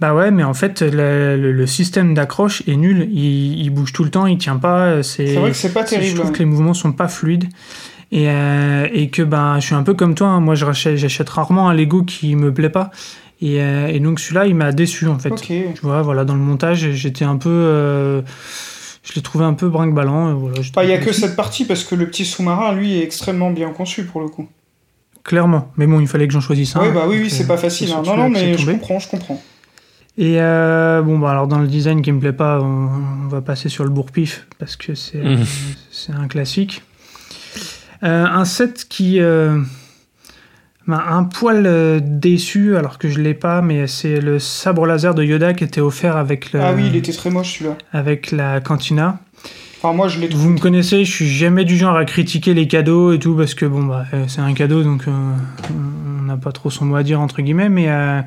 Bah 0.00 0.14
ouais, 0.14 0.30
mais 0.30 0.42
en 0.44 0.54
fait 0.54 0.80
le, 0.82 1.36
le- 1.36 1.52
le 1.52 1.66
système 1.66 2.14
d'accroche 2.14 2.62
est 2.66 2.76
nul. 2.76 3.08
Il, 3.12 3.60
il 3.60 3.70
bouge 3.70 3.92
tout 3.92 4.02
le 4.04 4.10
temps, 4.10 4.26
il 4.26 4.38
tient 4.38 4.56
pas. 4.56 5.02
C'est 5.02 5.34
vrai 5.34 5.50
que 5.50 5.56
c'est 5.56 5.72
pas 5.72 5.84
c'est- 5.86 5.96
Je 5.96 6.00
terrible. 6.00 6.14
trouve 6.18 6.30
ouais. 6.30 6.36
que 6.36 6.38
les 6.40 6.46
mouvements 6.46 6.74
sont 6.74 6.92
pas 6.92 7.08
fluides. 7.08 7.48
Et, 8.12 8.28
euh, 8.28 8.88
et 8.92 9.08
que 9.10 9.22
ben, 9.22 9.60
je 9.60 9.66
suis 9.66 9.74
un 9.74 9.82
peu 9.84 9.94
comme 9.94 10.14
toi, 10.16 10.28
hein. 10.28 10.40
moi 10.40 10.54
j'achète 10.56 11.28
rarement 11.28 11.68
un 11.68 11.74
Lego 11.74 12.02
qui 12.02 12.34
me 12.34 12.52
plaît 12.52 12.70
pas. 12.70 12.90
Et, 13.42 13.60
euh, 13.62 13.86
et 13.86 14.00
donc 14.00 14.20
celui-là, 14.20 14.46
il 14.46 14.54
m'a 14.54 14.72
déçu 14.72 15.06
en 15.06 15.18
fait. 15.18 15.30
Ok. 15.30 15.44
Tu 15.46 15.64
vois, 15.82 16.02
voilà, 16.02 16.24
dans 16.24 16.34
le 16.34 16.40
montage, 16.40 16.90
j'étais 16.92 17.24
un 17.24 17.36
peu. 17.36 17.48
euh, 17.50 18.20
je 19.02 19.14
l'ai 19.14 19.22
trouvé 19.22 19.44
un 19.44 19.54
peu 19.54 19.68
brinque-ballant. 19.68 20.34
Voilà, 20.34 20.56
Bah, 20.74 20.84
il 20.84 20.90
y 20.90 20.92
a 20.92 20.98
que 20.98 21.12
cette 21.12 21.36
partie 21.36 21.64
parce 21.64 21.84
que 21.84 21.94
le 21.94 22.06
petit 22.06 22.24
sous-marin, 22.24 22.72
lui, 22.74 22.98
est 22.98 23.02
extrêmement 23.04 23.50
bien 23.50 23.70
conçu 23.70 24.04
pour 24.04 24.20
le 24.20 24.28
coup. 24.28 24.48
Clairement. 25.24 25.70
Mais 25.76 25.86
bon, 25.86 26.00
il 26.00 26.08
fallait 26.08 26.26
que 26.26 26.32
j'en 26.32 26.40
choisisse 26.40 26.74
un. 26.76 26.80
oui, 26.82 26.88
bah 26.92 27.04
oui, 27.08 27.30
c'est 27.30 27.46
pas 27.46 27.56
facile. 27.58 27.92
hein. 27.92 28.02
Non, 28.04 28.16
non, 28.16 28.28
mais 28.28 28.56
je 28.58 28.70
comprends, 28.70 28.98
je 28.98 29.08
comprends. 29.08 29.40
Et 30.18 30.40
euh, 30.40 31.02
bon, 31.02 31.18
bah 31.18 31.30
alors 31.30 31.46
dans 31.46 31.58
le 31.58 31.66
design 31.66 32.02
qui 32.02 32.12
me 32.12 32.20
plaît 32.20 32.32
pas, 32.32 32.60
on, 32.60 32.90
on 33.24 33.28
va 33.28 33.40
passer 33.40 33.68
sur 33.68 33.84
le 33.84 33.90
bourre-pif 33.90 34.46
parce 34.58 34.76
que 34.76 34.94
c'est 34.94 35.22
c'est 35.90 36.12
un 36.12 36.28
classique. 36.28 36.82
Euh, 38.02 38.24
un 38.24 38.44
set 38.44 38.86
qui 38.88 39.20
euh, 39.20 39.60
m'a 40.86 41.06
un 41.10 41.24
poil 41.24 42.00
déçu 42.02 42.76
alors 42.76 42.98
que 42.98 43.08
je 43.08 43.20
l'ai 43.20 43.34
pas, 43.34 43.62
mais 43.62 43.86
c'est 43.86 44.20
le 44.20 44.38
sabre 44.38 44.86
laser 44.86 45.14
de 45.14 45.22
Yoda 45.22 45.54
qui 45.54 45.64
était 45.64 45.80
offert 45.80 46.16
avec, 46.16 46.52
le, 46.52 46.60
Ah 46.60 46.72
oui, 46.74 46.84
il 46.88 46.96
était 46.96 47.12
très 47.12 47.30
moche 47.30 47.58
celui-là. 47.58 47.76
avec 47.92 48.30
la 48.32 48.60
cantina. 48.60 49.20
Enfin, 49.82 49.94
moi, 49.94 50.08
je. 50.08 50.18
Vous 50.34 50.50
me 50.50 50.58
connaissez, 50.58 51.04
je 51.06 51.10
suis 51.10 51.28
jamais 51.28 51.64
du 51.64 51.78
genre 51.78 51.96
à 51.96 52.04
critiquer 52.04 52.52
les 52.52 52.68
cadeaux 52.68 53.12
et 53.12 53.18
tout 53.18 53.34
parce 53.34 53.54
que 53.54 53.64
bon 53.64 53.84
bah 53.84 54.04
c'est 54.28 54.42
un 54.42 54.52
cadeau 54.52 54.82
donc 54.82 55.04
euh, 55.08 55.12
on 55.70 56.22
n'a 56.24 56.36
pas 56.36 56.52
trop 56.52 56.68
son 56.68 56.84
mot 56.84 56.96
à 56.96 57.02
dire 57.02 57.18
entre 57.20 57.40
guillemets 57.40 57.70
mais 57.70 57.86
euh, 57.88 58.20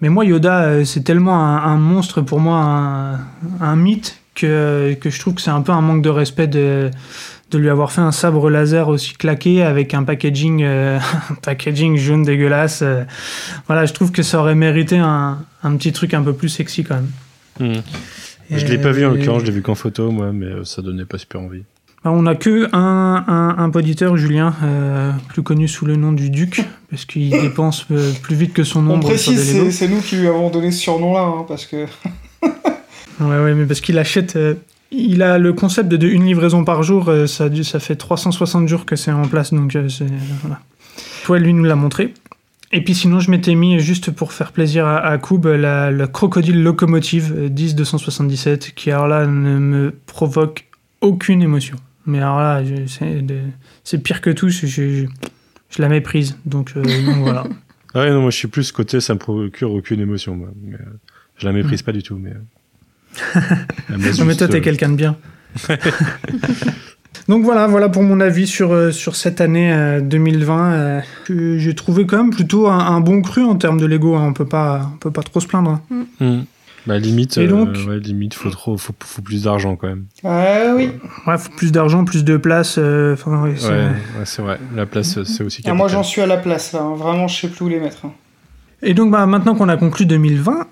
mais 0.00 0.08
moi 0.08 0.24
Yoda 0.24 0.62
euh, 0.62 0.84
c'est 0.84 1.02
tellement 1.02 1.36
un, 1.38 1.56
un 1.58 1.76
monstre 1.76 2.20
pour 2.20 2.40
moi 2.40 2.56
un, 2.58 3.20
un 3.60 3.76
mythe 3.76 4.18
que, 4.34 4.94
que 5.00 5.10
je 5.10 5.20
trouve 5.20 5.34
que 5.34 5.40
c'est 5.40 5.50
un 5.50 5.62
peu 5.62 5.72
un 5.72 5.80
manque 5.80 6.02
de 6.02 6.10
respect 6.10 6.46
de 6.46 6.90
de 7.50 7.58
lui 7.58 7.68
avoir 7.68 7.90
fait 7.90 8.00
un 8.00 8.12
sabre 8.12 8.48
laser 8.48 8.88
aussi 8.88 9.14
claqué 9.14 9.62
avec 9.62 9.92
un 9.94 10.04
packaging 10.04 10.62
euh, 10.62 10.98
un 11.30 11.34
packaging 11.34 11.96
jaune 11.96 12.22
dégueulasse 12.22 12.82
euh. 12.82 13.04
voilà 13.66 13.86
je 13.86 13.92
trouve 13.92 14.12
que 14.12 14.22
ça 14.22 14.40
aurait 14.40 14.54
mérité 14.54 14.98
un, 14.98 15.38
un 15.62 15.76
petit 15.76 15.92
truc 15.92 16.14
un 16.14 16.22
peu 16.22 16.32
plus 16.32 16.48
sexy 16.48 16.84
quand 16.84 16.96
même 16.96 17.10
Mhm. 17.60 17.82
Je 18.50 18.66
l'ai 18.66 18.78
pas 18.78 18.90
vu 18.90 19.04
en 19.06 19.10
l'occurrence, 19.10 19.42
je 19.42 19.46
l'ai 19.46 19.52
vu 19.52 19.62
qu'en 19.62 19.74
photo 19.74 20.10
moi, 20.10 20.32
mais 20.32 20.64
ça 20.64 20.82
donnait 20.82 21.04
pas 21.04 21.18
super 21.18 21.40
envie. 21.40 21.62
On 22.04 22.22
n'a 22.22 22.34
que 22.34 22.68
un, 22.74 23.24
un, 23.26 23.56
un 23.58 23.70
poditeur, 23.70 24.16
Julien, 24.16 24.54
euh, 24.62 25.12
plus 25.28 25.42
connu 25.42 25.68
sous 25.68 25.84
le 25.84 25.96
nom 25.96 26.12
du 26.12 26.30
Duc, 26.30 26.62
parce 26.90 27.04
qu'il 27.04 27.30
dépense 27.42 27.86
euh, 27.90 28.12
plus 28.22 28.34
vite 28.36 28.52
que 28.54 28.64
son 28.64 28.80
On 28.80 28.82
nombre 28.82 29.14
sur 29.16 29.32
précise, 29.32 29.70
c'est 29.70 29.88
nous 29.88 30.00
qui 30.00 30.16
lui 30.16 30.26
avons 30.26 30.50
donné 30.50 30.70
ce 30.70 30.78
surnom-là, 30.80 31.20
hein, 31.22 31.44
parce 31.46 31.66
que. 31.66 31.86
Ouais, 33.20 33.38
ouais, 33.38 33.52
mais 33.54 33.66
parce 33.66 33.82
qu'il 33.82 33.98
achète. 33.98 34.36
euh, 34.36 34.54
il 34.90 35.22
a 35.22 35.36
le 35.36 35.52
concept 35.52 35.90
de, 35.90 35.98
de 35.98 36.08
une 36.08 36.24
livraison 36.24 36.64
par 36.64 36.82
jour, 36.82 37.12
ça, 37.26 37.48
ça 37.62 37.78
fait 37.80 37.94
360 37.94 38.66
jours 38.66 38.86
que 38.86 38.96
c'est 38.96 39.12
en 39.12 39.28
place, 39.28 39.52
donc 39.52 39.76
c'est. 39.88 40.06
voilà. 40.40 40.58
Toi, 41.24 41.38
lui 41.38 41.52
nous 41.52 41.64
l'a 41.64 41.76
montré. 41.76 42.14
Et 42.72 42.82
puis 42.82 42.94
sinon, 42.94 43.20
je 43.20 43.30
m'étais 43.30 43.54
mis, 43.54 43.78
juste 43.78 44.10
pour 44.10 44.32
faire 44.32 44.52
plaisir 44.52 44.86
à, 44.86 44.96
à 44.98 45.18
Koub, 45.18 45.44
la, 45.44 45.90
la 45.90 46.06
Crocodile 46.06 46.62
Locomotive 46.62 47.34
euh, 47.36 47.48
10-277, 47.50 48.72
qui 48.74 48.90
alors 48.90 49.06
là 49.06 49.26
ne 49.26 49.58
me 49.58 49.94
provoque 50.06 50.66
aucune 51.02 51.42
émotion. 51.42 51.76
Mais 52.10 52.18
alors 52.18 52.38
là, 52.40 52.62
c'est 53.84 53.98
pire 53.98 54.20
que 54.20 54.30
tout, 54.30 54.48
je, 54.48 54.66
je, 54.66 55.06
je 55.70 55.82
la 55.82 55.88
méprise. 55.88 56.36
Donc, 56.44 56.72
euh, 56.76 56.82
donc 56.82 57.16
voilà. 57.18 57.44
Ah 57.92 58.00
ouais, 58.02 58.10
non, 58.10 58.20
moi 58.22 58.30
je 58.30 58.36
suis 58.36 58.46
plus 58.46 58.70
côté, 58.70 59.00
ça 59.00 59.14
me 59.14 59.18
procure 59.18 59.72
aucune 59.72 60.00
émotion, 60.00 60.36
moi. 60.36 60.48
Mais, 60.62 60.74
euh, 60.76 60.98
je 61.38 61.44
la 61.46 61.52
méprise 61.52 61.82
pas 61.82 61.90
du 61.90 62.04
tout, 62.04 62.16
mais. 62.16 62.30
euh, 62.30 63.40
Non 63.90 63.96
mais 63.98 64.12
juste, 64.12 64.38
toi 64.38 64.46
t'es 64.46 64.58
euh, 64.58 64.60
quelqu'un 64.60 64.90
de 64.90 64.94
bien. 64.94 65.16
Donc 67.28 67.44
voilà, 67.44 67.66
voilà 67.66 67.88
pour 67.88 68.02
mon 68.02 68.20
avis 68.20 68.46
sur, 68.46 68.92
sur 68.94 69.16
cette 69.16 69.40
année 69.40 69.72
euh, 69.72 70.00
2020. 70.00 70.72
euh, 70.72 71.00
que 71.24 71.58
j'ai 71.58 71.74
trouvé 71.74 72.06
quand 72.06 72.16
même 72.18 72.30
plutôt 72.30 72.68
un, 72.68 72.78
un 72.78 73.00
bon 73.00 73.22
cru 73.22 73.42
en 73.44 73.56
termes 73.56 73.80
de 73.80 73.86
Lego. 73.86 74.14
hein, 74.16 74.24
on 74.28 74.32
peut 74.32 74.46
pas, 74.46 74.90
on 74.94 74.98
peut 74.98 75.10
pas 75.10 75.22
trop 75.22 75.40
se 75.40 75.46
plaindre. 75.46 75.80
hein. 75.90 76.06
hmm. 76.20 76.40
Bah 76.86 76.98
limite, 76.98 77.36
Et 77.36 77.42
euh, 77.42 77.48
donc 77.48 77.68
ouais, 77.88 77.98
limite, 77.98 78.32
faut 78.34 78.48
trop, 78.50 78.76
faut, 78.78 78.94
faut 78.98 79.22
plus 79.22 79.44
d'argent 79.44 79.76
quand 79.76 79.88
même. 79.88 80.04
Ah 80.24 80.72
oui. 80.76 80.90
Ouais, 81.26 81.36
faut 81.38 81.50
plus 81.50 81.72
d'argent, 81.72 82.04
plus 82.04 82.24
de 82.24 82.36
place. 82.38 82.76
euh, 82.78 83.12
enfin, 83.14 83.42
ouais, 83.42 83.54
c'est- 83.56 83.68
Ouais, 83.68 83.84
ouais, 84.18 84.24
c'est 84.24 84.40
vrai. 84.42 84.58
La 84.74 84.86
place, 84.86 85.18
euh, 85.18 85.24
c'est 85.24 85.44
aussi 85.44 85.62
Ah, 85.66 85.74
moi, 85.74 85.88
j'en 85.88 86.02
suis 86.02 86.22
à 86.22 86.26
la 86.26 86.38
place, 86.38 86.72
là. 86.72 86.80
hein. 86.80 86.94
Vraiment, 86.94 87.28
je 87.28 87.38
sais 87.40 87.48
plus 87.48 87.64
où 87.64 87.68
les 87.68 87.80
mettre. 87.80 88.06
hein. 88.06 88.12
Et 88.82 88.94
donc 88.94 89.10
bah, 89.10 89.26
maintenant 89.26 89.54
qu'on 89.54 89.68
a 89.68 89.76
conclu 89.76 90.06
2020, 90.06 90.66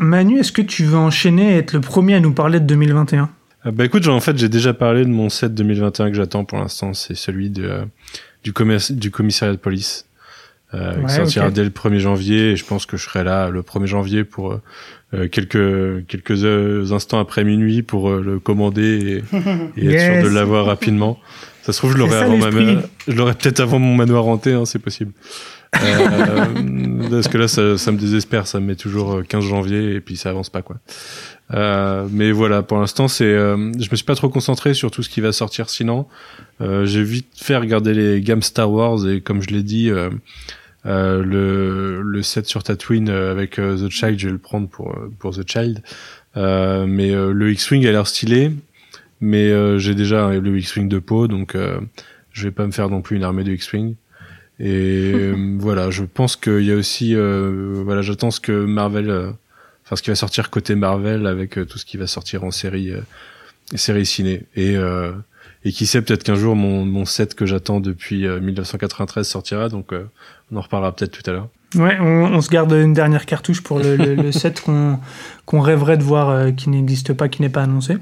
Manu, 0.00 0.38
est-ce 0.38 0.52
que 0.52 0.62
tu 0.62 0.84
veux 0.84 0.96
enchaîner 0.98 1.54
et 1.54 1.56
être 1.58 1.72
le 1.72 1.80
premier 1.80 2.14
à 2.14 2.20
nous 2.20 2.32
parler 2.32 2.60
de 2.60 2.64
2021 2.66 3.28
Ah 3.64 3.72
bah 3.72 3.84
écoute, 3.84 4.06
en 4.06 4.20
fait, 4.20 4.38
j'ai 4.38 4.48
déjà 4.48 4.72
parlé 4.72 5.04
de 5.04 5.10
mon 5.10 5.28
set 5.28 5.52
2021 5.52 6.10
que 6.10 6.16
j'attends 6.16 6.44
pour 6.44 6.58
l'instant. 6.58 6.94
C'est 6.94 7.16
celui 7.16 7.50
de, 7.50 7.64
euh, 7.64 7.84
du, 8.44 8.52
commerce, 8.52 8.92
du 8.92 9.10
commissariat 9.10 9.52
de 9.54 9.58
police. 9.60 10.06
Euh, 10.72 11.00
Ouais, 11.00 11.06
qui 11.08 11.14
sortira 11.16 11.50
dès 11.50 11.64
le 11.64 11.70
1er 11.70 11.98
janvier. 11.98 12.52
Et 12.52 12.56
je 12.56 12.64
pense 12.64 12.86
que 12.86 12.96
je 12.96 13.02
serai 13.02 13.24
là 13.24 13.48
le 13.50 13.62
1er 13.62 13.86
janvier 13.86 14.22
pour 14.22 14.52
euh, 14.52 14.54
euh, 14.54 14.60
quelques, 15.30 16.06
quelques 16.06 16.44
euh, 16.44 16.92
instants 16.92 17.18
après 17.18 17.44
minuit 17.44 17.82
pour 17.82 18.10
euh, 18.10 18.22
le 18.22 18.38
commander 18.38 19.22
et, 19.32 19.36
et 19.76 19.94
être 19.94 20.14
sûr 20.22 20.30
de 20.30 20.34
l'avoir 20.34 20.66
rapidement. 20.66 21.18
Ça 21.62 21.72
se 21.72 21.78
trouve, 21.78 21.92
je 21.92 21.98
l'aurai 21.98 22.12
C'est 22.12 22.18
ça, 22.18 22.24
avant 22.24 22.38
ma 22.38 22.50
je 22.50 23.16
l'aurai 23.16 23.34
peut-être 23.34 23.60
avant 23.60 23.78
mon 23.78 23.94
manoir 23.94 24.26
hanté, 24.26 24.52
hein, 24.52 24.64
c'est 24.64 24.78
possible. 24.78 25.12
Euh, 25.82 27.08
parce 27.10 27.28
que 27.28 27.38
là, 27.38 27.48
ça, 27.48 27.76
ça 27.76 27.92
me 27.92 27.98
désespère, 27.98 28.46
ça 28.46 28.60
me 28.60 28.66
met 28.66 28.76
toujours 28.76 29.12
euh, 29.12 29.22
15 29.22 29.44
janvier 29.44 29.94
et 29.94 30.00
puis 30.00 30.16
ça 30.16 30.30
avance 30.30 30.50
pas 30.50 30.62
quoi. 30.62 30.76
Euh, 31.52 32.06
mais 32.10 32.32
voilà, 32.32 32.62
pour 32.62 32.78
l'instant, 32.78 33.08
c'est, 33.08 33.24
euh, 33.24 33.56
je 33.78 33.90
me 33.90 33.96
suis 33.96 34.04
pas 34.04 34.14
trop 34.14 34.28
concentré 34.28 34.74
sur 34.74 34.90
tout 34.90 35.02
ce 35.02 35.08
qui 35.08 35.20
va 35.20 35.32
sortir 35.32 35.68
sinon. 35.68 36.06
Euh, 36.60 36.84
j'ai 36.86 37.02
vite 37.02 37.28
fait 37.34 37.56
regarder 37.56 37.94
les 37.94 38.20
gammes 38.20 38.42
Star 38.42 38.70
Wars 38.70 39.06
et 39.08 39.20
comme 39.20 39.42
je 39.42 39.50
l'ai 39.50 39.62
dit, 39.62 39.90
euh, 40.86 41.22
le, 41.22 42.02
le 42.02 42.22
set 42.22 42.46
sur 42.46 42.62
Tatooine 42.62 43.10
euh, 43.10 43.30
avec 43.30 43.58
euh, 43.58 43.76
The 43.76 43.90
Child, 43.90 44.18
je 44.18 44.26
vais 44.26 44.32
le 44.32 44.38
prendre 44.38 44.68
pour, 44.68 44.90
euh, 44.90 45.12
pour 45.18 45.36
The 45.36 45.48
Child. 45.48 45.82
Euh, 46.36 46.86
mais 46.86 47.10
euh, 47.10 47.32
le 47.32 47.50
X-Wing 47.52 47.86
a 47.86 47.92
l'air 47.92 48.06
stylé, 48.06 48.52
mais 49.20 49.50
euh, 49.50 49.78
j'ai 49.78 49.94
déjà 49.94 50.30
le 50.30 50.58
X-Wing 50.58 50.88
de 50.88 50.98
peau, 50.98 51.28
donc 51.28 51.54
euh, 51.54 51.80
je 52.32 52.44
vais 52.44 52.50
pas 52.50 52.66
me 52.66 52.72
faire 52.72 52.88
non 52.88 53.02
plus 53.02 53.16
une 53.16 53.24
armée 53.24 53.44
de 53.44 53.52
X-Wing. 53.52 53.94
Et 54.58 55.32
voilà, 55.58 55.90
je 55.90 56.04
pense 56.04 56.36
qu'il 56.36 56.62
y 56.62 56.72
a 56.72 56.76
aussi, 56.76 57.14
euh, 57.14 57.82
voilà, 57.84 58.02
j'attends 58.02 58.30
ce 58.30 58.40
que 58.40 58.64
Marvel, 58.64 59.10
enfin 59.84 59.96
ce 59.96 60.02
qui 60.02 60.10
va 60.10 60.16
sortir 60.16 60.50
côté 60.50 60.74
Marvel 60.76 61.26
avec 61.26 61.58
euh, 61.58 61.66
tout 61.66 61.78
ce 61.78 61.84
qui 61.84 61.96
va 61.96 62.06
sortir 62.06 62.44
en 62.44 62.50
série, 62.50 62.90
euh, 62.90 63.00
série 63.74 64.06
ciné. 64.06 64.44
Et 64.56 64.76
euh, 64.76 65.12
et 65.64 65.72
qui 65.72 65.86
sait, 65.86 66.00
peut-être 66.02 66.22
qu'un 66.24 66.34
jour 66.36 66.56
mon, 66.56 66.84
mon 66.84 67.04
set 67.04 67.34
que 67.34 67.46
j'attends 67.46 67.80
depuis 67.80 68.26
euh, 68.26 68.40
1993 68.40 69.26
sortira, 69.28 69.68
donc 69.68 69.92
euh, 69.92 70.04
on 70.50 70.56
en 70.56 70.60
reparlera 70.60 70.94
peut-être 70.94 71.12
tout 71.12 71.28
à 71.30 71.32
l'heure. 71.34 71.48
Ouais, 71.76 71.96
on, 72.00 72.24
on 72.34 72.40
se 72.40 72.50
garde 72.50 72.72
une 72.72 72.94
dernière 72.94 73.26
cartouche 73.26 73.62
pour 73.62 73.78
le, 73.78 73.96
le- 73.96 74.14
le 74.14 74.32
set 74.42 74.60
qu'on 74.60 74.98
qu'on 75.46 75.60
rêverait 75.60 75.96
de 75.98 76.02
voir 76.02 76.30
euh, 76.30 76.50
qui 76.50 76.68
n'existe 76.70 77.12
pas, 77.12 77.28
qui 77.28 77.42
n'est 77.42 77.48
pas 77.48 77.62
annoncé. 77.62 77.96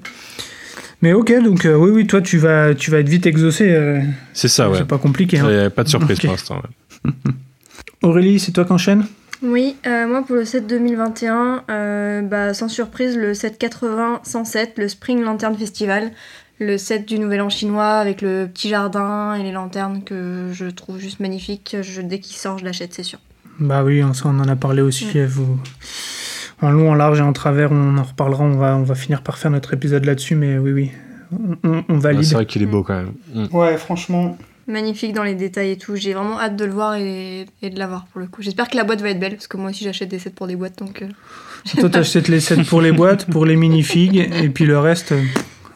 Mais 1.03 1.13
ok, 1.13 1.33
donc 1.43 1.65
euh, 1.65 1.75
oui, 1.77 1.91
oui, 1.91 2.07
toi 2.07 2.21
tu 2.23 2.39
vas, 2.39 2.75
tu 2.75 2.91
vas 2.91 2.99
être 2.99 3.09
vite 3.09 3.27
exaucé. 3.27 3.71
euh, 3.71 4.01
C'est 4.33 4.49
ça, 4.49 4.69
ouais. 4.71 4.79
C'est 4.79 4.87
pas 4.89 4.99
compliqué. 4.99 5.39
Hein. 5.39 5.71
pas 5.71 5.85
de 5.85 5.89
surprise 5.89 6.19
pour 6.21 6.31
l'instant. 6.31 6.63
ouais. 7.05 7.13
Aurélie, 8.03 8.39
c'est 8.39 8.53
toi 8.53 8.65
qui 8.65 8.73
enchaînes? 8.73 9.05
Oui, 9.43 9.77
euh, 9.87 10.09
moi 10.09 10.23
pour 10.27 10.35
le 10.37 10.45
set 10.45 10.67
2021, 10.67 11.63
euh, 11.71 12.23
bah, 12.23 12.55
sans 12.55 12.69
surprise, 12.69 13.17
le 13.17 13.35
set 13.35 13.61
80-107, 13.61 14.71
le 14.79 14.89
Spring 14.89 15.23
Lantern 15.23 15.57
Festival. 15.57 16.11
Le 16.59 16.79
set 16.79 17.07
du 17.07 17.19
Nouvel 17.19 17.41
An 17.41 17.49
chinois 17.49 17.99
avec 17.99 18.23
le 18.23 18.49
petit 18.53 18.69
jardin 18.69 19.35
et 19.35 19.43
les 19.43 19.53
lanternes 19.53 20.03
que 20.03 20.51
je 20.53 20.67
trouve 20.67 20.99
juste 20.99 21.21
magnifique. 21.21 21.77
Je, 21.83 22.01
dès 22.01 22.19
qu'il 22.19 22.37
sort, 22.37 22.59
je 22.59 22.65
l'achète, 22.65 22.95
c'est 22.95 23.03
sûr. 23.03 23.19
Bah 23.61 23.85
oui, 23.85 24.03
on, 24.03 24.13
on 24.25 24.41
en 24.41 24.49
a 24.49 24.57
parlé 24.57 24.83
aussi. 24.83 25.07
Vous... 25.27 25.59
En 26.61 26.71
long, 26.71 26.91
en 26.91 26.95
large 26.95 27.21
et 27.21 27.23
en 27.23 27.33
travers, 27.33 27.71
on 27.71 27.97
en 27.97 28.03
reparlera. 28.03 28.45
On 28.45 28.57
va, 28.57 28.77
on 28.77 28.83
va 28.83 28.95
finir 28.95 29.23
par 29.23 29.39
faire 29.39 29.51
notre 29.51 29.75
épisode 29.75 30.05
là-dessus, 30.05 30.35
mais 30.35 30.59
oui, 30.59 30.73
oui, 30.73 30.91
on, 31.63 31.85
on 31.89 31.99
valide. 31.99 32.25
c'est 32.25 32.35
vrai 32.35 32.47
qu'il 32.47 32.63
est 32.63 32.67
beau 32.67 32.83
quand 32.83 32.97
même. 32.97 33.13
Mm. 33.35 33.57
Ouais, 33.57 33.77
franchement. 33.77 34.37
Magnifique 34.67 35.15
dans 35.15 35.23
les 35.23 35.35
détails 35.35 35.71
et 35.71 35.79
tout. 35.79 35.97
J'ai 35.97 36.13
vraiment 36.13 36.39
hâte 36.39 36.57
de 36.57 36.65
le 36.65 36.73
voir 36.73 36.97
et, 36.97 37.47
et 37.63 37.71
de 37.71 37.79
l'avoir 37.79 38.07
pour 38.07 38.21
le 38.21 38.27
coup. 38.27 38.43
J'espère 38.43 38.69
que 38.69 38.77
la 38.77 38.85
boîte 38.85 39.01
va 39.01 39.11
être 39.11 39.21
belle 39.21 39.35
parce 39.35 39.47
que 39.47 39.57
moi 39.57 39.71
aussi 39.71 39.83
j'achète 39.83 40.11
des 40.11 40.19
sets 40.19 40.31
pour 40.31 40.47
des 40.47 40.57
boîtes 40.57 40.79
donc. 40.79 41.01
Euh, 41.03 41.09
Toi, 41.81 41.89
t'achètes 41.89 42.29
les 42.29 42.41
sets 42.41 42.65
pour 42.65 42.83
les 42.83 42.93
boîtes, 42.93 43.25
pour 43.27 43.47
les 43.47 43.57
minifigs 43.57 44.17
et 44.17 44.49
puis 44.51 44.67
le 44.67 44.79
reste. 44.79 45.13
Euh, 45.13 45.23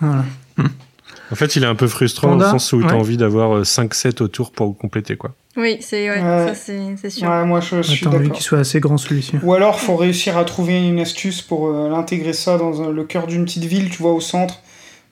voilà. 0.00 0.24
En 0.58 1.34
fait, 1.34 1.56
il 1.56 1.62
est 1.62 1.66
un 1.66 1.74
peu 1.74 1.88
frustrant 1.88 2.36
dans 2.36 2.44
le 2.44 2.50
sens 2.50 2.72
où 2.74 2.82
tu 2.82 2.88
as 2.88 2.94
envie 2.94 3.16
d'avoir 3.16 3.64
5 3.64 3.94
sets 3.94 4.20
autour 4.20 4.52
pour 4.52 4.76
compléter 4.76 5.16
quoi. 5.16 5.34
Oui, 5.56 5.78
c'est 5.80 6.08
ouais, 6.08 6.52
c'est 6.54 7.10
sûr. 7.10 7.28
Ouais, 7.28 7.44
moi 7.44 7.60
je, 7.60 7.82
je 7.82 7.90
suis 7.90 8.06
d'accord. 8.06 8.32
qu'il 8.32 8.42
soit 8.42 8.58
assez 8.58 8.80
grand 8.80 8.96
celui-ci. 8.96 9.36
Ou 9.42 9.52
alors, 9.52 9.80
faut 9.80 9.96
réussir 9.96 10.38
à 10.38 10.44
trouver 10.44 10.86
une 10.86 10.98
astuce 10.98 11.42
pour 11.42 11.68
euh, 11.68 11.90
l'intégrer 11.90 12.32
ça 12.32 12.56
dans 12.56 12.90
le 12.90 13.04
cœur 13.04 13.26
d'une 13.26 13.44
petite 13.44 13.64
ville, 13.64 13.90
tu 13.90 14.02
vois, 14.02 14.12
au 14.12 14.20
centre. 14.20 14.60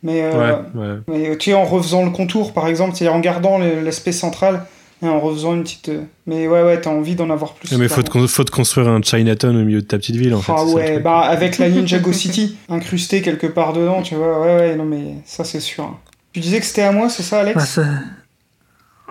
Mais, 0.03 0.23
euh, 0.23 0.57
ouais, 0.75 0.99
mais 1.09 1.37
tu 1.37 1.51
sais, 1.51 1.55
en 1.55 1.65
refaisant 1.65 2.05
le 2.05 2.11
contour, 2.11 2.55
par 2.55 2.69
exemple, 2.69 2.97
c'est-à-dire 2.97 3.15
en 3.15 3.21
gardant 3.21 3.59
l'aspect 3.59 4.13
central 4.13 4.65
et 5.03 5.09
en 5.09 5.21
refaisant 5.21 5.55
une 5.55 5.63
petite. 5.63 5.89
Euh, 5.89 6.03
mais 6.27 6.47
ouais, 6.47 6.63
ouais, 6.63 6.81
t'as 6.81 6.91
envie 6.91 7.15
d'en 7.15 7.31
avoir 7.31 7.55
plus. 7.55 7.77
Mais 7.77 7.89
faut 7.89 8.03
te, 8.03 8.27
faut 8.27 8.45
te 8.45 8.51
construire 8.51 8.89
un 8.89 9.01
Chinatown 9.01 9.57
au 9.57 9.65
milieu 9.65 9.81
de 9.81 9.87
ta 9.87 9.99
petite 9.99 10.17
ville, 10.17 10.35
en 10.35 10.41
fait. 10.41 10.53
Ah 10.55 10.65
ouais, 10.65 10.99
bah 10.99 11.21
avec 11.21 11.59
la 11.59 11.69
Ninjago 11.69 12.13
City 12.13 12.57
incrustée 12.69 13.23
quelque 13.23 13.47
part 13.47 13.73
dedans, 13.73 14.03
tu 14.03 14.15
vois. 14.15 14.41
Ouais, 14.41 14.57
ouais, 14.57 14.77
non, 14.77 14.85
mais 14.85 15.17
ça 15.25 15.45
c'est 15.45 15.61
sûr. 15.61 15.85
Hein. 15.85 15.99
Tu 16.33 16.41
disais 16.41 16.61
que 16.61 16.67
c'était 16.67 16.83
à 16.83 16.93
moi, 16.93 17.09
c'est 17.09 17.23
ça, 17.23 17.41
Alex? 17.41 17.57
Bah, 17.57 17.65
ça... 17.65 17.85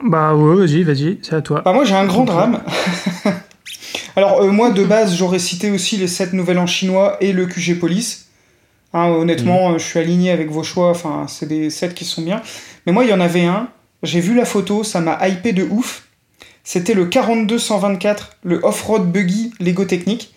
bah 0.04 0.36
ouais, 0.36 0.56
vas-y, 0.56 0.84
vas-y, 0.84 1.20
c'est 1.22 1.36
à 1.36 1.42
toi. 1.42 1.62
Bah 1.66 1.74
moi 1.74 1.84
j'ai 1.84 1.96
un 1.96 2.06
grand 2.06 2.24
drame. 2.24 2.62
Alors 4.16 4.42
euh, 4.42 4.52
moi 4.52 4.72
de 4.72 4.84
base 4.84 5.16
j'aurais 5.16 5.40
cité 5.40 5.72
aussi 5.72 5.98
les 5.98 6.08
7 6.08 6.34
nouvelles 6.34 6.58
en 6.58 6.68
chinois 6.68 7.18
et 7.22 7.34
le 7.34 7.46
QG 7.46 7.80
Police. 7.80 8.30
Hein, 8.94 9.08
honnêtement, 9.10 9.72
mhm. 9.72 9.80
je 9.80 9.84
suis 9.84 10.00
aligné 10.00 10.32
avec 10.32 10.50
vos 10.50 10.64
choix, 10.64 10.90
enfin, 10.90 11.26
c'est 11.28 11.46
des 11.46 11.70
sets 11.70 11.94
qui 11.94 12.06
sont 12.06 12.24
bien. 12.24 12.42
Mais 12.86 12.92
moi, 12.92 13.04
il 13.04 13.10
y 13.10 13.14
en 13.14 13.20
avait 13.20 13.46
un, 13.46 13.70
j'ai 14.04 14.20
vu 14.20 14.36
la 14.36 14.46
photo, 14.46 14.84
ça 14.84 15.02
m'a 15.02 15.28
hypé 15.28 15.54
de 15.54 15.64
ouf. 15.64 16.08
C'était 16.64 16.94
le 16.94 17.06
4224, 17.06 18.38
le 18.44 18.64
off-road 18.64 19.12
buggy 19.12 19.54
Lego 19.60 19.86
Technique. 19.86 20.34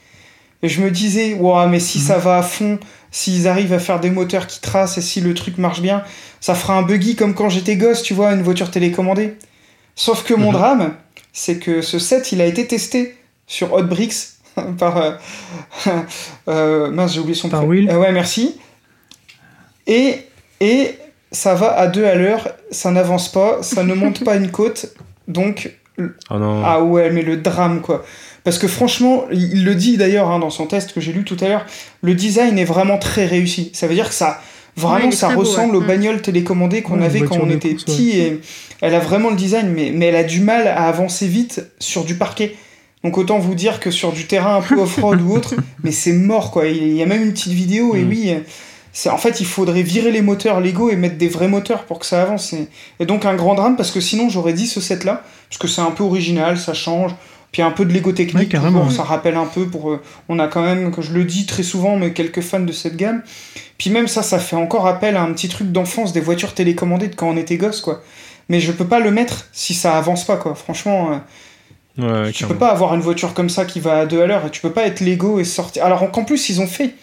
Et 0.63 0.69
je 0.69 0.81
me 0.81 0.91
disais, 0.91 1.35
wow, 1.35 1.67
mais 1.67 1.81
si 1.81 1.99
mhm. 1.99 2.05
ça 2.05 2.19
va 2.19 2.39
à 2.39 2.43
fond, 2.43 2.79
s'ils 3.11 3.49
arrivent 3.49 3.73
à 3.73 3.79
faire 3.79 4.01
des 4.01 4.11
moteurs 4.11 4.47
qui 4.47 4.61
tracent 4.61 4.97
et 4.97 5.03
si 5.03 5.21
le 5.21 5.35
truc 5.35 5.59
marche 5.59 5.81
bien, 5.81 6.03
ça 6.41 6.55
fera 6.55 6.77
un 6.77 6.83
buggy 6.83 7.17
comme 7.17 7.35
quand 7.35 7.49
j'étais 7.49 7.77
gosse, 7.77 8.03
tu 8.03 8.15
vois, 8.15 8.33
une 8.33 8.43
voiture 8.43 8.71
télécommandée. 8.71 9.35
Sauf 9.95 10.25
que 10.25 10.35
mon 10.35 10.49
mhm. 10.49 10.53
drame, 10.53 10.95
c'est 11.33 11.59
que 11.59 11.83
ce 11.83 11.99
set, 11.99 12.33
il 12.33 12.41
a 12.41 12.47
été 12.47 12.67
testé 12.67 13.17
sur 13.47 13.73
Hot 13.73 13.83
Bricks 13.83 14.15
par. 14.79 14.97
Euh, 14.97 15.13
euh, 16.49 16.91
mince, 16.91 17.15
j'ai 17.15 17.21
oublié 17.21 17.35
son 17.35 17.49
Par 17.49 17.67
Will. 17.67 17.91
Euh, 17.91 17.99
ouais, 17.99 18.13
merci. 18.13 18.59
Et, 19.87 20.21
et 20.61 20.97
ça 21.33 21.55
va 21.55 21.77
à 21.77 21.89
deux 21.89 22.05
à 22.05 22.15
l'heure, 22.15 22.49
ça 22.71 22.91
n'avance 22.91 23.31
pas, 23.31 23.63
ça 23.63 23.83
ne 23.83 23.95
monte 23.95 24.25
pas 24.25 24.37
une 24.37 24.51
côte, 24.51 24.95
donc. 25.29 25.73
Oh 25.99 26.39
non. 26.39 26.63
Ah 26.65 26.83
ouais, 26.83 27.11
mais 27.11 27.23
le 27.23 27.37
drame, 27.37 27.81
quoi. 27.81 28.05
Parce 28.45 28.59
que 28.59 28.67
franchement, 28.67 29.25
il 29.31 29.65
le 29.65 29.75
dit 29.75 29.97
d'ailleurs 29.97 30.31
hein, 30.31 30.39
dans 30.39 30.51
son 30.51 30.67
test 30.67 30.93
que 30.93 31.01
j'ai 31.01 31.13
lu 31.13 31.25
tout 31.25 31.37
à 31.41 31.49
l'heure, 31.49 31.67
le 32.01 32.15
design 32.15 32.59
est 32.59 32.65
vraiment 32.65 32.99
très 32.99 33.27
réussi. 33.27 33.71
Ça 33.73 33.87
veut 33.87 33.95
dire 33.95 34.09
que 34.09 34.15
ça, 34.15 34.41
vraiment, 34.77 35.11
ça 35.13 35.29
ressemble 35.29 35.77
aux 35.77 35.81
bagnoles 35.81 36.23
télécommandées 36.23 36.83
qu'on 36.83 37.01
avait 37.03 37.21
quand 37.21 37.39
on 37.39 37.51
était 37.51 37.75
petit. 37.75 38.19
Et 38.19 38.41
elle 38.81 38.95
a 38.95 38.99
vraiment 38.99 39.31
le 39.31 39.37
design, 39.37 39.69
mais, 39.69 39.93
mais 39.95 40.07
elle 40.07 40.17
a 40.17 40.25
du 40.25 40.41
mal 40.41 40.67
à 40.67 40.89
avancer 40.89 41.29
vite 41.29 41.65
sur 41.79 42.05
du 42.05 42.17
parquet. 42.17 42.57
Donc 43.05 43.19
autant 43.19 43.39
vous 43.39 43.55
dire 43.55 43.81
que 43.81 43.91
sur 43.91 44.13
du 44.13 44.27
terrain 44.27 44.57
un 44.57 44.63
peu 44.63 44.77
off-road 44.77 45.21
ou 45.23 45.35
autre, 45.35 45.55
mais 45.85 45.91
c'est 45.91 46.13
mort 46.13 46.51
quoi. 46.51 46.67
Il 46.67 46.95
y 46.95 47.03
a 47.03 47.07
même 47.07 47.23
une 47.23 47.33
petite 47.33 47.53
vidéo 47.53 47.95
et 47.95 48.03
mm. 48.03 48.09
oui, 48.09 48.35
c'est 48.93 49.09
en 49.09 49.19
fait 49.19 49.41
il 49.41 49.47
faudrait 49.47 49.83
virer 49.83 50.11
les 50.11 50.23
moteurs 50.23 50.61
Lego 50.61 50.91
et 50.91 50.97
mettre 50.97 51.17
des 51.17 51.29
vrais 51.29 51.49
moteurs 51.49 51.85
pour 51.85 51.99
que 51.99 52.07
ça 52.07 52.23
avance. 52.23 52.55
Et, 53.01 53.07
donc 53.07 53.25
un 53.25 53.35
grand 53.35 53.55
drame 53.55 53.77
parce 53.77 53.91
que 53.91 54.01
sinon 54.01 54.29
j'aurais 54.29 54.53
dit 54.53 54.67
ce 54.67 54.81
set 54.81 55.05
là 55.05 55.23
parce 55.49 55.59
que 55.59 55.69
c'est 55.69 55.81
un 55.81 55.91
peu 55.91 56.05
original, 56.05 56.59
ça 56.59 56.75
change. 56.75 57.15
Puis 57.53 57.61
un 57.61 57.71
peu 57.71 57.85
de 57.85 57.93
Lego 57.93 58.13
technique, 58.13 58.57
ça 58.91 59.03
rappelle 59.03 59.37
un 59.37 59.45
peu 59.45 59.67
pour. 59.67 59.91
Euh, 59.91 60.01
on 60.31 60.39
a 60.39 60.49
quand 60.49 60.63
même, 60.63 60.91
que 60.91 61.03
je 61.03 61.13
le 61.13 61.25
dis 61.25 61.45
très 61.45 61.63
souvent, 61.63 61.99
mais 61.99 62.15
quelques 62.15 62.41
fans 62.41 62.61
de 62.61 62.73
cette 62.73 62.97
gamme. 62.97 63.23
Puis 63.77 63.91
même 63.91 64.09
ça, 64.09 64.23
ça 64.23 64.39
fait 64.39 64.57
encore 64.57 64.87
appel 64.87 65.17
à 65.17 65.23
un 65.23 65.31
petit 65.35 65.51
truc 65.51 65.71
d'enfance 65.71 66.15
des 66.15 66.23
voitures 66.23 66.55
télécommandées 66.55 67.09
de 67.09 67.15
quand 67.15 67.29
on 67.29 67.37
était 67.37 67.59
gosse, 67.59 67.83
quoi. 67.83 68.03
Mais 68.49 68.59
je 68.59 68.73
peux 68.73 68.87
pas 68.87 69.01
le 69.01 69.11
mettre 69.11 69.49
si 69.53 69.75
ça 69.75 69.99
avance 69.99 70.25
pas, 70.25 70.39
quoi. 70.39 70.55
Franchement, 70.55 71.21
euh, 71.99 72.31
tu 72.33 72.47
peux 72.47 72.57
pas 72.57 72.71
avoir 72.71 72.95
une 72.95 73.03
voiture 73.03 73.35
comme 73.35 73.51
ça 73.51 73.67
qui 73.67 73.81
va 73.81 73.99
à 73.99 74.07
deux 74.07 74.23
à 74.23 74.27
l'heure 74.27 74.47
et 74.47 74.51
tu 74.51 74.63
peux 74.63 74.73
pas 74.73 74.87
être 74.87 75.01
Lego 75.01 75.39
et 75.39 75.45
sortir. 75.45 75.85
Alors 75.85 76.11
qu'en 76.11 76.25
plus, 76.25 76.49
ils 76.49 76.63
ont 76.63 76.67
fait. 76.67 76.95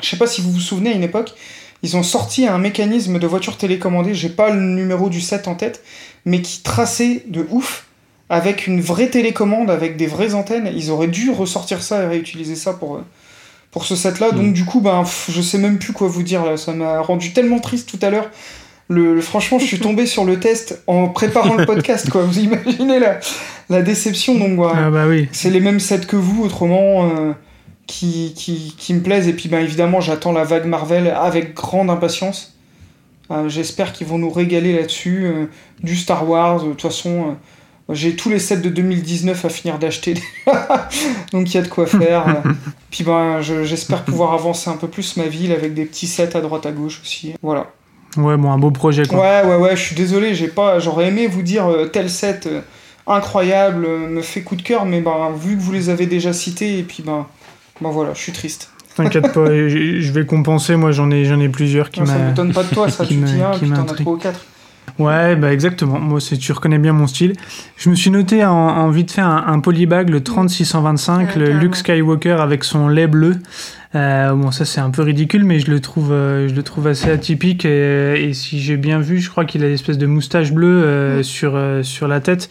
Je 0.00 0.08
sais 0.08 0.16
pas 0.16 0.26
si 0.26 0.40
vous 0.40 0.52
vous 0.52 0.60
souvenez 0.60 0.90
à 0.90 0.94
une 0.94 1.02
époque, 1.02 1.34
ils 1.82 1.96
ont 1.96 2.02
sorti 2.02 2.46
un 2.46 2.58
mécanisme 2.58 3.18
de 3.18 3.26
voiture 3.26 3.56
télécommandée, 3.56 4.14
j'ai 4.14 4.28
pas 4.28 4.50
le 4.50 4.60
numéro 4.60 5.08
du 5.08 5.20
7 5.20 5.48
en 5.48 5.54
tête, 5.54 5.82
mais 6.24 6.42
qui 6.42 6.62
traçait 6.62 7.24
de 7.28 7.46
ouf 7.50 7.86
avec 8.30 8.66
une 8.66 8.80
vraie 8.80 9.08
télécommande, 9.08 9.70
avec 9.70 9.96
des 9.96 10.06
vraies 10.06 10.34
antennes. 10.34 10.70
Ils 10.74 10.90
auraient 10.90 11.08
dû 11.08 11.30
ressortir 11.30 11.82
ça 11.82 12.02
et 12.02 12.06
réutiliser 12.06 12.56
ça 12.56 12.74
pour, 12.74 12.96
euh, 12.96 13.04
pour 13.70 13.84
ce 13.84 13.96
set 13.96 14.18
là. 14.18 14.32
Donc, 14.32 14.46
mm. 14.48 14.52
du 14.52 14.64
coup, 14.64 14.80
ben, 14.80 15.04
je 15.28 15.40
sais 15.40 15.58
même 15.58 15.78
plus 15.78 15.92
quoi 15.92 16.08
vous 16.08 16.22
dire 16.22 16.44
là. 16.44 16.56
Ça 16.56 16.72
m'a 16.72 17.00
rendu 17.00 17.32
tellement 17.32 17.60
triste 17.60 17.88
tout 17.88 18.04
à 18.04 18.10
l'heure 18.10 18.28
le, 18.88 19.20
franchement, 19.20 19.58
je 19.58 19.66
suis 19.66 19.78
tombé 19.78 20.06
sur 20.06 20.24
le 20.24 20.40
test 20.40 20.82
en 20.86 21.08
préparant 21.08 21.54
le 21.54 21.66
podcast, 21.66 22.08
quoi. 22.10 22.22
Vous 22.22 22.38
imaginez 22.38 22.98
la, 22.98 23.20
la 23.68 23.82
déception, 23.82 24.34
donc 24.36 24.58
ah 24.74 24.90
bah 24.90 25.04
oui. 25.06 25.28
c'est 25.32 25.50
les 25.50 25.60
mêmes 25.60 25.80
sets 25.80 26.06
que 26.06 26.16
vous, 26.16 26.42
autrement, 26.42 27.10
euh, 27.10 27.32
qui, 27.88 28.32
qui, 28.36 28.76
qui, 28.78 28.94
me 28.94 29.00
plaisent. 29.02 29.26
Et 29.26 29.32
puis, 29.32 29.48
ben, 29.48 29.58
évidemment, 29.58 30.00
j'attends 30.00 30.30
la 30.30 30.44
vague 30.44 30.66
Marvel 30.66 31.08
avec 31.08 31.54
grande 31.54 31.90
impatience. 31.90 32.56
Euh, 33.32 33.48
j'espère 33.48 33.92
qu'ils 33.92 34.06
vont 34.06 34.18
nous 34.18 34.30
régaler 34.30 34.72
là-dessus. 34.76 35.24
Euh, 35.24 35.46
du 35.82 35.96
Star 35.96 36.28
Wars, 36.28 36.62
de 36.62 36.70
toute 36.70 36.82
façon, 36.82 37.36
j'ai 37.88 38.14
tous 38.14 38.30
les 38.30 38.38
sets 38.38 38.58
de 38.58 38.68
2019 38.68 39.44
à 39.44 39.48
finir 39.48 39.80
d'acheter. 39.80 40.14
donc, 41.32 41.52
il 41.52 41.54
y 41.54 41.58
a 41.58 41.62
de 41.62 41.68
quoi 41.68 41.86
faire. 41.86 42.44
puis, 42.90 43.02
ben, 43.02 43.40
j'espère 43.40 44.04
pouvoir 44.04 44.34
avancer 44.34 44.70
un 44.70 44.76
peu 44.76 44.86
plus 44.86 45.16
ma 45.16 45.26
ville 45.26 45.50
avec 45.50 45.74
des 45.74 45.84
petits 45.84 46.06
sets 46.06 46.36
à 46.36 46.40
droite 46.40 46.66
à 46.66 46.70
gauche 46.70 47.00
aussi. 47.02 47.34
Voilà. 47.42 47.66
Ouais, 48.16 48.36
bon, 48.36 48.50
un 48.50 48.58
beau 48.58 48.70
projet 48.70 49.06
quoi. 49.06 49.20
Ouais, 49.20 49.42
ouais, 49.44 49.56
ouais, 49.56 49.76
je 49.76 49.82
suis 49.82 49.94
désolé, 49.94 50.34
j'ai 50.34 50.48
pas, 50.48 50.78
j'aurais 50.78 51.08
aimé 51.08 51.26
vous 51.26 51.42
dire 51.42 51.66
euh, 51.66 51.86
tel 51.86 52.08
set 52.08 52.46
euh, 52.46 52.62
incroyable, 53.06 53.84
euh, 53.86 54.08
me 54.08 54.22
fait 54.22 54.40
coup 54.40 54.56
de 54.56 54.62
cœur, 54.62 54.86
mais 54.86 55.00
ben, 55.00 55.30
vu 55.38 55.56
que 55.56 55.62
vous 55.62 55.72
les 55.72 55.90
avez 55.90 56.06
déjà 56.06 56.32
cités, 56.32 56.78
et 56.78 56.82
puis 56.82 57.02
ben, 57.02 57.26
ben 57.80 57.90
voilà, 57.90 58.14
je 58.14 58.20
suis 58.20 58.32
triste. 58.32 58.70
T'inquiète 58.96 59.32
pas, 59.32 59.46
je 59.68 60.12
vais 60.12 60.26
compenser, 60.26 60.76
moi 60.76 60.90
j'en 60.92 61.10
ai, 61.10 61.24
j'en 61.24 61.40
ai 61.40 61.48
plusieurs 61.48 61.90
qui 61.90 62.00
m'a. 62.00 62.06
Ça 62.06 62.18
m'étonne 62.18 62.52
pas 62.52 62.64
de 62.64 62.74
toi, 62.74 62.90
ça, 62.90 63.06
tu 63.06 63.14
dis 63.14 63.40
un, 63.40 63.50
puis 63.50 63.70
t'en 63.70 63.82
as 63.82 63.94
trois 63.94 64.12
ou 64.12 64.16
quatre. 64.16 64.40
Ouais, 64.98 65.36
bah 65.36 65.52
exactement. 65.52 66.00
Moi, 66.00 66.18
tu 66.20 66.52
reconnais 66.52 66.78
bien 66.78 66.92
mon 66.92 67.06
style. 67.06 67.34
Je 67.76 67.88
me 67.88 67.94
suis 67.94 68.10
noté 68.10 68.44
en, 68.44 68.52
en 68.52 68.90
vite 68.90 69.12
fait 69.12 69.20
un, 69.20 69.44
un 69.46 69.60
polybag, 69.60 70.08
le 70.08 70.22
3625, 70.24 71.36
le 71.36 71.52
Luke 71.52 71.76
Skywalker 71.76 72.38
avec 72.40 72.64
son 72.64 72.88
lait 72.88 73.06
bleu. 73.06 73.36
Euh, 73.94 74.34
bon, 74.34 74.50
ça 74.50 74.66
c'est 74.66 74.80
un 74.80 74.90
peu 74.90 75.02
ridicule, 75.02 75.44
mais 75.44 75.60
je 75.60 75.70
le 75.70 75.80
trouve, 75.80 76.12
euh, 76.12 76.46
je 76.48 76.54
le 76.54 76.62
trouve 76.62 76.86
assez 76.88 77.10
atypique. 77.10 77.64
Et, 77.64 78.32
si 78.34 78.60
j'ai 78.60 78.76
bien 78.76 78.98
vu, 78.98 79.18
je 79.18 79.30
crois 79.30 79.44
qu'il 79.44 79.64
a 79.64 79.68
une 79.68 79.74
espèce 79.74 79.98
de 79.98 80.06
moustache 80.06 80.52
bleue 80.52 80.84
euh, 80.84 81.22
sur, 81.22 81.52
euh, 81.54 81.82
sur 81.82 82.08
la 82.08 82.20
tête, 82.20 82.48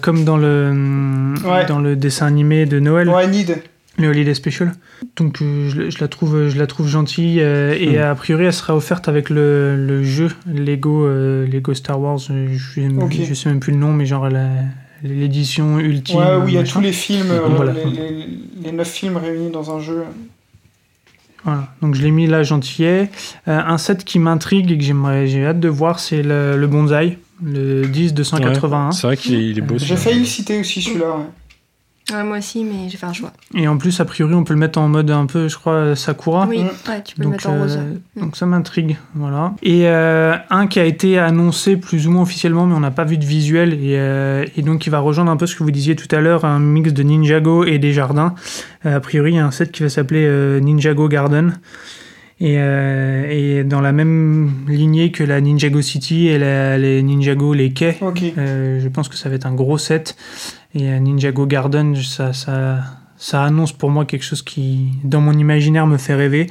comme 0.00 0.24
dans 0.24 0.36
le, 0.36 1.34
dans 1.66 1.78
le 1.78 1.96
dessin 1.96 2.26
animé 2.26 2.66
de 2.66 2.78
Noël. 2.78 3.08
Ouais, 3.08 3.26
Need. 3.26 3.62
Le 4.00 4.08
Holiday 4.08 4.34
Special. 4.34 4.72
Donc 5.16 5.38
je, 5.38 5.90
je, 5.90 6.00
la 6.00 6.08
trouve, 6.08 6.48
je 6.48 6.58
la 6.58 6.66
trouve 6.66 6.88
gentille 6.88 7.40
et 7.40 7.98
hmm. 7.98 8.02
a 8.02 8.14
priori 8.14 8.46
elle 8.46 8.52
sera 8.52 8.74
offerte 8.74 9.08
avec 9.08 9.30
le, 9.30 9.76
le 9.76 10.02
jeu 10.02 10.30
Lego, 10.46 11.06
Lego 11.08 11.74
Star 11.74 12.00
Wars. 12.00 12.18
Je, 12.18 12.52
je, 12.52 13.34
sais 13.34 13.48
même 13.48 13.60
plus 13.60 13.72
le 13.72 13.78
nom, 13.78 13.92
mais 13.92 14.06
genre 14.06 14.28
l'édition 15.02 15.78
ultime. 15.78 16.18
Ouais, 16.18 16.36
oui, 16.44 16.52
il 16.52 16.54
y 16.54 16.58
a 16.58 16.64
tous 16.64 16.80
les 16.80 16.92
films, 16.92 17.32
les, 18.62 18.72
neuf 18.72 18.88
films 18.88 19.16
réunis 19.16 19.50
dans 19.50 19.74
un 19.74 19.80
jeu. 19.80 20.04
Voilà, 21.44 21.68
donc 21.80 21.94
je 21.94 22.02
l'ai 22.02 22.10
mis 22.10 22.26
là 22.26 22.42
gentillet. 22.42 23.10
Euh, 23.48 23.58
un 23.58 23.78
set 23.78 24.04
qui 24.04 24.18
m'intrigue 24.18 24.70
et 24.70 24.76
que 24.76 24.84
j'aimerais, 24.84 25.26
j'ai 25.26 25.46
hâte 25.46 25.60
de 25.60 25.68
voir, 25.68 25.98
c'est 25.98 26.22
le, 26.22 26.56
le 26.56 26.66
bonsaï, 26.66 27.16
le 27.42 27.86
10 27.86 28.12
281. 28.12 28.92
c'est 28.92 29.06
vrai 29.06 29.16
qu'il 29.16 29.56
est 29.56 29.62
beau. 29.62 29.78
J'ai 29.78 29.96
failli 29.96 30.20
le 30.20 30.26
citer 30.26 30.60
aussi 30.60 30.82
celui-là. 30.82 31.16
Ouais 31.16 31.24
moi 32.24 32.38
aussi, 32.38 32.64
mais 32.64 32.88
j'ai 32.88 32.96
fait 32.96 33.06
un 33.06 33.12
choix. 33.12 33.32
Et 33.54 33.66
en 33.68 33.76
plus, 33.78 34.00
a 34.00 34.04
priori, 34.04 34.34
on 34.34 34.44
peut 34.44 34.54
le 34.54 34.60
mettre 34.60 34.78
en 34.78 34.88
mode 34.88 35.10
un 35.10 35.26
peu, 35.26 35.48
je 35.48 35.56
crois, 35.56 35.94
Sakura. 35.96 36.46
Oui, 36.48 36.58
ouais, 36.58 37.02
tu 37.04 37.16
peux 37.16 37.22
le 37.24 37.30
mettre 37.30 37.48
en 37.48 37.58
rose. 37.58 37.78
Euh, 37.80 38.20
donc 38.20 38.36
ça 38.36 38.46
m'intrigue, 38.46 38.96
voilà. 39.14 39.54
Et 39.62 39.88
euh, 39.88 40.34
un 40.50 40.66
qui 40.66 40.78
a 40.80 40.84
été 40.84 41.18
annoncé 41.18 41.76
plus 41.76 42.06
ou 42.06 42.10
moins 42.10 42.22
officiellement, 42.22 42.66
mais 42.66 42.74
on 42.74 42.80
n'a 42.80 42.90
pas 42.90 43.04
vu 43.04 43.18
de 43.18 43.24
visuel, 43.24 43.74
et, 43.74 43.96
euh, 43.98 44.44
et, 44.56 44.62
donc 44.62 44.80
qui 44.80 44.90
va 44.90 44.98
rejoindre 45.00 45.30
un 45.30 45.36
peu 45.36 45.46
ce 45.46 45.54
que 45.56 45.62
vous 45.62 45.70
disiez 45.70 45.96
tout 45.96 46.14
à 46.14 46.20
l'heure, 46.20 46.44
un 46.44 46.58
mix 46.60 46.92
de 46.92 47.02
Ninjago 47.02 47.64
et 47.64 47.78
des 47.78 47.92
jardins. 47.92 48.34
a 48.84 49.00
priori, 49.00 49.32
il 49.32 49.36
y 49.36 49.38
a 49.38 49.46
un 49.46 49.50
set 49.50 49.72
qui 49.72 49.82
va 49.82 49.88
s'appeler 49.88 50.60
Ninjago 50.60 51.08
Garden. 51.08 51.58
Et, 52.42 52.54
euh, 52.56 53.26
et 53.28 53.64
dans 53.64 53.82
la 53.82 53.92
même 53.92 54.50
lignée 54.66 55.12
que 55.12 55.22
la 55.22 55.42
Ninjago 55.42 55.82
City 55.82 56.28
et 56.28 56.38
la- 56.38 56.78
les 56.78 57.02
Ninjago 57.02 57.52
les 57.52 57.74
quais, 57.74 57.98
Ok. 58.00 58.22
euh, 58.38 58.80
je 58.80 58.88
pense 58.88 59.10
que 59.10 59.16
ça 59.16 59.28
va 59.28 59.34
être 59.34 59.44
un 59.44 59.52
gros 59.52 59.76
set. 59.76 60.16
Et 60.74 60.88
euh, 60.88 60.98
Ninjago 60.98 61.46
Garden, 61.46 61.96
ça, 61.96 62.32
ça, 62.32 62.78
ça 63.16 63.42
annonce 63.44 63.72
pour 63.72 63.90
moi 63.90 64.04
quelque 64.04 64.24
chose 64.24 64.42
qui, 64.42 64.90
dans 65.04 65.20
mon 65.20 65.32
imaginaire, 65.32 65.86
me 65.86 65.96
fait 65.96 66.14
rêver. 66.14 66.48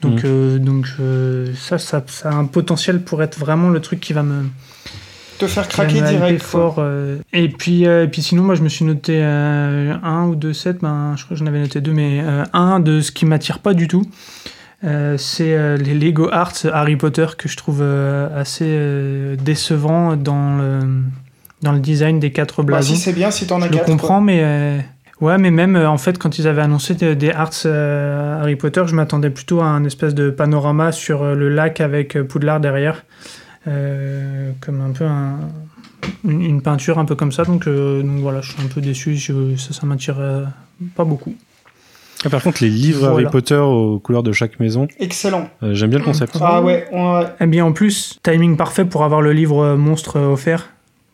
Donc, 0.00 0.22
Mhm. 0.22 0.30
euh, 0.30 0.58
donc 0.58 0.86
euh, 1.00 1.52
ça, 1.56 1.76
ça, 1.78 2.02
ça 2.06 2.30
a 2.30 2.34
un 2.34 2.44
potentiel 2.46 3.02
pour 3.02 3.22
être 3.22 3.38
vraiment 3.38 3.68
le 3.68 3.80
truc 3.80 4.00
qui 4.00 4.12
va 4.12 4.22
me, 4.22 4.44
Te 5.38 5.46
faire 5.46 5.68
craquer 5.68 6.00
direct. 6.02 6.40
fort. 6.42 6.76
euh. 6.78 7.18
Et 7.32 7.48
puis, 7.48 7.86
euh, 7.86 8.04
et 8.04 8.08
puis 8.08 8.22
sinon, 8.22 8.42
moi, 8.44 8.54
je 8.54 8.62
me 8.62 8.68
suis 8.68 8.84
noté 8.84 9.20
euh, 9.22 9.94
un 10.02 10.26
ou 10.26 10.34
deux 10.34 10.52
sets. 10.52 10.78
Ben, 10.80 11.14
je 11.16 11.24
crois 11.24 11.36
que 11.36 11.38
j'en 11.40 11.46
avais 11.46 11.60
noté 11.60 11.80
deux, 11.80 11.92
mais 11.92 12.20
euh, 12.22 12.44
un 12.52 12.80
de 12.80 13.00
ce 13.00 13.12
qui 13.12 13.26
m'attire 13.26 13.58
pas 13.58 13.74
du 13.74 13.86
tout. 13.88 14.04
euh, 14.84 15.16
c'est 15.18 15.54
euh, 15.54 15.76
les 15.76 15.94
Lego 15.94 16.28
Arts 16.32 16.54
Harry 16.72 16.96
Potter 16.96 17.26
que 17.36 17.48
je 17.48 17.56
trouve 17.56 17.80
euh, 17.82 18.40
assez 18.40 18.64
euh, 18.68 19.34
décevant 19.36 20.14
dans 20.16 20.56
le, 20.56 20.80
dans 21.62 21.72
le 21.72 21.80
design 21.80 22.20
des 22.20 22.30
quatre 22.32 22.62
Bah, 22.62 22.74
blasons. 22.74 22.94
si 22.94 23.00
c'est 23.00 23.12
bien, 23.12 23.30
si 23.30 23.46
t'en 23.46 23.60
as 23.62 23.66
je 23.66 23.70
le 23.72 23.76
quatre. 23.78 23.86
comprends, 23.86 24.20
mais 24.20 24.40
euh, 24.42 24.78
ouais, 25.20 25.38
mais 25.38 25.50
même 25.50 25.76
euh, 25.76 25.88
en 25.90 25.98
fait, 25.98 26.18
quand 26.18 26.38
ils 26.38 26.46
avaient 26.46 26.62
annoncé 26.62 26.94
des, 26.94 27.14
des 27.16 27.30
Arts 27.30 27.50
euh, 27.66 28.40
Harry 28.40 28.56
Potter, 28.56 28.82
je 28.86 28.94
m'attendais 28.94 29.30
plutôt 29.30 29.60
à 29.60 29.66
un 29.66 29.84
espèce 29.84 30.14
de 30.14 30.30
panorama 30.30 30.92
sur 30.92 31.22
euh, 31.22 31.34
le 31.34 31.48
lac 31.48 31.80
avec 31.80 32.16
euh, 32.16 32.24
Poudlard 32.24 32.60
derrière, 32.60 33.04
euh, 33.66 34.50
comme 34.60 34.80
un 34.80 34.92
peu 34.92 35.04
un- 35.04 35.38
une, 36.24 36.42
une 36.42 36.62
peinture 36.62 36.98
un 36.98 37.04
peu 37.04 37.14
comme 37.16 37.32
ça. 37.32 37.44
Donc, 37.44 37.66
euh, 37.66 38.02
donc 38.02 38.20
voilà, 38.20 38.40
je 38.40 38.52
suis 38.52 38.62
un 38.62 38.68
peu 38.68 38.80
déçu. 38.80 39.16
je- 39.16 39.56
ça, 39.56 39.72
ça 39.72 39.86
m'attire 39.86 40.16
euh, 40.20 40.44
pas 40.94 41.04
beaucoup. 41.04 41.34
Ah, 42.24 42.30
par 42.30 42.42
contre, 42.42 42.62
les 42.64 42.70
livres 42.70 43.00
Voilà. 43.00 43.14
Harry 43.14 43.24
Potter 43.26 43.54
aux 43.56 44.00
couleurs 44.00 44.24
de 44.24 44.32
chaque 44.32 44.58
maison. 44.58 44.88
Excellent. 44.98 45.48
euh, 45.62 45.74
j'aime 45.74 45.90
bien 45.90 46.00
le 46.00 46.04
concept. 46.04 46.36
Ah 46.40 46.60
ouais, 46.62 46.86
on- 46.92 47.24
Eh 47.40 47.46
bien, 47.46 47.64
en 47.64 47.72
plus, 47.72 48.18
timing 48.24 48.56
parfait 48.56 48.84
pour 48.84 49.04
avoir 49.04 49.20
le 49.22 49.32
livre 49.32 49.76
monstre 49.76 50.18
offert, 50.18 50.70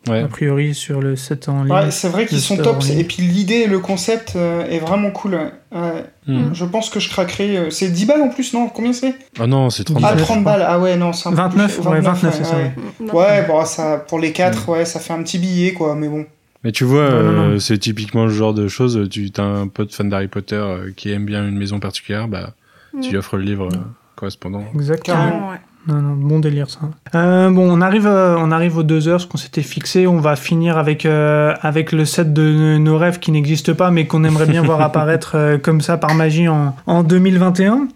Ouais. 0.08 0.20
a 0.22 0.28
priori, 0.28 0.74
sur 0.74 1.00
le 1.00 1.16
set 1.16 1.48
en 1.48 1.64
ligne. 1.64 1.72
ouais, 1.74 1.90
c'est 1.90 2.08
vrai 2.08 2.26
qu'ils 2.26 2.40
sont 2.40 2.54
store 2.54 2.74
top. 2.74 2.82
en 2.82 2.86
ligne. 2.86 2.98
Et 3.00 3.04
puis 3.04 3.22
l'idée 3.22 3.54
et 3.54 3.66
le 3.66 3.78
concept 3.78 4.34
euh, 4.36 4.66
est 4.66 4.78
vraiment 4.78 5.10
cool. 5.10 5.34
ouais. 5.34 5.50
Ouais. 5.72 6.04
Hmm. 6.26 6.52
Je 6.54 6.64
pense 6.64 6.88
que 6.90 7.00
je 7.00 7.08
craquerai. 7.10 7.56
euh, 7.56 7.70
C'est 7.70 7.88
10 7.88 8.06
balles 8.06 8.22
en 8.22 8.28
plus, 8.28 8.52
non? 8.54 8.68
Combien 8.68 8.92
c'est? 8.92 9.14
Ah 9.40 9.46
non, 9.46 9.70
c'est 9.70 9.84
30 9.84 9.98
Ah, 10.04 10.12
19, 10.12 10.22
30 10.28 10.44
balles. 10.44 10.64
Ah 10.66 10.78
ouais, 10.78 10.96
non, 10.96 11.12
c'est 11.12 11.28
un 11.28 11.32
peu 11.32 11.36
29, 11.38 11.74
plus- 11.80 11.88
ouais, 11.88 12.00
29, 12.00 12.34
c'est 12.36 12.44
ça, 12.44 12.56
ouais. 12.56 12.72
Ouais, 13.12 13.46
bon, 13.46 13.64
ça, 13.64 13.96
pour 13.98 14.18
les 14.18 14.32
4, 14.32 14.68
ouais, 14.68 14.84
ça 14.84 15.00
fait 15.00 15.12
un 15.12 15.22
petit 15.22 15.38
billet, 15.38 15.72
quoi, 15.72 15.94
mais 15.94 16.08
bon. 16.08 16.26
Mais 16.62 16.72
tu 16.72 16.84
vois, 16.84 17.00
euh, 17.02 17.58
c'est 17.58 17.76
typiquement 17.76 18.24
le 18.24 18.30
genre 18.30 18.54
de 18.54 18.68
choses, 18.68 19.08
tu 19.10 19.30
as 19.36 19.42
un 19.42 19.68
pote 19.68 19.92
fan 19.92 20.08
d'Harry 20.08 20.28
Potter 20.28 20.54
euh, 20.56 20.90
qui 20.96 21.10
aime 21.10 21.26
bien 21.26 21.46
une 21.46 21.58
maison 21.58 21.78
particulière, 21.78 22.26
bah, 22.28 22.54
tu 23.02 23.10
lui 23.10 23.16
offres 23.18 23.36
le 23.36 23.42
livre 23.42 23.68
euh, 23.70 23.76
correspondant. 24.16 24.64
Exactement. 24.74 25.52
Non, 25.86 26.00
non, 26.00 26.14
bon 26.14 26.38
délire 26.38 26.70
ça. 26.70 26.80
Euh, 27.14 27.50
bon, 27.50 27.70
on 27.70 27.80
arrive, 27.82 28.06
euh, 28.06 28.36
on 28.38 28.50
arrive 28.50 28.78
aux 28.78 28.82
deux 28.82 29.06
heures, 29.06 29.20
ce 29.20 29.26
qu'on 29.26 29.36
s'était 29.36 29.62
fixé. 29.62 30.06
On 30.06 30.18
va 30.18 30.34
finir 30.34 30.78
avec, 30.78 31.04
euh, 31.04 31.52
avec 31.60 31.92
le 31.92 32.04
set 32.06 32.32
de 32.32 32.78
nos 32.78 32.96
rêves 32.96 33.18
qui 33.18 33.30
n'existe 33.32 33.74
pas, 33.74 33.90
mais 33.90 34.06
qu'on 34.06 34.24
aimerait 34.24 34.46
bien 34.46 34.62
voir 34.62 34.80
apparaître 34.82 35.32
euh, 35.36 35.58
comme 35.58 35.82
ça 35.82 35.98
par 35.98 36.14
magie 36.14 36.48
en, 36.48 36.74
en 36.86 37.02
2021. 37.02 37.88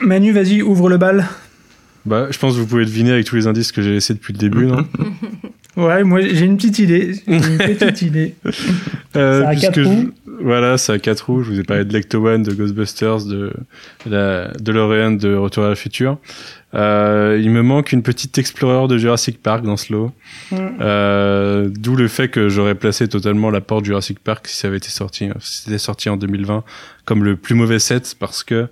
Manu, 0.00 0.30
vas-y, 0.32 0.62
ouvre 0.62 0.88
le 0.88 0.98
bal. 0.98 1.26
Bah, 2.06 2.28
je 2.30 2.38
pense 2.38 2.54
que 2.54 2.60
vous 2.60 2.66
pouvez 2.66 2.84
deviner 2.84 3.12
avec 3.12 3.26
tous 3.26 3.36
les 3.36 3.46
indices 3.46 3.72
que 3.72 3.82
j'ai 3.82 3.92
laissés 3.92 4.14
depuis 4.14 4.32
le 4.32 4.38
début, 4.38 4.66
non? 4.66 4.86
Ouais, 5.74 6.04
moi 6.04 6.20
j'ai 6.20 6.44
une 6.44 6.58
petite 6.58 6.80
idée. 6.80 7.14
J'ai 7.26 7.34
une 7.34 7.56
petite 7.58 8.02
idée. 8.02 8.34
Euh, 9.14 9.42
Ça 9.42 9.48
a 9.48 9.50
puisque 9.50 9.66
quatre 9.66 9.82
je- 9.82 9.88
roues. 9.88 10.10
Voilà, 10.42 10.78
ça 10.78 10.94
a 10.94 10.98
quatre 10.98 11.26
roues. 11.30 11.42
Je 11.42 11.50
vous 11.50 11.60
ai 11.60 11.64
parlé 11.64 11.84
de 11.84 11.92
Lecto 11.92 12.26
One, 12.26 12.42
de 12.42 12.52
Ghostbusters, 12.54 13.26
de 13.26 13.52
la 14.06 14.48
DeLorean 14.58 15.10
de 15.12 15.34
Retour 15.34 15.64
à 15.64 15.68
la 15.68 15.74
future. 15.74 16.16
Euh, 16.74 17.38
il 17.42 17.50
me 17.50 17.62
manque 17.62 17.92
une 17.92 18.02
petite 18.02 18.38
Explorer 18.38 18.88
de 18.88 18.96
Jurassic 18.98 19.42
Park 19.42 19.62
dans 19.62 19.76
ce 19.76 19.92
lot. 19.92 20.12
Mm. 20.50 20.56
Euh, 20.80 21.68
D'où 21.70 21.96
le 21.96 22.08
fait 22.08 22.28
que 22.28 22.48
j'aurais 22.48 22.74
placé 22.74 23.08
totalement 23.08 23.50
la 23.50 23.60
porte 23.60 23.84
Jurassic 23.84 24.18
Park 24.18 24.48
si 24.48 24.56
ça 24.56 24.68
avait 24.68 24.78
été 24.78 24.88
sorti, 24.88 25.28
si 25.40 25.62
c'était 25.64 25.78
sorti 25.78 26.08
en 26.08 26.16
2020 26.16 26.64
comme 27.04 27.24
le 27.24 27.36
plus 27.36 27.54
mauvais 27.54 27.78
set 27.78 28.14
parce 28.18 28.42
que 28.42 28.68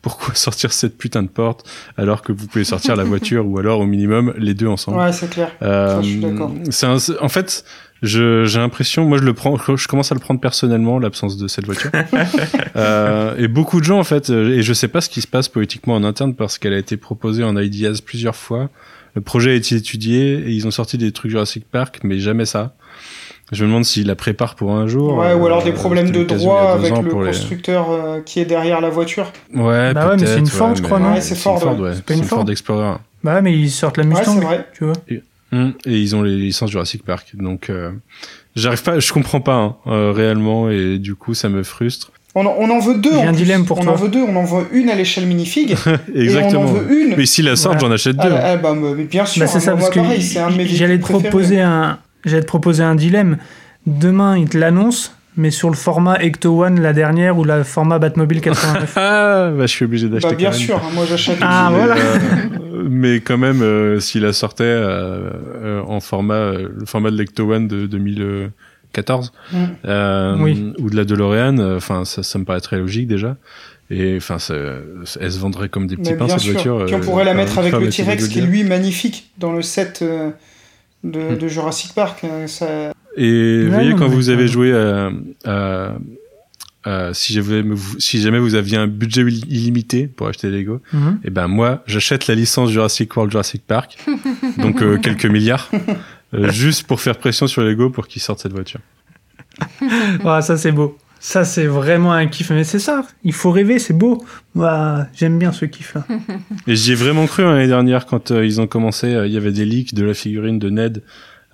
pourquoi 0.00 0.34
sortir 0.34 0.72
cette 0.72 0.96
putain 0.96 1.22
de 1.22 1.28
porte 1.28 1.68
alors 1.98 2.22
que 2.22 2.32
vous 2.32 2.46
pouvez 2.46 2.64
sortir 2.64 2.96
la 2.96 3.04
voiture 3.04 3.46
ou 3.48 3.58
alors 3.58 3.80
au 3.80 3.86
minimum 3.86 4.32
les 4.38 4.54
deux 4.54 4.66
ensemble? 4.68 4.98
Ouais, 4.98 5.12
c'est 5.12 5.28
clair. 5.30 5.52
Euh, 5.62 5.96
Ça, 5.96 6.02
je 6.02 6.06
suis 6.08 6.20
d'accord. 6.20 6.50
un- 6.86 6.98
c'est- 6.98 7.18
en 7.20 7.28
fait, 7.28 7.64
j'ai 8.02 8.58
l'impression, 8.58 9.04
moi 9.04 9.18
je 9.18 9.22
le 9.22 9.32
prends, 9.32 9.56
je 9.76 9.86
commence 9.88 10.10
à 10.10 10.14
le 10.14 10.20
prendre 10.20 10.40
personnellement 10.40 10.98
l'absence 10.98 11.36
de 11.36 11.46
cette 11.48 11.66
voiture. 11.66 11.90
euh, 12.76 13.36
et 13.38 13.48
beaucoup 13.48 13.80
de 13.80 13.84
gens 13.84 13.98
en 13.98 14.04
fait, 14.04 14.30
euh, 14.30 14.56
et 14.58 14.62
je 14.62 14.72
sais 14.72 14.88
pas 14.88 15.00
ce 15.00 15.08
qui 15.08 15.20
se 15.20 15.26
passe 15.26 15.48
politiquement 15.48 15.94
en 15.94 16.04
interne 16.04 16.34
parce 16.34 16.58
qu'elle 16.58 16.72
a 16.74 16.78
été 16.78 16.96
proposée 16.96 17.44
en 17.44 17.56
ideas 17.56 18.00
plusieurs 18.04 18.36
fois. 18.36 18.70
Le 19.14 19.20
projet 19.20 19.50
a 19.50 19.54
été 19.54 19.74
étudié 19.76 20.34
et 20.38 20.50
ils 20.50 20.66
ont 20.66 20.70
sorti 20.70 20.96
des 20.98 21.12
trucs 21.12 21.30
Jurassic 21.30 21.64
Park, 21.70 22.00
mais 22.02 22.18
jamais 22.18 22.46
ça. 22.46 22.74
Je 23.52 23.64
me 23.64 23.68
demande 23.68 23.84
s'ils 23.84 24.06
la 24.06 24.14
préparent 24.14 24.54
pour 24.54 24.72
un 24.72 24.86
jour. 24.86 25.18
Ouais, 25.18 25.34
ou 25.34 25.44
alors 25.44 25.60
Euh, 25.60 25.64
des 25.64 25.72
problèmes 25.72 26.06
c'était 26.06 26.20
de 26.24 26.38
droit 26.38 26.72
avec 26.72 26.96
le 26.96 27.02
les- 27.04 27.26
constructeur 27.26 27.90
euh, 27.90 28.20
qui 28.22 28.40
est 28.40 28.46
derrière 28.46 28.80
la 28.80 28.88
voiture. 28.88 29.30
Ouais, 29.54 29.92
Bah 29.92 30.08
ouais, 30.08 30.16
mais 30.18 30.26
c'est 30.26 30.38
une 30.38 30.46
Ford, 30.46 30.70
ouais, 30.70 30.76
je 30.76 30.82
crois, 30.82 30.98
mais- 30.98 31.04
non 31.08 31.12
Ouais, 31.14 31.20
c'est 31.20 31.34
Ford, 31.34 31.60
Ford, 31.60 31.78
ouais. 31.78 31.88
ouais. 31.90 31.94
C'est 31.96 32.02
pas 32.04 32.14
C'est 32.14 32.14
une 32.14 32.22
une 32.22 32.28
Ford 32.28 32.38
Ford. 32.40 32.50
Explorer. 32.50 32.94
Bah, 33.22 33.42
mais 33.42 33.52
ils 33.52 33.70
sortent 33.70 33.98
la 33.98 34.04
Mustang, 34.04 34.36
c'est 34.38 34.44
vrai. 34.46 34.66
tu 34.74 34.84
vois. 34.84 34.94
Hum, 35.52 35.74
et 35.84 35.98
ils 36.00 36.16
ont 36.16 36.22
les 36.22 36.36
licences 36.36 36.70
Jurassic 36.70 37.04
Park. 37.04 37.32
Donc, 37.34 37.68
euh, 37.68 37.90
j'arrive 38.56 38.82
pas, 38.82 38.98
je 39.00 39.12
comprends 39.12 39.40
pas 39.40 39.54
hein, 39.56 39.76
euh, 39.86 40.10
réellement, 40.12 40.70
et 40.70 40.98
du 40.98 41.14
coup, 41.14 41.34
ça 41.34 41.48
me 41.50 41.62
frustre. 41.62 42.10
On 42.34 42.46
en, 42.46 42.54
on 42.58 42.70
en 42.70 42.78
veut 42.78 42.94
deux. 42.94 43.10
J'ai 43.12 43.18
en 43.18 43.22
un 43.24 43.26
plus. 43.34 43.36
dilemme 43.36 43.66
pour 43.66 43.78
on 43.78 43.82
toi. 43.82 43.92
en 43.92 43.96
veut 43.96 44.08
deux. 44.08 44.22
On 44.22 44.34
en 44.36 44.44
veut 44.44 44.64
une 44.72 44.88
à 44.88 44.94
l'échelle 44.94 45.26
minifig. 45.26 45.76
Exactement. 46.14 46.62
Et 46.64 46.66
on 46.66 46.70
en 46.70 46.72
veut 46.72 46.90
une. 47.02 47.14
Mais 47.16 47.26
s'ils 47.26 47.44
la 47.44 47.54
Voilà. 47.54 47.78
j'en 47.78 47.90
achète 47.90 48.16
deux. 48.16 48.30
ah, 48.32 48.56
bah, 48.56 48.74
mais 48.74 49.04
bien 49.04 49.26
sûr. 49.26 49.40
Bah, 49.40 49.46
c'est 49.46 49.58
hein, 49.58 49.60
ça, 49.60 49.70
moi, 49.72 49.80
parce 49.80 49.90
que 49.90 50.00
pareil, 50.00 50.22
c'est 50.22 50.38
un 50.38 50.50
de 50.50 50.56
mes 50.56 50.66
j'allais 50.66 50.98
te 50.98 51.04
proposer 51.04 51.60
un, 51.60 51.98
j'allais 52.24 52.40
te 52.42 52.46
proposer 52.46 52.82
un 52.82 52.94
dilemme. 52.94 53.36
Demain, 53.86 54.38
ils 54.38 54.48
te 54.48 54.56
l'annoncent, 54.56 55.10
mais 55.36 55.50
sur 55.50 55.68
le 55.68 55.76
format 55.76 56.22
Ecto 56.24 56.64
One, 56.64 56.80
la 56.80 56.94
dernière, 56.94 57.36
ou 57.36 57.44
le 57.44 57.64
format 57.64 57.98
Batmobile 57.98 58.40
89. 58.40 58.92
Ah, 58.96 59.50
bah, 59.54 59.66
je 59.66 59.70
suis 59.70 59.84
obligé 59.84 60.08
d'acheter. 60.08 60.30
Bah, 60.30 60.34
bien 60.34 60.50
quand 60.52 60.56
même. 60.56 60.66
sûr, 60.66 60.76
hein, 60.76 60.90
moi 60.94 61.04
j'achète. 61.06 61.36
Ah, 61.42 61.68
voilà. 61.70 61.96
euh, 61.96 62.81
mais 63.02 63.20
quand 63.20 63.38
même, 63.38 63.60
euh, 63.62 64.00
s'il 64.00 64.22
la 64.22 64.32
sortait 64.32 64.64
euh, 64.64 65.30
euh, 65.62 65.80
en 65.82 66.00
format, 66.00 66.34
euh, 66.34 66.68
le 66.78 66.86
format 66.86 67.10
de 67.10 67.16
l'Ecto 67.18 67.52
One 67.52 67.68
de 67.68 67.86
2014, 67.86 69.32
Mm. 69.52 69.56
euh, 69.86 70.36
Oui. 70.40 70.72
ou 70.78 70.90
de 70.90 70.96
la 70.96 71.04
DeLorean, 71.04 71.58
euh, 71.58 71.76
enfin, 71.76 72.04
ça, 72.04 72.22
ça 72.22 72.38
me 72.38 72.44
paraît 72.44 72.60
très 72.60 72.78
logique 72.78 73.06
déjà. 73.08 73.36
Et 73.90 74.16
enfin, 74.16 74.36
elle 75.20 75.32
se 75.32 75.38
vendrait 75.38 75.68
comme 75.68 75.86
des 75.86 75.96
petits 75.96 76.14
pains 76.14 76.26
cette 76.28 76.38
sûr. 76.40 76.52
voiture. 76.54 76.84
Puis 76.86 76.94
on 76.94 76.98
euh, 76.98 77.02
pourrait 77.02 77.24
la 77.24 77.34
mettre 77.34 77.58
avec 77.58 77.72
le 77.74 77.88
T-Rex 77.90 78.28
qui 78.28 78.38
est 78.38 78.42
lui 78.42 78.64
magnifique 78.64 79.30
dans 79.38 79.52
le 79.52 79.60
set 79.60 80.00
euh, 80.02 80.30
de, 81.04 81.34
de 81.34 81.48
Jurassic 81.48 81.92
Park. 81.94 82.24
euh, 82.24 82.46
ça... 82.46 82.92
Et 83.18 83.58
Ouais, 83.58 83.64
vous 83.66 83.72
voyez, 83.74 83.90
non, 83.90 83.96
quand 83.98 84.08
vous 84.08 84.30
avez 84.30 84.48
joué 84.48 84.72
à, 84.74 85.10
à- 85.44 85.92
à- 86.84 87.14
si, 87.14 87.32
jamais, 87.34 87.62
si 87.98 88.20
jamais 88.20 88.38
vous 88.38 88.54
aviez 88.54 88.76
un 88.76 88.86
budget 88.86 89.22
illimité 89.22 90.06
pour 90.06 90.26
acheter 90.28 90.50
Lego, 90.50 90.80
Mhm. 90.92 91.20
et 91.24 91.30
ben 91.30 91.48
moi, 91.48 91.82
j'achète 91.86 92.26
la 92.26 92.34
licence 92.34 92.70
Jurassic 92.70 93.14
World 93.16 93.30
Jurassic 93.30 93.62
Park, 93.66 93.96
donc 94.58 94.82
euh, 94.82 94.98
quelques 94.98 95.26
milliards, 95.26 95.70
euh, 96.34 96.50
juste 96.50 96.86
pour 96.86 97.00
faire 97.00 97.16
pression 97.18 97.46
sur 97.46 97.62
Lego 97.62 97.90
pour 97.90 98.06
qu'ils 98.08 98.22
sortent 98.22 98.40
cette 98.40 98.52
voiture. 98.52 98.80
Ah, 100.24 100.40
ça 100.42 100.56
c'est 100.56 100.72
beau. 100.72 100.96
Ça 101.20 101.44
c'est 101.44 101.66
vraiment 101.66 102.12
un 102.12 102.26
kiff. 102.26 102.50
Mais 102.50 102.64
c'est 102.64 102.78
ça, 102.80 103.06
il 103.22 103.32
faut 103.32 103.50
rêver, 103.52 103.78
c'est 103.78 103.92
beau. 103.96 104.24
Ouah, 104.56 105.06
J'aime 105.14 105.38
bien 105.38 105.52
ce 105.52 105.66
kiff-là. 105.66 106.04
Et 106.66 106.74
j'y 106.74 106.92
ai 106.92 106.94
vraiment 106.96 107.26
cru 107.26 107.44
hein, 107.44 107.52
l'année 107.54 107.68
dernière 107.68 108.06
quand 108.06 108.30
euh, 108.32 108.44
ils 108.44 108.60
ont 108.60 108.66
commencé, 108.66 109.14
euh, 109.14 109.26
il 109.26 109.32
y 109.32 109.36
avait 109.36 109.52
des 109.52 109.64
leaks 109.64 109.94
de 109.94 110.04
la 110.04 110.14
figurine 110.14 110.58
de 110.58 110.68
Ned. 110.70 111.02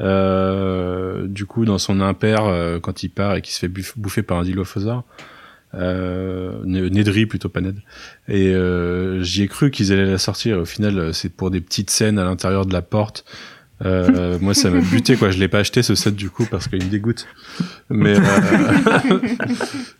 Euh, 0.00 1.26
du 1.26 1.44
coup, 1.46 1.64
dans 1.64 1.78
son 1.78 2.00
impair, 2.00 2.44
euh, 2.44 2.78
quand 2.80 3.02
il 3.02 3.08
part 3.08 3.34
et 3.36 3.42
qu'il 3.42 3.52
se 3.52 3.58
fait 3.58 3.68
buff- 3.68 3.94
bouffer 3.96 4.22
par 4.22 4.38
un 4.38 4.42
dilophosaure, 4.42 5.04
euh, 5.74 6.52
Ne- 6.64 6.88
Nedry 6.88 7.26
plutôt 7.26 7.48
pas 7.48 7.60
Ned. 7.60 7.76
Et 8.28 8.54
euh, 8.54 9.22
j'y 9.22 9.42
ai 9.42 9.48
cru 9.48 9.70
qu'ils 9.70 9.92
allaient 9.92 10.06
la 10.10 10.18
sortir. 10.18 10.58
Au 10.58 10.64
final, 10.64 10.98
euh, 10.98 11.12
c'est 11.12 11.28
pour 11.28 11.50
des 11.50 11.60
petites 11.60 11.90
scènes 11.90 12.18
à 12.18 12.24
l'intérieur 12.24 12.64
de 12.64 12.72
la 12.72 12.80
porte. 12.82 13.24
Euh, 13.84 14.38
moi, 14.40 14.54
ça 14.54 14.70
m'a 14.70 14.80
buté 14.92 15.16
quoi. 15.16 15.30
Je 15.30 15.38
l'ai 15.38 15.48
pas 15.48 15.58
acheté 15.58 15.82
ce 15.82 15.94
set 15.94 16.14
du 16.16 16.30
coup 16.30 16.46
parce 16.50 16.68
qu'il 16.68 16.82
me 16.82 16.88
dégoûte. 16.88 17.26
Mais 17.90 18.16
euh, 18.18 19.18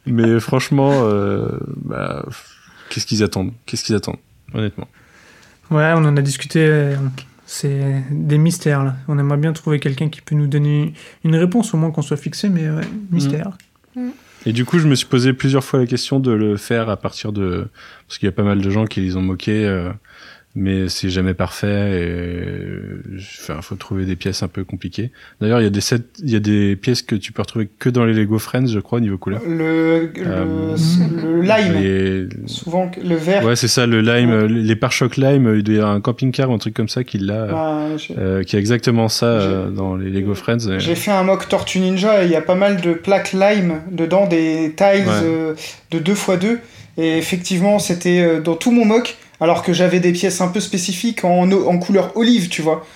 mais 0.06 0.40
franchement, 0.40 0.90
euh, 1.04 1.48
bah, 1.84 2.24
qu'est-ce 2.88 3.06
qu'ils 3.06 3.22
attendent? 3.22 3.52
Qu'est-ce 3.66 3.84
qu'ils 3.84 3.94
attendent? 3.94 4.16
Honnêtement. 4.54 4.88
Ouais, 5.70 5.92
on 5.94 6.04
en 6.04 6.16
a 6.16 6.22
discuté. 6.22 6.94
C'est 7.50 8.04
des 8.10 8.36
mystères 8.36 8.84
là. 8.84 8.96
On 9.08 9.18
aimerait 9.18 9.38
bien 9.38 9.54
trouver 9.54 9.80
quelqu'un 9.80 10.10
qui 10.10 10.20
peut 10.20 10.34
nous 10.34 10.46
donner 10.46 10.92
une 11.24 11.34
réponse, 11.34 11.72
au 11.72 11.78
moins 11.78 11.90
qu'on 11.90 12.02
soit 12.02 12.18
fixé, 12.18 12.50
mais 12.50 12.68
ouais, 12.68 12.84
mystère. 13.10 13.56
Et 14.44 14.52
du 14.52 14.66
coup, 14.66 14.78
je 14.78 14.86
me 14.86 14.94
suis 14.94 15.06
posé 15.06 15.32
plusieurs 15.32 15.64
fois 15.64 15.80
la 15.80 15.86
question 15.86 16.20
de 16.20 16.30
le 16.30 16.58
faire 16.58 16.90
à 16.90 16.98
partir 16.98 17.32
de... 17.32 17.66
Parce 18.06 18.18
qu'il 18.18 18.26
y 18.26 18.28
a 18.28 18.32
pas 18.32 18.42
mal 18.42 18.60
de 18.60 18.68
gens 18.68 18.84
qui 18.84 19.00
les 19.00 19.16
ont 19.16 19.22
moqués. 19.22 19.64
euh, 19.64 19.90
mais 20.54 20.88
c'est 20.88 21.08
jamais 21.10 21.34
parfait 21.34 22.02
et 22.02 23.20
enfin 23.40 23.60
faut 23.62 23.76
trouver 23.76 24.04
des 24.04 24.16
pièces 24.16 24.42
un 24.42 24.48
peu 24.48 24.64
compliquées. 24.64 25.12
D'ailleurs, 25.40 25.60
il 25.60 25.64
y 25.64 25.66
a 25.66 25.70
des 25.70 25.80
sets, 25.80 26.00
il 26.22 26.30
y 26.30 26.36
a 26.36 26.40
des 26.40 26.74
pièces 26.76 27.02
que 27.02 27.14
tu 27.14 27.32
peux 27.32 27.42
retrouver 27.42 27.68
que 27.78 27.88
dans 27.88 28.04
les 28.04 28.12
Lego 28.14 28.38
Friends, 28.38 28.66
je 28.66 28.80
crois, 28.80 29.00
niveau 29.00 29.18
couleur. 29.18 29.40
Le, 29.46 30.10
le, 30.16 30.26
Euh, 30.26 30.76
le 31.22 31.42
lime, 31.42 31.76
Et- 31.76 32.48
souvent 32.48 32.90
le 33.02 33.14
vert. 33.14 33.44
Ouais, 33.44 33.56
c'est 33.56 33.68
ça, 33.68 33.86
le 33.86 34.00
lime, 34.00 34.30
euh, 34.30 34.46
les 34.48 34.76
pare-chocs 34.76 35.16
lime, 35.16 35.54
il 35.64 35.72
y 35.72 35.76
avoir 35.76 35.92
un 35.92 36.00
camping-car 36.00 36.50
ou 36.50 36.54
un 36.54 36.58
truc 36.58 36.74
comme 36.74 36.88
ça 36.88 37.04
qui 37.04 37.18
l'a, 37.18 37.46
Bah, 37.46 37.86
euh, 38.16 38.42
qui 38.42 38.56
a 38.56 38.58
exactement 38.58 39.08
ça 39.08 39.26
euh, 39.26 39.70
dans 39.70 39.96
les 39.96 40.10
Lego 40.10 40.34
Friends. 40.34 40.58
et- 40.70 40.80
J'ai 40.80 40.94
fait 40.94 41.10
un 41.12 41.22
mock 41.22 41.48
Tortue 41.48 41.78
Ninja 41.80 42.22
et 42.22 42.26
il 42.26 42.32
y 42.32 42.36
a 42.36 42.42
pas 42.42 42.54
mal 42.56 42.80
de 42.80 42.94
plaques 42.94 43.32
lime 43.32 43.80
dedans, 43.92 44.26
des 44.26 44.72
tiles 44.76 45.06
Ouais. 45.06 45.22
euh, 45.22 45.54
de 45.90 45.98
2x2. 45.98 46.58
Et 46.96 47.16
effectivement, 47.16 47.78
c'était 47.78 48.20
euh, 48.22 48.40
dans 48.40 48.56
tout 48.56 48.72
mon 48.72 48.84
mock, 48.84 49.16
alors 49.40 49.62
que 49.62 49.72
j'avais 49.72 50.00
des 50.00 50.12
pièces 50.12 50.40
un 50.40 50.48
peu 50.48 50.60
spécifiques 50.60 51.24
en, 51.24 51.50
en 51.50 51.78
couleur 51.78 52.16
olive, 52.16 52.48
tu 52.48 52.62
vois, 52.62 52.86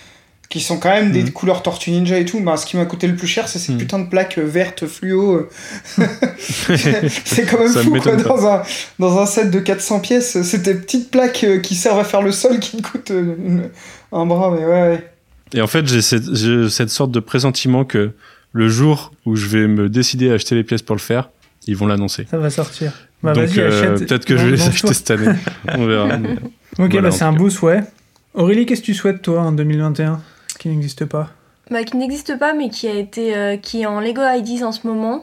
qui 0.49 0.61
sont 0.61 0.79
quand 0.79 0.91
même 0.91 1.13
des 1.13 1.23
Mhm. 1.23 1.31
couleurs 1.31 1.63
Tortue 1.63 1.91
Ninja 1.93 2.19
et 2.19 2.25
tout. 2.27 2.39
Bah, 2.41 2.57
ce 2.59 2.67
qui 2.67 2.77
m'a 2.77 2.85
coûté 2.85 3.07
le 3.07 3.17
plus 3.17 3.27
cher, 3.29 3.49
c'est 3.49 3.59
ces 3.59 3.73
Mhm. 3.73 3.79
putains 3.79 3.99
de 4.01 4.09
plaques 4.09 4.39
vertes 4.39 4.87
fluo. 4.87 5.49
c'est 6.39 7.47
quand 7.51 7.59
même 7.59 7.69
fou, 7.73 7.97
quoi, 8.01 8.17
dans 8.17 8.47
un, 8.47 8.63
dans 8.99 9.19
un 9.19 9.27
set 9.27 9.51
de 9.51 9.59
400 9.61 10.01
pièces. 10.01 10.43
C'est 10.43 10.63
des 10.63 10.75
petites 10.75 11.11
plaques 11.11 11.45
euh, 11.45 11.59
qui 11.59 11.75
servent 11.75 11.99
à 12.01 12.05
faire 12.05 12.23
le 12.23 12.33
sol 12.33 12.59
qui 12.59 12.83
coûtent 12.83 13.11
euh, 13.13 13.35
une- 13.39 13.71
un 14.13 14.27
bras, 14.27 14.51
mais 14.51 14.65
ouais, 14.65 14.71
ouais. 14.91 15.09
Et 15.55 15.61
en 15.63 15.67
fait, 15.67 15.87
j'ai 15.87 16.03
cette, 16.03 16.35
j'ai 16.35 16.69
cette 16.71 16.91
sorte 16.91 17.11
de 17.13 17.21
pressentiment 17.21 17.85
que 17.85 18.13
le 18.53 18.69
jour 18.69 19.13
où 19.27 19.37
je 19.37 19.47
vais 19.47 19.67
me 19.69 19.89
décider 19.89 20.31
à 20.31 20.35
acheter 20.35 20.55
les 20.55 20.65
pièces 20.65 20.83
pour 20.83 20.97
le 20.97 21.01
faire, 21.01 21.31
ils 21.67 21.77
vont 21.77 21.87
l'annoncer. 21.87 22.27
Ça 22.31 22.39
va 22.39 22.51
sortir. 22.51 22.93
Bah, 23.23 23.33
Donc 23.35 23.45
vas-y, 23.45 23.61
euh, 23.61 23.69
achète. 23.95 24.07
peut-être 24.09 24.25
que 24.25 24.37
je 24.37 24.45
vais 24.47 24.53
les 24.57 24.63
acheter 24.67 24.93
cette 24.95 25.11
année. 25.13 25.33
On 25.77 25.87
verra. 25.87 26.19
mais- 26.19 26.35
Ok, 26.79 26.91
Voilà, 26.91 27.01
bah, 27.03 27.09
en 27.09 27.11
c'est 27.13 27.19
tout 27.19 27.25
un 27.25 27.33
beau 27.33 27.51
souhait. 27.51 27.85
Aurélie, 28.35 28.67
qu'est-ce 28.67 28.81
que 28.81 28.87
tu 28.87 28.95
souhaites 28.95 29.21
toi 29.23 29.43
en 29.43 29.53
2021 29.53 30.21
qui 30.59 30.69
n'existe 30.69 31.05
pas? 31.05 31.31
Bah, 31.71 31.85
qui 31.85 31.97
n'existe 31.97 32.39
pas, 32.39 32.55
mais 32.55 32.69
qui 32.71 32.89
a 32.89 32.95
été, 32.95 33.37
euh, 33.37 33.57
qui 33.57 33.83
est 33.83 33.87
en 33.87 34.01
Lego 34.01 34.23
IDs 34.23 34.65
en 34.65 34.73
ce 34.73 34.87
moment. 34.87 35.21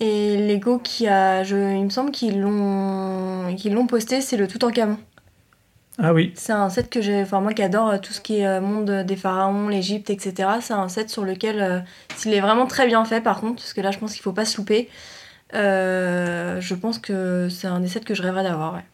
Et 0.00 0.36
Lego 0.48 0.78
qui 0.78 1.06
a, 1.06 1.44
je, 1.44 1.54
il 1.56 1.84
me 1.84 1.90
semble 1.90 2.10
qu'ils 2.10 2.40
l'ont, 2.40 3.54
qu'ils 3.56 3.72
l'ont 3.72 3.86
posté, 3.86 4.20
c'est 4.20 4.36
le 4.36 4.48
Toutankhamon. 4.48 4.96
Ah 5.98 6.12
oui. 6.14 6.32
C'est 6.34 6.52
un 6.52 6.70
set 6.70 6.88
que 6.90 7.00
j'ai, 7.02 7.20
enfin 7.22 7.40
moi 7.40 7.52
qui 7.52 7.62
adore 7.62 7.90
euh, 7.90 7.98
tout 7.98 8.12
ce 8.12 8.20
qui 8.20 8.38
est 8.38 8.46
euh, 8.46 8.60
monde 8.60 9.04
des 9.06 9.14
pharaons, 9.16 9.68
l'Égypte, 9.68 10.10
etc. 10.10 10.48
C'est 10.60 10.72
un 10.72 10.88
set 10.88 11.10
sur 11.10 11.22
lequel, 11.24 11.60
euh, 11.60 11.78
s'il 12.16 12.32
est 12.32 12.40
vraiment 12.40 12.66
très 12.66 12.86
bien 12.86 13.04
fait 13.04 13.20
par 13.20 13.40
contre, 13.40 13.56
parce 13.56 13.72
que 13.74 13.80
là 13.82 13.90
je 13.90 13.98
pense 13.98 14.12
qu'il 14.14 14.22
faut 14.22 14.32
pas 14.32 14.44
se 14.46 14.56
louper. 14.56 14.88
Euh, 15.54 16.60
je 16.60 16.74
pense 16.74 16.98
que 16.98 17.48
c'est 17.50 17.66
un 17.66 17.80
des 17.80 17.88
sets 17.88 18.00
que 18.00 18.14
je 18.14 18.22
rêverais 18.22 18.42
d'avoir. 18.44 18.74
Ouais. 18.74 18.84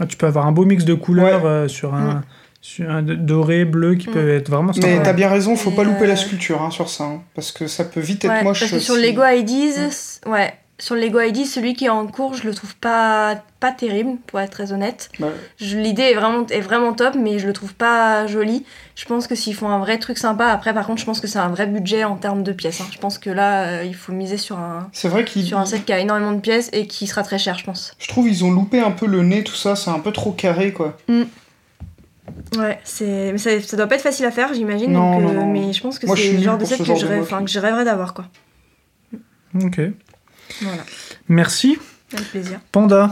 Ah, 0.00 0.06
tu 0.06 0.16
peux 0.16 0.26
avoir 0.26 0.46
un 0.46 0.52
beau 0.52 0.64
mix 0.64 0.84
de 0.84 0.94
couleurs 0.94 1.44
Ouais. 1.44 1.48
euh, 1.50 1.68
sur 1.68 1.94
un, 1.94 2.14
Mm. 2.14 2.22
sur 2.60 2.90
un 2.90 3.02
doré, 3.02 3.64
bleu 3.64 3.94
qui 3.94 4.08
Mm. 4.08 4.12
peut 4.12 4.28
être 4.34 4.50
vraiment 4.50 4.72
Mais 4.76 4.80
sympa. 4.82 5.02
t'as 5.04 5.12
bien 5.12 5.28
raison, 5.28 5.54
faut 5.56 5.70
Et, 5.70 5.74
pas 5.76 5.84
louper 5.84 6.04
euh, 6.04 6.08
la 6.08 6.16
sculpture 6.16 6.62
hein, 6.62 6.70
sur 6.70 6.88
ça, 6.88 7.04
hein, 7.04 7.22
parce 7.34 7.52
que 7.52 7.66
ça 7.66 7.84
peut 7.84 8.00
vite 8.00 8.24
être 8.24 8.30
Ouais, 8.32 8.42
moche. 8.42 8.60
parce 8.60 8.72
que 8.72 8.78
sur 8.80 8.96
Lego 8.96 9.22
IDs, 9.24 9.90
c- 9.90 10.20
ouais, 10.26 10.52
sur 10.78 10.96
le 10.96 11.02
Lego 11.02 11.20
IDs, 11.20 11.44
celui 11.46 11.74
qui 11.74 11.84
est 11.84 11.88
en 11.88 12.06
cours, 12.06 12.34
je 12.34 12.44
le 12.44 12.52
trouve 12.54 12.74
pas, 12.76 13.36
pas 13.60 13.70
terrible, 13.70 14.18
pour 14.26 14.40
être 14.40 14.50
très 14.50 14.72
honnête. 14.72 15.08
Bah, 15.20 15.28
L'idée 15.60 16.02
est 16.02 16.14
vraiment, 16.14 16.44
est 16.48 16.60
vraiment 16.60 16.92
top, 16.92 17.14
mais 17.18 17.38
je 17.38 17.46
le 17.46 17.52
trouve 17.52 17.74
pas 17.74 18.26
joli. 18.26 18.64
Je 18.96 19.04
pense 19.04 19.26
que 19.28 19.34
s'ils 19.36 19.54
font 19.54 19.68
un 19.68 19.78
vrai 19.78 19.98
truc 19.98 20.18
sympa, 20.18 20.46
après 20.48 20.74
par 20.74 20.86
contre, 20.86 21.00
je 21.00 21.06
pense 21.06 21.20
que 21.20 21.26
c'est 21.28 21.38
un 21.38 21.48
vrai 21.48 21.66
budget 21.66 22.02
en 22.04 22.16
termes 22.16 22.42
de 22.42 22.52
pièces. 22.52 22.80
hein. 22.80 22.86
Je 22.92 22.98
pense 22.98 23.18
que 23.18 23.30
là, 23.30 23.66
euh, 23.68 23.84
il 23.84 23.94
faut 23.94 24.12
miser 24.12 24.36
sur 24.36 24.58
un, 24.58 24.90
vrai 25.04 25.24
sur 25.26 25.58
un 25.58 25.64
set 25.64 25.84
qui 25.84 25.92
a 25.92 25.98
énormément 26.00 26.32
de 26.32 26.40
pièces 26.40 26.70
et 26.72 26.86
qui 26.88 27.06
sera 27.06 27.22
très 27.22 27.38
cher, 27.38 27.56
je 27.56 27.64
pense. 27.64 27.94
je 27.98 28.08
trouve 28.08 28.28
ils 28.28 28.44
ont 28.44 28.50
loupé 28.50 28.80
un 28.80 28.90
peu 28.90 29.06
le 29.06 29.22
nez, 29.22 29.44
tout 29.44 29.54
ça, 29.54 29.76
c'est 29.76 29.90
un 29.90 30.00
peu 30.00 30.10
trop 30.12 30.32
carré 30.32 30.72
quoi. 30.72 30.96
Ouais, 32.56 32.78
c'est, 32.84 33.32
mais 33.32 33.38
ça, 33.38 33.60
ça 33.60 33.76
doit 33.76 33.86
pas 33.86 33.94
être 33.96 34.02
facile 34.02 34.26
à 34.26 34.30
faire, 34.30 34.52
j'imagine. 34.54 34.92
Donc, 34.92 35.22
euh. 35.22 35.44
Mais 35.46 35.72
je 35.72 35.80
pense 35.80 35.98
que 35.98 36.06
c'est 36.06 36.32
le 36.32 36.42
genre 36.42 36.58
de 36.58 36.64
set 36.64 36.78
ce 36.78 36.82
que 36.82 36.98
je, 37.00 37.06
rêve- 37.06 37.44
que 37.44 37.50
je 37.50 37.58
rêverais 37.60 37.84
d'avoir, 37.84 38.14
quoi. 38.14 38.24
Ok. 39.62 39.80
Voilà, 40.62 40.82
Merci. 41.28 41.78
avec 42.12 42.30
plaisir. 42.30 42.60
Panda, 42.72 43.10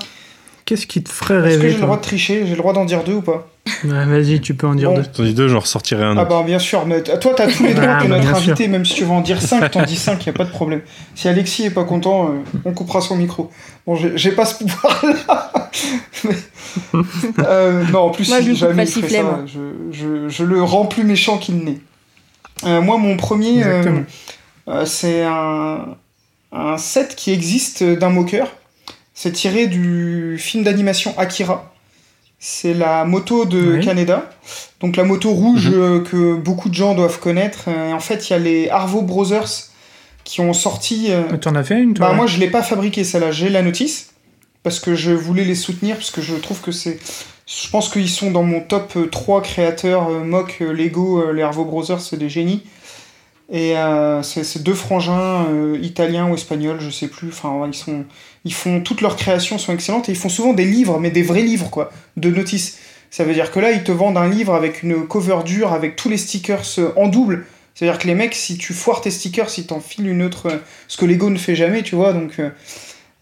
qu'est-ce 0.64 0.86
qui 0.86 1.02
te 1.02 1.08
ferait 1.10 1.34
Est-ce 1.36 1.42
que 1.44 1.50
rêver 1.50 1.68
j'ai 1.70 1.76
le 1.76 1.82
droit 1.82 1.96
de 1.96 2.02
tricher? 2.02 2.42
J'ai 2.44 2.50
le 2.52 2.56
droit 2.56 2.72
d'en 2.72 2.84
dire 2.84 3.02
deux 3.04 3.14
ou 3.14 3.22
pas? 3.22 3.48
Ouais, 3.84 4.06
Vas-y, 4.06 4.40
tu 4.40 4.54
peux 4.54 4.66
en 4.66 4.74
dire 4.74 4.90
Bon. 4.90 4.96
deux. 4.96 5.04
Tandis 5.04 5.34
deux, 5.34 5.46
j'en 5.48 5.60
ressortirai 5.60 6.02
un 6.04 6.16
Ah 6.16 6.22
autre. 6.22 6.30
bah 6.30 6.42
bien 6.44 6.58
sûr, 6.58 6.84
mais 6.86 7.00
t- 7.02 7.16
toi 7.20 7.32
t'as 7.36 7.46
tous 7.50 7.62
les 7.64 7.74
droits 7.74 7.96
Ah, 8.00 8.02
de 8.02 8.08
notre 8.08 8.28
invité, 8.34 8.66
même 8.68 8.84
si 8.84 8.94
tu 8.94 9.04
veux 9.04 9.10
en 9.10 9.20
dire 9.20 9.40
5, 9.40 9.70
t'en 9.70 9.82
dis 9.84 9.96
5, 9.96 10.24
y 10.26 10.30
a 10.30 10.32
pas 10.32 10.44
de 10.44 10.50
problème. 10.50 10.82
Si 11.14 11.28
Alexis 11.28 11.64
est 11.66 11.70
pas 11.70 11.84
content, 11.84 12.28
euh, 12.30 12.60
on 12.64 12.72
coupera 12.72 13.00
son 13.00 13.16
micro. 13.16 13.50
Bon, 13.86 13.96
j'ai 13.96 14.32
pas 14.32 14.44
ce 14.46 14.62
pouvoir-là. 14.64 15.70
Mais- 16.24 16.30
Euh, 17.46 17.84
non, 17.92 18.00
en 18.00 18.10
plus, 18.10 18.28
Moi, 18.30 18.40
je 18.40 18.52
jamais 18.54 18.86
ça, 18.86 19.00
je, 19.46 19.58
je, 19.92 20.28
je 20.28 20.44
le 20.44 20.62
rends 20.62 20.86
plus 20.86 21.04
méchant 21.04 21.36
qu'il 21.38 21.58
n'est. 21.58 21.80
Euh, 22.64 22.80
moi, 22.80 22.96
mon 22.96 23.16
premier, 23.18 23.62
euh, 23.64 24.00
euh, 24.68 24.86
c'est 24.86 25.22
un, 25.22 25.96
un 26.52 26.76
set 26.78 27.14
qui 27.16 27.32
existe 27.32 27.82
d'un 27.82 28.10
moqueur. 28.10 28.48
C'est 29.14 29.32
tiré 29.32 29.66
du 29.66 30.36
film 30.38 30.64
d'animation 30.64 31.14
Akira. 31.18 31.72
C'est 32.38 32.74
la 32.74 33.04
moto 33.04 33.44
de 33.44 33.76
Oui. 33.78 33.84
Canada. 33.84 34.30
Donc 34.80 34.96
la 34.96 35.04
moto 35.04 35.30
rouge 35.30 35.68
Mhm. 35.70 35.74
euh, 35.80 36.00
que 36.00 36.34
beaucoup 36.34 36.68
de 36.68 36.74
gens 36.74 36.94
doivent 36.94 37.20
connaître. 37.20 37.68
Et 37.68 37.92
en 37.92 38.00
fait, 38.00 38.28
il 38.28 38.32
y 38.32 38.36
a 38.36 38.38
les 38.38 38.68
Arvo 38.68 39.02
Brothers 39.02 39.68
qui 40.24 40.40
ont 40.40 40.52
sorti. 40.52 41.06
euh, 41.10 41.36
T'en 41.36 41.54
as 41.54 41.62
fait 41.62 41.80
une 41.80 41.94
toi 41.94 42.08
bah, 42.08 42.14
moi, 42.14 42.26
je 42.26 42.38
l'ai 42.38 42.50
pas 42.50 42.62
fabriqué 42.62 43.04
celle-là. 43.04 43.30
J'ai 43.32 43.48
la 43.48 43.62
notice 43.62 44.10
parce 44.64 44.80
que 44.80 44.94
je 44.94 45.12
voulais 45.12 45.44
les 45.44 45.54
soutenir 45.54 45.96
parce 45.96 46.10
que 46.10 46.20
je 46.20 46.34
trouve 46.34 46.60
que 46.60 46.72
c'est. 46.72 46.98
Je 47.46 47.68
pense 47.70 47.88
qu'ils 47.88 48.08
sont 48.08 48.30
dans 48.30 48.42
mon 48.44 48.60
top 48.60 48.92
euh, 48.96 49.06
3 49.08 49.42
créateurs 49.42 50.08
euh, 50.08 50.24
mock 50.24 50.58
euh, 50.62 50.72
Lego. 50.72 51.30
les 51.32 51.42
Arvo 51.42 51.64
Brothers, 51.64 52.00
c'est 52.00 52.16
des 52.16 52.28
génies. 52.28 52.62
Et 53.52 53.76
euh, 53.76 54.22
c'est 54.22 54.44
c'est 54.44 54.62
deux 54.62 54.74
frangins 54.74 55.46
euh, 55.50 55.78
italiens 55.80 56.28
ou 56.28 56.34
espagnols, 56.34 56.80
je 56.80 56.90
sais 56.90 57.06
plus. 57.06 57.28
Enfin, 57.28 57.68
ils 57.68 57.74
sont, 57.74 58.04
ils 58.44 58.54
font 58.54 58.80
toutes 58.80 59.02
leurs 59.02 59.16
créations 59.16 59.58
sont 59.58 59.74
excellentes 59.74 60.08
et 60.08 60.12
ils 60.12 60.18
font 60.18 60.30
souvent 60.30 60.54
des 60.54 60.64
livres, 60.64 60.98
mais 60.98 61.10
des 61.10 61.22
vrais 61.22 61.42
livres 61.42 61.68
quoi, 61.70 61.92
de 62.16 62.30
notices. 62.30 62.78
Ça 63.10 63.24
veut 63.24 63.34
dire 63.34 63.50
que 63.50 63.60
là, 63.60 63.72
ils 63.72 63.84
te 63.84 63.92
vendent 63.92 64.16
un 64.16 64.28
livre 64.28 64.54
avec 64.54 64.82
une 64.82 65.06
cover 65.06 65.40
dure, 65.44 65.74
avec 65.74 65.96
tous 65.96 66.08
les 66.08 66.16
stickers 66.16 66.64
euh, 66.78 66.92
en 66.96 67.08
double. 67.08 67.44
C'est-à-dire 67.74 67.98
que 67.98 68.06
les 68.06 68.14
mecs, 68.14 68.34
si 68.34 68.56
tu 68.56 68.72
foires 68.72 69.02
tes 69.02 69.10
stickers, 69.10 69.50
si 69.50 69.66
t'en 69.66 69.80
files 69.80 70.08
une 70.08 70.22
autre, 70.22 70.46
euh, 70.46 70.56
ce 70.88 70.96
que 70.96 71.04
Lego 71.04 71.28
ne 71.28 71.36
fait 71.36 71.54
jamais, 71.54 71.82
tu 71.82 71.94
vois. 71.94 72.14
Donc, 72.14 72.38
euh, 72.38 72.48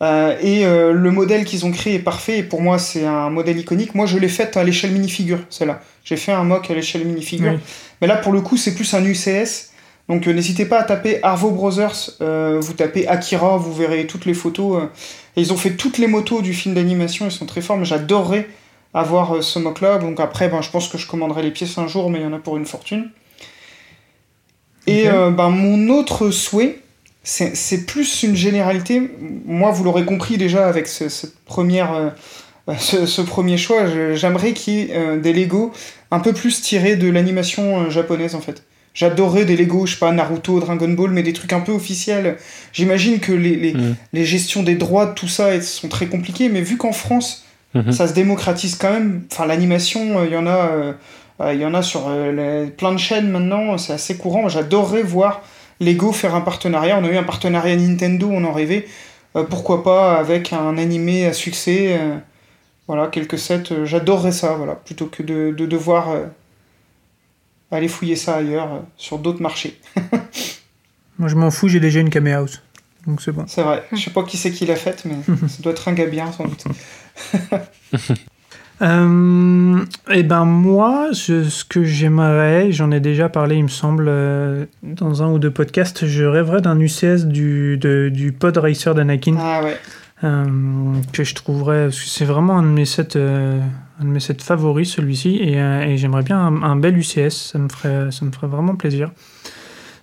euh, 0.02 0.36
et 0.40 0.64
euh, 0.64 0.92
le 0.92 1.10
modèle 1.10 1.44
qu'ils 1.44 1.66
ont 1.66 1.72
créé 1.72 1.96
est 1.96 1.98
parfait. 2.00 2.38
Et 2.38 2.42
pour 2.42 2.62
moi, 2.62 2.78
c'est 2.78 3.04
un 3.04 3.30
modèle 3.30 3.58
iconique. 3.58 3.94
Moi, 3.94 4.06
je 4.06 4.18
l'ai 4.18 4.28
fait 4.28 4.56
à 4.56 4.64
l'échelle 4.64 4.92
minifigure, 4.92 5.40
celle-là. 5.50 5.82
J'ai 6.04 6.16
fait 6.16 6.32
un 6.32 6.44
mock 6.44 6.70
à 6.70 6.74
l'échelle 6.74 7.04
minifigure. 7.04 7.52
Oui. 7.52 7.58
Mais 8.00 8.06
là, 8.06 8.16
pour 8.16 8.32
le 8.32 8.40
coup, 8.40 8.56
c'est 8.56 8.74
plus 8.74 8.94
un 8.94 9.04
UCS. 9.04 9.69
Donc, 10.10 10.26
euh, 10.26 10.32
n'hésitez 10.32 10.66
pas 10.66 10.80
à 10.80 10.82
taper 10.82 11.20
Arvo 11.22 11.50
Brothers. 11.50 12.10
euh, 12.20 12.58
vous 12.60 12.74
tapez 12.74 13.06
Akira, 13.06 13.56
vous 13.56 13.72
verrez 13.72 14.06
toutes 14.06 14.26
les 14.26 14.34
photos. 14.34 14.82
euh. 14.82 14.86
et 15.36 15.40
ils 15.40 15.52
ont 15.52 15.56
fait 15.56 15.70
toutes 15.76 15.96
les 15.98 16.08
motos 16.08 16.42
du 16.42 16.52
film 16.52 16.74
d'animation. 16.74 17.24
Ils 17.26 17.32
sont 17.32 17.46
très 17.46 17.62
forts. 17.62 17.78
Mais 17.78 17.84
j'adorerais 17.86 18.48
avoir 18.92 19.42
ce 19.42 19.58
mock-là. 19.58 19.98
Donc, 19.98 20.20
après, 20.20 20.48
ben, 20.48 20.60
je 20.60 20.70
pense 20.70 20.88
que 20.88 20.98
je 20.98 21.06
commanderai 21.06 21.42
les 21.42 21.52
pièces 21.52 21.78
un 21.78 21.86
jour, 21.86 22.10
mais 22.10 22.18
il 22.18 22.22
y 22.22 22.26
en 22.26 22.32
a 22.32 22.38
pour 22.38 22.56
une 22.56 22.66
fortune. 22.66 23.10
Et 24.86 25.08
euh, 25.08 25.30
ben, 25.30 25.50
mon 25.50 25.88
autre 25.94 26.30
souhait, 26.30 26.80
c'est 27.22 27.86
plus 27.86 28.24
une 28.24 28.34
généralité. 28.34 29.10
Moi, 29.46 29.70
vous 29.70 29.84
l'aurez 29.84 30.04
compris 30.04 30.36
déjà 30.38 30.66
avec 30.66 30.88
ce, 30.88 31.08
cette 31.08 31.38
première, 31.44 31.92
euh, 31.94 32.10
ce, 32.78 33.06
ce 33.06 33.22
premier 33.22 33.58
choix, 33.58 33.84
j'aimerais 34.14 34.54
qu'il 34.54 34.74
y 34.74 34.80
ait 34.80 34.96
euh, 34.96 35.20
des 35.20 35.32
Lego 35.32 35.70
un 36.10 36.18
peu 36.18 36.32
plus 36.32 36.60
tirés 36.62 36.96
de 36.96 37.08
l'animation 37.08 37.88
japonaise 37.90 38.34
en 38.34 38.40
fait. 38.40 38.64
J'adorerais 38.92 39.44
des 39.44 39.56
Lego, 39.56 39.86
je 39.86 39.92
sais 39.94 39.98
pas, 40.00 40.10
Naruto, 40.12 40.58
Dragon 40.60 40.88
Ball, 40.88 41.10
mais 41.10 41.22
des 41.22 41.32
trucs 41.32 41.52
un 41.52 41.60
peu 41.60 41.72
officiels. 41.72 42.36
J'imagine 42.72 43.20
que 43.20 43.32
les, 43.32 43.54
les, 43.56 43.74
Mhm. 43.74 43.94
les 44.12 44.24
gestions 44.24 44.62
des 44.62 44.74
droits, 44.74 45.06
tout 45.06 45.28
ça, 45.28 45.60
sont 45.60 45.88
très 45.88 46.06
compliquées, 46.06 46.48
mais 46.48 46.60
vu 46.60 46.76
qu'en 46.76 46.92
France, 46.92 47.44
Mhm. 47.74 47.92
ça 47.92 48.08
se 48.08 48.14
démocratise 48.14 48.74
quand 48.74 48.90
même. 48.92 49.22
Enfin, 49.30 49.46
l'animation, 49.46 50.18
euh, 50.18 50.26
il 50.26 50.32
y 50.32 50.36
en 50.36 50.46
a, 50.48 50.50
euh, 50.72 50.92
euh, 51.40 51.54
il 51.54 51.60
y 51.60 51.64
en 51.64 51.72
a 51.74 51.82
sur 51.82 52.08
euh, 52.08 52.64
les- 52.64 52.70
plein 52.70 52.92
de 52.92 52.98
chaînes 52.98 53.30
maintenant. 53.30 53.78
C'est 53.78 53.92
assez 53.92 54.16
courant. 54.16 54.48
J'adorerais 54.48 55.02
voir 55.04 55.42
Lego 55.78 56.10
faire 56.12 56.34
un 56.34 56.40
partenariat. 56.40 56.98
On 57.00 57.04
a 57.04 57.08
eu 57.08 57.16
un 57.16 57.22
partenariat 57.22 57.76
Nintendo, 57.76 58.28
on 58.30 58.42
en 58.44 58.52
rêvait. 58.52 58.86
Euh, 59.36 59.44
pourquoi 59.44 59.84
pas 59.84 60.16
avec 60.18 60.52
un 60.52 60.76
animé 60.78 61.26
à 61.26 61.32
succès. 61.32 61.96
euh, 61.98 62.16
voilà, 62.88 63.06
quelques 63.06 63.38
sets. 63.38 63.62
J'adorerais 63.84 64.32
ça, 64.32 64.54
voilà, 64.54 64.74
plutôt 64.74 65.06
que 65.06 65.22
de, 65.22 65.54
de 65.56 65.64
devoir 65.64 66.08
aller 67.70 67.88
fouiller 67.88 68.16
ça 68.16 68.36
ailleurs, 68.36 68.72
euh, 68.74 68.78
sur 68.96 69.18
d'autres 69.18 69.42
marchés. 69.42 69.78
Moi, 71.18 71.28
je 71.28 71.34
m'en 71.34 71.50
fous, 71.50 71.68
j'ai 71.68 71.80
déjà 71.80 72.00
une 72.00 72.10
Kame 72.10 72.28
House. 72.28 72.62
Donc 73.06 73.22
c'est 73.22 73.32
bon. 73.32 73.44
C'est 73.46 73.62
vrai. 73.62 73.84
Je 73.92 73.96
sais 73.98 74.10
pas 74.10 74.22
qui 74.24 74.36
c'est 74.36 74.50
qui 74.50 74.66
l'a 74.66 74.76
faite, 74.76 75.04
mais 75.06 75.16
ça 75.48 75.62
doit 75.62 75.72
être 75.72 75.88
un 75.88 75.92
gars 75.92 76.06
bien, 76.06 76.30
sans 76.32 76.44
doute. 76.44 76.64
Euh, 78.82 79.84
et 80.10 80.22
ben 80.22 80.46
moi, 80.46 81.08
je- 81.12 81.44
ce 81.44 81.64
que 81.66 81.84
j'aimerais, 81.84 82.72
j'en 82.72 82.90
ai 82.90 83.00
déjà 83.00 83.28
parlé, 83.28 83.56
il 83.56 83.64
me 83.64 83.68
semble, 83.68 84.06
euh, 84.08 84.64
dans 84.82 85.22
un 85.22 85.30
ou 85.30 85.38
deux 85.38 85.50
podcasts, 85.50 86.06
je 86.06 86.24
rêverais 86.24 86.62
d'un 86.62 86.80
UCS 86.80 87.26
du, 87.26 87.76
de- 87.76 88.08
du 88.10 88.32
Pod 88.32 88.56
Racer 88.56 88.94
d'Anakin 88.94 89.36
Ah 89.38 89.60
ouais. 89.62 89.76
euh, 90.24 90.46
que 91.12 91.24
je 91.24 91.34
trouverais, 91.34 91.84
parce 91.88 92.00
que 92.00 92.08
c'est 92.08 92.24
vraiment 92.24 92.56
un 92.56 92.62
de 92.62 92.68
mes 92.68 92.86
sets, 92.86 93.16
euh, 93.16 93.58
un 94.00 94.04
de 94.04 94.10
mes 94.10 94.20
sets 94.20 94.36
favoris, 94.42 94.90
celui-ci, 94.90 95.36
et, 95.42 95.60
euh, 95.60 95.82
et 95.82 95.96
j'aimerais 95.98 96.22
bien 96.22 96.38
un, 96.38 96.62
un 96.62 96.76
bel 96.76 96.96
UCS, 96.96 97.30
ça 97.52 97.58
me 97.58 97.68
ferait, 97.68 98.10
ça 98.10 98.24
me 98.24 98.30
ferait 98.32 98.46
vraiment 98.46 98.74
plaisir. 98.74 99.10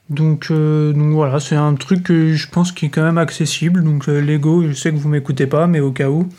Donc, 0.10 0.48
euh, 0.52 0.94
donc 0.94 1.12
voilà, 1.14 1.40
c'est 1.42 1.56
un 1.58 1.74
truc 1.76 2.04
que 2.04 2.32
je 2.34 2.48
pense 2.48 2.72
qui 2.72 2.86
est 2.86 2.90
quand 2.90 3.02
même 3.04 3.18
accessible. 3.18 3.84
Donc 3.84 4.08
euh, 4.08 4.22
Lego, 4.22 4.64
je 4.66 4.72
sais 4.72 4.92
que 4.92 4.96
vous 4.96 5.10
m'écoutez 5.10 5.48
pas, 5.48 5.68
mais 5.68 5.82
au 5.82 5.92
cas 5.92 6.08
où, 6.10 6.30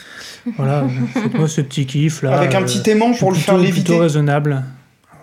voilà, 0.56 0.86
faites-moi 1.12 1.48
ce 1.48 1.60
petit 1.60 1.85
kiff 1.85 2.22
là. 2.22 2.39
Avec 2.39 2.55
un 2.55 2.62
petit 2.62 2.89
aimant 2.89 3.12
pour 3.12 3.30
le 3.30 3.36
plutôt- 3.36 3.52
faire 3.52 3.59
léviter. 3.59 3.82
Plutôt 3.85 3.98
raisonnable. 4.01 4.64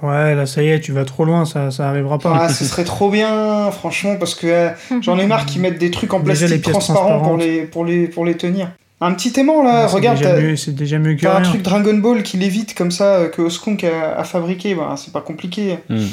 Ouais, 0.04 0.36
là 0.36 0.46
ça 0.46 0.62
y 0.62 0.68
est, 0.68 0.80
tu 0.82 0.92
vas 0.92 1.06
trop 1.06 1.26
loin, 1.26 1.46
ça, 1.46 1.72
ça 1.72 1.90
arrivera 1.90 2.20
pas. 2.20 2.38
Ah, 2.42 2.50
ce 2.50 2.66
serait 2.66 2.84
trop 2.84 3.10
bien, 3.10 3.72
franchement, 3.72 4.18
parce 4.20 4.36
que 4.36 4.46
euh, 4.46 4.70
j'en 5.02 5.18
ai 5.18 5.26
marre 5.26 5.46
qu'ils 5.48 5.62
mettent 5.62 5.80
des 5.80 5.90
trucs 5.90 6.14
en 6.14 6.20
Déjà, 6.20 6.46
plastique 6.46 6.70
transparent 6.70 7.22
pour 7.22 7.38
les, 7.38 7.62
pour, 7.64 7.84
les, 7.86 8.08
pour 8.08 8.26
les 8.26 8.36
tenir. 8.36 8.70
Un 9.06 9.14
petit 9.14 9.40
aimant 9.40 9.62
là, 9.64 9.86
Ouais, 9.86 9.92
regarde, 9.92 10.18
déjà 10.18 10.32
t'as 10.36 10.42
mieux- 10.42 10.56
c'est 10.56 10.74
déjà 10.74 10.98
mieux 11.00 11.16
que 11.16 11.22
t'as 11.22 11.38
un 11.38 11.42
truc 11.42 11.62
Dragon 11.62 11.94
Ball 11.96 12.24
qui 12.24 12.38
lévite 12.38 12.74
comme 12.76 12.92
ça 12.92 13.16
euh, 13.18 13.30
que 13.30 13.42
Oskunk 13.42 13.84
a, 13.84 14.18
a 14.18 14.24
fabriqué, 14.24 14.74
bah, 14.76 14.96
c'est 14.98 15.12
pas 15.14 15.22
compliqué. 15.22 15.78
Hmm. 15.90 16.06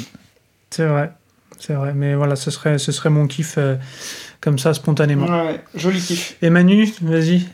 C'est 0.69 0.85
vrai, 0.85 1.11
c'est 1.59 1.73
vrai. 1.73 1.93
Mais 1.95 2.15
voilà, 2.15 2.35
ce 2.35 2.51
serait, 2.51 2.77
ce 2.77 2.91
serait 2.91 3.09
mon 3.09 3.27
kiff 3.27 3.55
euh, 3.57 3.75
comme 4.41 4.59
ça 4.59 4.73
spontanément. 4.73 5.25
Ouais, 5.27 5.47
ouais, 5.53 5.59
joli 5.75 5.99
kiff. 6.01 6.35
Et 6.41 6.49
Manu, 6.49 6.87
vas-y. 7.01 7.45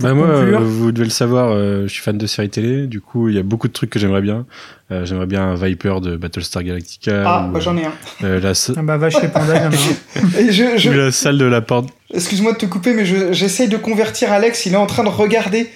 Bah 0.00 0.12
moi, 0.12 0.26
euh, 0.26 0.58
vous 0.58 0.90
devez 0.90 1.04
le 1.04 1.10
savoir, 1.10 1.50
euh, 1.52 1.82
je 1.84 1.88
suis 1.92 2.02
fan 2.02 2.18
de 2.18 2.26
séries 2.26 2.50
télé. 2.50 2.86
Du 2.88 3.00
coup, 3.00 3.28
il 3.28 3.36
y 3.36 3.38
a 3.38 3.44
beaucoup 3.44 3.68
de 3.68 3.72
trucs 3.72 3.90
que 3.90 3.98
j'aimerais 4.00 4.22
bien. 4.22 4.44
Euh, 4.90 5.04
j'aimerais 5.04 5.26
bien 5.26 5.42
un 5.44 5.54
Viper 5.54 6.00
de 6.02 6.16
Battlestar 6.16 6.64
Galactica. 6.64 7.22
Ah, 7.24 7.46
ou, 7.48 7.52
bah 7.52 7.60
j'en 7.60 7.76
ai 7.76 7.84
un. 7.84 7.92
euh, 8.24 8.40
la, 8.40 8.54
sa- 8.54 8.72
Ah 8.76 8.82
bah 8.82 8.96
va 8.96 9.08
chez 9.08 9.28
Panda, 9.28 9.54
il 9.54 9.62
y 9.62 9.66
en 9.66 9.70
a 9.70 9.74
un. 9.74 10.40
Et 10.48 10.50
je, 10.52 10.76
je- 10.78 10.90
ou 10.90 10.94
la 10.94 11.12
salle 11.12 11.38
de 11.38 11.44
la 11.44 11.60
porte. 11.60 11.90
Excuse-moi 12.12 12.52
de 12.54 12.58
te 12.58 12.66
couper, 12.66 12.92
mais 12.92 13.04
je- 13.04 13.32
j'essaye 13.32 13.68
de 13.68 13.76
convertir 13.76 14.32
Alex, 14.32 14.66
il 14.66 14.72
est 14.74 14.76
en 14.76 14.86
train 14.86 15.04
de 15.04 15.08
regarder. 15.08 15.68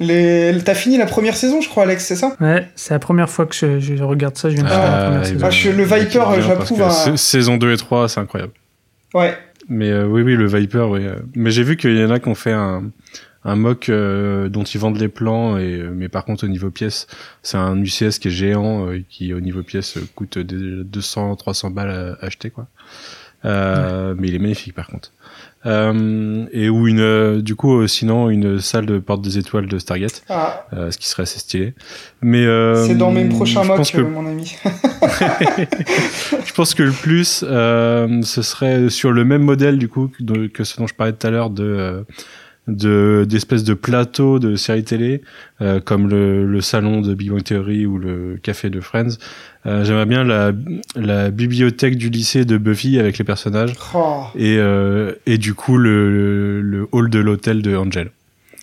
Les... 0.00 0.56
T'as 0.64 0.74
fini 0.74 0.96
la 0.98 1.06
première 1.06 1.36
saison, 1.36 1.60
je 1.60 1.68
crois, 1.68 1.82
Alex, 1.84 2.04
c'est 2.06 2.16
ça? 2.16 2.34
Ouais, 2.40 2.66
c'est 2.74 2.94
la 2.94 2.98
première 2.98 3.28
fois 3.30 3.44
que 3.46 3.54
je, 3.54 3.78
je 3.78 4.02
regarde 4.02 4.36
ça, 4.36 4.48
je 4.48 4.54
viens 4.54 4.64
de 4.64 4.68
faire 4.68 4.78
la 4.78 4.98
Ah, 4.98 5.04
première 5.04 5.26
saison. 5.26 5.46
Ah, 5.46 5.50
je- 5.50 5.70
le 5.70 5.84
Viper, 5.84 6.24
j'approuve 6.40 7.16
Saison 7.16 7.56
2 7.56 7.72
et 7.72 7.76
3, 7.76 8.08
c'est 8.08 8.18
incroyable. 8.20 8.52
Ouais. 9.14 9.36
Mais 9.68 9.90
euh, 9.90 10.06
oui, 10.06 10.22
oui, 10.22 10.34
le 10.36 10.46
Viper, 10.46 10.86
oui. 10.90 11.02
Mais 11.36 11.50
j'ai 11.50 11.62
vu 11.62 11.76
qu'il 11.76 11.96
y 11.96 12.04
en 12.04 12.10
a 12.10 12.18
qui 12.18 12.28
ont 12.28 12.34
fait 12.34 12.52
un, 12.52 12.84
un 13.44 13.56
mock 13.56 13.88
euh, 13.88 14.48
dont 14.48 14.64
ils 14.64 14.78
vendent 14.78 14.98
les 14.98 15.08
plans, 15.08 15.56
et, 15.56 15.78
euh, 15.78 15.90
mais 15.94 16.08
par 16.08 16.24
contre, 16.24 16.44
au 16.44 16.48
niveau 16.48 16.70
pièces, 16.70 17.06
c'est 17.42 17.56
un 17.56 17.80
UCS 17.80 18.18
qui 18.20 18.28
est 18.28 18.30
géant, 18.30 18.86
euh, 18.86 19.02
qui 19.08 19.32
au 19.32 19.40
niveau 19.40 19.62
pièces 19.62 19.96
euh, 19.96 20.06
coûte 20.14 20.38
des 20.38 20.84
200, 20.84 21.36
300 21.36 21.70
balles 21.70 21.90
à 22.20 22.24
acheter, 22.24 22.50
quoi. 22.50 22.66
Euh, 23.46 24.14
Mais 24.18 24.28
il 24.28 24.34
est 24.34 24.38
magnifique, 24.38 24.74
par 24.74 24.88
contre. 24.88 25.12
Euh, 25.66 26.46
et 26.52 26.70
ou 26.70 26.88
une, 26.88 27.00
euh, 27.00 27.42
du 27.42 27.54
coup, 27.54 27.80
euh, 27.80 27.86
sinon, 27.86 28.30
une 28.30 28.60
salle 28.60 28.86
de 28.86 28.98
porte 28.98 29.20
des 29.22 29.36
étoiles 29.38 29.66
de 29.66 29.78
Stargate, 29.78 30.22
Ah, 30.28 30.66
euh, 30.72 30.90
ce 30.90 30.96
qui 30.96 31.06
serait 31.06 31.24
assez 31.24 31.38
stylé. 31.38 31.74
Mais 32.22 32.44
euh, 32.46 32.86
c'est 32.86 32.94
dans 32.94 33.10
mes 33.10 33.28
prochains 33.28 33.64
mocks, 33.64 33.92
que 33.92 34.00
euh, 34.00 34.08
mon 34.08 34.26
ami. 34.26 34.56
je 36.46 36.52
pense 36.54 36.74
que 36.74 36.82
le 36.82 36.92
plus, 36.92 37.44
euh, 37.46 38.22
ce 38.22 38.42
serait 38.42 38.88
sur 38.88 39.12
le 39.12 39.24
même 39.24 39.42
modèle 39.42 39.78
du 39.78 39.88
coup 39.88 40.08
que, 40.08 40.46
que 40.46 40.64
ce 40.64 40.78
dont 40.78 40.86
je 40.86 40.94
parlais 40.94 41.12
tout 41.12 41.26
à 41.26 41.30
l'heure 41.30 41.50
de 41.50 41.64
euh, 41.64 42.02
de 42.76 43.26
d'espèces 43.28 43.64
de 43.64 43.74
plateaux 43.74 44.38
de 44.38 44.56
séries 44.56 44.84
télé 44.84 45.22
euh, 45.60 45.80
comme 45.80 46.08
le, 46.08 46.46
le 46.46 46.60
salon 46.60 47.00
de 47.00 47.14
Big 47.14 47.30
Bang 47.30 47.42
Theory 47.42 47.86
ou 47.86 47.98
le 47.98 48.38
café 48.42 48.70
de 48.70 48.80
Friends. 48.80 49.18
Euh, 49.66 49.84
J'aimerais 49.84 50.06
bien 50.06 50.24
la, 50.24 50.52
la 50.96 51.30
bibliothèque 51.30 51.96
du 51.96 52.08
lycée 52.08 52.44
de 52.44 52.56
Buffy 52.56 52.98
avec 52.98 53.18
les 53.18 53.24
personnages 53.24 53.74
Oh, 53.94 54.22
et 54.34 54.56
euh, 54.58 55.12
et 55.26 55.38
du 55.38 55.54
coup 55.54 55.76
le, 55.76 56.60
le 56.62 56.88
hall 56.92 57.10
de 57.10 57.18
l'hôtel 57.18 57.62
de 57.62 57.76
Angel 57.76 58.10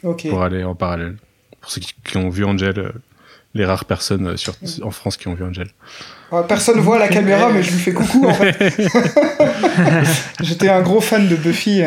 pour 0.01 0.41
aller 0.41 0.63
en 0.63 0.75
parallèle. 0.75 1.15
Pour 1.61 1.71
ceux 1.71 1.81
qui, 1.81 1.93
qui 2.03 2.17
ont 2.17 2.29
vu 2.29 2.45
Angel, 2.45 2.77
euh, 2.79 2.89
les 3.53 3.65
rares 3.65 3.85
personnes 3.85 4.37
sur, 4.37 4.53
en 4.83 4.91
France 4.91 5.17
qui 5.17 5.27
ont 5.27 5.33
vu 5.33 5.43
Angel. 5.43 5.67
Personne 6.47 6.79
voit 6.79 6.99
la 6.99 7.07
caméra, 7.07 7.49
mais 7.51 7.63
je 7.63 7.71
lui 7.71 7.79
fais 7.79 7.93
coucou 7.93 8.25
en 8.27 8.33
fait. 8.33 8.57
J'étais 10.41 10.69
un 10.69 10.81
gros 10.81 11.01
fan 11.01 11.27
de 11.27 11.35
Buffy. 11.35 11.81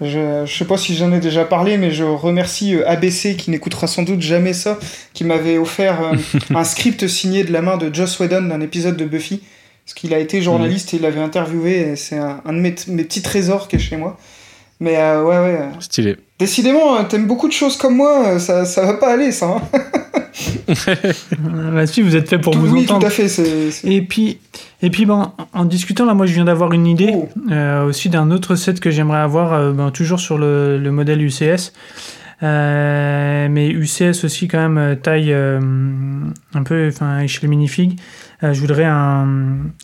Je, 0.00 0.44
je 0.44 0.52
sais 0.54 0.64
pas 0.66 0.76
si 0.76 0.94
j'en 0.94 1.12
ai 1.12 1.20
déjà 1.20 1.44
parlé, 1.44 1.78
mais 1.78 1.90
je 1.90 2.04
remercie 2.04 2.74
euh, 2.74 2.88
ABC 2.88 3.36
qui 3.36 3.50
n'écoutera 3.50 3.86
sans 3.86 4.02
doute 4.02 4.20
jamais 4.20 4.52
ça, 4.52 4.78
qui 5.14 5.24
m'avait 5.24 5.56
offert 5.58 6.00
euh, 6.02 6.16
un 6.54 6.64
script 6.64 7.06
signé 7.06 7.44
de 7.44 7.52
la 7.52 7.62
main 7.62 7.76
de 7.78 7.94
Joss 7.94 8.18
Whedon 8.20 8.42
d'un 8.42 8.60
épisode 8.60 8.96
de 8.96 9.04
Buffy. 9.06 9.42
Parce 9.84 9.94
qu'il 9.94 10.12
a 10.12 10.18
été 10.18 10.42
journaliste 10.42 10.92
et 10.92 10.96
il 10.96 11.02
l'avait 11.02 11.20
interviewé, 11.20 11.78
et 11.92 11.96
c'est 11.96 12.18
un, 12.18 12.42
un 12.44 12.52
de 12.52 12.58
mes, 12.58 12.74
mes 12.88 13.04
petits 13.04 13.22
trésors 13.22 13.68
qui 13.68 13.76
est 13.76 13.78
chez 13.78 13.96
moi. 13.96 14.18
Mais 14.80 14.96
euh, 14.96 15.22
ouais, 15.22 15.38
ouais. 15.38 15.58
euh, 15.60 15.80
Stylé. 15.80 16.16
Décidément, 16.38 16.96
euh, 16.98 17.02
t'aimes 17.08 17.26
beaucoup 17.26 17.48
de 17.48 17.52
choses 17.52 17.76
comme 17.78 17.96
moi, 17.96 18.26
euh, 18.26 18.38
ça, 18.38 18.64
ça 18.66 18.84
va 18.84 18.94
pas 18.94 19.12
aller 19.14 19.32
ça. 19.32 19.56
hein. 19.56 19.80
Là-dessus, 21.72 22.02
vous 22.02 22.14
êtes 22.16 22.28
fait 22.28 22.38
pour 22.38 22.52
Tout- 22.52 22.60
vous 22.60 22.74
oui, 22.74 22.82
entendre. 22.84 23.00
tout 23.00 23.06
à 23.06 23.10
fait. 23.10 23.28
c'est 23.28 23.70
c'est- 23.70 23.88
Et 23.88 24.02
puis, 24.02 24.38
et 24.82 24.90
puis 24.90 25.06
ben, 25.06 25.32
en 25.54 25.64
discutant, 25.64 26.04
là, 26.04 26.12
moi, 26.14 26.26
je 26.26 26.34
viens 26.34 26.44
d'avoir 26.44 26.72
une 26.72 26.86
idée 26.86 27.10
Oh. 27.14 27.28
euh, 27.50 27.84
aussi 27.86 28.08
d'un 28.10 28.30
autre 28.30 28.54
set 28.54 28.80
que 28.80 28.90
j'aimerais 28.90 29.20
avoir, 29.20 29.52
euh, 29.54 29.72
ben, 29.72 29.90
toujours 29.90 30.20
sur 30.20 30.36
le, 30.38 30.78
le 30.78 30.90
modèle 30.90 31.22
UCS. 31.22 31.72
Euh, 32.42 33.48
mais 33.50 33.68
UCS 33.68 34.24
aussi, 34.24 34.46
quand 34.46 34.68
même, 34.68 34.96
taille 35.02 35.32
un 35.32 36.62
peu, 36.64 36.88
enfin, 36.88 37.20
échelle 37.20 37.48
minifig. 37.48 37.98
Je 38.42 38.60
voudrais 38.60 38.84
un, 38.84 39.26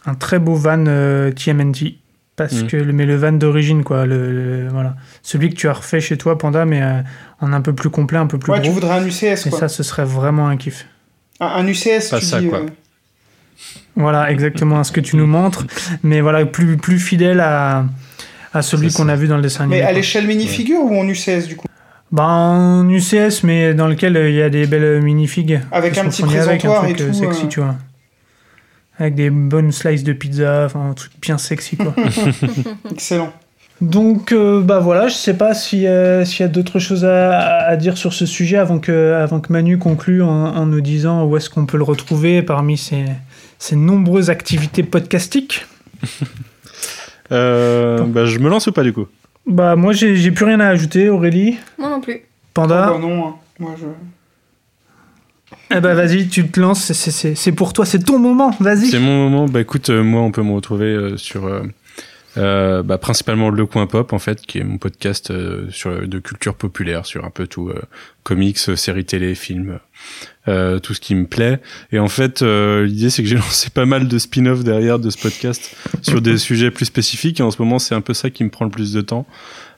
un 0.05 0.15
très 0.19 0.39
beau 0.39 0.55
van 0.55 0.85
TMNT. 1.35 1.95
Parce 2.37 2.63
Mm. 2.63 2.67
que, 2.67 2.77
le- 2.79 2.93
mais 2.93 3.05
le 3.05 3.17
van 3.17 3.33
d'origine, 3.33 3.85
quoi. 3.85 4.07
Le, 4.07 4.33
le- 4.33 4.69
voilà. 4.69 4.95
Celui 5.23 5.51
que 5.51 5.55
tu 5.55 5.69
as 5.69 5.75
refait 5.75 6.01
chez 6.01 6.17
toi, 6.17 6.39
Panda, 6.39 6.65
mais 6.65 6.83
euh, 6.83 7.01
en 7.41 7.53
un 7.53 7.61
peu 7.61 7.75
plus 7.75 7.91
complet, 7.91 8.19
un 8.19 8.27
peu 8.27 8.39
plus 8.39 8.53
Ouais, 8.53 8.59
tu 8.61 8.65
gros. 8.71 8.73
voudrais 8.75 8.95
un 8.99 9.05
UCS 9.07 9.47
Et 9.47 9.51
quoi. 9.51 9.59
ça, 9.59 9.69
ce 9.69 9.83
serait 9.83 10.05
vraiment 10.07 10.49
un 10.49 10.57
kiff. 10.57 10.87
Un, 11.41 11.47
un 11.47 11.67
UCS, 11.67 12.09
Pas 12.11 12.19
tu 12.21 12.25
ça, 12.25 12.41
dis. 12.41 12.49
quoi. 12.49 12.61
euh, 12.61 12.67
Voilà, 13.97 14.31
exactement 14.31 14.79
à 14.81 14.85
ce 14.85 14.93
que 14.93 15.01
tu 15.01 15.17
nous 15.17 15.27
montres, 15.27 15.67
mais 16.03 16.21
voilà, 16.23 16.47
plus, 16.47 16.77
plus 16.79 16.99
fidèle 16.99 17.41
à, 17.41 17.85
à 18.55 18.63
celui 18.63 18.91
qu'on 18.93 19.09
a 19.11 19.17
vu 19.17 19.29
dans 19.29 19.37
le 19.37 19.43
dessin 19.43 19.65
animé. 19.65 19.81
Mais 19.81 19.83
à 19.87 19.93
l'échelle 19.93 20.27
minifigure 20.27 20.81
ou 20.83 20.97
en 20.99 21.07
UCS 21.07 21.47
du 21.47 21.57
coup 21.57 21.67
Bah, 22.11 22.25
en 22.25 22.89
UCS, 22.89 23.43
mais 23.45 23.75
dans 23.75 23.87
lequel 23.89 24.17
euh, 24.17 24.31
il 24.31 24.37
y 24.37 24.43
a 24.43 24.49
des 24.49 24.67
belles 24.67 25.03
minifigs. 25.03 25.61
Avec 25.71 25.99
un 25.99 26.09
petit 26.09 26.23
avec, 26.23 26.35
présentoir 26.35 26.85
un 26.85 26.87
et 26.89 26.95
truc 26.95 27.01
euh, 27.03 27.09
tout, 27.09 27.15
sexy, 27.15 27.45
euh. 27.45 27.49
tu 27.49 27.61
vois. 27.61 27.75
Avec 28.99 29.15
des 29.15 29.31
bonnes 29.31 29.73
slices 29.73 30.05
de 30.05 30.13
pizza, 30.13 30.65
enfin 30.67 30.91
un 30.91 30.95
truc 30.95 31.13
bien 31.21 31.39
sexy, 31.39 31.77
quoi. 31.77 31.95
Excellent. 32.91 33.33
Donc, 33.81 34.31
euh, 34.31 34.61
bah 34.61 34.79
voilà, 34.79 35.09
je 35.09 35.15
sais 35.15 35.35
pas 35.35 35.55
si, 35.55 35.89
euh, 35.89 36.25
s'il 36.25 36.41
y 36.41 36.45
a 36.45 36.49
d'autres 36.49 36.79
choses 36.79 37.05
à, 37.05 37.67
à 37.67 37.77
dire 37.77 37.99
sur 37.99 38.13
ce 38.13 38.27
sujet 38.27 38.57
avant 38.57 38.79
que, 38.79 39.15
avant 39.15 39.41
que 39.41 39.53
Manu 39.53 39.79
conclue 39.79 40.23
en, 40.23 40.29
en 40.29 40.67
nous 40.67 40.81
disant 40.81 41.25
où 41.25 41.37
est-ce 41.37 41.51
qu'on 41.51 41.67
peut 41.67 41.79
le 41.79 41.83
retrouver 41.83 42.43
parmi 42.43 42.79
ses, 42.79 43.07
ses 43.59 43.77
nombreuses 43.77 44.31
activités 44.31 44.83
podcastiques. 44.83 45.67
Euh, 47.31 48.05
bah, 48.05 48.27
je 48.27 48.39
me 48.41 48.51
lance 48.51 48.67
ou 48.67 48.73
pas 48.73 48.83
du 48.83 48.93
coup? 48.93 49.07
Bah, 49.47 49.75
moi, 49.75 49.95
j'ai 49.95 50.17
j'ai 50.17 50.33
plus 50.33 50.45
rien 50.45 50.61
à 50.61 50.69
ajouter, 50.69 51.09
Aurélie? 51.09 51.57
Moi 51.79 51.89
non 51.89 52.03
plus. 52.03 52.21
Panda? 52.53 52.91
Oh, 52.91 52.93
bah 52.93 52.99
non, 53.01 53.27
hein. 53.27 53.35
moi 53.59 53.75
je. 53.81 53.87
Eh 55.75 55.81
bah 55.81 55.95
vas-y, 55.95 56.29
tu 56.29 56.47
te 56.49 56.61
lances, 56.61 56.83
c'est- 56.85 56.95
c'est- 56.95 57.11
c'est 57.11 57.35
c'est 57.35 57.53
pour 57.53 57.73
toi, 57.73 57.87
c'est 57.87 58.01
ton 58.05 58.19
moment, 58.19 58.55
vas-y. 58.61 58.91
C'est 58.91 58.99
mon 58.99 59.29
moment. 59.29 59.47
Bah 59.47 59.61
écoute, 59.61 59.91
euh, 59.91 60.03
moi 60.03 60.21
on 60.21 60.31
peut 60.31 60.43
me 60.43 60.53
retrouver 60.53 60.87
euh, 60.87 61.17
sur 61.17 61.47
euh, 61.47 61.63
euh, 62.37 62.83
bah, 62.83 62.99
principalement 62.99 63.51
le 63.51 63.67
coin 63.67 63.87
pop 63.87 64.13
en 64.13 64.19
fait, 64.19 64.41
qui 64.43 64.59
est 64.59 64.65
mon 64.65 64.79
podcast 64.79 65.31
euh, 65.31 65.67
sur 65.71 66.07
de 66.07 66.19
culture 66.19 66.55
populaire, 66.55 67.07
sur 67.07 67.25
un 67.25 67.31
peu 67.31 67.47
tout 67.47 67.69
euh, 67.71 67.81
comics, 68.23 68.59
euh, 68.69 68.77
séries 68.77 69.05
télé, 69.05 69.35
films, 69.35 69.79
euh, 70.49 70.79
tout 70.79 70.93
ce 70.95 71.01
qui 71.01 71.15
me 71.15 71.27
plaît. 71.27 71.61
Et 71.91 71.99
en 71.99 72.09
fait, 72.09 72.43
euh, 72.43 72.85
l'idée 72.87 73.09
c'est 73.11 73.23
que 73.23 73.29
j'ai 73.29 73.37
lancé 73.47 73.71
pas 73.71 73.87
mal 73.87 74.09
de 74.09 74.19
spin-off 74.19 74.65
derrière 74.65 74.99
de 74.99 75.09
ce 75.11 75.19
podcast 75.19 75.75
sur 76.03 76.21
des 76.21 76.37
sujets 76.49 76.71
plus 76.71 76.87
spécifiques. 76.87 77.41
Et 77.41 77.43
en 77.43 77.51
ce 77.51 77.61
moment, 77.63 77.79
c'est 77.79 77.95
un 77.95 78.01
peu 78.03 78.15
ça 78.15 78.29
qui 78.31 78.45
me 78.45 78.51
prend 78.51 78.65
le 78.67 78.71
plus 78.71 78.93
de 78.93 79.01
temps. 79.01 79.27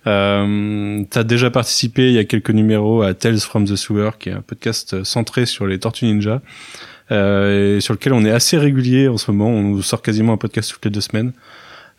Euh, 0.06 1.02
T'as 1.10 1.24
déjà 1.24 1.50
participé 1.50 2.08
il 2.08 2.14
y 2.14 2.18
a 2.18 2.24
quelques 2.24 2.50
numéros 2.50 3.02
à 3.02 3.14
Tales 3.14 3.38
from 3.38 3.64
the 3.64 3.76
Sewer, 3.76 4.10
qui 4.18 4.28
est 4.28 4.32
un 4.32 4.42
podcast 4.42 5.02
centré 5.04 5.46
sur 5.46 5.66
les 5.66 5.78
Tortues 5.78 6.06
Ninja, 6.06 6.42
euh, 7.12 7.76
et 7.76 7.80
sur 7.80 7.94
lequel 7.94 8.12
on 8.12 8.24
est 8.24 8.30
assez 8.30 8.58
régulier 8.58 9.08
en 9.08 9.16
ce 9.16 9.30
moment. 9.30 9.48
On 9.48 9.62
nous 9.62 9.82
sort 9.82 10.02
quasiment 10.02 10.32
un 10.34 10.36
podcast 10.36 10.72
toutes 10.72 10.84
les 10.84 10.90
deux 10.90 11.00
semaines. 11.00 11.32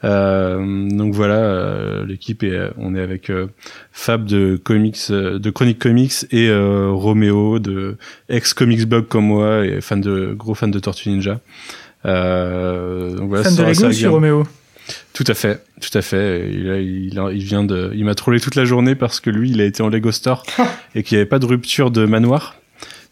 Euh, 0.03 0.88
donc 0.90 1.14
voilà, 1.14 1.36
euh, 1.38 2.06
l'équipe 2.06 2.44
est, 2.44 2.60
on 2.77 2.94
est 2.95 3.02
avec 3.02 3.30
euh, 3.32 3.48
Fab 3.91 4.26
de 4.26 4.60
comics, 4.61 4.98
euh, 5.10 5.40
de 5.40 5.49
Chronique 5.49 5.80
Comics 5.80 6.26
et 6.32 6.49
euh, 6.49 6.90
Roméo 6.91 7.57
de 7.60 7.98
ex 8.30 8.53
Comics 8.53 8.86
Blog 8.86 9.07
comme 9.07 9.26
moi 9.26 9.65
et 9.65 9.82
fan 9.82 10.02
de 10.02 10.36
gros 10.38 10.53
fan 10.53 10.69
de 10.69 10.77
Tortues 10.80 11.10
Ninja. 11.10 11.40
Euh, 12.06 13.15
donc 13.15 13.30
voilà, 13.30 13.45
Fan 13.45 13.56
de 13.56 13.64
Lego 13.64 13.91
sur. 13.91 14.11
Roméo. 14.11 14.44
Tout 15.16 15.24
à 15.28 15.34
fait, 15.34 15.64
tout 15.82 15.98
à 15.98 16.02
fait. 16.04 16.48
Il, 16.54 16.70
a- 16.70 16.80
il, 16.80 17.18
a- 17.20 17.32
il 17.32 17.42
vient 17.44 17.64
de, 17.64 17.90
il 17.96 18.06
m'a 18.06 18.14
trollé 18.16 18.40
toute 18.40 18.56
la 18.56 18.66
journée 18.66 18.94
parce 18.96 19.20
que 19.20 19.30
lui, 19.32 19.50
il 19.50 19.60
a 19.62 19.66
été 19.66 19.82
en 19.82 19.90
Lego 19.90 20.12
Store 20.12 20.44
et 20.96 21.02
qu'il 21.04 21.16
n'y 21.18 21.22
avait 21.22 21.30
pas 21.30 21.40
de 21.40 21.46
rupture 21.46 21.90
de 21.90 22.06
manoir. 22.06 22.56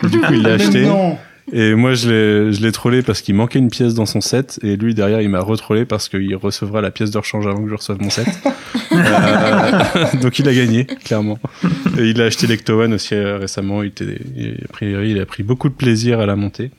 Et 0.04 0.08
du 0.10 0.20
coup, 0.20 0.34
il 0.34 0.44
l'a 0.44 0.58
Mais 0.58 0.64
acheté. 0.64 0.86
non 0.86 1.18
Et 1.54 1.74
moi, 1.76 1.94
je 1.94 2.10
l'ai, 2.10 2.54
je 2.54 2.62
l'ai 2.62 2.72
trollé 2.74 3.02
parce 3.04 3.22
qu'il 3.22 3.36
manquait 3.36 3.60
une 3.60 3.70
pièce 3.70 3.94
dans 3.94 4.06
son 4.06 4.20
set. 4.22 4.60
Et 4.64 4.76
lui, 4.76 4.94
derrière, 4.94 5.22
il 5.22 5.30
m'a 5.30 5.40
retrollé 5.40 5.86
parce 5.86 6.10
qu'il 6.10 6.36
recevra 6.36 6.82
la 6.82 6.92
pièce 6.92 7.10
de 7.12 7.18
rechange 7.18 7.48
avant 7.48 7.64
que 7.64 7.70
je 7.70 7.76
reçoive 7.76 8.02
mon 8.02 8.10
set. 8.10 8.28
Euh, 8.92 9.82
donc, 10.22 10.38
il 10.40 10.48
a 10.48 10.54
gagné, 10.54 10.86
clairement. 10.86 11.40
Et 11.98 12.04
il 12.10 12.22
a 12.22 12.26
acheté 12.26 12.46
l'Ecto 12.48 12.80
One 12.80 12.94
aussi 12.94 13.16
euh, 13.16 13.38
récemment. 13.40 13.82
Il 13.82 13.88
était, 13.88 14.06
il- 14.36 14.58
a 14.64 14.72
priori, 14.72 15.12
il 15.12 15.20
a 15.20 15.26
pris 15.26 15.42
beaucoup 15.42 15.68
de 15.70 15.74
plaisir 15.74 16.20
à 16.20 16.26
la 16.28 16.36
monter. 16.36 16.70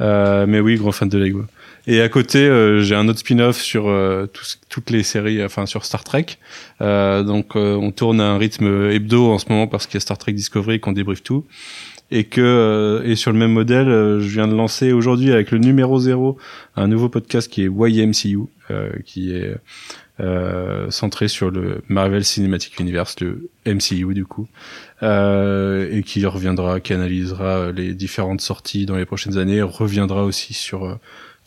Euh, 0.00 0.44
mais 0.46 0.60
oui, 0.60 0.76
gros 0.76 0.92
fan 0.92 1.08
de 1.08 1.16
Lego. 1.18 1.44
Et 1.90 2.02
à 2.02 2.10
côté, 2.10 2.40
euh, 2.40 2.82
j'ai 2.82 2.94
un 2.94 3.08
autre 3.08 3.20
spin-off 3.20 3.62
sur 3.62 3.88
euh, 3.88 4.26
toutes 4.68 4.90
les 4.90 5.02
séries, 5.02 5.42
enfin 5.42 5.64
sur 5.64 5.86
Star 5.86 6.04
Trek. 6.04 6.26
Euh, 6.82 7.22
donc, 7.22 7.56
euh, 7.56 7.76
on 7.76 7.92
tourne 7.92 8.20
à 8.20 8.26
un 8.26 8.36
rythme 8.36 8.90
hebdo 8.90 9.30
en 9.30 9.38
ce 9.38 9.48
moment 9.48 9.66
parce 9.66 9.86
qu'il 9.86 9.94
y 9.94 9.96
a 9.96 10.00
Star 10.00 10.18
Trek 10.18 10.34
Discovery 10.34 10.80
qu'on 10.80 10.92
débriefe 10.92 11.22
tout. 11.22 11.46
Et 12.10 12.24
que 12.24 12.42
euh, 12.42 13.02
et 13.04 13.16
sur 13.16 13.32
le 13.32 13.38
même 13.38 13.52
modèle, 13.52 13.86
je 13.86 14.28
viens 14.28 14.46
de 14.46 14.54
lancer 14.54 14.92
aujourd'hui 14.92 15.32
avec 15.32 15.50
le 15.50 15.58
numéro 15.58 15.98
0 15.98 16.36
un 16.76 16.88
nouveau 16.88 17.08
podcast 17.08 17.50
qui 17.50 17.62
est 17.62 17.70
YMCU, 17.70 18.40
qui 19.06 19.32
est 19.32 19.56
euh, 20.20 20.90
centré 20.90 21.28
sur 21.28 21.50
le 21.50 21.82
Marvel 21.88 22.24
Cinematic 22.24 22.80
Universe, 22.80 23.20
le 23.20 23.50
MCU 23.64 24.14
du 24.14 24.24
coup, 24.24 24.48
euh, 25.02 25.88
et 25.92 26.02
qui 26.02 26.26
reviendra, 26.26 26.80
qui 26.80 26.92
analysera 26.92 27.70
les 27.72 27.94
différentes 27.94 28.40
sorties 28.40 28.84
dans 28.84 28.96
les 28.96 29.04
prochaines 29.06 29.38
années, 29.38 29.62
reviendra 29.62 30.24
aussi 30.24 30.54
sur 30.54 30.98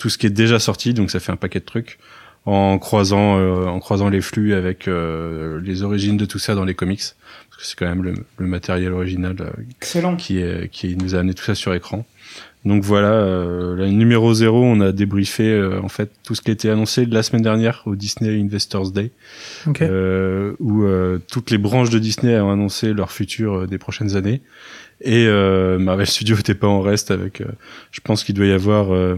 tout 0.01 0.09
ce 0.09 0.17
qui 0.17 0.25
est 0.25 0.31
déjà 0.31 0.57
sorti, 0.57 0.95
donc 0.95 1.11
ça 1.11 1.19
fait 1.19 1.31
un 1.31 1.35
paquet 1.35 1.59
de 1.59 1.65
trucs, 1.65 1.99
en 2.47 2.79
croisant, 2.79 3.37
euh, 3.37 3.65
en 3.67 3.79
croisant 3.79 4.09
les 4.09 4.21
flux 4.21 4.55
avec 4.55 4.87
euh, 4.87 5.61
les 5.63 5.83
origines 5.83 6.17
de 6.17 6.25
tout 6.25 6.39
ça 6.39 6.55
dans 6.55 6.65
les 6.65 6.73
comics, 6.73 7.03
parce 7.49 7.61
que 7.61 7.67
c'est 7.67 7.77
quand 7.77 7.85
même 7.85 8.01
le, 8.03 8.15
le 8.39 8.47
matériel 8.47 8.93
original 8.93 9.35
euh, 9.41 9.49
Excellent. 9.79 10.15
qui, 10.15 10.39
est, 10.39 10.69
qui 10.71 10.95
nous 10.97 11.13
a 11.13 11.19
amené 11.19 11.35
tout 11.35 11.43
ça 11.43 11.53
sur 11.53 11.71
écran. 11.75 12.03
Donc 12.65 12.83
voilà, 12.83 13.11
euh, 13.11 13.75
le 13.75 13.89
numéro 13.89 14.33
0, 14.33 14.63
on 14.63 14.81
a 14.81 14.91
débriefé 14.91 15.51
euh, 15.51 15.79
en 15.83 15.87
fait 15.89 16.09
tout 16.23 16.33
ce 16.33 16.41
qui 16.41 16.49
a 16.49 16.53
été 16.53 16.69
annoncé 16.71 17.05
la 17.05 17.21
semaine 17.21 17.41
dernière 17.43 17.83
au 17.85 17.95
Disney 17.95 18.39
Investors 18.41 18.91
Day, 18.91 19.11
Ok. 19.67 19.81
euh, 19.83 20.53
où 20.59 20.83
euh, 20.83 21.19
toutes 21.31 21.51
les 21.51 21.57
branches 21.59 21.91
de 21.91 21.99
Disney 21.99 22.39
ont 22.39 22.51
annoncé 22.51 22.93
leur 22.93 23.11
futur 23.11 23.67
des 23.67 23.77
prochaines 23.77 24.15
années. 24.15 24.41
Et 25.03 25.25
euh, 25.27 25.77
Marvel 25.79 26.05
Studios 26.07 26.37
n'était 26.37 26.55
pas 26.55 26.67
en 26.67 26.81
reste 26.81 27.09
avec, 27.11 27.41
euh, 27.41 27.45
je 27.91 27.99
pense 28.01 28.23
qu'il 28.23 28.33
doit 28.35 28.45
y 28.47 28.51
avoir 28.51 28.93
euh, 28.93 29.15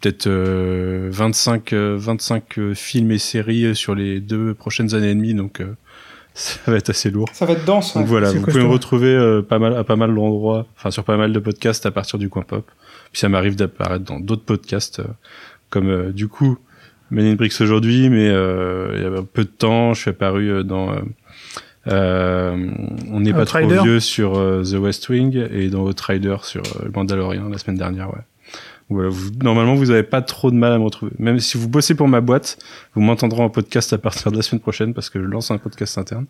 peut-être 0.00 0.26
euh, 0.26 1.08
25, 1.12 1.72
euh, 1.72 1.96
25 1.98 2.58
euh, 2.58 2.74
films 2.74 3.10
et 3.12 3.18
séries 3.18 3.74
sur 3.74 3.94
les 3.94 4.20
deux 4.20 4.54
prochaines 4.54 4.94
années 4.94 5.10
et 5.10 5.14
demie, 5.14 5.34
donc 5.34 5.60
euh, 5.60 5.74
ça 6.34 6.58
va 6.70 6.76
être 6.76 6.90
assez 6.90 7.10
lourd. 7.10 7.28
Ça 7.32 7.46
va 7.46 7.52
être 7.54 7.64
dense. 7.64 7.94
ouais. 7.94 8.02
Donc 8.02 8.08
voilà, 8.08 8.30
vous 8.32 8.42
pouvez 8.42 8.62
me 8.62 8.68
retrouver 8.68 9.08
euh, 9.14 9.42
pas 9.42 9.58
mal 9.58 9.76
à 9.76 9.84
pas 9.84 9.96
mal 9.96 10.14
d'endroits, 10.14 10.66
enfin 10.76 10.90
sur 10.90 11.04
pas 11.04 11.16
mal 11.16 11.32
de 11.32 11.38
podcasts 11.38 11.86
à 11.86 11.90
partir 11.90 12.18
du 12.18 12.28
coin 12.28 12.42
pop. 12.42 12.70
Puis 13.12 13.20
ça 13.20 13.28
m'arrive 13.28 13.56
d'apparaître 13.56 14.04
dans 14.04 14.20
d'autres 14.20 14.44
podcasts, 14.44 15.00
euh, 15.00 15.04
comme 15.70 15.88
euh, 15.88 16.12
du 16.12 16.28
coup 16.28 16.58
Men 17.10 17.24
in 17.26 17.34
Bricks 17.34 17.60
aujourd'hui, 17.60 18.08
mais 18.10 18.28
euh, 18.28 18.92
il 18.96 19.02
y 19.02 19.06
a 19.06 19.22
peu 19.22 19.44
de 19.44 19.48
temps, 19.50 19.94
je 19.94 20.00
suis 20.02 20.10
apparu 20.10 20.50
euh, 20.50 20.62
dans 20.64 20.92
euh, 20.92 20.96
euh, 21.88 22.66
On 23.12 23.20
n'est 23.20 23.32
pas 23.32 23.42
Outrider. 23.42 23.76
trop 23.76 23.84
vieux 23.84 24.00
sur 24.00 24.36
euh, 24.36 24.62
The 24.64 24.74
West 24.74 25.08
Wing 25.08 25.36
et 25.52 25.68
dans 25.68 25.84
Outrider 25.84 26.36
sur 26.42 26.62
euh, 26.82 26.88
Mandalorian 26.94 27.48
la 27.48 27.58
semaine 27.58 27.76
dernière, 27.78 28.08
ouais. 28.08 28.22
Voilà, 28.88 29.08
vous, 29.08 29.30
normalement, 29.42 29.74
vous 29.74 29.90
avez 29.90 30.04
pas 30.04 30.22
trop 30.22 30.50
de 30.52 30.56
mal 30.56 30.72
à 30.72 30.78
me 30.78 30.84
retrouver. 30.84 31.10
Même 31.18 31.40
si 31.40 31.58
vous 31.58 31.68
bossez 31.68 31.94
pour 31.96 32.06
ma 32.06 32.20
boîte, 32.20 32.56
vous 32.94 33.00
m'entendrez 33.00 33.42
en 33.42 33.50
podcast 33.50 33.92
à 33.92 33.98
partir 33.98 34.30
de 34.30 34.36
la 34.36 34.42
semaine 34.42 34.60
prochaine 34.60 34.94
parce 34.94 35.10
que 35.10 35.20
je 35.20 35.24
lance 35.26 35.50
un 35.50 35.58
podcast 35.58 35.98
interne. 35.98 36.26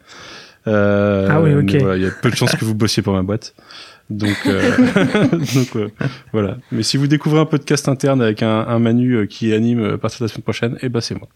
Euh, 0.66 1.28
Ah 1.30 1.40
oui, 1.42 1.54
ok. 1.54 1.76
voilà, 1.80 1.96
il 1.96 2.02
y 2.02 2.06
a 2.06 2.10
peu 2.10 2.30
de 2.30 2.34
chances 2.36 2.56
que 2.56 2.64
vous 2.64 2.74
bossiez 2.74 3.02
pour 3.02 3.12
ma 3.12 3.22
boîte. 3.22 3.54
Donc, 4.08 4.36
euh, 4.46 4.76
donc 5.54 5.76
euh, 5.76 5.88
voilà. 6.32 6.56
Mais 6.72 6.82
si 6.82 6.96
vous 6.96 7.06
découvrez 7.08 7.40
un 7.40 7.44
podcast 7.46 7.88
interne 7.88 8.22
avec 8.22 8.42
un, 8.42 8.60
un 8.66 8.78
Manu 8.78 9.12
euh, 9.16 9.26
qui 9.26 9.52
anime 9.52 9.84
à 9.84 9.98
partir 9.98 10.20
de 10.20 10.24
la 10.24 10.28
semaine 10.28 10.42
prochaine, 10.44 10.78
eh 10.80 10.88
ben 10.88 11.00
c'est 11.00 11.14
moi. 11.14 11.28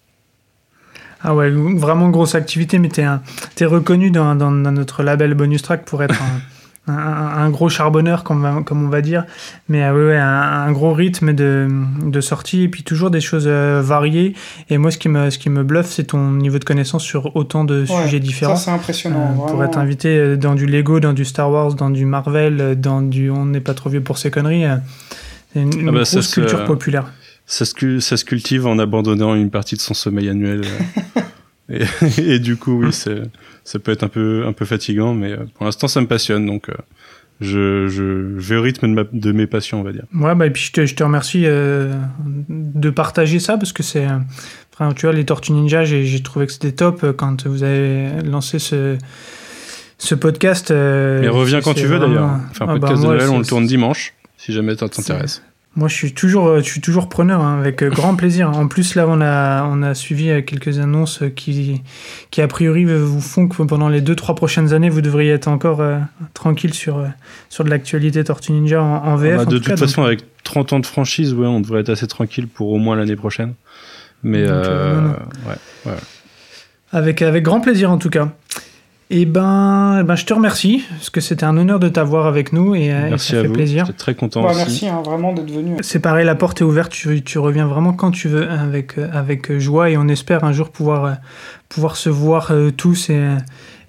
Ah 1.23 1.35
ouais, 1.35 1.51
vraiment 1.51 2.09
grosse 2.09 2.35
activité, 2.35 2.79
mais 2.79 2.89
t'es, 2.89 3.05
t'es 3.55 3.67
reconnu 3.67 4.11
dans, 4.11 4.35
dans- 4.37 4.51
dans 4.53 4.73
notre 4.73 5.03
label 5.03 5.35
Bonus 5.35 5.61
Track 5.63 5.85
pour 5.85 6.03
être 6.03 6.15
un, 6.23 6.41
un- 6.87 6.93
un 6.93 7.51
gros 7.51 7.69
charbonneur, 7.69 8.25
comme, 8.25 8.45
on 8.45 8.53
va- 8.55 8.63
comme 8.63 8.85
on 8.85 8.89
va 8.89 9.01
dire. 9.01 9.25
Mais 9.69 9.85
euh, 9.85 9.93
ouais, 9.95 10.07
ouais, 10.13 10.17
un, 10.19 10.27
un 10.67 10.73
gros 10.73 10.93
rythme 10.93 11.33
de, 11.33 11.69
de 12.05 12.21
sortie 12.21 12.63
et 12.63 12.69
puis 12.69 12.83
toujours 12.83 13.11
des 13.11 13.21
choses 13.21 13.45
euh, 13.47 13.81
variées. 13.85 14.35
Et 14.71 14.79
moi, 14.79 14.91
ce 14.91 14.99
qui 14.99 15.09
me, 15.09 15.31
ce 15.31 15.39
qui 15.39 15.51
me 15.51 15.63
bluffe, 15.63 15.87
c'est 15.91 16.05
ton 16.05 16.31
niveau 16.33 16.59
de 16.59 16.65
connaissance 16.65 17.03
sur 17.05 17.37
autant 17.37 17.65
de 17.65 17.83
Ouais, 17.89 18.03
sujets 18.05 18.21
différents. 18.21 18.57
Ça, 18.57 18.65
c'est 18.65 18.71
impressionnant. 18.71 19.45
Euh, 19.47 19.51
pour 19.51 19.63
être 19.63 19.79
invité 19.79 20.37
dans 20.37 20.55
du 20.55 20.67
Lego, 20.67 21.01
dans 21.01 21.13
du 21.13 21.25
Star 21.25 21.51
Wars, 21.51 21.75
dans 21.75 21.91
du 21.91 22.05
Marvel, 22.07 22.81
dans 22.81 23.03
du 23.03 23.31
On 23.31 23.47
n'est 23.47 23.61
pas 23.61 23.75
trop 23.75 23.91
vieux 23.91 24.03
pour 24.03 24.19
ces 24.19 24.31
conneries. 24.31 24.65
euh, 24.65 24.77
C'est 25.53 25.61
une, 25.63 25.71
Ah 25.89 25.93
bah, 25.93 26.03
grosse 26.03 26.29
culture 26.35 26.65
populaire. 26.65 27.13
Ça 27.47 27.65
se, 27.65 27.75
cul- 27.75 28.01
ça 28.01 28.17
se 28.17 28.25
cultive 28.25 28.67
en 28.69 28.79
abandonnant 28.79 29.35
une 29.35 29.51
partie 29.51 29.75
de 29.75 29.81
son 29.81 29.93
sommeil 29.95 30.29
annuel. 30.29 30.61
et, 31.71 31.85
et 32.35 32.39
du 32.39 32.57
coup, 32.57 32.83
oui, 32.85 32.93
ça 32.93 33.79
peut 33.79 33.93
être 33.93 34.03
un 34.03 34.09
peu, 34.09 34.45
un 34.47 34.53
peu 34.53 34.65
fatigant, 34.65 35.15
mais 35.15 35.33
euh, 35.33 35.45
pour 35.55 35.65
l'instant, 35.67 35.89
ça 35.89 36.01
me 36.01 36.07
passionne. 36.07 36.47
Donc, 36.47 36.69
euh, 36.69 36.75
je, 37.41 37.89
je 37.89 38.03
vais 38.39 38.57
au 38.57 38.63
rythme 38.63 38.89
de, 38.89 38.95
ma- 38.95 39.09
de 39.13 39.33
mes 39.33 39.47
passions, 39.47 39.81
on 39.81 39.83
va 39.83 39.93
dire. 39.93 40.05
Ouais, 40.15 40.35
bah, 40.35 40.47
et 40.47 40.51
puis 40.51 40.63
je 40.63 40.73
te, 40.73 40.87
je 40.87 40.95
te 40.95 41.03
remercie 41.03 41.43
euh, 41.47 41.95
de 42.49 42.91
partager 42.91 43.39
ça 43.39 43.57
parce 43.57 43.73
que 43.73 43.83
c'est. 43.83 44.07
Enfin, 44.75 44.93
tu 44.95 45.07
vois, 45.07 45.15
les 45.15 45.25
Tortues 45.25 45.53
Ninja, 45.53 45.85
j'ai 45.85 46.23
trouvé 46.23 46.47
que 46.47 46.53
c'était 46.53 46.73
top 46.73 47.15
quand 47.17 47.47
vous 47.47 47.63
avez 47.63 48.09
lancé 48.25 48.59
ce, 48.59 48.97
ce 49.99 50.15
podcast. 50.15 50.71
euh, 50.71 51.21
Mais 51.21 51.29
reviens 51.29 51.61
quand 51.61 51.75
tu 51.75 51.87
veux 51.87 51.97
vraiment- 51.99 52.15
d'ailleurs. 52.15 52.31
Enfin, 52.51 52.67
Ah, 52.69 52.75
bah, 52.75 52.81
podcast 52.81 53.03
moi, 53.03 53.13
de 53.15 53.19
Noël, 53.19 53.31
on 53.31 53.39
le 53.39 53.45
tourne 53.45 53.67
dimanche, 53.67 54.15
si 54.37 54.53
jamais 54.53 54.75
ça 54.77 54.89
t'intéresse. 54.89 55.43
Moi, 55.77 55.87
je 55.87 55.95
suis 55.95 56.13
toujours, 56.13 56.49
euh, 56.49 56.59
je 56.59 56.65
suis 56.65 56.81
toujours 56.81 57.09
preneur, 57.09 57.41
hein, 57.43 57.61
avec 57.61 57.83
euh, 57.83 57.91
grand 57.91 58.17
plaisir. 58.17 58.51
En 58.51 58.67
plus, 58.67 58.97
là, 58.97 59.07
on 59.09 59.21
a, 59.21 59.63
on 59.65 59.83
a 59.83 59.95
suivi 59.95 60.29
euh, 60.29 60.43
quelques 60.43 60.81
annonces 60.81 61.23
qui, 61.37 61.83
qui, 62.33 62.43
a 62.43 62.49
priori, 62.49 62.85
vous 62.85 63.21
font 63.21 63.47
que 63.47 63.63
pendant 63.63 63.89
les 63.89 64.01
deux, 64.01 64.17
trois 64.17 64.35
prochaines 64.35 64.73
années, 64.73 64.89
vous 64.89 65.01
devriez 65.01 65.31
être 65.31 65.47
encore 65.47 65.81
euh, 65.81 65.99
tranquille 66.35 66.75
sur, 66.75 67.07
sur 67.49 67.63
de 67.63 67.71
l'actualité 67.71 68.25
Tortue 68.25 68.51
Ninja 68.51 68.83
en, 68.83 69.05
en 69.05 69.17
VF. 69.17 69.33
Ah 69.33 69.37
bah, 69.37 69.43
en 69.43 69.45
de 69.45 69.51
tout 69.59 69.65
toute 69.65 69.69
cas, 69.69 69.77
façon, 69.77 70.03
avec 70.03 70.21
30 70.43 70.73
ans 70.73 70.81
de 70.81 70.87
franchise, 70.87 71.35
ouais, 71.35 71.47
on 71.47 71.61
devrait 71.61 71.83
être 71.83 71.91
assez 71.91 72.09
tranquille 72.09 72.49
pour 72.49 72.71
au 72.73 72.79
moins 72.79 72.97
l'année 72.97 73.17
prochaine. 73.17 73.55
Mais 74.25 74.43
Donc, 74.43 74.51
euh, 74.51 74.95
non, 74.97 75.03
non. 75.03 75.17
ouais. 75.87 75.93
Avec, 76.93 77.23
avec 77.23 77.45
grand 77.45 77.61
plaisir 77.61 77.91
en 77.93 77.99
tout 77.99 78.11
cas. 78.11 78.33
Et 79.13 79.27
ben, 79.27 79.99
eh 80.01 80.05
ben 80.05 80.15
je 80.15 80.25
te 80.25 80.33
remercie, 80.33 80.85
parce 80.91 81.11
que 81.11 81.21
c'était 81.21 81.43
un 81.43 81.57
honneur 81.57 81.81
de 81.81 81.89
t'avoir 81.89 82.27
avec 82.29 82.53
nous 82.53 82.77
et, 82.77 82.93
euh, 82.93 83.07
et 83.07 83.11
merci 83.11 83.33
ça 83.33 83.39
à 83.39 83.43
fait 83.43 83.49
vous. 83.49 83.55
plaisir. 83.55 83.85
J'étais 83.87 83.99
très 83.99 84.15
content 84.15 84.41
Bah, 84.43 84.51
aussi. 84.51 84.59
merci 84.59 84.89
hein, 84.89 85.03
vraiment 85.05 85.33
d'être 85.33 85.51
venu. 85.51 85.75
C'est 85.81 85.99
pareil, 85.99 86.25
la 86.25 86.37
porte 86.37 86.61
est 86.61 86.65
ouverte, 86.65 86.93
tu, 86.93 87.21
tu 87.25 87.39
reviens 87.41 87.67
vraiment 87.67 87.93
quand 87.93 88.13
tu 88.13 88.29
veux 88.29 88.49
avec, 88.49 88.99
euh, 88.99 89.09
avec 89.13 89.59
joie 89.59 89.91
et 89.91 89.97
on 89.97 90.07
espère 90.07 90.45
un 90.45 90.53
jour 90.53 90.71
pouvoir, 90.71 91.05
euh, 91.05 91.13
pouvoir 91.69 91.97
se 91.97 92.09
voir 92.09 92.53
euh, 92.53 92.71
tous 92.71 93.11
et, 93.11 93.15
euh, 93.17 93.37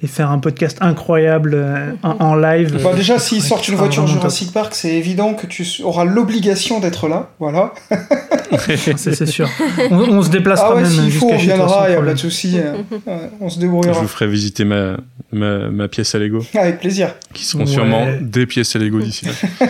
et 0.03 0.07
faire 0.07 0.32
un 0.32 0.40
podcast 0.40 0.78
incroyable 0.82 1.52
euh, 1.53 1.91
en, 2.03 2.15
en 2.19 2.36
live. 2.36 2.80
Bah, 2.84 2.94
déjà, 2.95 3.19
s'ils 3.19 3.41
sortent 3.44 3.68
une 3.68 3.76
voiture. 3.76 4.07
Jurassic 4.07 4.52
Park, 4.52 4.73
c'est 4.73 4.95
évident 4.95 5.34
que 5.36 5.45
tu 5.48 5.65
auras 5.84 6.06
l'obligation 6.06 6.80
d'être 6.80 7.07
là. 7.07 7.30
Voilà. 7.40 7.73
C'est 8.60 8.98
c'est 8.98 9.26
sûr. 9.26 9.49
On, 9.91 9.98
on 9.99 10.22
se 10.22 10.30
déplacera 10.30 10.72
Ah 10.72 10.76
ouais, 10.76 10.82
même 10.82 10.91
s'il 10.91 11.11
faut, 11.14 11.30
on 11.32 11.38
viendra, 11.38 11.86
il 11.88 11.91
n'y 11.91 11.98
a 11.98 12.02
pas 12.02 12.14
de 12.14 12.19
souci. 12.19 12.57
euh, 12.60 12.73
ouais, 13.07 13.30
on 13.40 13.48
se 13.49 13.56
Je 13.56 13.60
débrouillera. 13.61 13.94
vous 14.02 14.07
ferai 14.10 14.28
visiter 14.28 14.65
ma, 14.65 14.98
ma, 15.32 15.69
ma 15.69 15.88
pièce 15.88 16.14
à 16.15 16.19
Lego, 16.19 16.44
Avec 16.56 16.80
plaisir. 16.80 17.15
qui 17.34 17.45
seront 17.45 17.61
Ouais. 17.61 17.68
sûrement 17.68 18.07
des 18.19 18.45
pièces 18.45 18.76
à 18.76 18.80
Lego 18.80 18.99
d'ici 18.99 19.26
là. 19.26 19.32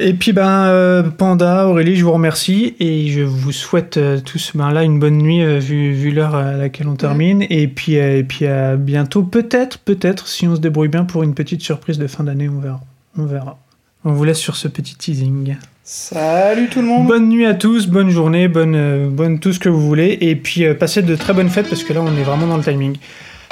Et 0.00 0.14
puis 0.14 0.32
ben 0.32 0.66
euh, 0.66 1.02
Panda, 1.02 1.66
Aurélie, 1.66 1.96
je 1.96 2.04
vous 2.04 2.12
remercie 2.12 2.76
et 2.78 3.08
je 3.08 3.22
vous 3.22 3.50
souhaite 3.50 3.96
euh, 3.96 4.20
tous 4.20 4.52
ben 4.54 4.70
là 4.70 4.84
une 4.84 5.00
bonne 5.00 5.18
nuit 5.18 5.42
euh, 5.42 5.58
vu, 5.58 5.92
vu 5.92 6.12
l'heure 6.12 6.36
à 6.36 6.52
laquelle 6.52 6.86
on 6.86 6.94
termine 6.94 7.44
et 7.50 7.66
puis 7.66 7.94
et 7.94 8.22
puis 8.22 8.46
à 8.46 8.76
bientôt 8.76 9.24
peut-être 9.24 9.78
peut-être 9.78 10.28
si 10.28 10.46
on 10.46 10.54
se 10.54 10.60
débrouille 10.60 10.88
bien 10.88 11.04
pour 11.04 11.24
une 11.24 11.34
petite 11.34 11.62
surprise 11.62 11.98
de 11.98 12.06
fin 12.06 12.22
d'année 12.22 12.48
on 12.48 12.60
verra 12.60 12.80
on 13.18 13.24
verra. 13.26 13.58
On 14.04 14.12
vous 14.12 14.22
laisse 14.22 14.38
sur 14.38 14.54
ce 14.54 14.68
petit 14.68 14.94
teasing. 14.94 15.56
Salut 15.82 16.68
tout 16.68 16.80
le 16.80 16.86
monde. 16.86 17.08
Bonne 17.08 17.28
nuit 17.28 17.46
à 17.46 17.54
tous, 17.54 17.88
bonne 17.88 18.10
journée, 18.10 18.46
bonne 18.46 19.08
bonne 19.10 19.40
tout 19.40 19.52
ce 19.52 19.58
que 19.58 19.68
vous 19.68 19.80
voulez 19.80 20.16
et 20.20 20.36
puis 20.36 20.72
passez 20.74 21.02
de 21.02 21.16
très 21.16 21.32
bonnes 21.32 21.50
fêtes 21.50 21.68
parce 21.68 21.82
que 21.82 21.92
là 21.92 22.00
on 22.00 22.16
est 22.16 22.22
vraiment 22.22 22.46
dans 22.46 22.56
le 22.56 22.62
timing. 22.62 22.96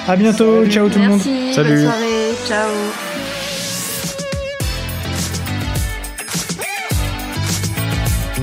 À 0.07 0.15
bientôt, 0.15 0.61
Salut. 0.61 0.71
ciao 0.71 0.89
tout 0.89 1.01
le 1.01 1.09
monde. 1.09 1.21
Merci, 1.27 1.55
Salut. 1.55 1.71
bonne 1.71 1.83
soirée, 1.83 2.35
ciao. 2.47 3.16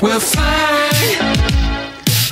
We'll 0.00 0.20
fly 0.20 0.90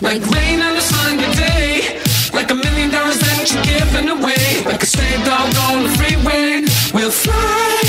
like 0.01 0.23
rain 0.31 0.61
on 0.61 0.77
a 0.77 0.81
sunny 0.81 1.35
day, 1.35 2.01
like 2.33 2.53
a 2.53 2.55
million 2.55 2.91
dollars 2.91 3.19
that 3.19 3.51
you're 3.51 3.65
giving 3.65 4.09
away, 4.09 4.63
like 4.65 4.85
a 4.85 4.87
stray 4.87 5.17
dog 5.25 5.53
on 5.69 5.83
the 5.83 5.91
freeway. 5.99 6.63
We'll 6.95 7.11
fly, 7.11 7.83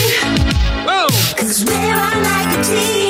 whoa, 0.84 1.08
cause 1.38 1.64
we're 1.64 1.94
on 1.94 2.24
like 2.24 2.58
a 2.58 2.64
team. 2.64 3.07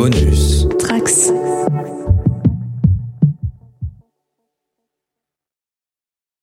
Bonus. 0.00 0.64
Trax. 0.78 1.30